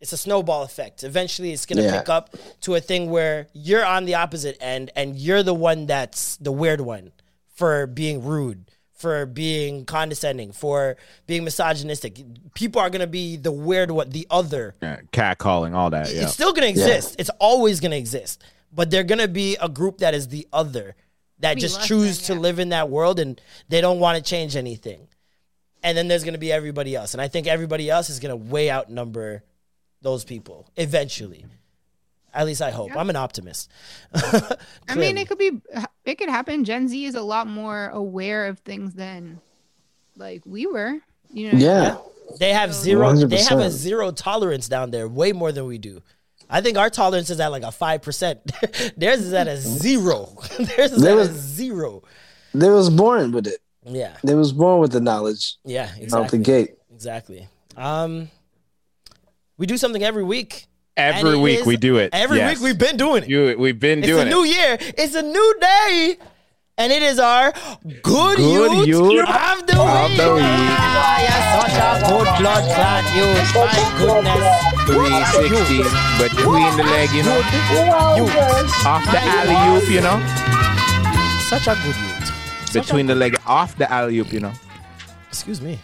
it's 0.00 0.12
a 0.12 0.16
snowball 0.18 0.62
effect. 0.62 1.04
Eventually 1.04 1.52
it's 1.52 1.64
going 1.64 1.78
to 1.78 1.84
Yeah. 1.84 1.98
pick 2.00 2.08
up 2.10 2.34
to 2.62 2.74
a 2.74 2.80
thing 2.80 3.08
where 3.10 3.46
you're 3.54 3.84
on 3.84 4.04
the 4.04 4.14
opposite 4.16 4.56
end 4.60 4.90
and 4.94 5.16
you're 5.16 5.42
the 5.44 5.54
one 5.54 5.86
that's 5.86 6.36
the 6.36 6.52
weird 6.52 6.82
one 6.82 7.12
for 7.54 7.86
being 7.86 8.22
rude, 8.22 8.64
for 8.92 9.24
being 9.24 9.86
condescending, 9.86 10.52
for 10.52 10.96
being 11.26 11.44
misogynistic. 11.44 12.20
People 12.54 12.82
are 12.82 12.90
going 12.90 13.00
to 13.00 13.06
be 13.06 13.36
the 13.36 13.50
weird 13.52 13.90
what 13.90 14.12
the 14.12 14.26
other 14.30 14.74
Yeah, 14.82 14.98
cat 15.12 15.38
calling, 15.38 15.74
all 15.74 15.88
that. 15.90 16.12
Yeah. 16.12 16.24
it's 16.24 16.34
still 16.34 16.52
gonna 16.52 16.66
exist. 16.66 17.16
It's 17.18 17.30
always 17.38 17.80
gonna 17.80 17.96
exist. 17.96 18.42
But 18.76 18.90
they're 18.90 19.02
gonna 19.02 19.26
be 19.26 19.56
a 19.60 19.68
group 19.68 19.98
that 19.98 20.14
is 20.14 20.28
the 20.28 20.46
other 20.52 20.94
that 21.40 21.56
Be 21.56 21.60
just 21.60 21.78
less 21.78 21.88
choose 21.88 22.26
than, 22.26 22.36
to 22.36 22.42
live 22.42 22.58
in 22.60 22.68
that 22.68 22.88
world 22.88 23.18
and 23.18 23.40
they 23.68 23.80
don't 23.80 23.98
want 23.98 24.16
to 24.16 24.22
change 24.22 24.54
anything. 24.54 25.08
And 25.82 25.98
then 25.98 26.06
there's 26.08 26.22
gonna 26.22 26.38
be 26.38 26.52
everybody 26.52 26.94
else. 26.94 27.14
And 27.14 27.20
I 27.20 27.28
think 27.28 27.48
everybody 27.48 27.90
else 27.90 28.10
is 28.10 28.20
gonna 28.20 28.36
way 28.36 28.70
outnumber 28.70 29.42
those 30.02 30.24
people 30.24 30.70
eventually. 30.76 31.46
At 32.32 32.44
least 32.44 32.60
I 32.60 32.70
hope. 32.70 32.94
I'm 32.94 33.08
an 33.08 33.16
optimist. 33.16 33.70
I 34.14 34.94
mean, 34.94 35.16
it 35.16 35.26
could 35.26 35.38
be, 35.38 35.58
it 36.04 36.16
could 36.16 36.28
happen. 36.28 36.64
Gen 36.64 36.86
Z 36.86 37.06
is 37.06 37.14
a 37.14 37.22
lot 37.22 37.46
more 37.46 37.88
aware 37.88 38.46
of 38.46 38.58
things 38.58 38.92
than 38.92 39.40
like 40.16 40.42
we 40.44 40.66
were. 40.66 40.98
You 41.32 41.52
know. 41.52 41.58
Yeah. 41.58 41.96
They 42.38 42.52
have 42.52 42.74
zero. 42.74 43.14
They 43.14 43.42
have 43.42 43.58
a 43.58 43.70
zero 43.70 44.10
tolerance 44.10 44.68
down 44.68 44.90
there, 44.90 45.08
way 45.08 45.32
more 45.32 45.52
than 45.52 45.64
we 45.64 45.78
do. 45.78 46.02
I 46.48 46.60
think 46.60 46.78
our 46.78 46.90
tolerance 46.90 47.30
is 47.30 47.40
at 47.40 47.50
like 47.50 47.62
a 47.64 47.72
five 47.72 48.02
percent. 48.02 48.40
Theirs 48.96 49.20
is 49.20 49.32
at 49.32 49.48
a 49.48 49.56
zero. 49.56 50.36
Theirs 50.58 50.92
is 50.92 51.02
There 51.02 51.12
at 51.12 51.16
was- 51.16 51.28
a 51.30 51.34
zero. 51.34 52.02
They 52.54 52.70
was 52.70 52.88
born 52.88 53.32
with 53.32 53.46
it. 53.46 53.60
Yeah, 53.88 54.16
They 54.24 54.34
was 54.34 54.52
born 54.52 54.80
with 54.80 54.90
the 54.92 55.00
knowledge 55.00 55.56
yeah, 55.64 55.84
out 55.84 55.94
the 55.96 56.02
exactly. 56.02 56.38
gate. 56.40 56.70
Exactly. 56.92 57.48
Um, 57.76 58.30
we 59.58 59.66
do 59.66 59.76
something 59.76 60.02
every 60.02 60.24
week. 60.24 60.66
Every 60.96 61.36
week 61.38 61.60
is- 61.60 61.66
we 61.66 61.76
do 61.76 61.98
it. 61.98 62.10
Every 62.12 62.38
Yes. 62.38 62.56
week 62.58 62.64
we've 62.64 62.78
been 62.78 62.96
doing 62.96 63.22
it. 63.24 63.28
You, 63.28 63.54
we've 63.58 63.78
been 63.78 63.98
it's 64.00 64.08
doing 64.08 64.22
a 64.24 64.26
it. 64.26 64.30
new 64.30 64.42
year. 64.44 64.76
It's 64.80 65.14
a 65.14 65.22
new 65.22 65.54
day. 65.60 66.16
And 66.78 66.92
it 66.92 67.02
is 67.02 67.18
our 67.18 67.52
good, 68.02 68.36
Good 68.36 68.86
youth, 68.86 68.86
youth 68.86 69.28
of 69.28 69.66
the 69.66 69.80
of 69.80 70.08
week. 70.10 70.18
the 70.18 70.34
week. 70.34 70.44
Ah, 70.44 71.16
you're 71.24 71.44
such 71.56 71.76
a 71.80 71.88
good 72.04 72.28
blood 72.38 72.64
clot 72.76 73.04
youth. 73.16 73.48
My 73.56 73.72
goodness. 73.96 74.44
360 74.84 75.82
but 76.18 76.30
between 76.36 76.76
the 76.76 76.84
leg, 76.84 77.10
you 77.12 77.22
know. 77.22 77.40
Off 78.86 79.04
the 79.10 79.18
alley 79.18 79.56
oop, 79.76 79.88
you 79.90 80.00
know. 80.02 80.20
Such 81.48 81.66
a 81.66 81.74
good 81.82 81.96
youth. 81.96 82.68
Such 82.68 82.76
a 82.76 82.80
Between 82.82 83.06
the 83.06 83.14
leg, 83.14 83.36
off 83.46 83.76
the 83.78 83.90
alley 83.90 84.18
oop, 84.18 84.30
you 84.32 84.40
know. 84.40 84.52
excuse 85.28 85.62
me, 85.62 85.78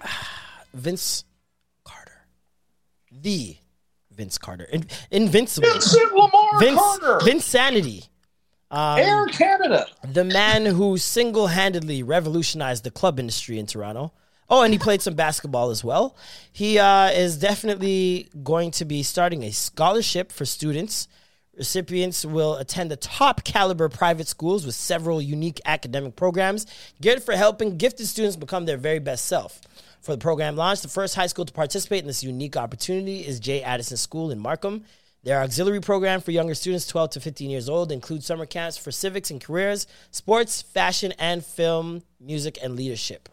Vince 0.74 1.24
Carter, 1.84 2.26
the 3.10 3.56
Vince 4.14 4.38
Carter, 4.38 4.64
In- 4.72 4.86
invincible, 5.10 5.68
Vincent 5.72 6.12
Lamar 6.12 6.60
Vince, 6.60 6.78
Carter, 6.80 7.18
Vinsanity, 7.24 8.08
um, 8.74 8.98
Air 8.98 9.26
Canada. 9.26 9.86
the 10.02 10.24
man 10.24 10.66
who 10.66 10.98
single-handedly 10.98 12.02
revolutionized 12.02 12.82
the 12.82 12.90
club 12.90 13.20
industry 13.20 13.58
in 13.58 13.66
Toronto. 13.66 14.12
Oh, 14.50 14.62
and 14.62 14.72
he 14.72 14.78
played 14.78 15.00
some 15.00 15.14
basketball 15.14 15.70
as 15.70 15.82
well. 15.82 16.16
He 16.52 16.78
uh, 16.78 17.10
is 17.10 17.38
definitely 17.38 18.28
going 18.42 18.72
to 18.72 18.84
be 18.84 19.02
starting 19.02 19.42
a 19.42 19.52
scholarship 19.52 20.30
for 20.30 20.44
students. 20.44 21.08
Recipients 21.56 22.24
will 22.24 22.56
attend 22.56 22.90
the 22.90 22.96
top 22.96 23.44
caliber 23.44 23.88
private 23.88 24.26
schools 24.26 24.66
with 24.66 24.74
several 24.74 25.22
unique 25.22 25.60
academic 25.64 26.16
programs 26.16 26.66
geared 27.00 27.22
for 27.22 27.36
helping 27.36 27.76
gifted 27.76 28.06
students 28.06 28.36
become 28.36 28.66
their 28.66 28.76
very 28.76 28.98
best 28.98 29.26
self. 29.26 29.60
For 30.00 30.12
the 30.12 30.18
program 30.18 30.56
launch, 30.56 30.82
the 30.82 30.88
first 30.88 31.14
high 31.14 31.28
school 31.28 31.46
to 31.46 31.52
participate 31.52 32.00
in 32.00 32.08
this 32.08 32.24
unique 32.24 32.56
opportunity 32.56 33.20
is 33.20 33.40
J. 33.40 33.62
Addison 33.62 33.96
School 33.96 34.30
in 34.30 34.38
Markham. 34.38 34.84
Their 35.24 35.40
auxiliary 35.40 35.80
program 35.80 36.20
for 36.20 36.32
younger 36.32 36.54
students 36.54 36.86
12 36.86 37.10
to 37.12 37.20
15 37.20 37.48
years 37.48 37.66
old 37.66 37.90
includes 37.90 38.26
summer 38.26 38.44
camps 38.44 38.76
for 38.76 38.90
civics 38.92 39.30
and 39.30 39.40
careers, 39.42 39.86
sports, 40.10 40.60
fashion, 40.60 41.14
and 41.18 41.42
film, 41.42 42.02
music, 42.20 42.58
and 42.62 42.76
leadership. 42.76 43.30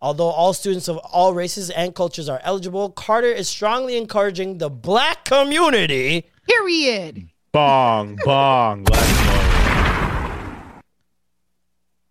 Although 0.00 0.28
all 0.28 0.52
students 0.54 0.86
of 0.88 0.98
all 0.98 1.34
races 1.34 1.68
and 1.68 1.96
cultures 1.96 2.28
are 2.28 2.40
eligible, 2.44 2.90
Carter 2.90 3.26
is 3.26 3.48
strongly 3.48 3.96
encouraging 3.96 4.58
the 4.58 4.70
black 4.70 5.24
community 5.24 6.26
Period. 6.48 7.28
Bong, 7.52 8.16
bong. 8.24 8.84
Let's 8.84 9.24
go. 9.24 10.80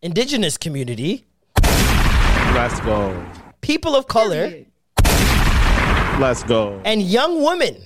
indigenous 0.02 0.58
community, 0.58 1.26
Let's 2.54 2.80
go. 2.82 3.26
people 3.62 3.96
of 3.96 4.08
color, 4.08 4.50
Period. 4.50 4.66
Let's 6.20 6.44
go. 6.44 6.82
and 6.84 7.02
young 7.02 7.42
women 7.44 7.78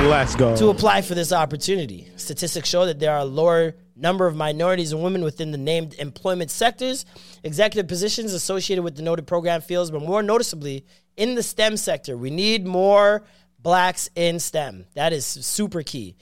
Let's 0.00 0.36
go. 0.36 0.56
to 0.56 0.68
apply 0.68 1.02
for 1.02 1.14
this 1.14 1.32
opportunity. 1.32 2.08
Statistics 2.16 2.68
show 2.68 2.86
that 2.86 3.00
there 3.00 3.12
are 3.12 3.18
a 3.18 3.24
lower 3.24 3.74
number 3.96 4.26
of 4.26 4.36
minorities 4.36 4.92
and 4.92 5.02
women 5.02 5.22
within 5.24 5.50
the 5.50 5.58
named 5.58 5.94
employment 5.98 6.50
sectors, 6.50 7.04
executive 7.42 7.88
positions 7.88 8.32
associated 8.32 8.84
with 8.84 8.94
the 8.94 9.02
noted 9.02 9.26
program 9.26 9.60
fields, 9.60 9.90
but 9.90 10.00
more 10.00 10.22
noticeably 10.22 10.86
in 11.16 11.34
the 11.34 11.42
STEM 11.42 11.76
sector. 11.76 12.16
We 12.16 12.30
need 12.30 12.64
more 12.64 13.24
blacks 13.58 14.08
in 14.14 14.38
STEM. 14.38 14.86
That 14.94 15.12
is 15.12 15.26
super 15.26 15.82
key. 15.82 16.16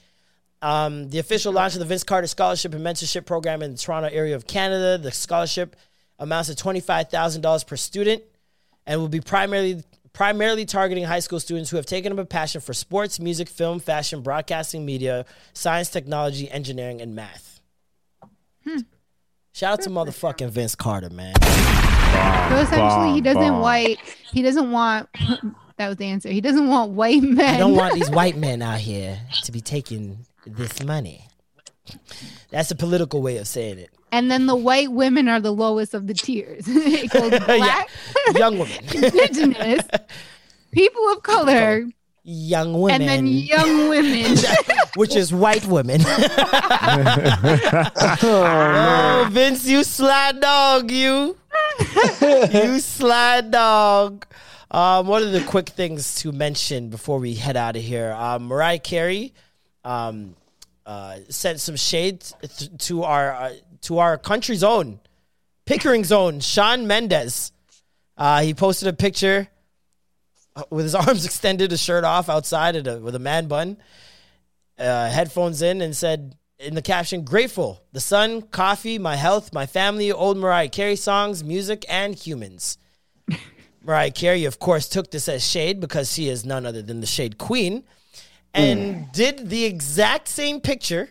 Um, 0.62 1.10
the 1.10 1.18
official 1.18 1.52
launch 1.52 1.74
of 1.74 1.80
the 1.80 1.84
Vince 1.84 2.02
Carter 2.02 2.26
Scholarship 2.26 2.72
and 2.74 2.84
Mentorship 2.84 3.26
Program 3.26 3.60
in 3.60 3.72
the 3.72 3.78
Toronto 3.78 4.08
area 4.10 4.34
of 4.34 4.46
Canada. 4.46 4.96
The 4.96 5.12
scholarship 5.12 5.76
amounts 6.18 6.52
to 6.52 6.64
$25,000 6.64 7.66
per 7.66 7.76
student 7.76 8.22
and 8.86 9.00
will 9.00 9.08
be 9.08 9.20
primarily 9.20 9.82
primarily 10.16 10.64
targeting 10.64 11.04
high 11.04 11.18
school 11.20 11.38
students 11.38 11.68
who 11.68 11.76
have 11.76 11.84
taken 11.84 12.10
up 12.10 12.18
a 12.18 12.24
passion 12.24 12.58
for 12.58 12.72
sports, 12.72 13.20
music, 13.20 13.48
film, 13.50 13.78
fashion, 13.78 14.22
broadcasting, 14.22 14.86
media, 14.86 15.26
science, 15.52 15.90
technology, 15.90 16.50
engineering, 16.50 17.02
and 17.02 17.14
math. 17.14 17.60
Hmm. 18.64 18.78
Shout 19.52 19.74
out 19.74 19.82
to 19.82 19.90
motherfucking 19.90 20.48
Vince 20.48 20.74
Carter, 20.74 21.10
man. 21.10 21.34
So 21.42 22.56
essentially, 22.56 23.12
he 23.12 23.20
doesn't 23.20 23.58
white. 23.58 23.98
He 24.32 24.42
doesn't 24.42 24.72
want. 24.72 25.08
That 25.78 25.88
was 25.88 25.98
the 25.98 26.06
answer. 26.06 26.30
He 26.30 26.40
doesn't 26.40 26.68
want 26.68 26.92
white 26.92 27.22
men. 27.22 27.56
I 27.56 27.58
don't 27.58 27.76
want 27.76 27.92
these 27.92 28.08
white 28.08 28.34
men 28.38 28.62
out 28.62 28.78
here 28.78 29.20
to 29.42 29.52
be 29.52 29.60
taking 29.60 30.24
this 30.46 30.82
money. 30.82 31.28
That's 32.48 32.70
a 32.70 32.74
political 32.74 33.20
way 33.20 33.36
of 33.36 33.46
saying 33.46 33.80
it. 33.80 33.90
And 34.12 34.30
then 34.30 34.46
the 34.46 34.56
white 34.56 34.92
women 34.92 35.28
are 35.28 35.40
the 35.40 35.52
lowest 35.52 35.92
of 35.94 36.06
the 36.06 36.14
tiers. 36.14 36.64
it 36.68 37.10
goes 37.10 37.30
black, 37.46 37.88
Young 38.34 38.58
women. 38.58 38.78
indigenous, 38.94 39.84
people 40.70 41.08
of 41.10 41.22
color, 41.22 41.84
Young 42.28 42.80
women. 42.80 43.02
and 43.02 43.08
then 43.08 43.26
young 43.26 43.88
women. 43.88 44.36
which 44.96 45.14
is 45.16 45.32
white 45.32 45.64
women. 45.66 46.00
oh, 48.22 49.28
Vince, 49.30 49.66
you 49.66 49.84
sly 49.84 50.32
dog, 50.32 50.90
you. 50.90 51.36
you 52.52 52.80
sly 52.80 53.40
dog. 53.42 54.26
Um, 54.70 55.06
one 55.06 55.22
of 55.22 55.32
the 55.32 55.42
quick 55.42 55.68
things 55.70 56.16
to 56.16 56.32
mention 56.32 56.88
before 56.90 57.18
we 57.20 57.34
head 57.34 57.56
out 57.56 57.76
of 57.76 57.82
here 57.82 58.12
um, 58.12 58.46
Mariah 58.48 58.80
Carey 58.80 59.32
um, 59.84 60.34
uh, 60.84 61.18
sent 61.28 61.60
some 61.60 61.76
shade 61.76 62.24
th- 62.42 62.76
to 62.78 63.04
our 63.04 63.32
uh, 63.32 63.52
to 63.82 63.98
our 63.98 64.18
country's 64.18 64.62
own 64.62 65.00
Pickering's 65.66 66.12
own 66.12 66.38
Shawn 66.38 66.86
Mendes. 66.86 67.52
Uh, 68.16 68.40
he 68.42 68.54
posted 68.54 68.88
a 68.88 68.92
picture 68.92 69.48
uh, 70.54 70.62
with 70.70 70.84
his 70.84 70.94
arms 70.94 71.26
extended, 71.26 71.72
a 71.72 71.76
shirt 71.76 72.04
off 72.04 72.28
outside 72.28 72.86
a, 72.86 72.98
with 72.98 73.14
a 73.16 73.20
man 73.20 73.48
bun, 73.48 73.76
uh, 74.78 75.10
headphones 75.10 75.60
in, 75.60 75.82
and 75.82 75.94
said 75.94 76.36
in 76.58 76.74
the 76.74 76.82
caption, 76.82 77.24
"Grateful, 77.24 77.82
the 77.92 78.00
sun, 78.00 78.42
coffee, 78.42 78.98
my 78.98 79.16
health, 79.16 79.52
my 79.52 79.66
family, 79.66 80.12
old 80.12 80.38
Mariah 80.38 80.68
Carey 80.68 80.96
songs, 80.96 81.42
music, 81.42 81.84
and 81.88 82.14
humans." 82.14 82.78
Mariah 83.82 84.12
Carey, 84.12 84.44
of 84.44 84.60
course, 84.60 84.88
took 84.88 85.10
this 85.10 85.28
as 85.28 85.44
shade 85.46 85.80
because 85.80 86.12
she 86.12 86.28
is 86.28 86.46
none 86.46 86.64
other 86.64 86.82
than 86.82 87.00
the 87.00 87.06
Shade 87.06 87.38
Queen, 87.38 87.84
and 88.54 89.10
did 89.12 89.50
the 89.50 89.64
exact 89.64 90.28
same 90.28 90.60
picture. 90.60 91.10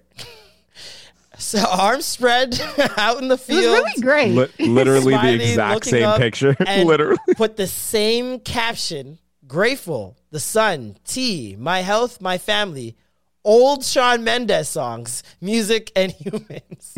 So 1.37 1.59
arms 1.69 2.05
spread 2.05 2.59
out 2.97 3.21
in 3.21 3.27
the 3.27 3.35
It 3.35 3.39
was 3.39 3.41
field. 3.41 3.63
really 3.77 4.01
great. 4.01 4.31
Li- 4.59 4.67
literally 4.67 5.15
the 5.15 5.33
exact 5.49 5.85
same 5.85 6.17
picture. 6.17 6.55
literally. 6.83 7.17
put 7.35 7.57
the 7.57 7.67
same 7.67 8.39
caption 8.39 9.17
grateful 9.47 10.17
the 10.31 10.39
sun 10.39 10.97
tea 11.05 11.55
my 11.59 11.81
health 11.81 12.19
my 12.19 12.35
family 12.39 12.95
old 13.43 13.85
shawn 13.85 14.23
mendes 14.23 14.67
songs 14.67 15.21
music 15.39 15.91
and 15.95 16.11
humans 16.19 16.95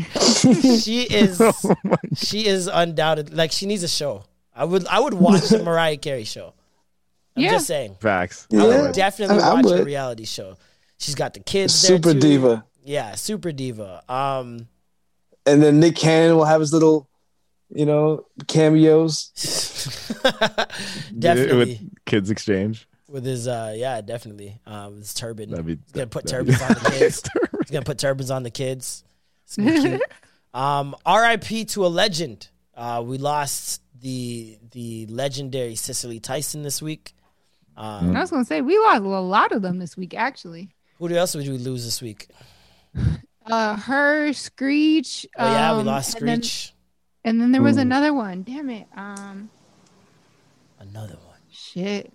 she 0.82 1.02
is 1.04 1.42
Oh 1.42 1.54
she 2.16 2.48
is 2.48 2.68
undoubted 2.68 3.34
like 3.34 3.52
she 3.52 3.66
needs 3.66 3.84
a 3.84 3.88
show 3.90 4.24
i 4.56 4.64
would 4.64 4.88
i 4.88 4.98
would 4.98 5.14
watch 5.14 5.50
the 5.50 5.62
mariah 5.62 5.98
carey 5.98 6.24
show 6.24 6.54
i'm 7.36 7.44
Yeah. 7.44 7.52
just 7.52 7.68
saying 7.68 7.98
Facts. 8.00 8.48
i 8.54 8.56
Yeah. 8.56 8.82
would 8.84 8.94
definitely 8.94 9.40
I- 9.40 9.50
I 9.50 9.54
watch 9.62 9.72
a 9.72 9.84
reality 9.84 10.24
show 10.24 10.56
she's 10.98 11.16
got 11.16 11.34
the 11.34 11.42
kids 11.42 11.82
there 11.82 11.98
Super 11.98 12.14
too. 12.14 12.20
diva. 12.22 12.64
Yeah 12.88 13.16
super 13.16 13.52
diva. 13.52 14.02
Um 14.10 14.68
And 15.46 15.62
then 15.62 15.80
Nick 15.80 15.96
Cannon 15.96 16.36
will 16.38 16.46
have 16.46 16.62
his 16.62 16.72
little, 16.74 17.08
you 17.70 17.86
know, 17.86 18.26
cameos. 18.48 19.32
definitely 21.18 21.58
With 21.82 22.06
kids 22.06 22.30
exchange. 22.30 22.88
with 23.10 23.26
his 23.26 23.48
uh 23.48 23.74
yeah 23.76 24.02
definitely. 24.02 24.60
Uh 24.66 24.90
his 24.92 25.14
turban. 25.14 25.50
That'd 25.52 25.66
be- 25.66 25.74
he's 25.84 25.92
gonna 25.92 26.08
put 26.08 26.26
that'd 26.26 26.46
be- 26.48 26.54
turbans 26.54 26.62
on 26.62 26.84
the 26.84 26.90
kids. 27.00 27.24
he's 27.62 27.72
gonna 27.72 27.86
put 27.86 27.98
turbans 28.00 28.32
on 28.32 28.44
the 28.44 28.52
kids. 28.52 29.04
It's 29.46 29.58
be 29.58 29.82
cute. 29.82 30.02
Um 30.54 30.96
rip 31.08 31.42
to 31.44 31.86
a 31.86 31.88
legend. 31.88 32.50
Uh 32.76 33.04
we 33.06 33.18
lost 33.18 33.82
the 34.00 34.58
the 34.72 35.06
legendary 35.08 35.76
cicely 35.76 36.20
tyson 36.20 36.64
this 36.64 36.82
week. 36.82 37.14
Um 37.76 38.16
I 38.16 38.22
was 38.22 38.32
gonna 38.32 38.46
say 38.46 38.62
we 38.62 38.78
lost 38.80 39.02
a 39.04 39.08
lot 39.08 39.52
of 39.52 39.62
them 39.62 39.78
this 39.80 39.96
week. 39.98 40.14
Actually, 40.16 40.70
who 41.00 41.18
else 41.18 41.36
would 41.36 41.48
we 41.48 41.58
lose 41.58 41.84
this 41.86 42.02
week 42.02 42.28
uh, 43.46 43.76
her 43.78 44.34
Screech. 44.34 45.26
oh 45.38 45.46
yeah 45.46 45.74
we 45.74 45.80
um, 45.82 45.86
lost 45.86 46.18
and 46.20 46.28
then- 46.28 46.44
screech 46.44 46.74
And 47.24 47.42
then 47.42 47.52
there 47.52 47.62
was 47.62 47.78
Ooh. 47.78 47.82
another 47.82 48.14
one. 48.14 48.44
Damn 48.44 48.70
it. 48.70 48.88
Um, 48.96 49.50
another 50.80 51.16
one 51.26 51.42
shit. 51.52 52.12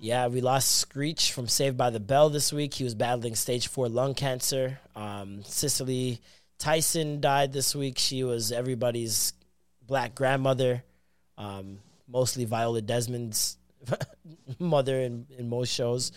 Yeah, 0.00 0.26
we 0.26 0.40
lost 0.40 0.78
Screech 0.78 1.30
from 1.30 1.46
Saved 1.46 1.76
by 1.76 1.90
the 1.90 2.00
Bell 2.00 2.28
this 2.28 2.52
week. 2.52 2.74
He 2.74 2.82
was 2.82 2.96
battling 2.96 3.36
stage 3.36 3.68
four 3.68 3.88
lung 3.88 4.14
cancer. 4.14 4.80
Um, 4.96 5.44
Cicely 5.44 6.18
Tyson 6.58 7.20
died 7.20 7.52
this 7.52 7.72
week. 7.74 7.98
She 7.98 8.24
was 8.24 8.50
everybody's 8.50 9.32
black 9.86 10.16
grandmother, 10.16 10.82
um, 11.38 11.78
mostly 12.08 12.44
Viola 12.46 12.82
Desmond's 12.82 13.58
mother 14.58 14.98
in, 15.00 15.26
in 15.38 15.48
most 15.48 15.72
shows. 15.72 16.10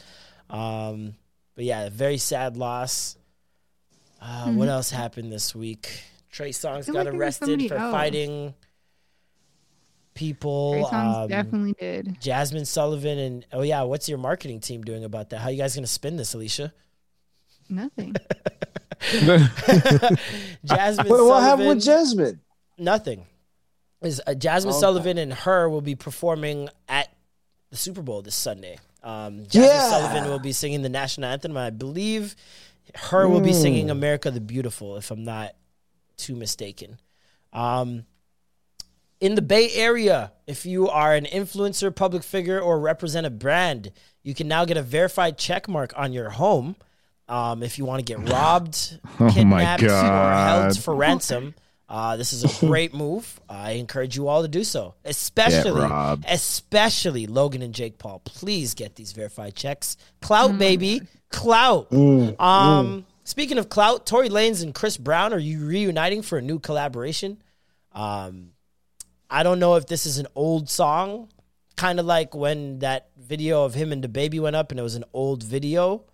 Um, 0.49 1.13
but 1.55 1.65
yeah, 1.65 1.89
very 1.89 2.17
sad 2.17 2.57
loss. 2.57 3.17
Uh, 4.21 4.51
What 4.51 4.67
else 4.69 4.89
happened 4.91 5.31
this 5.31 5.53
week? 5.55 6.03
Trey 6.31 6.49
Songz 6.51 6.85
got 6.91 7.05
like 7.05 7.13
arrested 7.15 7.67
for 7.67 7.75
else. 7.75 7.91
fighting 7.91 8.53
people. 10.13 10.73
Trey 10.73 10.83
Songz 10.83 11.23
Um, 11.23 11.27
definitely 11.29 11.73
did. 11.79 12.17
Jazmine 12.21 12.65
Sullivan 12.67 13.17
and 13.19 13.45
oh 13.53 13.61
yeah, 13.61 13.83
what's 13.83 14.09
your 14.09 14.17
marketing 14.17 14.59
team 14.59 14.83
doing 14.83 15.03
about 15.03 15.29
that? 15.29 15.39
How 15.39 15.49
you 15.49 15.57
guys 15.57 15.75
gonna 15.75 15.87
spin 15.87 16.15
this, 16.17 16.33
Alicia? 16.33 16.73
Nothing. 17.69 18.15
Jazmine 20.65 21.09
What, 21.09 21.25
what 21.25 21.43
happened 21.43 21.67
with 21.69 21.79
Jazmine? 21.79 22.39
nothing. 22.77 23.25
Is 24.01 24.21
uh, 24.27 24.31
Jazmine 24.31 24.67
Okay. 24.71 24.79
Sullivan 24.79 25.17
and 25.17 25.31
H.E.R. 25.31 25.69
will 25.69 25.81
be 25.81 25.95
performing 25.95 26.69
at 26.87 27.09
the 27.71 27.77
Super 27.77 28.01
Bowl 28.01 28.21
this 28.21 28.35
Sunday. 28.35 28.77
Um, 29.03 29.41
Jazmine 29.45 29.53
Yeah. 29.63 29.89
Sullivan 29.89 30.29
will 30.29 30.39
be 30.39 30.51
singing 30.51 30.81
the 30.81 30.89
national 30.89 31.29
anthem. 31.29 31.55
I 31.57 31.69
believe 31.71 32.35
H.E.R. 32.93 33.27
will 33.27 33.41
be 33.41 33.51
Hmm. 33.53 33.61
singing 33.61 33.89
"America 33.89 34.31
the 34.31 34.41
Beautiful," 34.41 34.97
if 34.97 35.11
I'm 35.11 35.23
not 35.23 35.55
too 36.17 36.35
mistaken. 36.35 36.99
Um, 37.53 38.05
in 39.21 39.35
the 39.35 39.41
Bay 39.41 39.71
Area, 39.73 40.33
if 40.45 40.65
you 40.65 40.89
are 40.89 41.15
an 41.15 41.25
influencer, 41.25 41.93
public 41.95 42.21
figure, 42.23 42.59
or 42.59 42.79
represent 42.79 43.25
a 43.25 43.29
brand, 43.29 43.91
you 44.23 44.33
can 44.35 44.47
now 44.47 44.65
get 44.65 44.77
a 44.77 44.81
verified 44.81 45.37
check 45.37 45.67
mark 45.67 45.93
on 45.95 46.13
your 46.13 46.29
home. 46.31 46.75
Um, 47.27 47.63
if 47.63 47.77
you 47.77 47.85
want 47.85 48.05
to 48.05 48.13
get 48.13 48.29
robbed, 48.29 48.99
Oh 49.19 49.31
kidnapped, 49.31 49.81
or 49.83 49.89
held 49.89 50.77
for 50.79 50.93
ransom, 50.95 51.55
uh, 51.89 52.17
this 52.17 52.33
is 52.33 52.43
a 52.43 52.65
great 52.65 52.93
move. 52.93 53.39
I 53.49 53.71
encourage 53.71 54.15
you 54.15 54.27
all 54.27 54.41
to 54.41 54.47
do 54.47 54.63
so, 54.63 54.95
especially, 55.05 55.81
especially 56.27 57.25
Logan 57.27 57.61
and 57.61 57.73
Jake 57.73 57.97
Paul. 57.97 58.19
Please 58.25 58.73
get 58.73 58.95
these 58.95 59.11
verified 59.13 59.55
checks. 59.55 59.97
Clout, 60.21 60.57
baby, 60.57 61.01
clout. 61.35 61.91
Um, 62.39 63.05
speaking 63.23 63.57
of 63.57 63.69
clout, 63.69 64.05
Tory 64.05 64.29
Lanez 64.29 64.63
and 64.63 64.73
Chris 64.73 64.97
Brown 64.97 65.33
are 65.33 65.37
you 65.39 65.65
reuniting 65.65 66.21
for 66.21 66.37
a 66.37 66.41
new 66.41 66.59
collaboration? 66.59 67.41
Um, 67.91 68.51
I 69.29 69.43
don't 69.43 69.59
know 69.59 69.75
if 69.75 69.85
this 69.85 70.05
is 70.05 70.17
an 70.17 70.27
old 70.35 70.69
song, 70.69 71.29
kind 71.75 71.99
of 71.99 72.05
like 72.05 72.33
when 72.33 72.79
that 72.79 73.09
video 73.17 73.65
of 73.65 73.73
him 73.73 73.91
and 73.91 74.03
the 74.03 74.07
baby 74.07 74.39
went 74.39 74.55
up 74.55 74.71
and 74.71 74.79
it 74.79 74.83
was 74.83 74.95
an 74.95 75.05
old 75.13 75.43
video, 75.43 76.05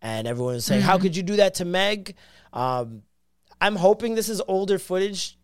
and 0.00 0.26
everyone 0.26 0.54
was 0.54 0.64
saying, 0.64 0.82
"How 0.82 0.98
could 0.98 1.14
you 1.16 1.22
do 1.22 1.36
that 1.36 1.54
to 1.56 1.64
Meg?" 1.64 2.16
Um, 2.52 3.02
I'm 3.60 3.76
hoping 3.76 4.14
this 4.14 4.28
is 4.28 4.40
older 4.48 4.78
footage, 4.78 5.38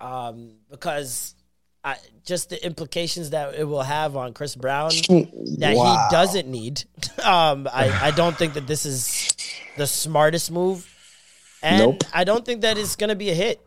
um, 0.00 0.56
because 0.70 1.34
I, 1.84 1.96
just 2.24 2.48
the 2.48 2.64
implications 2.64 3.30
that 3.30 3.54
it 3.54 3.64
will 3.64 3.82
have 3.82 4.16
on 4.16 4.32
Chris 4.32 4.56
Brown 4.56 4.88
that 4.88 5.74
Wow. 5.76 6.08
he 6.08 6.14
doesn't 6.14 6.48
need. 6.48 6.84
Um, 7.24 7.68
I, 7.72 8.08
I 8.08 8.10
don't 8.10 8.36
think 8.36 8.52
that 8.54 8.66
this 8.66 8.84
is 8.84 9.32
the 9.78 9.86
smartest 9.86 10.50
move, 10.50 10.86
and 11.62 11.78
Nope. 11.78 12.04
I 12.12 12.24
don't 12.24 12.44
think 12.44 12.60
that 12.62 12.76
it's 12.76 12.96
gonna 12.96 13.14
be 13.14 13.30
a 13.30 13.34
hit. 13.34 13.60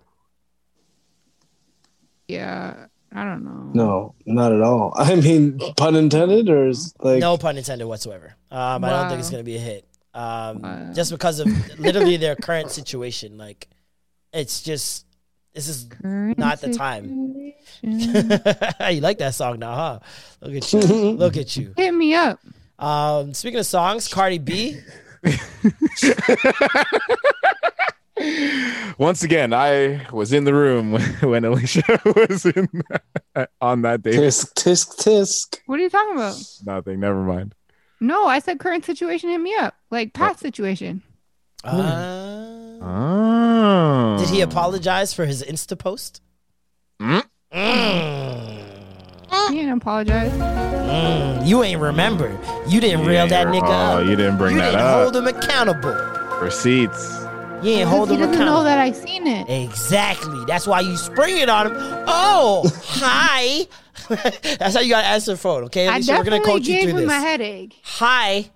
Yeah, 2.28 2.86
I 3.14 3.24
don't 3.24 3.44
know. 3.44 3.72
No, 3.74 4.16
not 4.26 4.52
at 4.52 4.62
all. 4.62 4.94
I 4.98 5.16
mean, 5.16 5.58
pun 5.76 5.96
intended, 5.96 6.50
or 6.50 6.68
is 6.68 6.94
like 7.00 7.20
no 7.20 7.38
pun 7.38 7.58
intended 7.58 7.88
whatsoever. 7.88 8.36
Um, 8.52 8.84
I 8.84 8.90
don't 8.90 9.10
think 9.10 9.20
it's 9.22 9.30
going 9.32 9.42
to 9.42 9.46
be 9.46 9.56
a 9.56 9.60
hit. 9.60 9.86
Um, 10.14 10.62
Wow. 10.62 10.92
Just 10.94 11.12
because 11.12 11.40
of 11.40 11.48
literally 11.80 12.18
their 12.18 12.36
current 12.36 12.70
situation. 12.72 13.38
Like, 13.38 13.68
it's 14.34 14.62
just, 14.62 15.06
this 15.58 15.68
is 15.68 15.86
Current 15.86 16.38
not 16.38 16.62
the 16.62 16.72
time. 16.72 17.34
situation. 17.82 18.30
you 18.94 19.02
like 19.02 19.18
that 19.18 19.34
song 19.34 19.58
now, 19.58 19.74
huh? 19.76 20.00
Look 20.42 20.56
at 20.56 20.72
you. 20.72 20.80
Look 21.18 21.36
at 21.36 21.58
you. 21.58 21.74
Hit 21.76 21.94
me 21.96 22.14
up. 22.14 22.40
Um, 22.78 23.34
speaking 23.34 23.60
of 23.60 23.66
songs, 23.66 24.08
Cardi 24.08 24.38
B. 24.38 24.80
Once 29.00 29.24
again, 29.24 29.52
I 29.52 30.06
was 30.12 30.32
in 30.32 30.44
the 30.44 30.54
room 30.54 30.94
when 31.22 31.44
Alicia 31.44 32.00
was 32.06 32.46
in 32.46 32.68
on 33.60 33.82
that 33.82 34.04
day. 34.04 34.12
tisk 34.12 34.54
tisk 34.54 34.98
tisk. 34.98 35.58
What 35.66 35.80
are 35.80 35.84
you 35.84 35.90
talking 35.90 36.16
about? 36.16 36.36
Nothing. 36.66 37.00
Never 37.00 37.24
mind. 37.24 37.56
No, 38.00 38.28
I 38.28 38.38
said 38.40 38.60
current 38.60 38.86
situation. 38.86 39.30
Hit 39.32 39.42
me 39.42 39.56
up. 39.56 39.74
Like 39.90 40.14
past 40.14 40.40
situation. 40.40 41.02
Uh, 41.64 42.57
Oh. 42.82 44.18
did 44.20 44.30
he 44.30 44.42
apologize 44.42 45.14
for 45.14 45.26
his 45.26 45.44
Insta 45.44 45.78
post? 45.78 46.22
Mm. 47.02 47.24
Mm. 47.54 48.64
He 49.50 49.56
didn't 49.56 49.78
apologize. 49.78 50.32
Mm. 50.32 51.48
You 51.48 51.64
ain't 51.64 51.80
remember. 51.82 52.38
You 52.68 52.82
didn't 52.82 53.06
reel 53.06 53.28
that 53.28 53.48
nigga 53.48 53.64
Oh, 53.64 54.00
up. 54.02 54.06
you 54.08 54.16
didn't 54.16 54.38
bring 54.38 54.56
you 54.56 54.62
that 54.62 54.72
didn't 54.72 54.82
up. 54.86 55.04
hold 55.04 55.16
him 55.16 55.28
accountable. 55.28 55.96
Receipts. 56.42 57.24
You 57.64 57.72
ain't 57.72 57.90
hold 57.90 58.10
he 58.10 58.16
him 58.16 58.22
doesn't 58.22 58.36
accountable. 58.36 58.58
know 58.60 58.64
that 58.66 58.78
I 58.78 58.92
seen 58.92 59.26
it. 59.26 59.50
Exactly. 59.50 60.44
That's 60.46 60.68
why 60.68 60.82
you 60.82 60.98
spring 60.98 61.38
it 61.38 61.50
on 61.50 61.68
him. 61.68 61.74
Oh, 62.08 62.70
hi. 62.84 63.68
That's 64.10 64.76
how 64.76 64.82
you 64.82 64.90
got 64.90 65.02
to 65.02 65.08
answer 65.08 65.32
the 65.32 65.38
phone, 65.38 65.64
okay? 65.66 65.88
I 65.88 65.96
Alicia, 65.96 66.12
we're 66.14 66.24
going 66.24 66.26
to 66.26 66.48
definitely 66.48 66.60
coach 66.60 66.68
you 66.68 66.76
gave 66.76 66.90
through 66.90 67.00
him 67.00 67.08
this. 67.08 67.18
a 67.18 67.20
headache. 67.20 67.76
Hi. 67.84 68.50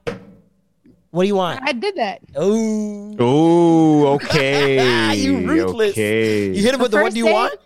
What 1.12 1.24
do 1.24 1.28
you 1.28 1.36
want? 1.36 1.60
I 1.64 1.74
did 1.74 1.96
that. 1.96 2.22
Oh. 2.36 3.16
Oh, 3.20 4.08
okay. 4.16 5.14
You 5.16 5.48
ruthless. 5.48 5.92
Okay. 5.92 6.48
You 6.48 6.62
hit 6.64 6.74
him 6.74 6.80
with 6.82 6.92
the 6.92 7.02
what 7.02 7.12
do 7.14 7.20
you 7.20 7.26
day- 7.26 7.34
want? 7.34 7.60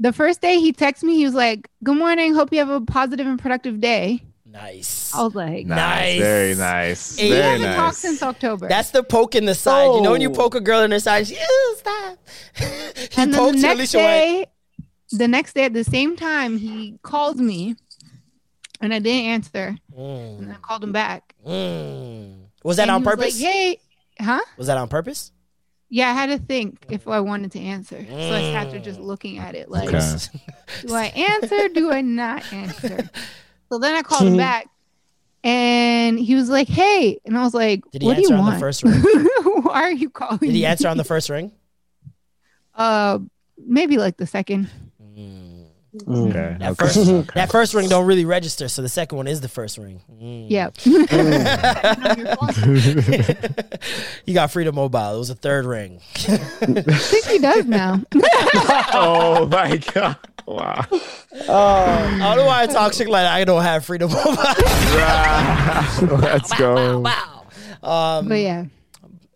The 0.00 0.12
first 0.12 0.40
day 0.40 0.60
he 0.60 0.72
texted 0.72 1.02
me, 1.04 1.16
he 1.16 1.24
was 1.24 1.34
like, 1.34 1.68
"Good 1.82 1.96
morning. 1.96 2.32
Hope 2.34 2.52
you 2.52 2.58
have 2.60 2.68
a 2.68 2.80
positive 2.80 3.26
and 3.26 3.36
productive 3.38 3.80
day." 3.80 4.22
Nice. 4.46 5.12
I 5.14 5.22
was 5.24 5.34
like, 5.34 5.66
Nice. 5.66 6.18
Very 6.20 6.54
nice. 6.54 7.16
Hey, 7.18 7.30
we 7.30 7.36
haven't 7.36 7.62
nice. 7.62 7.76
talked 7.76 7.96
since 7.96 8.22
October." 8.22 8.68
That's 8.68 8.90
the 8.90 9.02
poke 9.02 9.34
in 9.34 9.44
the 9.44 9.54
side. 9.54 9.86
You 9.94 10.00
know 10.00 10.12
when 10.12 10.20
you 10.20 10.30
Oh. 10.30 10.34
poke 10.34 10.54
a 10.54 10.60
girl 10.60 10.82
in 10.82 10.90
the 10.90 11.00
side, 11.00 11.26
she, 11.26 11.36
oh, 11.40 11.76
stop. 11.78 12.18
he 12.54 12.64
and 13.22 13.32
then 13.34 13.40
poked 13.40 13.56
the 13.56 13.62
next 13.62 13.74
Alicia 13.94 13.98
went, 13.98 14.08
day, 14.08 14.46
the 15.12 15.28
next 15.28 15.52
day 15.54 15.64
at 15.64 15.72
the 15.74 15.84
same 15.84 16.14
time, 16.16 16.58
he 16.58 16.98
called 17.02 17.38
me, 17.40 17.74
and 18.80 18.94
I 18.94 19.00
didn't 19.00 19.26
answer. 19.26 19.76
mm, 19.96 20.38
And 20.38 20.52
I 20.52 20.56
called 20.56 20.84
him 20.84 20.92
back. 20.92 21.34
mm. 21.46 22.37
Was 22.68 22.76
that 22.76 22.82
And 22.84 22.90
on 22.90 23.02
purpose? 23.02 23.40
Like, 23.40 23.50
hey, 23.52 23.78
huh? 24.20 24.40
Was 24.58 24.66
that 24.66 24.76
on 24.76 24.88
purpose? 24.88 25.32
Yeah, 25.88 26.10
I 26.10 26.12
had 26.12 26.26
to 26.26 26.38
think 26.38 26.84
if 26.90 27.08
I 27.08 27.20
wanted 27.20 27.52
to 27.52 27.60
answer. 27.60 28.04
So 28.06 28.34
I 28.34 28.42
sat 28.52 28.70
there 28.70 28.78
Mm. 28.78 28.84
just 28.84 29.00
looking 29.00 29.38
at 29.38 29.54
it 29.54 29.70
like, 29.70 29.88
Okay. 29.88 30.16
do 30.82 30.92
I 30.94 31.04
answer? 31.06 31.68
Do 31.70 31.90
I 31.90 32.02
not 32.02 32.52
answer? 32.52 33.08
So 33.70 33.78
then 33.78 33.94
I 33.96 34.02
called 34.02 34.26
him 34.26 34.36
back, 34.48 34.66
and 35.44 36.18
he 36.18 36.34
was 36.34 36.48
like, 36.48 36.68
"Hey," 36.68 37.18
and 37.26 37.36
I 37.38 37.42
was 37.42 37.52
like, 37.54 37.82
Did 37.90 38.00
he 38.02 38.06
"What 38.08 38.16
do 38.16 38.22
you 38.22 38.28
on 38.32 38.36
the 38.36 38.42
want? 38.42 38.60
first 38.60 38.82
ring? 38.82 38.94
Why 39.62 39.82
are 39.82 39.92
you 39.92 40.08
calling?" 40.10 40.38
Did 40.38 40.52
he 40.52 40.60
me?" 40.60 40.64
answer 40.64 40.88
on 40.88 40.96
the 40.96 41.04
first 41.04 41.28
ring? 41.28 41.52
Uh, 42.74 43.18
maybe 43.58 43.98
like 43.98 44.16
the 44.16 44.26
second. 44.26 44.70
Mm. 46.06 46.30
Okay. 46.30 46.56
That 46.58 46.72
okay. 46.72 46.74
first, 46.74 47.34
that 47.34 47.50
first 47.50 47.74
ring 47.74 47.88
don't 47.88 48.06
really 48.06 48.24
register, 48.24 48.68
so 48.68 48.82
the 48.82 48.88
second 48.88 49.16
one 49.16 49.26
is 49.26 49.40
the 49.40 49.48
first 49.48 49.78
ring. 49.78 50.00
Mm. 50.12 50.50
Yep. 50.50 50.86
you 54.26 54.34
got 54.34 54.50
Freedom 54.50 54.74
Mobile. 54.74 55.16
It 55.16 55.18
was 55.18 55.30
a 55.30 55.34
third 55.34 55.64
ring. 55.64 56.00
I 56.14 56.36
think 56.36 57.24
he 57.26 57.38
does 57.38 57.66
now. 57.66 58.02
oh 58.94 59.46
my 59.50 59.76
god! 59.76 60.16
Wow. 60.46 60.86
I 60.90 62.18
don't 62.18 62.36
know 62.38 62.46
why 62.46 62.62
I 62.62 62.66
talk 62.66 62.94
shit 62.94 63.08
like 63.08 63.26
I 63.26 63.44
don't 63.44 63.62
have 63.62 63.84
Freedom 63.84 64.10
Mobile. 64.10 64.32
Let's 66.18 66.52
go. 66.54 67.00
wow. 67.00 67.46
Um, 67.82 68.28
but 68.28 68.40
yeah, 68.40 68.64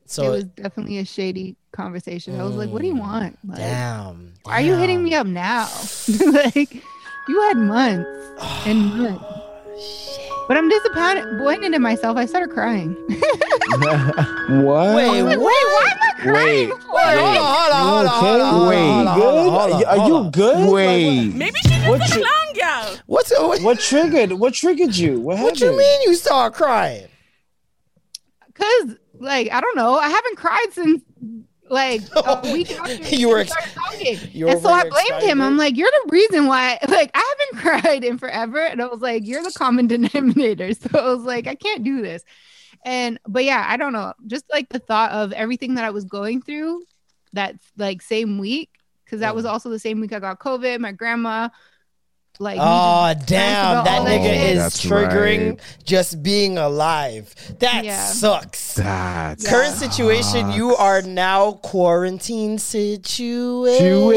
So 0.07 0.24
it 0.24 0.31
was 0.31 0.44
definitely 0.44 0.99
a 0.99 1.05
shady 1.05 1.57
conversation. 1.73 2.39
I 2.41 2.44
was 2.44 2.55
like, 2.55 2.70
"What 2.70 2.81
do 2.83 2.89
you 2.89 2.94
mm, 2.94 3.01
want? 3.01 3.39
Like, 3.47 3.59
damn. 3.59 4.33
why 4.44 4.52
are 4.55 4.60
you 4.60 4.76
hitting 4.76 5.02
me 5.02 5.15
up 5.15 5.26
now? 5.26 5.68
like, 6.33 6.73
you 7.28 7.41
had 7.42 7.57
months 7.57 8.09
and 8.67 8.97
months." 8.99 9.25
But 10.49 10.57
I'm 10.59 10.68
disappointed 10.68 11.73
in 11.73 11.81
myself. 11.83 12.17
I 12.17 12.26
started 12.26 12.51
crying. 12.52 12.97
What? 14.52 14.97
Wait, 14.97 15.23
Like, 15.23 15.39
wait, 15.39 15.39
why 15.39 15.89
am 15.92 15.99
I 16.02 16.12
crying? 16.20 16.68
Wait, 16.68 16.83
for? 16.83 16.94
Wait, 16.94 17.17
hold 17.17 17.36
on, 17.36 17.44
hold 17.47 17.73
on, 17.73 17.83
You 17.83 17.89
hold 17.89 18.07
on, 18.07 18.07
okay? 18.07 18.26
hold 18.26 18.41
on, 18.42 18.68
Wait. 18.68 18.76
hold 18.92 19.07
on, 19.07 19.18
good? 19.18 19.23
hold 19.25 19.39
on, 19.39 19.51
hold 19.52 19.73
on, 19.73 19.84
Are 19.84 19.97
hold 19.97 20.09
you 20.09 20.17
on. 20.17 20.31
good? 20.31 20.70
Wait. 20.73 21.34
Maybe 21.34 21.59
she 21.65 21.70
needs 21.70 21.89
What 21.89 22.01
a 22.02 22.18
you- 22.18 22.26
clown 22.26 22.55
girl. 22.91 22.97
What's 23.07 23.33
uh, 23.33 23.47
what, 23.47 23.62
What 23.62 23.78
triggered? 23.81 24.33
What 24.33 24.52
triggered 24.55 24.94
you? 24.97 25.20
What 25.20 25.36
happened? 25.39 25.52
what 25.52 25.59
do 25.59 25.65
you 25.67 25.78
mean 25.78 26.02
you 26.02 26.15
start 26.17 26.52
crying? 26.55 27.07
Cause 28.55 28.97
like 29.18 29.51
I 29.51 29.60
don't 29.60 29.76
know, 29.76 29.94
I 29.97 30.09
haven't 30.09 30.36
cried 30.36 30.67
since 30.73 31.02
like 31.73 32.02
a 32.17 32.41
week 32.52 32.70
after 32.70 33.17
You 33.17 33.31
were 33.31 33.44
started 33.44 33.73
talking. 33.73 34.18
you 34.33 34.44
were 34.44 34.52
and 34.52 34.62
so 34.62 34.68
I 34.68 34.83
blamed 34.83 34.97
expired 34.97 35.23
him. 35.25 35.41
I'm 35.41 35.57
like, 35.57 35.76
you're 35.76 35.91
the 35.91 36.10
reason 36.10 36.47
why. 36.47 36.78
Like, 36.92 37.10
I 37.15 37.34
haven't 37.52 37.83
cried 37.83 38.05
in 38.05 38.18
forever, 38.18 38.59
and 38.59 38.83
I 38.83 38.86
was 38.86 39.01
like, 39.01 39.26
you're 39.26 39.42
the 39.42 39.52
common 39.52 39.86
denominator. 39.86 40.75
So 40.75 40.91
I 40.92 41.15
was 41.15 41.23
like, 41.23 41.47
I 41.47 41.55
can't 41.55 41.83
do 41.83 42.02
this. 42.02 42.23
And 42.84 43.18
but 43.26 43.44
yeah, 43.44 43.65
I 43.67 43.78
don't 43.78 43.94
know. 43.94 44.12
Just 44.26 44.44
like 44.52 44.68
the 44.68 44.78
thought 44.78 45.12
of 45.12 45.33
everything 45.33 45.76
that 45.76 45.84
I 45.84 45.91
was 45.91 46.05
going 46.05 46.42
through 46.42 46.83
that 47.33 47.57
like 47.78 48.02
same 48.02 48.39
week, 48.39 48.70
because 49.05 49.20
that 49.20 49.34
was 49.34 49.47
also 49.47 49.70
the 49.70 49.78
same 49.78 50.01
week 50.01 50.12
I 50.12 50.18
got 50.18 50.39
COVID. 50.39 50.81
My 50.81 50.92
grandma, 50.92 51.49
like, 52.43 52.59
Oh 52.61 53.09
needed 53.09 53.27
damn! 53.27 53.85
That 53.85 54.03
nigga 54.03 54.25
shit. 54.25 54.51
is 54.51 54.59
That's 54.59 54.85
triggering 54.85 55.49
right. 55.51 55.61
just 55.85 56.23
being 56.23 56.59
alive. 56.59 57.35
That 57.61 57.85
Yeah. 57.85 58.05
sucks. 58.05 58.75
That's 58.75 59.49
Current 59.49 59.75
situation, 59.77 60.51
you 60.53 60.75
are 60.77 61.01
now 61.03 61.53
quarantine 61.62 62.59
situation. 62.59 64.11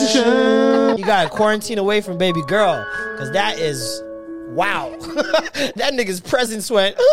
Situation. 0.00 0.98
You 0.98 1.04
got 1.04 1.24
to 1.24 1.28
quarantine 1.30 1.78
away 1.78 2.00
from 2.00 2.18
baby 2.18 2.42
girl 2.48 2.84
because 3.12 3.30
that 3.32 3.58
is 3.58 4.02
wow. 4.50 4.90
that 4.98 5.92
nigga's 5.94 6.20
presence 6.20 6.70
went. 6.70 6.96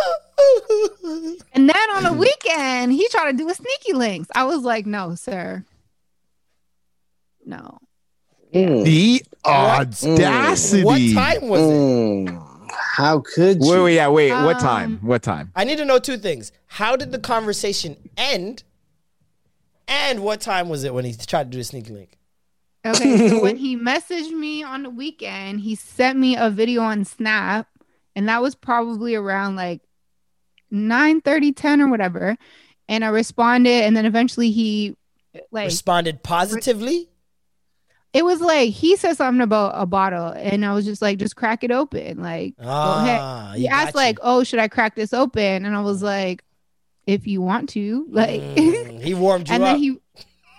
And 1.53 1.67
then 1.67 1.89
on 1.95 2.03
the 2.03 2.13
weekend, 2.13 2.91
he 2.91 3.07
tried 3.09 3.31
to 3.31 3.37
do 3.37 3.49
a 3.49 3.55
sneaky 3.55 3.93
links. 3.93 4.29
I 4.35 4.43
was 4.43 4.61
like, 4.61 4.85
no, 4.85 5.15
sir. 5.15 5.63
No. 7.45 7.79
The 8.51 9.23
audacity. 9.45 10.83
what 10.83 10.99
time 11.13 11.47
was 11.47 11.61
it? 11.61 11.73
Mm, 11.73 12.69
how 12.71 13.19
could 13.19 13.63
you? 13.63 13.69
Wait, 13.71 13.81
wait, 13.81 13.95
yeah, 13.95 14.07
wait. 14.09 14.31
what 14.31 14.55
Um, 14.57 14.61
time? 14.61 14.99
What 15.01 15.23
time? 15.23 15.51
I 15.55 15.63
need 15.63 15.77
to 15.77 15.85
know 15.85 15.99
two 15.99 16.17
things. 16.17 16.51
How 16.67 16.95
did 16.95 17.11
the 17.11 17.19
conversation 17.19 17.97
end? 18.17 18.63
And 19.87 20.21
what 20.23 20.41
time 20.41 20.67
was 20.69 20.83
it 20.83 20.93
when 20.93 21.05
he 21.05 21.13
tried 21.13 21.45
to 21.45 21.55
do 21.55 21.59
a 21.59 21.63
sneaky 21.63 21.93
link? 21.93 22.17
Okay. 22.85 23.29
So 23.29 23.41
when 23.41 23.55
he 23.65 23.77
messaged 23.77 24.31
me 24.31 24.63
on 24.63 24.83
the 24.83 24.89
weekend, 24.89 25.61
he 25.61 25.75
sent 25.75 26.19
me 26.19 26.35
a 26.35 26.49
video 26.49 26.81
on 26.81 27.05
Snap, 27.05 27.67
and 28.15 28.27
that 28.27 28.41
was 28.41 28.55
probably 28.55 29.15
around 29.15 29.55
like 29.55 29.81
9 30.71 31.21
30, 31.21 31.51
10 31.53 31.81
or 31.81 31.89
whatever. 31.89 32.37
And 32.89 33.03
I 33.05 33.09
responded, 33.09 33.83
and 33.83 33.95
then 33.95 34.05
eventually 34.05 34.51
he 34.51 34.95
like 35.51 35.65
Responded 35.65 36.23
positively? 36.23 37.09
It 38.13 38.23
was 38.25 38.41
like 38.41 38.71
he 38.71 38.95
said 38.95 39.15
something 39.17 39.41
about 39.41 39.73
a 39.75 39.85
bottle, 39.85 40.27
and 40.29 40.65
I 40.65 40.73
was 40.73 40.85
just 40.85 41.01
like, 41.01 41.17
just 41.19 41.35
crack 41.35 41.63
it 41.63 41.71
open. 41.71 42.21
Like. 42.21 42.55
Ah, 42.63 43.51
he 43.55 43.61
he 43.63 43.67
asked 43.67 43.93
you. 43.93 43.99
like, 43.99 44.17
"Oh, 44.21 44.43
should 44.43 44.59
I 44.59 44.67
crack 44.67 44.95
this 44.95 45.13
open?" 45.13 45.65
And 45.65 45.75
I 45.75 45.81
was 45.81 46.01
like, 46.01 46.43
"If 47.05 47.27
you 47.27 47.41
want 47.41 47.69
to." 47.69 48.07
Like, 48.11 48.41
Mm, 48.41 49.01
he 49.01 49.13
warmed 49.13 49.49
you 49.49 49.55
and 49.55 49.63
up. 49.63 49.69
then 49.69 49.77
he, 49.79 49.97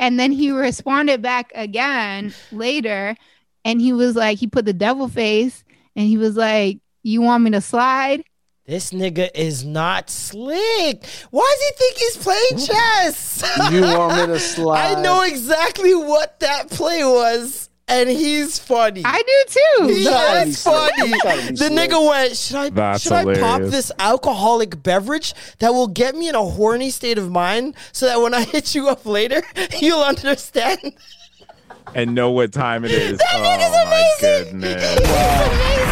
and 0.01 0.21
then 0.21 0.31
he 0.33 0.51
responded 0.53 1.23
back 1.23 1.51
again 1.55 2.33
later, 2.53 3.17
and 3.65 3.81
he 3.81 3.93
was 3.93 4.15
like, 4.15 4.39
he 4.39 4.47
put 4.47 4.65
the 4.65 4.73
devil 4.73 5.09
face, 5.09 5.65
and 5.97 6.07
he 6.07 6.17
was 6.17 6.37
like, 6.37 6.79
"You 7.03 7.23
want 7.23 7.43
me 7.45 7.51
to 7.53 7.61
slide?" 7.61 8.23
This 8.69 8.91
nigga 8.91 9.31
is 9.35 9.65
not 9.65 10.11
slick. 10.11 11.03
Why 11.31 11.57
does 11.57 11.69
he 11.69 11.75
think 11.79 11.97
he's 11.97 12.17
playing 12.19 12.67
chess? 12.67 13.73
You 13.73 13.81
want 13.81 14.17
me 14.21 14.35
to 14.35 14.39
slide? 14.55 14.99
I 14.99 15.03
know 15.03 15.23
exactly 15.23 15.95
what 15.95 16.39
that 16.41 16.69
play 16.69 17.03
was, 17.03 17.71
and 17.89 18.11
he's 18.11 18.59
funny. 18.59 19.01
I 19.07 19.23
do 19.23 19.45
too. 19.87 19.95
He 19.95 20.05
trying 20.05 20.49
is 20.49 20.63
funny. 20.63 21.09
He's 21.09 21.23
trying 21.23 21.47
to 21.47 21.53
be 21.55 21.59
The 21.59 21.71
nigga 21.71 22.09
went, 22.11 22.37
should 22.37 22.57
I 22.57 22.69
That's 22.69 23.05
should 23.05 23.13
I 23.15 23.39
pop 23.41 23.63
this 23.63 23.91
alcoholic 23.99 24.83
beverage 24.83 25.33
that 25.61 25.71
will 25.71 25.89
get 25.89 26.15
me 26.15 26.29
in 26.29 26.35
a 26.35 26.45
horny 26.45 26.91
state 26.91 27.17
of 27.17 27.31
mind 27.31 27.75
so 27.93 28.05
that 28.05 28.21
when 28.21 28.35
I 28.35 28.43
hit 28.45 28.75
you 28.75 28.89
up 28.91 29.07
later, 29.07 29.43
you'll 29.81 30.03
understand? 30.03 30.93
And 31.95 32.15
know 32.15 32.33
what 32.33 32.53
time 32.53 32.85
it 32.85 32.91
is. 32.91 33.17
That 33.17 33.29
oh 33.33 33.39
nigga's 33.39 33.73
my 33.73 33.83
amazing. 34.21 34.61
goodness. 34.61 34.99
He's 34.99 35.09
amazing. 35.09 35.88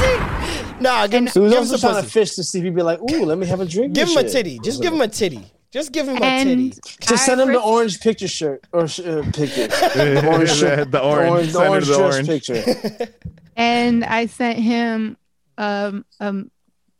Nah, 0.80 1.06
give 1.06 1.22
him, 1.22 1.26
He 1.28 1.38
was 1.40 1.52
give 1.52 1.52
him 1.52 1.58
also 1.58 1.76
some 1.76 1.90
trying 1.92 2.04
to 2.04 2.10
fish 2.10 2.34
to 2.34 2.44
see 2.44 2.58
if 2.58 2.64
he'd 2.64 2.74
be 2.74 2.82
like, 2.82 3.00
"Ooh, 3.00 3.24
let 3.24 3.38
me 3.38 3.46
have 3.46 3.60
a 3.60 3.66
drink." 3.66 3.94
Give 3.94 4.08
and 4.08 4.18
him 4.18 4.18
a 4.18 4.22
shit. 4.28 4.32
titty. 4.32 4.58
Just 4.62 4.82
give 4.82 4.92
him 4.92 5.00
a 5.00 5.08
titty. 5.08 5.52
Just 5.72 5.92
give 5.92 6.08
him 6.08 6.16
a 6.16 6.44
titty. 6.44 6.72
Just 7.00 7.26
send 7.26 7.40
him 7.40 7.52
the 7.52 7.60
orange 7.60 8.00
picture 8.00 8.28
shirt 8.28 8.64
or 8.72 8.84
uh, 8.84 9.22
picture. 9.32 9.68
The 9.96 10.24
orange 10.26 10.52
shirt. 10.52 10.90
The 10.90 11.02
orange. 11.02 11.52
the 11.52 11.52
Send 11.52 11.64
her 11.64 11.68
orange, 11.70 11.86
the 11.86 12.02
orange. 12.02 12.26
picture. 12.28 13.08
and 13.56 14.04
I 14.04 14.26
sent 14.26 14.58
him 14.58 15.16
um 15.58 16.04
um 16.20 16.50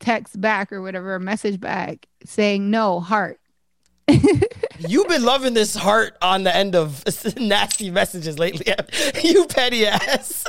text 0.00 0.40
back 0.40 0.72
or 0.72 0.82
whatever, 0.82 1.14
a 1.14 1.20
message 1.20 1.60
back 1.60 2.06
saying 2.24 2.70
no 2.70 3.00
heart. 3.00 3.40
You've 4.78 5.08
been 5.08 5.24
loving 5.24 5.54
this 5.54 5.74
heart 5.74 6.16
on 6.20 6.44
the 6.44 6.54
end 6.54 6.74
of 6.76 7.02
nasty 7.38 7.90
messages 7.90 8.38
lately. 8.38 8.72
you 9.24 9.46
petty 9.46 9.86
ass. 9.86 10.44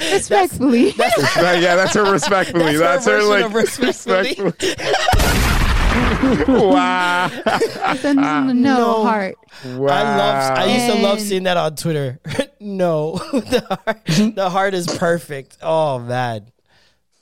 Respectfully. 0.00 0.86
Right, 0.98 1.60
yeah, 1.62 1.76
that's 1.76 1.94
her 1.94 2.10
respectfully. 2.10 2.76
That's 2.76 3.04
That's, 3.04 3.06
her 3.06 3.12
her, 3.12 3.18
version 3.20 3.30
like 3.30 3.44
of 3.44 3.54
respectfully. 3.54 4.52
wow. 6.48 7.30
I 7.46 7.96
sent 8.00 8.18
him 8.20 8.62
no, 8.62 8.76
No. 8.76 9.02
heart. 9.04 9.36
wow. 9.64 9.86
I 9.88 10.16
love. 10.16 10.58
I 10.58 10.64
used 10.66 10.96
to 10.96 11.02
love 11.02 11.20
seeing 11.20 11.42
that 11.44 11.56
on 11.56 11.76
Twitter. 11.76 12.18
no, 12.60 13.16
the 13.32 13.78
heart, 13.84 14.34
the 14.34 14.50
heart 14.50 14.74
is 14.74 14.86
perfect. 14.86 15.58
Oh 15.62 15.98
man, 15.98 16.46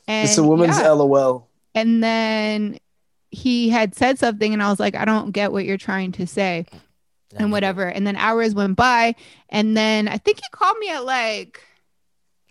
And 0.07 0.29
It's 0.29 0.39
a 0.39 0.43
woman's 0.43 0.79
yeah. 0.79 0.91
LOL. 0.91 1.49
And 1.75 2.03
then 2.03 2.79
he 3.31 3.69
had 3.71 3.95
said 3.95 4.19
something, 4.19 4.53
and 4.53 4.63
I 4.63 4.71
was 4.71 4.81
like, 4.81 4.95
I 4.97 5.05
don't 5.05 5.31
get 5.31 5.53
what 5.53 5.65
you're 5.65 5.77
trying 5.77 6.13
to 6.13 6.27
say, 6.27 6.67
and 7.37 7.53
whatever. 7.53 7.85
And 7.85 8.07
then 8.07 8.17
hours 8.17 8.55
went 8.55 8.77
by, 8.77 9.15
and 9.49 9.77
then 9.77 10.09
I 10.09 10.19
think 10.19 10.39
he 10.39 10.49
called 10.53 10.79
me 10.79 10.91
at 10.91 11.05
like 11.05 11.63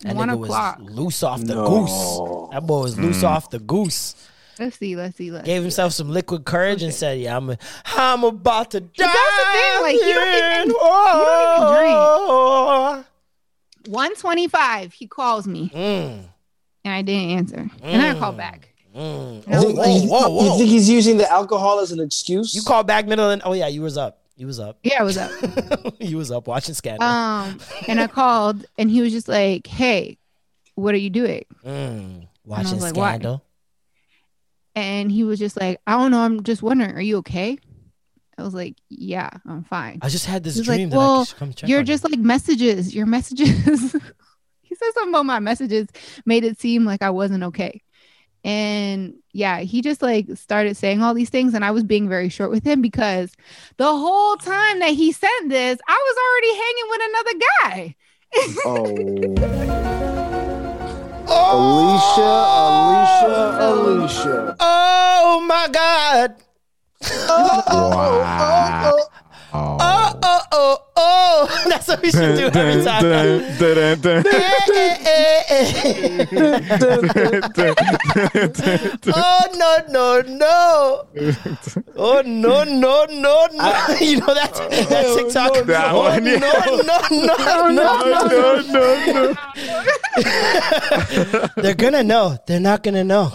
that 0.02 0.16
one 0.16 0.30
nigga 0.30 0.44
o'clock. 0.44 0.80
was 0.80 0.90
loose 0.92 1.24
off 1.24 1.42
the 1.42 1.56
No. 1.56 1.68
goose. 1.70 2.52
That 2.54 2.66
boy 2.68 2.82
was 2.82 2.98
loose 3.00 3.24
off 3.24 3.50
the 3.50 3.60
goose. 3.60 4.16
Let's 4.60 4.78
see, 4.78 4.96
let's 4.98 5.16
see, 5.18 5.32
let's 5.32 5.46
Gave 5.46 5.60
see. 5.60 5.62
himself 5.62 5.94
some 5.94 6.10
liquid 6.10 6.44
courage 6.44 6.84
and 6.84 6.94
said, 6.94 7.20
"Yeah, 7.20 7.38
I'm, 7.38 7.50
a, 7.50 7.58
I'm 7.96 8.24
about 8.26 8.72
to 8.72 8.82
die." 8.82 8.90
that's 8.98 9.14
the 9.14 9.46
thing, 9.54 9.82
like, 9.84 9.94
he 9.96 10.14
don't 10.14 10.28
even- 10.28 10.62
in- 10.64 10.68
he 10.68 10.74
don't 10.74 11.86
even 11.86 11.96
oh. 11.96 13.06
125. 13.88 14.94
He 14.94 15.08
calls 15.08 15.48
me, 15.48 15.70
Mm, 15.74 16.24
and 16.84 16.94
I 16.94 17.02
didn't 17.02 17.30
answer, 17.32 17.58
and 17.82 18.02
then 18.02 18.16
I 18.16 18.20
called 18.20 18.38
back. 18.38 18.74
mm. 18.96 19.46
And 19.46 19.56
I 19.56 19.60
was 19.60 19.64
You 19.66 19.74
Whoa, 19.76 19.84
think- 19.84 20.12
whoa, 20.12 20.30
whoa. 20.30 20.44
You 20.52 20.58
think 20.58 20.70
he's 20.70 20.90
using 20.90 21.18
the 21.18 21.32
alcohol 21.32 21.80
as 21.80 21.92
an 21.92 22.00
excuse? 22.00 22.54
You 22.54 22.62
called 22.62 22.86
back 22.88 23.08
middle 23.08 23.30
and 23.30 23.42
oh 23.46 23.54
yeah, 23.54 23.68
you 23.68 23.82
was 23.82 23.98
up. 23.98 24.20
You 24.40 24.48
was 24.48 24.58
up. 24.58 24.80
Yeah, 24.84 25.02
I 25.02 25.04
was 25.04 25.18
up? 25.18 25.32
he 26.00 26.16
was 26.16 26.32
up 26.32 26.48
watching 26.48 26.74
Scandal. 26.74 27.06
Um, 27.06 27.60
and 27.90 28.00
I 28.00 28.08
called, 28.08 28.66
and 28.78 28.90
he 28.90 29.02
was 29.02 29.12
just 29.12 29.28
like, 29.28 29.68
"Hey, 29.68 30.18
what 30.76 30.96
are 30.96 30.98
you 30.98 31.10
doing?" 31.10 31.44
mm, 31.66 32.26
watching 32.46 32.80
like, 32.80 32.96
why? 32.96 33.10
Scandal. 33.10 33.44
And 34.76 35.12
he 35.12 35.26
was 35.26 35.40
just 35.40 35.60
like, 35.60 35.82
"I 35.86 35.98
don't 35.98 36.12
know. 36.12 36.22
I'm 36.22 36.44
just 36.44 36.64
wondering. 36.64 36.96
Are 36.96 37.02
you 37.02 37.18
okay?" 37.18 37.58
I 38.38 38.44
was 38.44 38.54
like, 38.54 38.78
"Yeah, 38.88 39.30
I'm 39.46 39.66
fine." 39.66 40.00
I 40.02 40.08
just 40.08 40.26
had 40.26 40.46
this 40.46 40.58
dream 40.62 40.90
like, 40.90 40.98
"Well, 40.98 41.26
come 41.26 41.52
check 41.52 41.70
You're 41.70 41.84
just 41.84 42.06
like 42.06 42.18
messages. 42.18 42.96
Your 42.96 43.08
messages." 43.08 43.52
he 44.62 44.76
said 44.76 44.94
something 44.94 45.10
about 45.10 45.26
my 45.26 45.40
messages 45.40 45.88
made 46.26 46.46
it 46.46 46.58
seem 46.62 46.86
like 46.86 47.02
I 47.02 47.10
wasn't 47.10 47.44
okay. 47.44 47.82
And 48.44 49.16
yeah, 49.34 49.60
he 49.60 49.82
just 49.82 50.02
like 50.02 50.28
started 50.36 50.78
saying 50.78 51.02
all 51.02 51.14
these 51.14 51.30
things, 51.30 51.54
and 51.54 51.66
I 51.66 51.72
was 51.72 51.84
being 51.84 52.08
very 52.08 52.30
short 52.30 52.52
with 52.52 52.64
him 52.64 52.82
because 52.82 53.34
the 53.78 53.86
whole 53.86 54.38
time 54.38 54.80
that 54.80 54.92
he 54.92 55.12
sent 55.12 55.50
this, 55.50 55.80
I 55.88 55.98
was 56.08 56.18
already 56.26 56.54
hanging 56.64 56.90
with 56.90 57.02
another 57.10 57.34
guy. 57.62 57.96
Oh. 58.66 59.66
Alicia, 61.32 62.26
Alicia, 62.26 63.58
oh. 63.62 63.86
Alicia. 63.88 64.56
Oh 64.60 65.46
my 65.48 65.68
god. 65.72 66.36
Wow. 67.30 67.64
Oh 67.68 69.08
oh 69.14 69.29
oh 69.54 69.78
oh. 69.80 70.00
Oh, 70.22 70.42
oh, 70.52 70.78
oh. 70.96 71.66
That's 71.70 71.88
what 71.88 72.02
we 72.02 72.12
should 72.12 72.38
do 72.38 72.46
every 72.48 72.84
time. 72.84 73.04
Oh 79.08 79.42
no 79.56 79.78
no 79.90 80.22
no! 80.28 81.08
Oh 81.96 82.22
no 82.26 82.64
no 82.64 83.06
no 83.06 83.06
no! 83.06 83.48
you 84.02 84.18
know 84.18 84.34
that 84.34 84.54
that 84.54 85.06
oh, 85.06 85.18
TikTok? 85.18 85.66
That 85.66 85.92
oh, 85.92 86.00
one, 86.00 86.26
yeah. 86.26 86.40
Oh, 86.68 86.82
no 86.86 86.98
no 87.18 87.36
no 87.70 87.70
no 87.70 88.22
no! 88.28 88.62
no, 88.62 88.84
no. 89.16 89.36
They're 91.62 91.74
gonna 91.76 92.04
know. 92.04 92.38
They're 92.46 92.60
not 92.60 92.84
gonna 92.84 93.04
know. 93.04 93.32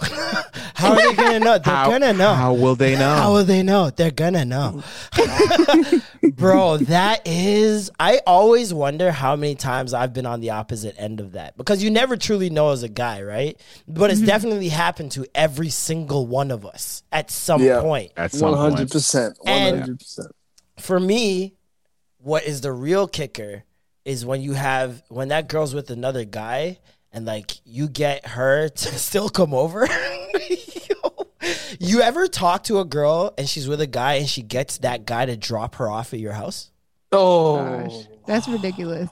How 0.74 0.92
are 0.92 0.96
they 0.96 1.14
gonna 1.14 1.40
know? 1.40 1.58
They're 1.58 1.86
gonna 1.86 2.12
know. 2.12 2.34
how 2.34 2.52
will 2.52 2.74
they 2.74 2.94
know? 2.96 3.14
How 3.14 3.32
will 3.32 3.44
they 3.44 3.62
know? 3.62 3.90
They're 3.90 4.10
gonna 4.10 4.44
know. 4.44 4.82
Bro, 6.34 6.78
that 6.78 7.22
is 7.26 7.90
I 7.98 8.20
always 8.26 8.72
wonder 8.72 9.10
how 9.10 9.36
many 9.36 9.54
times 9.54 9.94
I've 9.94 10.12
been 10.12 10.26
on 10.26 10.40
the 10.40 10.50
opposite 10.50 10.94
end 10.98 11.20
of 11.20 11.32
that. 11.32 11.56
Because 11.56 11.82
you 11.82 11.90
never 11.90 12.16
truly 12.16 12.50
know 12.50 12.70
as 12.70 12.82
a 12.82 12.88
guy, 12.88 13.22
right? 13.22 13.60
But 13.86 14.10
it's 14.10 14.20
mm-hmm. 14.20 14.26
definitely 14.26 14.68
happened 14.68 15.12
to 15.12 15.26
every 15.34 15.68
single 15.70 16.26
one 16.26 16.50
of 16.50 16.64
us 16.64 17.02
at 17.12 17.30
some 17.30 17.62
Yeah. 17.62 17.80
point. 17.80 18.12
At 18.16 18.32
some 18.32 18.50
One 18.50 18.58
point. 18.58 18.72
hundred 18.74 18.90
percent. 18.90 19.38
And- 19.46 19.80
hundred 19.80 19.98
percent. 19.98 20.32
for 20.78 20.98
me, 20.98 21.54
what 22.18 22.44
is 22.44 22.62
the 22.62 22.72
real 22.72 23.06
kicker 23.06 23.64
is 24.04 24.24
when 24.24 24.40
you 24.40 24.52
have 24.52 25.02
when 25.08 25.28
that 25.28 25.48
girl's 25.48 25.74
with 25.74 25.90
another 25.90 26.24
guy 26.24 26.78
and 27.12 27.24
like 27.26 27.52
you 27.64 27.88
get 27.88 28.26
her 28.26 28.68
to 28.68 28.88
still 28.98 29.28
come 29.28 29.54
over. 29.54 29.86
Yo, 31.80 31.88
you 31.88 32.00
ever 32.00 32.26
talk 32.26 32.64
to 32.64 32.78
a 32.80 32.84
girl 32.84 33.32
and 33.38 33.48
she's 33.48 33.68
with 33.68 33.80
a 33.80 33.86
guy 33.86 34.14
and 34.14 34.28
she 34.28 34.42
gets 34.42 34.78
that 34.78 35.06
guy 35.06 35.26
to 35.26 35.36
drop 35.36 35.76
her 35.76 35.88
off 35.88 36.12
at 36.12 36.20
your 36.20 36.32
house? 36.32 36.70
Oh, 37.12 37.56
Gosh, 37.56 38.06
that's 38.26 38.48
ridiculous. 38.48 39.08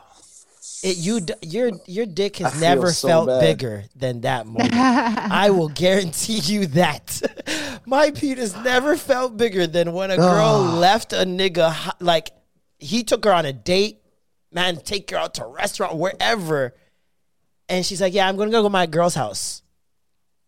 It 0.85 0.97
you 0.97 1.21
your 1.43 1.71
your 1.87 2.07
dick 2.07 2.37
has 2.39 2.57
I 2.57 2.61
never 2.61 2.93
so 2.93 3.07
felt 3.07 3.27
bad. 3.29 3.41
bigger 3.41 3.85
than 3.95 4.23
that 4.23 4.47
moment. 4.47 4.75
I 4.75 5.51
will 5.51 5.69
guarantee 5.69 6.39
you 6.39 6.67
that. 6.69 7.23
My 7.87 8.11
penis 8.11 8.57
never 8.57 8.97
felt 8.97 9.37
bigger 9.37 9.69
than 9.69 9.93
when 9.93 10.11
a 10.11 10.17
girl 10.17 10.59
left 10.61 11.13
a 11.13 11.25
nigga 11.25 11.93
like 12.01 12.31
he 12.81 13.05
took 13.05 13.25
her 13.25 13.33
on 13.33 13.47
a 13.47 13.53
date, 13.53 14.01
man, 14.53 14.77
take 14.77 15.09
her 15.11 15.17
out 15.17 15.35
to 15.35 15.45
a 15.45 15.49
restaurant 15.49 15.95
wherever, 15.97 16.75
and 17.69 17.87
she's 17.87 18.01
like, 18.01 18.13
"Yeah, 18.13 18.29
I'm 18.29 18.37
gonna 18.37 18.51
go 18.51 18.65
to 18.65 18.69
my 18.69 18.87
girl's 18.87 19.15
house." 19.15 19.62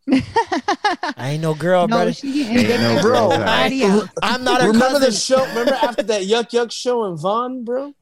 I 0.13 1.31
ain't 1.33 1.43
no 1.43 1.55
girl, 1.55 1.89
no, 1.89 1.97
brother. 1.97 2.13
she 2.13 2.47
ain't 2.47 2.69
Ain't 2.71 2.81
no 2.83 3.01
Bro, 3.03 3.13
girl 3.13 3.31
time. 3.31 3.45
Body 3.47 3.85
out. 3.85 4.09
I'm 4.23 4.45
not 4.45 4.63
a 4.63 4.67
remember 4.69 4.99
the 4.99 5.11
show? 5.13 5.45
Remember 5.49 5.73
after 5.75 6.03
that 6.03 6.27
Yuk 6.27 6.53
Yuk 6.53 6.71
show 6.73 7.05
in 7.07 7.17
Vaughan, 7.17 7.65
bro? 7.65 7.95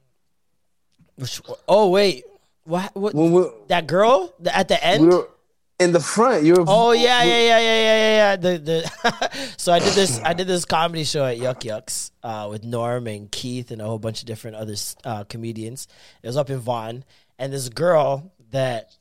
Oh 1.67 1.89
wait, 1.89 2.23
what? 2.63 2.95
What? 2.95 3.13
When 3.13 3.31
we, 3.31 3.45
That 3.67 3.87
girl 3.87 4.33
The- 4.39 4.55
at 4.55 4.67
the 4.67 4.75
we 4.75 4.79
end? 4.81 5.07
were 5.07 5.29
in 5.79 5.91
the 5.91 5.99
front, 5.99 6.43
you 6.43 6.53
were. 6.55 6.65
Oh 6.67 6.91
yeah, 6.91 7.23
yeah, 7.23 7.39
yeah, 7.39 7.39
yeah, 7.39 7.59
yeah, 7.59 7.95
yeah, 7.95 8.15
yeah. 8.15 8.35
The 8.35 8.57
the 8.57 9.49
so 9.57 9.71
I 9.73 9.79
did 9.79 9.93
this 9.93 10.19
I 10.23 10.33
did 10.33 10.47
this 10.47 10.65
comedy 10.65 11.03
show 11.03 11.25
at 11.25 11.37
Yuk 11.37 11.61
Yuks 11.61 12.11
uh, 12.23 12.47
with 12.49 12.63
Norm 12.63 13.07
and 13.07 13.31
Keith 13.31 13.71
and 13.71 13.81
a 13.81 13.85
whole 13.85 13.99
bunch 13.99 14.21
of 14.21 14.25
different 14.27 14.57
other 14.57 14.75
uh, 15.03 15.23
comedians. 15.25 15.87
It 16.21 16.27
was 16.27 16.37
up 16.37 16.49
in 16.49 16.59
Vaughan, 16.59 17.05
and 17.39 17.53
this 17.53 17.69
girl 17.69 18.33
that 18.51 18.91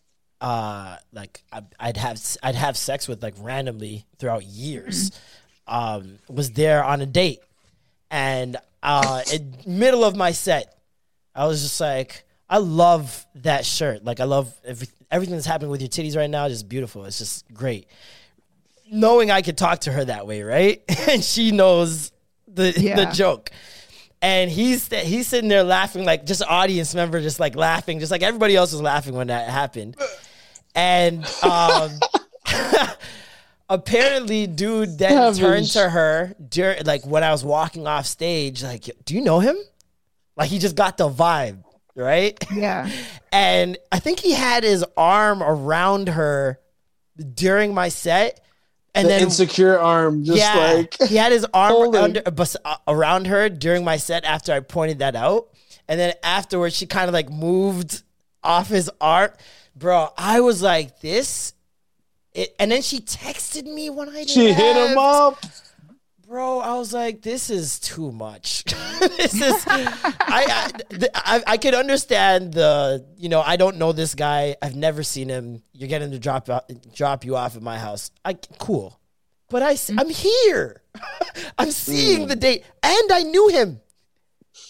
uh 0.42 0.96
like 1.12 1.42
I, 1.50 1.62
I'd 1.80 1.96
have 1.96 2.20
I'd 2.42 2.56
have 2.56 2.76
sex 2.76 3.08
with 3.08 3.22
like 3.22 3.34
randomly 3.38 4.04
throughout 4.18 4.44
years 4.44 5.12
um 5.66 6.18
was 6.28 6.50
there 6.50 6.84
on 6.84 7.00
a 7.00 7.06
date, 7.06 7.40
and 8.10 8.58
uh 8.82 9.22
in 9.32 9.56
middle 9.66 10.04
of 10.04 10.16
my 10.16 10.32
set, 10.32 10.76
I 11.34 11.46
was 11.46 11.62
just 11.62 11.80
like, 11.80 12.24
I 12.52 12.58
love 12.58 13.24
that 13.36 13.64
shirt. 13.64 14.04
Like, 14.04 14.20
I 14.20 14.24
love 14.24 14.52
every, 14.62 14.86
everything 15.10 15.36
that's 15.36 15.46
happening 15.46 15.70
with 15.70 15.80
your 15.80 15.88
titties 15.88 16.16
right 16.16 16.28
now. 16.28 16.48
Just 16.48 16.68
beautiful. 16.68 17.06
It's 17.06 17.18
just 17.18 17.50
great. 17.54 17.86
Knowing 18.90 19.30
I 19.30 19.40
could 19.40 19.56
talk 19.56 19.80
to 19.80 19.92
her 19.92 20.04
that 20.04 20.26
way, 20.26 20.42
right? 20.42 20.82
and 21.08 21.24
she 21.24 21.50
knows 21.50 22.12
the 22.46 22.72
the 22.96 23.10
joke. 23.14 23.50
And 24.20 24.50
he's 24.50 24.86
he's 24.88 25.26
sitting 25.26 25.48
there 25.48 25.64
laughing, 25.64 26.04
like 26.04 26.26
just 26.26 26.42
audience 26.42 26.94
member, 26.94 27.20
just 27.22 27.40
like 27.40 27.56
laughing, 27.56 27.98
just 28.00 28.12
like 28.12 28.22
everybody 28.22 28.54
else 28.54 28.72
was 28.72 28.82
laughing 28.82 29.14
when 29.14 29.28
that 29.28 29.48
happened. 29.48 29.96
And 30.74 31.26
um, 31.42 31.90
apparently, 33.68 34.46
dude 34.46 34.98
then 34.98 35.34
Savage. 35.34 35.40
turned 35.40 35.66
to 35.72 35.90
her 35.90 36.34
during, 36.48 36.84
like 36.84 37.06
when 37.06 37.24
I 37.24 37.32
was 37.32 37.44
walking 37.44 37.86
off 37.86 38.06
stage, 38.06 38.62
like, 38.62 38.88
"Do 39.04 39.14
you 39.14 39.20
know 39.20 39.40
him?" 39.40 39.56
Like 40.36 40.48
he 40.48 40.58
just 40.58 40.76
got 40.76 40.96
the 40.96 41.08
vibe, 41.08 41.64
right? 41.94 42.42
Yeah. 42.52 42.90
And 43.34 43.78
I 43.90 43.98
think 43.98 44.20
he 44.20 44.32
had 44.32 44.62
his 44.62 44.84
arm 44.94 45.42
around 45.42 46.08
her 46.10 46.60
during 47.34 47.72
my 47.72 47.88
set. 47.88 48.44
And 48.94 49.06
the 49.06 49.08
then 49.08 49.22
insecure 49.22 49.78
arm, 49.78 50.22
just 50.22 50.36
yeah, 50.36 50.74
like 50.74 51.08
he 51.08 51.16
had 51.16 51.32
his 51.32 51.46
arm 51.54 51.94
under, 51.94 52.20
uh, 52.26 52.76
around 52.86 53.28
her 53.28 53.48
during 53.48 53.84
my 53.84 53.96
set 53.96 54.26
after 54.26 54.52
I 54.52 54.60
pointed 54.60 54.98
that 54.98 55.16
out. 55.16 55.48
And 55.88 55.98
then 55.98 56.12
afterwards, 56.22 56.76
she 56.76 56.84
kind 56.84 57.08
of 57.08 57.14
like 57.14 57.30
moved 57.30 58.02
off 58.42 58.68
his 58.68 58.90
arm. 59.00 59.30
Bro, 59.74 60.10
I 60.16 60.40
was 60.40 60.62
like, 60.62 61.00
this. 61.00 61.54
It, 62.32 62.54
and 62.58 62.70
then 62.70 62.82
she 62.82 63.00
texted 63.00 63.64
me 63.64 63.90
when 63.90 64.08
I 64.08 64.24
she 64.24 64.52
hit 64.52 64.76
him 64.76 64.98
up. 64.98 65.44
Bro, 66.26 66.60
I 66.60 66.78
was 66.78 66.94
like, 66.94 67.20
this 67.20 67.50
is 67.50 67.78
too 67.78 68.10
much. 68.10 68.64
this 69.18 69.34
is, 69.34 69.64
I, 69.68 70.08
I, 70.18 70.70
th- 70.88 71.10
I, 71.14 71.42
I 71.46 71.56
could 71.58 71.74
understand 71.74 72.54
the, 72.54 73.04
you 73.18 73.28
know, 73.28 73.42
I 73.42 73.56
don't 73.56 73.76
know 73.76 73.92
this 73.92 74.14
guy. 74.14 74.56
I've 74.62 74.74
never 74.74 75.02
seen 75.02 75.28
him. 75.28 75.62
You're 75.74 75.90
getting 75.90 76.10
to 76.12 76.18
drop 76.18 76.48
out, 76.48 76.70
drop 76.94 77.26
you 77.26 77.36
off 77.36 77.54
at 77.54 77.60
my 77.60 77.78
house. 77.78 78.12
I 78.24 78.32
cool, 78.58 78.98
but 79.50 79.62
I, 79.62 79.72
I, 79.72 79.72
am 79.72 79.76
mm. 80.08 80.10
here. 80.10 80.80
I'm 81.58 81.70
seeing 81.70 82.24
mm. 82.24 82.28
the 82.28 82.36
date, 82.36 82.64
and 82.82 83.12
I 83.12 83.24
knew 83.24 83.48
him. 83.48 83.81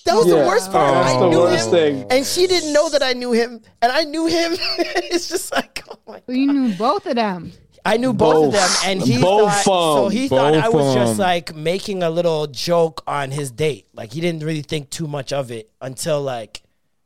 That 0.04 0.14
was 0.16 0.26
the 0.26 0.36
worst 0.36 0.72
part. 0.72 0.90
Oh, 0.90 0.94
that's 0.94 1.14
I 1.14 1.18
the 1.20 1.28
knew 1.30 1.38
worst 1.40 1.64
him, 1.66 1.70
thing. 1.70 2.06
and 2.10 2.26
she 2.26 2.46
didn't 2.46 2.72
know 2.72 2.88
that 2.90 3.02
I 3.02 3.12
knew 3.12 3.32
him, 3.32 3.60
and 3.80 3.92
I 3.92 4.02
knew 4.04 4.26
him. 4.26 4.52
it's 4.58 5.28
just 5.28 5.52
like, 5.52 5.82
oh 5.90 5.98
my 6.06 6.20
So 6.26 6.32
you 6.32 6.52
knew 6.52 6.74
both 6.74 7.06
of 7.06 7.14
them. 7.14 7.52
I 7.84 7.96
knew 7.96 8.12
both, 8.12 8.46
of 8.46 8.52
them, 8.52 8.70
and 8.84 9.02
he 9.02 9.20
Both 9.20 9.50
thought 9.64 9.94
so. 9.96 10.06
of 10.06 10.12
He 10.12 10.28
thought 10.28 10.54
I 10.54 10.68
was 10.68 10.86
of 10.88 10.94
just 10.94 11.12
'em. 11.14 11.18
like 11.18 11.54
making 11.56 12.04
a 12.04 12.10
little 12.10 12.46
joke 12.46 13.02
on 13.08 13.32
his 13.32 13.50
date. 13.50 13.86
Like 13.92 14.12
he 14.12 14.20
didn't 14.20 14.44
really 14.44 14.62
think 14.62 14.88
too 14.90 15.08
much 15.08 15.32
of 15.32 15.50
it 15.50 15.68
until 15.80 16.22
like, 16.22 16.62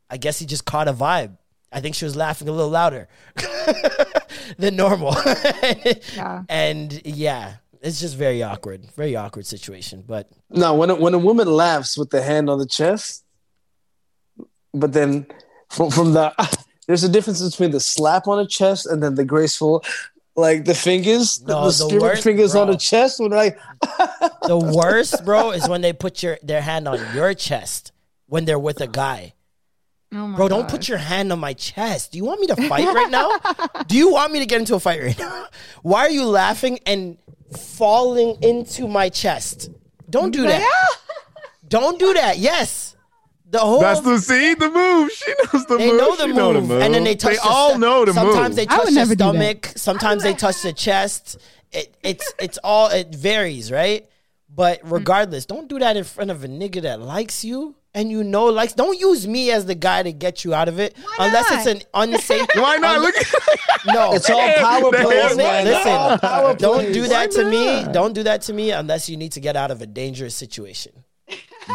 I 0.07 0.17
guess 0.17 0.37
he 0.37 0.45
just 0.45 0.65
caught 0.65 0.87
a 0.87 0.93
vibe. 0.93 1.37
I 1.73 1.79
think 1.81 1.95
she 1.95 2.05
was 2.05 2.15
laughing 2.15 2.47
a 2.47 2.51
little 2.51 2.69
louder 2.69 3.07
than 4.57 4.75
normal, 4.75 5.15
Yeah. 6.15 6.43
and 6.47 7.01
yeah, 7.05 7.55
it's 7.81 7.99
just 7.99 8.15
very 8.15 8.41
awkward, 8.43 8.85
very 8.95 9.15
awkward 9.15 9.45
situation. 9.45 10.03
But 10.05 10.29
No, 10.49 10.73
when 10.75 10.89
a, 10.89 10.95
when 10.95 11.13
a 11.13 11.17
woman 11.19 11.47
laughs 11.47 11.97
with 11.97 12.09
the 12.09 12.21
hand 12.21 12.49
on 12.49 12.59
the 12.59 12.65
chest, 12.67 13.23
but 14.73 14.93
then 14.93 15.25
from 15.69 15.89
from 15.91 16.13
the 16.13 16.33
there's 16.87 17.03
a 17.03 17.09
difference 17.09 17.41
between 17.47 17.71
the 17.71 17.79
slap 17.79 18.27
on 18.27 18.37
the 18.37 18.47
chest 18.47 18.85
and 18.85 19.01
then 19.03 19.15
the 19.15 19.25
graceful, 19.25 19.83
like 20.35 20.65
the 20.65 20.75
fingers, 20.75 21.39
the- 21.39 21.53
No, 21.53 21.61
the, 21.61 21.65
the 21.67 21.71
spirit 21.73 22.01
worst- 22.01 22.23
fingers 22.23 22.55
on 22.55 22.67
the 22.69 22.77
chest. 22.77 23.19
When 23.19 23.31
like, 23.31 23.57
the 24.47 24.57
worst, 24.75 25.23
bro, 25.25 25.51
is 25.51 25.67
when 25.67 25.81
they 25.81 25.93
put 25.93 26.21
your 26.23 26.37
their 26.43 26.61
hand 26.61 26.87
on 26.87 26.99
your 27.15 27.33
chest 27.33 27.91
when 28.27 28.45
they're 28.45 28.59
with 28.59 28.81
a 28.81 28.87
guy. 28.87 29.33
Oh 30.13 30.25
my 30.25 30.37
Bro, 30.37 30.47
don't 30.47 30.69
put 30.69 30.87
your 30.87 30.99
hand 30.99 31.33
on 31.33 31.39
my 31.39 31.51
chest. 31.51 32.13
Do 32.13 32.17
you 32.17 32.23
want 32.23 32.39
me 32.39 32.47
to 32.47 32.55
fight 32.55 32.85
right 32.87 33.11
now? 33.11 33.29
Do 33.87 33.97
you 33.97 34.09
want 34.13 34.31
me 34.31 34.39
to 34.39 34.45
get 34.45 34.59
into 34.61 34.73
a 34.75 34.79
fight 34.79 35.01
right 35.01 35.19
now? 35.19 35.47
Why 35.81 35.99
are 36.05 36.09
you 36.09 36.23
laughing 36.23 36.79
and 36.85 37.17
falling 37.55 38.37
into 38.41 38.87
my 38.87 39.09
chest? 39.09 39.69
Don't 40.09 40.31
do 40.31 40.43
that. 40.43 40.63
Don't 41.67 41.99
do 41.99 42.13
that. 42.13 42.37
Yes. 42.37 42.95
The 43.49 43.59
whole 43.59 43.79
That's 43.79 44.01
the 44.01 44.17
see 44.19 44.53
the 44.55 44.69
move. 44.69 45.11
She 45.11 45.31
knows 45.53 45.65
the 45.67 45.77
they 45.77 45.87
move. 45.91 45.97
know 45.97 46.15
the 46.15 46.21
She 46.23 46.27
move. 46.27 46.35
know 46.35 46.53
the 46.53 46.61
move. 46.61 46.81
and 46.81 46.93
then 46.93 47.03
they 47.05 47.15
touch. 47.15 47.31
They 47.33 47.37
the 47.37 47.43
all 47.47 47.69
sto- 47.71 47.77
know 47.79 48.05
the 48.05 48.13
Sometimes 48.13 48.49
move. 48.49 48.55
they 48.57 48.63
I 48.73 48.77
touch 48.77 48.85
the 48.87 48.91
never 48.91 49.15
do 49.15 49.23
that. 49.23 49.29
stomach. 49.31 49.71
Sometimes 49.77 50.23
they 50.23 50.33
touch 50.33 50.61
the 50.63 50.73
chest. 50.73 51.37
It, 51.71 51.95
it's 52.03 52.33
it's 52.39 52.57
all 52.63 52.89
it 52.89 53.13
varies, 53.15 53.71
right? 53.71 54.05
But 54.53 54.79
regardless, 54.83 55.45
don't 55.45 55.67
do 55.69 55.79
that 55.79 55.95
in 55.97 56.03
front 56.03 56.31
of 56.31 56.43
a 56.43 56.47
nigga 56.47 56.81
that 56.81 56.99
likes 57.01 57.45
you 57.45 57.75
and 57.97 58.11
you 58.11 58.23
know 58.23 58.45
likes. 58.45 58.73
Don't 58.73 58.97
use 58.99 59.27
me 59.27 59.49
as 59.51 59.65
the 59.65 59.73
guy 59.75 60.03
to 60.03 60.11
get 60.13 60.45
you 60.45 60.53
out 60.53 60.67
of 60.67 60.79
it 60.79 60.95
unless 61.19 61.51
it's 61.51 61.65
an 61.65 61.81
unsafe. 61.93 62.47
Why 62.55 62.77
not? 62.77 63.01
Look 63.01 63.15
no, 63.87 64.13
it's 64.13 64.29
all 64.29 64.53
power 64.53 64.91
Damn. 64.91 65.03
plays, 65.03 65.35
man. 65.37 65.65
Listen, 65.65 66.19
power 66.19 66.53
don't 66.55 66.81
plays. 66.81 66.93
do 66.93 67.07
that 67.07 67.31
to 67.31 67.43
me. 67.49 67.91
Don't 67.91 68.13
do 68.13 68.23
that 68.23 68.43
to 68.43 68.53
me 68.53 68.71
unless 68.71 69.09
you 69.09 69.17
need 69.17 69.31
to 69.31 69.39
get 69.39 69.55
out 69.55 69.71
of 69.71 69.81
a 69.81 69.87
dangerous 69.87 70.35
situation. 70.35 70.93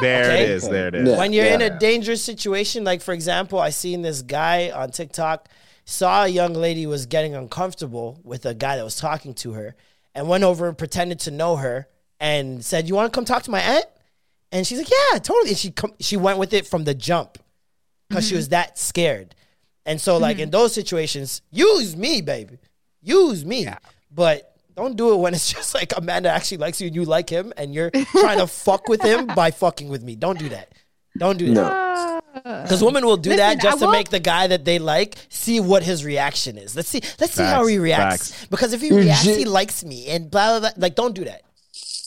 There 0.00 0.24
Okay. 0.24 0.44
it 0.44 0.50
is. 0.50 0.68
There 0.68 0.88
it 0.88 0.94
is. 0.94 1.08
Yeah. 1.08 1.18
when 1.18 1.32
you're 1.32 1.44
in 1.46 1.60
a 1.60 1.76
dangerous 1.78 2.22
situation, 2.24 2.84
like 2.84 3.02
for 3.02 3.12
example, 3.12 3.58
I 3.58 3.70
seen 3.70 4.02
this 4.02 4.22
guy 4.22 4.70
on 4.70 4.90
TikTok 4.92 5.48
saw 5.84 6.24
a 6.24 6.28
young 6.28 6.54
lady 6.54 6.86
was 6.86 7.06
getting 7.06 7.34
uncomfortable 7.34 8.20
with 8.22 8.46
a 8.46 8.54
guy 8.54 8.76
that 8.76 8.84
was 8.84 8.96
talking 8.96 9.34
to 9.34 9.52
her, 9.54 9.74
and 10.14 10.28
went 10.28 10.44
over 10.44 10.68
and 10.68 10.78
pretended 10.78 11.18
to 11.20 11.30
know 11.32 11.56
her 11.56 11.88
and 12.20 12.64
said, 12.64 12.88
"You 12.88 12.94
want 12.94 13.12
to 13.12 13.16
come 13.16 13.24
talk 13.24 13.42
to 13.42 13.50
my 13.50 13.60
aunt?" 13.60 13.86
And 14.52 14.66
she's 14.66 14.78
like, 14.78 14.90
"Yeah, 14.90 15.18
totally." 15.18 15.50
And 15.50 15.58
she 15.58 15.70
com- 15.70 15.94
she 15.98 16.16
went 16.16 16.38
with 16.38 16.52
it 16.52 16.66
from 16.66 16.84
the 16.84 16.94
jump 16.94 17.38
because 18.08 18.26
she 18.26 18.32
mm-hmm. 18.32 18.38
was 18.38 18.48
that 18.50 18.78
scared. 18.78 19.34
And 19.84 20.00
so, 20.00 20.18
like 20.18 20.38
in 20.38 20.44
mm-hmm. 20.44 20.50
those 20.50 20.74
situations, 20.74 21.42
use 21.50 21.96
me, 21.96 22.20
baby, 22.20 22.58
use 23.00 23.44
me. 23.44 23.66
But 24.14 24.54
don't 24.76 24.96
do 24.96 25.14
it 25.14 25.16
when 25.16 25.34
it's 25.34 25.50
just 25.54 25.74
like 25.74 25.96
a 25.96 26.00
man 26.00 26.22
that 26.24 26.36
actually 26.36 26.58
likes 26.58 26.80
you 26.80 26.86
and 26.86 26.94
you 26.94 27.04
like 27.04 27.28
him, 27.28 27.52
and 27.56 27.74
you're 27.74 27.90
trying 27.90 28.38
to 28.38 28.46
fuck 28.46 28.88
with 28.88 29.02
him 29.02 29.26
by 29.26 29.50
fucking 29.50 29.88
with 29.88 30.02
me. 30.02 30.14
Don't 30.14 30.38
do 30.38 30.50
that. 30.50 30.72
Don't 31.18 31.38
do 31.38 31.52
that. 31.54 32.22
Because 32.34 32.82
ah. 32.82 32.86
women 32.86 33.04
will 33.04 33.18
do 33.18 33.30
Listen, 33.30 33.38
that 33.38 33.60
just 33.60 33.76
I 33.76 33.80
to 33.80 33.86
will- 33.86 33.92
make 33.92 34.08
the 34.08 34.20
guy 34.20 34.46
that 34.46 34.64
they 34.64 34.78
like 34.78 35.16
see 35.28 35.60
what 35.60 35.82
his 35.82 36.04
reaction 36.04 36.56
is. 36.56 36.74
Let's 36.76 36.88
see. 36.88 37.02
Let's 37.18 37.34
see 37.34 37.42
how 37.42 37.66
he 37.66 37.78
reacts. 37.78 38.30
facts. 38.30 38.46
Because 38.46 38.72
if 38.72 38.80
he 38.80 38.92
reacts, 38.92 39.24
he 39.24 39.44
likes 39.44 39.84
me, 39.84 40.08
and 40.08 40.30
blah 40.30 40.58
blah 40.58 40.70
blah. 40.70 40.82
Like, 40.82 40.94
don't 40.94 41.14
do 41.14 41.24
that. 41.24 41.42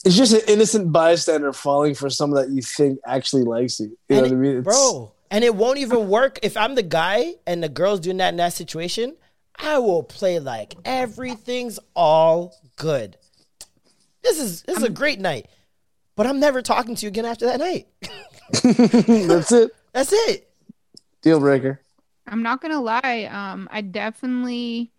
It's 0.06 0.16
just 0.16 0.32
an 0.32 0.40
innocent 0.46 0.92
bystander 0.92 1.52
falling 1.52 1.94
for 1.96 2.08
someone 2.08 2.40
that 2.40 2.54
you 2.54 2.62
think 2.62 3.00
actually 3.04 3.42
likes 3.42 3.80
you. 3.80 3.86
You 4.08 4.16
know 4.16 4.22
And 4.22 4.22
what 4.22 4.32
I 4.32 4.40
mean? 4.40 4.58
It's- 4.58 4.64
bro. 4.64 5.12
And 5.32 5.42
it 5.42 5.56
won't 5.56 5.78
even 5.78 6.08
work 6.08 6.38
if 6.42 6.56
I'm 6.56 6.76
the 6.76 6.84
guy 6.84 7.34
and 7.46 7.60
the 7.60 7.68
girl's 7.68 7.98
doing 7.98 8.18
that 8.18 8.28
in 8.28 8.36
that 8.36 8.52
situation. 8.52 9.16
I 9.56 9.78
will 9.78 10.04
play 10.04 10.38
like 10.38 10.76
everything's 10.84 11.80
all 11.96 12.54
good. 12.76 13.16
This 14.22 14.38
is 14.38 14.62
this 14.62 14.76
is 14.78 14.84
a 14.84 14.90
great 14.90 15.18
night, 15.18 15.48
but 16.14 16.26
I'm 16.28 16.38
never 16.38 16.62
talking 16.62 16.94
to 16.94 17.02
you 17.06 17.08
again 17.08 17.24
after 17.24 17.46
that 17.46 17.58
night. 17.58 17.88
That's 18.62 19.50
it. 19.50 19.70
That's 19.92 20.12
it. 20.12 20.48
Deal 21.22 21.40
breaker. 21.40 21.80
I'm 22.28 22.42
not 22.44 22.60
gonna 22.60 22.80
lie. 22.80 23.28
Um, 23.30 23.68
I 23.72 23.80
definitely 23.80 24.92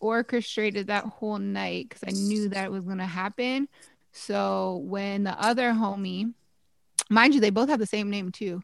orchestrated 0.00 0.88
that 0.88 1.04
whole 1.04 1.38
night 1.38 1.88
because 1.88 2.02
I 2.06 2.10
knew 2.10 2.48
that 2.48 2.72
was 2.72 2.84
gonna 2.84 3.06
happen. 3.06 3.68
So 4.16 4.80
when 4.84 5.24
the 5.24 5.38
other 5.38 5.72
homie, 5.72 6.32
mind 7.10 7.34
you, 7.34 7.40
they 7.40 7.50
both 7.50 7.68
have 7.68 7.80
the 7.80 7.86
same 7.86 8.10
name 8.10 8.30
too. 8.30 8.62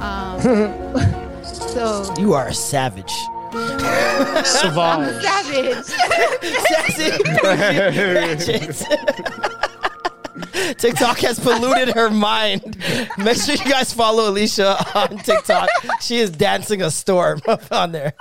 Um, 0.00 0.40
so 1.44 2.12
You 2.18 2.32
are 2.34 2.48
a 2.48 2.54
savage. 2.54 3.12
I'm 3.52 4.44
Savage. 4.44 5.84
savage. 5.84 5.86
TikTok 10.78 11.18
has 11.18 11.38
polluted 11.38 11.94
her 11.94 12.10
mind. 12.10 12.76
Make 13.18 13.36
sure 13.40 13.54
you 13.54 13.70
guys 13.70 13.92
follow 13.92 14.30
Alicia 14.30 14.76
on 14.94 15.18
TikTok. 15.18 15.68
She 16.00 16.18
is 16.18 16.30
dancing 16.30 16.82
a 16.82 16.90
storm 16.90 17.40
on 17.70 17.92
there. 17.92 18.14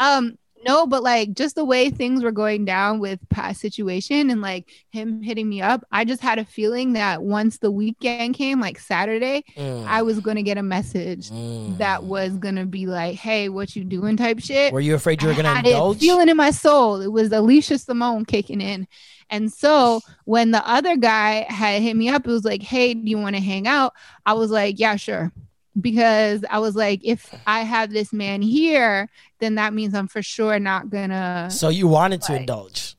um 0.00 0.36
no 0.64 0.86
but 0.86 1.02
like 1.02 1.32
just 1.34 1.54
the 1.54 1.64
way 1.64 1.90
things 1.90 2.22
were 2.22 2.32
going 2.32 2.64
down 2.64 2.98
with 2.98 3.18
past 3.28 3.60
situation 3.60 4.30
and 4.30 4.40
like 4.40 4.70
him 4.90 5.22
hitting 5.22 5.48
me 5.48 5.60
up 5.60 5.84
i 5.92 6.04
just 6.04 6.22
had 6.22 6.38
a 6.38 6.44
feeling 6.44 6.94
that 6.94 7.22
once 7.22 7.58
the 7.58 7.70
weekend 7.70 8.34
came 8.34 8.60
like 8.60 8.78
saturday 8.78 9.44
Mm. 9.56 9.86
i 9.86 10.02
was 10.02 10.20
gonna 10.20 10.42
get 10.42 10.58
a 10.58 10.62
message 10.62 11.30
that 11.78 12.04
was 12.04 12.36
gonna 12.38 12.66
be 12.66 12.86
like 12.86 13.16
hey 13.16 13.48
what 13.48 13.74
you 13.76 13.84
doing? 13.84 14.16
type 14.16 14.40
shit. 14.40 14.72
Were 14.72 14.80
you 14.80 14.94
afraid 14.94 15.22
you 15.22 15.28
were 15.28 15.34
to 15.34 15.42
had 15.42 15.66
indulge? 15.66 15.98
feeling 15.98 16.28
in 16.28 16.36
my 16.36 16.50
soul. 16.50 17.00
It 17.00 17.10
was 17.12 17.32
alicia 17.32 17.78
simone 17.78 18.24
kicking 18.24 18.60
in. 18.60 18.86
And 19.30 19.52
so 19.52 20.00
when 20.24 20.50
the 20.50 20.66
other 20.68 20.96
guy 20.96 21.46
had 21.48 21.82
hit 21.82 21.96
me 21.96 22.08
up 22.08 22.26
it 22.26 22.30
was 22.30 22.44
like 22.44 22.62
hey 22.62 22.94
do 22.94 23.08
you 23.08 23.18
want 23.18 23.36
to 23.36 23.42
hang 23.42 23.66
out? 23.66 23.92
I 24.26 24.34
was 24.34 24.50
like 24.50 24.78
yeah 24.78 24.96
sure 24.96 25.32
because 25.80 26.44
I 26.48 26.58
was 26.58 26.76
like, 26.76 27.00
if 27.04 27.34
I 27.46 27.60
have 27.62 27.90
this 27.90 28.12
man 28.12 28.42
here, 28.42 29.08
then 29.40 29.56
that 29.56 29.74
means 29.74 29.94
I'm 29.94 30.08
for 30.08 30.22
sure 30.22 30.58
not 30.58 30.90
gonna. 30.90 31.48
so 31.50 31.68
you 31.68 31.88
wanted 31.88 32.22
to 32.22 32.36
indulge. 32.36 32.96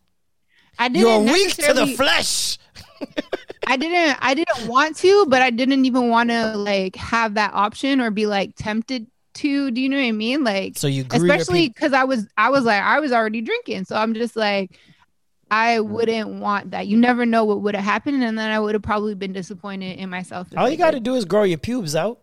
I 0.78 0.90
didn't. 0.90 1.02
You're 1.02 1.34
weak 1.34 1.56
to 1.56 1.74
the 1.74 1.88
flesh. 1.88 2.58
I 3.68 3.78
didn't. 3.78 4.18
I 4.22 4.34
didn't 4.34 4.68
want 4.68 4.98
to, 4.98 5.26
but 5.28 5.42
I 5.42 5.50
didn't 5.50 5.86
even 5.86 6.10
want 6.10 6.30
to 6.30 6.56
like 6.58 6.96
have 6.98 7.34
that 7.36 7.54
option 7.54 8.00
or 8.02 8.12
be 8.12 8.26
like 8.26 8.56
tempted 8.56 9.08
to. 9.36 9.72
Do 9.72 9.82
you 9.82 9.90
know 9.90 9.98
what 9.98 10.04
I 10.06 10.12
mean? 10.12 10.44
Like, 10.44 10.78
So 10.78 10.88
you 10.88 11.06
especially 11.12 11.70
because 11.70 11.94
I 11.94 12.04
was, 12.04 12.28
I 12.38 12.50
was 12.50 12.64
like, 12.66 12.82
I 12.82 13.00
was 13.00 13.12
already 13.12 13.42
drinking, 13.42 13.86
so 13.86 13.96
I'm 13.96 14.14
just 14.14 14.36
like. 14.36 14.78
I 15.52 15.78
Mm. 15.78 15.90
wouldn't 15.90 16.30
want 16.42 16.72
that. 16.72 16.88
You 16.88 16.98
never 16.98 17.24
know 17.24 17.46
what 17.46 17.62
would 17.62 17.76
have 17.76 17.84
happened, 17.84 18.24
and 18.24 18.36
then 18.38 18.50
I 18.50 18.60
would 18.60 18.74
have 18.74 18.82
probably 18.82 19.14
been 19.14 19.32
disappointed 19.32 20.00
in 20.00 20.10
myself. 20.10 20.48
All 20.58 20.68
you 20.68 20.76
got 20.76 20.92
to 20.92 21.00
do 21.00 21.14
is 21.14 21.24
grow 21.24 21.44
your 21.44 21.60
pubes 21.60 21.96
out. 21.96 22.20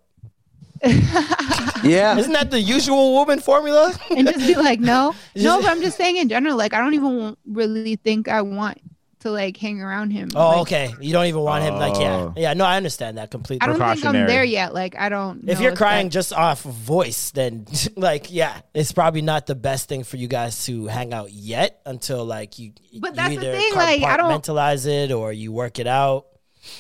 Yeah. 1.84 2.16
Isn't 2.16 2.32
that 2.32 2.50
the 2.52 2.60
usual 2.60 3.12
woman 3.14 3.40
formula? 3.40 3.92
and 4.16 4.28
just 4.28 4.46
be 4.46 4.54
like, 4.54 4.78
no, 4.78 5.14
no. 5.36 5.60
But 5.60 5.68
I'm 5.70 5.80
just 5.82 5.96
saying 5.96 6.16
in 6.16 6.28
general, 6.28 6.56
like 6.56 6.74
I 6.74 6.78
don't 6.80 6.94
even 6.94 7.36
really 7.44 7.96
think 7.96 8.28
I 8.28 8.42
want 8.42 8.78
to 9.20 9.30
like 9.30 9.56
hang 9.56 9.80
around 9.80 10.10
him. 10.12 10.28
Oh, 10.34 10.48
Like, 10.50 10.58
okay. 10.62 10.94
You 11.00 11.12
don't 11.12 11.26
even 11.26 11.40
want 11.40 11.64
him 11.64 11.74
like 11.74 11.98
yeah. 12.00 12.14
Oh. 12.14 12.34
Yeah, 12.36 12.54
no, 12.54 12.64
I 12.64 12.76
understand 12.76 13.18
that 13.18 13.30
completely. 13.32 13.62
I 13.68 13.72
don't 13.72 13.78
think 13.96 14.04
I'm 14.06 14.26
there 14.26 14.44
yet. 14.44 14.74
Like 14.74 14.96
I 14.96 15.08
don't. 15.08 15.48
if 15.48 15.58
know 15.58 15.64
you're 15.64 15.74
crying 15.76 16.06
that- 16.06 16.12
just 16.12 16.32
off 16.32 16.62
voice, 16.62 17.32
then 17.32 17.66
like 17.96 18.32
yeah, 18.32 18.60
it's 18.74 18.92
probably 18.92 19.22
not 19.22 19.46
the 19.46 19.54
best 19.56 19.88
thing 19.88 20.04
for 20.04 20.16
you 20.18 20.28
guys 20.28 20.64
to 20.66 20.86
hang 20.86 21.12
out 21.12 21.32
yet 21.32 21.80
until 21.84 22.24
like 22.24 22.60
you. 22.60 22.72
But 23.00 23.10
you 23.10 23.16
that's 23.16 23.28
the 23.36 23.40
either 23.40 23.52
thing, 23.58 23.74
like, 23.74 24.02
I 24.04 24.16
don't- 24.16 24.30
compartmentalize 24.40 24.86
it 24.86 25.10
or 25.10 25.32
you 25.32 25.50
work 25.52 25.80
it 25.80 25.86
out. 25.88 26.26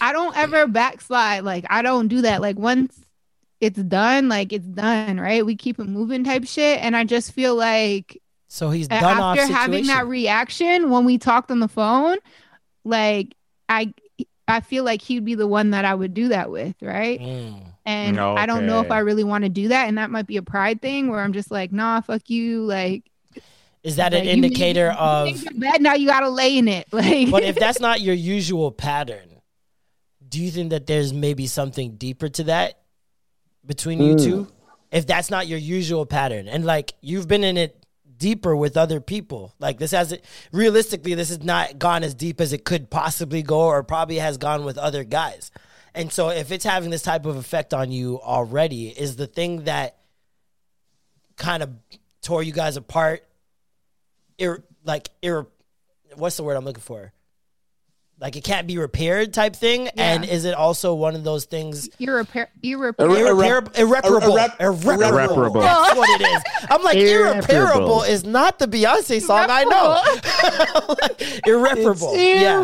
I 0.00 0.12
don't 0.12 0.36
ever 0.36 0.68
backslide. 0.68 1.42
Like 1.42 1.64
I 1.70 1.82
don't 1.82 2.06
do 2.06 2.22
that. 2.22 2.40
Like 2.40 2.56
once 2.56 3.01
it's 3.62 3.78
done, 3.82 4.28
like 4.28 4.52
it's 4.52 4.66
done, 4.66 5.18
right? 5.20 5.46
We 5.46 5.54
keep 5.56 5.78
it 5.78 5.86
moving 5.86 6.24
type 6.24 6.44
shit. 6.46 6.80
And 6.82 6.96
I 6.96 7.04
just 7.04 7.32
feel 7.32 7.54
like 7.54 8.20
So 8.48 8.70
he's 8.70 8.86
a- 8.86 9.00
done 9.00 9.18
off 9.18 9.38
after 9.38 9.52
having 9.52 9.86
that 9.86 10.06
reaction 10.08 10.90
when 10.90 11.04
we 11.04 11.16
talked 11.16 11.50
on 11.50 11.60
the 11.60 11.68
phone, 11.68 12.16
like 12.84 13.34
I 13.68 13.94
I 14.48 14.60
feel 14.60 14.82
like 14.84 15.00
he'd 15.00 15.24
be 15.24 15.36
the 15.36 15.46
one 15.46 15.70
that 15.70 15.84
I 15.84 15.94
would 15.94 16.12
do 16.12 16.28
that 16.28 16.50
with, 16.50 16.74
right? 16.82 17.20
Mm. 17.20 17.62
And 17.86 18.18
I 18.20 18.46
don't 18.46 18.66
know 18.66 18.80
if 18.80 18.90
I 18.90 18.98
really 18.98 19.24
want 19.24 19.44
to 19.44 19.48
do 19.48 19.68
that. 19.68 19.88
And 19.88 19.96
that 19.98 20.10
might 20.10 20.26
be 20.26 20.36
a 20.36 20.42
pride 20.42 20.82
thing 20.82 21.08
where 21.08 21.20
I'm 21.20 21.32
just 21.32 21.50
like, 21.50 21.72
nah, 21.72 22.00
fuck 22.00 22.28
you. 22.28 22.62
Like, 22.64 23.04
Is 23.84 23.96
that 23.96 24.12
an 24.12 24.20
like, 24.26 24.34
you 24.36 24.42
made- 24.42 24.46
indicator 24.52 24.86
you 24.86 24.98
of? 24.98 25.26
made 25.26 25.60
bed, 25.60 25.82
now 25.82 25.94
you 25.94 26.06
gotta 26.08 26.28
lay 26.28 26.58
in 26.58 26.66
it. 26.68 26.88
Like, 26.92 27.30
but 27.30 27.44
if 27.44 27.56
that's 27.56 27.78
not 27.80 28.00
your 28.00 28.14
usual 28.14 28.72
pattern, 28.72 29.40
do 30.28 30.40
you 30.42 30.50
think 30.50 30.70
that 30.70 30.86
there's 30.86 31.12
maybe 31.12 31.46
something 31.46 31.96
deeper 31.96 32.28
to 32.28 32.44
that 32.44 32.81
between 33.66 34.00
you 34.02 34.14
Mm. 34.16 34.24
two? 34.24 34.48
If 34.90 35.06
that's 35.06 35.30
not 35.30 35.46
your 35.46 35.58
usual 35.58 36.04
pattern, 36.06 36.48
and 36.48 36.64
like 36.64 36.94
you've 37.00 37.26
been 37.28 37.44
in 37.44 37.56
it 37.56 37.78
deeper 38.18 38.54
with 38.54 38.76
other 38.76 39.00
people, 39.00 39.54
like 39.58 39.78
this 39.78 39.90
hasn't 39.92 40.20
realistically, 40.52 41.14
this 41.14 41.30
has 41.30 41.42
not 41.42 41.78
gone 41.78 42.04
as 42.04 42.14
deep 42.14 42.40
as 42.40 42.52
it 42.52 42.64
could 42.64 42.90
possibly 42.90 43.42
go, 43.42 43.60
or 43.62 43.82
probably 43.82 44.16
has 44.18 44.36
gone 44.38 44.64
with 44.64 44.76
other 44.78 45.02
guys. 45.04 45.50
And 45.94 46.12
so, 46.12 46.28
if 46.30 46.50
it's 46.52 46.64
having 46.64 46.90
this 46.90 47.02
type 47.02 47.26
of 47.26 47.36
effect 47.36 47.72
on 47.74 47.90
you 47.90 48.20
already, 48.20 48.88
is 48.88 49.16
the 49.16 49.26
thing 49.26 49.64
that 49.64 49.96
kind 51.36 51.62
of 51.62 51.70
tore 52.22 52.42
you 52.42 52.52
guys 52.52 52.76
apart, 52.76 53.26
ir- 54.38 54.64
like 54.84 55.08
ir- 55.22 55.46
what's 56.16 56.36
the 56.36 56.44
word 56.44 56.56
I'm 56.56 56.64
looking 56.64 56.82
for? 56.82 57.12
Like 58.22 58.36
it 58.36 58.44
can't 58.44 58.68
be 58.68 58.78
repaired 58.78 59.34
type 59.34 59.56
thing. 59.56 59.88
And 59.88 60.24
is 60.24 60.44
it 60.44 60.54
also 60.54 60.94
one 60.94 61.16
of 61.16 61.24
those 61.24 61.44
things 61.44 61.88
irrepair- 61.98 62.46
irreparable. 62.62 63.16
irreparable? 63.16 63.72
Irreparable. 63.74 64.36
irrep- 64.36 64.60
Irreparable. 64.60 65.02
irreparable. 65.02 65.60
That's 65.60 65.96
what 65.96 66.20
it 66.20 66.24
is. 66.28 66.42
I'm 66.70 66.82
like, 66.84 66.98
irreparable, 66.98 67.52
Irreparable. 67.52 68.02
is 68.04 68.24
not 68.24 68.60
the 68.60 68.68
Beyonce 68.68 69.20
song 69.20 69.46
I 69.50 69.64
know. 69.64 70.94
Like, 71.02 71.20
irreparable. 71.48 72.16
yeah. 72.22 72.60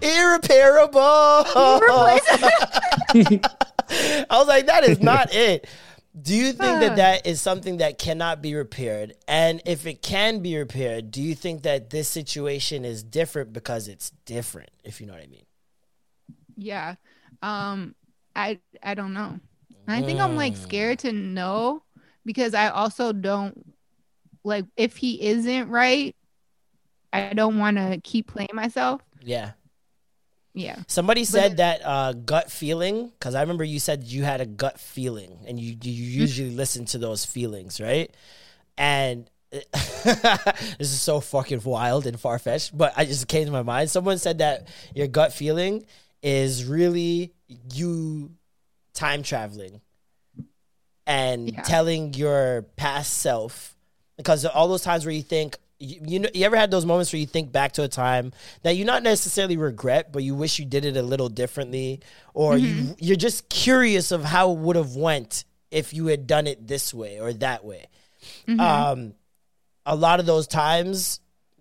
Irreparable. 0.00 1.00
I 3.88 4.26
was 4.30 4.48
like, 4.48 4.66
that 4.66 4.84
is 4.84 5.00
not 5.00 5.32
it. 5.34 5.66
Do 6.20 6.34
you 6.34 6.52
think 6.52 6.80
that 6.80 6.96
that 6.96 7.26
is 7.26 7.42
something 7.42 7.76
that 7.76 7.98
cannot 7.98 8.40
be 8.40 8.54
repaired? 8.54 9.14
And 9.28 9.60
if 9.66 9.86
it 9.86 10.00
can 10.00 10.40
be 10.40 10.56
repaired, 10.56 11.10
do 11.10 11.20
you 11.20 11.34
think 11.34 11.62
that 11.62 11.90
this 11.90 12.08
situation 12.08 12.84
is 12.84 13.02
different 13.02 13.52
because 13.52 13.86
it's 13.86 14.10
different, 14.24 14.70
if 14.82 15.00
you 15.00 15.06
know 15.06 15.12
what 15.12 15.22
I 15.22 15.26
mean? 15.26 15.44
Yeah. 16.56 16.94
Um 17.42 17.94
I 18.34 18.60
I 18.82 18.94
don't 18.94 19.12
know. 19.12 19.38
I 19.88 20.02
think 20.02 20.20
I'm 20.20 20.36
like 20.36 20.56
scared 20.56 20.98
to 21.00 21.12
know 21.12 21.82
because 22.24 22.54
I 22.54 22.68
also 22.68 23.12
don't 23.12 23.74
like 24.42 24.64
if 24.76 24.96
he 24.96 25.22
isn't 25.22 25.68
right, 25.68 26.16
I 27.12 27.34
don't 27.34 27.58
want 27.58 27.76
to 27.76 28.00
keep 28.02 28.26
playing 28.28 28.48
myself. 28.52 29.02
Yeah. 29.22 29.52
Yeah. 30.56 30.76
Somebody 30.88 31.24
said 31.24 31.58
that 31.58 31.82
uh, 31.84 32.12
gut 32.14 32.50
feeling, 32.50 33.08
because 33.10 33.34
I 33.34 33.42
remember 33.42 33.62
you 33.62 33.78
said 33.78 34.04
you 34.04 34.24
had 34.24 34.40
a 34.40 34.46
gut 34.46 34.80
feeling 34.80 35.44
and 35.46 35.60
you, 35.60 35.76
you 35.82 35.92
usually 35.92 36.50
listen 36.50 36.86
to 36.86 36.98
those 36.98 37.26
feelings, 37.26 37.78
right? 37.78 38.10
And 38.78 39.28
this 39.52 40.78
is 40.80 41.00
so 41.00 41.20
fucking 41.20 41.60
wild 41.62 42.06
and 42.06 42.18
far 42.18 42.38
fetched, 42.38 42.76
but 42.76 42.94
I 42.96 43.04
just 43.04 43.28
came 43.28 43.44
to 43.44 43.52
my 43.52 43.62
mind. 43.62 43.90
Someone 43.90 44.16
said 44.18 44.38
that 44.38 44.68
your 44.94 45.08
gut 45.08 45.32
feeling 45.34 45.84
is 46.22 46.64
really 46.64 47.34
you 47.74 48.32
time 48.94 49.22
traveling 49.22 49.82
and 51.06 51.52
Yeah. 51.52 51.62
telling 51.62 52.14
your 52.14 52.62
past 52.76 53.18
self 53.18 53.76
because 54.16 54.44
all 54.46 54.68
those 54.68 54.82
times 54.82 55.04
where 55.04 55.14
you 55.14 55.22
think 55.22 55.58
you, 55.78 56.00
you 56.06 56.18
know 56.20 56.28
you 56.32 56.44
ever 56.44 56.56
had 56.56 56.70
those 56.70 56.86
moments 56.86 57.12
where 57.12 57.20
you 57.20 57.26
think 57.26 57.52
back 57.52 57.72
to 57.72 57.82
a 57.82 57.88
time 57.88 58.32
that 58.62 58.76
you 58.76 58.84
not 58.84 59.02
necessarily 59.02 59.56
regret 59.56 60.12
but 60.12 60.22
you 60.22 60.34
wish 60.34 60.58
you 60.58 60.64
did 60.64 60.84
it 60.84 60.96
a 60.96 61.02
little 61.02 61.28
differently? 61.28 62.00
Or 62.34 62.56
you 62.56 62.96
you're 62.98 63.16
just 63.16 63.48
curious 63.48 64.12
of 64.12 64.24
how 64.24 64.52
it 64.52 64.58
would 64.58 64.76
have 64.76 64.96
went 64.96 65.44
if 65.70 65.92
you 65.92 66.06
had 66.06 66.26
done 66.26 66.46
it 66.46 66.66
this 66.66 66.94
way 66.94 67.20
or 67.20 67.32
that 67.34 67.64
way. 67.64 67.86
Um 68.48 69.14
a 69.84 69.94
lot 69.94 70.20
of 70.20 70.26
those 70.26 70.46
times 70.46 71.20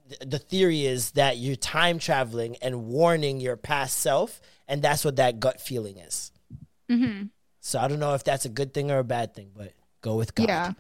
th- 0.10 0.22
the 0.26 0.40
theory 0.40 0.86
is 0.86 1.12
that 1.12 1.38
you're 1.38 1.56
time 1.56 2.00
traveling 2.00 2.58
and 2.62 2.86
warning 2.86 3.40
your 3.40 3.56
past 3.58 4.00
self 4.00 4.42
and 4.68 4.82
that's 4.82 5.06
what 5.06 5.18
that 5.18 5.40
gut 5.40 5.62
feeling 5.62 5.98
is. 5.98 6.32
Hmm 6.90 7.24
so 7.66 7.80
i 7.80 7.88
don't 7.88 8.00
know 8.00 8.14
if 8.14 8.24
that's 8.24 8.46
a 8.46 8.50
good 8.50 8.74
thing 8.74 8.92
or 8.92 9.00
a 9.00 9.04
bad 9.04 9.34
thing 9.34 9.50
but 9.56 9.74
go 10.06 10.14
with 10.22 10.32
god 10.36 10.48
Yeah. 10.48 10.74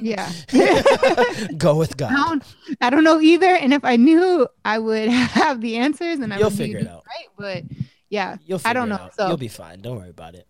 Yeah. 0.00 0.32
go 1.56 1.76
with 1.76 1.96
God. 1.96 2.10
I 2.12 2.14
god 2.14 2.28
don't 2.28 2.42
I 2.80 2.90
don't 2.90 3.04
know 3.04 3.20
either 3.20 3.46
and 3.62 3.72
if 3.72 3.84
I 3.84 3.96
knew 3.96 4.46
I 4.64 4.78
would 4.78 5.08
have 5.40 5.60
the 5.60 5.76
answers 5.76 6.18
and 6.18 6.32
I 6.32 6.38
You'll 6.38 6.50
would 6.50 6.58
be 6.58 6.64
figure 6.64 6.78
it 6.80 6.88
out. 6.88 7.04
right, 7.06 7.28
but 7.38 7.64
yeah. 8.10 8.36
You'll 8.46 8.58
figure 8.58 8.70
I 8.70 8.72
don't 8.74 8.88
it 8.92 8.94
know. 8.96 9.02
out. 9.04 9.14
So 9.14 9.28
You'll 9.28 9.36
be 9.48 9.48
fine. 9.48 9.80
Don't 9.80 9.96
worry 9.96 10.10
about 10.10 10.34
it. 10.34 10.46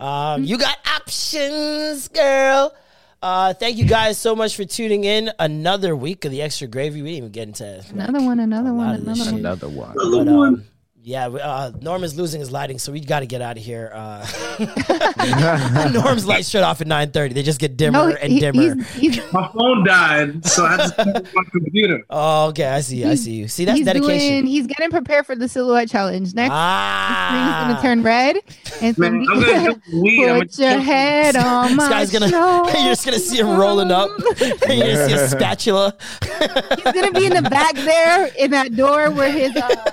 Um, 0.00 0.42
you 0.44 0.58
got 0.58 0.76
options, 0.96 2.08
girl. 2.08 2.74
Uh, 3.22 3.52
thank 3.54 3.76
you 3.76 3.84
guys 3.84 4.16
so 4.18 4.34
much 4.36 4.56
for 4.56 4.64
tuning 4.64 5.04
in. 5.04 5.30
Another 5.38 5.94
week 5.96 6.24
of 6.24 6.30
the 6.30 6.40
extra 6.42 6.66
gravy. 6.68 7.02
We 7.02 7.08
didn't 7.10 7.18
even 7.18 7.32
get 7.32 7.48
into 7.48 7.64
like, 7.78 7.90
another 8.08 8.24
one, 8.24 8.38
another 8.40 8.70
a 8.70 8.72
lot 8.72 9.00
one, 9.00 9.08
another 9.08 9.24
one. 9.32 9.38
Another 9.38 9.68
one. 9.68 9.94
But, 9.96 10.28
um, 10.28 10.64
Yeah, 11.00 11.28
we- 11.28 11.40
uh, 11.40 11.70
Norm 11.80 12.04
is 12.04 12.16
losing 12.18 12.40
his 12.40 12.50
lighting, 12.50 12.78
so 12.78 12.92
we 12.92 13.00
got 13.00 13.20
to 13.20 13.26
get 13.26 13.40
out 13.40 13.56
of 13.56 13.62
here. 13.62 13.90
Uh, 13.94 14.26
Norm's 15.92 16.26
lights 16.26 16.48
shut 16.50 16.62
off 16.64 16.80
at 16.82 16.86
nine 16.86 17.12
thirty. 17.12 17.32
They 17.34 17.42
just 17.42 17.60
get 17.60 17.76
dimmer 17.78 18.10
No, 18.10 18.16
and 18.16 18.30
he- 18.32 18.40
dimmer. 18.40 18.74
he's, 18.74 19.16
he's, 19.16 19.20
My 19.32 19.48
phone 19.56 19.84
died, 19.84 20.44
so 20.44 20.66
I 20.66 20.76
just 20.76 20.96
put 20.96 21.34
my 21.34 21.42
computer. 21.50 22.04
oh, 22.10 22.48
okay, 22.48 22.66
I 22.66 22.80
see. 22.80 23.04
I 23.06 23.14
see 23.14 23.32
you. 23.32 23.48
See, 23.48 23.64
that's 23.64 23.78
he's 23.78 23.86
dedication. 23.86 24.28
doing. 24.42 24.46
He's 24.46 24.66
getting 24.66 24.90
prepared 24.90 25.24
for 25.24 25.34
the 25.34 25.48
silhouette 25.48 25.88
challenge. 25.88 26.34
Next, 26.34 26.52
ah, 26.52 27.28
screen's 27.30 27.80
gonna 27.80 27.82
turn 27.82 28.02
red. 28.02 28.36
And 28.36 28.90
it's 28.90 28.98
Man, 28.98 29.24
gonna 29.24 29.32
I'm 29.32 29.40
gonna 29.64 29.74
be, 29.86 29.90
do 29.90 30.00
weed. 30.02 30.28
I'm 30.28 30.40
put 30.40 30.58
your 30.58 30.70
gonna- 30.72 30.82
head 30.82 31.36
on 31.36 31.76
my 31.76 31.84
This 31.84 31.90
guy's 31.90 32.12
gonna. 32.12 32.28
shoulder. 32.28 32.70
You're 32.72 32.88
just 32.88 33.04
gonna 33.06 33.18
see 33.18 33.38
him 33.38 33.56
rolling 33.56 33.90
up. 33.92 34.10
You're 34.40 34.56
gonna 34.58 35.08
see 35.08 35.14
a 35.14 35.28
spatula. 35.28 35.94
He's 36.22 36.92
gonna 36.92 37.12
be 37.12 37.26
in 37.26 37.34
the 37.34 37.48
back 37.48 37.74
there 37.76 38.26
in 38.38 38.50
that 38.50 38.74
door 38.76 39.10
where 39.10 39.30
his 39.30 39.56
uh, 39.56 39.90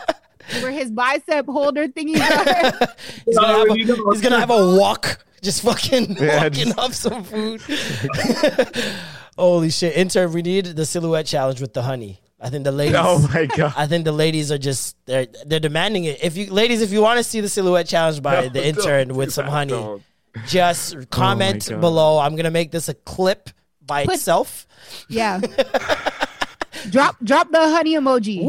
where 0.61 0.71
his 0.71 0.91
bicep 0.91 1.45
holder 1.47 1.87
thingies 1.87 2.19
are. 2.21 2.87
He's 3.25 3.37
gonna 3.37 3.57
have 3.57 3.69
a, 3.69 3.73
he's 4.13 4.21
gonna 4.21 4.39
have 4.39 4.49
a 4.51 4.77
walk, 4.79 5.23
just 5.41 5.61
fucking 5.63 6.17
Yeah, 6.17 6.43
walking 6.43 6.65
just- 6.65 6.77
up 6.77 6.93
some 6.93 7.23
food. 7.23 7.61
Holy 9.37 9.69
shit! 9.69 9.95
Intern, 9.97 10.31
we 10.31 10.41
need 10.41 10.65
the 10.65 10.85
silhouette 10.85 11.25
challenge 11.25 11.59
with 11.59 11.73
the 11.73 11.81
honey. 11.81 12.21
I 12.39 12.49
think 12.49 12.63
the 12.63 12.71
ladies. 12.71 12.95
Oh 12.99 13.27
my 13.33 13.45
god. 13.47 13.73
I 13.75 13.87
think 13.87 14.05
the 14.05 14.11
ladies 14.11 14.51
are 14.51 14.57
just 14.57 14.95
they're 15.05 15.27
they're 15.45 15.59
demanding 15.59 16.05
it. 16.05 16.23
If 16.23 16.37
you 16.37 16.51
ladies, 16.53 16.81
if 16.81 16.91
you 16.91 17.01
want 17.01 17.17
to 17.17 17.23
see 17.23 17.41
the 17.41 17.49
silhouette 17.49 17.87
challenge 17.87 18.21
by 18.21 18.41
No, 18.43 18.49
the 18.49 18.65
intern 18.65 19.15
with 19.15 19.33
some 19.33 19.45
that, 19.45 19.51
honey, 19.51 19.71
don't. 19.73 20.03
just 20.47 20.95
oh 20.95 21.03
comment 21.11 21.67
God. 21.69 21.81
below. 21.81 22.19
I'm 22.19 22.35
gonna 22.35 22.51
make 22.51 22.71
this 22.71 22.87
a 22.87 22.93
clip 22.93 23.49
by 23.85 24.05
Put- 24.05 24.15
itself. 24.15 24.67
Yeah. 25.09 25.39
drop 26.89 27.15
drop 27.23 27.51
the 27.51 27.59
honey 27.69 27.95
emoji. 27.95 28.41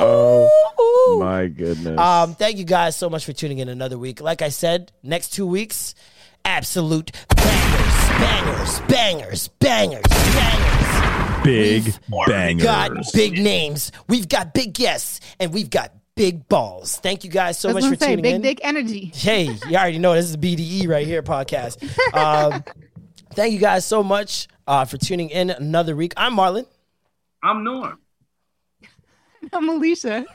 Oh 0.01 1.19
my 1.21 1.47
goodness. 1.47 1.99
Um, 1.99 2.35
thank 2.35 2.57
you 2.59 2.65
guys 2.65 2.97
so 2.97 3.09
much 3.11 3.25
for 3.25 3.33
tuning 3.33 3.59
in 3.59 3.69
another 3.69 3.99
week. 3.99 4.21
Like 4.21 4.43
I 4.43 4.49
said, 4.49 4.93
next 5.03 5.31
two 5.33 5.47
weeks, 5.47 5.95
absolute 6.45 7.13
bangers, 7.37 8.09
bangers, 8.19 8.79
bangers, 8.81 9.49
bangers, 9.49 10.03
bangers. 10.09 11.45
Big 11.45 11.95
bangers. 12.27 12.57
We've 12.57 12.65
got 12.65 13.13
big 13.13 13.33
names. 13.39 13.93
We've 14.09 14.29
got 14.29 14.55
big 14.55 14.73
guests, 14.75 15.21
and 15.41 15.53
we've 15.53 15.71
got 15.71 15.93
big 16.15 16.49
balls. 16.49 16.99
Thank 16.99 17.25
you 17.25 17.31
guys 17.31 17.59
so 17.59 17.73
much 17.73 17.85
for 17.85 17.97
say 17.97 18.17
tuning 18.17 18.23
big 18.23 18.35
in. 18.35 18.43
Big 18.43 18.57
dick 18.59 18.67
energy. 18.67 19.13
Hey, 19.15 19.45
you 19.69 19.77
already 19.77 19.99
know 19.99 20.15
this 20.15 20.27
is 20.27 20.37
BDE 20.37 20.89
right 20.89 21.07
here 21.07 21.23
podcast. 21.23 21.79
Um, 22.15 22.65
thank 23.35 23.53
you 23.53 23.59
guys 23.61 23.85
so 23.85 24.03
much 24.03 24.49
uh, 24.69 24.85
for 24.85 24.99
tuning 24.99 25.31
in 25.31 25.51
another 25.51 25.97
week. 25.97 26.13
I'm 26.17 26.37
Marlon. 26.37 26.67
I'm 27.43 27.65
Norm. 27.65 27.99
I'm 29.53 29.69
Alicia. 29.69 30.27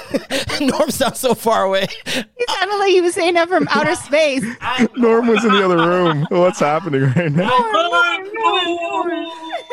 Norm 0.60 0.90
sounds 0.90 1.18
so 1.18 1.34
far 1.34 1.64
away. 1.64 1.86
He 2.06 2.12
sounded 2.48 2.76
like 2.78 2.90
he 2.90 3.00
was 3.00 3.14
saying 3.14 3.34
that 3.34 3.48
from 3.48 3.66
outer 3.70 3.96
space. 3.96 4.44
Norm 4.96 5.26
was 5.26 5.44
in 5.44 5.52
the 5.52 5.64
other 5.64 5.76
room. 5.76 6.26
What's 6.30 6.60
happening 6.60 7.02
right 7.02 7.32
now? 7.32 7.50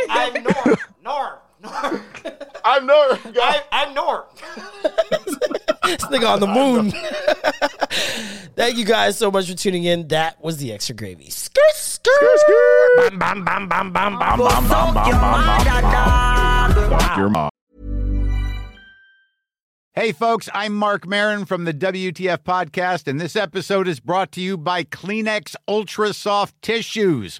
I'm 0.10 0.34
Norm. 0.34 0.78
Norm. 1.04 1.38
Norm. 1.62 2.02
I'm 2.66 2.86
Norm. 2.86 3.20
I, 3.24 3.62
I'm 3.72 3.94
Norm. 3.94 4.24
This 5.88 6.06
nigga 6.07 6.30
on 6.30 6.40
the 6.41 6.48
moon. 6.48 6.91
Thank 8.56 8.77
you 8.77 8.83
guys 8.85 9.17
so 9.17 9.32
much 9.32 9.49
for 9.49 9.56
tuning 9.56 9.85
in. 9.85 10.09
That 10.09 10.43
was 10.43 10.57
the 10.57 10.74
extra 10.74 10.93
gravy. 10.95 11.30
Skirt, 11.30 11.64
skirt. 11.75 12.11
Bam, 12.98 13.17
bam, 13.17 13.45
bam, 13.45 13.69
bam, 13.69 13.93
bam, 13.93 14.19
bam, 14.19 14.40
bam, 14.40 14.67
bam, 14.67 14.93
bam, 14.93 15.09
bam, 16.90 17.17
your 17.17 17.30
mom. 17.30 17.49
Hey, 19.93 20.11
folks, 20.11 20.48
I'm 20.53 20.75
Marc 20.75 21.07
Maron 21.07 21.45
from 21.45 21.64
the 21.64 21.74
WTF 21.74 22.43
Podcast, 22.43 23.07
and 23.07 23.19
this 23.19 23.35
episode 23.35 23.88
is 23.88 23.99
brought 23.99 24.32
to 24.33 24.41
you 24.41 24.56
by 24.56 24.83
Kleenex 24.83 25.56
Ultra 25.67 26.14
Soft 26.14 26.61
Tissues, 26.61 27.40